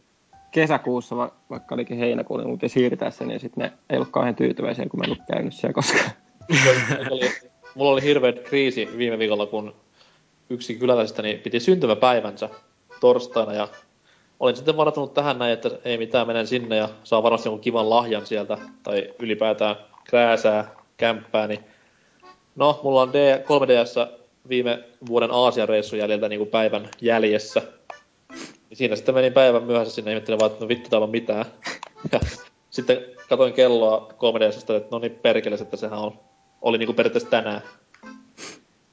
kesäkuussa, 0.50 1.16
va- 1.16 1.32
vaikka 1.50 1.74
olikin 1.74 1.98
heinäkuulla, 1.98 2.48
mutta 2.48 2.68
siirtää 2.68 3.10
sen, 3.10 3.28
niin 3.28 3.40
sitten 3.40 3.62
ne 3.62 3.72
ei 3.90 3.96
ollut 3.96 4.10
kauhean 4.10 4.34
tyytyväisiä, 4.36 4.86
kun 4.88 5.00
mä 5.00 5.04
en 5.04 5.10
ollut 5.10 5.26
käynyt 5.32 5.54
siellä 5.54 5.74
koskaan. 5.74 6.10
Mulla 6.50 7.10
oli, 7.10 7.30
mulla 7.74 7.90
oli 7.90 8.02
hirveä 8.02 8.32
kriisi 8.32 8.88
viime 8.96 9.18
viikolla, 9.18 9.46
kun 9.46 9.74
yksi 10.50 10.74
kyläläisistä 10.74 11.22
niin 11.22 11.38
piti 11.38 11.60
syntymäpäivänsä 11.60 12.48
torstaina 13.00 13.52
ja 13.52 13.68
olin 14.40 14.56
sitten 14.56 14.76
varautunut 14.76 15.14
tähän 15.14 15.38
näin, 15.38 15.52
että 15.52 15.70
ei 15.84 15.98
mitään, 15.98 16.26
menen 16.26 16.46
sinne 16.46 16.76
ja 16.76 16.88
saa 17.04 17.22
varmasti 17.22 17.48
jonkun 17.48 17.60
kivan 17.60 17.90
lahjan 17.90 18.26
sieltä 18.26 18.58
tai 18.82 19.14
ylipäätään 19.18 19.76
krääsää, 20.04 20.74
kämppää, 20.96 21.46
niin 21.46 21.60
no, 22.56 22.80
mulla 22.82 23.02
on 23.02 23.12
D, 23.12 23.38
3DS 23.38 24.20
viime 24.48 24.84
vuoden 25.06 25.30
Aasian 25.30 25.68
reissun 25.68 25.98
jäljiltä 25.98 26.28
niin 26.28 26.38
kuin 26.38 26.50
päivän 26.50 26.88
jäljessä. 27.00 27.62
Niin 28.68 28.76
siinä 28.76 28.96
sitten 28.96 29.14
menin 29.14 29.32
päivän 29.32 29.62
myöhässä 29.62 29.94
sinne 29.94 30.10
ja 30.10 30.12
ihmettelin 30.12 30.40
vaan, 30.40 30.50
että 30.52 30.64
no 30.64 30.68
vittu 30.68 30.90
täällä 30.90 31.04
on 31.04 31.10
mitään. 31.10 31.44
Ja 32.12 32.20
sitten 32.70 33.04
katoin 33.28 33.52
kelloa 33.52 34.08
3DSstä, 34.12 34.76
että 34.76 34.88
no 34.90 34.98
niin 34.98 35.18
perkeles, 35.22 35.60
että 35.60 35.76
sehän 35.76 35.98
on, 35.98 36.20
oli 36.62 36.78
niinku 36.78 36.92
periaatteessa 36.92 37.30
tänään. 37.30 37.62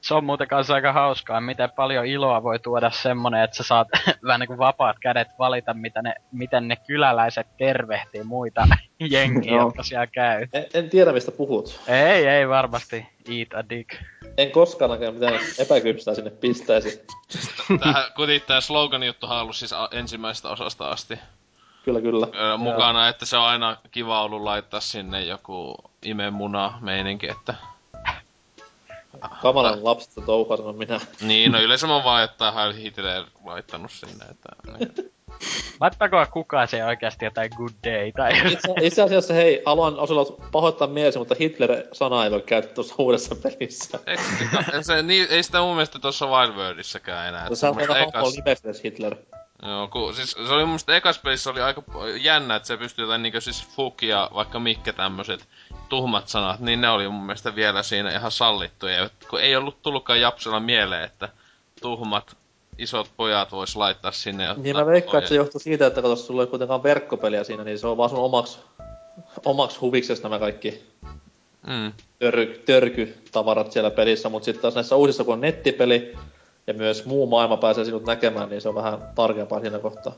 Se 0.08 0.14
on 0.14 0.26
muuten 0.26 0.48
kanssa 0.48 0.74
aika 0.74 0.94
hauskaa, 0.94 1.42
miten 1.42 1.72
paljon 1.72 2.06
iloa 2.06 2.44
voi 2.44 2.60
tuoda 2.60 2.90
semmonen, 2.90 3.44
että 3.44 3.58
sä 3.58 3.64
saat 3.64 3.88
vähän 4.28 4.40
niinku 4.40 4.58
vapaat 4.58 5.00
kädet 5.00 5.28
valita, 5.40 5.74
mitä 5.74 6.02
ne, 6.02 6.16
miten 6.32 6.68
ne 6.68 6.76
kyläläiset 6.76 7.48
tervehtii 7.58 8.24
muita 8.24 8.68
jengiä, 9.00 9.52
Joo. 9.52 9.62
jotka 9.66 9.84
siellä 9.84 10.08
käy. 10.08 10.48
En, 10.54 10.66
en 10.74 10.90
tiedä 10.90 11.12
mistä 11.12 11.32
puhut. 11.32 11.80
Ei, 11.88 12.28
ei 12.28 12.50
varmasti. 12.50 12.96
Eat 13.30 13.54
a 13.66 13.70
dick. 13.70 13.96
En 14.38 14.52
koskaan 14.52 14.92
oikein 14.92 15.14
mitään 15.14 15.40
epäkypsää 15.60 16.14
sinne 16.14 16.30
pistäisi. 16.30 17.06
Tähän, 17.80 18.04
kuitenkin 18.16 18.48
tää 18.48 18.62
slogan 18.62 19.04
juttuhan 19.04 19.38
on 19.38 19.42
ollut 19.42 19.56
siis 19.56 19.74
a- 19.74 19.90
ensimmäisestä 19.92 20.50
osasta 20.50 20.90
asti 20.90 21.20
Kyllä, 21.86 22.02
kyllä. 22.02 22.28
öö, 22.36 22.58
mukana, 22.58 23.08
että 23.08 23.26
se 23.26 23.38
on 23.38 23.44
aina 23.46 23.78
kiva 23.92 24.24
ollut 24.24 24.42
laittaa 24.42 24.80
sinne 24.80 25.22
joku 25.24 25.76
imemuna 26.04 26.78
meininki, 26.82 27.30
että... 27.30 27.54
Kamalan 29.42 29.84
lapsista 29.84 30.22
touhua, 30.22 30.58
sanon 30.58 30.78
minä. 30.78 31.00
Niin, 31.22 31.52
no 31.52 31.62
yleensä 31.62 31.88
mä 31.88 32.04
vaan, 32.04 32.24
että 32.24 32.52
Heil 32.52 32.74
Hitler 32.74 33.24
laittanut 33.46 33.92
sinne, 33.92 34.26
että... 34.32 34.50
Laittaako 35.80 36.26
kukaan 36.32 36.68
se 36.68 36.86
oikeasti 36.86 37.26
jotain 37.26 37.52
good 37.58 37.74
day 37.84 38.12
tai 38.12 38.32
Itse, 38.52 38.74
itse 38.82 39.02
asiassa 39.02 39.34
hei, 39.34 39.62
haluan 39.66 40.00
Oselot 40.00 40.52
pahoittaa 40.52 40.88
mielesi, 40.88 41.20
mutta 41.20 41.36
Hitler-sana 41.40 42.24
ei 42.24 42.32
voi 42.32 42.42
käyttää 42.42 42.74
tuossa 42.74 42.96
uudessa 42.98 43.36
pelissä. 43.36 44.00
Eikö, 44.08 44.24
se, 44.82 45.02
niin, 45.02 45.28
ei 45.30 45.44
sitä 45.44 45.62
mun 45.62 45.76
mielestä 45.76 46.00
tuossa 46.00 46.26
Wild 46.26 46.56
Worldissäkään 46.56 47.28
enää. 47.28 47.50
No, 47.50 47.56
se 47.56 47.68
on 47.68 47.80
aika 47.80 47.94
hahmo 47.94 48.32
nimestä 48.36 48.70
edes 48.70 48.84
Hitler. 48.84 49.16
Joo, 49.62 49.88
ku, 49.88 50.14
siis 50.14 50.32
se 50.32 50.54
oli 50.54 50.64
mun 50.64 50.70
mielestä 50.70 50.96
ekas 50.96 51.20
pelissä 51.20 51.50
oli 51.50 51.62
aika 51.62 51.84
jännä, 52.20 52.56
että 52.56 52.68
se 52.68 52.78
pystyi 52.78 53.04
jotain 53.04 53.24
niinkö 53.24 53.42
siis 53.42 53.68
fuck 53.68 54.02
ja 54.02 54.30
vaikka 54.34 54.60
mitkä 54.60 54.94
tämmöset 54.94 55.48
tuhmat 55.90 56.28
sanat, 56.28 56.60
niin 56.60 56.82
ne 56.82 56.90
oli 56.90 57.10
mun 57.10 57.24
mielestä 57.24 57.56
vielä 57.56 57.84
siinä 57.84 58.12
ihan 58.12 58.32
sallittuja. 58.32 59.10
Kun 59.30 59.42
ei 59.42 59.56
ollut 59.56 59.82
tullutkaan 59.82 60.22
Japsella 60.22 60.60
mieleen, 60.60 61.04
että 61.04 61.30
tuhmat 61.82 62.38
isot 62.78 63.12
pojat 63.18 63.52
vois 63.52 63.76
laittaa 63.76 64.12
sinne. 64.12 64.54
Niin 64.58 64.76
mä 64.76 64.86
veikkaan, 64.86 65.18
että 65.18 65.30
se 65.30 65.36
johtuu 65.36 65.60
siitä, 65.60 65.88
että 65.88 66.02
kato, 66.02 66.16
sulla 66.16 66.42
ei 66.42 66.48
kuitenkaan 66.48 66.84
verkkopeliä 66.84 67.44
siinä, 67.44 67.64
niin 67.64 67.80
se 67.80 67.88
on 67.88 67.98
vaan 67.98 68.10
sun 68.10 68.20
omaks, 68.20 68.60
omaks 69.46 69.82
huviksesi 69.82 70.24
nämä 70.24 70.40
kaikki 70.40 70.84
Mm. 71.68 71.94
törky, 72.20 72.64
törkytavarat 72.66 73.72
siellä 73.72 73.92
pelissä, 73.92 74.30
mutta 74.30 74.46
sitten 74.46 74.62
taas 74.62 74.76
näissä 74.76 74.96
uusissa, 74.96 75.24
kun 75.24 75.34
on 75.34 75.42
nettipeli 75.42 76.16
ja 76.68 76.74
myös 76.74 77.06
muu 77.06 77.28
maailma 77.28 77.58
pääsee 77.58 77.86
sinut 77.86 78.06
näkemään, 78.06 78.50
niin 78.50 78.62
se 78.62 78.70
on 78.70 78.76
vähän 78.76 79.00
tarkempaa 79.16 79.60
siinä 79.60 79.80
kohtaa. 79.80 80.14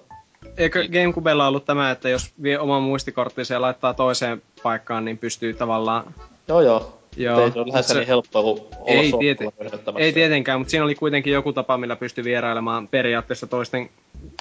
Eikö 0.57 0.87
Gamecubella 0.87 1.47
ollut 1.47 1.65
tämä, 1.65 1.91
että 1.91 2.09
jos 2.09 2.31
vie 2.43 2.59
oman 2.59 2.83
muistikorttinsa 2.83 3.53
ja 3.53 3.61
laittaa 3.61 3.93
toiseen 3.93 4.41
paikkaan, 4.63 5.05
niin 5.05 5.17
pystyy 5.17 5.53
tavallaan... 5.53 6.13
Joo 6.47 6.61
joo. 6.61 6.99
Joo, 7.17 7.45
ei 7.45 7.51
se 7.51 7.59
ole 7.59 7.71
lähes 7.71 7.87
se- 7.87 7.93
niin 7.93 8.07
helppoa 8.07 8.41
kuin 8.41 8.59
olla 8.59 8.85
Ei, 8.85 9.13
tieten, 9.19 9.51
ei 9.97 10.13
tietenkään, 10.13 10.59
mutta 10.59 10.71
siinä 10.71 10.83
oli 10.83 10.95
kuitenkin 10.95 11.33
joku 11.33 11.53
tapa, 11.53 11.77
millä 11.77 11.95
pystyi 11.95 12.23
vierailemaan 12.23 12.87
periaatteessa 12.87 13.47
toisten 13.47 13.89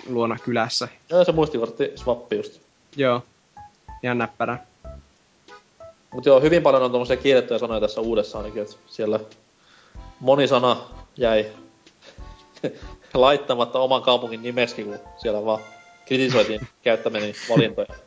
luona 0.09 0.37
kylässä. 0.45 0.89
Joo, 1.11 1.25
se 1.25 1.33
muistikortti 1.33 1.93
swappi 1.95 2.37
just. 2.37 2.61
Joo, 2.97 3.23
ihan 4.03 4.19
näppärä. 4.19 4.59
Mut 6.15 6.27
joo, 6.27 6.41
hyvin 6.41 6.63
paljon 6.63 6.83
on 6.83 6.91
tommosia 6.91 7.17
kiellettyjä 7.17 7.59
sanoja 7.59 7.81
tässä 7.81 8.01
uudessa 8.01 8.39
ainakin, 8.39 8.63
että 8.63 8.75
siellä 8.87 9.21
moni 10.21 10.49
sana 10.49 10.77
jäi 11.17 11.47
laittamatta 13.15 13.79
oman 13.79 14.03
kaupungin 14.03 14.43
nimeksi, 14.43 14.85
kun 14.85 14.99
siellä 15.17 15.45
vaan 15.45 15.61
kritisoitiin 16.09 16.61
käyttämäni 16.83 17.33
valintoja. 17.49 17.89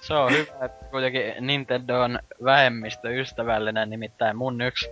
Se 0.00 0.14
on 0.14 0.32
hyvä, 0.32 0.64
että 0.64 0.84
kuitenkin 0.90 1.34
Nintendo 1.40 2.00
on 2.00 2.18
vähemmistöystävällinen, 2.44 3.90
nimittäin 3.90 4.36
mun 4.36 4.60
yksi 4.60 4.88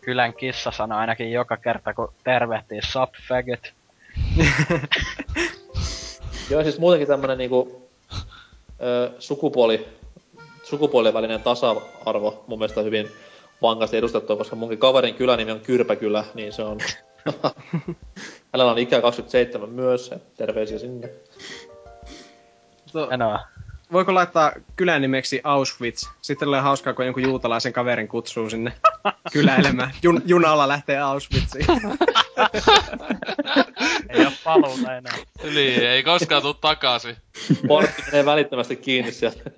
kylän 0.00 0.34
kissa 0.34 0.70
sanoo 0.70 0.98
ainakin 0.98 1.32
joka 1.32 1.56
kerta, 1.56 1.94
kun 1.94 2.12
tervehtii 2.24 2.80
sup 2.82 3.10
faggot. 3.28 3.72
Joo, 6.50 6.62
siis 6.62 6.78
muutenkin 6.78 7.08
tämmönen 7.08 7.38
niinku 7.38 7.88
ö, 8.82 9.10
sukupuoli 9.18 9.88
sukupuolien 10.68 11.14
välinen 11.14 11.42
tasa-arvo 11.42 12.44
mun 12.46 12.58
mielestä 12.58 12.82
hyvin 12.82 13.08
vankasti 13.62 13.96
edustettua, 13.96 14.36
koska 14.36 14.56
munkin 14.56 14.78
kaverin 14.78 15.14
kylänimi 15.14 15.50
on 15.50 15.60
Kyrpäkylä, 15.60 16.24
niin 16.34 16.52
se 16.52 16.62
on... 16.62 16.78
Hänellä 18.52 18.72
on 18.72 18.78
ikä 18.78 19.00
27 19.00 19.68
myös, 19.70 20.10
terveisiä 20.36 20.78
sinne. 20.78 21.10
To, 22.92 23.08
Hienoa. 23.08 23.40
voiko 23.92 24.14
laittaa 24.14 24.52
kylän 24.76 25.02
nimeksi 25.02 25.40
Auschwitz? 25.44 26.06
Sitten 26.22 26.46
tulee 26.46 26.60
hauskaa, 26.60 26.94
kun 26.94 27.04
jonkun 27.04 27.22
juutalaisen 27.22 27.72
kaverin 27.72 28.08
kutsuu 28.08 28.50
sinne 28.50 28.72
kyläilemään. 29.32 29.90
Jun, 30.02 30.22
junalla 30.26 30.68
lähtee 30.68 30.98
Auschwitziin. 30.98 31.66
Ei 34.08 34.24
oo 34.24 34.32
paluuta 34.44 34.96
enää. 34.96 35.14
Niin, 35.42 35.86
ei 35.86 36.02
koskaan 36.02 36.42
tuu 36.42 36.54
takaisin. 36.54 37.16
Portti 37.68 38.02
menee 38.06 38.24
välittömästi 38.24 38.76
kiinni 38.76 39.12
sieltä. 39.12 39.50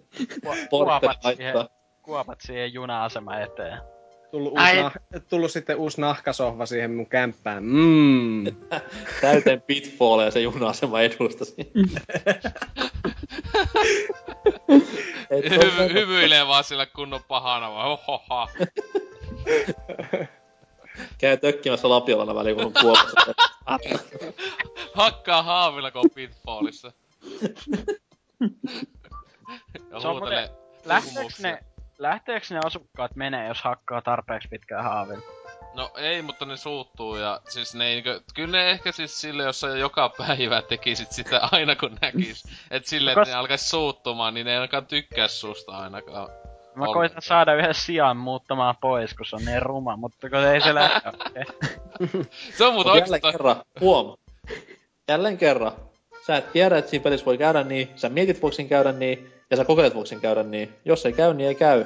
Portteri 0.45 0.69
Kuopat 0.71 1.19
siihen, 1.23 1.55
kuopat 2.03 2.41
siihen 2.41 2.73
juna-asema 2.73 3.37
eteen. 3.37 3.79
Tullut, 4.31 4.53
Ai. 4.57 4.83
uusi 4.83 4.83
nah- 4.99 5.21
tullut 5.29 5.51
sitten 5.51 5.77
uusi 5.77 6.01
nahkasohva 6.01 6.67
siihen 6.67 6.95
mun 6.95 7.07
kämppään. 7.07 7.65
Mm. 7.65 8.45
Täyteen 9.21 9.63
pitfallia 9.63 10.25
ja 10.25 10.31
se 10.31 10.41
juna-asema 10.41 11.01
edusta 11.01 11.45
siinä. 11.45 12.01
Et 15.31 15.45
se 15.49 15.55
on 15.55 15.89
Hy- 15.89 15.93
hymyilee 15.93 16.47
vaan 16.47 16.65
sillä 16.65 16.87
kunnon 16.87 17.21
pahana 17.29 17.71
vaan. 17.73 17.99
Hohoha. 18.07 18.49
Käy 21.19 21.37
tökkimässä 21.37 21.89
lapiolana 21.89 22.35
väliin, 22.35 22.57
kun 22.57 22.65
on 22.65 22.73
kuopassa. 22.81 23.35
Hakkaa 24.95 25.43
haavilla, 25.43 25.91
kun 25.91 26.01
on 26.01 26.11
pitfallissa. 26.15 26.93
ja 29.91 30.11
huutelee 30.13 30.51
kummuksia. 31.15 31.51
ne, 31.51 31.65
lähteeks 32.01 32.51
ne 32.51 32.59
asukkaat 32.67 33.17
menee, 33.17 33.49
jos 33.49 33.63
hakkaa 33.63 34.03
tarpeeksi 34.03 34.49
pitkään 34.49 34.85
haavilla? 34.85 35.23
No 35.75 35.91
ei, 35.97 36.23
mutta 36.23 36.47
ne 36.47 36.57
suuttuu 36.57 37.17
ja 37.17 37.41
siis 37.49 37.75
ne 37.75 37.87
ei 37.87 37.93
niinkö, 37.95 38.21
kyllä 38.35 38.59
ne 38.59 38.71
ehkä 38.71 38.93
siis 38.93 39.21
sille, 39.21 39.43
jos 39.43 39.67
joka 39.79 40.09
päivä 40.19 40.63
tekisit 40.63 41.13
sitä 41.13 41.41
aina 41.53 41.77
kun 41.77 41.99
näkis. 42.01 42.45
Et 42.71 42.87
sille, 42.87 43.13
että 43.13 43.25
ne 43.25 43.35
alkais 43.35 43.71
suuttumaan, 43.71 44.35
niin 44.35 44.45
ne 44.45 44.51
ei 44.51 44.57
ainakaan 44.57 44.87
tykkää 44.87 45.29
susta 45.29 45.73
ainakaan. 45.73 46.29
Mä 46.75 46.87
koitan 46.87 47.23
saada 47.23 47.55
yhden 47.55 47.75
sijan 47.75 48.17
muuttamaan 48.17 48.75
pois, 48.81 49.15
kun 49.15 49.27
se 49.27 49.37
on 49.37 49.45
niin 49.45 49.63
ruma, 49.63 49.97
mutta 49.97 50.31
kun 50.31 50.39
ei 50.39 50.61
se 50.61 50.75
lähde. 50.75 51.01
Se 52.57 52.65
on 52.65 52.75
muuten 52.75 52.93
Mut 52.93 53.01
jälleen 53.01 53.13
oikeastaan... 53.13 53.33
kerran, 53.33 53.63
huom. 53.81 54.17
Jälleen 55.09 55.39
kerran. 55.39 55.73
Sä 56.27 56.37
et 56.37 56.53
tiedä, 56.53 56.79
että 56.79 56.91
siinä 56.91 57.03
pelissä 57.03 57.27
voi 57.27 57.39
käydä 57.39 57.63
niin, 57.63 57.91
sä 57.97 58.09
mietit 58.09 58.43
voiko 58.43 58.57
käydä 58.69 58.93
niin, 58.93 59.33
ja 59.51 59.57
sä 59.57 59.65
kokeilet 59.65 59.95
voiko 59.95 60.07
siinä 60.07 60.23
käydä 60.23 60.43
niin. 60.43 60.75
Jos 60.85 61.07
ei 61.07 61.13
käy, 61.13 61.35
niin 61.35 61.49
ei 61.49 61.55
käy. 61.55 61.85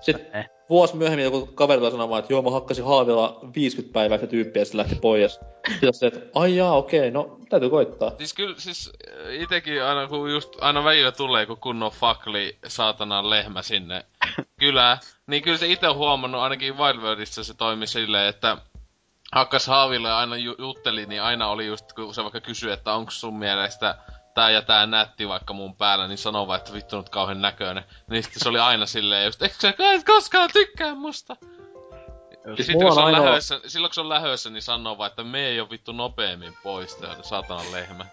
Sitten 0.00 0.26
Eh. 0.40 0.50
vuosi 0.70 0.96
myöhemmin 0.96 1.24
joku 1.24 1.46
kaveri 1.46 1.78
tulee 1.78 1.90
sanomaan, 1.90 2.18
että 2.18 2.32
joo, 2.32 2.42
mä 2.42 2.50
hakkasin 2.50 2.84
haavilla 2.84 3.40
50 3.54 3.92
päivää 3.92 4.18
se 4.18 4.26
tyyppi 4.26 4.58
ja 4.58 4.64
se 4.64 4.76
lähti 4.76 4.94
pois. 4.94 5.40
Sitten 5.70 5.94
se, 5.94 6.06
että 6.06 6.20
ai 6.34 6.56
jaa, 6.56 6.76
okei, 6.76 7.10
no 7.10 7.38
täytyy 7.48 7.70
koittaa. 7.70 8.12
Siis 8.18 8.34
kyllä, 8.34 8.54
siis 8.58 8.92
äh, 9.08 9.42
itekin 9.42 9.82
aina 9.84 10.06
kun 10.06 10.30
just, 10.30 10.56
aina 10.60 10.84
välillä 10.84 11.12
tulee 11.12 11.46
kun 11.46 11.56
kunnon 11.60 11.92
fakli 11.92 12.58
saatanan 12.66 13.30
lehmä 13.30 13.62
sinne 13.62 14.04
kylään, 14.60 14.98
niin 15.26 15.42
kyllä 15.42 15.58
se 15.58 15.66
itse 15.66 15.88
on 15.88 15.96
huomannut, 15.96 16.40
ainakin 16.40 16.78
Wildworldissa 16.78 17.44
se 17.44 17.54
toimi 17.54 17.86
silleen, 17.86 18.28
että 18.28 18.56
hakkas 19.32 19.66
haaville 19.66 20.08
ja 20.08 20.18
aina 20.18 20.36
ju- 20.36 20.56
jutteli, 20.58 21.06
niin 21.06 21.22
aina 21.22 21.48
oli 21.48 21.66
just, 21.66 21.92
kun 21.92 22.14
se 22.14 22.22
vaikka 22.22 22.40
kysyi, 22.40 22.72
että 22.72 22.92
onko 22.94 23.10
sun 23.10 23.38
mielestä 23.38 23.94
tää 24.34 24.50
ja 24.50 24.62
tää 24.62 24.86
nätti 24.86 25.28
vaikka 25.28 25.52
mun 25.54 25.76
päällä, 25.76 26.08
niin 26.08 26.18
sanoo 26.18 26.46
vaan, 26.46 26.58
että 26.58 26.72
vittu 26.72 26.96
nyt 26.96 27.08
kauhean 27.08 27.40
näköinen. 27.40 27.84
Niin 28.10 28.22
sitten 28.22 28.40
se 28.42 28.48
oli 28.48 28.58
aina 28.58 28.86
silleen 28.86 29.24
just, 29.24 29.42
eikö 29.42 29.54
sä 29.58 29.68
et 29.78 30.04
koskaan 30.06 30.50
tykkää 30.52 30.94
musta? 30.94 31.36
Ja 32.46 32.56
Siis 32.56 32.66
sitten 32.66 32.76
mulla 32.76 32.88
kun 32.88 32.94
se 32.94 33.00
on 33.00 33.06
ainoa- 33.06 33.24
lähössä, 33.24 33.60
silloin 33.66 33.90
kun 33.90 33.94
se 33.94 34.00
on 34.00 34.08
lähössä, 34.08 34.50
niin 34.50 34.62
sanoo 34.62 34.98
vaan, 34.98 35.10
että 35.10 35.24
me 35.24 35.46
ei 35.46 35.60
oo 35.60 35.70
vittu 35.70 35.92
nopeammin 35.92 36.52
pois 36.62 36.94
täältä, 36.94 37.22
saatanan 37.22 37.72
lehmä. 37.72 38.06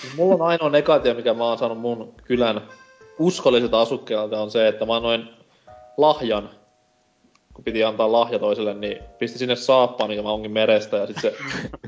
Siis 0.00 0.14
Mulla 0.16 0.34
on 0.34 0.50
ainoa 0.50 0.70
negatio, 0.70 1.14
mikä 1.14 1.34
mä 1.34 1.44
oon 1.44 1.58
saanut 1.58 1.78
mun 1.78 2.14
kylän 2.24 2.60
uskollisilta 3.18 3.80
asukkeilta 3.80 4.40
on 4.40 4.50
se, 4.50 4.68
että 4.68 4.86
mä 4.86 4.96
annoin 4.96 5.30
lahjan, 5.96 6.50
kun 7.54 7.64
piti 7.64 7.84
antaa 7.84 8.12
lahja 8.12 8.38
toiselle, 8.38 8.74
niin 8.74 8.98
pisti 9.18 9.38
sinne 9.38 9.56
saappaan, 9.56 10.10
mikä 10.10 10.22
mä 10.22 10.30
onkin 10.32 10.50
merestä, 10.50 10.96
ja 10.96 11.06
sit 11.06 11.16
se 11.20 11.36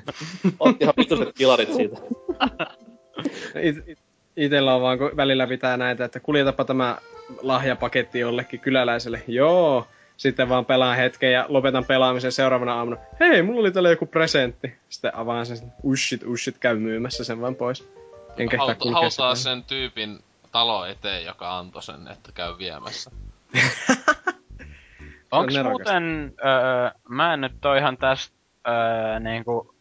otti 0.60 0.84
ihan 0.84 0.94
vituset 0.96 1.28
kilarit 1.34 1.74
siitä. 1.74 1.96
It, 3.62 3.76
it, 3.86 3.98
itellä 4.36 4.74
on 4.74 4.82
vaan, 4.82 4.98
kun 4.98 5.10
välillä 5.16 5.46
pitää 5.46 5.76
näitä, 5.76 6.04
että 6.04 6.20
kuljetapa 6.20 6.64
tämä 6.64 6.98
lahjapaketti 7.42 8.18
jollekin 8.18 8.60
kyläläiselle. 8.60 9.22
Joo. 9.26 9.86
Sitten 10.16 10.48
vaan 10.48 10.64
pelaan 10.64 10.96
hetken 10.96 11.32
ja 11.32 11.46
lopetan 11.48 11.84
pelaamisen 11.84 12.32
seuraavana 12.32 12.74
aamuna. 12.74 12.96
Hei, 13.20 13.42
mulla 13.42 13.60
oli 13.60 13.72
täällä 13.72 13.90
joku 13.90 14.06
presentti. 14.06 14.74
Sitten 14.88 15.14
avaan 15.14 15.46
sen, 15.46 15.72
ushit, 15.82 16.22
ushit, 16.26 16.58
käy 16.58 16.78
myymässä 16.78 17.24
sen 17.24 17.40
vaan 17.40 17.54
pois. 17.54 17.88
En 18.36 18.48
kehtaa 18.48 18.74
kulkea 18.74 19.00
hautaa 19.00 19.34
sitä. 19.34 19.50
sen 19.50 19.64
tyypin 19.64 20.18
talo 20.52 20.84
eteen, 20.86 21.24
joka 21.24 21.58
antoi 21.58 21.82
sen, 21.82 22.08
että 22.08 22.32
käy 22.34 22.58
viemässä. 22.58 23.10
Onks 25.30 25.54
muuten, 25.62 26.34
öö, 26.44 26.90
mä 27.08 27.34
en 27.34 27.40
nyt 27.40 27.64
oo 27.64 27.74
ihan 27.74 27.96
tästä 27.96 28.34
öö, 28.68 29.20
niinku 29.20 29.74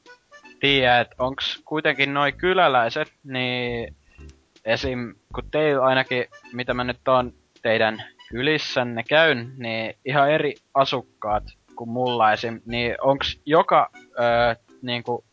tiedä, 0.59 0.99
että 0.99 1.15
onks 1.19 1.61
kuitenkin 1.65 2.13
noi 2.13 2.31
kyläläiset, 2.31 3.07
niin 3.23 3.95
esim. 4.65 5.15
kun 5.35 5.51
teillä 5.51 5.83
ainakin, 5.85 6.25
mitä 6.53 6.73
mä 6.73 6.83
nyt 6.83 7.07
oon 7.07 7.33
teidän 7.61 8.03
kylissänne 8.29 9.03
käyn, 9.03 9.53
niin 9.57 9.93
ihan 10.05 10.31
eri 10.31 10.55
asukkaat 10.73 11.43
kuin 11.75 11.89
mulla 11.89 12.33
esim. 12.33 12.61
Niin 12.65 12.95
onks 13.01 13.39
joka, 13.45 13.89
öö, 14.19 14.55
niinku, 14.81 15.25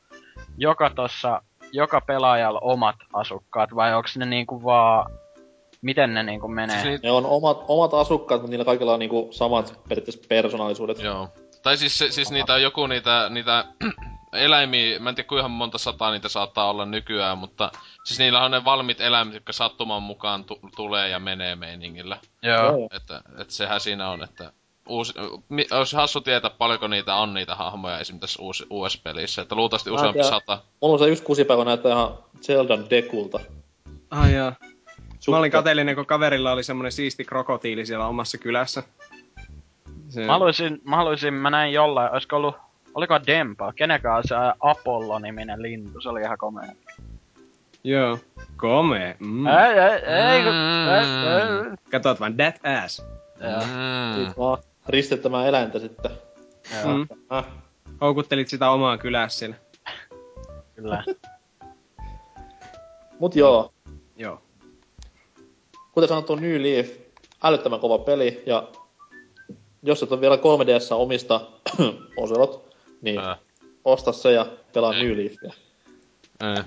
joka 0.59 0.91
tossa, 0.91 1.43
joka 1.73 2.01
pelaajalla 2.01 2.61
omat 2.63 2.97
asukkaat 3.13 3.75
vai 3.75 3.95
onks 3.95 4.17
ne 4.17 4.27
niinku 4.27 4.65
vaan, 4.65 5.13
miten 5.83 6.15
ne 6.15 6.23
niinku 6.23 6.49
menee? 6.49 6.83
Siis 6.83 7.03
Ne 7.03 7.11
on 7.11 7.27
omat, 7.27 7.59
omat 7.69 7.95
asukkaat, 7.95 8.41
mutta 8.41 8.51
niillä 8.51 8.65
kaikilla 8.65 8.93
on 8.93 8.99
niinku 8.99 9.29
samat 9.31 9.81
periaatteessa 9.89 10.27
persoonallisuudet. 10.29 10.99
joo. 11.03 11.29
Tai 11.63 11.77
siis, 11.77 11.99
se- 11.99 12.11
siis 12.11 12.31
niitä 12.31 12.55
on 12.55 12.63
joku 12.63 12.87
niitä, 12.87 13.27
niitä 13.31 13.65
eläimiä, 14.35 14.99
mä 14.99 15.09
en 15.09 15.15
tiedä 15.15 15.29
kuinka 15.29 15.49
monta 15.49 15.79
sataa 15.79 16.11
niitä 16.11 16.29
saattaa 16.29 16.71
olla 16.71 16.85
nykyään, 16.85 17.39
mutta 17.39 17.73
siis 18.05 18.19
niillä 18.19 18.45
on 18.45 18.51
ne 18.51 18.65
valmiit 18.65 19.01
eläimet, 19.01 19.35
jotka 19.35 19.53
sattuman 19.53 20.03
mukaan 20.03 20.45
tu- 20.45 20.61
tulee 20.77 21.09
ja 21.09 21.19
menee 21.19 21.57
meiningillä. 21.57 22.19
Joo. 22.43 22.63
Joo. 22.63 22.89
Että, 22.93 23.23
että 23.39 23.55
sehän 23.55 23.81
siinä 23.81 24.11
on, 24.11 24.23
että 24.23 24.53
uusi, 24.89 25.13
mi, 25.49 25.67
olisi 25.73 25.97
hassu 25.97 26.21
tietää 26.21 26.51
paljonko 26.51 26.89
niitä 26.89 27.15
on 27.15 27.35
niitä 27.35 27.55
hahmoja 27.55 27.99
esim. 27.99 28.21
tässä 28.21 28.43
uusi, 28.43 28.67
uudessa 28.71 29.01
pelissä, 29.05 29.43
että 29.43 29.55
luultavasti 29.55 29.91
useampi 29.91 30.13
tiedä. 30.13 30.29
sata. 30.29 30.59
Mulla 30.81 30.93
on 30.93 30.99
se 30.99 31.09
yksi 31.09 31.25
kusipäivä 31.25 31.65
näyttää 31.65 31.93
ihan 31.93 32.19
Zeldan 32.43 32.91
Dekulta. 32.91 33.41
Ai 34.11 34.35
jaa. 34.35 34.55
Mä 35.29 35.39
olin 35.39 35.49
Sukka. 35.51 35.59
kateellinen, 35.59 35.95
kun 35.95 36.07
kaverilla 36.07 36.53
oli 36.53 36.63
semmonen 36.63 36.93
siisti 36.93 37.25
krokotiili 37.25 37.87
siellä 37.87 38.07
omassa 38.07 38.39
kylässä. 38.39 38.83
Se... 40.09 40.27
Mä 40.27 40.33
haluaisin, 40.33 40.81
mä 40.85 40.97
haluaisin, 40.97 41.35
mä 41.35 41.51
näin 41.51 41.73
jollain, 41.73 42.13
olisiko 42.13 42.37
ollut, 42.37 42.55
oliko 42.95 43.21
Dempa, 43.27 43.73
kenekään 43.73 44.23
se 44.29 44.35
Apollo-niminen 44.61 45.63
lintu, 45.63 46.01
se 46.01 46.09
oli 46.09 46.21
ihan 46.21 46.39
komea. 46.39 46.73
Joo. 47.85 48.19
Komee. 48.57 49.17
Mm. 49.19 49.47
Ei, 49.47 49.79
ei, 49.79 50.15
ei, 50.15 50.43
kun, 50.43 50.53
Mm. 50.53 50.89
ei, 50.89 51.71
ei. 51.71 51.77
Katot 51.91 52.21
vaan 52.21 52.37
that 52.37 52.55
ass. 52.85 53.03
Joo, 53.41 53.61
Mm. 53.61 54.15
Siitä 54.15 54.33
vaan 54.37 54.59
ristettämään 54.89 55.47
eläintä 55.47 55.79
sitten. 55.79 56.11
joo, 56.85 56.97
Mm. 56.97 57.07
Äh. 57.33 57.45
Houkuttelit 58.01 58.49
sitä 58.49 58.71
omaa 58.71 58.99
kylässä 58.99 59.39
siellä. 59.39 59.57
kyllä. 60.75 61.05
Mut 63.21 63.37
joo, 63.37 63.73
Joo. 64.17 64.43
kuten 65.93 66.09
sanottu, 66.09 66.35
New 66.35 66.63
Leaf, 66.63 66.87
älyttömän 67.43 67.81
kova 67.81 67.99
peli, 67.99 68.43
ja 68.47 68.69
jos 69.83 70.03
et 70.03 70.13
ole 70.13 70.21
vielä 70.21 70.37
3DS 70.37 70.93
omista 70.95 71.41
Oselot, 72.17 72.64
niin 73.05 73.19
Ää. 73.21 73.37
osta 73.85 74.13
se 74.13 74.33
ja 74.33 74.47
pelaa 74.73 74.95
Ei. 74.95 75.03
New 75.03 75.17
Leafia. 75.17 75.53
Ei. 76.41 76.65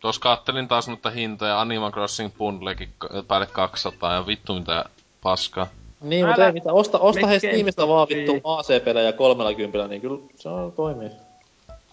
Tuossa 0.00 0.20
kattelin 0.20 0.68
taas 0.68 0.88
noita 0.88 1.10
hintoja, 1.10 1.60
Animal 1.60 1.90
Crossing 1.92 2.36
bundlekin 2.38 2.92
päälle 3.28 3.46
200 3.46 4.14
ja 4.14 4.26
vittu 4.26 4.54
mitä 4.54 4.84
paskaa. 5.22 5.66
Niin, 6.00 6.26
mutta 6.26 6.40
Älä- 6.42 6.46
ei 6.46 6.52
mitään, 6.52 6.74
osta, 6.76 6.98
osta 6.98 7.26
he 7.26 7.32
Melkein 7.32 7.54
Steamista 7.54 7.88
vaan 7.88 8.08
vittu 8.08 8.32
AC-pelejä 8.44 9.12
30, 9.12 9.88
niin 9.88 10.00
kyllä 10.00 10.18
se 10.36 10.48
on, 10.48 10.72
toimii. 10.72 11.10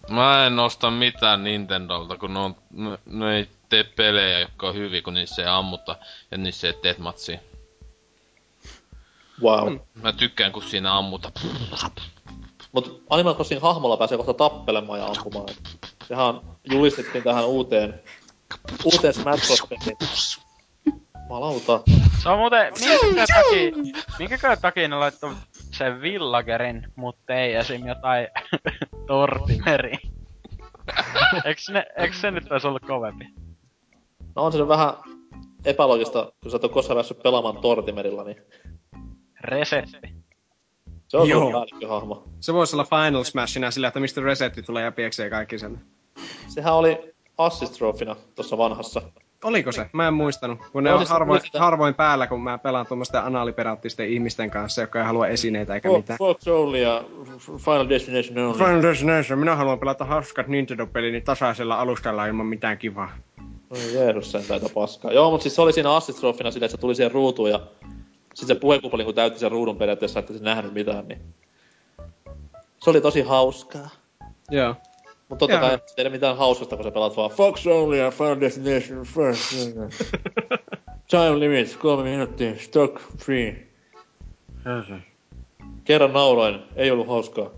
Mä 0.10 0.46
en 0.46 0.60
osta 0.60 0.92
mitään 0.92 1.44
Nintendolta, 1.44 2.18
kun 2.18 2.34
ne, 2.34 2.40
on, 2.40 2.56
ne, 2.72 2.98
ne 3.06 3.38
ei 3.38 3.50
tee 3.70 3.84
pelejä, 3.84 4.40
jotka 4.40 4.68
on 4.68 4.76
hyviä, 4.76 5.02
kun 5.02 5.14
niissä 5.14 5.42
ei 5.42 5.48
ammuta 5.48 5.96
ja 6.32 6.38
niissä 6.38 6.68
ei 6.68 6.74
tee 6.74 6.96
matsia. 6.98 7.40
Wow. 9.42 9.78
Mä 10.02 10.12
tykkään, 10.14 10.52
kun 10.52 10.64
siinä 10.64 10.98
ammuta. 10.98 11.32
Mut 12.76 13.04
Animal 13.10 13.34
Crossing 13.34 13.62
hahmolla 13.62 13.98
pääsee 13.98 14.18
kohta 14.18 14.34
tappelemaan 14.34 15.00
ja 15.00 15.06
ampumaan. 15.06 15.56
Sehän 16.08 16.42
julistettiin 16.72 17.24
tähän 17.24 17.48
uuteen, 17.48 18.02
uuteen 18.84 19.14
Smash 19.14 19.68
Bros. 19.68 20.42
Jumalauta. 21.22 21.80
Se 22.24 22.30
on 22.30 22.40
muuten, 22.40 22.74
minkä 22.80 23.26
takia, 23.36 23.94
minkä 24.20 24.58
takia 24.62 24.88
ne 24.88 24.95
laittoi 24.95 25.34
sen 25.72 26.02
Villagerin, 26.02 26.88
mutta 26.95 27.34
ei 27.34 27.54
esim. 27.54 27.88
jotain 27.88 28.28
Tortimeri. 29.08 29.98
Eiks, 31.45 31.70
ne, 31.70 31.86
eiks 31.98 32.22
se 32.22 32.32
nyt 32.32 32.52
olisi 32.52 32.68
ollut 32.68 32.86
kovempi? 32.86 33.26
No 34.36 34.44
on 34.44 34.52
se 34.52 34.58
nyt 34.58 34.68
vähän 34.68 34.94
epäloogista, 35.66 36.32
kun 36.42 36.52
sä 36.52 36.58
et 36.58 36.64
ole 36.64 36.72
koskaan 36.72 36.95
päässyt 36.95 37.24
pelaamaan 37.24 37.58
Tortimerilla, 37.58 38.24
niin 38.24 38.38
Resetti. 39.42 40.25
Se 41.16 41.22
on 41.22 41.30
Joo. 41.30 41.52
päällikköhahmo. 41.52 42.24
Se 42.40 42.53
voisi 42.53 42.76
olla 42.76 42.84
Final 42.84 43.24
Smashina 43.24 43.72
sillä, 43.72 43.88
että 43.88 44.00
mistä 44.00 44.22
resetti 44.22 44.61
tulee 44.64 44.84
ja 44.84 44.92
pieksee 44.92 45.30
kaikki 45.30 45.60
sen. 45.60 45.82
Sehän 46.48 46.74
oli 46.74 47.14
assist 47.38 47.74
trofina 47.74 48.16
tuossa 48.35 48.58
vanhassa. 48.58 49.02
Oliko 49.44 49.72
se? 49.72 49.90
Mä 49.94 50.08
en 50.08 50.14
muistanut. 50.14 50.60
Kun 50.72 50.84
ne 50.84 50.94
on 50.94 51.08
harvoin, 51.08 51.42
sitä- 51.42 51.60
harvoin 51.60 51.94
päällä, 51.94 52.27
kun 52.27 52.44
mä 52.44 52.58
pelaan 52.58 52.88
tuommoisten 52.88 53.24
anaaliperattisten 53.24 54.10
ihmisten 54.10 54.52
kanssa, 54.52 54.82
jotka 54.82 55.00
ei 55.00 55.06
halua 55.06 55.27
esineitä 55.27 55.76
eikä 55.76 55.90
Fo- 55.90 55.98
mitään. 55.98 56.18
Fox 56.18 56.48
Only 56.48 56.77
ja 56.77 57.03
Final 57.58 57.90
Destination 57.90 58.38
Only. 58.38 58.58
Final 58.58 58.82
Destination, 58.82 59.40
minä 59.40 59.56
haluan 59.56 59.80
pelata 59.80 60.06
hauskat 60.06 60.48
Nintendo-pelini 60.48 61.22
tasaisella 61.22 61.76
alustalla 61.76 62.26
ilman 62.26 62.45
mitään 62.45 62.77
kivaa. 62.77 63.10
Oi 63.69 63.94
Jeesus 63.94 64.32
sen 64.32 64.44
täitä 64.48 64.69
paskaa. 64.74 65.11
Joo, 65.11 65.32
mutta 65.32 65.44
siis 65.44 65.56
se 65.56 65.61
oli 65.61 65.74
siinä 65.74 65.95
assist 65.95 66.19
trofina 66.19 66.52
sillä, 66.52 66.66
että 66.66 66.77
se 66.77 66.82
tuli 66.82 66.95
siihen 66.95 67.11
ruutuun 67.11 67.50
ja 67.50 67.60
sit 68.36 68.48
se 68.48 68.56
puhekupoli 68.56 69.04
kun 69.04 69.16
täytti 69.16 69.40
sen 69.40 69.52
ruudun 69.52 69.78
periaatteessa, 69.78 70.20
että 70.20 70.34
se 70.34 70.44
nähnyt 70.44 70.74
mitään, 70.74 71.08
niin... 71.08 71.22
Se 72.84 72.90
oli 72.90 73.02
tosi 73.02 73.22
hauskaa. 73.22 73.90
Joo. 74.52 74.76
Mutta 75.30 75.40
totta 75.40 75.56
Joo. 75.56 75.62
kai 75.62 75.80
ei 75.98 76.02
ole 76.04 76.10
mitään 76.10 76.38
hauskasta, 76.38 76.76
kun 76.76 76.86
sä 76.86 76.92
pelaat 76.92 77.18
vaan 77.18 77.32
Fox 77.32 77.68
Only 77.68 77.98
ja 77.98 78.12
Final 78.12 78.40
Destination 78.40 79.06
First. 79.06 79.42
Time 81.10 81.40
limit, 81.40 81.76
kolme 81.76 82.04
minuuttia, 82.04 82.56
stock 82.60 83.02
free. 83.18 83.68
Kerran 85.84 86.14
nauroin, 86.14 86.60
ei 86.76 86.92
ollut 86.92 87.08
hauskaa. 87.08 87.50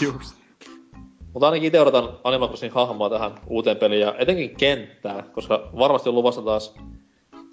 Just. 0.02 0.37
Mutta 1.32 1.46
ainakin 1.46 1.66
itse 1.66 1.80
odotan 1.80 2.18
Animal 2.24 2.48
Crossing 2.48 2.74
hahmoa 2.74 3.10
tähän 3.10 3.34
uuteen 3.46 3.76
peliin 3.76 4.00
ja 4.00 4.14
etenkin 4.18 4.56
kenttää, 4.56 5.22
koska 5.22 5.70
varmasti 5.78 6.08
on 6.08 6.14
luvassa 6.14 6.42
taas 6.42 6.74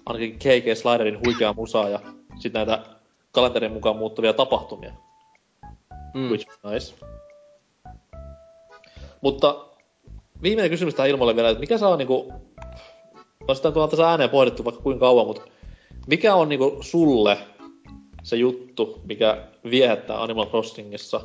ainakin 0.06 0.34
KK 0.34 0.76
Sliderin 0.76 1.18
huikea 1.26 1.52
musaa 1.52 1.88
ja 1.88 2.00
sitten 2.38 2.66
näitä 2.66 2.86
kalenterin 3.32 3.72
mukaan 3.72 3.96
muuttuvia 3.96 4.32
tapahtumia. 4.32 4.92
Mm. 6.14 6.28
Which 6.28 6.46
is 6.48 6.58
nice. 6.64 7.06
Mutta 9.20 9.66
viimeinen 10.42 10.70
kysymys 10.70 10.94
tähän 10.94 11.10
ilmoille 11.10 11.36
vielä, 11.36 11.48
että 11.48 11.60
mikä 11.60 11.78
saa 11.78 11.96
niinku... 11.96 12.32
No 13.48 13.54
sitä 13.54 13.68
on 13.74 13.88
tässä 13.88 14.10
ääneen 14.10 14.30
pohdittu 14.30 14.64
vaikka 14.64 14.82
kuinka 14.82 15.00
kauan, 15.00 15.26
mutta 15.26 15.42
mikä 16.06 16.34
on 16.34 16.48
niinku 16.48 16.76
sulle 16.80 17.38
se 18.22 18.36
juttu, 18.36 19.00
mikä 19.04 19.44
viehättää 19.70 20.22
Animal 20.22 20.46
Crossingissa? 20.46 21.20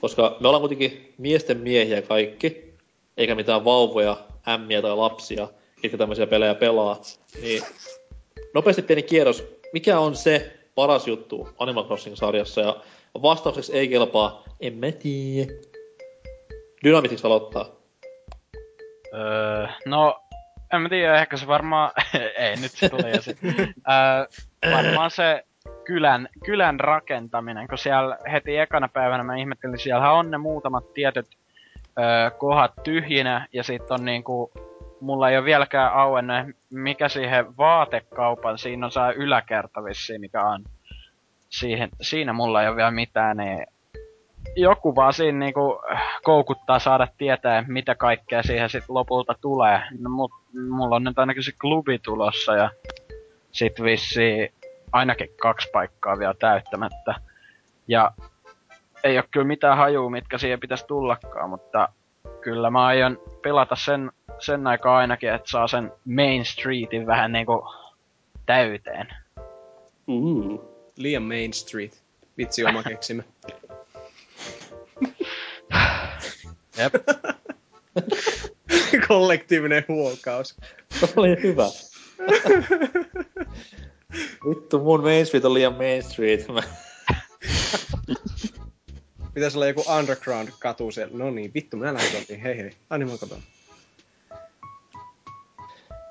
Koska 0.00 0.36
me 0.40 0.48
ollaan 0.48 0.62
kuitenkin 0.62 1.14
miesten 1.18 1.56
miehiä 1.56 2.02
kaikki, 2.02 2.74
eikä 3.16 3.34
mitään 3.34 3.64
vauvoja, 3.64 4.16
ämmiä 4.48 4.82
tai 4.82 4.96
lapsia, 4.96 5.48
ketkä 5.82 5.98
tämmöisiä 5.98 6.26
pelejä 6.26 6.54
pelaa. 6.54 7.00
Niin 7.42 7.62
nopeasti 8.54 8.82
pieni 8.82 9.02
kierros. 9.02 9.44
Mikä 9.72 9.98
on 9.98 10.16
se 10.16 10.58
paras 10.74 11.06
juttu 11.06 11.48
Animal 11.58 11.84
Crossing-sarjassa? 11.84 12.60
Ja 12.60 12.82
vastaukseksi 13.22 13.72
ei 13.72 13.88
kelpaa, 13.88 14.44
en 14.60 14.74
mä 14.74 14.92
tiedä. 14.92 15.52
Dynamitiksi 16.84 17.26
aloittaa. 17.26 17.68
Öö, 19.14 19.66
no, 19.86 20.20
en 20.72 20.80
mä 20.80 20.88
tiedä, 20.88 21.20
ehkä 21.20 21.36
se 21.36 21.46
varmaan, 21.46 21.90
ei 22.38 22.56
nyt 22.56 22.72
se 22.72 22.90
jo 23.14 23.22
sit. 23.22 23.38
öö, 23.46 24.72
varmaan 24.72 25.10
se 25.10 25.44
kylän, 25.88 26.28
kylän 26.44 26.80
rakentaminen, 26.80 27.68
kun 27.68 27.78
siellä 27.78 28.18
heti 28.32 28.58
ekana 28.58 28.88
päivänä 28.88 29.24
mä 29.24 29.36
ihmettelin, 29.36 29.78
siellähän 29.78 30.14
on 30.14 30.30
ne 30.30 30.38
muutamat 30.38 30.94
tietyt 30.94 31.26
öö, 31.98 32.30
kohdat 32.30 32.72
tyhjinä, 32.84 33.46
ja 33.52 33.62
sit 33.62 33.90
on 33.90 34.04
niinku, 34.04 34.50
mulla 35.00 35.30
ei 35.30 35.36
ole 35.36 35.44
vieläkään 35.44 35.92
auennut, 35.92 36.56
mikä 36.70 37.08
siihen 37.08 37.56
vaatekaupan, 37.56 38.58
siinä 38.58 38.86
on 38.86 38.92
saa 38.92 39.12
yläkerta 39.12 39.84
vissiin, 39.84 40.20
mikä 40.20 40.42
on. 40.42 40.64
Siihen, 41.48 41.88
siinä 42.00 42.32
mulla 42.32 42.62
ei 42.62 42.68
ole 42.68 42.76
vielä 42.76 42.90
mitään, 42.90 43.36
niin 43.36 43.66
joku 44.56 44.96
vaan 44.96 45.12
siinä 45.12 45.38
niinku 45.38 45.80
koukuttaa 46.22 46.78
saada 46.78 47.08
tietää, 47.18 47.64
mitä 47.66 47.94
kaikkea 47.94 48.42
siihen 48.42 48.70
sit 48.70 48.84
lopulta 48.88 49.34
tulee. 49.40 49.80
No, 49.98 50.10
mut, 50.10 50.32
mulla 50.70 50.96
on 50.96 51.04
nyt 51.04 51.18
ainakin 51.18 51.42
se 51.42 51.52
klubi 51.60 51.98
tulossa 51.98 52.54
ja 52.54 52.70
sit 53.52 53.82
vissi 53.82 54.52
ainakin 54.92 55.28
kaksi 55.42 55.68
paikkaa 55.72 56.18
vielä 56.18 56.34
täyttämättä. 56.34 57.14
Ja 57.88 58.12
ei 59.04 59.18
ole 59.18 59.24
kyllä 59.30 59.46
mitään 59.46 59.76
hajua, 59.76 60.10
mitkä 60.10 60.38
siihen 60.38 60.60
pitäisi 60.60 60.86
tullakaan, 60.86 61.50
mutta 61.50 61.88
kyllä 62.40 62.70
mä 62.70 62.86
aion 62.86 63.18
pelata 63.42 63.76
sen, 63.76 64.12
sen 64.38 64.66
aikaa 64.66 64.98
ainakin, 64.98 65.34
että 65.34 65.50
saa 65.50 65.68
sen 65.68 65.92
Main 66.04 66.44
Streetin 66.44 67.06
vähän 67.06 67.32
niinku 67.32 67.74
täyteen. 68.46 69.06
Uh. 70.08 70.64
Liian 70.96 71.22
Main 71.22 71.52
Street. 71.52 72.02
Vitsi 72.38 72.64
oma 72.64 72.82
keksimä. 72.88 73.22
Jep. 76.78 76.94
Kollektiivinen 79.08 79.84
huokaus. 79.88 80.56
oli 81.16 81.42
hyvä. 81.42 81.66
Vittu, 84.48 84.78
mun 84.78 85.02
Main 85.02 85.26
Street 85.26 85.44
on 85.44 85.54
liian 85.54 85.74
Main 85.74 86.02
Street. 86.02 86.48
Mä... 86.48 86.62
Pitäisi 89.34 89.56
olla 89.56 89.66
joku 89.66 89.84
underground-katu 89.98 90.90
siellä. 90.90 91.18
No 91.18 91.30
niin, 91.30 91.54
vittu, 91.54 91.76
mä 91.76 91.94
lähdin 91.94 92.20
kotiin. 92.20 92.40
Hei 92.40 92.56
hei. 92.56 92.76
Animal 92.90 93.18
kotona. 93.18 93.42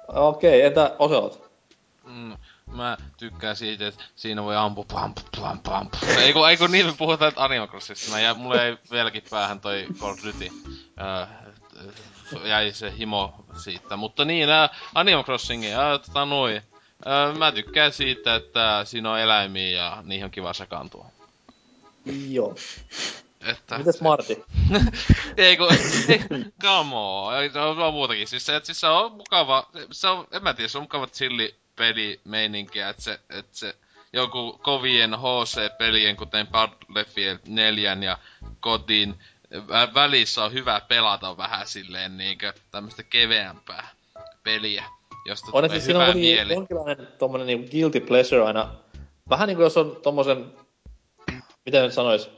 Okei, 0.08 0.62
entä 0.62 0.96
Oselot? 1.00 1.52
Mm, 2.04 2.38
mä 2.76 2.98
tykkään 3.18 3.56
siitä, 3.56 3.88
että 3.88 4.04
siinä 4.16 4.44
voi 4.44 4.56
ampua 4.56 4.86
pam 4.94 5.14
pam 5.42 5.60
pam. 5.60 5.90
Ei 6.18 6.34
kun, 6.34 6.50
ei 6.50 6.58
kun 6.58 6.72
niin 6.72 6.86
me 6.86 6.94
puhutaan 6.98 7.30
että 7.30 7.44
Animal 7.44 7.68
Crossista. 7.68 8.12
Mä 8.12 8.20
jää, 8.20 8.34
mulle 8.34 8.68
ei 8.68 8.78
vieläkin 8.92 9.24
päähän 9.30 9.60
toi 9.60 9.88
Call 10.00 10.14
of 10.14 10.20
Duty. 10.26 10.50
Äh, 11.02 11.30
jäi 12.44 12.74
se 12.74 12.94
himo 12.98 13.46
siitä. 13.58 13.96
Mutta 13.96 14.26
niin, 14.26 14.50
äh, 14.50 14.70
Animal 14.96 15.24
Crossing, 15.24 15.66
äh, 15.66 16.02
tota 16.06 16.26
noin. 16.26 16.62
Äh, 17.08 17.38
mä 17.38 17.52
tykkään 17.52 17.94
siitä, 17.94 18.36
että 18.36 18.82
siinä 18.86 19.12
on 19.12 19.20
eläimiä 19.20 19.70
ja 19.70 20.04
niihin 20.04 20.26
on 20.26 20.32
kiva 20.32 20.54
sekaantua. 20.54 21.06
Joo. 22.30 22.56
Että, 23.42 23.78
Mitäs 23.78 24.02
Marti? 24.02 24.44
ei 25.38 25.58
kun, 25.58 25.68
come 26.62 26.96
on, 26.96 27.34
se 27.54 27.60
on, 27.60 27.80
on 27.80 27.94
muutakin. 27.94 28.28
Siis 28.28 28.46
se, 28.46 28.56
että 28.56 28.68
siis 28.68 28.80
se 28.80 28.88
on 28.88 29.12
mukava, 29.12 29.70
se 29.92 30.08
on, 30.08 30.28
en 30.32 30.44
mä 30.44 30.54
tiedä, 30.54 30.68
se 30.68 30.78
on 30.78 30.84
mukava 30.84 31.08
chilli 31.08 31.56
peli 31.76 32.20
meininkiä, 32.24 32.90
että 32.90 33.02
se, 33.02 33.20
että 33.30 33.58
se 33.58 33.76
joku 34.14 34.60
kovien 34.64 35.16
HC-pelien, 35.16 36.16
kuten 36.16 36.48
Battlefield 36.48 37.40
4 37.48 37.98
ja 38.02 38.18
Kodin 38.60 39.20
vä- 39.54 39.94
välissä 39.94 40.44
on 40.44 40.54
hyvä 40.54 40.82
pelata 40.88 41.38
vähän 41.38 41.68
silleen 41.68 42.18
niinkö 42.18 42.54
tämmöstä 42.72 43.04
keveämpää 43.04 43.88
peliä, 44.44 44.84
josta 45.28 45.48
On, 45.48 45.52
tulee 45.52 45.66
että 45.66 45.74
siis 45.74 45.86
siinä 45.86 46.00
on 46.00 46.04
hyvä 46.06 46.14
kuitenkin 46.14 46.36
mieli. 46.36 46.54
jonkinlainen 46.54 47.08
tommonen 47.18 47.48
niinku 47.48 47.72
guilty 47.72 48.00
pleasure 48.00 48.44
aina. 48.44 48.70
Vähän 49.30 49.48
niinku 49.48 49.64
jos 49.64 49.78
on 49.78 49.98
tommosen, 50.04 50.46
miten 51.66 51.84
nyt 51.84 51.94
sanois, 51.94 52.30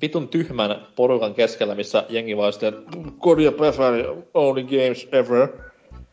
vitun 0.00 0.28
tyhmän 0.28 0.86
porukan 0.96 1.34
keskellä, 1.34 1.74
missä 1.74 2.04
jengi 2.08 2.36
vaan 2.36 2.52
sitten, 2.52 2.74
God 3.20 3.38
ja 3.38 3.52
Befari, 3.52 4.04
only 4.34 4.62
games 4.62 5.08
ever. 5.12 5.48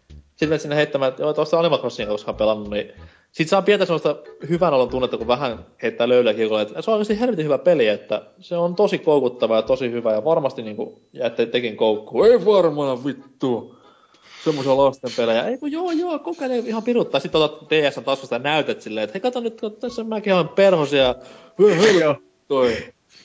Sitten 0.09 0.49
menet 0.49 0.61
sinne 0.61 0.75
heittämään, 0.75 1.09
että 1.09 1.23
joo, 1.23 1.33
tuosta 1.33 1.59
Animal 1.59 1.79
Crossingia 1.79 2.11
koskaan 2.11 2.37
pelannut, 2.37 2.69
niin 2.69 2.91
sit 3.31 3.49
saa 3.49 3.61
pientä 3.61 3.85
semmoista 3.85 4.15
hyvän 4.49 4.73
olon 4.73 4.89
tunnetta, 4.89 5.17
kun 5.17 5.27
vähän 5.27 5.65
heittää 5.83 6.09
löylyä 6.09 6.33
kiikolle, 6.33 6.61
että 6.61 6.81
se 6.81 6.91
on 6.91 6.95
oikeasti 6.95 7.19
helvetin 7.19 7.45
hyvä 7.45 7.57
peli, 7.57 7.87
että 7.87 8.21
se 8.39 8.57
on 8.57 8.75
tosi 8.75 8.97
koukuttava 8.97 9.55
ja 9.55 9.61
tosi 9.61 9.91
hyvä 9.91 10.13
ja 10.13 10.23
varmasti 10.23 10.61
niinku 10.61 11.01
jäätte 11.13 11.45
tekin 11.45 11.77
koukkuun. 11.77 12.25
Ei 12.25 12.45
varmaan 12.45 13.05
vittu 13.05 13.75
semmoisia 14.43 14.77
lasten 14.77 15.11
pelejä. 15.17 15.43
Ei 15.43 15.57
kun 15.57 15.71
joo, 15.71 15.91
joo, 15.91 16.19
kokeile 16.19 16.57
ihan 16.57 16.83
piruttaa. 16.83 17.19
Sitten 17.19 17.41
otat 17.41 17.69
DS 17.69 17.95
taskusta 18.05 18.35
ja 18.35 18.39
näytät 18.39 18.81
silleen, 18.81 19.03
että 19.03 19.13
hei 19.13 19.21
kato 19.21 19.39
nyt, 19.39 19.61
kato, 19.61 19.75
tässä 19.75 20.03
mäkin 20.03 20.33
olen 20.33 20.49
perhosia. 20.49 21.15
Joo. 21.99 22.15
Toi. 22.47 22.77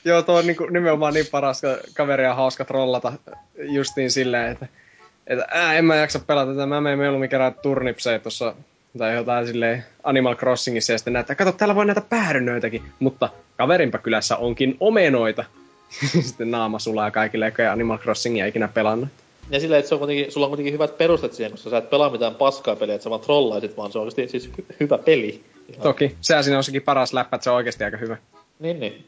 Joo, 0.05 0.21
tuo 0.21 0.35
on 0.35 0.47
niinku 0.47 0.65
nimenomaan 0.65 1.13
niin 1.13 1.25
paras, 1.31 1.61
kun 1.61 1.77
kaveria 1.93 2.31
on 2.31 2.35
hauska 2.35 2.65
trollata 2.65 3.13
justiin 3.57 4.11
silleen, 4.11 4.51
että, 4.51 4.67
että 5.27 5.45
ää, 5.51 5.73
en 5.73 5.85
mä 5.85 5.95
jaksa 5.95 6.19
pelata 6.19 6.51
tätä, 6.51 6.65
mä 6.65 6.81
menen 6.81 6.99
mieluummin 6.99 7.29
kerran 7.29 7.55
turnipseja 7.61 8.19
tuossa 8.19 8.53
tai 8.97 9.15
jotain 9.15 9.47
silleen 9.47 9.85
Animal 10.03 10.35
Crossingissa 10.35 10.93
ja 10.93 10.97
sitten 10.97 11.13
näyttää, 11.13 11.35
kato, 11.35 11.51
täällä 11.51 11.75
voi 11.75 11.85
näitä 11.85 12.01
päärynöitäkin, 12.01 12.83
mutta 12.99 13.29
kaverinpa 13.57 13.97
kylässä 13.97 14.37
onkin 14.37 14.77
omenoita. 14.79 15.45
sitten 16.27 16.51
naama 16.51 16.79
sulaa 16.79 17.11
kaikille, 17.11 17.45
jotka 17.45 17.63
ei 17.63 17.69
Animal 17.69 17.97
Crossingia 17.97 18.45
ikinä 18.45 18.67
pelannut. 18.67 19.09
Ja 19.49 19.59
silleen, 19.59 19.79
että 19.79 19.89
se 19.89 19.95
on 19.95 19.99
kuitenkin, 19.99 20.31
sulla 20.31 20.45
on 20.45 20.49
kuitenkin 20.49 20.73
hyvät 20.73 20.97
perusteet 20.97 21.33
siihen, 21.33 21.51
koska 21.51 21.69
sä 21.69 21.77
et 21.77 21.89
pelaa 21.89 22.09
mitään 22.09 22.35
paskaa 22.35 22.75
peliä, 22.75 22.95
että 22.95 23.03
sä 23.03 23.09
vaan 23.09 23.21
trollaisit, 23.21 23.77
vaan 23.77 23.91
se 23.91 23.97
on 23.97 24.05
oikeasti 24.05 24.39
siis 24.39 24.51
hy- 24.57 24.75
hyvä 24.79 24.97
peli. 24.97 25.43
Ihan. 25.69 25.83
Toki. 25.83 26.15
Sehän 26.21 26.43
siinä 26.43 26.57
on 26.57 26.63
sekin 26.63 26.81
paras 26.81 27.13
läppä, 27.13 27.35
että 27.35 27.43
se 27.43 27.49
on 27.49 27.55
oikeasti 27.55 27.83
aika 27.83 27.97
hyvä. 27.97 28.17
Niin, 28.59 28.79
niin. 28.79 29.07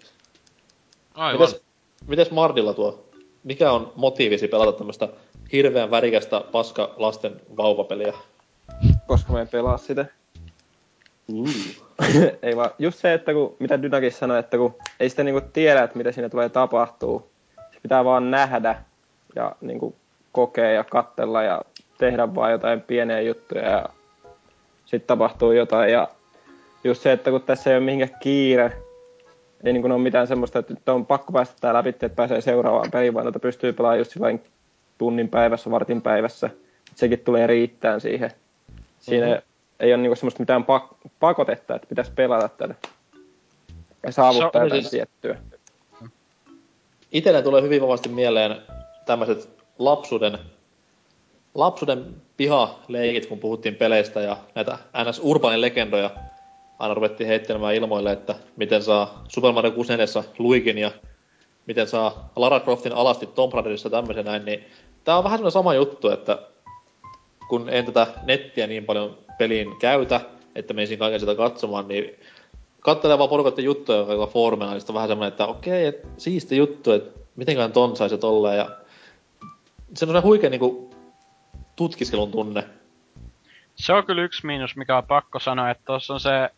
Aivan. 1.13 1.41
Mites, 1.41 1.61
mites 2.07 2.31
Mardilla 2.31 2.73
tuo? 2.73 3.05
Mikä 3.43 3.71
on 3.71 3.93
motiivisi 3.95 4.47
pelata 4.47 4.77
tämmöstä 4.77 5.09
hirveän 5.51 5.91
värikästä 5.91 6.41
paska 6.51 6.93
lasten 6.97 7.41
vauvapeliä? 7.57 8.13
koska 9.07 9.33
mä 9.33 9.41
en 9.41 9.47
pelaa 9.47 9.77
sitä. 9.77 10.05
ei 12.43 12.55
vaan, 12.55 12.71
just 12.79 12.99
se, 12.99 13.13
että 13.13 13.33
kun, 13.33 13.55
mitä 13.59 13.81
Dynakis 13.81 14.19
sanoi, 14.19 14.39
että 14.39 14.57
kun 14.57 14.75
ei 14.99 15.09
sitä 15.09 15.23
niinku 15.23 15.41
tiedä, 15.53 15.83
että 15.83 15.97
mitä 15.97 16.11
siinä 16.11 16.29
tulee 16.29 16.49
tapahtuu. 16.49 17.31
Se 17.73 17.79
pitää 17.81 18.05
vaan 18.05 18.31
nähdä 18.31 18.83
ja 19.35 19.55
niinku 19.61 19.95
kokea 20.31 20.71
ja 20.71 20.83
katsella 20.83 21.43
ja 21.43 21.61
tehdä 21.97 22.35
vaan 22.35 22.51
jotain 22.51 22.81
pieniä 22.81 23.21
juttuja 23.21 23.69
ja 23.69 23.85
sitten 24.85 25.07
tapahtuu 25.07 25.51
jotain. 25.51 25.91
Ja 25.91 26.07
just 26.83 27.01
se, 27.01 27.11
että 27.11 27.31
kun 27.31 27.41
tässä 27.43 27.69
ei 27.69 27.77
ole 27.77 27.85
mihinkään 27.85 28.19
kiire, 28.19 28.71
ei 29.63 29.73
niinku 29.73 29.87
ole 29.87 29.97
mitään 29.97 30.27
semmoista, 30.27 30.59
että 30.59 30.73
nyt 30.73 30.89
on 30.89 31.05
pakko 31.05 31.33
päästä 31.33 31.55
tää 31.61 31.73
läpi, 31.73 31.89
että 31.89 32.09
pääsee 32.09 32.41
seuraavaan 32.41 32.91
peliin, 32.91 33.13
vaan 33.13 33.27
että 33.27 33.39
pystyy 33.39 33.73
pelaamaan 33.73 33.97
just 33.99 34.11
sillain 34.11 34.43
tunnin 34.97 35.29
päivässä, 35.29 35.71
vartin 35.71 36.01
päivässä. 36.01 36.49
Sekin 36.95 37.19
tulee 37.19 37.47
riittään 37.47 38.01
siihen. 38.01 38.31
Siinä 38.99 39.25
Mhm. 39.25 39.33
mm-hmm. 39.35 39.45
ei 39.79 39.93
ole 39.93 40.01
niinku 40.01 40.15
semmoista 40.15 40.39
mitään 40.39 40.63
pak- 40.65 40.95
pakotetta, 41.19 41.75
että 41.75 41.87
pitäisi 41.87 42.11
pelata 42.15 42.49
tätä. 42.49 42.75
Ja 44.03 44.11
saavuttaa 44.11 44.51
Se 44.51 44.57
on 44.57 44.63
jotain 44.65 44.81
siis- 44.81 44.91
tiettyä. 44.91 45.37
Itelle 47.11 47.41
tulee 47.41 47.61
hyvin 47.61 47.81
vahvasti 47.81 48.09
mieleen 48.09 48.55
tämmöiset 49.05 49.49
lapsuuden, 49.79 50.37
lapsuuden 51.55 52.15
pihaleikit, 52.37 53.25
kun 53.25 53.39
puhuttiin 53.39 53.75
peleistä 53.75 54.21
ja 54.21 54.37
näitä 54.55 54.77
ns. 55.09 55.21
urbanin 55.23 55.61
legendoja 55.61 56.11
aina 56.79 56.93
ruvettiin 56.93 57.27
heittelemään 57.27 57.75
ilmoille, 57.75 58.11
että 58.11 58.35
miten 58.55 58.83
saa 58.83 59.23
Super 59.27 59.51
Mario 59.51 59.71
64 59.71 60.23
Luikin 60.37 60.77
ja 60.77 60.91
miten 61.65 61.87
saa 61.87 62.31
Lara 62.35 62.59
Croftin 62.59 62.93
alasti 62.93 63.25
Tomb 63.25 63.53
Raiderissa 63.53 63.89
tämmöisen 63.89 64.25
näin, 64.25 64.45
niin 64.45 64.65
tää 65.03 65.17
on 65.17 65.23
vähän 65.23 65.37
semmoinen 65.37 65.51
sama 65.51 65.73
juttu, 65.73 66.09
että 66.09 66.39
kun 67.49 67.69
en 67.69 67.85
tätä 67.85 68.07
nettiä 68.23 68.67
niin 68.67 68.85
paljon 68.85 69.17
peliin 69.37 69.77
käytä, 69.79 70.21
että 70.55 70.73
menisin 70.73 70.99
kaiken 70.99 71.19
sitä 71.19 71.35
katsomaan, 71.35 71.87
niin 71.87 72.19
katselee 72.79 73.17
vaan 73.17 73.29
porukoiden 73.29 73.65
juttuja 73.65 73.97
joka 73.99 74.27
niin 74.27 74.89
on 74.89 74.93
vähän 74.93 75.09
semmoinen, 75.09 75.27
että 75.27 75.47
okei, 75.47 75.85
et, 75.85 76.07
siisti 76.17 76.57
juttu, 76.57 76.91
että 76.91 77.19
mitenköhän 77.35 77.71
ton 77.71 77.95
saisi 77.95 78.17
tolleen, 78.17 78.57
ja 78.57 78.69
se 79.93 80.05
on 80.05 80.23
huikea 80.23 80.49
niinku 80.49 80.89
tutkiskelun 81.75 82.31
tunne. 82.31 82.63
Se 83.75 83.93
on 83.93 84.05
kyllä 84.05 84.21
yksi 84.21 84.45
miinus, 84.45 84.75
mikä 84.75 84.97
on 84.97 85.03
pakko 85.03 85.39
sanoa, 85.39 85.69
että 85.69 85.83
tuossa 85.85 86.13
on 86.13 86.19
se, 86.19 86.49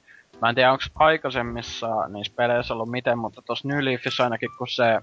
mä 0.41 0.49
en 0.49 0.55
tiedä 0.55 0.71
onko 0.71 0.83
aikaisemmissa 0.95 2.07
niissä 2.07 2.33
peleissä 2.35 2.73
ollut 2.73 2.91
miten, 2.91 3.17
mutta 3.17 3.41
tuossa 3.41 3.67
New 3.67 3.85
Leafissa 3.85 4.23
ainakin 4.23 4.49
kun 4.57 4.67
se, 4.67 4.99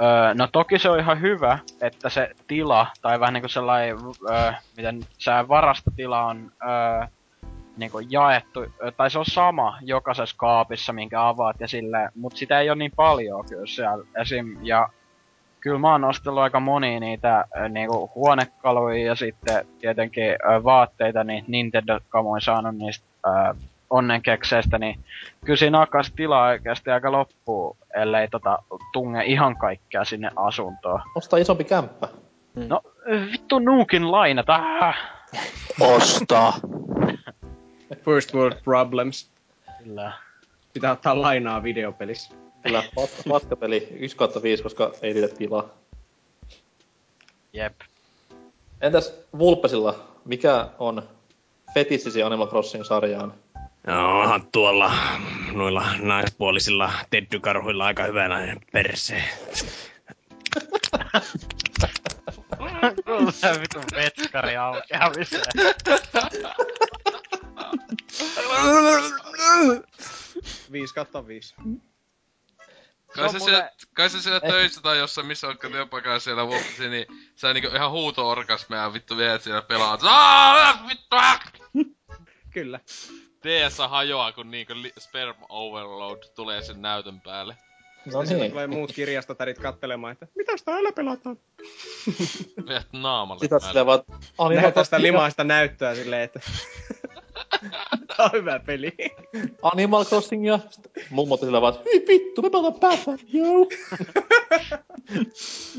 öö, 0.00 0.34
no 0.34 0.48
toki 0.52 0.78
se 0.78 0.90
on 0.90 1.00
ihan 1.00 1.20
hyvä, 1.20 1.58
että 1.80 2.08
se 2.08 2.30
tila, 2.46 2.86
tai 3.02 3.20
vähän 3.20 3.34
niinku 3.34 3.48
sellainen, 3.48 3.96
öö, 4.30 4.52
miten 4.76 5.00
se 5.18 5.30
varastotila 5.48 6.24
on 6.24 6.52
öö, 6.62 7.06
niinku 7.76 7.98
jaettu, 7.98 8.60
tai 8.96 9.10
se 9.10 9.18
on 9.18 9.26
sama 9.26 9.78
jokaisessa 9.82 10.36
kaapissa, 10.38 10.92
minkä 10.92 11.28
avaat 11.28 11.60
ja 11.60 11.68
silleen, 11.68 12.10
mut 12.14 12.36
sitä 12.36 12.60
ei 12.60 12.70
ole 12.70 12.78
niin 12.78 12.92
paljon 12.96 13.44
kyllä 13.48 13.66
siellä 13.66 14.04
esim. 14.20 14.56
Ja 14.62 14.88
kyllä 15.60 15.78
mä 15.78 15.92
oon 15.92 16.04
ostellut 16.04 16.42
aika 16.42 16.60
monia 16.60 17.00
niitä 17.00 17.44
niinku 17.68 18.10
huonekaluja 18.14 19.06
ja 19.06 19.14
sitten 19.14 19.66
tietenkin 19.78 20.30
ö, 20.30 20.64
vaatteita, 20.64 21.24
niin 21.24 21.44
Nintendo-kamoin 21.46 22.40
saanut 22.40 22.76
niistä 22.76 23.06
ö, 23.26 23.54
onnenkekseistä, 23.90 24.78
niin 24.78 25.00
kyllä 25.44 25.56
siinä 25.56 25.78
alkaa 25.78 26.02
se 26.02 26.12
tila 26.14 26.42
oikeasti 26.42 26.90
aika 26.90 27.12
loppuu, 27.12 27.76
ellei 27.94 28.28
tota 28.28 28.58
tunge 28.92 29.24
ihan 29.24 29.56
kaikkea 29.56 30.04
sinne 30.04 30.30
asuntoon. 30.36 31.00
Ostaa 31.14 31.38
isompi 31.38 31.64
kämppä. 31.64 32.08
No 32.54 32.80
ö, 33.12 33.26
vittu 33.32 33.58
nuukin 33.58 34.12
lainata. 34.12 34.60
Ostaa. 35.80 36.52
First 38.04 38.34
world 38.34 38.56
problems. 38.64 39.30
Kyllä. 39.84 40.12
Pitää 40.72 40.92
ottaa 40.92 41.22
lainaa 41.22 41.62
videopelissä. 41.62 42.34
Kyllä, 42.62 42.82
paskapeli 43.28 43.88
1 43.90 44.16
kautta 44.16 44.42
5, 44.42 44.62
koska 44.62 44.92
ei 45.02 45.12
riitä 45.12 45.34
tilaa. 45.34 45.68
Jep. 47.52 47.80
Entäs 48.80 49.14
Vulpesilla, 49.38 50.08
mikä 50.24 50.68
on 50.78 51.08
fetissisi 51.74 52.22
Animal 52.22 52.46
Crossing-sarjaan? 52.46 53.34
No, 53.86 54.20
onhan 54.20 54.46
tuolla 54.52 54.92
noilla 55.52 55.84
naispuolisilla 55.98 56.92
teddykarhuilla 57.10 57.86
aika 57.86 58.04
hyvänä 58.04 58.56
persee. 58.72 59.24
Kuuluu 63.04 63.32
vittu 63.60 63.78
vetskari 63.96 64.56
aukeamiseen. 64.56 65.42
Viisi 70.72 70.94
kautta 70.94 71.26
viisi. 71.26 71.54
Kai 73.22 73.32
se, 73.32 73.38
mulle- 73.38 73.50
siellä, 73.50 73.70
kai 73.94 74.10
se 74.10 74.20
siellä 74.22 74.40
töissä 74.40 74.80
tai 74.80 74.98
jossain, 74.98 75.26
missä 75.26 75.48
onkaan 75.48 75.72
työpaikalla 75.72 76.18
siellä 76.18 76.46
vuoksi, 76.46 76.88
niin 76.88 77.06
sä 77.36 77.54
niinku 77.54 77.76
ihan 77.76 77.90
huuto-orgasmeja 77.90 78.92
vittu 78.92 79.16
viet 79.16 79.42
siellä 79.42 79.62
pelaat. 79.62 80.00
Aa, 80.04 80.88
vittu! 80.88 81.06
ah! 81.16 81.40
Kyllä. 82.54 82.80
DS 83.44 83.78
hajoaa, 83.88 84.32
kun 84.32 84.50
niinku 84.50 84.72
li- 84.76 84.92
sperm 84.98 85.36
overload 85.48 86.18
tulee 86.34 86.62
sen 86.62 86.82
näytön 86.82 87.20
päälle. 87.20 87.56
No 88.12 88.20
Sitten 88.22 88.38
niin, 88.40 88.50
tulee 88.50 88.66
muut 88.66 88.92
kirjastotärit 88.92 89.58
kattelemaan, 89.58 90.12
että 90.12 90.26
mitäs 90.36 90.62
täällä 90.62 90.92
pelataan? 90.92 91.36
Viet 92.68 92.86
naamalle 92.92 93.40
sitä 93.40 93.58
silleen 93.58 93.86
vaan, 93.86 94.00
Animal 94.38 94.62
Näyttää 94.62 94.84
sitä 94.84 95.02
limaista 95.02 95.44
näyttöä 95.44 95.94
silleen, 95.94 96.22
että 96.22 96.40
tää 98.16 98.26
on 98.26 98.32
hyvä 98.32 98.58
peli. 98.58 98.92
Animal 99.62 100.04
Crossing 100.04 100.46
ja 100.46 100.58
mummot 101.10 101.40
sillä 101.40 101.60
vaan, 101.60 101.74
hyi 101.84 102.04
vittu, 102.08 102.42
me 102.42 102.50
pelataan 102.50 102.80
Batman, 102.80 103.18
joo. 103.32 103.66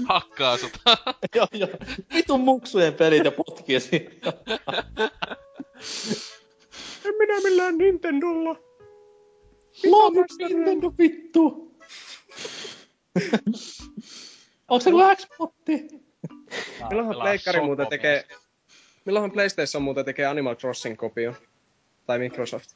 Hakkaa 0.10 0.58
sut. 0.58 0.72
joo, 1.36 1.48
joo. 1.54 1.70
Vitun 2.14 2.42
muksujen 2.42 2.94
pelit 2.94 3.26
ja 3.26 3.32
potkii 3.32 3.80
siinä. 3.80 4.12
En 7.06 7.16
minä 7.18 7.40
millään 7.44 7.78
Nintendolla. 7.78 8.56
Love 9.86 10.26
Nintendo 10.40 10.94
vittu. 10.98 11.76
Onko 14.68 14.80
se 14.84 14.92
kuin 14.92 15.18
X-botti? 15.18 15.88
Milloinhan 16.90 17.16
Pleikkari 17.22 17.62
muuten 17.62 17.88
tekee... 17.88 18.28
Milloinhan 19.06 19.32
PlayStation 19.32 19.84
muuten 19.84 20.06
tekee 20.06 20.26
Animal 20.26 20.56
Crossing-kopio? 20.56 21.34
Tai 22.10 22.20
Microsoft. 22.20 22.70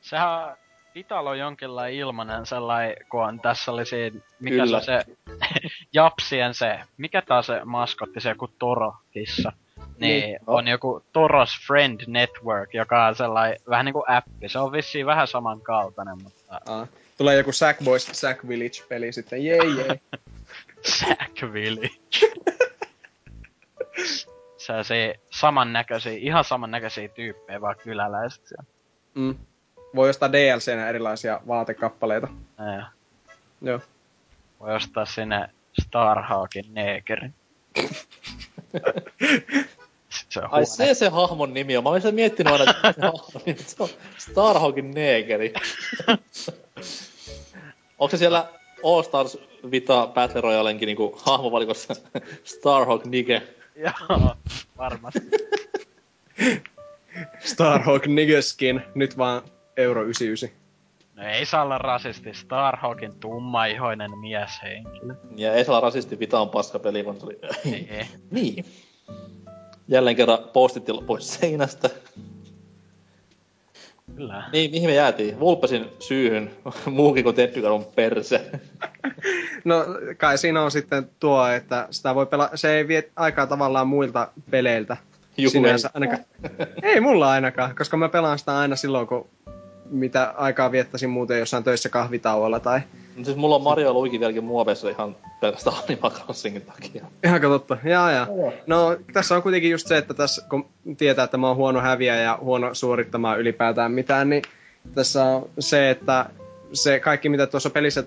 Sehän 0.00 0.56
Italo 0.94 1.30
on 1.30 1.38
jonkinlainen 1.38 1.98
ilmanen 1.98 2.46
sellainen, 2.46 2.96
kun 3.10 3.24
on 3.24 3.40
tässä 3.40 3.72
oli 3.72 3.86
siinä, 3.86 4.20
mikä 4.40 4.56
Kyllä. 4.56 4.80
se 4.80 5.04
Japsien 5.92 6.54
se, 6.54 6.80
mikä 6.96 7.22
taas 7.22 7.46
se 7.46 7.60
maskotti, 7.64 8.20
se 8.20 8.28
joku 8.28 8.48
Toro-kissa. 8.58 9.52
Niin, 9.76 10.24
Niin, 10.24 10.38
on 10.46 10.68
joku 10.68 11.02
Toros 11.12 11.50
Friend 11.66 12.00
Network, 12.06 12.74
joka 12.74 13.06
on 13.06 13.14
sellainen 13.14 13.60
vähän 13.68 13.84
niinku 13.84 14.04
appi. 14.08 14.48
Se 14.48 14.58
on 14.58 14.72
vissiin 14.72 15.06
vähän 15.06 15.28
samankaltainen, 15.28 16.22
mutta 16.22 16.60
Aa. 16.66 16.86
Tulee 17.18 17.36
joku 17.36 17.52
Sackboys 17.52 18.08
Sack 18.12 18.48
Village-peli 18.48 19.12
sitten. 19.12 19.44
Jee, 19.44 19.64
jee. 19.76 20.00
Sack 20.98 21.52
Village. 21.52 21.98
se 24.58 24.84
se 24.84 25.14
samannäköisiä, 25.40 26.12
ihan 26.12 26.44
samannäköisiä 26.44 27.08
tyyppejä 27.08 27.60
vaan 27.60 27.76
kyläläiset 27.82 28.46
siellä. 28.46 28.64
Mm. 29.14 29.36
Voi 29.94 30.10
ostaa 30.10 30.32
DLCnä 30.32 30.88
erilaisia 30.88 31.40
vaatekappaleita. 31.48 32.28
Ja 32.58 32.86
Joo. 33.62 33.80
voi 34.60 34.74
ostaa 34.74 35.04
sinne 35.04 35.50
Starhawkin 35.82 36.74
neekerin. 36.74 37.34
Se 40.28 40.40
on 40.40 40.48
Ai 40.50 40.66
se 40.66 40.94
se 40.94 41.08
hahmon 41.08 41.54
nimi 41.54 41.76
on. 41.76 41.84
Mä 41.84 41.90
olin 41.90 42.02
sitä 42.02 42.12
miettinyt 42.12 42.52
aina, 42.52 42.64
että 42.70 42.92
se 42.92 43.00
hahmon 43.00 43.42
nimi 43.46 43.58
se 43.58 43.82
on 43.82 43.88
Starhawkin 44.18 44.90
neekeri. 44.90 45.52
Onko 47.98 48.10
se 48.10 48.16
siellä 48.16 48.48
All 48.84 49.02
Stars 49.02 49.38
Vita 49.70 50.06
Battle 50.14 50.40
Royalenkin 50.40 50.86
niinku 50.86 51.18
hahmovalikossa 51.22 51.94
Starhawk 52.44 53.04
Nige? 53.04 53.42
Joo, 53.78 54.36
varmasti. 54.78 55.20
Starhawk 57.40 58.06
Niggerskin. 58.06 58.82
Nyt 58.94 59.18
vaan 59.18 59.42
euro 59.76 60.02
99. 60.02 60.58
No 61.16 61.22
ei 61.22 61.46
saa 61.46 61.62
olla 61.62 61.78
rasisti. 61.78 62.34
Starhawkin 62.34 63.12
tummaihoinen 63.20 64.18
mieshenkilö. 64.18 65.14
Ja 65.36 65.54
ei 65.54 65.64
saa 65.64 65.76
olla 65.76 65.86
rasisti, 65.86 66.18
Vita 66.18 66.40
on 66.40 66.48
paska 66.48 66.78
pelikonsoli. 66.78 67.38
Niin. 68.30 68.64
Jälleen 69.88 70.16
kerran 70.16 70.38
postitti 70.52 70.92
pois 71.06 71.34
seinästä. 71.34 71.90
Kyllä. 74.18 74.44
Niin, 74.52 74.70
mihin 74.70 74.90
me 74.90 74.94
jäätiin? 74.94 75.40
Vulpesin 75.40 75.86
syyhyn 75.98 76.50
muukin 76.90 77.24
kuin 77.24 77.36
Tettykarun 77.36 77.84
perse. 77.94 78.50
No 79.64 79.84
kai 80.16 80.38
siinä 80.38 80.62
on 80.62 80.70
sitten 80.70 81.10
tuo, 81.20 81.46
että 81.46 81.88
sitä 81.90 82.14
voi 82.14 82.26
pelaa, 82.26 82.50
se 82.54 82.76
ei 82.76 82.88
vie 82.88 83.10
aikaa 83.16 83.46
tavallaan 83.46 83.88
muilta 83.88 84.28
peleiltä. 84.50 84.96
Sinänsä 85.48 85.88
ei. 85.88 85.90
ainakaan. 85.94 86.24
ei 86.82 87.00
mulla 87.00 87.30
ainakaan, 87.30 87.76
koska 87.76 87.96
mä 87.96 88.08
pelaan 88.08 88.38
sitä 88.38 88.58
aina 88.58 88.76
silloin, 88.76 89.06
kun 89.06 89.28
mitä 89.90 90.34
aikaa 90.36 90.72
viettäisin 90.72 91.10
muuten 91.10 91.38
jossain 91.38 91.64
töissä 91.64 91.88
kahvitauolla 91.88 92.60
tai... 92.60 92.80
No 93.16 93.24
siis 93.24 93.36
mulla 93.36 93.54
on 93.54 93.62
Mario 93.62 93.92
Luigi 93.92 94.20
vieläkin 94.20 94.44
muoveissa 94.44 94.90
ihan 94.90 95.16
pelkästään 95.40 95.76
Animal 95.88 96.10
Crossingin 96.10 96.62
takia. 96.62 97.06
Ihan 97.24 97.40
totta, 97.40 97.76
jaa 97.84 98.12
jaa. 98.12 98.26
No 98.66 98.96
tässä 99.12 99.36
on 99.36 99.42
kuitenkin 99.42 99.70
just 99.70 99.86
se, 99.86 99.96
että 99.96 100.14
tässä 100.14 100.46
kun 100.50 100.66
tietää, 100.96 101.24
että 101.24 101.36
mä 101.36 101.48
oon 101.48 101.56
huono 101.56 101.80
häviä 101.80 102.16
ja 102.16 102.38
huono 102.40 102.74
suorittamaan 102.74 103.40
ylipäätään 103.40 103.92
mitään, 103.92 104.28
niin 104.28 104.42
tässä 104.94 105.24
on 105.24 105.50
se, 105.58 105.90
että 105.90 106.26
se 106.72 107.00
kaikki 107.00 107.28
mitä 107.28 107.46
tuossa 107.46 107.70
pelissä 107.70 108.04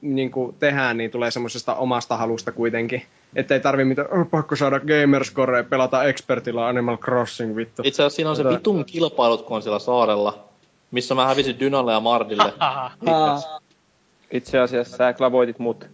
niin 0.00 0.30
kuin 0.30 0.56
tehdään, 0.58 0.96
niin 0.96 1.10
tulee 1.10 1.30
semmoisesta 1.30 1.74
omasta 1.74 2.16
halusta 2.16 2.52
kuitenkin. 2.52 3.02
Että 3.36 3.54
ei 3.54 3.60
tarvi 3.60 3.84
mitään, 3.84 4.08
oh, 4.20 4.30
pakko 4.30 4.56
saada 4.56 4.80
gamerscore 4.80 5.58
ja 5.58 5.64
pelata 5.64 6.04
expertillä 6.04 6.66
Animal 6.66 6.96
Crossing, 6.96 7.56
vittu. 7.56 7.82
Itse 7.84 8.02
asiassa 8.02 8.16
siinä 8.16 8.30
on 8.30 8.36
se 8.36 8.42
Tota- 8.42 8.52
vitun 8.52 8.84
kilpailut, 8.84 9.42
kun 9.42 9.56
on 9.56 9.62
siellä 9.62 9.78
saarella, 9.78 10.48
missä 10.94 11.14
mä 11.14 11.26
hävisin 11.26 11.60
Dynalle 11.60 11.92
ja 11.92 12.00
Mardille. 12.00 12.52
Itse 14.30 14.58
asiassa 14.58 14.96
sä 14.96 15.12
klavoitit 15.12 15.58
mut. 15.58 15.86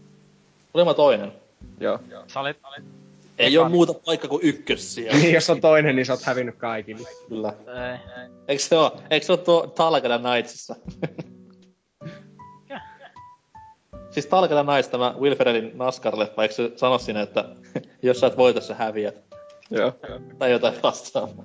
Olin 0.75 0.87
mä 0.87 0.95
toinen. 0.95 1.33
Joo. 1.81 1.99
Sä 2.27 2.41
olit... 2.41 2.57
Ei 3.39 3.59
oo 3.59 3.69
muuta 3.69 3.95
paikka 3.95 4.29
kuin 4.29 4.43
ykkös 4.43 4.95
siellä. 4.95 5.19
Niin, 5.19 5.35
jos 5.39 5.51
on 5.51 5.61
toinen, 5.61 5.97
niin 5.97 6.07
sä 6.07 6.13
oot 6.13 6.23
hävinnyt 6.23 6.57
kaikille. 6.57 7.09
Kyllä. 7.29 7.53
Ei. 7.93 7.99
Eikö 8.49 8.63
se 8.63 8.77
oo, 8.77 9.01
eikö 9.11 9.27
se 9.27 9.33
oo 9.33 9.37
tuo 9.37 9.67
Talkada 9.67 10.19
Knightsissa? 10.19 10.77
Mikä? 12.63 12.81
siis 14.11 14.27
Talkada 14.27 14.65
Knights, 14.65 14.89
tämä 14.89 15.15
Will 15.21 15.35
Ferrellin 15.35 15.73
NASCAR-leffa, 15.75 16.43
eikö 16.43 16.55
se 16.55 16.73
sano 16.77 16.99
siinä, 16.99 17.23
että 17.23 17.45
jos 18.03 18.21
sä 18.21 18.27
et 18.27 18.37
voita, 18.37 18.61
sä 18.61 18.75
häviät? 18.75 19.15
Joo. 19.71 19.93
Tai 20.39 20.51
jotain 20.51 20.75
vastaavaa. 20.83 21.45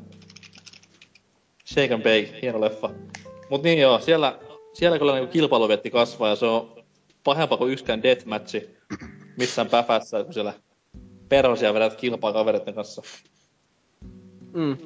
Shake 1.65 1.93
and 1.93 2.03
Bake, 2.03 2.39
hieno 2.41 2.61
leffa. 2.61 2.89
Mut 3.49 3.63
niin 3.63 3.79
joo, 3.79 3.99
siellä, 3.99 4.39
siellä 4.73 4.99
kyllä 4.99 5.13
niinku 5.13 5.31
kilpailuvetti 5.31 5.91
kasvaa 5.91 6.29
ja 6.29 6.35
se 6.35 6.45
on 6.45 6.83
pahempaa 7.23 7.57
kuin 7.57 7.71
yksikään 7.71 8.03
deathmatchi 8.03 8.77
missään 9.37 9.69
päfässä, 9.69 10.23
kun 10.23 10.33
siellä 10.33 10.53
perhosia 11.29 11.73
vedät 11.73 11.95
kilpaa 11.95 12.33
kavereiden 12.33 12.73
kanssa. 12.73 13.01
Mm. 14.53 14.77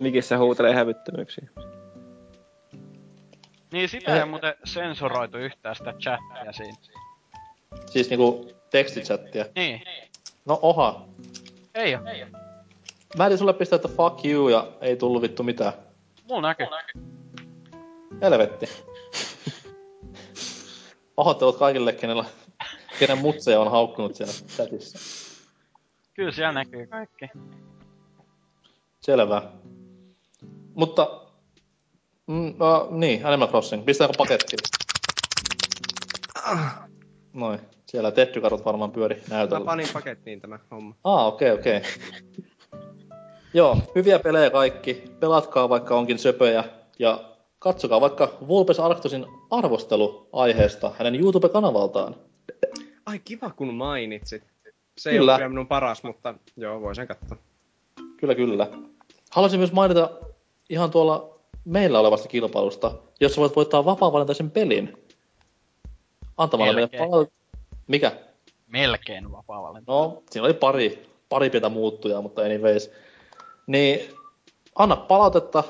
Mikissä 0.00 0.38
huutelee 0.38 0.74
hävyttömyyksiä. 0.74 1.48
Niin 3.72 3.88
sitä 3.88 4.20
ei 4.20 4.26
muuten 4.26 4.54
sensuroitu 4.64 5.38
yhtään 5.38 5.76
sitä 5.76 5.92
chattia 5.92 6.52
siinä. 6.52 6.76
Siis 7.86 8.10
niinku 8.10 8.52
tekstichattia. 8.70 9.44
Niin. 9.56 9.82
No 10.44 10.58
oha. 10.62 11.08
Ei 11.74 11.94
oo. 11.94 12.00
Mä 13.16 13.26
yritin 13.26 13.38
sulle 13.38 13.52
pistää, 13.52 13.76
että 13.76 13.88
fuck 13.88 14.24
you 14.24 14.48
ja 14.48 14.72
ei 14.80 14.96
tullut 14.96 15.22
vittu 15.22 15.42
mitään. 15.42 15.72
Mulla 16.28 16.48
näkyy. 16.48 16.66
Helvetti. 18.22 18.68
Pahoittelut 21.14 21.58
kaikille, 21.58 21.92
kenellä, 21.92 22.24
kenen 22.98 23.18
mutseja 23.18 23.60
on 23.60 23.70
haukkunut 23.70 24.14
siellä 24.14 24.32
chatissa. 24.32 24.98
Kyllä 26.14 26.32
siellä 26.32 26.52
näkyy 26.52 26.86
kaikki. 26.86 27.28
Selvä. 29.00 29.42
Mutta, 30.74 31.20
mm, 32.26 32.54
no, 32.58 32.88
niin, 32.90 33.26
Animal 33.26 33.48
Crossing. 33.48 33.84
Pistääkö 33.84 34.12
pakettiin? 34.18 34.58
Noin. 37.32 37.60
Siellä 37.86 38.10
tettykarut 38.10 38.64
varmaan 38.64 38.92
pyöri 38.92 39.22
Mä 39.30 39.36
näytöllä. 39.36 39.64
panin 39.64 39.88
pakettiin 39.92 40.40
tämä 40.40 40.58
homma. 40.70 40.94
Ah, 41.04 41.26
okei, 41.26 41.52
okay, 41.52 41.60
okei. 41.60 41.76
Okay. 41.76 41.90
Joo, 43.54 43.76
hyviä 43.94 44.18
pelejä 44.18 44.50
kaikki. 44.50 45.04
Pelatkaa 45.20 45.68
vaikka 45.68 45.96
onkin 45.96 46.18
söpöjä. 46.18 46.64
Ja 46.98 47.31
katsokaa 47.62 48.00
vaikka 48.00 48.28
Vulpes 48.48 48.80
Arctusin 48.80 49.26
arvostelu 49.50 50.28
aiheesta 50.32 50.92
hänen 50.98 51.14
YouTube-kanavaltaan. 51.14 52.14
Ai 53.06 53.18
kiva 53.18 53.50
kun 53.50 53.74
mainitsit. 53.74 54.42
Se 54.98 55.10
Kyllä. 55.10 55.32
ei 55.32 55.34
ole 55.34 55.38
kyllä 55.38 55.48
minun 55.48 55.66
paras, 55.66 56.02
mutta 56.02 56.34
joo, 56.56 56.80
voi 56.80 56.94
sen 56.94 57.08
katsoa. 57.08 57.38
Kyllä, 58.16 58.34
kyllä. 58.34 58.68
Haluaisin 59.30 59.60
myös 59.60 59.72
mainita 59.72 60.10
ihan 60.70 60.90
tuolla 60.90 61.38
meillä 61.64 62.00
olevasta 62.00 62.28
kilpailusta, 62.28 62.94
jossa 63.20 63.40
voit 63.40 63.56
voittaa 63.56 63.84
vapaa-valintaisen 63.84 64.50
pelin. 64.50 64.96
Antamalla 66.36 66.72
meille 66.72 66.90
Melkein. 66.92 67.10
pal- 67.10 67.26
Mikä? 67.86 68.12
Melkein 68.66 69.32
vapaa 69.32 69.62
valinta. 69.62 69.92
No, 69.92 70.22
siinä 70.30 70.44
oli 70.44 70.54
pari, 70.54 71.06
pari 71.28 71.50
pientä 71.50 71.68
muuttujaa, 71.68 72.22
mutta 72.22 72.42
anyways. 72.42 72.90
Niin, 73.66 74.00
anna 74.74 74.96
palautetta 74.96 75.64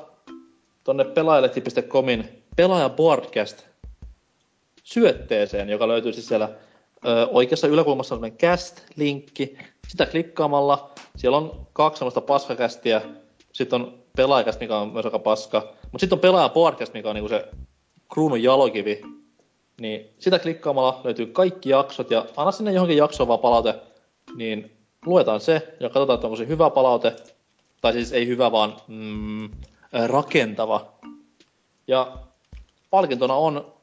tonne 0.85 1.05
pelaajalehti.comin 1.05 2.43
pelaaja 2.57 2.89
podcast 2.89 3.67
syötteeseen, 4.85 5.69
joka 5.69 5.89
löytyy 5.89 6.13
siis 6.13 6.29
siellä 6.29 6.49
ö, 7.07 7.29
oikeassa 7.31 7.67
yläkulmassa 7.67 8.15
on 8.15 8.21
cast-linkki. 8.23 9.59
Sitä 9.89 10.07
klikkaamalla, 10.07 10.91
siellä 11.17 11.37
on 11.37 11.67
kaksi 11.73 11.99
sellaista 11.99 12.21
paskakästiä, 12.21 13.03
sitten 13.53 13.83
on 13.83 14.03
pelaajakäst, 14.17 14.61
mikä 14.61 14.77
on 14.77 14.93
myös 14.93 15.05
aika 15.05 15.19
paska, 15.19 15.61
mutta 15.83 15.99
sitten 15.99 16.17
on 16.17 16.21
pelaaja 16.21 16.49
podcast, 16.49 16.95
mikä 16.95 17.09
on 17.09 17.15
niinku 17.15 17.29
se 17.29 17.49
kruunun 18.13 18.43
jalokivi. 18.43 19.01
Niin 19.81 20.11
sitä 20.19 20.39
klikkaamalla 20.39 21.01
löytyy 21.05 21.27
kaikki 21.27 21.69
jaksot 21.69 22.11
ja 22.11 22.27
anna 22.37 22.53
sinne 22.53 22.73
johonkin 22.73 22.97
jaksoon 22.97 23.29
vaan 23.29 23.39
palaute, 23.39 23.75
niin 24.37 24.77
luetaan 25.07 25.41
se 25.41 25.75
ja 25.81 25.89
katsotaan, 25.89 26.15
että 26.15 26.27
onko 26.27 26.37
se 26.37 26.49
hyvä 26.49 26.71
palaute, 26.71 27.17
tai 27.81 27.93
siis 27.93 28.13
ei 28.13 28.27
hyvä, 28.27 28.53
vaan 28.53 28.77
mm, 28.89 29.51
rakentava. 30.07 30.93
Ja 31.87 32.19
palkintona 32.91 33.35
on 33.35 33.75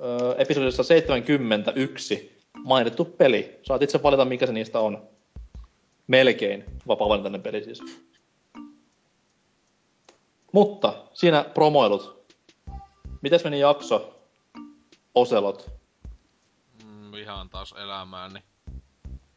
ö, 0.00 0.34
episodissa 0.38 0.82
71 0.82 2.38
mainittu 2.64 3.04
peli. 3.04 3.58
Saat 3.62 3.82
itse 3.82 4.02
valita, 4.02 4.24
mikä 4.24 4.46
se 4.46 4.52
niistä 4.52 4.80
on. 4.80 5.08
Melkein 6.06 6.64
vapaa 6.88 7.08
peli 7.42 7.64
siis. 7.64 7.82
Mutta 10.52 11.04
siinä 11.14 11.44
promoilut. 11.54 12.24
Mitäs 13.22 13.44
meni 13.44 13.60
jakso? 13.60 14.20
Oselot. 15.14 15.70
Mm, 16.84 17.14
ihan 17.14 17.48
taas 17.48 17.74
elämääni. 17.78 18.42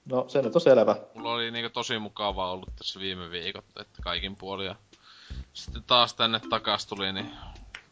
No 0.06 0.26
se 0.27 0.42
nyt 0.42 0.56
on 0.56 0.61
selvä. 0.61 0.95
Mulla 1.16 1.34
oli 1.34 1.52
niinku 1.52 1.69
tosi 1.69 2.00
mukavaa 2.00 2.52
ollut 2.52 2.69
tässä 2.76 3.00
viime 3.00 3.32
viikot, 3.32 3.66
että 3.80 4.02
kaikin 4.02 4.36
puolin. 4.36 4.76
Sitten 5.58 5.84
taas 5.88 6.14
tänne 6.14 6.40
takas 6.50 6.86
tuli, 6.86 7.14
niin 7.14 7.32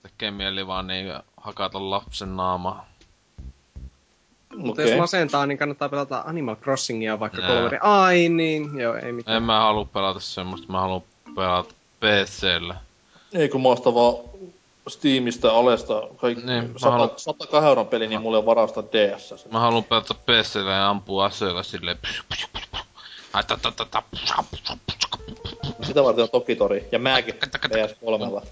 tekee 0.03 0.31
mieli 0.31 0.67
vaan 0.67 0.87
niinku 0.87 1.13
hakata 1.37 1.89
lapsen 1.89 2.35
naamaa. 2.35 2.85
Mutta 4.55 4.81
Okei. 4.81 4.91
jos 4.91 4.99
masentaa, 4.99 5.45
niin 5.45 5.57
kannattaa 5.57 5.89
pelata 5.89 6.23
Animal 6.25 6.55
Crossingia 6.55 7.19
vaikka 7.19 7.37
Nää. 7.41 7.47
kolme. 7.47 7.79
Ai 7.81 8.29
niin, 8.29 8.79
joo, 8.79 8.95
ei 8.95 9.11
mitään. 9.11 9.37
En 9.37 9.43
mä 9.43 9.59
halua 9.59 9.85
pelata 9.85 10.19
semmoista, 10.19 10.71
mä 10.71 10.79
haluan 10.81 11.01
pelata 11.35 11.73
PCllä. 11.99 12.75
Ei 13.33 13.49
kun 13.49 13.61
mahtavaa 13.61 14.13
Steamista 14.87 15.51
alesta 15.59 16.01
kaikki 16.17 16.45
Niin, 16.45 16.63
mä 16.71 16.79
100, 16.79 16.91
haluan- 16.91 17.09
102 17.17 17.67
euron 17.67 17.87
peli, 17.87 18.07
niin 18.07 18.21
mulla 18.21 18.37
on 18.37 18.45
varausta 18.45 18.83
DS. 18.83 19.45
Mä 19.51 19.59
haluan 19.59 19.83
pelata 19.83 20.13
PCllä 20.13 20.71
ja 20.71 20.89
ampua 20.89 21.25
aseella 21.25 21.63
silleen. 21.63 21.97
Ai, 23.33 23.43
ta, 23.43 23.57
ta, 23.61 23.71
ta, 23.71 23.85
ta. 23.85 24.03
Sitä 25.83 26.03
varten 26.03 26.23
on 26.23 26.29
Tokitori 26.29 26.87
ja 26.91 26.99
mäkin 26.99 27.33
PS3. 27.65 28.47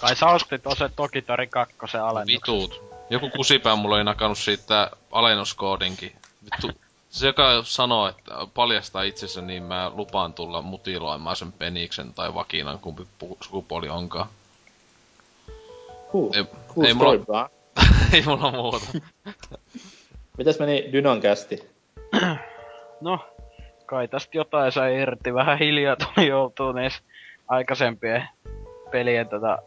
Kai 0.00 0.16
sä 0.16 0.26
ostit 0.26 0.66
ose 0.66 0.90
Tokitori 0.96 1.46
2 1.46 1.74
alennuksen. 2.02 2.54
Vitut. 2.54 2.88
Joku 3.10 3.30
kusipää 3.30 3.76
mulla 3.76 3.94
oli 3.94 4.04
nakannut 4.04 4.38
siitä 4.38 4.90
alennuskoodinkin. 5.12 6.12
Vittu. 6.44 6.80
Se 7.10 7.26
joka 7.26 7.62
sanoo, 7.62 8.08
että 8.08 8.34
paljastaa 8.54 9.02
itsensä, 9.02 9.40
niin 9.40 9.62
mä 9.62 9.92
lupaan 9.94 10.32
tulla 10.34 10.62
mutiloimaan 10.62 11.36
sen 11.36 11.52
peniksen 11.52 12.14
tai 12.14 12.34
vakinan, 12.34 12.78
kumpi 12.78 13.02
pu- 13.02 13.36
sukupuoli 13.40 13.88
onkaan. 13.88 14.28
Cool, 16.12 16.30
Ei, 16.34 16.44
cool 16.74 16.86
ei, 16.86 16.94
story, 16.94 17.18
mulla, 17.18 17.50
ei 18.12 18.22
mulla 18.22 18.50
muuta. 18.52 18.86
Mitäs 20.38 20.58
meni 20.58 20.88
Dynan 20.92 21.20
kästi? 21.20 21.68
No, 23.00 23.18
kai 23.88 24.08
tästä 24.08 24.38
jotain 24.38 24.72
sai 24.72 25.00
irti. 25.00 25.34
Vähän 25.34 25.58
hiljaa 25.58 25.96
tuli 25.96 26.26
joutuu 26.28 26.72
niissä 26.72 27.02
aikaisempien 27.48 28.28
pelien 28.90 29.28
tota, 29.28 29.58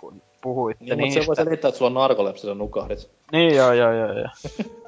kun 0.00 0.22
puhuitte 0.40 0.84
Niin, 0.84 0.90
mutta 0.94 1.02
niistä. 1.04 1.20
se 1.20 1.26
voi 1.26 1.36
selittää, 1.36 1.68
että 1.68 1.78
sulla 1.78 1.88
on 1.88 1.94
narkolepsi, 1.94 2.46
sä 2.46 2.54
nukahdit. 2.54 3.10
Niin 3.32 3.56
joo 3.56 3.72
joo 3.72 3.92
joo 3.92 4.12
joo. 4.12 4.28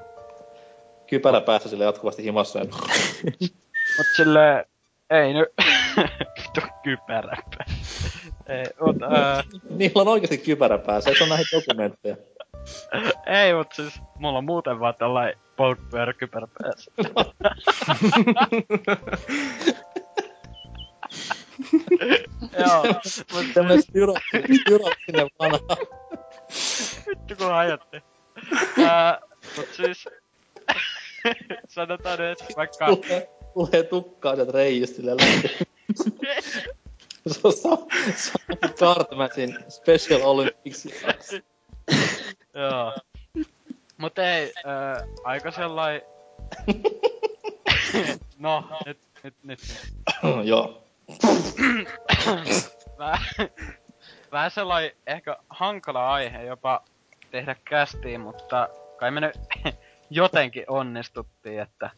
Kypärä 1.10 1.40
päässä 1.40 1.68
sille 1.68 1.84
jatkuvasti 1.84 2.24
himassa. 2.24 2.58
Ja... 2.58 2.64
Mut 3.98 4.06
sille 4.16 4.66
ei 5.10 5.34
nyt 5.34 5.48
vittu 6.38 6.60
kypäräpä. 6.82 7.64
ei, 8.48 8.64
mut, 8.80 9.02
ää, 9.02 9.42
Niillä 9.70 10.00
on 10.00 10.08
oikeasti 10.08 10.38
kypärä 10.38 10.78
päässä, 10.78 11.10
se 11.18 11.22
on 11.24 11.28
näihin 11.28 11.46
dokumentteja. 11.52 12.16
ei, 13.26 13.54
mut 13.54 13.72
siis 13.72 14.00
mulla 14.18 14.38
on 14.38 14.44
muuten 14.44 14.80
vaan 14.80 14.94
tällainen 14.98 15.38
polkupyöräkypärä 15.60 16.46
päässä. 16.62 16.92
Joo, 22.58 22.84
mut 23.32 23.44
Tämmönen 23.54 23.82
styrottinen 23.82 25.30
vanha. 25.38 25.76
vittu 27.06 27.36
kun 27.36 27.46
hajotti. 27.46 27.96
Ää, 28.86 29.20
mut 29.56 29.68
siis... 29.72 30.08
Sanotaan 31.68 32.18
nyt, 32.18 32.40
että 32.40 32.54
vaikka... 32.56 32.86
Tulee, 33.54 33.82
tukkaa 33.82 34.34
sieltä 34.34 34.52
reiistä 34.52 34.96
sille 34.96 35.10
läpi. 35.10 35.48
Se 37.30 37.40
on 37.44 37.52
kuin 38.60 38.72
Cartmanin 38.74 39.58
Special 39.68 40.20
Olympics. 40.22 40.88
Joo. 42.54 42.94
Mut 44.00 44.18
ei, 44.18 44.52
ää, 44.64 45.02
aika 45.24 45.50
sellai... 45.50 46.02
no, 48.38 48.64
nyt, 48.86 48.98
nyt, 49.22 49.34
nyt. 49.42 49.60
Joo. 50.44 50.84
Vähän, 52.98 53.20
vähän 54.32 54.50
sellai 54.50 54.92
ehkä 55.06 55.36
hankala 55.50 56.12
aihe 56.12 56.44
jopa 56.44 56.84
tehdä 57.30 57.56
kästiin, 57.64 58.20
mutta 58.20 58.68
kai 58.96 59.10
me 59.10 59.20
nyt 59.20 59.38
jotenkin 60.10 60.64
onnistuttiin, 60.68 61.60
että 61.60 61.90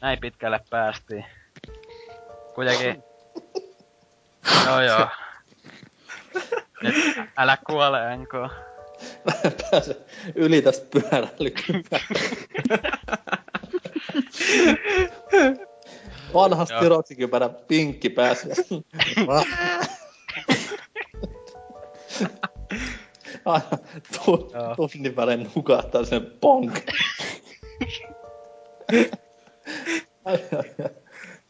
näin 0.00 0.18
pitkälle 0.20 0.60
päästiin. 0.70 1.24
Kuitenkin... 2.54 3.02
Joo 4.66 4.80
joo. 4.80 5.08
Nyt 6.82 6.94
älä 7.36 7.58
kuole, 7.66 8.16
NK. 8.16 8.32
Pääse 9.70 9.96
yli 10.34 10.62
tästä 10.62 10.86
pyöräilykypää. 10.90 12.00
Vanha 16.34 16.64
styroksikypärä 16.64 17.48
pinkki 17.48 18.10
päässä. 18.10 18.48
Aina 23.44 23.66
tu- 24.24 24.52
tunnin 24.76 25.16
välein 25.16 25.50
nukahtaa 25.54 26.04
sen 26.04 26.26
ponk. 26.40 26.78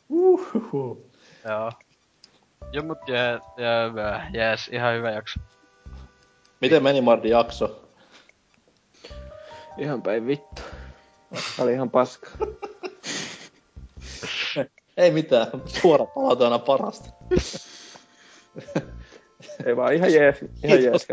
Uhuhu. 0.08 1.10
Joo. 1.44 1.72
Joo, 2.72 2.84
mut 2.84 2.98
jee, 3.08 3.32
jee, 3.56 3.90
jees, 4.32 4.68
ihan 4.68 4.94
hyvä 4.94 5.10
jakso. 5.10 5.40
Miten 6.60 6.82
meni 6.82 7.00
Mardi 7.00 7.28
jakso? 7.28 7.80
Ihan 9.78 10.02
päin 10.02 10.26
vittu. 10.26 10.62
Tää 11.56 11.64
oli 11.64 11.72
ihan 11.72 11.90
paska. 11.90 12.30
Ei 14.96 15.10
mitään, 15.10 15.46
suora 15.66 16.06
palaute 16.06 16.44
aina 16.44 16.58
parasta. 16.58 17.08
Ei 19.66 19.76
vaan 19.76 19.94
ihan 19.94 20.12
jees, 20.12 20.36
ihan 20.64 20.82
jees. 20.82 21.06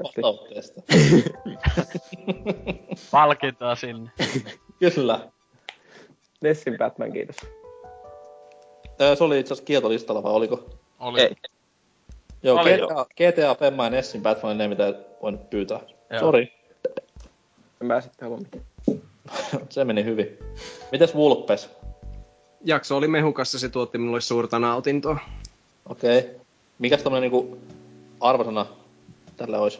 Palkintoa 3.11 3.75
sinne. 3.75 4.11
Kyllä. 4.95 5.29
Nessin 6.41 6.77
Batman, 6.77 7.11
kiitos. 7.11 7.35
Ö, 9.01 9.15
Se 9.15 9.23
oli 9.23 9.39
itse 9.39 9.53
asiassa 9.53 9.65
kieltolistalla 9.65 10.23
vai 10.23 10.31
oliko? 10.31 10.69
Oli. 10.99 11.21
Ei. 11.21 11.35
Joo, 12.43 12.59
Oli 12.61 12.71
GTA, 12.73 13.05
GTA 13.05 13.55
Femma 13.55 13.83
ja 13.83 13.89
Nessin 13.89 14.21
Batmanin 14.21 14.61
ei 14.61 14.67
mitään 14.67 14.95
voinut 15.21 15.49
pyytää. 15.49 15.79
Joo. 16.09 16.19
Sori, 16.19 16.53
En 17.81 17.87
mä 17.87 18.01
sitten 18.01 18.25
halua 18.29 18.37
mitään. 18.37 18.63
se 19.69 19.85
meni 19.85 20.03
hyvin. 20.03 20.37
Mites 20.91 21.15
Vulpes? 21.15 21.69
Jakso 22.65 22.97
oli 22.97 23.07
mehukassa, 23.07 23.59
se 23.59 23.69
tuotti 23.69 23.97
minulle 23.97 24.21
suurta 24.21 24.59
nautintoa. 24.59 25.19
Okei. 25.89 26.19
Okay. 26.19 26.31
Mikäs 26.79 27.03
tämmönen 27.03 27.21
niinku 27.31 27.57
arvosana 28.19 28.65
tällä 29.37 29.59
olisi? 29.59 29.79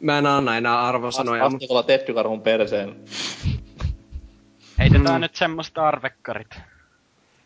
Mä 0.00 0.18
en 0.18 0.26
anna 0.26 0.56
enää 0.56 0.82
arvosanoja, 0.82 1.42
mutta 1.42 1.56
Asteikolla 1.56 1.82
tettykarhun 1.82 2.40
perseen. 2.42 2.96
Heitetään 4.78 5.16
Mm. 5.16 5.20
nyt 5.20 5.36
semmoista 5.36 5.88
arvekkarit. 5.88 6.48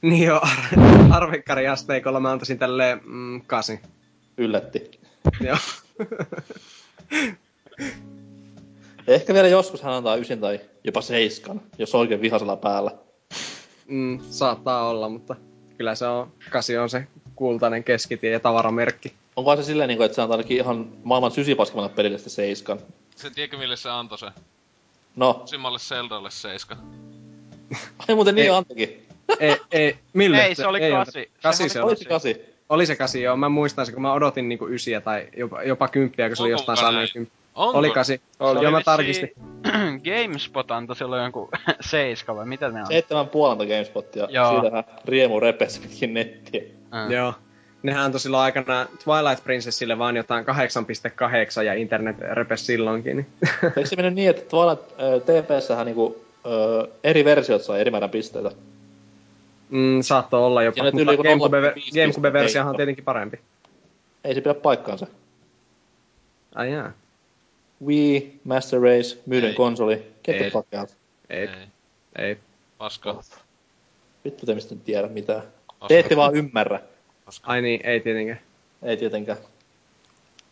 niin 0.02 0.26
jo, 0.26 0.40
arvekkariasteikolla 1.10 2.20
mä 2.20 2.31
antaisin 2.31 2.58
tälleen 2.58 3.00
mm, 3.05 3.40
kasi. 3.47 3.81
Yllätti. 4.39 4.90
Joo. 5.40 5.56
Ehkä 9.06 9.34
vielä 9.34 9.48
joskus 9.48 9.82
hän 9.82 9.92
antaa 9.94 10.16
ysin 10.16 10.40
tai 10.40 10.60
jopa 10.84 11.00
seiskan, 11.00 11.60
jos 11.78 11.94
oikein 11.94 12.20
vihasella 12.20 12.56
päällä. 12.56 12.90
mm, 13.86 14.18
saattaa 14.31 14.89
olla, 14.89 15.08
mutta 15.08 15.36
kyllä 15.78 15.94
se 15.94 16.06
on, 16.06 16.32
kasi 16.50 16.78
on 16.78 16.90
se 16.90 17.06
kultainen 17.34 17.84
keskitie 17.84 18.31
ja 18.31 18.40
tavaramerkki. 18.40 19.12
Onko 19.36 19.56
se 19.56 19.62
silleen, 19.62 19.89
niinku, 19.89 20.02
että 20.02 20.15
se 20.15 20.23
antaa 20.23 20.36
ainakin 20.36 20.56
ihan 20.56 20.89
maailman 21.05 21.31
sysipaskimmalle 21.31 21.89
pelille 21.94 22.18
sitten 22.18 22.32
seiskan? 22.32 22.78
Se 23.16 23.31
tiedätkö 23.31 23.56
mille 23.58 23.76
se 23.76 23.90
antoi 23.90 24.18
se? 24.18 24.26
No, 25.16 25.42
Simmalle 25.44 25.78
Zeldalle 25.78 26.31
seiska. 26.31 26.76
ai 28.08 28.15
muuten 28.15 28.34
niin 28.34 28.44
Ei. 28.44 28.50
antakin. 28.50 29.06
ei, 29.40 29.56
ei, 29.73 29.98
mille? 30.12 30.44
Ei, 30.44 30.55
se 30.55 30.66
oli 30.66 30.82
ei 30.82 30.92
kasi. 30.92 31.31
Kasi 31.42 31.68
se 31.68 31.82
oli 31.82 31.97
kasi. 32.08 32.55
Oli 32.68 32.86
se 32.86 32.96
kasi, 32.96 33.22
joo. 33.22 33.36
Mä 33.36 33.48
muistan 33.48 33.86
sen, 33.86 33.94
kun 33.94 34.02
mä 34.02 34.12
odotin 34.12 34.48
niinku 34.48 34.68
ysiä 34.68 35.00
tai 35.00 35.28
jopa, 35.36 35.62
jopa 35.62 35.88
kymppiä, 35.88 36.28
kun 36.28 36.36
se 36.36 36.42
oli 36.42 36.52
Onko 36.52 36.60
jostain 36.60 36.78
saanut 36.78 37.12
kymppiä. 37.12 37.36
Onko? 37.54 37.78
Oli 37.78 37.90
kasi. 37.90 38.20
Oli. 38.40 38.62
Joo, 38.62 38.72
mä 38.72 38.80
tarkistin. 38.80 39.32
GameSpot 40.04 40.70
antoi 40.70 40.96
silloin 40.96 41.22
jonkun 41.22 41.48
seiska 41.80 42.36
vai 42.36 42.46
mitä 42.46 42.68
ne 42.68 42.80
on? 42.80 42.86
Seitsemän 42.86 43.28
puolelta 43.28 43.64
GameSpotia. 43.64 44.28
Joo. 44.30 44.50
Siitähän 44.50 44.84
riemu 45.04 45.40
repesi 45.40 45.80
pitkin 45.80 46.14
nettiä. 46.14 46.62
Mm. 46.92 47.12
Joo. 47.12 47.34
Nehän 47.82 48.04
antoi 48.04 48.20
silloin 48.20 48.42
aikana 48.42 48.86
Twilight 49.04 49.44
Princessille 49.44 49.98
vaan 49.98 50.16
jotain 50.16 50.44
8.8 50.44 51.62
ja 51.64 51.74
internet 51.74 52.16
repes 52.18 52.66
silloinkin. 52.66 53.16
Niin. 53.16 53.26
Eikö 53.76 53.86
se 53.86 53.96
mennyt 53.96 54.14
niin, 54.14 54.30
että 54.30 54.42
Twilight 54.42 55.00
äh, 55.00 55.20
TPssähän 55.22 55.86
niinku, 55.86 56.24
äh, 56.46 56.92
eri 57.04 57.24
versiot 57.24 57.62
sai 57.62 57.80
eri 57.80 57.90
määrän 57.90 58.10
pisteitä? 58.10 58.50
Mm, 59.70 60.02
saattoi 60.02 60.40
olla 60.40 60.62
jopa, 60.62 60.82
mutta 60.84 61.00
joku 61.12 61.22
Gamecube, 61.22 61.60
0,5 61.60 61.74
Gamecube-versiohan 61.94 62.68
on 62.68 62.72
pistettä. 62.72 62.76
tietenkin 62.76 63.04
parempi. 63.04 63.40
Ei 64.24 64.34
se 64.34 64.40
pidä 64.40 64.54
paikkaansa. 64.54 65.06
Ai 66.54 66.72
jaa. 66.72 66.92
Wii, 67.86 68.40
Master 68.44 68.80
Race, 68.80 69.18
myydyn 69.26 69.50
Ei. 69.50 69.54
konsoli. 69.56 69.96
Get 70.24 70.36
the 70.36 70.44
Ei. 70.44 70.50
fuck 70.50 70.68
out. 70.80 70.90
Ei, 71.30 71.38
Ei. 71.48 71.48
ei. 72.18 72.38
Paska. 72.78 73.22
Vittu 74.24 74.46
te 74.46 74.54
mistä 74.54 74.74
tiedä 74.84 75.08
mitään. 75.08 75.42
Paska. 75.68 75.88
Te 75.88 75.98
ette 75.98 76.16
vaan 76.16 76.36
ymmärrä. 76.36 76.80
Paska. 77.24 77.50
Ai 77.50 77.62
niin, 77.62 77.80
ei 77.84 78.00
tietenkään. 78.00 78.40
Ei 78.82 78.96
tietenkään. 78.96 79.38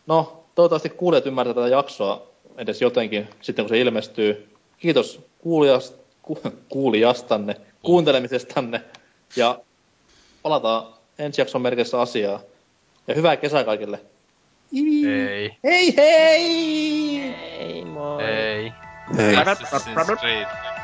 No, 0.07 0.43
toivottavasti 0.55 0.89
kuulijat 0.89 1.25
ymmärtää 1.25 1.53
tätä 1.53 1.67
jaksoa 1.67 2.27
edes 2.57 2.81
jotenkin 2.81 3.27
sitten 3.41 3.65
kun 3.65 3.69
se 3.69 3.79
ilmestyy. 3.79 4.49
Kiitos 4.77 5.21
kuulijast, 5.37 5.95
ku, 6.21 6.39
kuulijastanne, 6.69 7.55
kuuntelemisestanne 7.83 8.81
ja 9.35 9.59
palataan 10.41 10.93
ensi 11.19 11.41
jakson 11.41 11.61
merkissä 11.61 12.01
asiaa. 12.01 12.39
Ja 13.07 13.15
hyvää 13.15 13.37
kesää 13.37 13.63
kaikille. 13.63 13.99
Ei. 14.73 15.57
Hei 15.63 15.97
hei! 15.97 17.19
Ei 17.59 17.85
moi. 17.85 18.23
Ei. 18.23 18.71
Hei. 19.17 19.35
Assassin's 19.35 20.74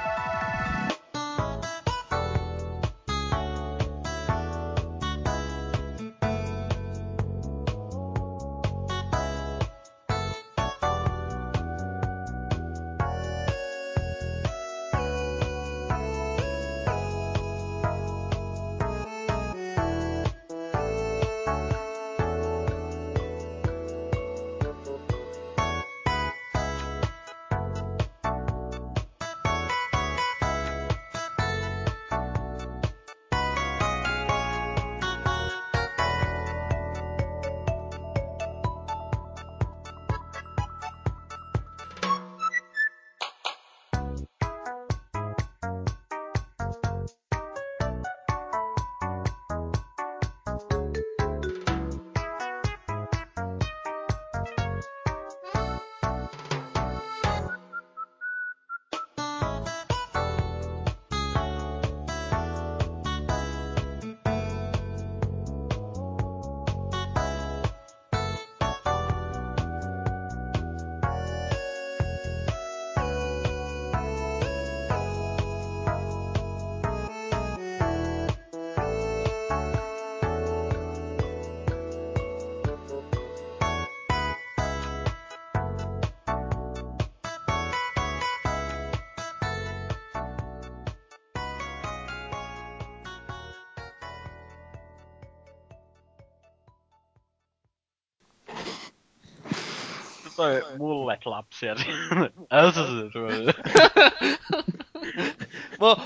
toi 100.35 100.63
mullet 100.77 101.25
lapsia 101.25 101.75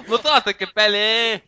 mutta 0.07 0.41
tekee 0.41 0.67
pelee! 0.75 1.41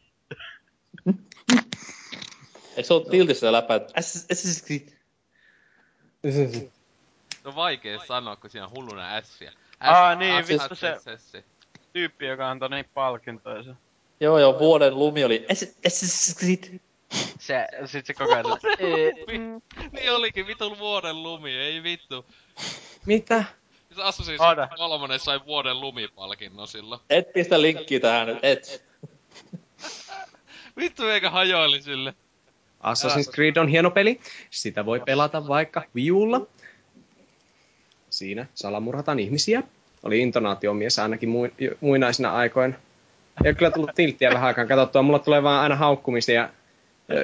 Eikö 2.76 2.88
se 2.88 2.94
ole 2.94 3.06
tiltissä 3.10 3.52
läpä, 3.52 3.76
että 3.76 3.94
Assassin's 4.00 4.66
Creed? 4.66 4.98
No 7.44 7.56
vaikea 7.56 8.00
sanoa, 8.08 8.36
kun 8.36 8.50
siinä 8.50 8.66
on 8.66 8.72
hulluna 8.72 9.16
ässiä. 9.16 9.54
Aa, 9.80 10.16
niin, 10.16 10.48
vittu 10.48 10.76
se-. 10.76 11.44
Tyyppi, 11.94 12.26
joka 12.26 12.50
antoi 12.50 12.70
niin 12.70 12.86
palkintoja. 12.94 13.76
Joo, 14.20 14.40
joo, 14.40 14.60
vuoden 14.60 15.00
lumi 15.00 15.24
oli 15.24 15.46
Assassin's 15.88 16.40
Creed. 16.40 16.80
Se, 17.48 17.68
sit 17.86 18.06
se 18.06 18.14
koko 18.14 18.34
ajan 18.34 18.46
Niin 19.92 20.12
olikin 20.12 20.48
vitun 20.48 20.80
vuoden 20.80 21.24
lumi, 21.24 21.58
ei 21.58 21.84
vittu. 21.84 22.26
Mitä? 23.06 23.44
Se 23.96 24.02
Oota. 24.40 24.68
Creed 24.68 24.90
3 24.90 25.18
sai 25.18 25.40
vuoden 25.46 25.82
lumipalkinnon 25.82 26.68
silloin. 26.68 27.02
Et 27.10 27.34
pistä 27.34 27.62
linkkiä 27.62 28.00
tähän 28.00 28.28
nyt, 28.28 28.38
et. 28.42 28.86
Vittu 30.78 31.08
eikä 31.08 31.30
hajoili 31.30 31.82
sille. 31.82 32.14
Assassin's 32.84 33.32
Creed 33.34 33.58
on 33.58 33.68
hieno 33.68 33.92
peli. 33.92 34.20
Sitä 34.50 34.86
voi 34.86 35.00
pelata 35.00 35.48
vaikka 35.48 35.84
viulla. 35.96 36.48
Siinä 38.10 38.46
salamurhataan 38.54 39.20
ihmisiä. 39.20 39.64
Oli 40.04 40.20
intonaatiomies 40.20 41.00
ainakin 41.00 41.30
mui, 41.30 41.52
muinaisina 41.82 42.34
aikoina. 42.34 42.76
Ei 43.46 43.56
kyllä 43.56 43.72
tullut 43.72 43.96
tilttiä 43.96 44.30
vähän 44.34 44.48
aikaan 44.48 44.68
katsottua. 44.68 45.02
Mulla 45.02 45.20
tulee 45.20 45.44
vaan 45.44 45.64
aina 45.64 45.76
haukkumisia 45.76 46.50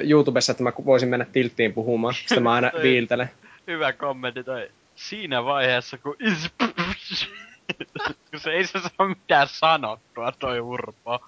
YouTubessa, 0.02 0.52
että 0.52 0.64
mä 0.64 0.72
voisin 0.84 1.08
mennä 1.08 1.26
tilttiin 1.32 1.72
puhumaan. 1.72 2.14
Sitä 2.26 2.40
mä 2.40 2.52
aina 2.52 2.70
viiltelen. 2.82 3.30
hyvä 3.66 3.92
kommentti 3.92 4.44
toi. 4.44 4.70
Siinä 4.96 5.44
vaiheessa, 5.44 5.98
kun 5.98 6.16
kun 8.30 8.40
se 8.40 8.50
ei 8.50 8.66
se 8.66 8.78
saa 8.80 9.08
mitään 9.08 9.48
sanottua, 9.48 10.32
toi 10.32 10.60
Urpo. 10.60 11.24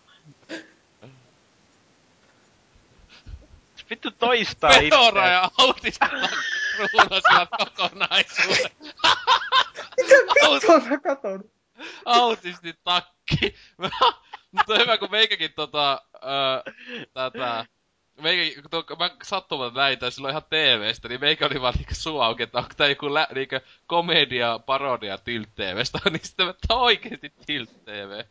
Vittu 3.90 4.10
toistaa 4.10 4.70
Fedora 4.70 5.06
itseään. 5.08 5.32
ja 5.32 5.50
autista 5.58 6.08
ruunasivat 6.78 7.48
kokonaisuuden. 7.58 8.70
Tuo 10.66 10.80
mä 10.90 10.98
katon. 10.98 11.44
Autisti 12.04 12.74
takki. 12.84 13.54
Mutta 14.52 14.74
on 14.74 14.78
hyvä, 14.78 14.98
kun 14.98 15.10
meikäkin 15.10 15.52
tota, 15.52 16.02
öö, 16.14 16.72
tätä, 17.14 17.66
meikäkin, 18.20 18.62
kun 18.62 18.70
tuo, 18.70 18.96
mä 18.98 19.10
sattumalta 19.22 19.80
näin, 19.80 19.98
tai 19.98 20.12
silloin 20.12 20.32
ihan 20.32 20.42
TV-stä, 20.50 21.08
niin 21.08 21.20
meikä 21.20 21.46
oli 21.46 21.60
vaan 21.60 21.74
niinku 21.74 21.94
suu 21.94 22.20
auki, 22.20 22.42
että 22.42 22.58
onko 22.58 22.70
tää 22.76 22.88
joku 22.88 23.14
lä, 23.14 23.28
niinku 23.34 23.56
komedia, 23.86 24.58
parodia 24.58 25.18
Tilt 25.18 25.54
TVstä, 25.54 25.98
niin 26.10 26.20
sitten 26.22 26.46
mä, 26.46 26.52
tää 26.52 26.76
on 26.76 26.82
oikeesti 26.82 27.32
Tilt 27.46 27.84
TV. 27.84 28.22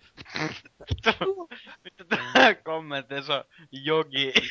Vittu 1.84 2.04
tää 2.34 2.56
kommenteissa 2.56 3.36
on 3.36 3.44
jogi. 3.72 4.34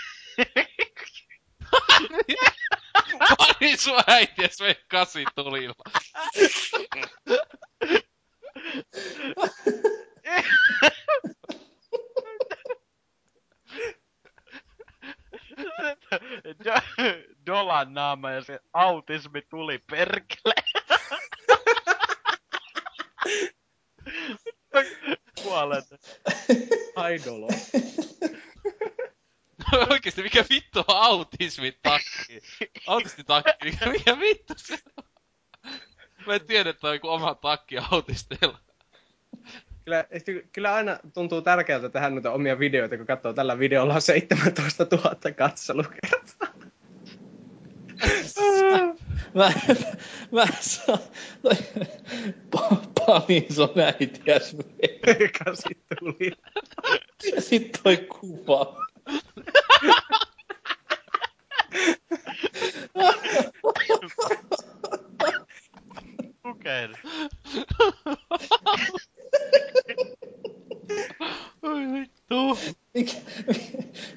Pani 3.39 3.77
sua 3.77 4.03
äitiäs 4.07 4.61
vei 4.61 4.75
kasi 4.89 5.25
tulilla. 5.35 5.75
Dolan 17.47 17.95
naama 17.95 18.31
ja 18.31 18.45
se 18.45 18.61
autismi 18.73 19.43
tuli 19.43 19.79
perkele. 19.79 20.55
Kuolet. 25.43 25.85
Aidolo. 26.97 27.49
Oikeesti, 29.91 30.23
mikä 30.23 30.45
vittu 30.51 30.79
on 30.79 30.85
autismi 30.97 31.73
takki? 31.83 32.43
Autisti 32.87 33.25
takki, 33.25 33.53
mikä, 33.65 33.87
mikä 33.87 34.19
vittu 34.21 34.55
se 34.57 34.79
on? 34.97 35.05
Mä 36.27 36.35
en 36.35 36.47
tiedä, 36.47 36.71
että 36.71 36.89
on 36.89 36.95
joku 36.95 37.09
oma 37.09 37.35
takki 37.35 37.77
autisteilla. 37.91 38.59
Kyllä, 39.85 40.05
kyllä 40.53 40.75
aina 40.75 40.99
tuntuu 41.15 41.43
tärkeältä 41.43 41.89
tehdä 41.89 42.11
noita 42.11 42.33
omia 42.33 42.59
videoita, 42.59 42.97
kun 42.97 43.07
katsoo 43.07 43.33
tällä 43.33 43.59
videolla 43.59 43.95
on 43.95 44.03
17 44.03 44.87
000 44.93 45.15
katselukertaa. 45.37 46.49
Mä, 49.35 49.53
mä 50.33 50.43
en 50.43 50.49
saa... 50.61 50.99
Toi... 51.43 51.53
Pa, 52.51 52.77
Pami 53.07 53.47
sun 53.51 53.81
äitiäs 53.81 54.57
vei. 54.59 55.29
Kasi 55.45 55.69
tuli. 55.99 56.33
Ja 57.35 57.41
sit 57.41 57.79
toi 57.83 57.97
kuva. 57.97 58.77
Tukeil. 66.43 66.95
Oi 71.63 71.81
vittu. 71.93 72.59
Mikä, 72.95 73.13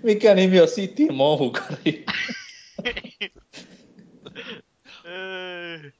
mikä 0.03 0.35
nimi 0.35 0.61
on 0.61 0.67
City 0.67 1.07
Moukari? 1.11 2.05
Ei. 5.05 5.91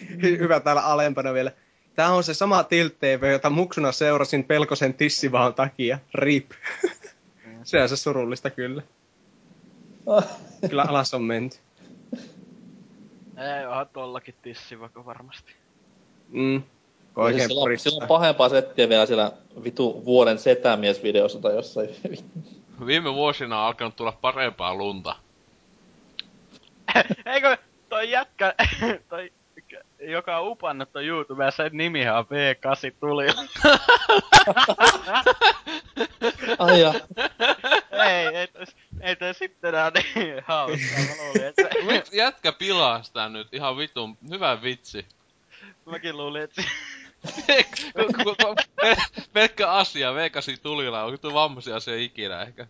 Hy- 0.00 0.38
Hyvä 0.38 0.60
täällä 0.60 0.82
alempana 0.82 1.32
vielä. 1.34 1.52
Tää 1.94 2.12
on 2.12 2.24
se 2.24 2.34
sama 2.34 2.64
Tilt 2.64 2.98
TV, 2.98 3.30
jota 3.32 3.50
muksuna 3.50 3.92
seurasin 3.92 4.44
pelkosen 4.44 4.94
tissivaon 4.94 5.54
takia. 5.54 5.98
RIP. 6.14 6.50
se 7.64 7.82
on 7.82 7.88
se 7.88 7.96
surullista 7.96 8.50
kyllä. 8.50 8.82
Kyllä 10.70 10.82
alas 10.82 11.14
on 11.14 11.22
menty. 11.22 11.56
Ei, 13.58 13.66
onhan 13.66 13.88
tollakin 13.92 14.34
tissivako 14.42 15.04
varmasti. 15.04 15.52
Mm. 16.28 16.62
Siis 17.14 17.24
Oikein 17.26 17.48
sillä, 17.48 17.60
on, 17.60 17.64
puristaa. 17.64 17.90
sillä 17.90 18.02
on 18.04 18.08
pahempaa 18.08 18.48
settiä 18.48 18.88
vielä 18.88 19.06
siellä 19.06 19.32
vitu 19.64 20.04
vuoden 20.04 20.38
setämiesvideossa 20.38 21.38
tai 21.40 21.54
jossain. 21.54 21.88
Viime 22.86 23.14
vuosina 23.14 23.60
on 23.60 23.66
alkanut 23.66 23.96
tulla 23.96 24.12
parempaa 24.20 24.74
lunta. 24.74 25.16
Eikö 27.34 27.56
toi 27.88 28.10
jätkä, 28.10 28.54
toi, 29.08 29.32
joka 30.00 30.38
on 30.38 30.48
upannut 30.48 30.92
toi 30.92 31.06
YouTubeen, 31.06 31.52
sen 31.52 31.70
nimihän 31.72 32.18
on 32.18 32.24
V8 32.24 32.94
tuli. 33.00 33.26
Ai 36.58 36.80
ja. 36.80 36.94
ei, 38.06 38.26
ei 38.26 38.46
toi, 38.46 38.64
ei 39.00 39.16
toi 39.16 39.34
sitten 39.34 39.68
enää 39.68 39.92
niin 39.94 40.42
hauskaa. 40.44 40.98
Mä 40.98 41.24
luulin, 41.24 41.44
että 41.44 42.16
jätkä 42.16 42.52
pilaa 42.52 43.02
sitä 43.02 43.28
nyt? 43.28 43.48
Ihan 43.52 43.76
vitun, 43.76 44.18
hyvä 44.30 44.62
vitsi. 44.62 45.06
mäkin 45.86 46.16
luulin, 46.16 46.42
että 46.42 46.62
Pelkkä 49.32 49.70
asia, 49.70 50.14
veikasi 50.14 50.56
tulilla 50.56 51.04
on 51.04 51.12
vittu 51.12 51.34
vammaisia 51.34 51.76
asia 51.76 51.96
ikinä 51.96 52.42
ehkä. 52.42 52.66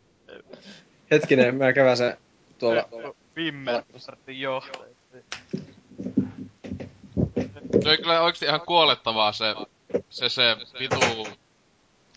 Hetkinen, 1.10 1.55
mä 1.55 1.73
kävän 1.73 1.97
se 1.97 2.18
tuolla. 2.58 2.89
Vimmer 3.36 3.83
johtaja. 4.28 4.94
Se 7.83 7.89
oli 7.89 7.97
kyllä 7.97 8.20
oikeesti 8.20 8.47
ihan 8.47 8.60
kuolettavaa 8.60 9.33
se, 9.33 9.55
se, 10.10 10.28
se 10.28 10.57
vitu 10.78 11.28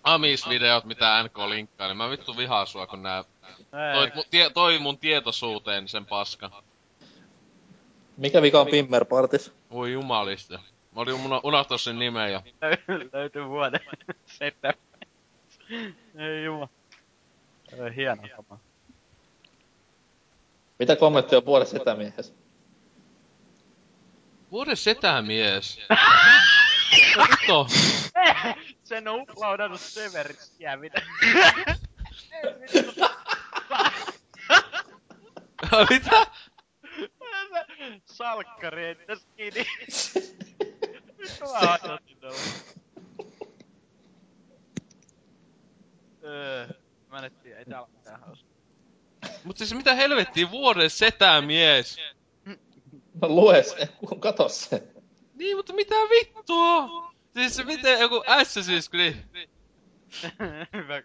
Amis-videot, 0.04 0.86
mitä 0.86 1.24
NK 1.24 1.38
linkkaa, 1.38 1.88
niin 1.88 1.98
mä 1.98 2.10
vittu 2.10 2.38
vihaan 2.38 2.68
sua, 2.68 2.88
kun 2.88 3.04
nää 3.04 3.24
toi, 3.72 4.12
mu, 4.16 4.24
tie, 4.32 4.50
toi 4.50 4.80
mun 4.80 4.98
tietoisuuteen 4.98 5.88
sen 5.88 6.06
paska. 6.06 6.64
Mikä 8.18 8.42
vika 8.42 8.62
on 8.62 8.68
Pimmer 8.68 9.06
Partis? 9.06 9.52
Voi 9.72 9.92
jumalista. 9.92 10.60
Mä 10.98 11.02
olin 11.02 11.14
uno- 11.14 11.42
unohtanut 11.44 11.82
sen 11.82 12.00
nimen 12.00 12.32
jo. 12.32 12.42
Löytyy 13.14 13.48
vuoden 13.48 13.80
setä. 14.40 14.74
Ei 16.18 16.44
jumala. 16.44 16.70
Hieno 17.96 18.24
homma. 18.38 18.60
Mitä 20.80 20.96
kommentti 20.96 21.36
on 21.36 21.46
vuoden 21.46 21.68
setämiehessä? 21.68 22.34
Vuoden 24.52 24.78
setämies. 24.78 25.80
Vittu. 27.18 27.68
Sen 28.84 29.08
on 29.08 29.22
uploadannut 29.22 29.82
Severiä, 29.82 30.78
mitä? 30.78 31.02
Mitä? 35.90 36.28
Salkkari 38.06 38.86
ei 38.86 38.96
tässä 38.96 39.28
Vittu 41.18 41.46
mä. 41.54 42.00
Öö, 46.24 46.68
en 47.24 47.32
tiedä, 47.44 47.60
ei 47.60 47.66
täällä 47.66 47.82
ole 47.82 47.98
mitään 47.98 48.20
hauskaa. 48.20 48.58
Mut 49.44 49.58
siis 49.58 49.74
mitä 49.74 49.94
helvettiä 49.96 50.52
vuoden 50.52 50.90
setämies? 50.90 51.98
No 53.22 53.28
lue 53.30 53.64
se, 53.64 53.90
kato 54.20 54.50
se. 54.50 54.88
Niin, 55.34 55.58
mutta 55.58 55.74
mitä 55.74 55.96
vittua? 55.96 56.88
Siis 57.34 57.56
se 57.56 57.64
miten 57.64 58.00
joku 58.00 58.16
Assassin's 58.16 58.90
Creed... 58.90 59.48
Hyvä 60.74 61.02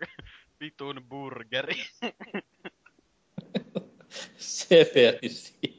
vitun 0.61 1.05
burgeri. 1.09 1.85
Severisi. 4.37 5.79